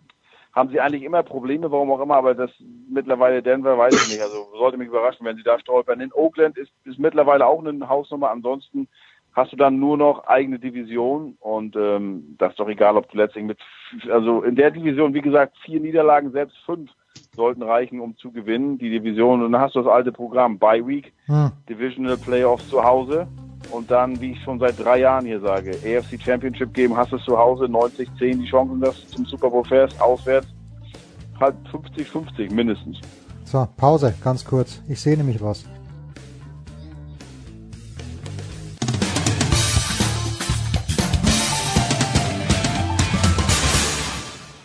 haben 0.57 0.71
sie 0.71 0.81
eigentlich 0.81 1.03
immer 1.03 1.23
Probleme, 1.23 1.71
warum 1.71 1.91
auch 1.93 2.01
immer, 2.01 2.17
aber 2.17 2.35
das 2.35 2.51
mittlerweile 2.89 3.43
Denver 3.43 3.77
weiß 3.77 3.95
ich 3.95 4.15
nicht. 4.15 4.23
Also 4.23 4.49
sollte 4.57 4.79
mich 4.79 4.89
überraschen, 4.89 5.27
wenn 5.27 5.37
sie 5.37 5.43
da 5.43 5.61
stolpern. 5.61 6.01
In 6.01 6.15
Oakland 6.15 6.57
ist, 6.57 6.73
ist 6.85 6.99
mittlerweile 6.99 7.47
auch 7.47 7.65
eine 7.65 7.87
Hausnummer. 7.87 8.31
Ansonsten 8.31 8.89
hast 9.35 9.53
du 9.53 9.57
dann 9.57 9.79
nur 9.79 9.99
noch 9.99 10.27
eigene 10.27 10.59
Division 10.59 11.37
und 11.41 11.77
ähm, 11.77 12.37
das 12.39 12.53
ist 12.53 12.59
doch 12.59 12.71
egal, 12.71 12.97
ob 12.97 13.11
du 13.11 13.19
letztlich 13.19 13.45
mit, 13.45 13.59
also 14.11 14.41
in 14.43 14.57
der 14.57 14.71
Division, 14.71 15.13
wie 15.13 15.21
gesagt, 15.21 15.59
vier 15.63 15.79
Niederlagen, 15.79 16.33
selbst 16.33 16.57
fünf 16.65 16.91
sollten 17.35 17.63
reichen, 17.63 18.01
um 18.01 18.17
zu 18.17 18.33
gewinnen, 18.33 18.79
die 18.79 18.89
Division. 18.89 19.43
Und 19.43 19.53
dann 19.53 19.61
hast 19.61 19.75
du 19.75 19.83
das 19.83 19.93
alte 19.93 20.11
Programm, 20.11 20.59
Bye 20.59 20.87
Week, 20.87 21.13
hm. 21.27 21.53
Divisional 21.69 22.17
Playoffs 22.17 22.67
zu 22.71 22.83
Hause 22.83 23.29
und 23.71 23.91
dann, 23.91 24.21
wie 24.21 24.33
ich 24.33 24.43
schon 24.43 24.59
seit 24.59 24.79
drei 24.83 25.01
Jahren 25.01 25.27
hier 25.27 25.41
sage, 25.41 25.73
AFC 25.73 26.21
Championship 26.21 26.73
Game, 26.75 26.97
hast 26.97 27.13
du 27.13 27.17
es 27.17 27.25
zu 27.25 27.37
Hause, 27.37 27.65
90-10 27.65 28.39
die 28.39 28.49
Chancen, 28.49 28.81
dass 28.81 29.01
du 29.03 29.17
zum 29.17 29.27
Super 29.27 29.51
Bowl 29.51 29.65
fährst, 29.65 30.01
auswärts, 30.01 30.49
halt 31.41 31.55
50-50 31.73 32.53
mindestens. 32.53 32.99
So, 33.45 33.67
Pause, 33.77 34.15
ganz 34.23 34.45
kurz. 34.45 34.81
Ich 34.89 35.01
sehe 35.01 35.17
nämlich 35.17 35.41
was. 35.41 35.65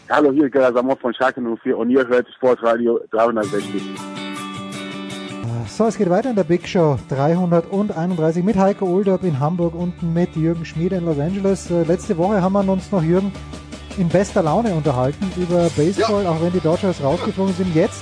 Hallo, 0.09 0.31
hier 0.33 0.45
ist 0.45 0.51
Gerhard 0.51 0.75
Samot 0.75 0.99
von 0.99 1.13
Schalke 1.13 1.39
04 1.39 1.77
und 1.77 1.89
ihr 1.89 2.05
hört 2.05 2.27
Sportradio 2.35 2.99
360. 3.11 4.20
So, 5.67 5.85
es 5.85 5.97
geht 5.97 6.09
weiter 6.09 6.29
in 6.29 6.35
der 6.35 6.43
Big 6.43 6.67
Show 6.67 6.97
331 7.09 8.43
mit 8.43 8.57
Heiko 8.57 8.85
Olderb 8.85 9.23
in 9.23 9.39
Hamburg 9.39 9.75
und 9.75 10.01
mit 10.01 10.35
Jürgen 10.35 10.65
Schmiede 10.65 10.97
in 10.97 11.05
Los 11.05 11.19
Angeles. 11.19 11.69
Äh, 11.69 11.83
letzte 11.83 12.17
Woche 12.17 12.41
haben 12.41 12.53
wir 12.53 12.67
uns 12.67 12.91
noch, 12.91 13.03
Jürgen, 13.03 13.31
in 13.97 14.07
bester 14.07 14.43
Laune 14.43 14.73
unterhalten 14.73 15.31
über 15.35 15.69
Baseball, 15.75 16.23
ja. 16.23 16.31
auch 16.31 16.41
wenn 16.41 16.53
die 16.53 16.59
Dodgers 16.59 17.03
rausgeflogen 17.03 17.53
sind. 17.53 17.75
Jetzt, 17.75 18.01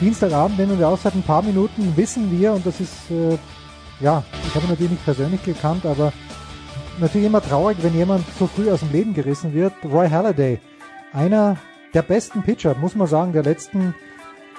Dienstagabend, 0.00 0.58
nehmen 0.58 0.78
wir 0.78 0.88
aus, 0.88 1.02
seit 1.02 1.14
ein 1.14 1.22
paar 1.22 1.42
Minuten 1.42 1.96
wissen 1.96 2.30
wir, 2.38 2.52
und 2.52 2.66
das 2.66 2.80
ist, 2.80 3.10
äh, 3.10 3.38
ja, 4.00 4.22
ich 4.46 4.54
habe 4.54 4.66
ihn 4.66 4.70
natürlich 4.70 4.92
nicht 4.92 5.04
persönlich 5.04 5.42
gekannt, 5.42 5.86
aber 5.86 6.12
natürlich 6.98 7.26
immer 7.26 7.42
traurig, 7.42 7.78
wenn 7.82 7.94
jemand 7.94 8.24
so 8.38 8.46
früh 8.46 8.70
aus 8.70 8.80
dem 8.80 8.92
Leben 8.92 9.14
gerissen 9.14 9.54
wird. 9.54 9.72
Roy 9.84 10.08
Halladay 10.08 10.60
einer 11.12 11.56
der 11.94 12.02
besten 12.02 12.42
Pitcher, 12.42 12.74
muss 12.74 12.94
man 12.94 13.06
sagen, 13.06 13.32
der 13.32 13.42
letzten, 13.42 13.94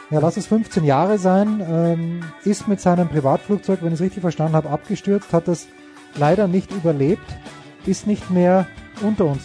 ja 0.10 0.20
lass 0.20 0.38
es 0.38 0.48
15 0.48 0.84
Jahre 0.84 1.18
sein, 1.18 1.64
ähm, 1.68 2.24
ist 2.44 2.68
mit 2.68 2.80
seinem 2.80 3.10
Privatflugzeug, 3.10 3.80
wenn 3.82 3.90
ich 3.90 3.96
es 3.96 4.02
richtig 4.02 4.22
verstanden 4.22 4.56
habe, 4.56 4.70
abgestürzt, 4.70 5.34
hat 5.34 5.48
das 5.48 5.68
leider 6.16 6.48
nicht 6.48 6.72
überlebt, 6.72 7.26
ist 7.86 8.08
nicht 8.08 8.30
mehr 8.30 8.68
unter 9.02 9.26
uns. 9.26 9.44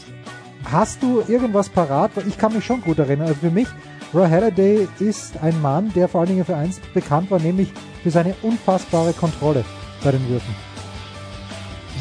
Hast 0.64 1.02
du 1.02 1.22
irgendwas 1.26 1.68
parat? 1.68 2.12
Ich 2.28 2.38
kann 2.38 2.52
mich 2.52 2.64
schon 2.64 2.82
gut 2.82 2.98
erinnern. 2.98 3.28
Also 3.28 3.40
für 3.40 3.50
mich, 3.50 3.68
Roy 4.12 4.28
Halladay 4.28 4.86
ist 4.98 5.42
ein 5.42 5.60
Mann, 5.62 5.92
der 5.94 6.08
vor 6.08 6.20
allen 6.20 6.30
Dingen 6.30 6.44
für 6.44 6.56
eins 6.56 6.80
bekannt 6.92 7.30
war, 7.30 7.38
nämlich 7.38 7.72
für 8.02 8.10
seine 8.10 8.34
unfassbare 8.42 9.12
Kontrolle 9.12 9.64
bei 10.04 10.12
den 10.12 10.28
Würfen. 10.28 10.54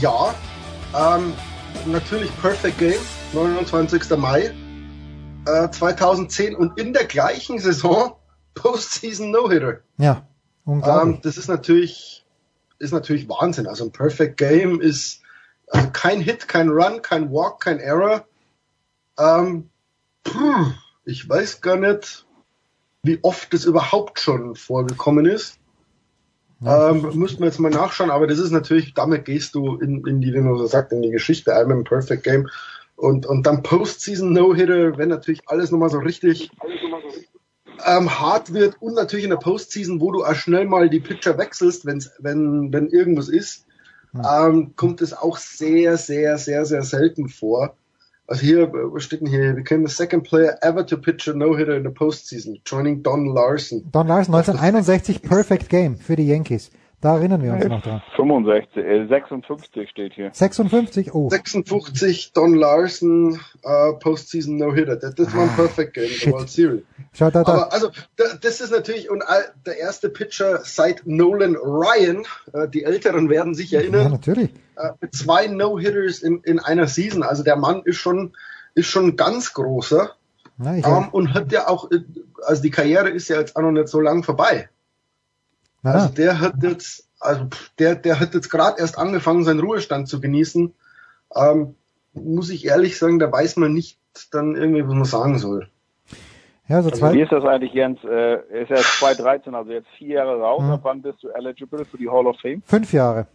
Ja, 0.01 0.33
ähm, 0.95 1.33
natürlich 1.85 2.29
Perfect 2.41 2.77
Game, 2.77 2.99
29. 3.33 4.17
Mai. 4.17 4.51
2010 5.71 6.51
äh, 6.51 6.55
und 6.55 6.77
in 6.77 6.93
der 6.93 7.05
gleichen 7.05 7.59
Saison 7.59 8.13
Postseason 8.59 9.31
No-Hitter. 9.31 9.79
Ja, 9.97 10.27
unglaublich. 10.65 11.15
Ähm, 11.15 11.21
das 11.23 11.37
ist 11.37 11.47
natürlich, 11.47 12.25
ist 12.77 12.91
natürlich 12.91 13.29
Wahnsinn. 13.29 13.67
Also 13.67 13.85
ein 13.85 13.91
Perfect 13.91 14.37
Game 14.37 14.81
ist 14.81 15.21
also 15.67 15.89
kein 15.93 16.19
Hit, 16.19 16.47
kein 16.47 16.69
Run, 16.69 17.01
kein 17.01 17.31
Walk, 17.31 17.61
kein 17.61 17.79
Error. 17.79 18.25
Ähm, 19.17 19.69
pff, 20.27 20.73
ich 21.05 21.27
weiß 21.27 21.61
gar 21.61 21.77
nicht, 21.77 22.25
wie 23.03 23.19
oft 23.21 23.53
das 23.53 23.63
überhaupt 23.65 24.19
schon 24.19 24.55
vorgekommen 24.55 25.25
ist. 25.25 25.57
Ja. 26.59 26.89
Ähm, 26.89 27.11
müssten 27.13 27.39
wir 27.39 27.45
jetzt 27.45 27.59
mal 27.59 27.71
nachschauen, 27.71 28.11
aber 28.11 28.27
das 28.27 28.39
ist 28.39 28.51
natürlich, 28.51 28.93
damit 28.93 29.23
gehst 29.23 29.55
du 29.55 29.77
in, 29.77 30.05
in 30.05 30.19
die, 30.19 30.33
wie 30.33 30.41
man 30.41 30.57
so 30.57 30.65
sagt, 30.65 30.91
in 30.91 31.01
die 31.01 31.11
Geschichte 31.11 31.55
einmal 31.55 31.77
im 31.77 31.85
Perfect 31.85 32.23
Game. 32.23 32.49
Und, 32.97 33.25
und 33.25 33.43
dann 33.43 33.63
Postseason 33.63 34.33
No-Hitter, 34.33 34.97
wenn 34.97 35.07
natürlich 35.07 35.43
alles 35.45 35.71
nochmal 35.71 35.89
so 35.89 35.99
richtig 35.99 36.51
ähm, 37.85 38.19
hart 38.19 38.53
wird 38.53 38.81
und 38.81 38.95
natürlich 38.95 39.25
in 39.25 39.31
der 39.31 39.37
Postseason, 39.37 40.01
wo 40.01 40.11
du 40.11 40.23
auch 40.23 40.35
schnell 40.35 40.65
mal 40.65 40.89
die 40.89 40.99
Pitcher 40.99 41.37
wechselst, 41.37 41.85
wenn's, 41.85 42.11
wenn, 42.19 42.71
wenn 42.73 42.87
irgendwas 42.87 43.29
ist, 43.29 43.65
ähm, 44.15 44.75
kommt 44.75 45.01
es 45.01 45.13
auch 45.13 45.37
sehr, 45.37 45.97
sehr, 45.97 46.37
sehr, 46.37 46.65
sehr 46.65 46.83
selten 46.83 47.29
vor. 47.29 47.75
Also 48.27 48.43
hier, 48.43 48.71
was 48.71 49.03
steht 49.03 49.21
denn 49.21 49.27
hier? 49.27 49.53
Became 49.53 49.87
the 49.87 49.93
second 49.93 50.23
player 50.23 50.57
ever 50.61 50.85
to 50.85 50.97
pitch 50.97 51.27
a 51.27 51.33
no-hitter 51.33 51.75
in 51.75 51.83
the 51.83 51.89
postseason, 51.89 52.61
joining 52.63 53.01
Don 53.01 53.25
Larson. 53.25 53.89
Don 53.91 54.07
Larson, 54.07 54.35
1961 54.35 55.21
Perfect 55.23 55.69
Game 55.69 55.97
für 55.97 56.15
die 56.15 56.27
Yankees. 56.27 56.69
Da 57.01 57.15
erinnern 57.15 57.41
wir 57.41 57.53
uns 57.53 57.65
noch 57.65 57.81
dran. 57.81 58.01
65, 58.17 58.75
äh, 58.83 59.07
56 59.07 59.89
steht 59.89 60.13
hier. 60.13 60.31
56, 60.33 61.13
oh. 61.13 61.29
56, 61.29 62.33
Don 62.33 62.55
Larson, 62.55 63.39
uh, 63.63 63.93
Postseason 63.99 64.57
No-Hitter. 64.57 64.97
Das, 64.97 65.15
das 65.15 65.33
war 65.33 65.43
ein 65.43 65.49
ah, 65.49 65.55
Perfect 65.55 65.93
Game 65.93 66.09
in 66.11 66.19
der 66.25 66.33
World 66.33 66.49
Series. 66.49 66.81
Schau 67.13 67.29
da, 67.31 67.43
da. 67.43 67.53
Aber 67.53 67.73
also, 67.73 67.89
das 68.41 68.59
ist 68.59 68.71
natürlich, 68.71 69.09
und 69.09 69.23
der 69.65 69.77
erste 69.77 70.09
Pitcher 70.09 70.59
seit 70.63 71.03
Nolan 71.05 71.55
Ryan, 71.55 72.25
äh, 72.51 72.67
die 72.67 72.83
Älteren 72.83 73.29
werden 73.29 73.55
sich 73.55 73.73
erinnern. 73.73 74.03
Ja, 74.03 74.09
natürlich. 74.09 74.49
Äh, 74.75 74.91
mit 74.99 75.15
zwei 75.15 75.47
No-Hitters 75.47 76.19
in, 76.19 76.41
in 76.43 76.59
einer 76.59 76.87
Season. 76.87 77.23
Also 77.23 77.43
der 77.43 77.55
Mann 77.55 77.81
ist 77.85 77.97
schon, 77.97 78.33
ist 78.75 78.87
schon 78.87 79.15
ganz 79.15 79.53
großer. 79.53 80.15
Na, 80.57 80.73
um, 80.85 81.07
und 81.09 81.33
hat 81.33 81.53
ja 81.53 81.69
auch, 81.69 81.89
äh, 81.91 81.99
also 82.45 82.61
die 82.61 82.71
Karriere 82.71 83.09
ist 83.09 83.29
ja 83.29 83.39
jetzt 83.39 83.55
auch 83.55 83.61
noch 83.61 83.71
nicht 83.71 83.87
so 83.87 84.01
lang 84.01 84.23
vorbei. 84.23 84.67
Na, 85.81 85.93
also 85.93 86.09
der 86.09 86.39
hat 86.39 86.55
jetzt, 86.61 87.07
also 87.19 87.47
der, 87.77 87.95
der 87.95 88.19
hat 88.19 88.33
jetzt 88.33 88.49
gerade 88.49 88.79
erst 88.79 88.97
angefangen, 88.97 89.43
seinen 89.43 89.59
Ruhestand 89.59 90.07
zu 90.07 90.19
genießen. 90.19 90.73
Ähm, 91.35 91.75
muss 92.13 92.49
ich 92.49 92.65
ehrlich 92.65 92.97
sagen, 92.97 93.19
da 93.19 93.31
weiß 93.31 93.57
man 93.57 93.73
nicht 93.73 93.97
dann 94.31 94.55
irgendwie, 94.55 94.85
was 94.85 94.93
man 94.93 95.05
sagen 95.05 95.37
soll. 95.37 95.69
Ja, 96.67 96.83
so 96.83 96.91
also 96.91 97.13
wie 97.13 97.21
ist 97.21 97.31
das 97.31 97.43
eigentlich, 97.45 97.73
Jens? 97.73 97.99
Äh, 98.03 98.61
ist 98.61 98.69
ja 98.69 98.75
2013, 98.75 99.55
also 99.55 99.71
jetzt 99.71 99.87
vier 99.97 100.15
Jahre 100.17 100.39
raus. 100.39 100.61
Hm. 100.61 100.69
Ab 100.69 100.81
wann 100.83 101.01
bist 101.01 101.23
du 101.23 101.29
eligible 101.29 101.83
für 101.83 101.97
die 101.97 102.09
Hall 102.09 102.27
of 102.27 102.39
Fame? 102.39 102.61
Fünf 102.63 102.93
Jahre. 102.93 103.27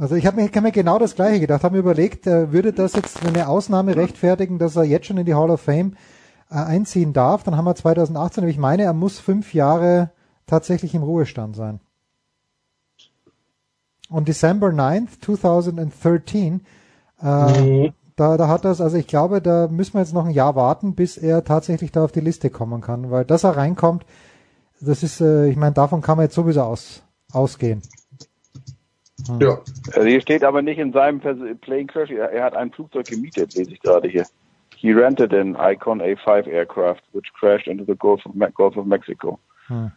Also 0.00 0.16
ich 0.16 0.26
habe 0.26 0.40
mir, 0.40 0.48
hab 0.48 0.62
mir 0.62 0.72
genau 0.72 0.98
das 0.98 1.14
Gleiche 1.14 1.38
gedacht. 1.38 1.62
Habe 1.62 1.74
mir 1.74 1.80
überlegt, 1.80 2.26
äh, 2.26 2.52
würde 2.52 2.72
das 2.72 2.94
jetzt 2.94 3.24
eine 3.24 3.48
Ausnahme 3.48 3.94
rechtfertigen, 3.94 4.58
dass 4.58 4.74
er 4.74 4.84
jetzt 4.84 5.06
schon 5.06 5.18
in 5.18 5.26
die 5.26 5.34
Hall 5.34 5.50
of 5.50 5.60
Fame 5.60 5.96
äh, 6.50 6.54
einziehen 6.54 7.12
darf? 7.12 7.44
Dann 7.44 7.56
haben 7.56 7.66
wir 7.66 7.74
2018. 7.74 8.42
Aber 8.42 8.50
ich 8.50 8.58
meine, 8.58 8.82
er 8.82 8.94
muss 8.94 9.20
fünf 9.20 9.54
Jahre 9.54 10.10
tatsächlich 10.52 10.94
im 10.94 11.02
Ruhestand 11.02 11.56
sein. 11.56 11.80
Und 14.10 14.28
December 14.28 14.66
9th, 14.66 15.22
2013, 15.22 16.60
äh, 17.22 17.26
mhm. 17.26 17.92
da, 18.16 18.36
da 18.36 18.48
hat 18.48 18.66
das, 18.66 18.82
also 18.82 18.98
ich 18.98 19.06
glaube, 19.06 19.40
da 19.40 19.68
müssen 19.68 19.94
wir 19.94 20.00
jetzt 20.00 20.12
noch 20.12 20.26
ein 20.26 20.32
Jahr 20.32 20.54
warten, 20.54 20.94
bis 20.94 21.16
er 21.16 21.42
tatsächlich 21.44 21.90
da 21.90 22.04
auf 22.04 22.12
die 22.12 22.20
Liste 22.20 22.50
kommen 22.50 22.82
kann, 22.82 23.10
weil 23.10 23.24
dass 23.24 23.44
er 23.44 23.56
reinkommt, 23.56 24.04
das 24.82 25.02
ist, 25.02 25.22
äh, 25.22 25.48
ich 25.48 25.56
meine, 25.56 25.72
davon 25.72 26.02
kann 26.02 26.18
man 26.18 26.26
jetzt 26.26 26.34
sowieso 26.34 26.60
aus, 26.60 27.02
ausgehen. 27.32 27.80
Hm. 29.26 29.40
Ja. 29.40 29.58
Also 29.94 30.06
hier 30.06 30.20
steht 30.20 30.44
aber 30.44 30.60
nicht 30.60 30.78
in 30.78 30.92
seinem 30.92 31.18
Playing 31.62 31.86
Crash, 31.86 32.10
er, 32.10 32.30
er 32.30 32.44
hat 32.44 32.56
ein 32.56 32.72
Flugzeug 32.72 33.06
gemietet, 33.06 33.54
lese 33.54 33.72
ich 33.72 33.80
gerade 33.80 34.06
hier. 34.06 34.26
He 34.76 34.92
rented 34.92 35.32
an 35.32 35.56
Icon 35.56 36.02
A5 36.02 36.46
aircraft, 36.46 37.00
which 37.14 37.32
crashed 37.32 37.68
into 37.68 37.86
the 37.86 37.96
Gulf 37.96 38.26
of, 38.26 38.34
Gulf 38.54 38.76
of 38.76 38.84
Mexico. 38.84 39.38
Hm. 39.68 39.92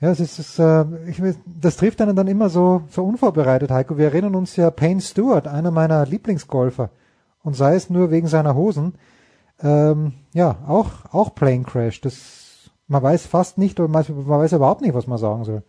Ja, 0.00 0.10
es 0.10 0.20
ist, 0.20 0.38
es, 0.38 0.58
äh, 0.60 0.84
ich, 1.08 1.20
das 1.44 1.76
trifft 1.76 2.00
einen 2.00 2.14
dann 2.14 2.28
immer 2.28 2.48
so, 2.48 2.82
so 2.88 3.02
unvorbereitet, 3.04 3.70
Heiko. 3.70 3.98
Wir 3.98 4.06
erinnern 4.06 4.36
uns 4.36 4.54
ja 4.54 4.70
Payne 4.70 5.00
Stewart, 5.00 5.48
einer 5.48 5.72
meiner 5.72 6.06
Lieblingsgolfer. 6.06 6.90
Und 7.42 7.54
sei 7.54 7.74
es 7.74 7.90
nur 7.90 8.10
wegen 8.10 8.28
seiner 8.28 8.54
Hosen. 8.54 8.94
Ähm, 9.60 10.12
ja, 10.34 10.58
auch, 10.68 10.90
auch 11.12 11.34
Plane 11.34 11.64
Crash. 11.64 12.00
Das, 12.00 12.70
man 12.86 13.02
weiß 13.02 13.26
fast 13.26 13.58
nicht, 13.58 13.80
oder 13.80 13.88
man, 13.88 14.04
man 14.08 14.40
weiß 14.40 14.52
überhaupt 14.52 14.82
nicht, 14.82 14.94
was 14.94 15.08
man 15.08 15.18
sagen 15.18 15.44
soll. 15.44 15.62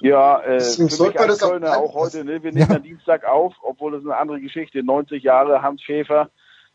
Ja, 0.00 0.40
äh, 0.42 0.60
für 0.60 0.82
mich 0.84 1.20
als 1.20 1.38
Kölner 1.38 1.78
auch 1.78 1.94
heute, 1.94 2.24
ne, 2.24 2.42
wir 2.42 2.52
nehmen 2.52 2.70
ja. 2.70 2.78
Dienstag 2.78 3.24
auf, 3.24 3.54
obwohl 3.62 3.94
es 3.94 4.04
eine 4.04 4.16
andere 4.16 4.40
Geschichte, 4.40 4.82
90 4.82 5.22
Jahre 5.22 5.62
Hans 5.62 5.82
Schäfer, 5.82 6.30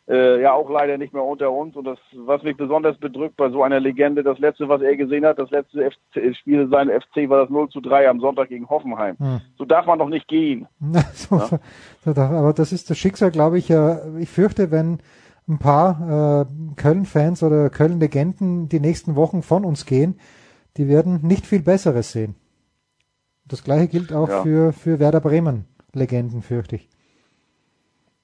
äh, 0.10 0.41
ja 0.41 0.53
auch 0.53 0.69
leider 0.69 0.98
nicht 0.98 1.14
mehr 1.14 1.23
unter 1.23 1.52
uns. 1.52 1.76
Und 1.76 1.86
das, 1.86 1.99
was 2.14 2.41
mich 2.44 2.57
besonders 2.57 2.98
bedrückt 2.98 3.38
bei 3.38 3.49
so 3.49 3.61
einer 3.64 3.80
Legende, 3.80 4.23
das 4.23 4.40
letzte, 4.40 4.68
was 4.68 4.81
er 4.81 4.98
gesehen 4.98 5.26
hat, 5.26 5.38
das 5.38 5.52
letzte 5.52 5.90
FC, 5.91 6.36
Spiel 6.36 6.68
seiner 6.69 6.99
FC 6.99 7.30
war 7.30 7.41
das 7.41 7.49
0 7.49 7.69
zu 7.69 7.80
3 7.80 8.10
am 8.10 8.19
Sonntag 8.19 8.49
gegen 8.49 8.68
Hoffenheim. 8.68 9.18
Hm. 9.19 9.41
So 9.57 9.65
darf 9.65 9.86
man 9.86 9.99
doch 9.99 10.10
nicht 10.10 10.27
gehen. 10.27 10.68
so, 11.14 11.38
ja? 11.38 11.60
so 12.03 12.14
darf, 12.14 12.31
aber 12.31 12.53
das 12.53 12.72
ist 12.72 12.90
das 12.90 12.98
Schicksal, 12.98 13.31
glaube 13.31 13.60
ich, 13.60 13.69
ja. 13.69 13.99
Ich 14.18 14.30
fürchte, 14.30 14.72
wenn 14.72 14.99
ein 15.48 15.60
paar 15.60 16.41
äh, 16.41 16.45
Köln-Fans 16.76 17.44
oder 17.44 17.69
Köln-Legenden 17.69 18.69
die 18.69 18.80
nächsten 18.80 19.15
Wochen 19.15 19.44
von 19.44 19.64
uns 19.64 19.86
gehen, 19.86 20.19
die 20.77 20.88
werden 20.88 21.22
nicht 21.23 21.45
viel 21.45 21.61
Besseres 21.61 22.11
sehen. 22.11 22.36
Das 23.45 23.64
gleiche 23.64 23.88
gilt 23.88 24.14
auch 24.14 24.30
ja. 24.30 24.41
für, 24.44 24.73
für 24.73 24.99
Werder 24.99 25.22
Bremen 25.22 25.65
Legenden, 25.94 26.44
fürchte 26.44 26.76
ich. 26.76 26.88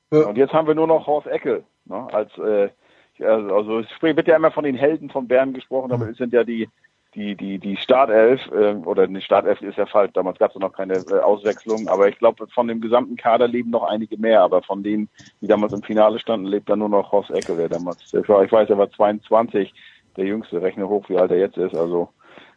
Und 0.09 0.37
jetzt 0.37 0.53
haben 0.53 0.67
wir 0.67 0.75
nur 0.75 0.87
noch 0.87 1.07
Horst 1.07 1.27
Eckel, 1.27 1.63
ne, 1.85 2.07
als 2.11 2.37
äh, 2.37 2.69
also 3.23 3.79
es 3.79 3.87
wird 4.01 4.27
ja 4.27 4.35
immer 4.35 4.51
von 4.51 4.65
den 4.65 4.75
Helden 4.75 5.09
von 5.09 5.27
Bern 5.27 5.53
gesprochen, 5.53 5.91
aber 5.91 6.09
es 6.09 6.17
sind 6.17 6.33
ja 6.33 6.43
die 6.43 6.67
die 7.15 7.35
die 7.35 7.59
die 7.59 7.77
Startelf 7.77 8.41
äh, 8.51 8.73
oder 8.73 9.07
die 9.07 9.21
Startelf 9.21 9.61
ist 9.61 9.77
ja 9.77 9.85
falsch. 9.85 10.11
Damals 10.13 10.37
gab 10.37 10.51
es 10.51 10.59
noch 10.59 10.73
keine 10.73 10.95
äh, 10.95 11.19
Auswechslung, 11.19 11.87
aber 11.87 12.09
ich 12.09 12.19
glaube 12.19 12.47
von 12.47 12.67
dem 12.67 12.81
gesamten 12.81 13.15
Kader 13.15 13.47
leben 13.47 13.69
noch 13.69 13.83
einige 13.83 14.17
mehr. 14.17 14.41
Aber 14.41 14.61
von 14.61 14.83
denen, 14.83 15.09
die 15.41 15.47
damals 15.47 15.73
im 15.73 15.81
Finale 15.81 16.19
standen, 16.19 16.45
lebt 16.45 16.69
dann 16.69 16.79
nur 16.79 16.89
noch 16.89 17.11
Horst 17.11 17.31
Eckel, 17.31 17.55
der 17.55 17.69
damals. 17.69 18.13
Ich 18.13 18.27
weiß, 18.27 18.69
er 18.69 18.77
war 18.77 18.91
22, 18.91 19.73
der 20.17 20.25
Jüngste. 20.25 20.61
Rechne 20.61 20.89
hoch, 20.89 21.07
wie 21.07 21.17
alt 21.17 21.31
er 21.31 21.37
jetzt 21.37 21.57
ist. 21.57 21.75
Also 21.75 22.09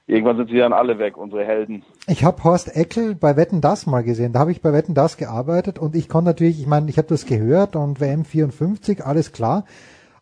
irgendwann 0.08 0.36
sind 0.36 0.48
sie 0.50 0.56
dann 0.56 0.72
alle 0.72 0.98
weg, 0.98 1.16
unsere 1.16 1.44
Helden. 1.44 1.84
Ich 2.06 2.24
habe 2.24 2.42
Horst 2.42 2.74
Eckel 2.74 3.14
bei 3.14 3.36
Wetten 3.36 3.60
Das 3.60 3.86
mal 3.86 4.02
gesehen. 4.02 4.32
Da 4.32 4.40
habe 4.40 4.50
ich 4.50 4.62
bei 4.62 4.72
Wetten 4.72 4.94
Das 4.94 5.16
gearbeitet 5.16 5.78
und 5.78 5.94
ich 5.94 6.08
konnte 6.08 6.30
natürlich, 6.30 6.60
ich 6.60 6.66
meine, 6.66 6.88
ich 6.88 6.98
habe 6.98 7.08
das 7.08 7.26
gehört 7.26 7.76
und 7.76 8.00
WM 8.00 8.24
54, 8.24 9.04
alles 9.04 9.32
klar. 9.32 9.64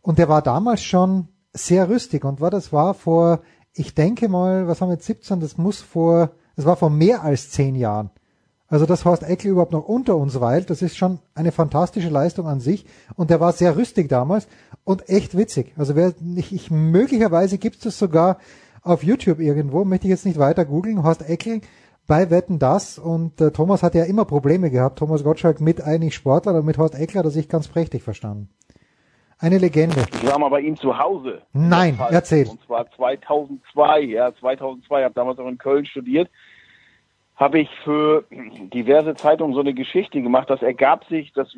Und 0.03 0.19
der 0.19 0.29
war 0.29 0.43
damals 0.43 0.83
schon 0.83 1.29
sehr 1.53 1.89
rüstig 1.89 2.25
und 2.25 2.41
war 2.41 2.51
das 2.51 2.73
war 2.73 2.95
vor, 2.95 3.41
ich 3.73 3.95
denke 3.95 4.29
mal, 4.29 4.67
was 4.67 4.81
haben 4.81 4.89
wir 4.89 4.95
jetzt 4.95 5.07
17, 5.07 5.41
das 5.41 5.57
muss 5.57 5.81
vor, 5.81 6.31
das 6.57 6.67
war 6.67 6.77
vor 6.77 6.91
mehr 6.91 7.23
als 7.23 7.51
zehn 7.51 7.77
Jahren. 7.77 8.11
Also 8.69 8.85
dass 8.85 9.05
Horst 9.05 9.23
Eckel 9.23 9.53
überhaupt 9.53 9.73
noch 9.73 9.87
unter 9.87 10.17
uns 10.17 10.41
weilt, 10.41 10.71
das 10.71 10.83
ist 10.83 10.97
schon 10.97 11.21
eine 11.37 11.53
fantastische 11.53 12.09
Leistung 12.09 12.49
an 12.49 12.59
sich. 12.59 12.85
Und 13.15 13.31
der 13.31 13.39
war 13.39 13.53
sehr 13.53 13.77
rüstig 13.77 14.09
damals 14.09 14.49
und 14.83 15.09
echt 15.09 15.37
witzig. 15.37 15.73
Also 15.77 15.95
wer, 15.95 16.15
ich, 16.35 16.53
ich 16.53 16.71
möglicherweise 16.73 17.59
gibt 17.59 17.77
es 17.77 17.83
das 17.83 17.99
sogar 17.99 18.39
auf 18.87 19.03
YouTube 19.03 19.41
irgendwo, 19.41 19.85
möchte 19.85 20.07
ich 20.07 20.11
jetzt 20.11 20.27
nicht 20.27 20.39
weiter 20.39 20.65
googeln, 20.65 21.03
Horst 21.03 21.29
Eckel 21.29 21.61
bei 22.07 22.31
Wetten 22.31 22.59
das 22.59 22.99
und 22.99 23.41
äh, 23.41 23.51
Thomas 23.51 23.83
hat 23.83 23.95
ja 23.95 24.05
immer 24.05 24.25
Probleme 24.25 24.71
gehabt, 24.71 24.99
Thomas 24.99 25.25
Gottschalk 25.25 25.61
mit 25.61 25.83
eigentlich 25.83 26.15
Sportler, 26.15 26.53
aber 26.53 26.63
mit 26.63 26.79
Horst 26.79 26.95
Eckler 26.95 27.21
hat 27.21 27.27
er 27.27 27.31
sich 27.31 27.49
ganz 27.49 27.69
prächtig 27.69 28.03
verstanden. 28.03 28.49
Eine 29.39 29.59
Legende. 29.59 30.05
Ich 30.15 30.27
war 30.27 30.39
mal 30.39 30.49
bei 30.49 30.61
ihm 30.61 30.77
zu 30.77 30.97
Hause. 30.97 31.43
Nein, 31.53 31.99
erzähl. 32.11 32.49
Und 32.49 32.61
zwar 32.65 32.91
2002, 32.93 34.01
ja, 34.01 34.35
2002, 34.35 35.05
habe 35.05 35.15
damals 35.15 35.39
auch 35.39 35.49
in 35.49 35.59
Köln 35.59 35.85
studiert 35.85 36.31
habe 37.37 37.61
ich 37.61 37.69
für 37.85 38.25
diverse 38.31 39.15
Zeitungen 39.15 39.55
so 39.55 39.61
eine 39.61 39.75
Geschichte 39.75 40.23
gemacht. 40.23 40.49
Das 40.49 40.63
ergab 40.63 41.05
sich, 41.05 41.35
das 41.35 41.55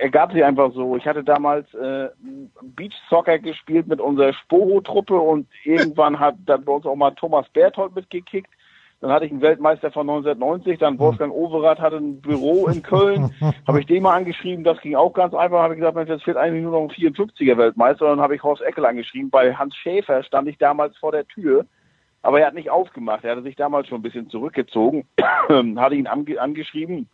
ergab 0.00 0.32
sich 0.32 0.42
einfach 0.42 0.72
so. 0.72 0.96
Ich 0.96 1.06
hatte 1.06 1.22
damals 1.22 1.72
äh, 1.74 2.08
Beach 2.62 2.94
Soccer 3.10 3.38
gespielt 3.38 3.86
mit 3.86 4.00
unserer 4.00 4.32
Sporo-Truppe 4.32 5.14
und 5.14 5.46
irgendwann 5.64 6.18
hat 6.18 6.36
dann 6.46 6.64
bei 6.64 6.72
uns 6.72 6.86
auch 6.86 6.96
mal 6.96 7.10
Thomas 7.10 7.46
Berthold 7.50 7.94
mitgekickt. 7.94 8.50
Dann 9.02 9.12
hatte 9.12 9.24
ich 9.24 9.30
einen 9.30 9.40
Weltmeister 9.40 9.90
von 9.90 10.08
1990, 10.08 10.78
dann 10.78 10.98
Wolfgang 10.98 11.32
Overath 11.32 11.80
hatte 11.80 11.96
ein 11.96 12.20
Büro 12.20 12.66
in 12.66 12.82
Köln, 12.82 13.34
habe 13.66 13.80
ich 13.80 13.86
den 13.86 14.02
mal 14.02 14.14
angeschrieben, 14.14 14.62
das 14.62 14.78
ging 14.82 14.94
auch 14.94 15.14
ganz 15.14 15.32
einfach, 15.32 15.60
habe 15.60 15.72
ich 15.72 15.80
gesagt, 15.80 15.96
Mensch, 15.96 16.10
jetzt 16.10 16.24
fehlt 16.24 16.36
eigentlich 16.36 16.62
nur 16.62 16.72
noch 16.72 16.82
ein 16.82 16.90
54er 16.90 17.56
Weltmeister, 17.56 18.04
und 18.04 18.10
dann 18.10 18.20
habe 18.20 18.34
ich 18.34 18.42
Horst 18.42 18.60
Eckel 18.60 18.84
angeschrieben, 18.84 19.30
bei 19.30 19.54
Hans 19.54 19.74
Schäfer 19.74 20.22
stand 20.22 20.48
ich 20.48 20.58
damals 20.58 20.98
vor 20.98 21.12
der 21.12 21.26
Tür 21.26 21.64
aber 22.22 22.40
er 22.40 22.46
hat 22.46 22.54
nicht 22.54 22.70
aufgemacht. 22.70 23.24
Er 23.24 23.32
hatte 23.32 23.42
sich 23.42 23.56
damals 23.56 23.88
schon 23.88 23.98
ein 23.98 24.02
bisschen 24.02 24.30
zurückgezogen, 24.30 25.06
hatte 25.20 25.94
ihn 25.94 26.06
ange 26.06 26.40
angeschrieben 26.40 27.08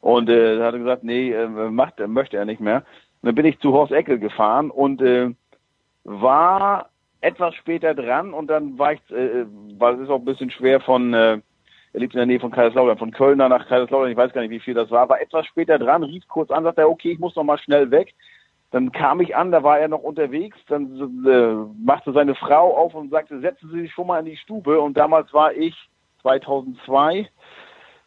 und 0.00 0.28
äh, 0.28 0.62
hatte 0.62 0.78
gesagt, 0.78 1.04
nee, 1.04 1.32
äh, 1.32 1.48
macht, 1.48 1.98
möchte 2.06 2.36
er 2.36 2.44
nicht 2.44 2.60
mehr. 2.60 2.84
Und 3.22 3.28
dann 3.28 3.34
bin 3.34 3.46
ich 3.46 3.58
zu 3.60 3.72
Horst 3.72 3.92
Eckel 3.92 4.18
gefahren 4.18 4.70
und 4.70 5.02
äh, 5.02 5.30
war 6.04 6.90
etwas 7.20 7.54
später 7.54 7.94
dran 7.94 8.32
und 8.32 8.48
dann 8.48 8.78
war 8.78 8.92
ich, 8.92 9.00
äh, 9.10 9.44
weil 9.78 9.94
es 9.94 10.02
ist 10.02 10.10
auch 10.10 10.20
ein 10.20 10.24
bisschen 10.24 10.50
schwer 10.50 10.80
von, 10.80 11.14
äh, 11.14 11.40
er 11.92 12.00
lebt 12.00 12.14
in 12.14 12.18
der 12.18 12.26
Nähe 12.26 12.40
von 12.40 12.52
Kaiserslautern, 12.52 12.98
von 12.98 13.10
Kölner 13.10 13.48
nach 13.48 13.66
Kaiserslautern, 13.66 14.10
ich 14.10 14.16
weiß 14.16 14.32
gar 14.32 14.42
nicht, 14.42 14.50
wie 14.50 14.60
viel 14.60 14.74
das 14.74 14.90
war, 14.90 15.08
war 15.08 15.20
etwas 15.20 15.46
später 15.46 15.78
dran, 15.78 16.04
rief 16.04 16.26
kurz 16.28 16.50
an, 16.50 16.64
sagte 16.64 16.88
okay, 16.88 17.12
ich 17.12 17.18
muss 17.18 17.34
noch 17.34 17.44
mal 17.44 17.58
schnell 17.58 17.90
weg. 17.90 18.14
Dann 18.70 18.92
kam 18.92 19.20
ich 19.20 19.34
an, 19.34 19.50
da 19.50 19.62
war 19.62 19.78
er 19.78 19.88
noch 19.88 20.02
unterwegs, 20.02 20.58
dann 20.68 21.24
äh, 21.26 21.82
machte 21.82 22.12
seine 22.12 22.34
Frau 22.34 22.76
auf 22.76 22.94
und 22.94 23.10
sagte, 23.10 23.40
setzen 23.40 23.70
Sie 23.72 23.80
sich 23.80 23.92
schon 23.92 24.06
mal 24.06 24.18
in 24.18 24.26
die 24.26 24.36
Stube. 24.36 24.80
Und 24.80 24.96
damals 24.96 25.32
war 25.32 25.54
ich 25.54 25.74
2002, 26.22 27.28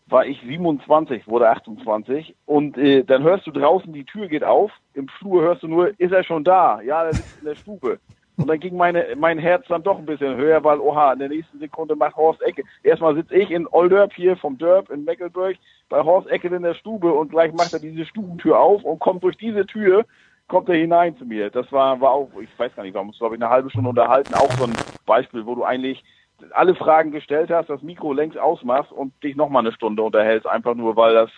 war 0.07 0.25
ich 0.25 0.39
27, 0.41 1.27
wurde 1.27 1.49
28. 1.49 2.35
Und 2.45 2.77
äh, 2.77 3.03
dann 3.03 3.23
hörst 3.23 3.47
du 3.47 3.51
draußen, 3.51 3.91
die 3.91 4.05
Tür 4.05 4.27
geht 4.27 4.43
auf, 4.43 4.71
im 4.93 5.07
Flur 5.07 5.41
hörst 5.41 5.63
du 5.63 5.67
nur, 5.67 5.99
ist 5.99 6.11
er 6.11 6.23
schon 6.23 6.43
da? 6.43 6.79
Ja, 6.81 7.05
er 7.05 7.15
sitzt 7.15 7.39
in 7.39 7.45
der 7.45 7.55
Stube. 7.55 7.99
Und 8.37 8.47
dann 8.47 8.59
ging 8.59 8.75
meine, 8.75 9.05
mein 9.17 9.37
Herz 9.37 9.67
dann 9.67 9.83
doch 9.83 9.97
ein 9.97 10.05
bisschen 10.05 10.35
höher, 10.35 10.63
weil, 10.63 10.79
oha, 10.79 11.13
in 11.13 11.19
der 11.19 11.29
nächsten 11.29 11.59
Sekunde 11.59 11.95
macht 11.95 12.15
Horst 12.15 12.41
Ecke. 12.41 12.63
Erstmal 12.81 13.15
sitze 13.15 13.35
ich 13.35 13.51
in 13.51 13.67
Olderb 13.67 14.13
hier 14.13 14.35
vom 14.35 14.57
Derb 14.57 14.89
in 14.89 15.03
Mecklenburg 15.03 15.57
bei 15.89 16.03
Horst 16.03 16.27
Ecke 16.29 16.47
in 16.47 16.63
der 16.63 16.73
Stube 16.73 17.11
und 17.13 17.29
gleich 17.29 17.53
macht 17.53 17.73
er 17.73 17.79
diese 17.79 18.05
Stubentür 18.05 18.59
auf 18.59 18.83
und 18.83 18.99
kommt 18.99 19.23
durch 19.23 19.37
diese 19.37 19.65
Tür 19.65 20.05
kommt 20.51 20.67
er 20.67 20.75
hinein 20.75 21.15
zu 21.15 21.23
mir. 21.25 21.49
Das 21.49 21.71
war, 21.71 22.01
war 22.01 22.11
auch, 22.11 22.29
ich 22.41 22.49
weiß 22.59 22.75
gar 22.75 22.83
nicht, 22.83 22.95
uns, 22.95 23.17
glaube 23.17 23.35
ich, 23.35 23.41
eine 23.41 23.49
halbe 23.49 23.69
Stunde 23.69 23.89
unterhalten. 23.89 24.33
Auch 24.33 24.51
so 24.51 24.65
ein 24.65 24.73
Beispiel, 25.05 25.45
wo 25.45 25.55
du 25.55 25.63
eigentlich 25.63 26.03
alle 26.51 26.75
Fragen 26.75 27.11
gestellt 27.11 27.49
hast, 27.49 27.69
das 27.69 27.81
Mikro 27.81 28.11
längst 28.11 28.37
ausmachst 28.37 28.91
und 28.91 29.13
dich 29.23 29.37
nochmal 29.37 29.65
eine 29.65 29.73
Stunde 29.73 30.03
unterhältst, 30.03 30.45
einfach 30.45 30.75
nur, 30.75 30.97
weil 30.97 31.13
das, 31.13 31.29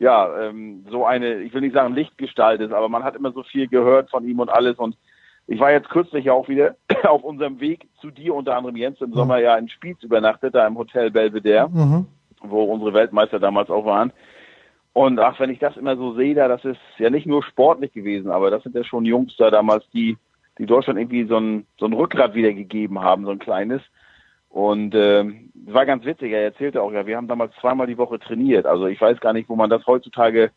ja, 0.00 0.28
ähm, 0.40 0.84
so 0.90 1.06
eine, 1.06 1.42
ich 1.42 1.54
will 1.54 1.60
nicht 1.60 1.74
sagen 1.74 1.94
Lichtgestalt 1.94 2.60
ist, 2.60 2.72
aber 2.72 2.88
man 2.88 3.04
hat 3.04 3.14
immer 3.14 3.30
so 3.30 3.44
viel 3.44 3.68
gehört 3.68 4.10
von 4.10 4.26
ihm 4.26 4.40
und 4.40 4.48
alles 4.48 4.78
und 4.78 4.96
ich 5.46 5.60
war 5.60 5.70
jetzt 5.70 5.88
kürzlich 5.90 6.28
auch 6.30 6.48
wieder 6.48 6.74
auf 7.04 7.22
unserem 7.22 7.60
Weg 7.60 7.86
zu 8.00 8.10
dir, 8.10 8.34
unter 8.34 8.56
anderem 8.56 8.74
Jens 8.74 9.00
im 9.00 9.12
Sommer 9.12 9.38
ja 9.38 9.56
in 9.56 9.68
Spiez 9.68 10.02
übernachtet, 10.02 10.56
da 10.56 10.66
im 10.66 10.76
Hotel 10.76 11.12
Belvedere, 11.12 11.68
mhm. 11.68 12.06
wo 12.40 12.64
unsere 12.64 12.94
Weltmeister 12.94 13.38
damals 13.38 13.70
auch 13.70 13.84
waren. 13.84 14.12
Und 14.96 15.18
ach, 15.20 15.38
wenn 15.40 15.50
ich 15.50 15.58
das 15.58 15.76
immer 15.76 15.94
so 15.94 16.14
sehe, 16.14 16.34
da, 16.34 16.48
das 16.48 16.64
ist 16.64 16.80
ja 16.96 17.10
nicht 17.10 17.26
nur 17.26 17.42
sportlich 17.42 17.92
gewesen, 17.92 18.30
aber 18.30 18.50
das 18.50 18.62
sind 18.62 18.74
ja 18.74 18.82
schon 18.82 19.04
Jungs 19.04 19.36
da 19.36 19.50
damals, 19.50 19.84
die, 19.90 20.16
die 20.56 20.64
Deutschland 20.64 20.98
irgendwie 20.98 21.26
so 21.26 21.36
ein, 21.36 21.66
so 21.78 21.84
ein 21.84 21.92
Rückgrat 21.92 22.32
wiedergegeben 22.32 22.98
haben, 23.02 23.26
so 23.26 23.30
ein 23.30 23.38
kleines. 23.38 23.82
Und 24.48 24.94
äh, 24.94 25.22
war 25.66 25.84
ganz 25.84 26.06
witzig, 26.06 26.32
er 26.32 26.44
erzählte 26.44 26.80
auch, 26.80 26.92
ja, 26.92 27.06
wir 27.06 27.18
haben 27.18 27.28
damals 27.28 27.54
zweimal 27.60 27.86
die 27.86 27.98
Woche 27.98 28.18
trainiert. 28.18 28.64
Also 28.64 28.86
ich 28.86 28.98
weiß 28.98 29.20
gar 29.20 29.34
nicht, 29.34 29.50
wo 29.50 29.54
man 29.54 29.68
das 29.68 29.86
heutzutage 29.86 30.50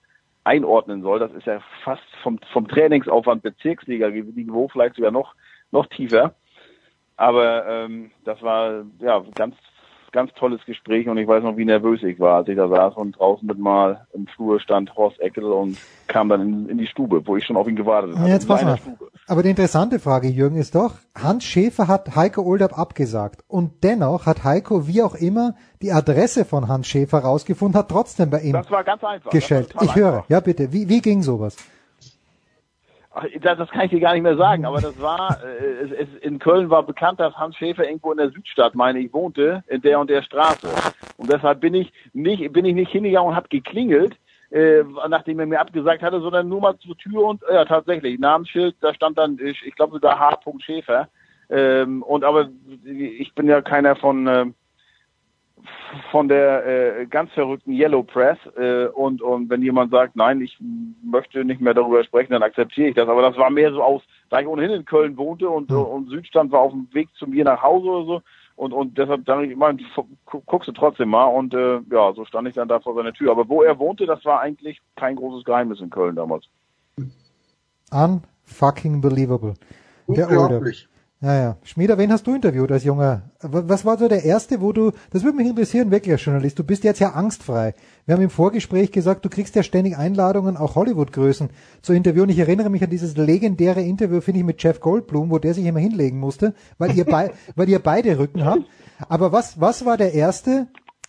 einordnen 0.45 1.01
soll. 1.01 1.19
Das 1.19 1.33
ist 1.33 1.45
ja 1.45 1.59
fast 1.83 2.07
vom, 2.23 2.39
vom 2.53 2.65
Trainingsaufwand 2.65 3.43
Bezirksliga-Niveau, 3.43 4.69
vielleicht 4.69 4.95
sogar 4.95 5.11
noch, 5.11 5.35
noch 5.71 5.87
tiefer. 5.87 6.33
Aber 7.17 7.67
ähm, 7.67 8.11
das 8.23 8.41
war 8.41 8.85
ja 9.01 9.21
ganz 9.35 9.57
ganz 10.11 10.31
tolles 10.33 10.63
Gespräch 10.65 11.07
und 11.07 11.17
ich 11.17 11.27
weiß 11.27 11.43
noch, 11.43 11.57
wie 11.57 11.65
nervös 11.65 12.03
ich 12.03 12.19
war, 12.19 12.37
als 12.37 12.47
ich 12.47 12.55
da 12.55 12.67
saß 12.67 12.95
und 12.95 13.17
draußen 13.17 13.47
mit 13.47 13.57
mal 13.59 14.07
im 14.13 14.27
Flur 14.27 14.59
stand 14.59 14.95
Horst 14.95 15.19
Eckel 15.19 15.45
und 15.45 15.77
kam 16.07 16.29
dann 16.29 16.41
in, 16.41 16.69
in 16.69 16.77
die 16.77 16.87
Stube, 16.87 17.25
wo 17.25 17.37
ich 17.37 17.45
schon 17.45 17.57
auf 17.57 17.67
ihn 17.67 17.75
gewartet 17.75 18.17
habe. 18.17 18.29
Jetzt 18.29 18.47
pass 18.47 18.63
mal. 18.63 18.77
Aber 19.27 19.43
die 19.43 19.49
interessante 19.49 19.99
Frage, 19.99 20.27
Jürgen, 20.27 20.55
ist 20.55 20.75
doch, 20.75 20.95
Hans 21.15 21.43
Schäfer 21.43 21.87
hat 21.87 22.15
Heiko 22.15 22.41
Olderb 22.41 22.77
abgesagt 22.77 23.43
und 23.47 23.83
dennoch 23.83 24.25
hat 24.25 24.43
Heiko, 24.43 24.87
wie 24.87 25.03
auch 25.03 25.15
immer, 25.15 25.55
die 25.81 25.91
Adresse 25.91 26.45
von 26.45 26.67
Hans 26.67 26.87
Schäfer 26.87 27.19
rausgefunden, 27.19 27.77
hat 27.77 27.89
trotzdem 27.89 28.29
bei 28.29 28.41
ihm 28.41 28.53
das 28.53 28.71
war 28.71 28.83
ganz 28.83 29.03
einfach. 29.03 29.31
gestellt. 29.31 29.73
Ich 29.81 29.95
höre, 29.95 30.17
einfach. 30.17 30.29
ja 30.29 30.39
bitte, 30.39 30.73
wie, 30.73 30.89
wie 30.89 31.01
ging 31.01 31.21
sowas? 31.21 31.55
Das, 33.41 33.57
das 33.57 33.69
kann 33.69 33.85
ich 33.85 33.91
dir 33.91 33.99
gar 33.99 34.13
nicht 34.13 34.23
mehr 34.23 34.37
sagen, 34.37 34.65
aber 34.65 34.81
das 34.81 34.99
war, 35.01 35.37
äh, 35.61 35.83
es, 35.83 35.91
es, 35.91 36.07
in 36.21 36.39
Köln 36.39 36.69
war 36.69 36.83
bekannt, 36.83 37.19
dass 37.19 37.35
Hans 37.35 37.55
Schäfer 37.55 37.85
irgendwo 37.85 38.11
in 38.11 38.17
der 38.17 38.31
Südstadt, 38.31 38.75
meine 38.75 38.99
ich, 38.99 39.13
wohnte, 39.13 39.63
in 39.67 39.81
der 39.81 39.99
und 39.99 40.09
der 40.09 40.23
Straße. 40.23 40.67
Und 41.17 41.31
deshalb 41.31 41.59
bin 41.61 41.73
ich 41.73 41.91
nicht, 42.13 42.51
bin 42.53 42.65
ich 42.65 42.75
nicht 42.75 42.91
hingegangen 42.91 43.29
und 43.29 43.35
habe 43.35 43.49
geklingelt, 43.49 44.15
äh, 44.51 44.83
nachdem 45.07 45.39
er 45.39 45.45
mir 45.45 45.59
abgesagt 45.59 46.01
hatte, 46.01 46.21
sondern 46.21 46.49
nur 46.49 46.61
mal 46.61 46.77
zur 46.79 46.97
Tür 46.97 47.25
und, 47.25 47.41
ja, 47.51 47.65
tatsächlich, 47.65 48.19
Namensschild, 48.19 48.75
da 48.81 48.93
stand 48.93 49.17
dann, 49.17 49.37
ich, 49.43 49.61
ich 49.65 49.75
glaube 49.75 49.93
sogar 49.93 50.19
H. 50.19 50.39
Schäfer. 50.59 51.07
Ähm, 51.51 52.03
und 52.03 52.23
aber 52.23 52.49
ich 52.85 53.33
bin 53.33 53.47
ja 53.47 53.61
keiner 53.61 53.95
von, 53.95 54.27
äh, 54.27 54.45
von 56.11 56.27
der 56.27 56.65
äh, 56.65 57.05
ganz 57.05 57.31
verrückten 57.31 57.71
Yellow 57.71 58.03
Press 58.03 58.37
äh, 58.57 58.85
und 58.85 59.21
und 59.21 59.49
wenn 59.49 59.61
jemand 59.61 59.91
sagt, 59.91 60.15
nein, 60.15 60.41
ich 60.41 60.57
möchte 61.03 61.43
nicht 61.45 61.61
mehr 61.61 61.73
darüber 61.73 62.03
sprechen, 62.03 62.33
dann 62.33 62.43
akzeptiere 62.43 62.89
ich 62.89 62.95
das. 62.95 63.07
Aber 63.07 63.21
das 63.21 63.37
war 63.37 63.49
mehr 63.49 63.71
so 63.71 63.83
aus, 63.83 64.01
da 64.29 64.39
ich 64.39 64.47
ohnehin 64.47 64.71
in 64.71 64.85
Köln 64.85 65.17
wohnte 65.17 65.49
und, 65.49 65.69
mhm. 65.69 65.77
und 65.77 66.09
Südstand 66.09 66.51
war 66.51 66.61
auf 66.61 66.71
dem 66.71 66.87
Weg 66.93 67.09
zu 67.15 67.27
mir 67.27 67.43
nach 67.43 67.61
Hause 67.61 67.87
oder 67.87 68.05
so 68.05 68.21
und 68.55 68.73
und 68.73 68.97
deshalb 68.97 69.25
dachte 69.25 69.45
ich, 69.45 69.51
immer, 69.51 69.73
guckst 70.25 70.67
du 70.67 70.73
trotzdem 70.73 71.09
mal 71.09 71.27
und 71.27 71.53
äh, 71.53 71.79
ja, 71.91 72.13
so 72.13 72.25
stand 72.25 72.47
ich 72.47 72.55
dann 72.55 72.67
da 72.67 72.79
vor 72.79 72.93
seiner 72.93 73.13
Tür. 73.13 73.31
Aber 73.31 73.47
wo 73.47 73.61
er 73.63 73.79
wohnte, 73.79 74.05
das 74.05 74.23
war 74.25 74.41
eigentlich 74.41 74.81
kein 74.95 75.15
großes 75.15 75.45
Geheimnis 75.45 75.79
in 75.79 75.89
Köln 75.89 76.15
damals. 76.15 76.45
Unfucking 77.91 78.99
believable. 78.99 79.53
Unglaublich. 80.07 80.89
Ja, 81.21 81.35
ja. 81.35 81.57
Schmieder, 81.63 81.97
wen 81.97 82.13
hast 82.13 82.27
du 82.27 82.33
interviewt 82.33 82.71
als 82.71 82.85
junger? 82.85 83.23
Was 83.41 83.83
war 83.83 83.97
so 83.97 84.07
der 84.07 84.23
erste, 84.23 84.61
wo 84.61 84.71
du, 84.71 84.91
das 85.11 85.23
würde 85.23 85.35
mich 85.35 85.47
interessieren, 85.47 85.91
wirklich 85.91 86.13
als 86.13 86.23
Journalist, 86.23 86.57
du 86.57 86.63
bist 86.63 86.85
jetzt 86.85 87.01
ja 87.01 87.09
angstfrei. 87.09 87.73
Wir 88.05 88.15
haben 88.15 88.21
im 88.21 88.29
Vorgespräch 88.29 88.93
gesagt, 88.93 89.25
du 89.25 89.29
kriegst 89.29 89.53
ja 89.55 89.63
ständig 89.63 89.97
Einladungen, 89.97 90.55
auch 90.55 90.75
Hollywood-Größen 90.75 91.49
zu 91.81 91.91
interviewen. 91.91 92.29
Ich 92.29 92.39
erinnere 92.39 92.69
mich 92.69 92.83
an 92.83 92.89
dieses 92.89 93.17
legendäre 93.17 93.81
Interview, 93.81 94.21
finde 94.21 94.39
ich, 94.39 94.45
mit 94.45 94.63
Jeff 94.63 94.79
Goldblum, 94.79 95.29
wo 95.29 95.39
der 95.39 95.53
sich 95.53 95.65
immer 95.65 95.81
hinlegen 95.81 96.19
musste, 96.19 96.53
weil 96.77 96.95
ihr, 96.95 97.03
bei, 97.03 97.33
weil 97.57 97.67
ihr 97.67 97.79
beide 97.79 98.17
Rücken 98.17 98.45
habt. 98.45 98.63
Aber 99.09 99.33
was, 99.33 99.59
was 99.59 99.83
war 99.83 99.97
der 99.97 100.13
erste, 100.13 100.67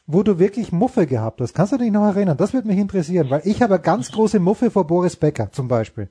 wo 0.09 0.25
du 0.25 0.41
wirklich 0.41 0.73
Muffe 0.73 1.07
gehabt 1.07 1.41
hast? 1.41 1.55
Kannst 1.55 1.73
du 1.73 1.79
dich 1.79 1.93
noch 1.93 2.05
erinnern? 2.05 2.37
Das 2.37 2.53
würde 2.53 2.67
mich 2.67 2.79
interessieren, 2.79 3.31
weil 3.31 3.43
ich 3.45 3.63
habe 3.63 3.79
ganz 3.79 4.11
große 4.11 4.41
Muffe 4.41 4.73
vor 4.73 4.89
Boris 4.89 5.15
Becker 5.15 5.53
zum 5.53 5.69
Beispiel. 5.69 6.09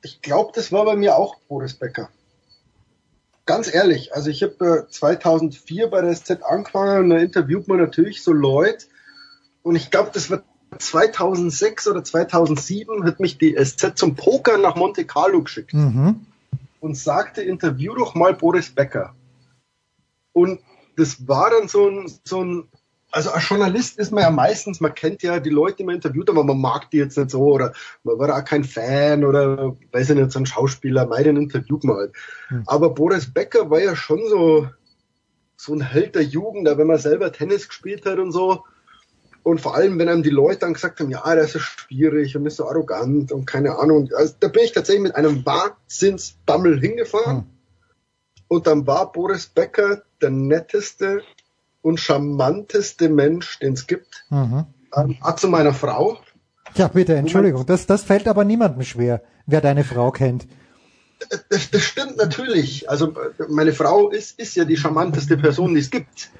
Ich 0.00 0.22
glaube, 0.22 0.52
das 0.54 0.70
war 0.70 0.84
bei 0.84 0.94
mir 0.94 1.16
auch 1.16 1.34
Boris 1.48 1.74
Becker 1.74 2.08
ganz 3.48 3.72
ehrlich, 3.72 4.14
also 4.14 4.28
ich 4.28 4.42
habe 4.42 4.86
äh, 4.86 4.90
2004 4.90 5.88
bei 5.88 6.02
der 6.02 6.14
SZ 6.14 6.42
angefangen 6.42 7.04
und 7.04 7.10
da 7.10 7.16
interviewt 7.16 7.66
man 7.66 7.78
natürlich 7.78 8.22
so 8.22 8.30
Leute 8.30 8.84
und 9.62 9.74
ich 9.74 9.90
glaube, 9.90 10.10
das 10.12 10.30
war 10.30 10.42
2006 10.78 11.88
oder 11.88 12.04
2007 12.04 13.04
hat 13.04 13.20
mich 13.20 13.38
die 13.38 13.56
SZ 13.56 13.96
zum 13.96 14.16
Poker 14.16 14.58
nach 14.58 14.76
Monte 14.76 15.06
Carlo 15.06 15.42
geschickt 15.42 15.72
mhm. 15.72 16.26
und 16.80 16.94
sagte, 16.94 17.40
interview 17.40 17.94
doch 17.94 18.14
mal 18.14 18.34
Boris 18.34 18.68
Becker. 18.68 19.14
Und 20.34 20.60
das 20.96 21.26
war 21.26 21.48
dann 21.48 21.68
so 21.68 21.88
ein, 21.88 22.12
so 22.24 22.44
ein 22.44 22.68
also 23.10 23.30
als 23.30 23.48
Journalist 23.48 23.98
ist 23.98 24.12
man 24.12 24.22
ja 24.22 24.30
meistens, 24.30 24.80
man 24.80 24.94
kennt 24.94 25.22
ja 25.22 25.40
die 25.40 25.50
Leute, 25.50 25.78
die 25.78 25.84
man 25.84 25.94
interviewt, 25.94 26.28
aber 26.28 26.44
man 26.44 26.60
mag 26.60 26.90
die 26.90 26.98
jetzt 26.98 27.16
nicht 27.16 27.30
so 27.30 27.40
oder 27.40 27.72
man 28.04 28.18
war 28.18 28.36
auch 28.36 28.44
kein 28.44 28.64
Fan 28.64 29.24
oder 29.24 29.76
weiß 29.92 30.10
ich 30.10 30.16
nicht, 30.16 30.30
so 30.30 30.38
ein 30.38 30.46
Schauspieler, 30.46 31.06
meinen 31.06 31.36
interviewt 31.36 31.84
man 31.84 31.96
halt. 31.96 32.12
Hm. 32.48 32.64
Aber 32.66 32.90
Boris 32.90 33.32
Becker 33.32 33.70
war 33.70 33.80
ja 33.80 33.96
schon 33.96 34.20
so, 34.28 34.68
so 35.56 35.74
ein 35.74 35.80
Held 35.80 36.14
der 36.14 36.22
Jugend, 36.22 36.68
wenn 36.68 36.86
man 36.86 36.98
selber 36.98 37.32
Tennis 37.32 37.68
gespielt 37.68 38.04
hat 38.04 38.18
und 38.18 38.32
so. 38.32 38.64
Und 39.42 39.60
vor 39.62 39.74
allem, 39.74 39.98
wenn 39.98 40.08
einem 40.08 40.22
die 40.22 40.30
Leute 40.30 40.60
dann 40.60 40.74
gesagt 40.74 41.00
haben, 41.00 41.10
ja, 41.10 41.22
der 41.34 41.44
ist 41.44 41.52
so 41.52 41.58
schwierig 41.58 42.36
und 42.36 42.44
ist 42.44 42.56
so 42.56 42.66
arrogant 42.68 43.32
und 43.32 43.46
keine 43.46 43.78
Ahnung. 43.78 44.10
Also, 44.14 44.34
da 44.38 44.48
bin 44.48 44.64
ich 44.64 44.72
tatsächlich 44.72 45.04
mit 45.04 45.14
einem 45.14 45.46
Wahnsinnsbammel 45.46 46.78
hingefahren. 46.78 47.38
Hm. 47.38 47.46
Und 48.48 48.66
dann 48.66 48.86
war 48.86 49.10
Boris 49.12 49.46
Becker 49.46 50.02
der 50.20 50.30
netteste, 50.30 51.22
und 51.82 52.00
charmanteste 52.00 53.08
Mensch, 53.08 53.58
den 53.58 53.74
es 53.74 53.86
gibt. 53.86 54.24
Mhm. 54.30 54.66
Ähm, 54.94 55.18
zu 55.36 55.48
meiner 55.48 55.74
Frau. 55.74 56.18
Ja, 56.74 56.88
bitte, 56.88 57.14
Entschuldigung. 57.14 57.66
Das, 57.66 57.86
das 57.86 58.02
fällt 58.02 58.28
aber 58.28 58.44
niemandem 58.44 58.82
schwer, 58.82 59.22
wer 59.46 59.60
deine 59.60 59.84
Frau 59.84 60.10
kennt. 60.10 60.46
Das, 61.48 61.70
das 61.70 61.82
stimmt 61.82 62.16
natürlich. 62.16 62.88
Also 62.88 63.14
meine 63.48 63.72
Frau 63.72 64.10
ist, 64.10 64.38
ist 64.38 64.54
ja 64.56 64.64
die 64.64 64.76
charmanteste 64.76 65.36
Person, 65.36 65.74
die 65.74 65.80
es 65.80 65.90
gibt. 65.90 66.30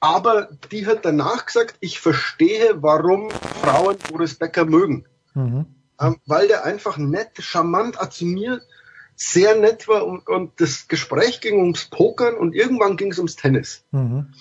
Aber 0.00 0.48
die 0.70 0.86
hat 0.86 1.04
danach 1.04 1.46
gesagt, 1.46 1.76
ich 1.80 2.00
verstehe, 2.00 2.82
warum 2.82 3.30
Frauen 3.30 3.96
Boris 4.10 4.34
Becker 4.34 4.64
mögen. 4.64 5.06
Mhm. 5.34 5.66
Ähm, 6.00 6.16
weil 6.26 6.48
der 6.48 6.64
einfach 6.64 6.96
nett, 6.96 7.30
charmant, 7.38 8.00
auch 8.00 8.10
zu 8.10 8.24
mir 8.24 8.60
sehr 9.16 9.56
nett 9.56 9.88
war 9.88 10.06
und, 10.06 10.28
und 10.28 10.60
das 10.60 10.86
Gespräch 10.86 11.40
ging 11.40 11.58
ums 11.58 11.86
Pokern 11.86 12.36
und 12.36 12.54
irgendwann 12.54 12.96
ging 12.96 13.10
es 13.10 13.18
ums 13.18 13.34
Tennis. 13.34 13.84
Mhm. 13.90 14.32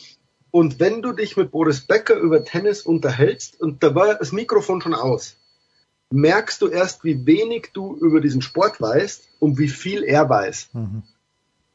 Und 0.57 0.79
wenn 0.79 1.03
du 1.03 1.11
dich 1.11 1.38
mit 1.38 1.51
Boris 1.51 1.81
Becker 1.81 2.15
über 2.15 2.43
Tennis 2.43 2.81
unterhältst, 2.81 3.61
und 3.61 3.84
da 3.84 3.93
war 3.93 4.15
das 4.15 4.31
Mikrofon 4.31 4.81
schon 4.81 4.95
aus, 4.95 5.35
merkst 6.09 6.63
du 6.63 6.67
erst, 6.67 7.03
wie 7.03 7.27
wenig 7.27 7.69
du 7.73 7.95
über 7.97 8.21
diesen 8.21 8.41
Sport 8.41 8.81
weißt 8.81 9.29
und 9.39 9.59
wie 9.59 9.67
viel 9.67 10.01
er 10.01 10.27
weiß. 10.27 10.69
Mhm. 10.73 11.03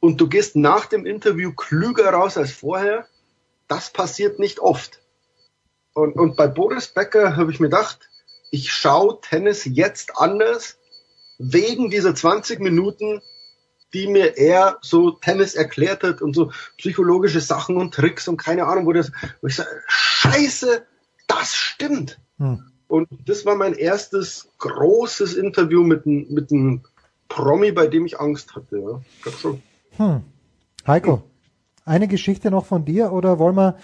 Und 0.01 0.21
du 0.21 0.29
gehst 0.29 0.57
nach 0.57 0.87
dem 0.87 1.07
Interview 1.07 1.53
klüger 1.53 2.11
raus 2.11 2.37
als 2.37 2.51
vorher. 2.51 3.07
Das 3.69 3.93
passiert 3.93 4.41
nicht 4.41 4.59
oft. 4.59 5.01
Und, 5.95 6.15
und 6.15 6.35
bei 6.35 6.49
Boris 6.49 6.89
Becker 6.89 7.37
habe 7.37 7.53
ich 7.53 7.61
mir 7.61 7.69
gedacht, 7.69 8.11
ich 8.51 8.73
schaue 8.73 9.21
Tennis 9.21 9.65
jetzt 9.65 10.19
anders 10.19 10.77
wegen 11.39 11.89
dieser 11.89 12.17
20 12.17 12.59
Minuten, 12.59 13.23
die 13.95 14.07
mir 14.07 14.37
er 14.37 14.79
so 14.81 15.11
Tennis 15.11 15.55
erklärt 15.55 16.03
hat 16.03 16.23
und 16.23 16.35
so 16.35 16.51
psychologische 16.79 17.41
Sachen 17.41 17.77
und 17.77 17.95
Tricks 17.95 18.29
und 18.29 18.37
keine 18.37 18.67
Ahnung, 18.67 18.87
wo 18.87 18.93
das, 18.93 19.13
wo 19.41 19.49
ich 19.49 19.57
sage, 19.57 19.71
scheiße, 19.87 20.87
das 21.27 21.55
stimmt. 21.55 22.19
Hm. 22.39 22.65
Und 22.89 23.09
das 23.27 23.47
war 23.47 23.57
mein 23.57 23.75
erstes 23.75 24.53
großes 24.59 25.35
Interview 25.35 25.83
mit 25.83 26.07
einem 26.07 26.27
mit 26.31 26.53
einem 26.53 26.83
Promi, 27.29 27.73
bei 27.73 27.87
dem 27.87 28.05
ich 28.05 28.21
Angst 28.21 28.55
hatte. 28.55 28.79
Ja. 28.79 29.01
Ich 29.25 29.39
schon. 29.39 29.63
Hm. 29.97 30.23
Heiko, 30.87 31.23
eine 31.85 32.09
Geschichte 32.09 32.51
noch 32.51 32.67
von 32.67 32.85
dir 32.85 33.13
oder 33.13 33.39
wollen 33.39 33.57
wir, 33.57 33.77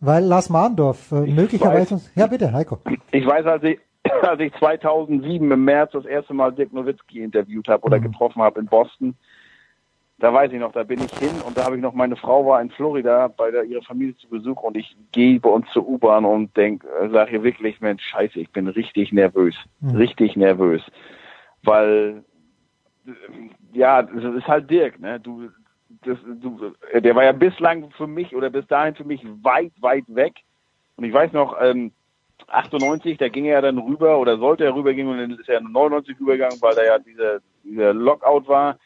weil 0.00 0.24
Lars 0.24 0.50
Mahndorf 0.50 1.12
äh, 1.12 1.26
möglicherweise... 1.26 1.96
Weiß, 1.96 2.10
ja, 2.14 2.26
bitte, 2.26 2.52
Heiko. 2.52 2.78
Ich 3.12 3.26
weiß, 3.26 3.46
als 3.46 3.62
ich, 3.64 3.78
als 4.22 4.40
ich 4.40 4.52
2007 4.58 5.50
im 5.50 5.64
März 5.64 5.92
das 5.92 6.04
erste 6.04 6.34
Mal 6.34 6.52
Dirk 6.52 6.72
Nowitzki 6.72 7.22
interviewt 7.22 7.68
habe 7.68 7.82
oder 7.84 7.98
mhm. 7.98 8.04
getroffen 8.04 8.42
habe 8.42 8.60
in 8.60 8.66
Boston, 8.66 9.16
da 10.24 10.32
weiß 10.32 10.50
ich 10.52 10.58
noch, 10.58 10.72
da 10.72 10.84
bin 10.84 11.04
ich 11.04 11.12
hin 11.18 11.42
und 11.46 11.58
da 11.58 11.66
habe 11.66 11.76
ich 11.76 11.82
noch, 11.82 11.92
meine 11.92 12.16
Frau 12.16 12.46
war 12.46 12.62
in 12.62 12.70
Florida 12.70 13.28
bei 13.28 13.50
der, 13.50 13.64
ihrer 13.64 13.82
Familie 13.82 14.16
zu 14.16 14.26
Besuch 14.30 14.62
und 14.62 14.74
ich 14.74 14.96
gehe 15.12 15.38
bei 15.38 15.50
uns 15.50 15.70
zur 15.70 15.86
U-Bahn 15.86 16.24
und 16.24 16.56
denk, 16.56 16.82
äh, 16.98 17.10
sage 17.10 17.32
ihr 17.32 17.42
wirklich, 17.42 17.82
Mensch, 17.82 18.02
scheiße, 18.04 18.40
ich 18.40 18.50
bin 18.50 18.66
richtig 18.68 19.12
nervös, 19.12 19.54
mhm. 19.80 19.96
richtig 19.96 20.34
nervös, 20.34 20.80
weil, 21.62 22.24
äh, 23.06 23.10
ja, 23.74 24.00
das 24.00 24.34
ist 24.34 24.48
halt 24.48 24.70
Dirk, 24.70 24.98
ne, 24.98 25.20
du, 25.20 25.50
das, 26.06 26.16
du, 26.40 26.72
der 26.94 27.14
war 27.14 27.24
ja 27.24 27.32
bislang 27.32 27.90
für 27.90 28.06
mich 28.06 28.34
oder 28.34 28.48
bis 28.48 28.66
dahin 28.66 28.94
für 28.94 29.04
mich 29.04 29.22
weit, 29.42 29.72
weit 29.80 30.04
weg. 30.06 30.36
Und 30.96 31.04
ich 31.04 31.12
weiß 31.12 31.34
noch, 31.34 31.60
ähm, 31.60 31.92
98, 32.46 33.18
da 33.18 33.28
ging 33.28 33.44
er 33.44 33.60
dann 33.60 33.76
rüber 33.76 34.18
oder 34.18 34.38
sollte 34.38 34.64
er 34.64 34.74
rübergehen 34.74 35.06
und 35.06 35.18
dann 35.18 35.32
ist 35.32 35.50
er 35.50 35.60
99 35.60 36.18
rübergegangen, 36.18 36.62
weil 36.62 36.74
da 36.74 36.82
ja 36.82 36.98
dieser, 36.98 37.40
dieser 37.62 37.92
Lockout 37.92 38.48
war 38.48 38.78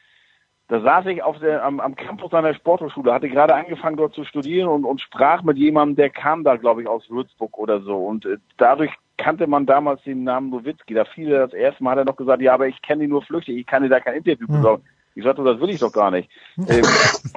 da 0.69 0.81
saß 0.81 1.07
ich 1.07 1.23
auf 1.23 1.39
der, 1.39 1.65
am, 1.65 1.81
am 1.81 1.97
Campus 1.97 2.33
einer 2.35 2.53
Sporthochschule, 2.55 3.13
hatte 3.13 3.31
gerade 3.31 3.55
angefangen 3.55 3.97
dort 3.97 4.15
zu 4.15 4.25
studieren 4.25 4.69
und, 4.69 4.85
und 4.85 5.01
sprach 5.01 5.43
mit 5.43 5.57
jemandem, 5.57 5.97
der 5.97 6.11
kam 6.11 6.45
da, 6.45 6.57
glaube 6.57 6.83
ich, 6.83 6.89
aus 6.89 7.09
Würzburg 7.09 7.57
oder 7.57 7.81
so. 7.81 7.97
Und 7.97 8.27
äh, 8.27 8.37
dadurch 8.59 8.93
kannte 9.17 9.47
man 9.47 9.65
damals 9.65 10.03
den 10.03 10.25
Namen 10.25 10.51
Nowitzki. 10.51 10.93
Da 10.93 11.07
viele 11.07 11.39
das 11.39 11.55
erste 11.55 11.83
Mal 11.83 11.93
hat 11.93 11.99
er 11.99 12.05
noch 12.05 12.17
gesagt, 12.17 12.43
ja, 12.43 12.53
aber 12.53 12.69
ich 12.69 12.81
kenne 12.83 13.05
ihn 13.05 13.11
nur 13.11 13.23
flüchtig, 13.23 13.57
ich 13.57 13.67
kann 13.67 13.83
dir 13.83 13.89
da 13.89 13.99
kein 13.99 14.17
Interview 14.17 14.47
hm. 14.47 14.57
besorgen. 14.57 14.83
Hm. 14.85 14.93
Ich 15.15 15.25
sagte, 15.25 15.43
das 15.43 15.59
will 15.59 15.71
ich 15.71 15.81
doch 15.81 15.93
gar 15.93 16.11
nicht. 16.11 16.31
ähm, 16.69 16.85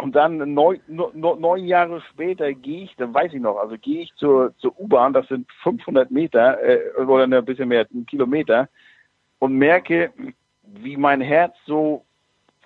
und 0.04 0.14
dann 0.14 0.54
neun, 0.54 0.80
neun 0.88 1.66
Jahre 1.66 2.02
später 2.02 2.54
gehe 2.54 2.84
ich, 2.84 2.96
dann 2.98 3.14
weiß 3.14 3.34
ich 3.34 3.42
noch, 3.42 3.58
also 3.58 3.76
gehe 3.78 4.04
ich 4.04 4.14
zur, 4.16 4.54
zur 4.58 4.78
U-Bahn, 4.78 5.14
das 5.14 5.28
sind 5.30 5.50
500 5.64 6.12
Meter 6.12 6.62
äh, 6.62 7.02
oder 7.02 7.24
ein 7.24 7.46
bisschen 7.46 7.70
mehr, 7.70 7.88
ein 7.92 8.06
Kilometer, 8.06 8.68
und 9.40 9.56
merke, 9.56 10.12
wie 10.64 10.98
mein 10.98 11.22
Herz 11.22 11.56
so 11.66 12.06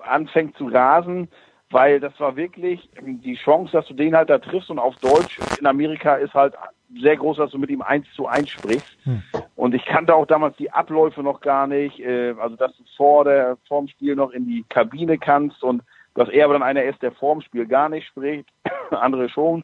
anfängt 0.02 0.58
zu 0.58 0.68
rasen, 0.68 1.30
weil 1.72 2.00
das 2.00 2.18
war 2.20 2.36
wirklich 2.36 2.90
die 3.02 3.36
Chance, 3.36 3.72
dass 3.74 3.88
du 3.88 3.94
den 3.94 4.16
halt 4.16 4.30
da 4.30 4.38
triffst 4.38 4.70
und 4.70 4.80
auf 4.80 4.96
Deutsch 4.98 5.40
in 5.60 5.66
Amerika 5.66 6.16
ist 6.16 6.34
halt 6.34 6.54
sehr 7.02 7.18
groß, 7.18 7.38
dass 7.38 7.52
du 7.52 7.58
mit 7.58 7.70
ihm 7.70 7.82
eins 7.82 8.06
zu 8.16 8.28
eins 8.28 8.50
sprichst. 8.50 8.98
Hm. 9.04 9.24
Und 9.56 9.74
ich 9.74 9.84
kannte 9.86 10.14
auch 10.14 10.28
damals 10.28 10.56
die 10.58 10.72
Abläufe 10.72 11.24
noch 11.24 11.42
gar 11.42 11.68
nicht, 11.68 12.00
äh, 12.00 12.36
also 12.40 12.56
dass 12.56 12.76
du 12.78 12.84
vor 12.96 13.26
der 13.26 13.58
vorm 13.68 13.88
Spiel 13.88 14.16
noch 14.16 14.32
in 14.32 14.48
die 14.48 14.64
Kabine 14.70 15.18
kannst 15.18 15.64
und 15.64 15.82
dass 16.14 16.30
er 16.30 16.46
aber 16.46 16.54
dann 16.54 16.64
einer 16.64 16.84
ist, 16.84 17.02
der 17.02 17.12
vorm 17.12 17.42
Spiel 17.42 17.66
gar 17.66 17.90
nicht 17.90 18.08
spricht, 18.08 18.48
andere 18.92 19.30
schon. 19.30 19.64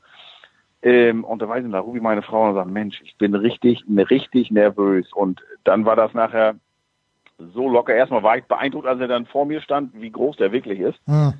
Ähm, 0.84 1.24
und 1.24 1.42
da 1.42 1.48
weiß 1.48 1.64
ich, 1.64 1.72
da 1.72 1.80
rufe 1.80 1.98
ich 1.98 2.04
meine 2.04 2.24
Frau 2.24 2.50
und 2.50 2.56
sage, 2.56 2.70
Mensch, 2.70 3.02
ich 3.04 3.16
bin 3.18 3.36
richtig, 3.36 3.84
richtig 3.88 4.52
nervös. 4.52 5.12
Und 5.14 5.42
dann 5.64 5.86
war 5.86 5.96
das 5.96 6.14
nachher 6.14 6.56
so 7.54 7.70
locker. 7.70 7.94
Erstmal 7.94 8.24
war 8.24 8.38
ich 8.38 8.46
beeindruckt, 8.46 8.88
als 8.88 9.00
er 9.00 9.08
dann 9.08 9.26
vor 9.26 9.46
mir 9.46 9.62
stand, 9.62 9.92
wie 9.94 10.12
groß 10.12 10.38
der 10.38 10.52
wirklich 10.52 10.80
ist. 10.80 11.00
Mhm. 11.08 11.34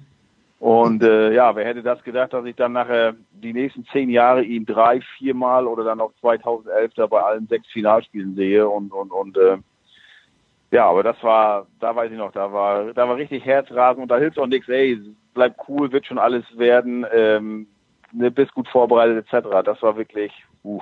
Und 0.60 1.02
äh, 1.02 1.34
ja, 1.34 1.56
wer 1.56 1.66
hätte 1.66 1.82
das 1.82 2.04
gedacht, 2.04 2.34
dass 2.34 2.46
ich 2.46 2.56
dann 2.56 2.74
nachher 2.74 3.16
die 3.32 3.52
nächsten 3.52 3.84
zehn 3.86 4.12
Jahre 4.12 4.44
ihn 4.44 4.66
drei, 4.66 5.02
viermal 5.18 5.66
oder 5.66 5.84
dann 5.84 6.00
auch 6.00 6.12
2011 6.22 6.94
da 6.94 7.08
bei 7.08 7.20
allen 7.20 7.48
sechs 7.48 7.68
Finalspielen 7.70 8.36
sehe 8.36 8.70
und 8.70 8.94
und 8.94 9.12
und 9.12 9.38
äh, 9.38 9.58
ja, 10.72 10.86
aber 10.86 11.04
das 11.04 11.22
war, 11.22 11.68
da 11.80 11.96
weiß 11.96 12.12
ich 12.12 12.18
noch, 12.18 12.32
da 12.32 12.54
war, 12.54 12.94
da 12.94 13.08
war 13.08 13.18
richtig 13.18 13.44
Herzrasen 13.44 14.04
und 14.04 14.10
da 14.10 14.18
hilft 14.18 14.40
auch 14.40 14.48
nichts. 14.48 14.70
Ey, 14.70 14.98
bleib 15.34 15.56
cool, 15.68 15.92
wird 15.92 16.06
schon 16.06 16.18
alles 16.18 16.46
werden, 16.58 17.06
ähm, 17.14 17.68
ne, 18.14 18.32
bist 18.32 18.54
gut 18.54 18.70
vorbereitet 18.70 19.26
etc. 19.26 19.48
Das 19.66 19.82
war 19.82 19.98
wirklich, 19.98 20.32
uh, 20.64 20.82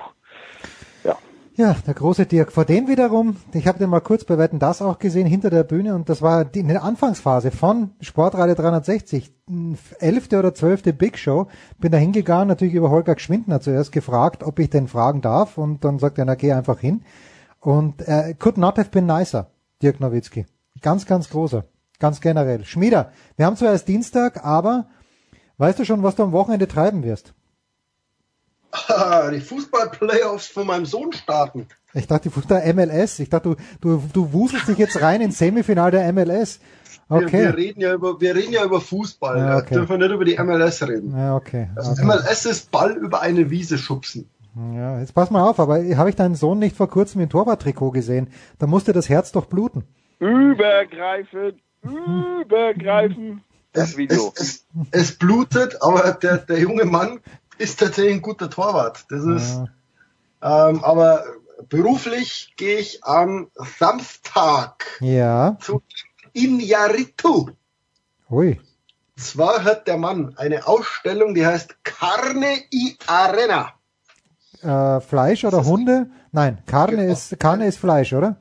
ja. 1.60 1.76
Der 1.86 1.94
große 1.94 2.26
Dirk. 2.26 2.52
Vor 2.52 2.64
dem 2.64 2.88
wiederum, 2.88 3.36
ich 3.52 3.66
habe 3.68 3.78
den 3.78 3.90
mal 3.90 4.00
kurz 4.00 4.24
bei 4.24 4.38
Wetten 4.38 4.58
das 4.58 4.80
auch 4.82 4.98
gesehen, 4.98 5.26
hinter 5.26 5.50
der 5.50 5.62
Bühne 5.62 5.94
und 5.94 6.08
das 6.08 6.22
war 6.22 6.44
die, 6.44 6.60
in 6.60 6.68
der 6.68 6.82
Anfangsphase 6.82 7.50
von 7.50 7.90
Sportradio 8.00 8.54
360, 8.54 9.32
elfte 9.98 10.38
oder 10.38 10.54
zwölfte 10.54 10.92
Big 10.92 11.18
Show. 11.18 11.48
Bin 11.78 11.92
da 11.92 11.98
hingegangen, 11.98 12.48
natürlich 12.48 12.74
über 12.74 12.90
Holger 12.90 13.14
Geschwindner 13.14 13.60
zuerst 13.60 13.92
gefragt, 13.92 14.42
ob 14.42 14.58
ich 14.58 14.70
denn 14.70 14.88
fragen 14.88 15.20
darf 15.20 15.58
und 15.58 15.84
dann 15.84 15.98
sagt 15.98 16.18
er, 16.18 16.24
na 16.24 16.34
geh 16.34 16.52
einfach 16.52 16.80
hin. 16.80 17.02
Und 17.60 18.08
äh, 18.08 18.34
could 18.38 18.56
not 18.56 18.78
have 18.78 18.90
been 18.90 19.06
nicer, 19.06 19.50
Dirk 19.82 20.00
Nowitzki. 20.00 20.46
Ganz, 20.80 21.04
ganz 21.04 21.28
großer. 21.28 21.64
Ganz 21.98 22.22
generell. 22.22 22.64
Schmieder, 22.64 23.12
wir 23.36 23.44
haben 23.44 23.56
zwar 23.56 23.72
erst 23.72 23.86
Dienstag, 23.86 24.44
aber 24.44 24.86
weißt 25.58 25.78
du 25.78 25.84
schon, 25.84 26.02
was 26.02 26.16
du 26.16 26.22
am 26.22 26.32
Wochenende 26.32 26.66
treiben 26.66 27.02
wirst? 27.02 27.34
Die 29.32 29.40
Fußball-Playoffs 29.40 30.48
von 30.48 30.66
meinem 30.66 30.86
Sohn 30.86 31.12
starten. 31.12 31.66
Ich 31.92 32.06
dachte, 32.06 32.28
die 32.28 32.34
Fußball 32.34 32.72
MLS. 32.72 33.18
Ich 33.18 33.28
dachte, 33.28 33.56
du, 33.56 33.56
du, 33.80 34.02
du 34.12 34.32
wuselst 34.32 34.68
dich 34.68 34.78
jetzt 34.78 35.00
rein 35.00 35.20
ins 35.20 35.38
Semifinal 35.38 35.90
der 35.90 36.12
MLS. 36.12 36.60
Okay. 37.08 37.32
Wir, 37.32 37.40
wir, 37.40 37.56
reden 37.56 37.80
ja 37.80 37.94
über, 37.94 38.20
wir 38.20 38.36
reden 38.36 38.52
ja 38.52 38.64
über 38.64 38.80
Fußball. 38.80 39.38
Ja, 39.38 39.56
okay. 39.58 39.74
dürfen 39.74 39.90
wir 39.90 39.98
nicht 39.98 40.14
über 40.14 40.24
die 40.24 40.38
MLS 40.38 40.82
reden. 40.86 41.16
Ja, 41.16 41.34
okay. 41.34 41.68
Also 41.74 41.92
okay. 41.92 42.04
MLS 42.04 42.44
ist 42.46 42.70
Ball 42.70 42.92
über 42.92 43.20
eine 43.20 43.50
Wiese 43.50 43.78
schubsen. 43.78 44.30
Ja, 44.74 45.00
jetzt 45.00 45.14
pass 45.14 45.30
mal 45.30 45.48
auf, 45.48 45.60
aber 45.60 45.82
habe 45.96 46.10
ich 46.10 46.16
deinen 46.16 46.34
Sohn 46.34 46.58
nicht 46.58 46.76
vor 46.76 46.88
kurzem 46.88 47.20
im 47.20 47.28
Torwarttrikot 47.28 47.90
gesehen? 47.90 48.28
Da 48.58 48.66
musste 48.66 48.92
das 48.92 49.08
Herz 49.08 49.32
doch 49.32 49.46
bluten. 49.46 49.84
Übergreifen, 50.18 51.60
übergreifen. 51.82 53.42
Das 53.72 53.96
Video. 53.96 54.32
Es, 54.34 54.40
es, 54.40 54.66
es, 54.90 55.12
blutet, 55.12 55.78
aber 55.80 56.12
der, 56.12 56.38
der 56.38 56.58
junge 56.58 56.84
Mann 56.84 57.20
ist 57.60 57.78
tatsächlich 57.78 58.14
ein 58.14 58.22
guter 58.22 58.50
Torwart. 58.50 59.04
Das 59.10 59.24
ist, 59.24 59.60
ja. 60.42 60.70
ähm, 60.70 60.82
aber 60.82 61.24
beruflich 61.68 62.54
gehe 62.56 62.78
ich 62.78 63.04
am 63.04 63.50
Samstag 63.78 64.86
ja. 65.00 65.58
zu 65.60 65.82
Inyaritu. 66.32 67.50
Ui. 68.30 68.60
Zwar 69.16 69.64
hat 69.64 69.86
der 69.86 69.98
Mann 69.98 70.34
eine 70.36 70.66
Ausstellung, 70.66 71.34
die 71.34 71.44
heißt 71.44 71.84
Carne 71.84 72.62
y 72.72 72.96
Arena. 73.06 73.74
Äh, 74.62 75.00
Fleisch 75.00 75.44
oder 75.44 75.64
Hunde? 75.64 76.10
Nein, 76.32 76.62
Carne 76.66 76.96
genau. 76.96 77.12
ist, 77.12 77.38
Carne 77.38 77.66
ist 77.66 77.78
Fleisch, 77.78 78.12
oder? 78.14 78.36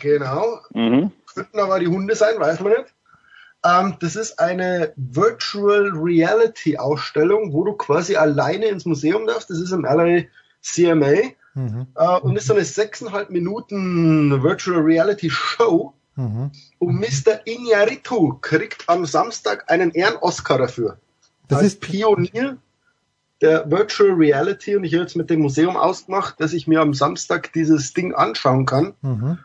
Genau. 0.00 0.60
Mhm. 0.72 1.12
Könnten 1.34 1.58
aber 1.60 1.80
die 1.80 1.88
Hunde 1.88 2.14
sein, 2.14 2.38
weiß 2.38 2.60
man 2.60 2.72
nicht. 2.72 2.94
Ähm, 3.64 3.96
das 4.00 4.16
ist 4.16 4.38
eine 4.38 4.92
Virtual 4.96 5.90
Reality 5.94 6.78
Ausstellung, 6.78 7.52
wo 7.52 7.64
du 7.64 7.72
quasi 7.72 8.16
alleine 8.16 8.66
ins 8.66 8.84
Museum 8.84 9.26
darfst. 9.26 9.50
Das 9.50 9.58
ist 9.58 9.72
im 9.72 9.82
LA 9.82 10.24
CMA. 10.60 11.32
Mhm. 11.54 11.86
Äh, 11.94 12.20
und 12.20 12.36
ist 12.36 12.46
so 12.46 12.54
eine 12.54 12.64
sechseinhalb 12.64 13.30
Minuten 13.30 14.42
Virtual 14.42 14.80
Reality 14.80 15.30
Show. 15.30 15.94
Mhm. 16.14 16.52
Und 16.78 16.94
Mr. 17.00 17.46
Iñárritu 17.46 18.40
kriegt 18.40 18.88
am 18.88 19.06
Samstag 19.06 19.70
einen 19.70 19.90
Ehren-Oscar 19.90 20.58
dafür. 20.58 20.98
Das 21.48 21.62
ist 21.62 21.80
Pionier 21.80 22.58
der 23.40 23.70
Virtual 23.70 24.10
Reality 24.10 24.76
und 24.76 24.84
ich 24.84 24.92
habe 24.94 25.02
jetzt 25.02 25.16
mit 25.16 25.30
dem 25.30 25.40
Museum 25.40 25.76
ausgemacht, 25.76 26.40
dass 26.40 26.52
ich 26.52 26.66
mir 26.66 26.80
am 26.80 26.92
Samstag 26.92 27.52
dieses 27.52 27.92
Ding 27.92 28.12
anschauen 28.12 28.66
kann. 28.66 28.94
Mhm 29.00 29.38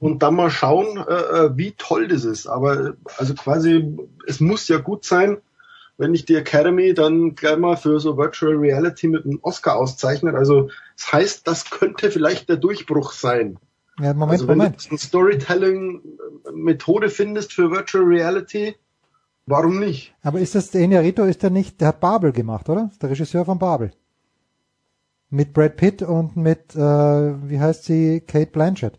und 0.00 0.22
dann 0.22 0.34
mal 0.34 0.50
schauen, 0.50 0.96
äh, 0.96 1.12
äh, 1.12 1.56
wie 1.56 1.72
toll 1.72 2.08
das 2.08 2.24
ist. 2.24 2.48
Aber 2.48 2.94
also 3.18 3.34
quasi, 3.34 3.96
es 4.26 4.40
muss 4.40 4.66
ja 4.66 4.78
gut 4.78 5.04
sein, 5.04 5.36
wenn 5.98 6.14
ich 6.14 6.24
die 6.24 6.34
Academy 6.34 6.94
dann 6.94 7.34
gleich 7.34 7.58
mal 7.58 7.76
für 7.76 8.00
so 8.00 8.16
Virtual 8.16 8.56
Reality 8.56 9.08
mit 9.08 9.26
einem 9.26 9.38
Oscar 9.42 9.76
auszeichnet. 9.76 10.34
Also 10.34 10.70
das 10.96 11.12
heißt, 11.12 11.46
das 11.46 11.70
könnte 11.70 12.10
vielleicht 12.10 12.48
der 12.48 12.56
Durchbruch 12.56 13.12
sein. 13.12 13.58
Ja, 14.00 14.14
Moment, 14.14 14.32
also 14.32 14.48
wenn 14.48 14.56
Moment. 14.56 14.86
du 14.86 14.88
eine 14.88 14.98
Storytelling-Methode 14.98 17.10
findest 17.10 17.52
für 17.52 17.70
Virtual 17.70 18.04
Reality, 18.04 18.76
warum 19.44 19.78
nicht? 19.78 20.14
Aber 20.22 20.40
ist 20.40 20.54
das, 20.54 20.70
der 20.70 20.80
Inarito 20.80 21.24
ist 21.24 21.42
der 21.42 21.50
nicht, 21.50 21.78
der 21.82 21.88
hat 21.88 22.00
Babel 22.00 22.32
gemacht, 22.32 22.70
oder? 22.70 22.88
Ist 22.90 23.02
der 23.02 23.10
Regisseur 23.10 23.44
von 23.44 23.58
Babel. 23.58 23.90
Mit 25.28 25.52
Brad 25.52 25.76
Pitt 25.76 26.00
und 26.00 26.38
mit, 26.38 26.74
äh, 26.74 26.78
wie 26.78 27.60
heißt 27.60 27.84
sie, 27.84 28.22
Kate 28.26 28.50
Blanchett. 28.50 28.98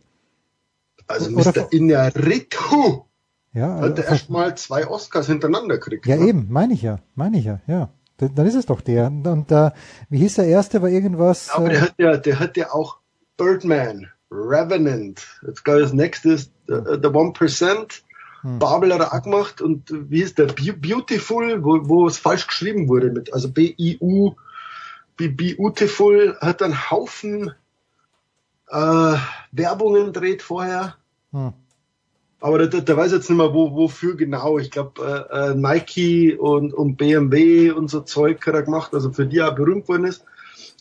Also 1.11 1.31
Mr. 1.31 1.71
Inarritu 1.71 3.03
ja, 3.53 3.79
hat 3.79 3.99
er 3.99 4.05
erstmal 4.05 4.55
zwei 4.55 4.87
Oscars 4.87 5.27
hintereinander 5.27 5.77
gekriegt. 5.77 6.05
Ja, 6.05 6.15
ne? 6.15 6.27
eben, 6.27 6.47
meine 6.49 6.73
ich 6.73 6.81
ja, 6.81 6.99
meine 7.15 7.37
ich 7.37 7.45
ja, 7.45 7.59
ja. 7.67 7.89
Dann 8.17 8.45
ist 8.45 8.55
es 8.55 8.67
doch 8.67 8.81
der. 8.81 9.07
Und 9.07 9.51
äh, 9.51 9.71
wie 10.09 10.19
hieß 10.19 10.35
der 10.35 10.45
erste? 10.45 10.81
War 10.81 10.89
irgendwas. 10.89 11.49
Aber 11.49 11.69
der 11.69 11.77
äh, 11.77 11.81
hat 11.81 11.93
ja, 11.97 12.17
der 12.17 12.39
hat 12.39 12.55
ja 12.55 12.71
auch 12.71 12.97
Birdman, 13.35 14.07
Revenant. 14.31 15.25
Jetzt 15.45 15.65
gab 15.65 15.77
es 15.77 15.91
nächstes 15.91 16.51
The, 16.67 16.99
the 17.01 17.07
One 17.07 17.33
Percent. 17.33 18.03
Hm. 18.41 18.59
Babel 18.59 18.93
hat 18.93 19.01
er 19.01 19.13
auch 19.13 19.23
gemacht 19.23 19.61
und 19.61 19.91
wie 19.91 20.19
hieß 20.19 20.35
der? 20.35 20.47
Beautiful, 20.47 21.63
wo, 21.63 21.89
wo 21.89 22.07
es 22.07 22.17
falsch 22.17 22.47
geschrieben 22.47 22.87
wurde 22.87 23.11
mit, 23.11 23.33
also 23.33 23.51
B-I-U, 23.51 24.35
Beautiful 25.17 26.37
hat 26.41 26.63
einen 26.63 26.89
Haufen 26.89 27.51
äh, 28.71 29.15
Werbungen 29.51 30.13
dreht 30.13 30.41
vorher. 30.41 30.95
Hm. 31.31 31.53
Aber 32.39 32.57
der, 32.57 32.67
der, 32.67 32.81
der, 32.81 32.97
weiß 32.97 33.11
jetzt 33.11 33.29
nicht 33.29 33.37
mehr, 33.37 33.53
wo, 33.53 33.75
wofür 33.75 34.17
genau. 34.17 34.57
Ich 34.57 34.71
glaube, 34.71 35.27
äh, 35.31 35.51
äh, 35.51 35.55
Nike 35.55 36.35
und, 36.35 36.73
und 36.73 36.97
BMW 36.97 37.69
und 37.69 37.89
so 37.89 38.01
Zeug 38.01 38.45
hat 38.47 38.55
er 38.55 38.63
gemacht, 38.63 38.93
also 38.93 39.11
für 39.11 39.27
die 39.27 39.37
er 39.37 39.51
berühmt 39.51 39.87
worden 39.87 40.05
ist. 40.05 40.25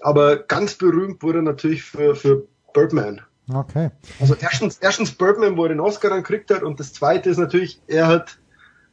Aber 0.00 0.38
ganz 0.38 0.74
berühmt 0.74 1.22
wurde 1.22 1.40
er 1.40 1.42
natürlich 1.42 1.82
für, 1.82 2.16
für 2.16 2.46
Birdman. 2.72 3.20
Okay. 3.52 3.90
Also 4.20 4.34
erstens, 4.40 4.78
erstens 4.78 5.12
Birdman, 5.12 5.56
wo 5.56 5.64
er 5.64 5.70
den 5.70 5.80
Oscar 5.80 6.08
dann 6.08 6.22
gekriegt 6.22 6.50
hat, 6.50 6.62
und 6.62 6.80
das 6.80 6.94
zweite 6.94 7.28
ist 7.28 7.38
natürlich, 7.38 7.80
er 7.86 8.06
hat 8.06 8.38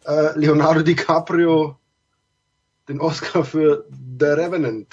äh, 0.06 0.38
Leonardo 0.38 0.82
DiCaprio 0.82 1.78
den 2.90 3.02
Oscar 3.02 3.44
für 3.44 3.86
The 4.20 4.26
Revenant 4.26 4.88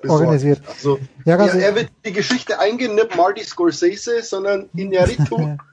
besorgt. 0.00 0.22
organisiert. 0.22 0.62
Also, 0.68 0.98
ja, 1.24 1.36
er, 1.36 1.54
er, 1.54 1.74
wird 1.74 1.90
die 2.04 2.12
Geschichte 2.12 2.60
eingehen, 2.60 2.94
nicht 2.94 3.16
Marty 3.16 3.42
Scorsese, 3.42 4.22
sondern 4.22 4.68
Iñárritu, 4.76 5.58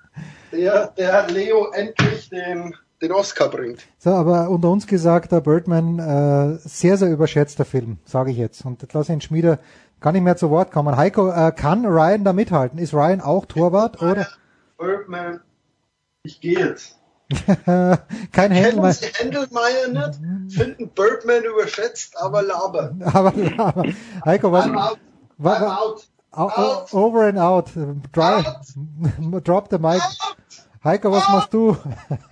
der, 0.52 0.88
der 0.98 1.28
Leo 1.28 1.72
endlich 1.72 2.30
den, 2.30 2.76
den 3.02 3.12
Oscar 3.12 3.50
bringt. 3.50 3.82
So, 3.98 4.12
aber 4.12 4.50
unter 4.50 4.70
uns 4.70 4.88
gesagt, 4.88 5.32
der 5.32 5.42
Birdman, 5.42 6.00
äh, 6.00 6.58
sehr, 6.68 6.98
sehr 6.98 7.10
überschätzter 7.10 7.66
Film, 7.66 7.98
sage 8.06 8.32
ich 8.32 8.38
jetzt. 8.38 8.66
Und 8.66 8.82
jetzt 8.82 8.94
lasse 8.94 9.12
ich 9.12 9.18
den 9.18 9.22
Schmieder 9.22 9.60
gar 10.00 10.12
nicht 10.12 10.24
mehr 10.24 10.38
zu 10.38 10.50
Wort 10.50 10.72
kommen. 10.72 10.96
Heiko, 10.96 11.30
äh, 11.30 11.52
kann 11.52 11.86
Ryan 11.86 12.24
da 12.24 12.34
mithalten? 12.34 12.80
Ist 12.80 12.94
Ryan 12.94 13.22
auch 13.22 13.46
Torwart, 13.46 14.02
oder? 14.02 14.28
Birdman, 14.78 15.42
ich 16.24 16.40
gehe 16.40 16.60
jetzt. 16.60 16.96
Kein 18.32 18.52
Händelmeier. 18.52 18.96
Händelmeier 19.14 19.88
nicht, 19.88 20.56
finden 20.56 20.90
Birdman 20.90 21.44
überschätzt, 21.44 22.18
aber 22.18 22.42
laber. 22.42 22.96
aber 23.14 23.34
laber. 23.36 23.84
Heiko, 24.26 24.52
was? 24.52 24.66
I'm 24.66 24.76
out. 24.76 25.00
I'm 25.40 25.64
out. 25.64 26.08
Out. 26.36 26.94
Over 26.94 27.28
and 27.28 27.38
out. 27.38 27.72
Dry, 28.12 28.44
out. 28.46 29.44
Drop 29.44 29.70
the 29.70 29.80
mic. 29.80 30.02
Out. 30.02 30.36
Heiko, 30.84 31.12
was 31.12 31.28
machst 31.30 31.54
du? 31.54 31.76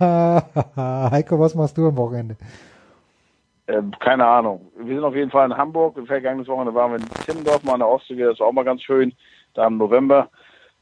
Heiko, 0.00 1.38
was 1.38 1.54
machst 1.54 1.76
du 1.76 1.88
am 1.88 1.96
Wochenende? 1.96 2.36
Ähm, 3.66 3.92
keine 4.00 4.26
Ahnung. 4.26 4.72
Wir 4.78 4.94
sind 4.94 5.04
auf 5.04 5.14
jeden 5.14 5.30
Fall 5.30 5.50
in 5.50 5.56
Hamburg. 5.56 5.98
Vergangenes 6.06 6.48
Wochenende 6.48 6.74
waren 6.74 6.92
wir 6.92 6.98
in 6.98 7.08
Timmendorf 7.26 7.62
mal 7.64 7.74
an 7.74 7.80
der 7.80 7.88
Ostsee. 7.88 8.16
Das 8.16 8.40
war 8.40 8.46
auch 8.46 8.52
mal 8.52 8.64
ganz 8.64 8.82
schön. 8.82 9.12
Da 9.52 9.66
im 9.66 9.76
November 9.76 10.30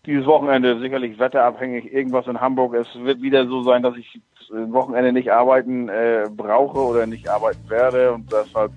dieses 0.07 0.27
Wochenende 0.27 0.79
sicherlich 0.79 1.19
wetterabhängig, 1.19 1.93
irgendwas 1.93 2.29
in 2.29 2.41
Hamburg. 2.41 2.75
Es 2.75 2.87
wird 2.95 3.21
wieder 3.21 3.47
so 3.49 3.63
sein, 3.63 3.83
dass 3.83 3.97
ich 3.97 4.21
Wochenende 4.51 5.13
nicht 5.13 5.31
arbeiten 5.31 5.89
äh, 5.89 6.29
brauche 6.35 6.79
oder 6.79 7.07
nicht 7.07 7.29
arbeiten 7.29 7.69
werde 7.69 8.13
und 8.13 8.31
deshalb 8.33 8.73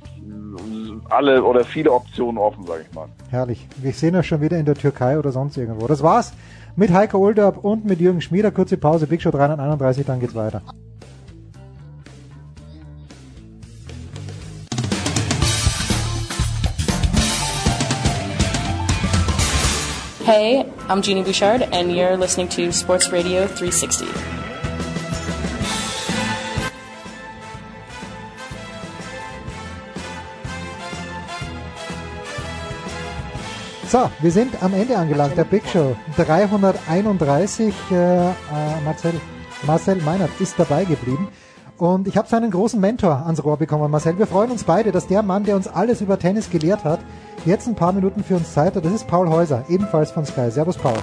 alle 1.09 1.43
oder 1.43 1.63
viele 1.63 1.91
Optionen 1.91 2.37
offen, 2.37 2.65
sage 2.65 2.85
ich 2.87 2.95
mal. 2.95 3.07
Herrlich. 3.29 3.67
Wir 3.77 3.93
sehen 3.93 4.15
uns 4.15 4.25
schon 4.25 4.41
wieder 4.41 4.57
in 4.57 4.65
der 4.65 4.75
Türkei 4.75 5.17
oder 5.17 5.31
sonst 5.31 5.57
irgendwo. 5.57 5.87
Das 5.87 6.03
war's 6.03 6.33
mit 6.75 6.91
Heiko 6.91 7.17
Olderb 7.17 7.63
und 7.63 7.85
mit 7.85 7.99
Jürgen 7.99 8.21
Schmieder. 8.21 8.51
Kurze 8.51 8.77
Pause, 8.77 9.07
Big 9.07 9.21
Show 9.21 9.31
331, 9.31 10.05
dann 10.05 10.19
geht's 10.19 10.35
weiter. 10.35 10.61
Hey, 20.25 20.63
I'm 20.87 21.01
Jeannie 21.01 21.23
Bouchard, 21.23 21.63
and 21.73 21.91
you're 21.91 22.15
listening 22.15 22.47
to 22.49 22.71
Sports 22.71 23.11
Radio 23.11 23.47
360. 23.47 24.38
So, 33.91 34.07
wir 34.19 34.31
sind 34.31 34.61
am 34.61 34.75
Ende 34.75 34.95
angelangt, 34.95 35.35
der 35.35 35.45
Big 35.45 35.67
Show 35.67 35.95
331. 36.15 37.73
Äh, 37.89 37.95
äh, 37.95 38.31
Marcel, 38.85 39.13
Marcel 39.65 39.95
Meinert 40.03 40.29
ist 40.39 40.59
dabei 40.59 40.85
geblieben. 40.85 41.27
Und 41.79 42.07
ich 42.07 42.15
habe 42.15 42.27
seinen 42.27 42.51
großen 42.51 42.79
Mentor 42.79 43.23
ans 43.25 43.43
Rohr 43.43 43.57
bekommen, 43.57 43.89
Marcel. 43.89 44.19
Wir 44.19 44.27
freuen 44.27 44.51
uns 44.51 44.63
beide, 44.63 44.91
dass 44.91 45.07
der 45.07 45.23
Mann, 45.23 45.43
der 45.43 45.55
uns 45.55 45.67
alles 45.67 46.01
über 46.01 46.19
Tennis 46.19 46.51
gelehrt 46.51 46.83
hat, 46.83 46.99
jetzt 47.45 47.67
ein 47.67 47.73
paar 47.73 47.91
Minuten 47.91 48.23
für 48.23 48.35
uns 48.35 48.53
Zeit 48.53 48.75
hat. 48.75 48.85
Das 48.85 48.93
ist 48.93 49.07
Paul 49.07 49.27
Häuser, 49.27 49.65
ebenfalls 49.69 50.11
von 50.11 50.23
Sky. 50.23 50.51
Servus, 50.51 50.77
Paul. 50.77 50.93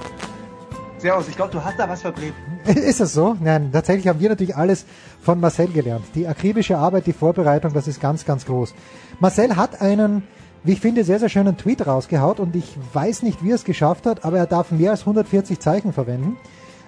Servus, 0.97 1.27
ich 1.27 1.35
glaube, 1.35 1.51
du 1.51 1.61
hast 1.61 1.77
da 1.77 1.89
was 1.89 2.01
verblieben. 2.01 2.35
Ist 2.65 3.01
das 3.01 3.11
so? 3.11 3.35
Nein, 3.41 3.69
tatsächlich 3.73 4.07
haben 4.07 4.21
wir 4.21 4.29
natürlich 4.29 4.55
alles 4.55 4.85
von 5.21 5.41
Marcel 5.41 5.67
gelernt. 5.67 6.05
Die 6.15 6.25
akribische 6.25 6.77
Arbeit, 6.77 7.05
die 7.05 7.13
Vorbereitung, 7.13 7.73
das 7.73 7.87
ist 7.87 7.99
ganz, 7.99 8.23
ganz 8.23 8.45
groß. 8.45 8.73
Marcel 9.19 9.57
hat 9.57 9.81
einen, 9.81 10.23
wie 10.67 10.73
ich 10.73 10.81
finde, 10.81 11.05
sehr, 11.05 11.19
sehr 11.19 11.29
schönen 11.29 11.55
Tweet 11.55 11.87
rausgehaut 11.87 12.41
und 12.41 12.53
ich 12.53 12.75
weiß 12.91 13.23
nicht, 13.23 13.41
wie 13.41 13.51
er 13.51 13.55
es 13.55 13.63
geschafft 13.63 14.05
hat, 14.05 14.25
aber 14.25 14.37
er 14.37 14.47
darf 14.47 14.71
mehr 14.71 14.91
als 14.91 15.01
140 15.01 15.61
Zeichen 15.61 15.93
verwenden. 15.93 16.35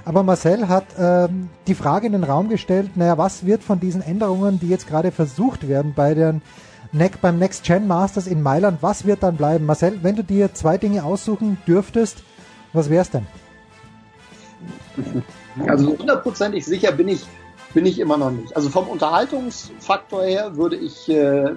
Aber 0.03 0.21
Marcel 0.21 0.67
hat 0.67 0.83
ähm, 0.99 1.49
die 1.65 1.75
Frage 1.75 2.07
in 2.07 2.11
den 2.11 2.25
Raum 2.25 2.49
gestellt, 2.49 2.97
naja, 2.97 3.17
was 3.17 3.45
wird 3.45 3.63
von 3.63 3.79
diesen 3.79 4.01
Änderungen, 4.01 4.59
die 4.59 4.67
jetzt 4.67 4.87
gerade 4.87 5.11
versucht 5.11 5.69
werden 5.69 5.93
bei 5.95 6.13
den 6.13 6.41
beim 7.21 7.39
Next 7.39 7.63
Gen 7.63 7.87
Masters 7.87 8.27
in 8.27 8.41
Mailand, 8.41 8.79
was 8.81 9.05
wird 9.05 9.23
dann 9.23 9.37
bleiben? 9.37 9.65
Marcel, 9.65 9.99
wenn 10.01 10.17
du 10.17 10.25
dir 10.25 10.53
zwei 10.53 10.77
Dinge 10.77 11.05
aussuchen 11.05 11.57
dürftest, 11.65 12.23
was 12.73 12.89
wär's 12.89 13.11
denn? 13.11 13.27
Also 15.67 15.97
hundertprozentig 15.97 16.65
sicher 16.65 16.91
bin 16.91 17.07
ich, 17.07 17.25
bin 17.73 17.85
ich 17.85 17.99
immer 17.99 18.17
noch 18.17 18.31
nicht. 18.31 18.55
Also 18.55 18.69
vom 18.69 18.87
Unterhaltungsfaktor 18.87 20.23
her 20.23 20.55
würde 20.55 20.75
ich 20.75 21.07
äh, 21.09 21.53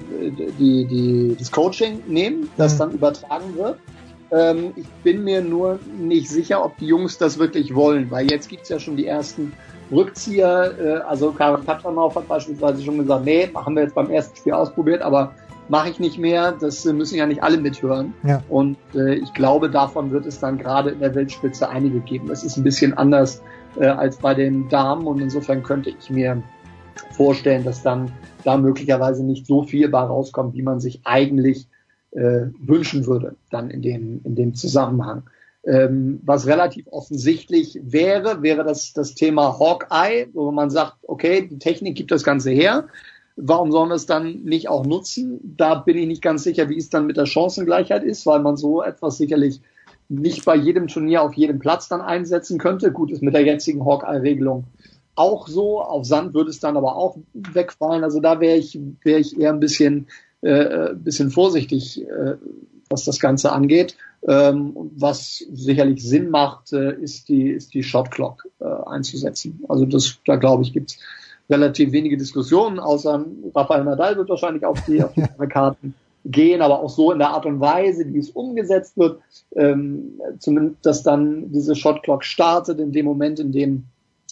die, 0.58 0.84
die, 0.86 1.36
das 1.38 1.50
Coaching 1.50 2.02
nehmen, 2.06 2.50
das 2.56 2.74
mhm. 2.74 2.78
dann 2.78 2.90
übertragen 2.92 3.56
wird. 3.56 3.78
Ähm, 4.30 4.72
ich 4.76 4.88
bin 5.02 5.24
mir 5.24 5.42
nur 5.42 5.78
nicht 5.98 6.28
sicher, 6.28 6.64
ob 6.64 6.76
die 6.78 6.86
Jungs 6.86 7.18
das 7.18 7.38
wirklich 7.38 7.74
wollen, 7.74 8.10
weil 8.10 8.30
jetzt 8.30 8.48
gibt's 8.48 8.68
ja 8.68 8.78
schon 8.78 8.96
die 8.96 9.06
ersten 9.06 9.52
Rückzieher. 9.90 10.74
Äh, 10.78 10.92
also 11.08 11.32
Karl 11.32 11.60
Katranov 11.64 12.14
hat 12.16 12.28
beispielsweise 12.28 12.82
schon 12.82 12.98
gesagt, 12.98 13.24
nee, 13.24 13.50
haben 13.54 13.74
wir 13.76 13.82
jetzt 13.82 13.94
beim 13.94 14.10
ersten 14.10 14.36
Spiel 14.36 14.52
ausprobiert, 14.52 15.02
aber 15.02 15.34
mache 15.68 15.90
ich 15.90 16.00
nicht 16.00 16.18
mehr. 16.18 16.52
Das 16.52 16.84
äh, 16.86 16.92
müssen 16.92 17.16
ja 17.16 17.26
nicht 17.26 17.42
alle 17.42 17.58
mithören. 17.58 18.14
Ja. 18.22 18.42
Und 18.48 18.76
äh, 18.94 19.14
ich 19.14 19.32
glaube, 19.34 19.70
davon 19.70 20.10
wird 20.10 20.26
es 20.26 20.40
dann 20.40 20.58
gerade 20.58 20.90
in 20.90 21.00
der 21.00 21.14
Weltspitze 21.14 21.68
einige 21.68 22.00
geben. 22.00 22.28
Das 22.28 22.42
ist 22.42 22.56
ein 22.56 22.64
bisschen 22.64 22.94
anders 22.94 23.42
äh, 23.78 23.86
als 23.86 24.16
bei 24.16 24.34
den 24.34 24.68
Damen 24.68 25.06
und 25.06 25.20
insofern 25.20 25.62
könnte 25.62 25.90
ich 25.90 26.10
mir 26.10 26.42
vorstellen, 27.12 27.64
dass 27.64 27.82
dann 27.82 28.12
da 28.44 28.56
möglicherweise 28.56 29.24
nicht 29.24 29.46
so 29.46 29.62
viel 29.62 29.88
bei 29.88 30.00
rauskommt, 30.00 30.54
wie 30.54 30.62
man 30.62 30.80
sich 30.80 31.00
eigentlich 31.04 31.68
äh, 32.12 32.46
wünschen 32.58 33.06
würde, 33.06 33.36
dann 33.50 33.70
in 33.70 33.82
dem, 33.82 34.20
in 34.24 34.34
dem 34.34 34.54
Zusammenhang. 34.54 35.24
Ähm, 35.64 36.20
was 36.24 36.46
relativ 36.46 36.88
offensichtlich 36.88 37.78
wäre, 37.82 38.42
wäre 38.42 38.64
das, 38.64 38.92
das 38.92 39.14
Thema 39.14 39.58
Hawkeye, 39.58 40.26
wo 40.32 40.50
man 40.50 40.70
sagt, 40.70 40.96
okay, 41.06 41.46
die 41.48 41.58
Technik 41.58 41.96
gibt 41.96 42.10
das 42.10 42.24
Ganze 42.24 42.50
her. 42.50 42.88
Warum 43.36 43.70
sollen 43.70 43.88
wir 43.88 43.94
es 43.94 44.06
dann 44.06 44.42
nicht 44.42 44.68
auch 44.68 44.84
nutzen? 44.84 45.54
Da 45.56 45.76
bin 45.76 45.96
ich 45.96 46.06
nicht 46.06 46.20
ganz 46.20 46.42
sicher, 46.42 46.68
wie 46.68 46.78
es 46.78 46.90
dann 46.90 47.06
mit 47.06 47.16
der 47.16 47.26
Chancengleichheit 47.26 48.02
ist, 48.02 48.26
weil 48.26 48.40
man 48.40 48.56
so 48.56 48.82
etwas 48.82 49.16
sicherlich 49.18 49.60
nicht 50.12 50.44
bei 50.44 50.56
jedem 50.56 50.88
Turnier 50.88 51.22
auf 51.22 51.34
jedem 51.34 51.58
Platz 51.58 51.88
dann 51.88 52.00
einsetzen 52.00 52.58
könnte. 52.58 52.92
Gut, 52.92 53.10
ist 53.10 53.22
mit 53.22 53.34
der 53.34 53.44
jetzigen 53.44 53.84
Hawkeye-Regelung 53.84 54.64
auch 55.14 55.48
so. 55.48 55.80
Auf 55.80 56.04
Sand 56.04 56.34
würde 56.34 56.50
es 56.50 56.60
dann 56.60 56.76
aber 56.76 56.96
auch 56.96 57.16
wegfallen. 57.32 58.04
Also 58.04 58.20
da 58.20 58.40
wäre 58.40 58.56
ich, 58.56 58.78
wäre 59.02 59.20
ich 59.20 59.38
eher 59.38 59.52
ein 59.52 59.60
bisschen, 59.60 60.08
äh, 60.42 60.94
bisschen 60.94 61.30
vorsichtig, 61.30 62.02
äh, 62.02 62.36
was 62.90 63.04
das 63.04 63.20
Ganze 63.20 63.52
angeht. 63.52 63.96
Ähm, 64.28 64.72
was 64.96 65.38
sicherlich 65.52 66.06
Sinn 66.06 66.30
macht, 66.30 66.72
äh, 66.72 66.94
ist 66.94 67.28
die, 67.28 67.50
ist 67.50 67.74
die 67.74 67.82
Shot 67.82 68.10
Clock 68.10 68.44
äh, 68.60 68.64
einzusetzen. 68.86 69.64
Also 69.68 69.84
das, 69.84 70.18
da 70.26 70.36
glaube 70.36 70.62
ich, 70.62 70.72
gibt's 70.72 70.98
relativ 71.50 71.90
wenige 71.92 72.16
Diskussionen, 72.16 72.78
außer 72.78 73.24
Rafael 73.54 73.84
Nadal 73.84 74.16
wird 74.16 74.28
wahrscheinlich 74.28 74.64
auf 74.64 74.80
die, 74.86 75.02
auf 75.02 75.12
die 75.12 75.22
Karten 75.48 75.94
gehen, 76.24 76.62
aber 76.62 76.80
auch 76.80 76.90
so 76.90 77.12
in 77.12 77.18
der 77.18 77.30
Art 77.30 77.46
und 77.46 77.60
Weise, 77.60 78.04
wie 78.12 78.18
es 78.18 78.30
umgesetzt 78.30 78.96
wird, 78.96 79.20
ähm, 79.56 80.20
zumindest, 80.38 80.86
dass 80.86 81.02
dann 81.02 81.50
diese 81.52 81.74
Shot 81.74 82.02
Clock 82.02 82.24
startet 82.24 82.78
in 82.78 82.92
dem 82.92 83.06
Moment, 83.06 83.40
in 83.40 83.52
dem 83.52 83.84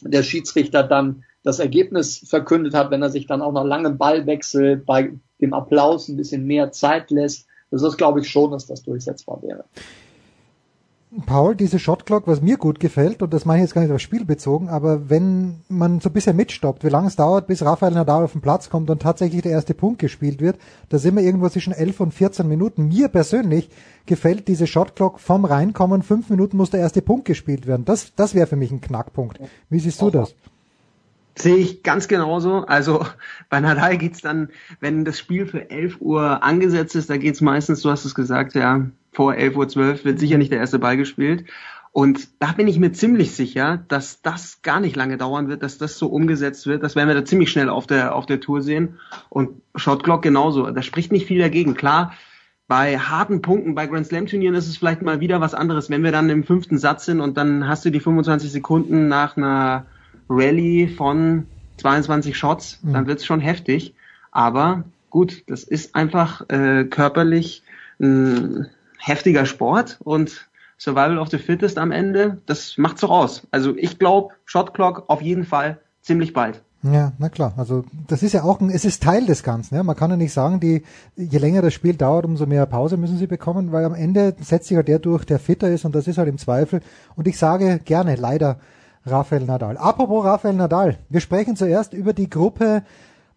der 0.02 0.22
Schiedsrichter 0.22 0.82
dann 0.82 1.24
das 1.42 1.58
Ergebnis 1.58 2.18
verkündet 2.18 2.74
hat, 2.74 2.90
wenn 2.90 3.02
er 3.02 3.10
sich 3.10 3.26
dann 3.26 3.42
auch 3.42 3.52
nach 3.52 3.64
langem 3.64 3.98
Ballwechsel 3.98 4.76
bei 4.76 5.12
dem 5.40 5.54
Applaus 5.54 6.08
ein 6.08 6.16
bisschen 6.16 6.46
mehr 6.46 6.70
Zeit 6.72 7.10
lässt, 7.10 7.46
das 7.70 7.82
ist, 7.82 7.96
glaube 7.96 8.20
ich, 8.20 8.28
schon, 8.28 8.50
dass 8.50 8.66
das 8.66 8.82
durchsetzbar 8.82 9.42
wäre. 9.42 9.64
Paul, 11.26 11.56
diese 11.56 11.80
Shotclock, 11.80 12.28
was 12.28 12.40
mir 12.40 12.56
gut 12.56 12.78
gefällt, 12.78 13.20
und 13.20 13.34
das 13.34 13.44
meine 13.44 13.58
ich 13.58 13.64
jetzt 13.64 13.74
gar 13.74 13.82
nicht 13.82 13.90
auf 13.90 13.98
Spiel 13.98 14.24
bezogen, 14.24 14.68
aber 14.68 15.10
wenn 15.10 15.56
man 15.68 16.00
so 16.00 16.08
ein 16.08 16.12
bisschen 16.12 16.36
mitstoppt, 16.36 16.84
wie 16.84 16.88
lange 16.88 17.08
es 17.08 17.16
dauert, 17.16 17.48
bis 17.48 17.64
Rafael 17.64 17.92
Nadal 17.92 18.22
auf 18.22 18.32
den 18.32 18.40
Platz 18.40 18.70
kommt 18.70 18.88
und 18.90 19.02
tatsächlich 19.02 19.42
der 19.42 19.50
erste 19.50 19.74
Punkt 19.74 19.98
gespielt 19.98 20.40
wird, 20.40 20.56
da 20.88 20.98
sind 20.98 21.16
wir 21.16 21.24
irgendwo 21.24 21.48
zwischen 21.48 21.72
11 21.72 21.98
und 21.98 22.14
14 22.14 22.46
Minuten. 22.46 22.86
Mir 22.86 23.08
persönlich 23.08 23.70
gefällt 24.06 24.46
diese 24.46 24.68
Shotclock 24.68 25.18
vom 25.18 25.44
Reinkommen, 25.44 26.04
fünf 26.04 26.30
Minuten 26.30 26.56
muss 26.56 26.70
der 26.70 26.80
erste 26.80 27.02
Punkt 27.02 27.24
gespielt 27.24 27.66
werden. 27.66 27.84
Das, 27.84 28.14
das 28.14 28.36
wäre 28.36 28.46
für 28.46 28.56
mich 28.56 28.70
ein 28.70 28.80
Knackpunkt. 28.80 29.40
Wie 29.68 29.80
siehst 29.80 30.00
du 30.00 30.10
das? 30.10 30.36
Sehe 31.34 31.56
ich 31.56 31.82
ganz 31.82 32.06
genauso. 32.06 32.66
Also 32.66 33.04
bei 33.48 33.58
Nadal 33.58 33.98
geht's 33.98 34.20
dann, 34.20 34.50
wenn 34.78 35.04
das 35.04 35.18
Spiel 35.18 35.46
für 35.46 35.70
11 35.70 36.00
Uhr 36.00 36.44
angesetzt 36.44 36.94
ist, 36.94 37.10
da 37.10 37.16
geht's 37.16 37.40
meistens, 37.40 37.82
du 37.82 37.90
hast 37.90 38.04
es 38.04 38.14
gesagt, 38.14 38.54
ja, 38.54 38.86
vor 39.12 39.34
11 39.34 39.56
Uhr 39.56 39.68
12 39.68 40.04
wird 40.04 40.18
sicher 40.18 40.38
nicht 40.38 40.52
der 40.52 40.58
erste 40.58 40.78
Ball 40.78 40.96
gespielt. 40.96 41.44
Und 41.92 42.28
da 42.38 42.52
bin 42.52 42.68
ich 42.68 42.78
mir 42.78 42.92
ziemlich 42.92 43.32
sicher, 43.32 43.82
dass 43.88 44.22
das 44.22 44.62
gar 44.62 44.78
nicht 44.78 44.94
lange 44.94 45.16
dauern 45.16 45.48
wird, 45.48 45.64
dass 45.64 45.76
das 45.76 45.98
so 45.98 46.06
umgesetzt 46.06 46.66
wird. 46.66 46.84
Das 46.84 46.94
werden 46.94 47.08
wir 47.08 47.16
da 47.16 47.24
ziemlich 47.24 47.50
schnell 47.50 47.68
auf 47.68 47.86
der, 47.88 48.14
auf 48.14 48.26
der 48.26 48.40
Tour 48.40 48.62
sehen. 48.62 49.00
Und 49.28 49.62
Shot 49.74 50.04
Clock 50.04 50.22
genauso. 50.22 50.70
Da 50.70 50.82
spricht 50.82 51.10
nicht 51.10 51.26
viel 51.26 51.40
dagegen. 51.40 51.74
Klar, 51.74 52.12
bei 52.68 52.96
harten 52.96 53.42
Punkten, 53.42 53.74
bei 53.74 53.88
Grand 53.88 54.06
Slam 54.06 54.26
Turnieren 54.26 54.54
ist 54.54 54.68
es 54.68 54.76
vielleicht 54.76 55.02
mal 55.02 55.18
wieder 55.18 55.40
was 55.40 55.54
anderes, 55.54 55.90
wenn 55.90 56.04
wir 56.04 56.12
dann 56.12 56.30
im 56.30 56.44
fünften 56.44 56.78
Satz 56.78 57.06
sind 57.06 57.20
und 57.20 57.36
dann 57.36 57.66
hast 57.66 57.84
du 57.84 57.90
die 57.90 57.98
25 57.98 58.52
Sekunden 58.52 59.08
nach 59.08 59.36
einer 59.36 59.86
Rallye 60.28 60.86
von 60.86 61.46
22 61.78 62.38
Shots, 62.38 62.78
mhm. 62.82 62.92
dann 62.92 63.06
wird's 63.08 63.26
schon 63.26 63.40
heftig. 63.40 63.94
Aber 64.30 64.84
gut, 65.10 65.42
das 65.48 65.64
ist 65.64 65.96
einfach 65.96 66.48
äh, 66.48 66.84
körperlich 66.84 67.64
ein 67.98 68.68
heftiger 69.00 69.46
Sport 69.46 69.98
und 70.04 70.48
Survival 70.78 71.18
of 71.18 71.28
the 71.28 71.38
Fittest 71.38 71.78
am 71.78 71.92
Ende, 71.92 72.38
das 72.46 72.78
macht's 72.78 73.02
doch 73.02 73.10
aus. 73.10 73.46
Also 73.50 73.76
ich 73.76 73.98
glaube, 73.98 74.34
Shot 74.44 74.72
Clock 74.72 75.04
auf 75.08 75.20
jeden 75.20 75.44
Fall 75.44 75.78
ziemlich 76.00 76.32
bald. 76.32 76.62
Ja, 76.82 77.12
na 77.18 77.28
klar. 77.28 77.52
Also 77.58 77.84
das 78.06 78.22
ist 78.22 78.32
ja 78.32 78.42
auch 78.42 78.60
ein, 78.60 78.70
es 78.70 78.86
ist 78.86 79.02
Teil 79.02 79.26
des 79.26 79.42
Ganzen. 79.42 79.74
Ja? 79.74 79.82
Man 79.82 79.96
kann 79.96 80.10
ja 80.10 80.16
nicht 80.16 80.32
sagen, 80.32 80.60
die, 80.60 80.82
je 81.16 81.38
länger 81.38 81.60
das 81.60 81.74
Spiel 81.74 81.94
dauert, 81.94 82.24
umso 82.24 82.46
mehr 82.46 82.64
Pause 82.64 82.96
müssen 82.96 83.18
sie 83.18 83.26
bekommen, 83.26 83.72
weil 83.72 83.84
am 83.84 83.94
Ende 83.94 84.34
setzt 84.40 84.68
sich 84.68 84.76
halt 84.76 84.88
der 84.88 84.98
durch, 84.98 85.26
der 85.26 85.38
fitter 85.38 85.68
ist 85.68 85.84
und 85.84 85.94
das 85.94 86.08
ist 86.08 86.16
halt 86.16 86.28
im 86.28 86.38
Zweifel. 86.38 86.80
Und 87.16 87.28
ich 87.28 87.36
sage 87.36 87.80
gerne, 87.84 88.14
leider 88.14 88.58
Rafael 89.04 89.44
Nadal. 89.44 89.76
Apropos 89.76 90.24
Rafael 90.24 90.54
Nadal, 90.54 90.98
wir 91.10 91.20
sprechen 91.20 91.56
zuerst 91.56 91.92
über 91.92 92.14
die 92.14 92.30
Gruppe 92.30 92.82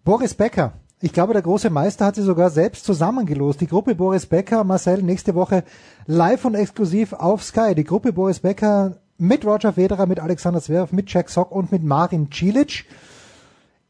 Boris 0.05 0.33
Becker. 0.33 0.73
Ich 1.03 1.11
glaube, 1.11 1.33
der 1.33 1.41
große 1.41 1.69
Meister 1.69 2.05
hat 2.05 2.15
sie 2.15 2.21
sogar 2.21 2.49
selbst 2.49 2.85
zusammengelost. 2.85 3.59
Die 3.59 3.67
Gruppe 3.67 3.93
Boris 3.93 4.25
Becker, 4.25 4.63
Marcel, 4.63 5.03
nächste 5.03 5.35
Woche 5.35 5.65
live 6.07 6.45
und 6.45 6.55
exklusiv 6.55 7.11
auf 7.11 7.43
Sky. 7.43 7.75
Die 7.75 7.83
Gruppe 7.83 8.13
Boris 8.13 8.39
Becker 8.39 8.95
mit 9.17 9.45
Roger 9.45 9.73
Federer, 9.73 10.05
mit 10.05 10.21
Alexander 10.21 10.61
Zverev, 10.61 10.95
mit 10.95 11.11
Jack 11.11 11.29
Sock 11.29 11.51
und 11.51 11.73
mit 11.73 11.83
Marin 11.83 12.29
Cilic. 12.31 12.85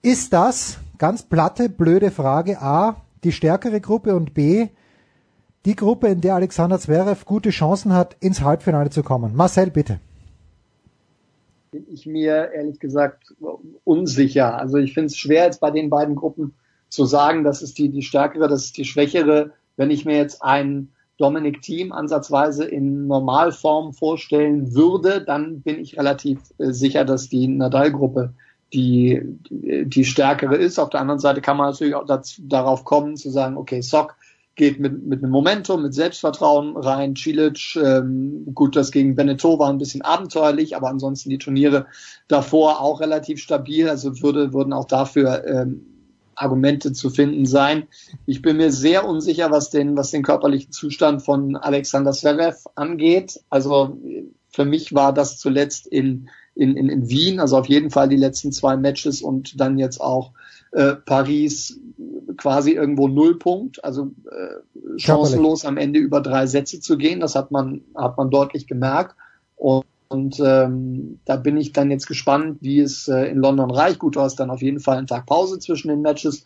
Ist 0.02 0.34
das, 0.34 0.80
ganz 0.98 1.22
platte, 1.22 1.70
blöde 1.70 2.10
Frage, 2.10 2.60
A, 2.60 2.96
die 3.24 3.32
stärkere 3.32 3.80
Gruppe 3.80 4.16
und 4.16 4.34
B, 4.34 4.70
die 5.66 5.76
Gruppe, 5.76 6.08
in 6.08 6.22
der 6.22 6.34
Alexander 6.34 6.80
Zverev 6.80 7.26
gute 7.26 7.52
Chancen 7.52 7.94
hat, 7.94 8.18
ins 8.22 8.42
Halbfinale 8.42 8.90
zu 8.90 9.04
kommen? 9.04 9.36
Marcel, 9.36 9.70
bitte 9.70 10.00
bin 11.70 11.86
ich 11.92 12.06
mir 12.06 12.52
ehrlich 12.54 12.80
gesagt 12.80 13.34
unsicher. 13.84 14.60
Also 14.60 14.78
ich 14.78 14.94
finde 14.94 15.08
es 15.08 15.18
schwer, 15.18 15.46
jetzt 15.46 15.60
bei 15.60 15.72
den 15.72 15.90
beiden 15.90 16.16
Gruppen 16.16 16.54
zu 16.94 17.06
sagen, 17.06 17.44
das 17.44 17.64
ist 17.64 17.80
die, 17.80 17.90
die 17.90 18.04
stärkere, 18.04 18.48
das 18.48 18.66
ist 18.66 18.78
die 18.78 18.86
schwächere. 18.86 19.52
Wenn 19.78 19.90
ich 19.90 20.06
mir 20.06 20.16
jetzt 20.16 20.44
ein 20.44 20.90
Dominic 21.18 21.62
Team 21.62 21.92
ansatzweise 21.92 22.66
in 22.66 23.08
Normalform 23.08 23.94
vorstellen 23.94 24.76
würde, 24.76 25.24
dann 25.26 25.62
bin 25.62 25.80
ich 25.80 25.98
relativ 25.98 26.40
äh, 26.60 26.72
sicher, 26.72 27.04
dass 27.04 27.30
die 27.30 27.48
Nadal-Gruppe 27.48 28.34
die, 28.74 29.22
die, 29.50 30.06
stärkere 30.06 30.56
ist. 30.56 30.80
Auf 30.80 30.90
der 30.90 31.02
anderen 31.02 31.20
Seite 31.20 31.42
kann 31.42 31.58
man 31.58 31.72
natürlich 31.72 31.96
auch 31.96 32.06
dazu, 32.06 32.42
darauf 32.44 32.86
kommen, 32.86 33.18
zu 33.18 33.30
sagen, 33.30 33.58
okay, 33.58 33.82
Sock 33.82 34.16
geht 34.56 34.80
mit, 34.80 35.04
mit 35.04 35.24
einem 35.24 35.32
Momentum, 35.32 35.82
mit 35.82 35.96
Selbstvertrauen 35.96 36.78
rein. 36.78 37.16
Cilic, 37.16 37.76
ähm, 37.76 38.46
gut, 38.54 38.76
das 38.76 38.92
gegen 38.92 39.16
Beneteau 39.16 39.58
war 39.58 39.70
ein 39.70 39.80
bisschen 39.80 40.04
abenteuerlich, 40.04 40.76
aber 40.76 40.90
ansonsten 40.90 41.30
die 41.30 41.40
Turniere 41.40 41.88
davor 42.28 42.82
auch 42.82 43.00
relativ 43.00 43.40
stabil. 43.40 43.90
Also 43.90 44.22
würde, 44.22 44.54
würden 44.54 44.74
auch 44.74 44.86
dafür 44.86 45.46
ähm, 45.48 45.93
Argumente 46.36 46.94
zu 46.94 47.10
finden 47.10 47.46
sein. 47.46 47.88
Ich 48.26 48.42
bin 48.42 48.58
mir 48.58 48.72
sehr 48.72 49.08
unsicher, 49.08 49.52
was 49.52 49.70
den, 49.70 49.96
was 49.98 50.12
den 50.12 50.24
körperlichen 50.24 50.72
Zustand 50.72 51.24
von 51.24 51.56
Alexander 51.56 52.12
Zverev 52.12 52.58
angeht. 52.76 53.40
Also 53.50 53.98
für 54.50 54.66
mich 54.66 54.94
war 54.94 55.14
das 55.14 55.38
zuletzt 55.38 55.88
in, 55.88 56.30
in, 56.56 56.78
in, 56.78 56.90
in 56.90 57.10
Wien, 57.10 57.40
also 57.40 57.58
auf 57.58 57.68
jeden 57.68 57.90
Fall 57.90 58.10
die 58.10 58.18
letzten 58.18 58.52
zwei 58.52 58.78
Matches 58.78 59.22
und 59.22 59.60
dann 59.60 59.78
jetzt 59.78 60.00
auch 60.00 60.32
äh, 60.72 60.94
Paris 60.96 61.80
quasi 62.38 62.72
irgendwo 62.72 63.08
Nullpunkt, 63.08 63.84
also 63.84 64.12
äh, 64.30 64.98
chancenlos 64.98 65.66
am 65.66 65.78
Ende 65.78 66.00
über 66.00 66.22
drei 66.22 66.46
Sätze 66.48 66.80
zu 66.80 66.98
gehen. 66.98 67.20
Das 67.20 67.36
hat 67.36 67.52
man, 67.52 67.82
hat 67.96 68.18
man 68.18 68.30
deutlich 68.30 68.68
gemerkt. 68.68 69.16
Und, 69.56 69.86
und 70.14 70.40
ähm, 70.40 71.20
da 71.26 71.36
bin 71.36 71.58
ich 71.58 71.74
dann 71.74 71.92
jetzt 71.92 72.08
gespannt, 72.08 72.60
wie 72.62 72.80
es 72.80 73.08
äh, 73.08 73.26
in 73.26 73.40
London 73.40 73.72
reicht. 73.72 74.00
Gut, 74.00 74.16
du 74.16 74.22
hast 74.22 74.36
dann 74.40 74.50
auf 74.50 74.62
jeden 74.62 74.80
Fall 74.80 74.98
einen 74.98 75.08
Tag 75.08 75.26
Pause 75.26 75.60
zwischen 75.60 75.88
den 75.88 76.02
Matches. 76.02 76.46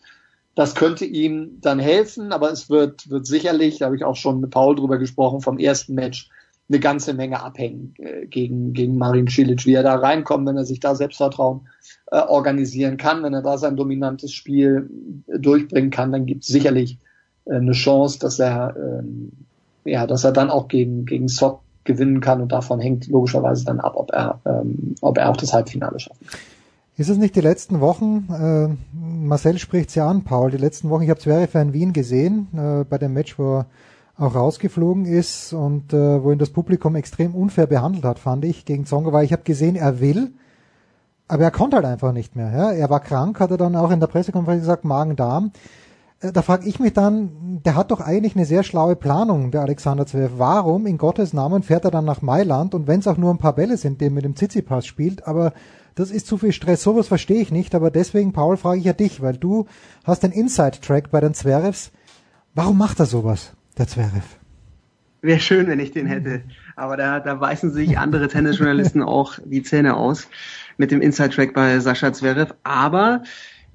Das 0.54 0.74
könnte 0.74 1.04
ihm 1.04 1.58
dann 1.60 1.78
helfen, 1.78 2.32
aber 2.32 2.50
es 2.50 2.68
wird, 2.68 3.08
wird 3.10 3.26
sicherlich, 3.26 3.78
da 3.78 3.86
habe 3.86 3.96
ich 3.96 4.04
auch 4.04 4.16
schon 4.16 4.40
mit 4.40 4.50
Paul 4.50 4.74
drüber 4.74 4.98
gesprochen, 4.98 5.40
vom 5.40 5.58
ersten 5.58 5.94
Match 5.94 6.30
eine 6.68 6.80
ganze 6.80 7.14
Menge 7.14 7.42
abhängen 7.42 7.94
äh, 7.98 8.26
gegen, 8.26 8.72
gegen 8.72 8.98
Marin 8.98 9.28
Cilic, 9.28 9.64
wie 9.66 9.74
er 9.74 9.82
da 9.82 9.94
reinkommt, 9.94 10.46
wenn 10.46 10.56
er 10.56 10.64
sich 10.64 10.80
da 10.80 10.94
Selbstvertrauen 10.94 11.68
äh, 12.10 12.18
organisieren 12.18 12.96
kann, 12.96 13.22
wenn 13.22 13.34
er 13.34 13.42
da 13.42 13.56
sein 13.56 13.76
dominantes 13.76 14.32
Spiel 14.32 14.90
äh, 15.28 15.38
durchbringen 15.38 15.90
kann, 15.90 16.12
dann 16.12 16.26
gibt 16.26 16.42
es 16.42 16.48
sicherlich 16.48 16.98
äh, 17.44 17.54
eine 17.54 17.72
Chance, 17.72 18.18
dass 18.18 18.38
er 18.38 18.74
ähm, 18.76 19.32
ja, 19.88 20.06
dass 20.06 20.24
er 20.24 20.32
dann 20.32 20.50
auch 20.50 20.68
gegen, 20.68 21.06
gegen 21.06 21.28
Sock 21.28 21.60
gewinnen 21.88 22.20
kann 22.20 22.40
und 22.40 22.52
davon 22.52 22.78
hängt 22.78 23.08
logischerweise 23.08 23.64
dann 23.64 23.80
ab, 23.80 23.94
ob 23.96 24.12
er, 24.12 24.38
ähm, 24.46 24.94
ob 25.00 25.18
er 25.18 25.30
auch 25.30 25.36
das 25.36 25.52
Halbfinale 25.52 25.98
schafft. 25.98 26.20
Ist 26.96 27.08
es 27.08 27.18
nicht 27.18 27.34
die 27.34 27.40
letzten 27.40 27.80
Wochen, 27.80 28.28
äh, 28.30 28.68
Marcel 28.96 29.58
spricht 29.58 29.88
es 29.88 29.94
ja 29.96 30.08
an, 30.08 30.22
Paul, 30.22 30.50
die 30.50 30.56
letzten 30.56 30.90
Wochen, 30.90 31.02
ich 31.02 31.10
habe 31.10 31.20
Zverev 31.20 31.58
in 31.58 31.72
Wien 31.72 31.92
gesehen, 31.92 32.48
äh, 32.54 32.84
bei 32.84 32.98
dem 32.98 33.12
Match, 33.12 33.38
wo 33.38 33.58
er 33.58 33.66
auch 34.16 34.34
rausgeflogen 34.34 35.04
ist 35.04 35.52
und 35.52 35.92
äh, 35.92 36.22
wo 36.22 36.32
ihn 36.32 36.38
das 36.38 36.50
Publikum 36.50 36.96
extrem 36.96 37.34
unfair 37.34 37.66
behandelt 37.66 38.04
hat, 38.04 38.18
fand 38.18 38.44
ich, 38.44 38.64
gegen 38.64 38.84
Zonga, 38.84 39.12
weil 39.12 39.24
ich 39.24 39.32
habe 39.32 39.42
gesehen, 39.42 39.76
er 39.76 40.00
will, 40.00 40.32
aber 41.28 41.44
er 41.44 41.50
konnte 41.50 41.76
halt 41.76 41.86
einfach 41.86 42.12
nicht 42.12 42.34
mehr. 42.34 42.50
Ja? 42.50 42.72
Er 42.72 42.90
war 42.90 43.00
krank, 43.00 43.38
hat 43.38 43.50
er 43.50 43.58
dann 43.58 43.76
auch 43.76 43.90
in 43.90 44.00
der 44.00 44.06
Pressekonferenz 44.08 44.62
gesagt, 44.62 44.84
Magen-Darm. 44.84 45.52
Äh, 46.20 46.32
da 46.32 46.42
frage 46.42 46.68
ich 46.68 46.80
mich 46.80 46.92
dann, 46.92 47.60
der 47.64 47.76
hat 47.76 47.90
doch 47.90 48.00
eigentlich 48.00 48.36
eine 48.36 48.44
sehr 48.44 48.62
schlaue 48.62 48.96
Planung, 48.96 49.50
der 49.50 49.62
Alexander 49.62 50.06
Zverev. 50.06 50.34
Warum 50.36 50.86
in 50.86 50.98
Gottes 50.98 51.32
Namen 51.32 51.62
fährt 51.62 51.84
er 51.84 51.90
dann 51.90 52.04
nach 52.04 52.22
Mailand 52.22 52.74
und 52.74 52.86
wenn 52.86 53.00
es 53.00 53.06
auch 53.06 53.16
nur 53.16 53.32
ein 53.32 53.38
paar 53.38 53.54
Bälle 53.54 53.76
sind, 53.76 54.00
die 54.00 54.06
er 54.06 54.10
mit 54.10 54.24
dem 54.24 54.34
Tsitsipas 54.34 54.86
spielt, 54.86 55.26
aber 55.26 55.52
das 55.94 56.10
ist 56.10 56.26
zu 56.26 56.38
viel 56.38 56.52
Stress. 56.52 56.82
Sowas 56.82 57.08
verstehe 57.08 57.40
ich 57.40 57.50
nicht, 57.50 57.74
aber 57.74 57.90
deswegen, 57.90 58.32
Paul, 58.32 58.56
frage 58.56 58.78
ich 58.78 58.84
ja 58.84 58.92
dich, 58.92 59.20
weil 59.20 59.36
du 59.36 59.66
hast 60.04 60.22
den 60.22 60.30
Inside-Track 60.32 61.10
bei 61.10 61.20
den 61.20 61.34
Zverevs. 61.34 61.90
Warum 62.54 62.78
macht 62.78 63.00
er 63.00 63.06
sowas, 63.06 63.52
der 63.76 63.88
Zverev? 63.88 64.24
Wäre 65.20 65.40
schön, 65.40 65.66
wenn 65.66 65.80
ich 65.80 65.90
den 65.90 66.06
hätte. 66.06 66.42
Aber 66.76 66.96
da, 66.96 67.18
da 67.18 67.34
beißen 67.34 67.72
sich 67.72 67.98
andere 67.98 68.28
Tennisjournalisten 68.28 69.02
auch 69.02 69.40
die 69.44 69.64
Zähne 69.64 69.96
aus 69.96 70.28
mit 70.76 70.92
dem 70.92 71.00
Inside-Track 71.00 71.52
bei 71.54 71.80
Sascha 71.80 72.12
Zverev. 72.12 72.54
Aber 72.62 73.24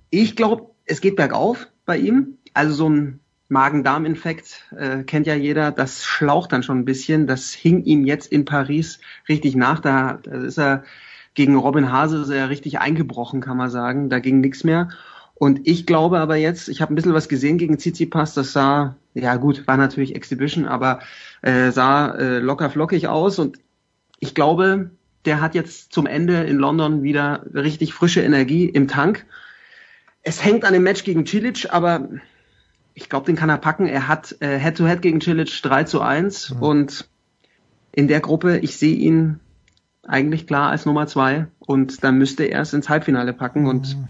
ich 0.10 0.38
glaube, 0.38 0.70
es 0.86 1.02
geht 1.02 1.18
bergauf 1.18 1.68
bei 1.86 1.98
ihm. 1.98 2.38
Also 2.54 2.74
so 2.74 2.90
ein 2.90 3.20
Magen-Darm-Infekt 3.50 4.66
äh, 4.78 5.04
kennt 5.04 5.28
ja 5.28 5.36
jeder. 5.36 5.72
Das 5.72 6.04
schlaucht 6.04 6.52
dann 6.52 6.64
schon 6.64 6.80
ein 6.80 6.86
bisschen. 6.86 7.28
Das 7.28 7.52
hing 7.52 7.84
ihm 7.84 8.06
jetzt 8.06 8.32
in 8.32 8.46
Paris 8.46 9.00
richtig 9.30 9.56
nach. 9.56 9.80
Da, 9.80 10.20
da 10.24 10.32
ist 10.32 10.58
er 10.58 10.84
gegen 11.36 11.56
Robin 11.56 11.92
Hase 11.92 12.34
er 12.36 12.50
richtig 12.50 12.80
eingebrochen, 12.80 13.42
kann 13.42 13.58
man 13.58 13.70
sagen. 13.70 14.10
Da 14.10 14.20
ging 14.20 14.42
nichts 14.42 14.64
mehr. 14.64 14.90
Und 15.36 15.68
ich 15.68 15.86
glaube 15.86 16.20
aber 16.20 16.36
jetzt, 16.36 16.70
ich 16.70 16.82
habe 16.82 16.94
ein 16.94 16.96
bisschen 16.96 17.14
was 17.14 17.28
gesehen 17.28 17.58
gegen 17.58 17.78
Tsitsipas, 17.78 18.34
das 18.34 18.54
sah, 18.54 18.96
ja 19.14 19.36
gut, 19.36 19.68
war 19.68 19.78
natürlich 19.78 20.16
Exhibition, 20.16 20.66
aber 20.66 21.00
äh, 21.42 21.72
sah 21.72 22.12
äh, 22.16 22.40
locker 22.40 22.70
flockig 22.70 23.08
aus 23.08 23.40
und 23.40 23.58
ich 24.20 24.36
glaube, 24.36 24.92
der 25.26 25.42
hat 25.42 25.56
jetzt 25.56 25.92
zum 25.92 26.06
Ende 26.06 26.44
in 26.44 26.58
London 26.58 27.04
wieder 27.04 27.46
richtig 27.54 27.94
frische 27.94 28.22
Energie 28.22 28.66
im 28.66 28.88
Tank. 28.88 29.26
Es 30.24 30.44
hängt 30.44 30.66
an 30.66 30.74
dem 30.74 30.84
Match 30.84 31.04
gegen 31.04 31.26
Cilic, 31.26 31.68
aber 31.70 32.10
ich 32.94 33.10
glaube, 33.10 33.26
den 33.26 33.36
kann 33.36 33.50
er 33.50 33.58
packen. 33.58 33.88
Er 33.88 34.08
hat 34.08 34.36
äh, 34.40 34.58
Head-to-Head 34.58 34.98
-head 34.98 35.02
gegen 35.02 35.22
Cilic 35.22 35.62
3 35.62 35.84
zu 35.84 36.02
1 36.02 36.52
mhm. 36.52 36.62
und 36.62 37.10
in 37.92 38.08
der 38.08 38.22
Gruppe, 38.22 38.58
ich 38.58 38.78
sehe 38.78 38.96
ihn 38.96 39.40
eigentlich 40.06 40.48
klar 40.48 40.72
als 40.72 40.86
Nummer 40.86 41.08
zwei 41.08 41.48
und 41.60 42.04
dann 42.04 42.18
müsste 42.18 42.44
er 42.44 42.62
es 42.62 42.74
ins 42.74 42.90
Halbfinale 42.90 43.34
packen 43.34 43.68
und 43.68 43.96
mhm. 43.96 44.08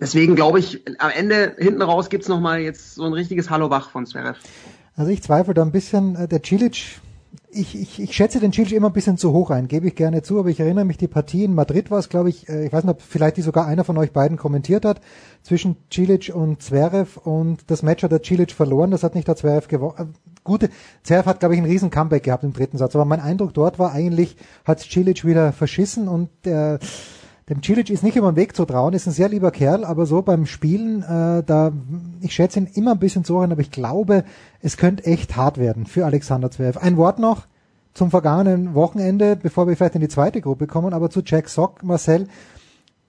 deswegen 0.00 0.36
glaube 0.36 0.58
ich, 0.58 0.82
am 0.98 1.10
Ende 1.10 1.54
hinten 1.58 1.82
raus 1.82 2.08
gibt's 2.08 2.28
noch 2.28 2.40
mal 2.40 2.60
jetzt 2.60 2.94
so 2.94 3.04
ein 3.04 3.12
richtiges 3.12 3.50
Hallo 3.50 3.70
Wach 3.70 3.90
von 3.90 4.06
Zverev. 4.06 4.38
Also 4.96 5.10
ich 5.10 5.22
zweifle 5.22 5.52
da 5.52 5.62
ein 5.62 5.72
bisschen, 5.72 6.16
äh, 6.16 6.28
der 6.28 6.40
Cilic, 6.42 7.00
ich, 7.50 7.80
ich, 7.80 8.00
ich 8.00 8.12
schätze 8.14 8.40
den 8.40 8.52
Cilic 8.52 8.72
immer 8.72 8.88
ein 8.88 8.92
bisschen 8.92 9.16
zu 9.16 9.32
hoch 9.32 9.50
ein, 9.50 9.68
gebe 9.68 9.88
ich 9.88 9.94
gerne 9.94 10.22
zu, 10.22 10.38
aber 10.38 10.48
ich 10.48 10.60
erinnere 10.60 10.84
mich, 10.84 10.98
die 10.98 11.08
Partie 11.08 11.44
in 11.44 11.54
Madrid 11.54 11.90
war 11.90 11.98
es, 11.98 12.08
glaube 12.08 12.28
ich, 12.28 12.48
äh, 12.48 12.66
ich 12.66 12.72
weiß 12.72 12.84
nicht, 12.84 12.92
ob 12.92 13.02
vielleicht 13.02 13.36
die 13.36 13.42
sogar 13.42 13.66
einer 13.66 13.84
von 13.84 13.96
euch 13.98 14.12
beiden 14.12 14.36
kommentiert 14.36 14.84
hat, 14.84 15.00
zwischen 15.42 15.76
Cilic 15.92 16.32
und 16.34 16.62
Zverev 16.62 17.18
und 17.22 17.70
das 17.70 17.82
Match 17.82 18.02
hat 18.02 18.12
der 18.12 18.22
Cilic 18.22 18.52
verloren, 18.52 18.90
das 18.90 19.02
hat 19.02 19.14
nicht 19.14 19.28
der 19.28 19.36
Zverev 19.36 19.68
gewonnen, 19.68 19.94
äh, 19.98 20.04
gute, 20.44 20.70
Zverev 21.02 21.26
hat, 21.26 21.40
glaube 21.40 21.54
ich, 21.54 21.60
einen 21.60 21.70
riesen 21.70 21.90
Comeback 21.90 22.24
gehabt 22.24 22.44
im 22.44 22.52
dritten 22.52 22.78
Satz, 22.78 22.94
aber 22.94 23.04
mein 23.04 23.20
Eindruck 23.20 23.54
dort 23.54 23.78
war 23.78 23.92
eigentlich, 23.92 24.36
hat 24.64 24.80
Cilic 24.80 25.24
wieder 25.24 25.52
verschissen 25.52 26.08
und 26.08 26.28
der, 26.44 26.78
dem 27.48 27.62
Cilic 27.62 27.90
ist 27.90 28.02
nicht 28.02 28.16
über 28.16 28.32
den 28.32 28.36
Weg 28.36 28.56
zu 28.56 28.64
trauen, 28.64 28.92
ist 28.92 29.06
ein 29.06 29.12
sehr 29.12 29.28
lieber 29.28 29.52
Kerl, 29.52 29.84
aber 29.84 30.04
so 30.06 30.22
beim 30.22 30.46
Spielen, 30.46 31.02
äh, 31.02 31.44
da, 31.44 31.72
ich 32.20 32.34
schätze 32.34 32.58
ihn 32.58 32.66
immer 32.74 32.92
ein 32.92 32.98
bisschen 32.98 33.22
so 33.22 33.38
rein, 33.38 33.52
aber 33.52 33.60
ich 33.60 33.70
glaube, 33.70 34.24
es 34.60 34.76
könnte 34.76 35.04
echt 35.04 35.36
hart 35.36 35.56
werden 35.56 35.86
für 35.86 36.04
Alexander 36.04 36.50
Zverev. 36.50 36.78
Ein 36.80 36.96
Wort 36.96 37.20
noch 37.20 37.46
zum 37.94 38.10
vergangenen 38.10 38.74
Wochenende, 38.74 39.36
bevor 39.36 39.68
wir 39.68 39.76
vielleicht 39.76 39.94
in 39.94 40.00
die 40.00 40.08
zweite 40.08 40.40
Gruppe 40.40 40.66
kommen, 40.66 40.92
aber 40.92 41.08
zu 41.08 41.22
Jack 41.24 41.48
Sock, 41.48 41.84
Marcel, 41.84 42.26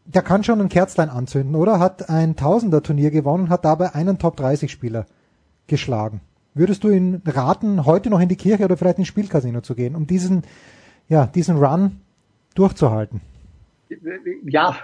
der 0.06 0.22
kann 0.22 0.43
schon 0.43 0.61
ein 0.61 0.69
Kerzlein 0.69 1.09
anzünden, 1.09 1.56
oder? 1.56 1.80
Hat 1.80 2.09
ein 2.09 2.35
Tausender-Turnier 2.35 3.11
gewonnen, 3.11 3.49
hat 3.49 3.66
dabei 3.66 3.95
einen 3.95 4.19
Top-30-Spieler 4.19 5.07
geschlagen. 5.66 6.22
Würdest 6.53 6.83
du 6.83 6.90
ihn 6.90 7.22
raten, 7.25 7.85
heute 7.85 8.09
noch 8.09 8.19
in 8.19 8.30
die 8.30 8.35
Kirche 8.35 8.66
oder 8.66 8.77
vielleicht 8.77 8.99
ins 8.99 9.07
Spielcasino 9.07 9.61
zu 9.61 9.75
gehen, 9.75 9.95
um 9.95 10.07
diesen, 10.07 10.43
ja, 11.09 11.25
diesen 11.25 11.57
Run 11.57 11.99
durchzuhalten? 12.56 13.19
Ja, 14.45 14.77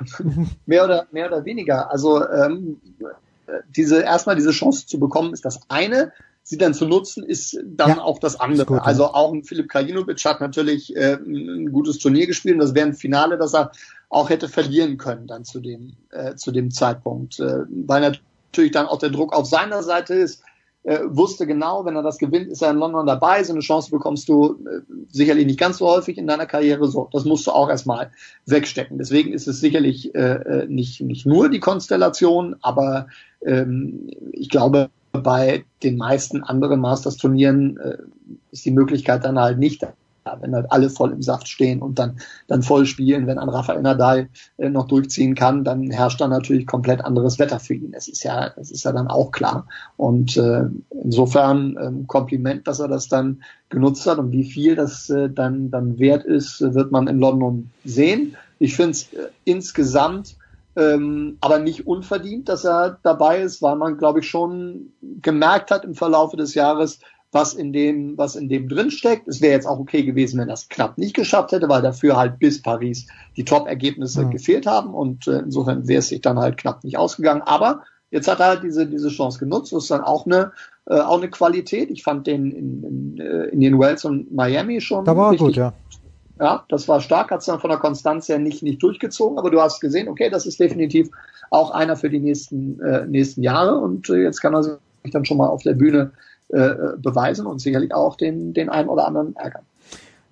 mehr 0.65 0.85
oder, 0.85 1.07
mehr 1.11 1.27
oder 1.27 1.45
weniger. 1.45 1.91
Also 1.91 2.27
ähm, 2.27 2.82
diese 3.75 4.01
erstmal 4.01 4.35
diese 4.35 4.51
Chance 4.51 4.88
zu 4.88 4.99
bekommen, 4.99 5.33
ist 5.33 5.45
das 5.45 5.59
eine. 5.69 6.11
Sie 6.45 6.57
dann 6.57 6.73
zu 6.73 6.85
nutzen, 6.85 7.23
ist 7.23 7.57
dann 7.64 7.90
ja, 7.91 8.01
auch 8.01 8.19
das 8.19 8.38
andere. 8.38 8.65
Gut, 8.65 8.82
also 8.82 9.06
auch 9.06 9.32
ein 9.33 9.43
Philipp 9.43 9.69
Krajinovic 9.69 10.23
hat 10.25 10.41
natürlich 10.41 10.93
äh, 10.95 11.14
ein 11.14 11.72
gutes 11.72 11.99
Turnier 11.99 12.27
gespielt 12.27 12.56
und 12.56 12.61
das 12.61 12.73
wäre 12.73 12.88
ein 12.88 12.93
Finale, 12.93 13.38
das 13.38 13.53
er 13.53 13.72
auch 14.09 14.30
hätte 14.30 14.49
verlieren 14.49 14.98
können 14.98 15.25
dann 15.25 15.45
zu 15.45 15.61
dem, 15.61 15.93
äh, 16.11 16.35
zu 16.35 16.51
dem 16.51 16.69
Zeitpunkt. 16.69 17.40
Äh, 17.40 17.59
weil 17.69 18.01
natürlich 18.01 18.72
dann 18.72 18.88
auch 18.88 18.99
der 18.99 19.09
Druck 19.09 19.33
auf 19.33 19.48
seiner 19.48 19.83
Seite 19.83 20.15
ist 20.15 20.43
äh, 20.84 21.00
wusste 21.06 21.48
genau, 21.48 21.86
wenn 21.86 21.95
er 21.95 22.03
das 22.03 22.18
gewinnt, 22.18 22.50
ist 22.50 22.62
er 22.62 22.72
in 22.72 22.78
London 22.78 23.06
dabei. 23.06 23.44
So 23.44 23.53
eine 23.53 23.62
Chance 23.62 23.90
bekommst 23.90 24.28
du 24.28 24.58
äh, 24.66 24.82
sicherlich 25.10 25.45
nicht 25.45 25.60
ganz 25.60 25.78
so 25.78 25.88
häufig 25.88 26.18
in 26.18 26.28
deiner 26.28 26.45
Karriere. 26.45 26.88
So, 26.88 27.10
das 27.12 27.26
musst 27.26 27.48
du 27.48 27.52
auch 27.52 27.70
erstmal 27.70 28.12
wegstecken. 28.45 28.98
Deswegen 28.98 29.34
ist 29.34 29.48
es 29.48 29.60
sicherlich 29.60 30.14
äh, 30.14 30.20
äh, 30.20 30.68
nicht 30.68 31.02
nicht 31.02 31.26
nur 31.26 31.50
die 31.50 31.60
Konstellation, 31.60 32.58
aber 32.62 33.08
ähm, 33.45 34.10
ich 34.34 34.50
glaube, 34.50 34.90
bei 35.14 35.64
den 35.84 35.98
meisten 35.98 36.44
anderen 36.44 36.80
Masters-Turnieren 36.82 37.78
äh, 37.78 37.98
ist 38.52 38.66
die 38.66 38.72
Möglichkeit 38.72 39.24
dann 39.24 39.40
halt 39.40 39.60
nicht 39.60 39.84
wenn 40.40 40.56
halt 40.56 40.72
alle 40.72 40.90
voll 40.90 41.11
im 41.11 41.22
Saft 41.22 41.48
stehen 41.48 41.82
und 41.82 42.00
dann, 42.00 42.18
dann 42.48 42.64
voll 42.64 42.85
spielen, 42.85 43.27
wenn 43.27 43.38
ein 43.38 43.50
Rafael 43.50 43.82
Nadal 43.82 44.30
äh, 44.58 44.69
noch 44.69 44.88
durchziehen 44.88 45.35
kann, 45.35 45.64
dann 45.64 45.92
herrscht 45.92 46.22
dann 46.22 46.30
natürlich 46.30 46.66
komplett 46.66 47.03
anderes 47.03 47.40
Wetter 47.40 47.60
für 47.60 47.76
ihn. 47.76 47.93
Es 47.93 48.08
ist 48.08 48.24
ja, 48.24 48.52
es 48.58 48.72
ist 48.72 48.84
ja 48.84 48.92
dann 48.92 49.08
auch 49.08 49.32
klar. 49.32 49.68
Und 49.98 50.38
äh, 50.38 50.66
insofern 51.03 51.77
ähm, 51.82 52.08
Kompliment, 52.08 52.68
dass 52.68 52.80
er 52.80 52.88
das 52.88 53.08
dann 53.08 53.43
genutzt 53.69 54.06
hat 54.06 54.18
und 54.18 54.32
wie 54.32 54.43
viel 54.43 54.76
das 54.76 55.10
äh, 55.10 55.30
dann, 55.30 55.72
dann 55.72 56.00
wert 56.00 56.26
ist, 56.26 56.61
wird 56.61 56.92
man 56.92 57.08
in 57.08 57.19
London 57.19 57.72
sehen. 57.84 58.35
Ich 58.60 58.76
finde 58.76 58.92
es 58.92 59.14
äh, 59.14 59.30
insgesamt 59.45 60.35
ähm, 60.76 61.38
aber 61.40 61.60
nicht 61.60 61.85
unverdient, 61.85 62.50
dass 62.50 62.66
er 62.66 62.98
dabei 63.03 63.42
ist, 63.42 63.61
weil 63.61 63.76
man, 63.76 63.98
glaube 63.98 64.19
ich, 64.19 64.27
schon 64.27 64.92
gemerkt 65.22 65.69
hat 65.69 65.85
im 65.85 65.93
Verlaufe 65.93 66.35
des 66.35 66.56
Jahres, 66.56 67.00
was 67.34 67.53
in 67.53 67.74
dem, 67.74 68.18
was 68.18 68.36
in 68.36 68.50
dem 68.50 68.70
drin 68.70 68.92
steckt. 68.92 69.28
Es 69.28 69.42
wäre 69.42 69.53
jetzt 69.53 69.66
auch 69.66 69.80
okay 69.80 70.03
gewesen, 70.03 70.40
wenn 70.40 70.48
das 70.48 70.70
knapp 70.70 70.98
nicht 70.98 71.16
geschafft 71.16 71.52
hätte, 71.52 71.70
weil 71.70 71.82
dafür 71.82 72.16
halt 72.16 72.40
bis 72.40 72.62
Paris 72.62 73.08
die 73.36 73.45
Top-Ergebnisse 73.45 74.26
mhm. 74.26 74.32
gefehlt 74.32 74.66
haben 74.66 74.94
und 74.94 75.28
äh, 75.28 75.40
insofern 75.40 75.88
wäre 75.88 76.00
es 76.00 76.10
sich 76.10 76.22
dann 76.22 76.40
halt 76.40 76.58
knapp 76.58 76.84
nicht 76.84 76.98
ausgegangen. 76.98 77.42
Aber 77.42 77.84
jetzt 78.12 78.28
hat 78.28 78.40
er 78.40 78.48
halt 78.48 78.64
diese, 78.64 78.86
diese 78.86 79.10
Chance 79.10 79.40
genutzt. 79.40 79.74
Das 79.74 79.84
ist 79.84 79.92
dann 79.92 80.02
auch 80.02 80.26
eine, 80.26 80.52
äh, 80.86 81.00
auch 81.00 81.18
eine 81.18 81.30
Qualität. 81.30 81.90
Ich 81.90 82.03
fand 82.03 82.28
den 82.28 82.52
in, 82.52 82.84
in, 82.84 83.18
äh, 83.20 83.45
in 83.45 83.60
den 83.60 83.80
Wells 83.80 84.06
und 84.06 84.32
Miami 84.32 84.80
schon. 84.80 85.03
Da 85.06 85.18
war 85.18 85.32
richtig, 85.32 85.48
gut, 85.48 85.56
ja. 85.56 85.74
Ja, 86.40 86.66
das 86.68 86.88
war 86.88 87.00
stark, 87.00 87.30
hat 87.32 87.42
es 87.42 87.45
dann 87.45 87.60
von 87.60 87.70
der 87.70 87.80
Konstanz 87.80 88.28
her 88.28 88.40
nicht, 88.40 88.64
nicht 88.64 88.82
durchgezogen, 88.82 89.38
aber 89.38 89.52
du 89.52 89.62
hast 89.62 89.80
gesehen, 89.80 90.08
okay, 90.08 90.32
das 90.32 90.48
ist 90.48 90.60
definitiv 90.60 91.10
auch 91.52 91.70
einer 91.72 91.95
für 91.95 92.10
die 92.10 92.20
nächsten, 92.20 92.80
äh, 92.82 93.06
nächsten 93.06 93.44
Jahre 93.44 93.78
und 93.78 94.10
äh, 94.10 94.24
jetzt 94.24 94.42
kann 94.42 94.56
er 94.56 94.64
sich 94.64 94.74
dann 95.12 95.26
schon 95.26 95.38
mal 95.38 95.48
auf 95.48 95.62
der 95.62 95.74
Bühne 95.74 96.12
äh, 96.53 96.98
beweisen 96.98 97.45
und 97.45 97.59
sicherlich 97.59 97.93
auch 97.93 98.15
den, 98.15 98.53
den 98.53 98.69
einen 98.69 98.90
oder 98.90 99.07
anderen 99.07 99.35
ärgern. 99.35 99.64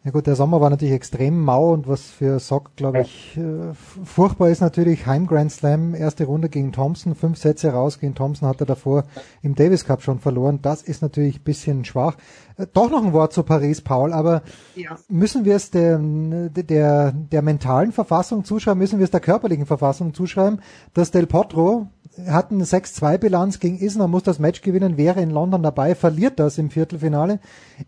Ja 0.04 0.10
gut, 0.10 0.26
der 0.26 0.36
Sommer 0.36 0.60
war 0.60 0.72
natürlich 0.72 0.96
extrem 0.96 1.44
mau 1.44 1.74
und 1.74 1.88
was 1.88 2.10
für 2.10 2.40
Sock, 2.40 2.76
glaube 2.76 3.02
ich, 3.02 3.38
äh, 3.38 3.76
furchtbar 4.04 4.50
ist 4.50 4.60
natürlich 4.60 5.06
Heim 5.06 5.28
Grand 5.28 5.52
Slam, 5.52 5.94
erste 5.94 6.26
Runde 6.26 6.50
gegen 6.50 6.72
Thompson, 6.72 7.14
fünf 7.14 7.38
Sätze 7.38 7.70
raus 7.70 8.00
gegen 8.00 8.16
Thompson 8.16 8.48
hat 8.48 8.60
er 8.62 8.66
davor 8.66 9.04
im 9.44 9.54
Davis 9.54 9.86
Cup 9.86 10.02
schon 10.02 10.18
verloren. 10.18 10.58
Das 10.64 10.82
ist 10.82 11.04
natürlich 11.04 11.42
ein 11.42 11.44
bisschen 11.44 11.86
schwach. 11.86 12.18
Äh, 12.58 12.66
doch 12.74 12.90
noch 12.90 13.04
ein 13.04 13.14
Wort 13.14 13.32
zu 13.32 13.44
Paris, 13.44 13.82
Paul, 13.82 14.12
aber 14.12 14.42
ja. 14.76 14.98
müssen 15.08 15.46
wir 15.46 15.56
es 15.56 15.70
der, 15.70 16.00
der, 16.00 17.12
der 17.12 17.42
mentalen 17.44 17.92
Verfassung 17.92 18.44
zuschreiben, 18.44 18.80
müssen 18.80 18.98
wir 18.98 19.06
es 19.06 19.12
der 19.12 19.20
körperlichen 19.20 19.68
Verfassung 19.68 20.16
zuschreiben, 20.16 20.62
dass 20.96 21.12
Del 21.12 21.28
Potro 21.28 21.90
hat 22.28 22.52
eine 22.52 22.66
6-2-Bilanz 22.66 23.60
gegen 23.60 23.80
Isner, 23.80 24.08
muss 24.08 24.24
das 24.24 24.40
Match 24.40 24.62
gewinnen, 24.62 24.98
wäre 24.98 25.22
in 25.22 25.30
London 25.30 25.64
dabei, 25.64 25.96
verliert 25.96 26.40
das 26.40 26.58
im 26.58 26.70
Viertelfinale. 26.70 27.40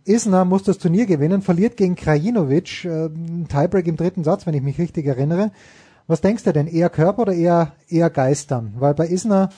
Isner 0.06 0.46
muss 0.46 0.64
das 0.64 0.78
Turnier 0.78 1.06
gewinnen, 1.06 1.42
verliert 1.42 1.78
gegen 1.78 1.96
Krajinovic, 1.96 2.86
äh, 2.86 3.10
Tiebreak 3.50 3.88
im 3.88 3.98
dritten 3.98 4.24
Satz, 4.24 4.46
wenn 4.46 4.54
ich 4.54 4.62
mich 4.62 4.78
richtig 4.78 5.06
erinnere. 5.06 5.52
Was 6.08 6.22
denkst 6.22 6.44
du 6.44 6.54
denn, 6.54 6.68
eher 6.68 6.90
Körper 6.90 7.24
oder 7.24 7.34
eher, 7.34 7.74
eher 7.88 8.10
Geistern? 8.10 8.74
Weil 8.78 8.94
bei 8.94 9.08
Isner, 9.08 9.50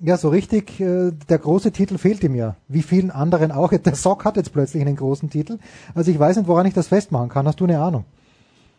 ja, 0.00 0.16
so 0.16 0.28
richtig, 0.28 0.80
äh, 0.80 1.12
der 1.28 1.38
große 1.38 1.72
Titel 1.72 1.98
fehlt 1.98 2.22
ihm 2.22 2.34
ja. 2.34 2.56
Wie 2.68 2.82
vielen 2.82 3.10
anderen 3.10 3.50
auch. 3.50 3.72
Der 3.72 3.94
Sock 3.94 4.24
hat 4.24 4.36
jetzt 4.36 4.52
plötzlich 4.52 4.82
einen 4.82 4.96
großen 4.96 5.30
Titel. 5.30 5.58
Also 5.94 6.10
ich 6.10 6.18
weiß 6.18 6.36
nicht, 6.36 6.48
woran 6.48 6.66
ich 6.66 6.74
das 6.74 6.88
festmachen 6.88 7.28
kann. 7.28 7.46
Hast 7.46 7.60
du 7.60 7.64
eine 7.64 7.80
Ahnung? 7.80 8.04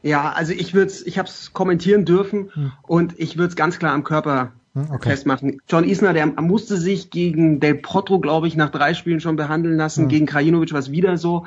Ja, 0.04 0.32
also 0.32 0.54
ich 0.54 0.74
würde 0.74 0.94
ich 1.06 1.18
habe 1.18 1.28
es 1.28 1.54
kommentieren 1.54 2.06
dürfen 2.06 2.52
hm. 2.54 2.72
und 2.84 3.20
ich 3.20 3.36
würde 3.36 3.50
es 3.50 3.56
ganz 3.56 3.80
klar 3.80 3.94
am 3.94 4.04
Körper 4.04 4.52
okay. 4.92 5.10
festmachen. 5.10 5.62
John 5.68 5.84
Isner, 5.84 6.14
der 6.14 6.28
musste 6.28 6.78
sich 6.78 7.10
gegen 7.10 7.60
Del 7.60 7.76
Potro, 7.76 8.20
glaube 8.20 8.48
ich, 8.48 8.56
nach 8.56 8.70
drei 8.70 8.94
Spielen 8.94 9.20
schon 9.20 9.36
behandeln 9.36 9.78
lassen. 9.78 10.04
Hm. 10.04 10.10
Gegen 10.10 10.26
Krajinovic 10.26 10.72
war 10.74 10.80
es 10.80 10.92
wieder 10.92 11.18
so. 11.18 11.46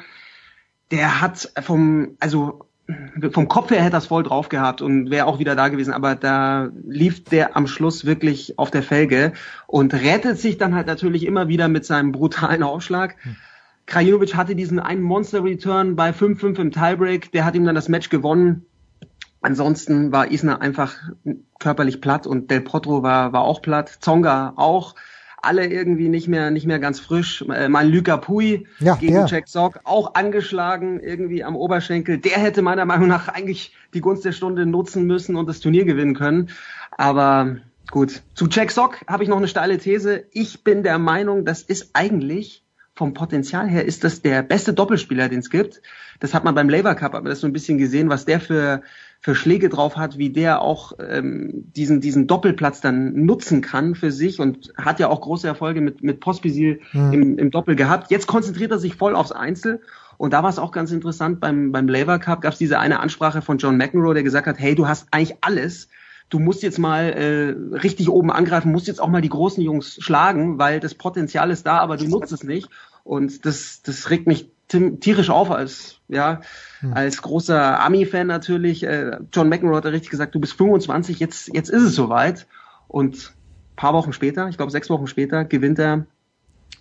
Der 0.91 1.21
hat 1.21 1.53
vom, 1.63 2.17
also 2.21 2.61
vom 3.31 3.49
Kopf 3.49 3.71
her 3.71 3.83
hätte 3.83 3.93
das 3.93 4.07
voll 4.07 4.25
drauf 4.25 4.49
gehabt 4.49 4.83
und 4.83 5.11
wäre 5.11 5.27
auch 5.27 5.39
wieder 5.39 5.55
da 5.55 5.69
gewesen, 5.69 5.93
aber 5.93 6.17
da 6.17 6.71
lief 6.87 7.23
der 7.25 7.57
am 7.57 7.67
Schluss 7.67 8.05
wirklich 8.05 8.59
auf 8.59 8.71
der 8.71 8.83
Felge 8.83 9.33
und 9.67 9.95
rettet 9.95 10.39
sich 10.39 10.59
dann 10.59 10.75
halt 10.75 10.89
natürlich 10.89 11.25
immer 11.25 11.47
wieder 11.49 11.69
mit 11.69 11.85
seinem 11.85 12.13
brutalen 12.13 12.63
Aufschlag. 12.63 13.17
Hm. 13.23 13.37
Krajinovic 13.87 14.37
hatte 14.37 14.55
diesen 14.55 14.79
einen 14.79 15.03
Monster-Return 15.03 15.97
bei 15.97 16.11
5-5 16.11 16.61
im 16.61 16.71
Tiebreak, 16.71 17.33
der 17.33 17.45
hat 17.45 17.57
ihm 17.57 17.65
dann 17.65 17.75
das 17.75 17.89
Match 17.89 18.09
gewonnen. 18.09 18.67
Ansonsten 19.43 20.13
war 20.13 20.31
Isner 20.31 20.61
einfach 20.61 20.97
körperlich 21.59 22.01
platt 22.01 22.27
und 22.27 22.51
Del 22.51 22.61
Potro 22.61 23.03
war, 23.03 23.33
war 23.33 23.43
auch 23.43 23.63
platt, 23.63 23.99
Zonga 24.01 24.53
auch 24.57 24.95
alle 25.43 25.67
irgendwie 25.67 26.09
nicht 26.09 26.29
mehr 26.29 26.51
nicht 26.51 26.67
mehr 26.67 26.79
ganz 26.79 27.01
frisch. 27.01 27.45
Äh, 27.49 27.69
mein 27.69 27.89
Luca 27.89 28.19
Pui 28.19 28.67
ja, 28.79 28.97
gegen 28.97 29.15
der. 29.15 29.27
Jack 29.27 29.49
Sock 29.49 29.81
auch 29.85 30.15
angeschlagen 30.15 31.01
irgendwie 31.01 31.43
am 31.43 31.57
Oberschenkel. 31.57 32.19
Der 32.19 32.39
hätte 32.39 32.63
meiner 32.63 32.85
Meinung 32.85 33.09
nach 33.09 33.29
eigentlich 33.29 33.75
die 33.95 34.01
Gunst 34.01 34.25
der 34.25 34.33
Stunde 34.33 34.67
nutzen 34.67 35.07
müssen 35.07 35.37
und 35.37 35.49
das 35.49 35.61
Turnier 35.61 35.85
gewinnen 35.85 36.15
können. 36.15 36.51
Aber 36.91 37.57
gut, 37.91 38.23
zu 38.35 38.49
Jack 38.49 38.71
Sock 38.71 38.99
habe 39.07 39.23
ich 39.23 39.29
noch 39.29 39.39
eine 39.39 39.49
steile 39.49 39.79
These. 39.79 40.25
Ich 40.33 40.63
bin 40.63 40.83
der 40.83 40.99
Meinung, 40.99 41.45
das 41.45 41.63
ist 41.63 41.91
eigentlich 41.95 42.63
vom 42.95 43.15
Potenzial 43.15 43.67
her 43.67 43.87
ist 43.87 44.05
das 44.05 44.21
der 44.21 44.43
beste 44.43 44.75
Doppelspieler, 44.75 45.31
den 45.31 45.39
es 45.39 45.49
gibt. 45.49 45.81
Das 46.19 46.35
hat 46.35 46.45
man 46.45 46.55
beim 46.55 46.69
Labour 46.69 46.95
Cup 46.95 47.15
aber 47.15 47.31
das 47.31 47.41
so 47.41 47.47
ein 47.47 47.53
bisschen 47.55 47.79
gesehen, 47.79 48.11
was 48.11 48.27
der 48.27 48.41
für 48.41 48.83
für 49.21 49.35
Schläge 49.35 49.69
drauf 49.69 49.97
hat, 49.97 50.17
wie 50.17 50.31
der 50.31 50.63
auch 50.63 50.93
ähm, 50.99 51.51
diesen, 51.77 52.01
diesen 52.01 52.27
Doppelplatz 52.27 52.81
dann 52.81 53.27
nutzen 53.27 53.61
kann 53.61 53.95
für 53.95 54.11
sich 54.11 54.41
und 54.41 54.73
hat 54.79 54.99
ja 54.99 55.09
auch 55.09 55.21
große 55.21 55.47
Erfolge 55.47 55.83
mit, 55.83 56.03
mit 56.03 56.21
Pospisil 56.21 56.81
mhm. 56.93 57.13
im, 57.13 57.39
im 57.39 57.51
Doppel 57.51 57.77
gehabt. 57.77 58.11
Jetzt 58.11 58.27
konzentriert 58.27 58.71
er 58.71 58.79
sich 58.79 58.97
voll 58.97 59.15
aufs 59.15 59.33
Einzel 59.33 59.83
und 60.17 60.33
da 60.33 60.43
war 60.43 60.51
es 60.51 60.59
auch 60.59 60.73
ganz 60.73 60.91
interessant, 60.91 61.41
beim, 61.41 61.71
beim 61.71 61.89
Labour 61.89 62.19
Cup 62.19 62.41
gab 62.41 62.55
es 62.55 62.59
diese 62.59 62.79
eine 62.79 63.01
Ansprache 63.01 63.43
von 63.43 63.59
John 63.59 63.77
McEnroe, 63.77 64.15
der 64.15 64.23
gesagt 64.23 64.47
hat, 64.47 64.59
hey, 64.59 64.75
du 64.75 64.89
hast 64.89 65.09
eigentlich 65.11 65.37
alles, 65.43 65.89
du 66.31 66.39
musst 66.39 66.63
jetzt 66.63 66.79
mal 66.79 67.05
äh, 67.05 67.77
richtig 67.77 68.09
oben 68.09 68.31
angreifen, 68.31 68.73
musst 68.73 68.87
jetzt 68.87 69.01
auch 69.01 69.09
mal 69.09 69.23
die 69.23 69.29
großen 69.29 69.63
Jungs 69.63 69.97
schlagen, 70.01 70.59
weil 70.59 70.81
das 70.81 70.95
Potenzial 70.95 71.51
ist 71.51 71.67
da, 71.67 71.79
aber 71.79 71.97
du 71.99 72.07
nutzt 72.07 72.33
es 72.33 72.43
nicht. 72.43 72.69
Und 73.03 73.45
das, 73.45 73.83
das 73.83 74.11
regt 74.11 74.27
mich 74.27 74.51
tierisch 74.71 75.31
auf 75.31 75.51
als 75.51 76.01
ja 76.09 76.41
hm. 76.81 76.93
als 76.95 77.23
großer 77.23 77.81
Ami-Fan 77.81 78.27
natürlich. 78.27 78.85
Äh, 78.85 79.19
John 79.33 79.49
McEnroe 79.49 79.77
hat 79.77 79.87
richtig 79.87 80.11
gesagt, 80.11 80.35
du 80.35 80.41
bist 80.41 80.55
25, 80.55 81.19
jetzt 81.21 81.53
jetzt 81.53 81.71
ist 81.71 81.83
es 81.83 81.95
soweit. 81.95 82.47
Und 82.89 83.33
paar 83.77 83.95
Wochen 83.95 84.13
später, 84.13 84.49
ich 84.49 84.57
glaube 84.57 84.73
sechs 84.73 84.91
Wochen 84.91 85.07
später, 85.07 85.45
gewinnt 85.45 85.79
er 85.79 86.07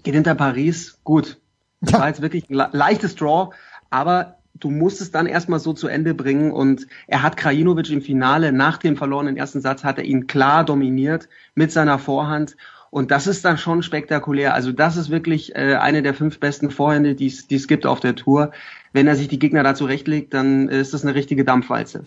gewinnt 0.03 0.27
er 0.27 0.35
Paris. 0.35 1.00
Gut, 1.03 1.38
das 1.82 1.93
ja. 1.93 2.00
war 2.00 2.08
jetzt 2.08 2.22
wirklich 2.22 2.50
ein 2.50 2.69
leichtes 2.72 3.16
Draw, 3.16 3.53
aber 3.90 4.40
du 4.56 4.69
musst 4.69 5.01
es 5.01 5.11
dann 5.11 5.26
erstmal 5.26 5.59
so 5.59 5.74
zu 5.74 5.88
Ende 5.88 6.14
bringen 6.14 6.51
und 6.51 6.88
er 7.08 7.24
hat 7.24 7.38
Krajinovic 7.38 7.90
im 7.90 8.01
Finale 8.01 8.51
nach 8.51 8.77
dem 8.77 8.98
verlorenen 8.98 9.38
ersten 9.38 9.61
Satz 9.61 9.84
hat 9.84 9.98
er 9.98 10.03
ihn 10.03 10.27
klar 10.27 10.66
dominiert 10.66 11.30
mit 11.56 11.72
seiner 11.72 12.00
Vorhand 12.00 12.58
und 12.92 13.11
das 13.11 13.27
ist 13.27 13.45
dann 13.45 13.58
schon 13.58 13.84
spektakulär. 13.84 14.53
Also 14.53 14.72
das 14.72 14.98
ist 14.98 15.09
wirklich 15.09 15.56
äh, 15.56 15.76
eine 15.76 16.01
der 16.01 16.14
fünf 16.14 16.40
besten 16.40 16.72
Vorhände, 16.72 17.16
die 17.16 17.27
es 17.27 17.68
gibt 17.68 17.85
auf 17.85 18.00
der 18.00 18.16
Tour. 18.16 18.51
Wenn 18.93 19.08
er 19.08 19.16
sich 19.16 19.27
die 19.27 19.40
Gegner 19.40 19.64
da 19.64 19.76
zurechtlegt, 19.76 20.34
dann 20.34 20.68
ist 20.69 20.93
das 20.93 21.03
eine 21.03 21.16
richtige 21.16 21.45
Dampfwalze. 21.45 22.03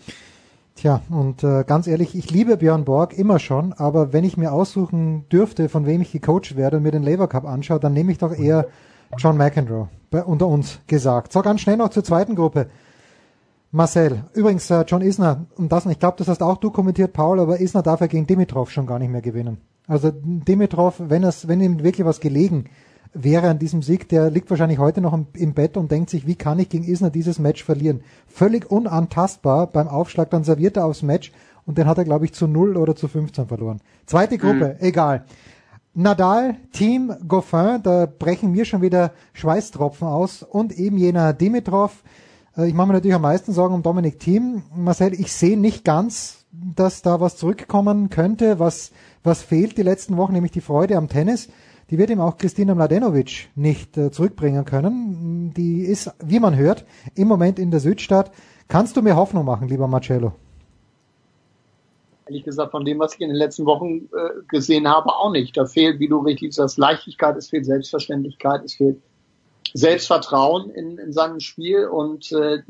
Tja, 0.75 1.01
und 1.09 1.43
äh, 1.43 1.63
ganz 1.65 1.87
ehrlich, 1.87 2.15
ich 2.15 2.31
liebe 2.31 2.57
Björn 2.57 2.83
Borg 2.83 3.17
immer 3.17 3.39
schon, 3.39 3.73
aber 3.73 4.11
wenn 4.11 4.23
ich 4.23 4.37
mir 4.37 4.51
aussuchen 4.51 5.29
dürfte, 5.29 5.69
von 5.69 5.85
wem 5.85 6.01
ich 6.01 6.11
gecoacht 6.11 6.55
werde 6.57 6.77
und 6.77 6.83
mir 6.83 6.91
den 6.91 7.03
Labour 7.03 7.29
Cup 7.29 7.45
anschaue, 7.45 7.79
dann 7.79 7.93
nehme 7.93 8.11
ich 8.11 8.17
doch 8.17 8.35
eher 8.35 8.67
John 9.17 9.37
McEnroe, 9.37 9.89
bei, 10.09 10.23
unter 10.23 10.47
uns 10.47 10.79
gesagt. 10.87 11.31
So, 11.31 11.41
ganz 11.41 11.61
schnell 11.61 11.77
noch 11.77 11.89
zur 11.89 12.03
zweiten 12.03 12.35
Gruppe. 12.35 12.67
Marcel, 13.71 14.23
übrigens, 14.33 14.69
äh, 14.71 14.83
John 14.87 15.01
Isner, 15.01 15.45
und 15.55 15.71
das, 15.71 15.85
ich 15.85 15.99
glaube, 15.99 16.17
das 16.17 16.27
hast 16.27 16.41
auch 16.41 16.57
du 16.57 16.71
kommentiert, 16.71 17.13
Paul, 17.13 17.39
aber 17.39 17.59
Isner 17.59 17.83
darf 17.83 18.01
ja 18.01 18.07
gegen 18.07 18.25
Dimitrov 18.27 18.71
schon 18.71 18.87
gar 18.87 18.99
nicht 18.99 19.11
mehr 19.11 19.21
gewinnen. 19.21 19.57
Also 19.87 20.11
Dimitrov, 20.13 20.95
wenn 20.99 21.23
es, 21.23 21.47
wenn 21.47 21.61
ihm 21.61 21.83
wirklich 21.83 22.05
was 22.05 22.19
gelegen 22.19 22.65
wäre 23.13 23.49
an 23.49 23.59
diesem 23.59 23.81
Sieg, 23.81 24.09
der 24.09 24.31
liegt 24.31 24.49
wahrscheinlich 24.49 24.79
heute 24.79 25.01
noch 25.01 25.13
im, 25.13 25.27
im, 25.33 25.53
Bett 25.53 25.77
und 25.77 25.91
denkt 25.91 26.09
sich, 26.09 26.25
wie 26.25 26.35
kann 26.35 26.59
ich 26.59 26.69
gegen 26.69 26.83
Isner 26.83 27.09
dieses 27.09 27.37
Match 27.37 27.63
verlieren? 27.63 28.01
Völlig 28.27 28.69
unantastbar 28.71 29.67
beim 29.67 29.87
Aufschlag, 29.87 30.29
dann 30.31 30.43
serviert 30.43 30.77
er 30.77 30.85
aufs 30.85 31.03
Match 31.03 31.31
und 31.65 31.77
den 31.77 31.85
hat 31.85 31.97
er, 31.97 32.05
glaube 32.05 32.25
ich, 32.25 32.33
zu 32.33 32.47
0 32.47 32.77
oder 32.77 32.95
zu 32.95 33.07
15 33.07 33.47
verloren. 33.47 33.81
Zweite 34.05 34.37
Gruppe, 34.37 34.77
mhm. 34.79 34.85
egal. 34.85 35.25
Nadal, 35.93 36.55
Team 36.71 37.13
Goffin, 37.27 37.79
da 37.83 38.07
brechen 38.07 38.51
mir 38.51 38.65
schon 38.65 38.81
wieder 38.81 39.11
Schweißtropfen 39.33 40.07
aus 40.07 40.41
und 40.41 40.71
eben 40.71 40.97
jener 40.97 41.33
Dimitrov. 41.33 42.03
Äh, 42.57 42.67
ich 42.67 42.73
mache 42.73 42.87
mir 42.87 42.93
natürlich 42.93 43.15
am 43.15 43.21
meisten 43.21 43.53
Sorgen 43.53 43.75
um 43.75 43.83
Dominik 43.83 44.19
Thiem. 44.19 44.63
Marcel, 44.75 45.13
ich 45.13 45.31
sehe 45.31 45.57
nicht 45.57 45.85
ganz, 45.85 46.45
dass 46.51 47.03
da 47.03 47.19
was 47.19 47.37
zurückkommen 47.37 48.09
könnte, 48.09 48.57
was 48.57 48.91
was 49.23 49.41
fehlt 49.41 49.77
die 49.77 49.83
letzten 49.83 50.17
Wochen, 50.17 50.33
nämlich 50.33 50.51
die 50.51 50.61
Freude 50.61 50.97
am 50.97 51.07
Tennis. 51.07 51.49
Die 51.89 51.97
wird 51.97 52.09
ihm 52.09 52.21
auch 52.21 52.37
Kristina 52.37 52.75
Mladenovic 52.75 53.49
nicht 53.55 53.97
äh, 53.97 54.11
zurückbringen 54.11 54.65
können. 54.65 55.53
Die 55.55 55.81
ist, 55.81 56.11
wie 56.23 56.39
man 56.39 56.55
hört, 56.55 56.85
im 57.15 57.27
Moment 57.27 57.59
in 57.59 57.71
der 57.71 57.79
Südstadt. 57.79 58.31
Kannst 58.67 58.97
du 58.97 59.01
mir 59.01 59.15
Hoffnung 59.15 59.45
machen, 59.45 59.67
lieber 59.67 59.87
Marcello? 59.87 60.33
Ehrlich 62.25 62.43
gesagt, 62.45 62.71
von 62.71 62.85
dem, 62.85 62.99
was 62.99 63.15
ich 63.15 63.21
in 63.21 63.27
den 63.27 63.37
letzten 63.37 63.65
Wochen 63.65 64.05
äh, 64.05 64.41
gesehen 64.47 64.87
habe, 64.87 65.09
auch 65.09 65.31
nicht. 65.31 65.57
Da 65.57 65.65
fehlt, 65.65 65.99
wie 65.99 66.07
du 66.07 66.19
richtig 66.19 66.53
sagst, 66.53 66.77
Leichtigkeit, 66.77 67.35
es 67.35 67.49
fehlt 67.49 67.65
Selbstverständlichkeit, 67.65 68.63
es 68.63 68.75
fehlt 68.75 69.01
Selbstvertrauen 69.73 70.69
in, 70.69 70.97
in 70.97 71.11
seinem 71.11 71.39
Spiel 71.39 71.85
und 71.85 72.31
äh, 72.31 72.63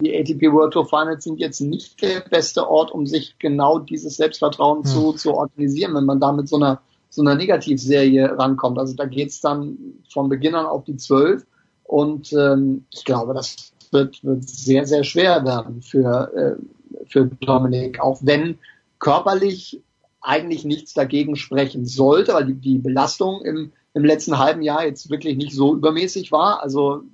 die 0.00 0.16
ATP 0.16 0.52
World 0.52 0.72
Tour 0.72 0.86
Finals 0.86 1.24
sind 1.24 1.40
jetzt 1.40 1.60
nicht 1.60 2.00
der 2.02 2.20
beste 2.20 2.68
Ort, 2.68 2.92
um 2.92 3.06
sich 3.06 3.38
genau 3.38 3.78
dieses 3.78 4.16
Selbstvertrauen 4.16 4.78
hm. 4.78 4.84
zu, 4.84 5.12
zu 5.12 5.34
organisieren, 5.34 5.94
wenn 5.94 6.04
man 6.04 6.20
da 6.20 6.32
mit 6.32 6.48
so 6.48 6.56
einer, 6.56 6.80
so 7.10 7.22
einer 7.22 7.34
Negativserie 7.34 8.38
rankommt. 8.38 8.78
Also 8.78 8.94
da 8.94 9.06
geht's 9.06 9.40
dann 9.40 9.78
von 10.12 10.28
Beginn 10.28 10.54
an 10.54 10.66
auf 10.66 10.84
die 10.84 10.96
zwölf 10.96 11.44
und 11.84 12.32
ähm, 12.32 12.84
ich 12.92 13.04
glaube, 13.04 13.34
das 13.34 13.72
wird, 13.90 14.22
wird 14.22 14.48
sehr, 14.48 14.86
sehr 14.86 15.04
schwer 15.04 15.44
werden 15.44 15.82
für, 15.82 16.32
äh, 16.34 17.06
für 17.06 17.26
Dominik, 17.26 18.00
auch 18.00 18.18
wenn 18.22 18.58
körperlich 18.98 19.82
eigentlich 20.20 20.64
nichts 20.64 20.94
dagegen 20.94 21.36
sprechen 21.36 21.86
sollte, 21.86 22.34
weil 22.34 22.46
die, 22.46 22.54
die 22.54 22.78
Belastung 22.78 23.42
im, 23.42 23.72
im 23.94 24.04
letzten 24.04 24.38
halben 24.38 24.62
Jahr 24.62 24.84
jetzt 24.84 25.10
wirklich 25.10 25.36
nicht 25.36 25.54
so 25.54 25.74
übermäßig 25.74 26.30
war. 26.32 26.62
Also 26.62 27.04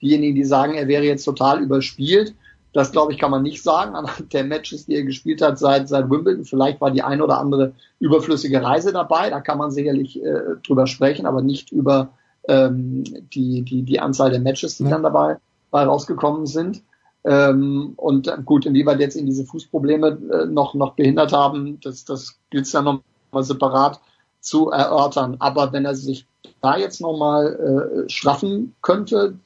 diejenigen, 0.00 0.34
die 0.34 0.44
sagen, 0.44 0.74
er 0.74 0.88
wäre 0.88 1.04
jetzt 1.04 1.24
total 1.24 1.60
überspielt. 1.60 2.34
Das 2.72 2.92
glaube 2.92 3.12
ich, 3.12 3.18
kann 3.18 3.30
man 3.30 3.42
nicht 3.42 3.62
sagen 3.62 3.94
anhand 3.94 4.32
der 4.32 4.44
Matches, 4.44 4.86
die 4.86 4.96
er 4.96 5.04
gespielt 5.04 5.40
hat 5.40 5.58
seit, 5.58 5.88
seit 5.88 6.10
Wimbledon. 6.10 6.44
Vielleicht 6.44 6.80
war 6.80 6.90
die 6.90 7.02
ein 7.02 7.22
oder 7.22 7.38
andere 7.38 7.72
überflüssige 8.00 8.62
Reise 8.62 8.92
dabei. 8.92 9.30
Da 9.30 9.40
kann 9.40 9.58
man 9.58 9.70
sicherlich 9.70 10.22
äh, 10.22 10.56
drüber 10.62 10.86
sprechen, 10.86 11.24
aber 11.24 11.40
nicht 11.40 11.72
über 11.72 12.10
ähm, 12.48 13.04
die, 13.32 13.62
die, 13.62 13.82
die 13.82 14.00
Anzahl 14.00 14.30
der 14.30 14.40
Matches, 14.40 14.76
die 14.76 14.84
ja. 14.84 14.90
dann 14.90 15.02
dabei, 15.02 15.38
dabei 15.70 15.84
rausgekommen 15.84 16.46
sind. 16.46 16.82
Ähm, 17.24 17.94
und 17.96 18.30
gut, 18.44 18.66
inwieweit 18.66 19.00
jetzt 19.00 19.16
in 19.16 19.26
diese 19.26 19.44
Fußprobleme 19.46 20.18
äh, 20.30 20.46
noch, 20.46 20.74
noch 20.74 20.94
behindert 20.94 21.32
haben, 21.32 21.80
das, 21.80 22.04
das 22.04 22.38
gilt 22.50 22.66
es 22.66 22.72
dann 22.72 22.84
nochmal 22.84 23.42
separat 23.42 24.00
zu 24.46 24.70
erörtern. 24.70 25.36
Aber 25.40 25.72
wenn 25.72 25.84
er 25.84 25.94
sich 25.94 26.26
da 26.60 26.76
jetzt 26.76 27.00
nochmal 27.00 28.04
äh, 28.06 28.08
straffen 28.08 28.74
könnte, 28.80 29.38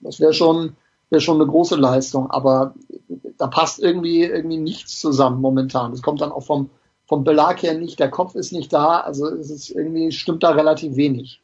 das 0.00 0.20
wäre 0.20 0.34
schon, 0.34 0.76
wäre 1.10 1.20
schon 1.20 1.40
eine 1.40 1.50
große 1.50 1.76
Leistung. 1.76 2.30
Aber 2.30 2.74
da 3.38 3.46
passt 3.46 3.80
irgendwie, 3.80 4.22
irgendwie 4.22 4.58
nichts 4.58 5.00
zusammen 5.00 5.40
momentan. 5.40 5.90
Das 5.90 6.02
kommt 6.02 6.20
dann 6.20 6.32
auch 6.32 6.44
vom, 6.44 6.70
vom 7.06 7.24
Belag 7.24 7.62
her 7.62 7.78
nicht. 7.78 7.98
Der 7.98 8.10
Kopf 8.10 8.34
ist 8.34 8.52
nicht 8.52 8.72
da. 8.72 9.00
Also 9.00 9.26
es 9.28 9.50
ist 9.50 9.70
irgendwie, 9.70 10.12
stimmt 10.12 10.42
da 10.42 10.50
relativ 10.50 10.96
wenig. 10.96 11.40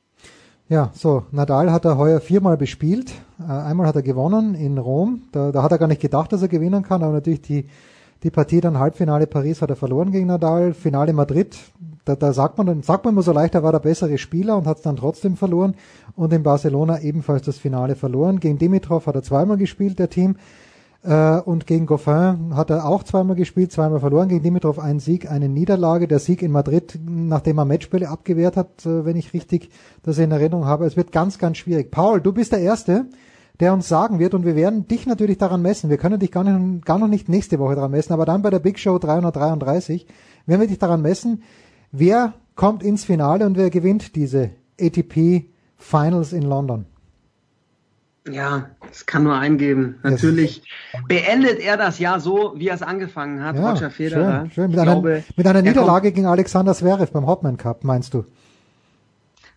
Ja, 0.69 0.91
so, 0.95 1.25
Nadal 1.33 1.71
hat 1.73 1.85
er 1.85 1.99
heuer 1.99 2.21
viermal 2.21 2.57
bespielt. 2.57 3.13
Äh, 3.41 3.51
einmal 3.51 3.87
hat 3.87 3.97
er 3.97 4.03
gewonnen 4.03 4.55
in 4.55 4.79
Rom. 4.79 5.23
Da, 5.33 5.51
da 5.51 5.63
hat 5.63 5.73
er 5.73 5.79
gar 5.79 5.89
nicht 5.89 6.01
gedacht, 6.01 6.33
dass 6.33 6.43
er 6.43 6.49
gewinnen 6.49 6.83
kann, 6.83 7.03
aber 7.03 7.15
natürlich 7.15 7.43
die 7.43 7.67
Die 8.23 8.31
Partie 8.31 8.61
dann 8.61 8.79
Halbfinale 8.79 9.27
Paris 9.27 9.63
hat 9.63 9.71
er 9.71 9.77
verloren 9.77 10.13
gegen 10.13 10.27
Nadal, 10.27 10.75
Finale 10.75 11.13
Madrid, 11.13 11.59
da, 12.05 12.17
da 12.17 12.33
sagt 12.33 12.59
man 12.59 12.83
sagt 12.83 13.05
man 13.05 13.15
immer 13.15 13.23
so 13.23 13.33
leicht, 13.33 13.55
er 13.55 13.63
war 13.63 13.73
der 13.73 13.79
bessere 13.79 14.19
Spieler 14.19 14.57
und 14.57 14.67
hat 14.67 14.79
es 14.79 14.83
dann 14.83 14.97
trotzdem 14.97 15.37
verloren 15.37 15.75
und 16.17 16.33
in 16.33 16.43
Barcelona 16.43 17.01
ebenfalls 17.01 17.43
das 17.43 17.59
Finale 17.59 17.95
verloren. 17.95 18.41
Gegen 18.41 18.59
Dimitrov 18.59 19.07
hat 19.07 19.15
er 19.15 19.23
zweimal 19.23 19.57
gespielt, 19.57 19.99
der 19.99 20.11
Team. 20.11 20.37
Äh, 21.05 21.41
und 21.41 21.67
gegen 21.67 21.87
Goffin 21.87 22.55
hat 22.55 22.71
er 22.71 22.87
auch 22.87 23.03
zweimal 23.03 23.37
gespielt, 23.37 23.73
zweimal 23.73 24.01
verloren. 24.01 24.29
Gegen 24.29 24.43
Dimitrov 24.43 24.79
ein 24.79 25.01
Sieg, 25.01 25.31
eine 25.31 25.49
Niederlage. 25.49 26.09
Der 26.09 26.19
Sieg 26.19 26.43
in 26.43 26.53
Madrid, 26.53 26.99
nachdem 27.05 27.59
er 27.59 27.65
Matchbälle 27.65 28.09
abgewehrt 28.09 28.57
hat, 28.57 28.85
äh, 28.85 29.05
wenn 29.05 29.17
ich 29.17 29.33
richtig 29.33 29.71
das 30.03 30.19
in 30.19 30.31
Erinnerung 30.33 30.65
habe. 30.65 30.87
Es 30.87 30.97
wird 30.97 31.13
ganz, 31.13 31.39
ganz 31.39 31.57
schwierig. 31.59 31.91
Paul, 31.91 32.21
du 32.21 32.33
bist 32.33 32.53
der 32.53 32.61
Erste, 32.61 33.07
der 33.63 33.73
uns 33.73 33.87
sagen 33.87 34.19
wird, 34.19 34.35
und 34.35 34.45
wir 34.45 34.57
werden 34.57 34.89
dich 34.89 35.07
natürlich 35.07 35.39
daran 35.39 35.63
messen. 35.63 35.89
Wir 35.89 35.97
können 35.97 36.19
dich 36.19 36.33
gar, 36.33 36.43
nicht, 36.43 36.85
gar 36.85 36.99
noch 36.99 37.07
nicht 37.07 37.29
nächste 37.29 37.61
Woche 37.61 37.77
daran 37.77 37.93
messen, 37.93 38.13
aber 38.13 38.27
dann 38.27 38.43
bei 38.43 38.51
der 38.51 38.59
Big 38.59 38.77
Show 38.77 38.99
333 38.99 40.05
werden 40.47 40.61
wir 40.61 40.67
dich 40.67 40.81
daran 40.81 41.01
messen, 41.01 41.45
wer 41.93 42.35
kommt 42.57 42.83
ins 42.83 43.05
Finale 43.05 43.47
und 43.47 43.57
wer 43.57 43.71
gewinnt 43.71 44.17
diese 44.17 44.51
ATP 44.81 45.45
Finals 45.77 46.33
in 46.33 46.43
London. 46.43 46.87
Ja, 48.29 48.71
es 48.91 49.07
kann 49.07 49.23
nur 49.23 49.37
eingeben. 49.37 49.95
Natürlich 50.03 50.65
beendet 51.07 51.61
er 51.61 51.77
das 51.77 52.01
Jahr 52.01 52.19
so, 52.19 52.55
wie 52.57 52.67
er 52.67 52.75
es 52.75 52.83
angefangen 52.83 53.45
hat, 53.45 53.55
ja, 53.55 53.71
Roger 53.71 53.91
Federer. 53.91 54.41
Schön, 54.41 54.51
schön. 54.51 54.71
Mit, 54.71 54.81
einer, 54.81 54.93
glaube, 54.93 55.23
mit 55.37 55.47
einer 55.47 55.63
Niederlage 55.63 56.11
gegen 56.11 56.27
Alexander 56.27 56.75
Zverev 56.75 57.13
beim 57.13 57.29
Hopman 57.29 57.59
Cup, 57.59 57.85
meinst 57.85 58.13
du? 58.13 58.25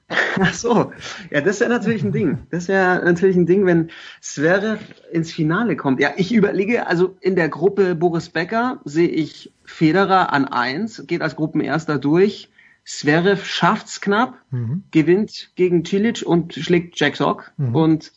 Ach 0.08 0.54
so, 0.54 0.92
ja, 1.32 1.42
das 1.42 1.60
wäre 1.60 1.70
natürlich 1.70 2.04
ein 2.04 2.12
Ding. 2.12 2.40
Das 2.52 2.68
wäre 2.68 3.04
natürlich 3.04 3.36
ein 3.36 3.46
Ding, 3.46 3.66
wenn 3.66 3.90
Zverev 4.22 4.80
ins 5.12 5.32
Finale 5.32 5.76
kommt. 5.76 6.00
Ja, 6.00 6.12
ich 6.16 6.34
überlege, 6.34 6.88
also 6.88 7.16
in 7.22 7.36
der 7.36 7.50
Gruppe 7.50 7.96
Boris 7.96 8.30
Becker 8.30 8.82
sehe 8.86 9.08
ich 9.08 9.54
Federer 9.64 10.32
an 10.32 10.46
eins, 10.46 11.06
geht 11.08 11.22
als 11.22 11.36
Gruppenerster 11.36 11.98
durch. 11.98 12.50
Zverev 12.84 13.46
schafft's 13.46 14.00
knapp, 14.00 14.36
mhm. 14.52 14.84
gewinnt 14.92 15.52
gegen 15.56 15.84
Cilic 15.84 16.22
und 16.24 16.54
schlägt 16.54 17.00
Jack 17.00 17.16
Sock 17.16 17.52
mhm. 17.58 17.76
und 17.76 18.12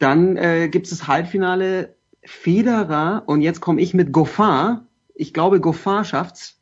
dann 0.00 0.36
äh, 0.36 0.68
gibt 0.68 0.86
es 0.86 0.98
das 0.98 1.06
Halbfinale 1.06 1.94
Federer 2.24 3.22
und 3.26 3.40
jetzt 3.40 3.60
komme 3.60 3.80
ich 3.80 3.94
mit 3.94 4.12
Goffin. 4.12 4.80
Ich 5.14 5.32
glaube, 5.32 5.60
Goffin 5.60 6.04
schafft's. 6.04 6.56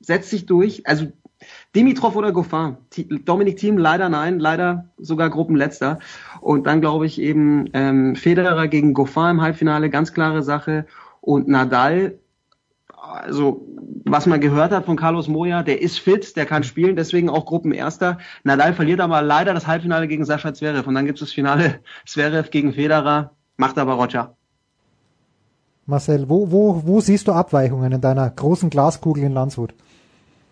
Setzt 0.00 0.30
sich 0.30 0.46
durch. 0.46 0.86
Also 0.86 1.12
Dimitrov 1.74 2.16
oder 2.16 2.32
Goffin. 2.32 2.76
Dominik 3.24 3.56
Thiem 3.56 3.78
leider 3.78 4.08
nein, 4.08 4.40
leider 4.40 4.86
sogar 4.98 5.30
Gruppenletzter. 5.30 6.00
Und 6.40 6.66
dann 6.66 6.80
glaube 6.80 7.06
ich 7.06 7.20
eben 7.20 7.70
ähm, 7.74 8.16
Federer 8.16 8.66
gegen 8.66 8.92
Goffin 8.92 9.30
im 9.30 9.40
Halbfinale, 9.40 9.88
ganz 9.88 10.12
klare 10.12 10.42
Sache. 10.42 10.86
Und 11.20 11.46
Nadal, 11.48 12.18
also 12.88 13.64
was 14.04 14.26
man 14.26 14.40
gehört 14.40 14.72
hat 14.72 14.86
von 14.86 14.96
Carlos 14.96 15.28
Moya, 15.28 15.62
der 15.62 15.80
ist 15.80 15.98
fit, 15.98 16.36
der 16.36 16.46
kann 16.46 16.64
spielen, 16.64 16.96
deswegen 16.96 17.28
auch 17.28 17.46
Gruppenerster. 17.46 18.18
Nadal 18.42 18.74
verliert 18.74 19.00
aber 19.00 19.22
leider 19.22 19.54
das 19.54 19.68
Halbfinale 19.68 20.08
gegen 20.08 20.24
Sascha 20.24 20.52
Zverev 20.52 20.88
und 20.88 20.94
dann 20.94 21.06
gibt 21.06 21.18
es 21.20 21.28
das 21.28 21.32
Finale 21.32 21.80
Zverev 22.06 22.50
gegen 22.50 22.72
Federer, 22.72 23.32
macht 23.56 23.78
aber 23.78 23.94
Roger. 23.94 24.34
Marcel, 25.86 26.28
wo, 26.28 26.50
wo, 26.50 26.82
wo 26.84 27.00
siehst 27.00 27.28
du 27.28 27.32
Abweichungen 27.32 27.92
in 27.92 28.00
deiner 28.00 28.28
großen 28.28 28.70
Glaskugel 28.70 29.24
in 29.24 29.32
Landshut? 29.32 29.74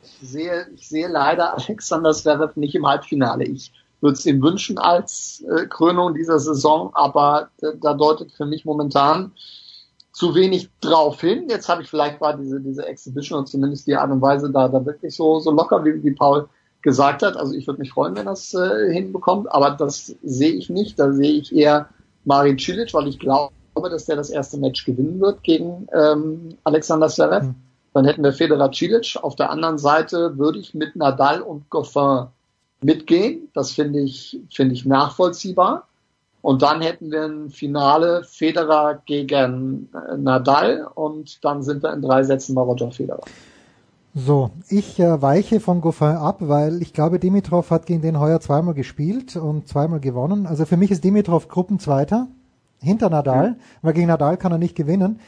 Ich 0.03 0.29
sehe, 0.29 0.67
ich 0.75 0.89
sehe 0.89 1.09
leider 1.09 1.55
Alexander 1.59 2.13
Zverev 2.13 2.57
nicht 2.57 2.75
im 2.75 2.87
Halbfinale. 2.87 3.45
Ich 3.45 3.73
würde 4.01 4.15
es 4.15 4.27
ihm 4.27 4.43
wünschen 4.43 4.79
als 4.79 5.45
äh, 5.51 5.67
Krönung 5.67 6.15
dieser 6.15 6.39
Saison, 6.39 6.91
aber 6.95 7.51
äh, 7.63 7.73
da 7.81 7.95
deutet 7.95 8.33
für 8.33 8.47
mich 8.47 8.65
momentan 8.65 9.33
zu 10.13 10.35
wenig 10.35 10.69
drauf 10.81 11.21
hin. 11.21 11.47
Jetzt 11.49 11.69
habe 11.69 11.83
ich 11.83 11.89
vielleicht 11.89 12.21
war 12.21 12.37
diese, 12.37 12.61
diese 12.61 12.87
Exhibition 12.87 13.41
und 13.41 13.49
zumindest 13.49 13.87
die 13.87 13.97
Art 13.97 14.11
und 14.11 14.21
Weise 14.21 14.51
da, 14.51 14.69
da 14.69 14.85
wirklich 14.85 15.15
so, 15.15 15.39
so 15.39 15.51
locker, 15.51 15.85
wie, 15.85 16.03
wie 16.03 16.11
Paul 16.13 16.49
gesagt 16.83 17.23
hat. 17.23 17.37
Also 17.37 17.55
ich 17.55 17.67
würde 17.67 17.81
mich 17.81 17.93
freuen, 17.93 18.17
wenn 18.17 18.27
das 18.27 18.55
äh, 18.55 18.93
hinbekommt, 18.93 19.51
aber 19.53 19.71
das 19.73 20.15
sehe 20.23 20.53
ich 20.53 20.71
nicht. 20.71 20.99
Da 20.99 21.13
sehe 21.13 21.33
ich 21.33 21.55
eher 21.55 21.89
Marin 22.25 22.59
Cilic, 22.59 22.93
weil 22.95 23.09
ich 23.09 23.19
glaube, 23.19 23.53
dass 23.75 24.07
der 24.07 24.17
das 24.17 24.31
erste 24.31 24.59
Match 24.59 24.85
gewinnen 24.85 25.21
wird 25.21 25.43
gegen 25.43 25.87
ähm, 25.93 26.57
Alexander 26.65 27.09
Zverev. 27.09 27.47
Mhm. 27.47 27.55
Dann 27.99 28.05
hätten 28.05 28.23
wir 28.23 28.33
Federer 28.33 28.71
Cilic. 28.73 29.19
Auf 29.21 29.35
der 29.35 29.51
anderen 29.51 29.77
Seite 29.77 30.39
würde 30.39 30.61
ich 30.61 30.73
mit 30.73 30.95
Nadal 30.95 31.43
und 31.43 31.69
Goffin 31.69 32.29
mitgehen. 32.81 33.49
Das 33.55 33.73
finde 33.73 33.99
ich, 33.99 34.39
finde 34.53 34.75
ich 34.75 34.87
nachvollziehbar. 34.87 35.89
Und 36.41 36.63
dann 36.63 36.81
hätten 36.81 37.11
wir 37.11 37.25
ein 37.25 37.51
Finale 37.51 38.23
Federer 38.23 39.03
gegen 39.05 39.89
äh, 39.93 40.17
Nadal 40.17 40.87
und 40.95 41.45
dann 41.45 41.65
sind 41.65 41.83
wir 41.83 41.93
in 41.93 42.01
drei 42.01 42.23
Sätzen 42.23 42.55
bei 42.55 42.63
Roger 42.63 42.93
Federer. 42.93 43.25
So, 44.15 44.51
ich 44.69 45.01
äh, 45.01 45.21
weiche 45.21 45.59
von 45.59 45.81
Goffin 45.81 46.07
ab, 46.07 46.37
weil 46.39 46.81
ich 46.83 46.93
glaube, 46.93 47.19
Dimitrov 47.19 47.73
hat 47.73 47.87
gegen 47.87 48.03
den 48.03 48.21
heuer 48.21 48.39
zweimal 48.39 48.75
gespielt 48.75 49.35
und 49.35 49.67
zweimal 49.67 49.99
gewonnen. 49.99 50.47
Also 50.47 50.67
für 50.67 50.77
mich 50.77 50.93
ist 50.93 51.03
Dimitrov 51.03 51.49
Gruppenzweiter 51.49 52.29
hinter 52.81 53.11
Nadal, 53.11 53.51
mhm. 53.51 53.57
weil 53.83 53.95
gegen 53.95 54.07
Nadal 54.07 54.37
kann 54.37 54.53
er 54.53 54.59
nicht 54.59 54.77
gewinnen. 54.77 55.19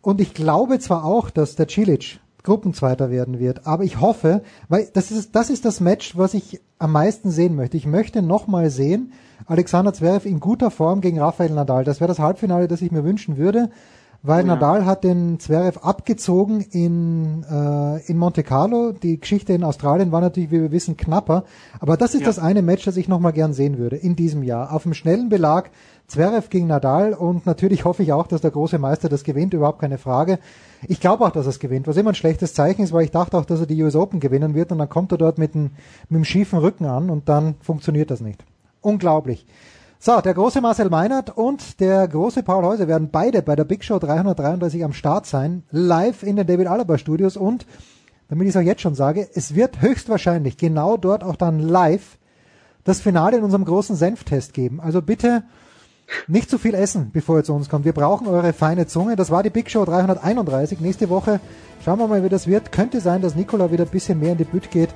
Und 0.00 0.20
ich 0.20 0.34
glaube 0.34 0.78
zwar 0.78 1.04
auch, 1.04 1.30
dass 1.30 1.56
der 1.56 1.68
Cilic 1.68 2.20
Gruppenzweiter 2.42 3.10
werden 3.10 3.40
wird, 3.40 3.66
aber 3.66 3.82
ich 3.82 4.00
hoffe, 4.00 4.42
weil 4.68 4.88
das 4.94 5.10
ist 5.10 5.34
das 5.34 5.50
ist 5.50 5.64
das 5.64 5.80
Match, 5.80 6.16
was 6.16 6.32
ich 6.32 6.60
am 6.78 6.92
meisten 6.92 7.32
sehen 7.32 7.56
möchte. 7.56 7.76
Ich 7.76 7.86
möchte 7.86 8.22
nochmal 8.22 8.70
sehen, 8.70 9.12
Alexander 9.46 9.92
Zverev 9.92 10.28
in 10.28 10.38
guter 10.38 10.70
Form 10.70 11.00
gegen 11.00 11.18
Rafael 11.18 11.50
Nadal. 11.50 11.82
Das 11.82 12.00
wäre 12.00 12.08
das 12.08 12.20
Halbfinale, 12.20 12.68
das 12.68 12.82
ich 12.82 12.92
mir 12.92 13.02
wünschen 13.02 13.36
würde, 13.36 13.70
weil 14.22 14.44
oh 14.44 14.46
ja. 14.46 14.54
Nadal 14.54 14.84
hat 14.84 15.04
den 15.04 15.38
Zverev 15.40 15.78
abgezogen 15.82 16.60
in, 16.60 17.44
äh, 17.50 18.00
in 18.06 18.16
Monte 18.16 18.42
Carlo. 18.42 18.92
Die 18.92 19.20
Geschichte 19.20 19.52
in 19.52 19.64
Australien 19.64 20.12
war 20.12 20.20
natürlich, 20.20 20.50
wie 20.50 20.62
wir 20.62 20.72
wissen, 20.72 20.96
knapper. 20.96 21.44
Aber 21.80 21.96
das 21.96 22.14
ist 22.14 22.20
ja. 22.20 22.26
das 22.26 22.38
eine 22.38 22.62
Match, 22.62 22.84
das 22.84 22.96
ich 22.96 23.08
nochmal 23.08 23.32
gern 23.32 23.54
sehen 23.54 23.78
würde 23.78 23.96
in 23.96 24.16
diesem 24.16 24.42
Jahr. 24.42 24.72
Auf 24.72 24.84
dem 24.84 24.94
schnellen 24.94 25.28
Belag 25.28 25.70
Zverev 26.08 26.50
gegen 26.50 26.68
Nadal 26.68 27.14
und 27.14 27.46
natürlich 27.46 27.84
hoffe 27.84 28.02
ich 28.02 28.12
auch, 28.12 28.28
dass 28.28 28.40
der 28.40 28.52
große 28.52 28.78
Meister 28.78 29.08
das 29.08 29.24
gewinnt, 29.24 29.54
überhaupt 29.54 29.80
keine 29.80 29.98
Frage. 29.98 30.38
Ich 30.86 31.00
glaube 31.00 31.24
auch, 31.24 31.30
dass 31.30 31.46
er 31.46 31.50
es 31.50 31.58
gewinnt, 31.58 31.88
was 31.88 31.96
immer 31.96 32.10
ein 32.10 32.14
schlechtes 32.14 32.54
Zeichen 32.54 32.82
ist, 32.82 32.92
weil 32.92 33.04
ich 33.04 33.10
dachte 33.10 33.36
auch, 33.36 33.44
dass 33.44 33.60
er 33.60 33.66
die 33.66 33.82
US 33.82 33.96
Open 33.96 34.20
gewinnen 34.20 34.54
wird 34.54 34.70
und 34.70 34.78
dann 34.78 34.88
kommt 34.88 35.10
er 35.10 35.18
dort 35.18 35.38
mit, 35.38 35.54
einem, 35.54 35.70
mit 36.08 36.16
einem 36.16 36.24
schiefen 36.24 36.60
Rücken 36.60 36.84
an 36.84 37.10
und 37.10 37.28
dann 37.28 37.56
funktioniert 37.60 38.10
das 38.10 38.20
nicht. 38.20 38.44
Unglaublich. 38.82 39.46
So, 39.98 40.20
der 40.20 40.34
große 40.34 40.60
Marcel 40.60 40.90
Meinert 40.90 41.36
und 41.36 41.80
der 41.80 42.06
große 42.06 42.44
Paul 42.44 42.64
Häuser 42.64 42.86
werden 42.86 43.08
beide 43.10 43.42
bei 43.42 43.56
der 43.56 43.64
Big 43.64 43.82
Show 43.82 43.98
333 43.98 44.84
am 44.84 44.92
Start 44.92 45.26
sein, 45.26 45.64
live 45.72 46.22
in 46.22 46.36
den 46.36 46.46
David 46.46 46.68
Alaba 46.68 46.98
Studios 46.98 47.36
und, 47.36 47.66
damit 48.28 48.46
ich 48.46 48.54
es 48.54 48.56
auch 48.56 48.64
jetzt 48.64 48.82
schon 48.82 48.94
sage, 48.94 49.28
es 49.34 49.56
wird 49.56 49.80
höchstwahrscheinlich 49.80 50.56
genau 50.56 50.96
dort 50.96 51.24
auch 51.24 51.34
dann 51.34 51.58
live 51.58 52.18
das 52.84 53.00
Finale 53.00 53.38
in 53.38 53.42
unserem 53.42 53.64
großen 53.64 53.96
Senftest 53.96 54.54
geben. 54.54 54.80
Also 54.80 55.02
bitte 55.02 55.42
nicht 56.26 56.50
zu 56.50 56.58
viel 56.58 56.74
essen, 56.74 57.10
bevor 57.12 57.38
ihr 57.38 57.44
zu 57.44 57.54
uns 57.54 57.68
kommt. 57.68 57.84
Wir 57.84 57.92
brauchen 57.92 58.26
eure 58.26 58.52
feine 58.52 58.86
Zunge. 58.86 59.16
Das 59.16 59.30
war 59.30 59.42
die 59.42 59.50
Big 59.50 59.70
Show 59.70 59.84
331. 59.84 60.80
Nächste 60.80 61.08
Woche 61.08 61.40
schauen 61.84 61.98
wir 61.98 62.08
mal, 62.08 62.24
wie 62.24 62.28
das 62.28 62.46
wird. 62.46 62.72
Könnte 62.72 63.00
sein, 63.00 63.22
dass 63.22 63.34
Nikola 63.34 63.70
wieder 63.70 63.84
ein 63.84 63.90
bisschen 63.90 64.20
mehr 64.20 64.32
in 64.32 64.38
die 64.38 64.44
Bütt 64.44 64.70
geht. 64.70 64.90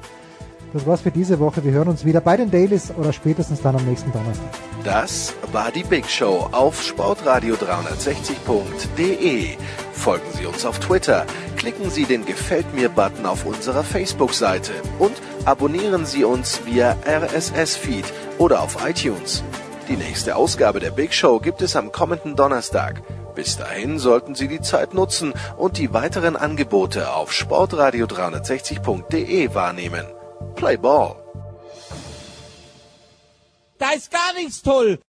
Das 0.73 0.87
war's 0.87 1.01
für 1.01 1.11
diese 1.11 1.41
Woche. 1.41 1.65
Wir 1.65 1.73
hören 1.73 1.89
uns 1.89 2.05
wieder 2.05 2.21
bei 2.21 2.37
den 2.37 2.49
Dailies 2.51 2.93
oder 2.97 3.13
spätestens 3.13 3.61
dann 3.61 3.75
am 3.75 3.85
nächsten 3.85 4.13
Donnerstag. 4.13 4.51
Das 4.85 5.35
war 5.53 5.73
die 5.73 5.83
Big 5.83 6.09
Show 6.09 6.49
auf 6.53 6.81
sportradio360.de. 6.81 9.57
Folgen 9.93 10.27
Sie 10.39 10.47
uns 10.47 10.65
auf 10.65 10.79
Twitter, 10.79 11.27
klicken 11.57 11.91
Sie 11.91 12.05
den 12.05 12.25
Gefällt 12.25 12.73
mir-Button 12.75 13.27
auf 13.27 13.45
unserer 13.45 13.83
Facebook-Seite 13.83 14.71
und 14.99 15.13
abonnieren 15.45 16.07
Sie 16.07 16.25
uns 16.25 16.65
via 16.65 16.97
RSS-Feed 17.05 18.05
oder 18.39 18.63
auf 18.63 18.79
iTunes. 18.89 19.43
Die 19.91 19.97
nächste 19.97 20.37
Ausgabe 20.37 20.79
der 20.79 20.93
Big 20.93 21.13
Show 21.13 21.41
gibt 21.41 21.63
es 21.63 21.75
am 21.75 21.91
kommenden 21.91 22.37
Donnerstag. 22.37 23.03
Bis 23.35 23.57
dahin 23.57 23.99
sollten 23.99 24.37
Sie 24.37 24.47
die 24.47 24.61
Zeit 24.61 24.95
nutzen 24.95 25.35
und 25.57 25.79
die 25.79 25.93
weiteren 25.93 26.37
Angebote 26.37 27.13
auf 27.13 27.33
sportradio360.de 27.33 29.53
wahrnehmen. 29.53 30.07
Play 30.55 30.77
ball. 30.77 31.17
Da 33.79 33.91
ist 33.91 34.13
gar 34.13 34.33
nichts 34.35 34.63
toll. 34.63 35.01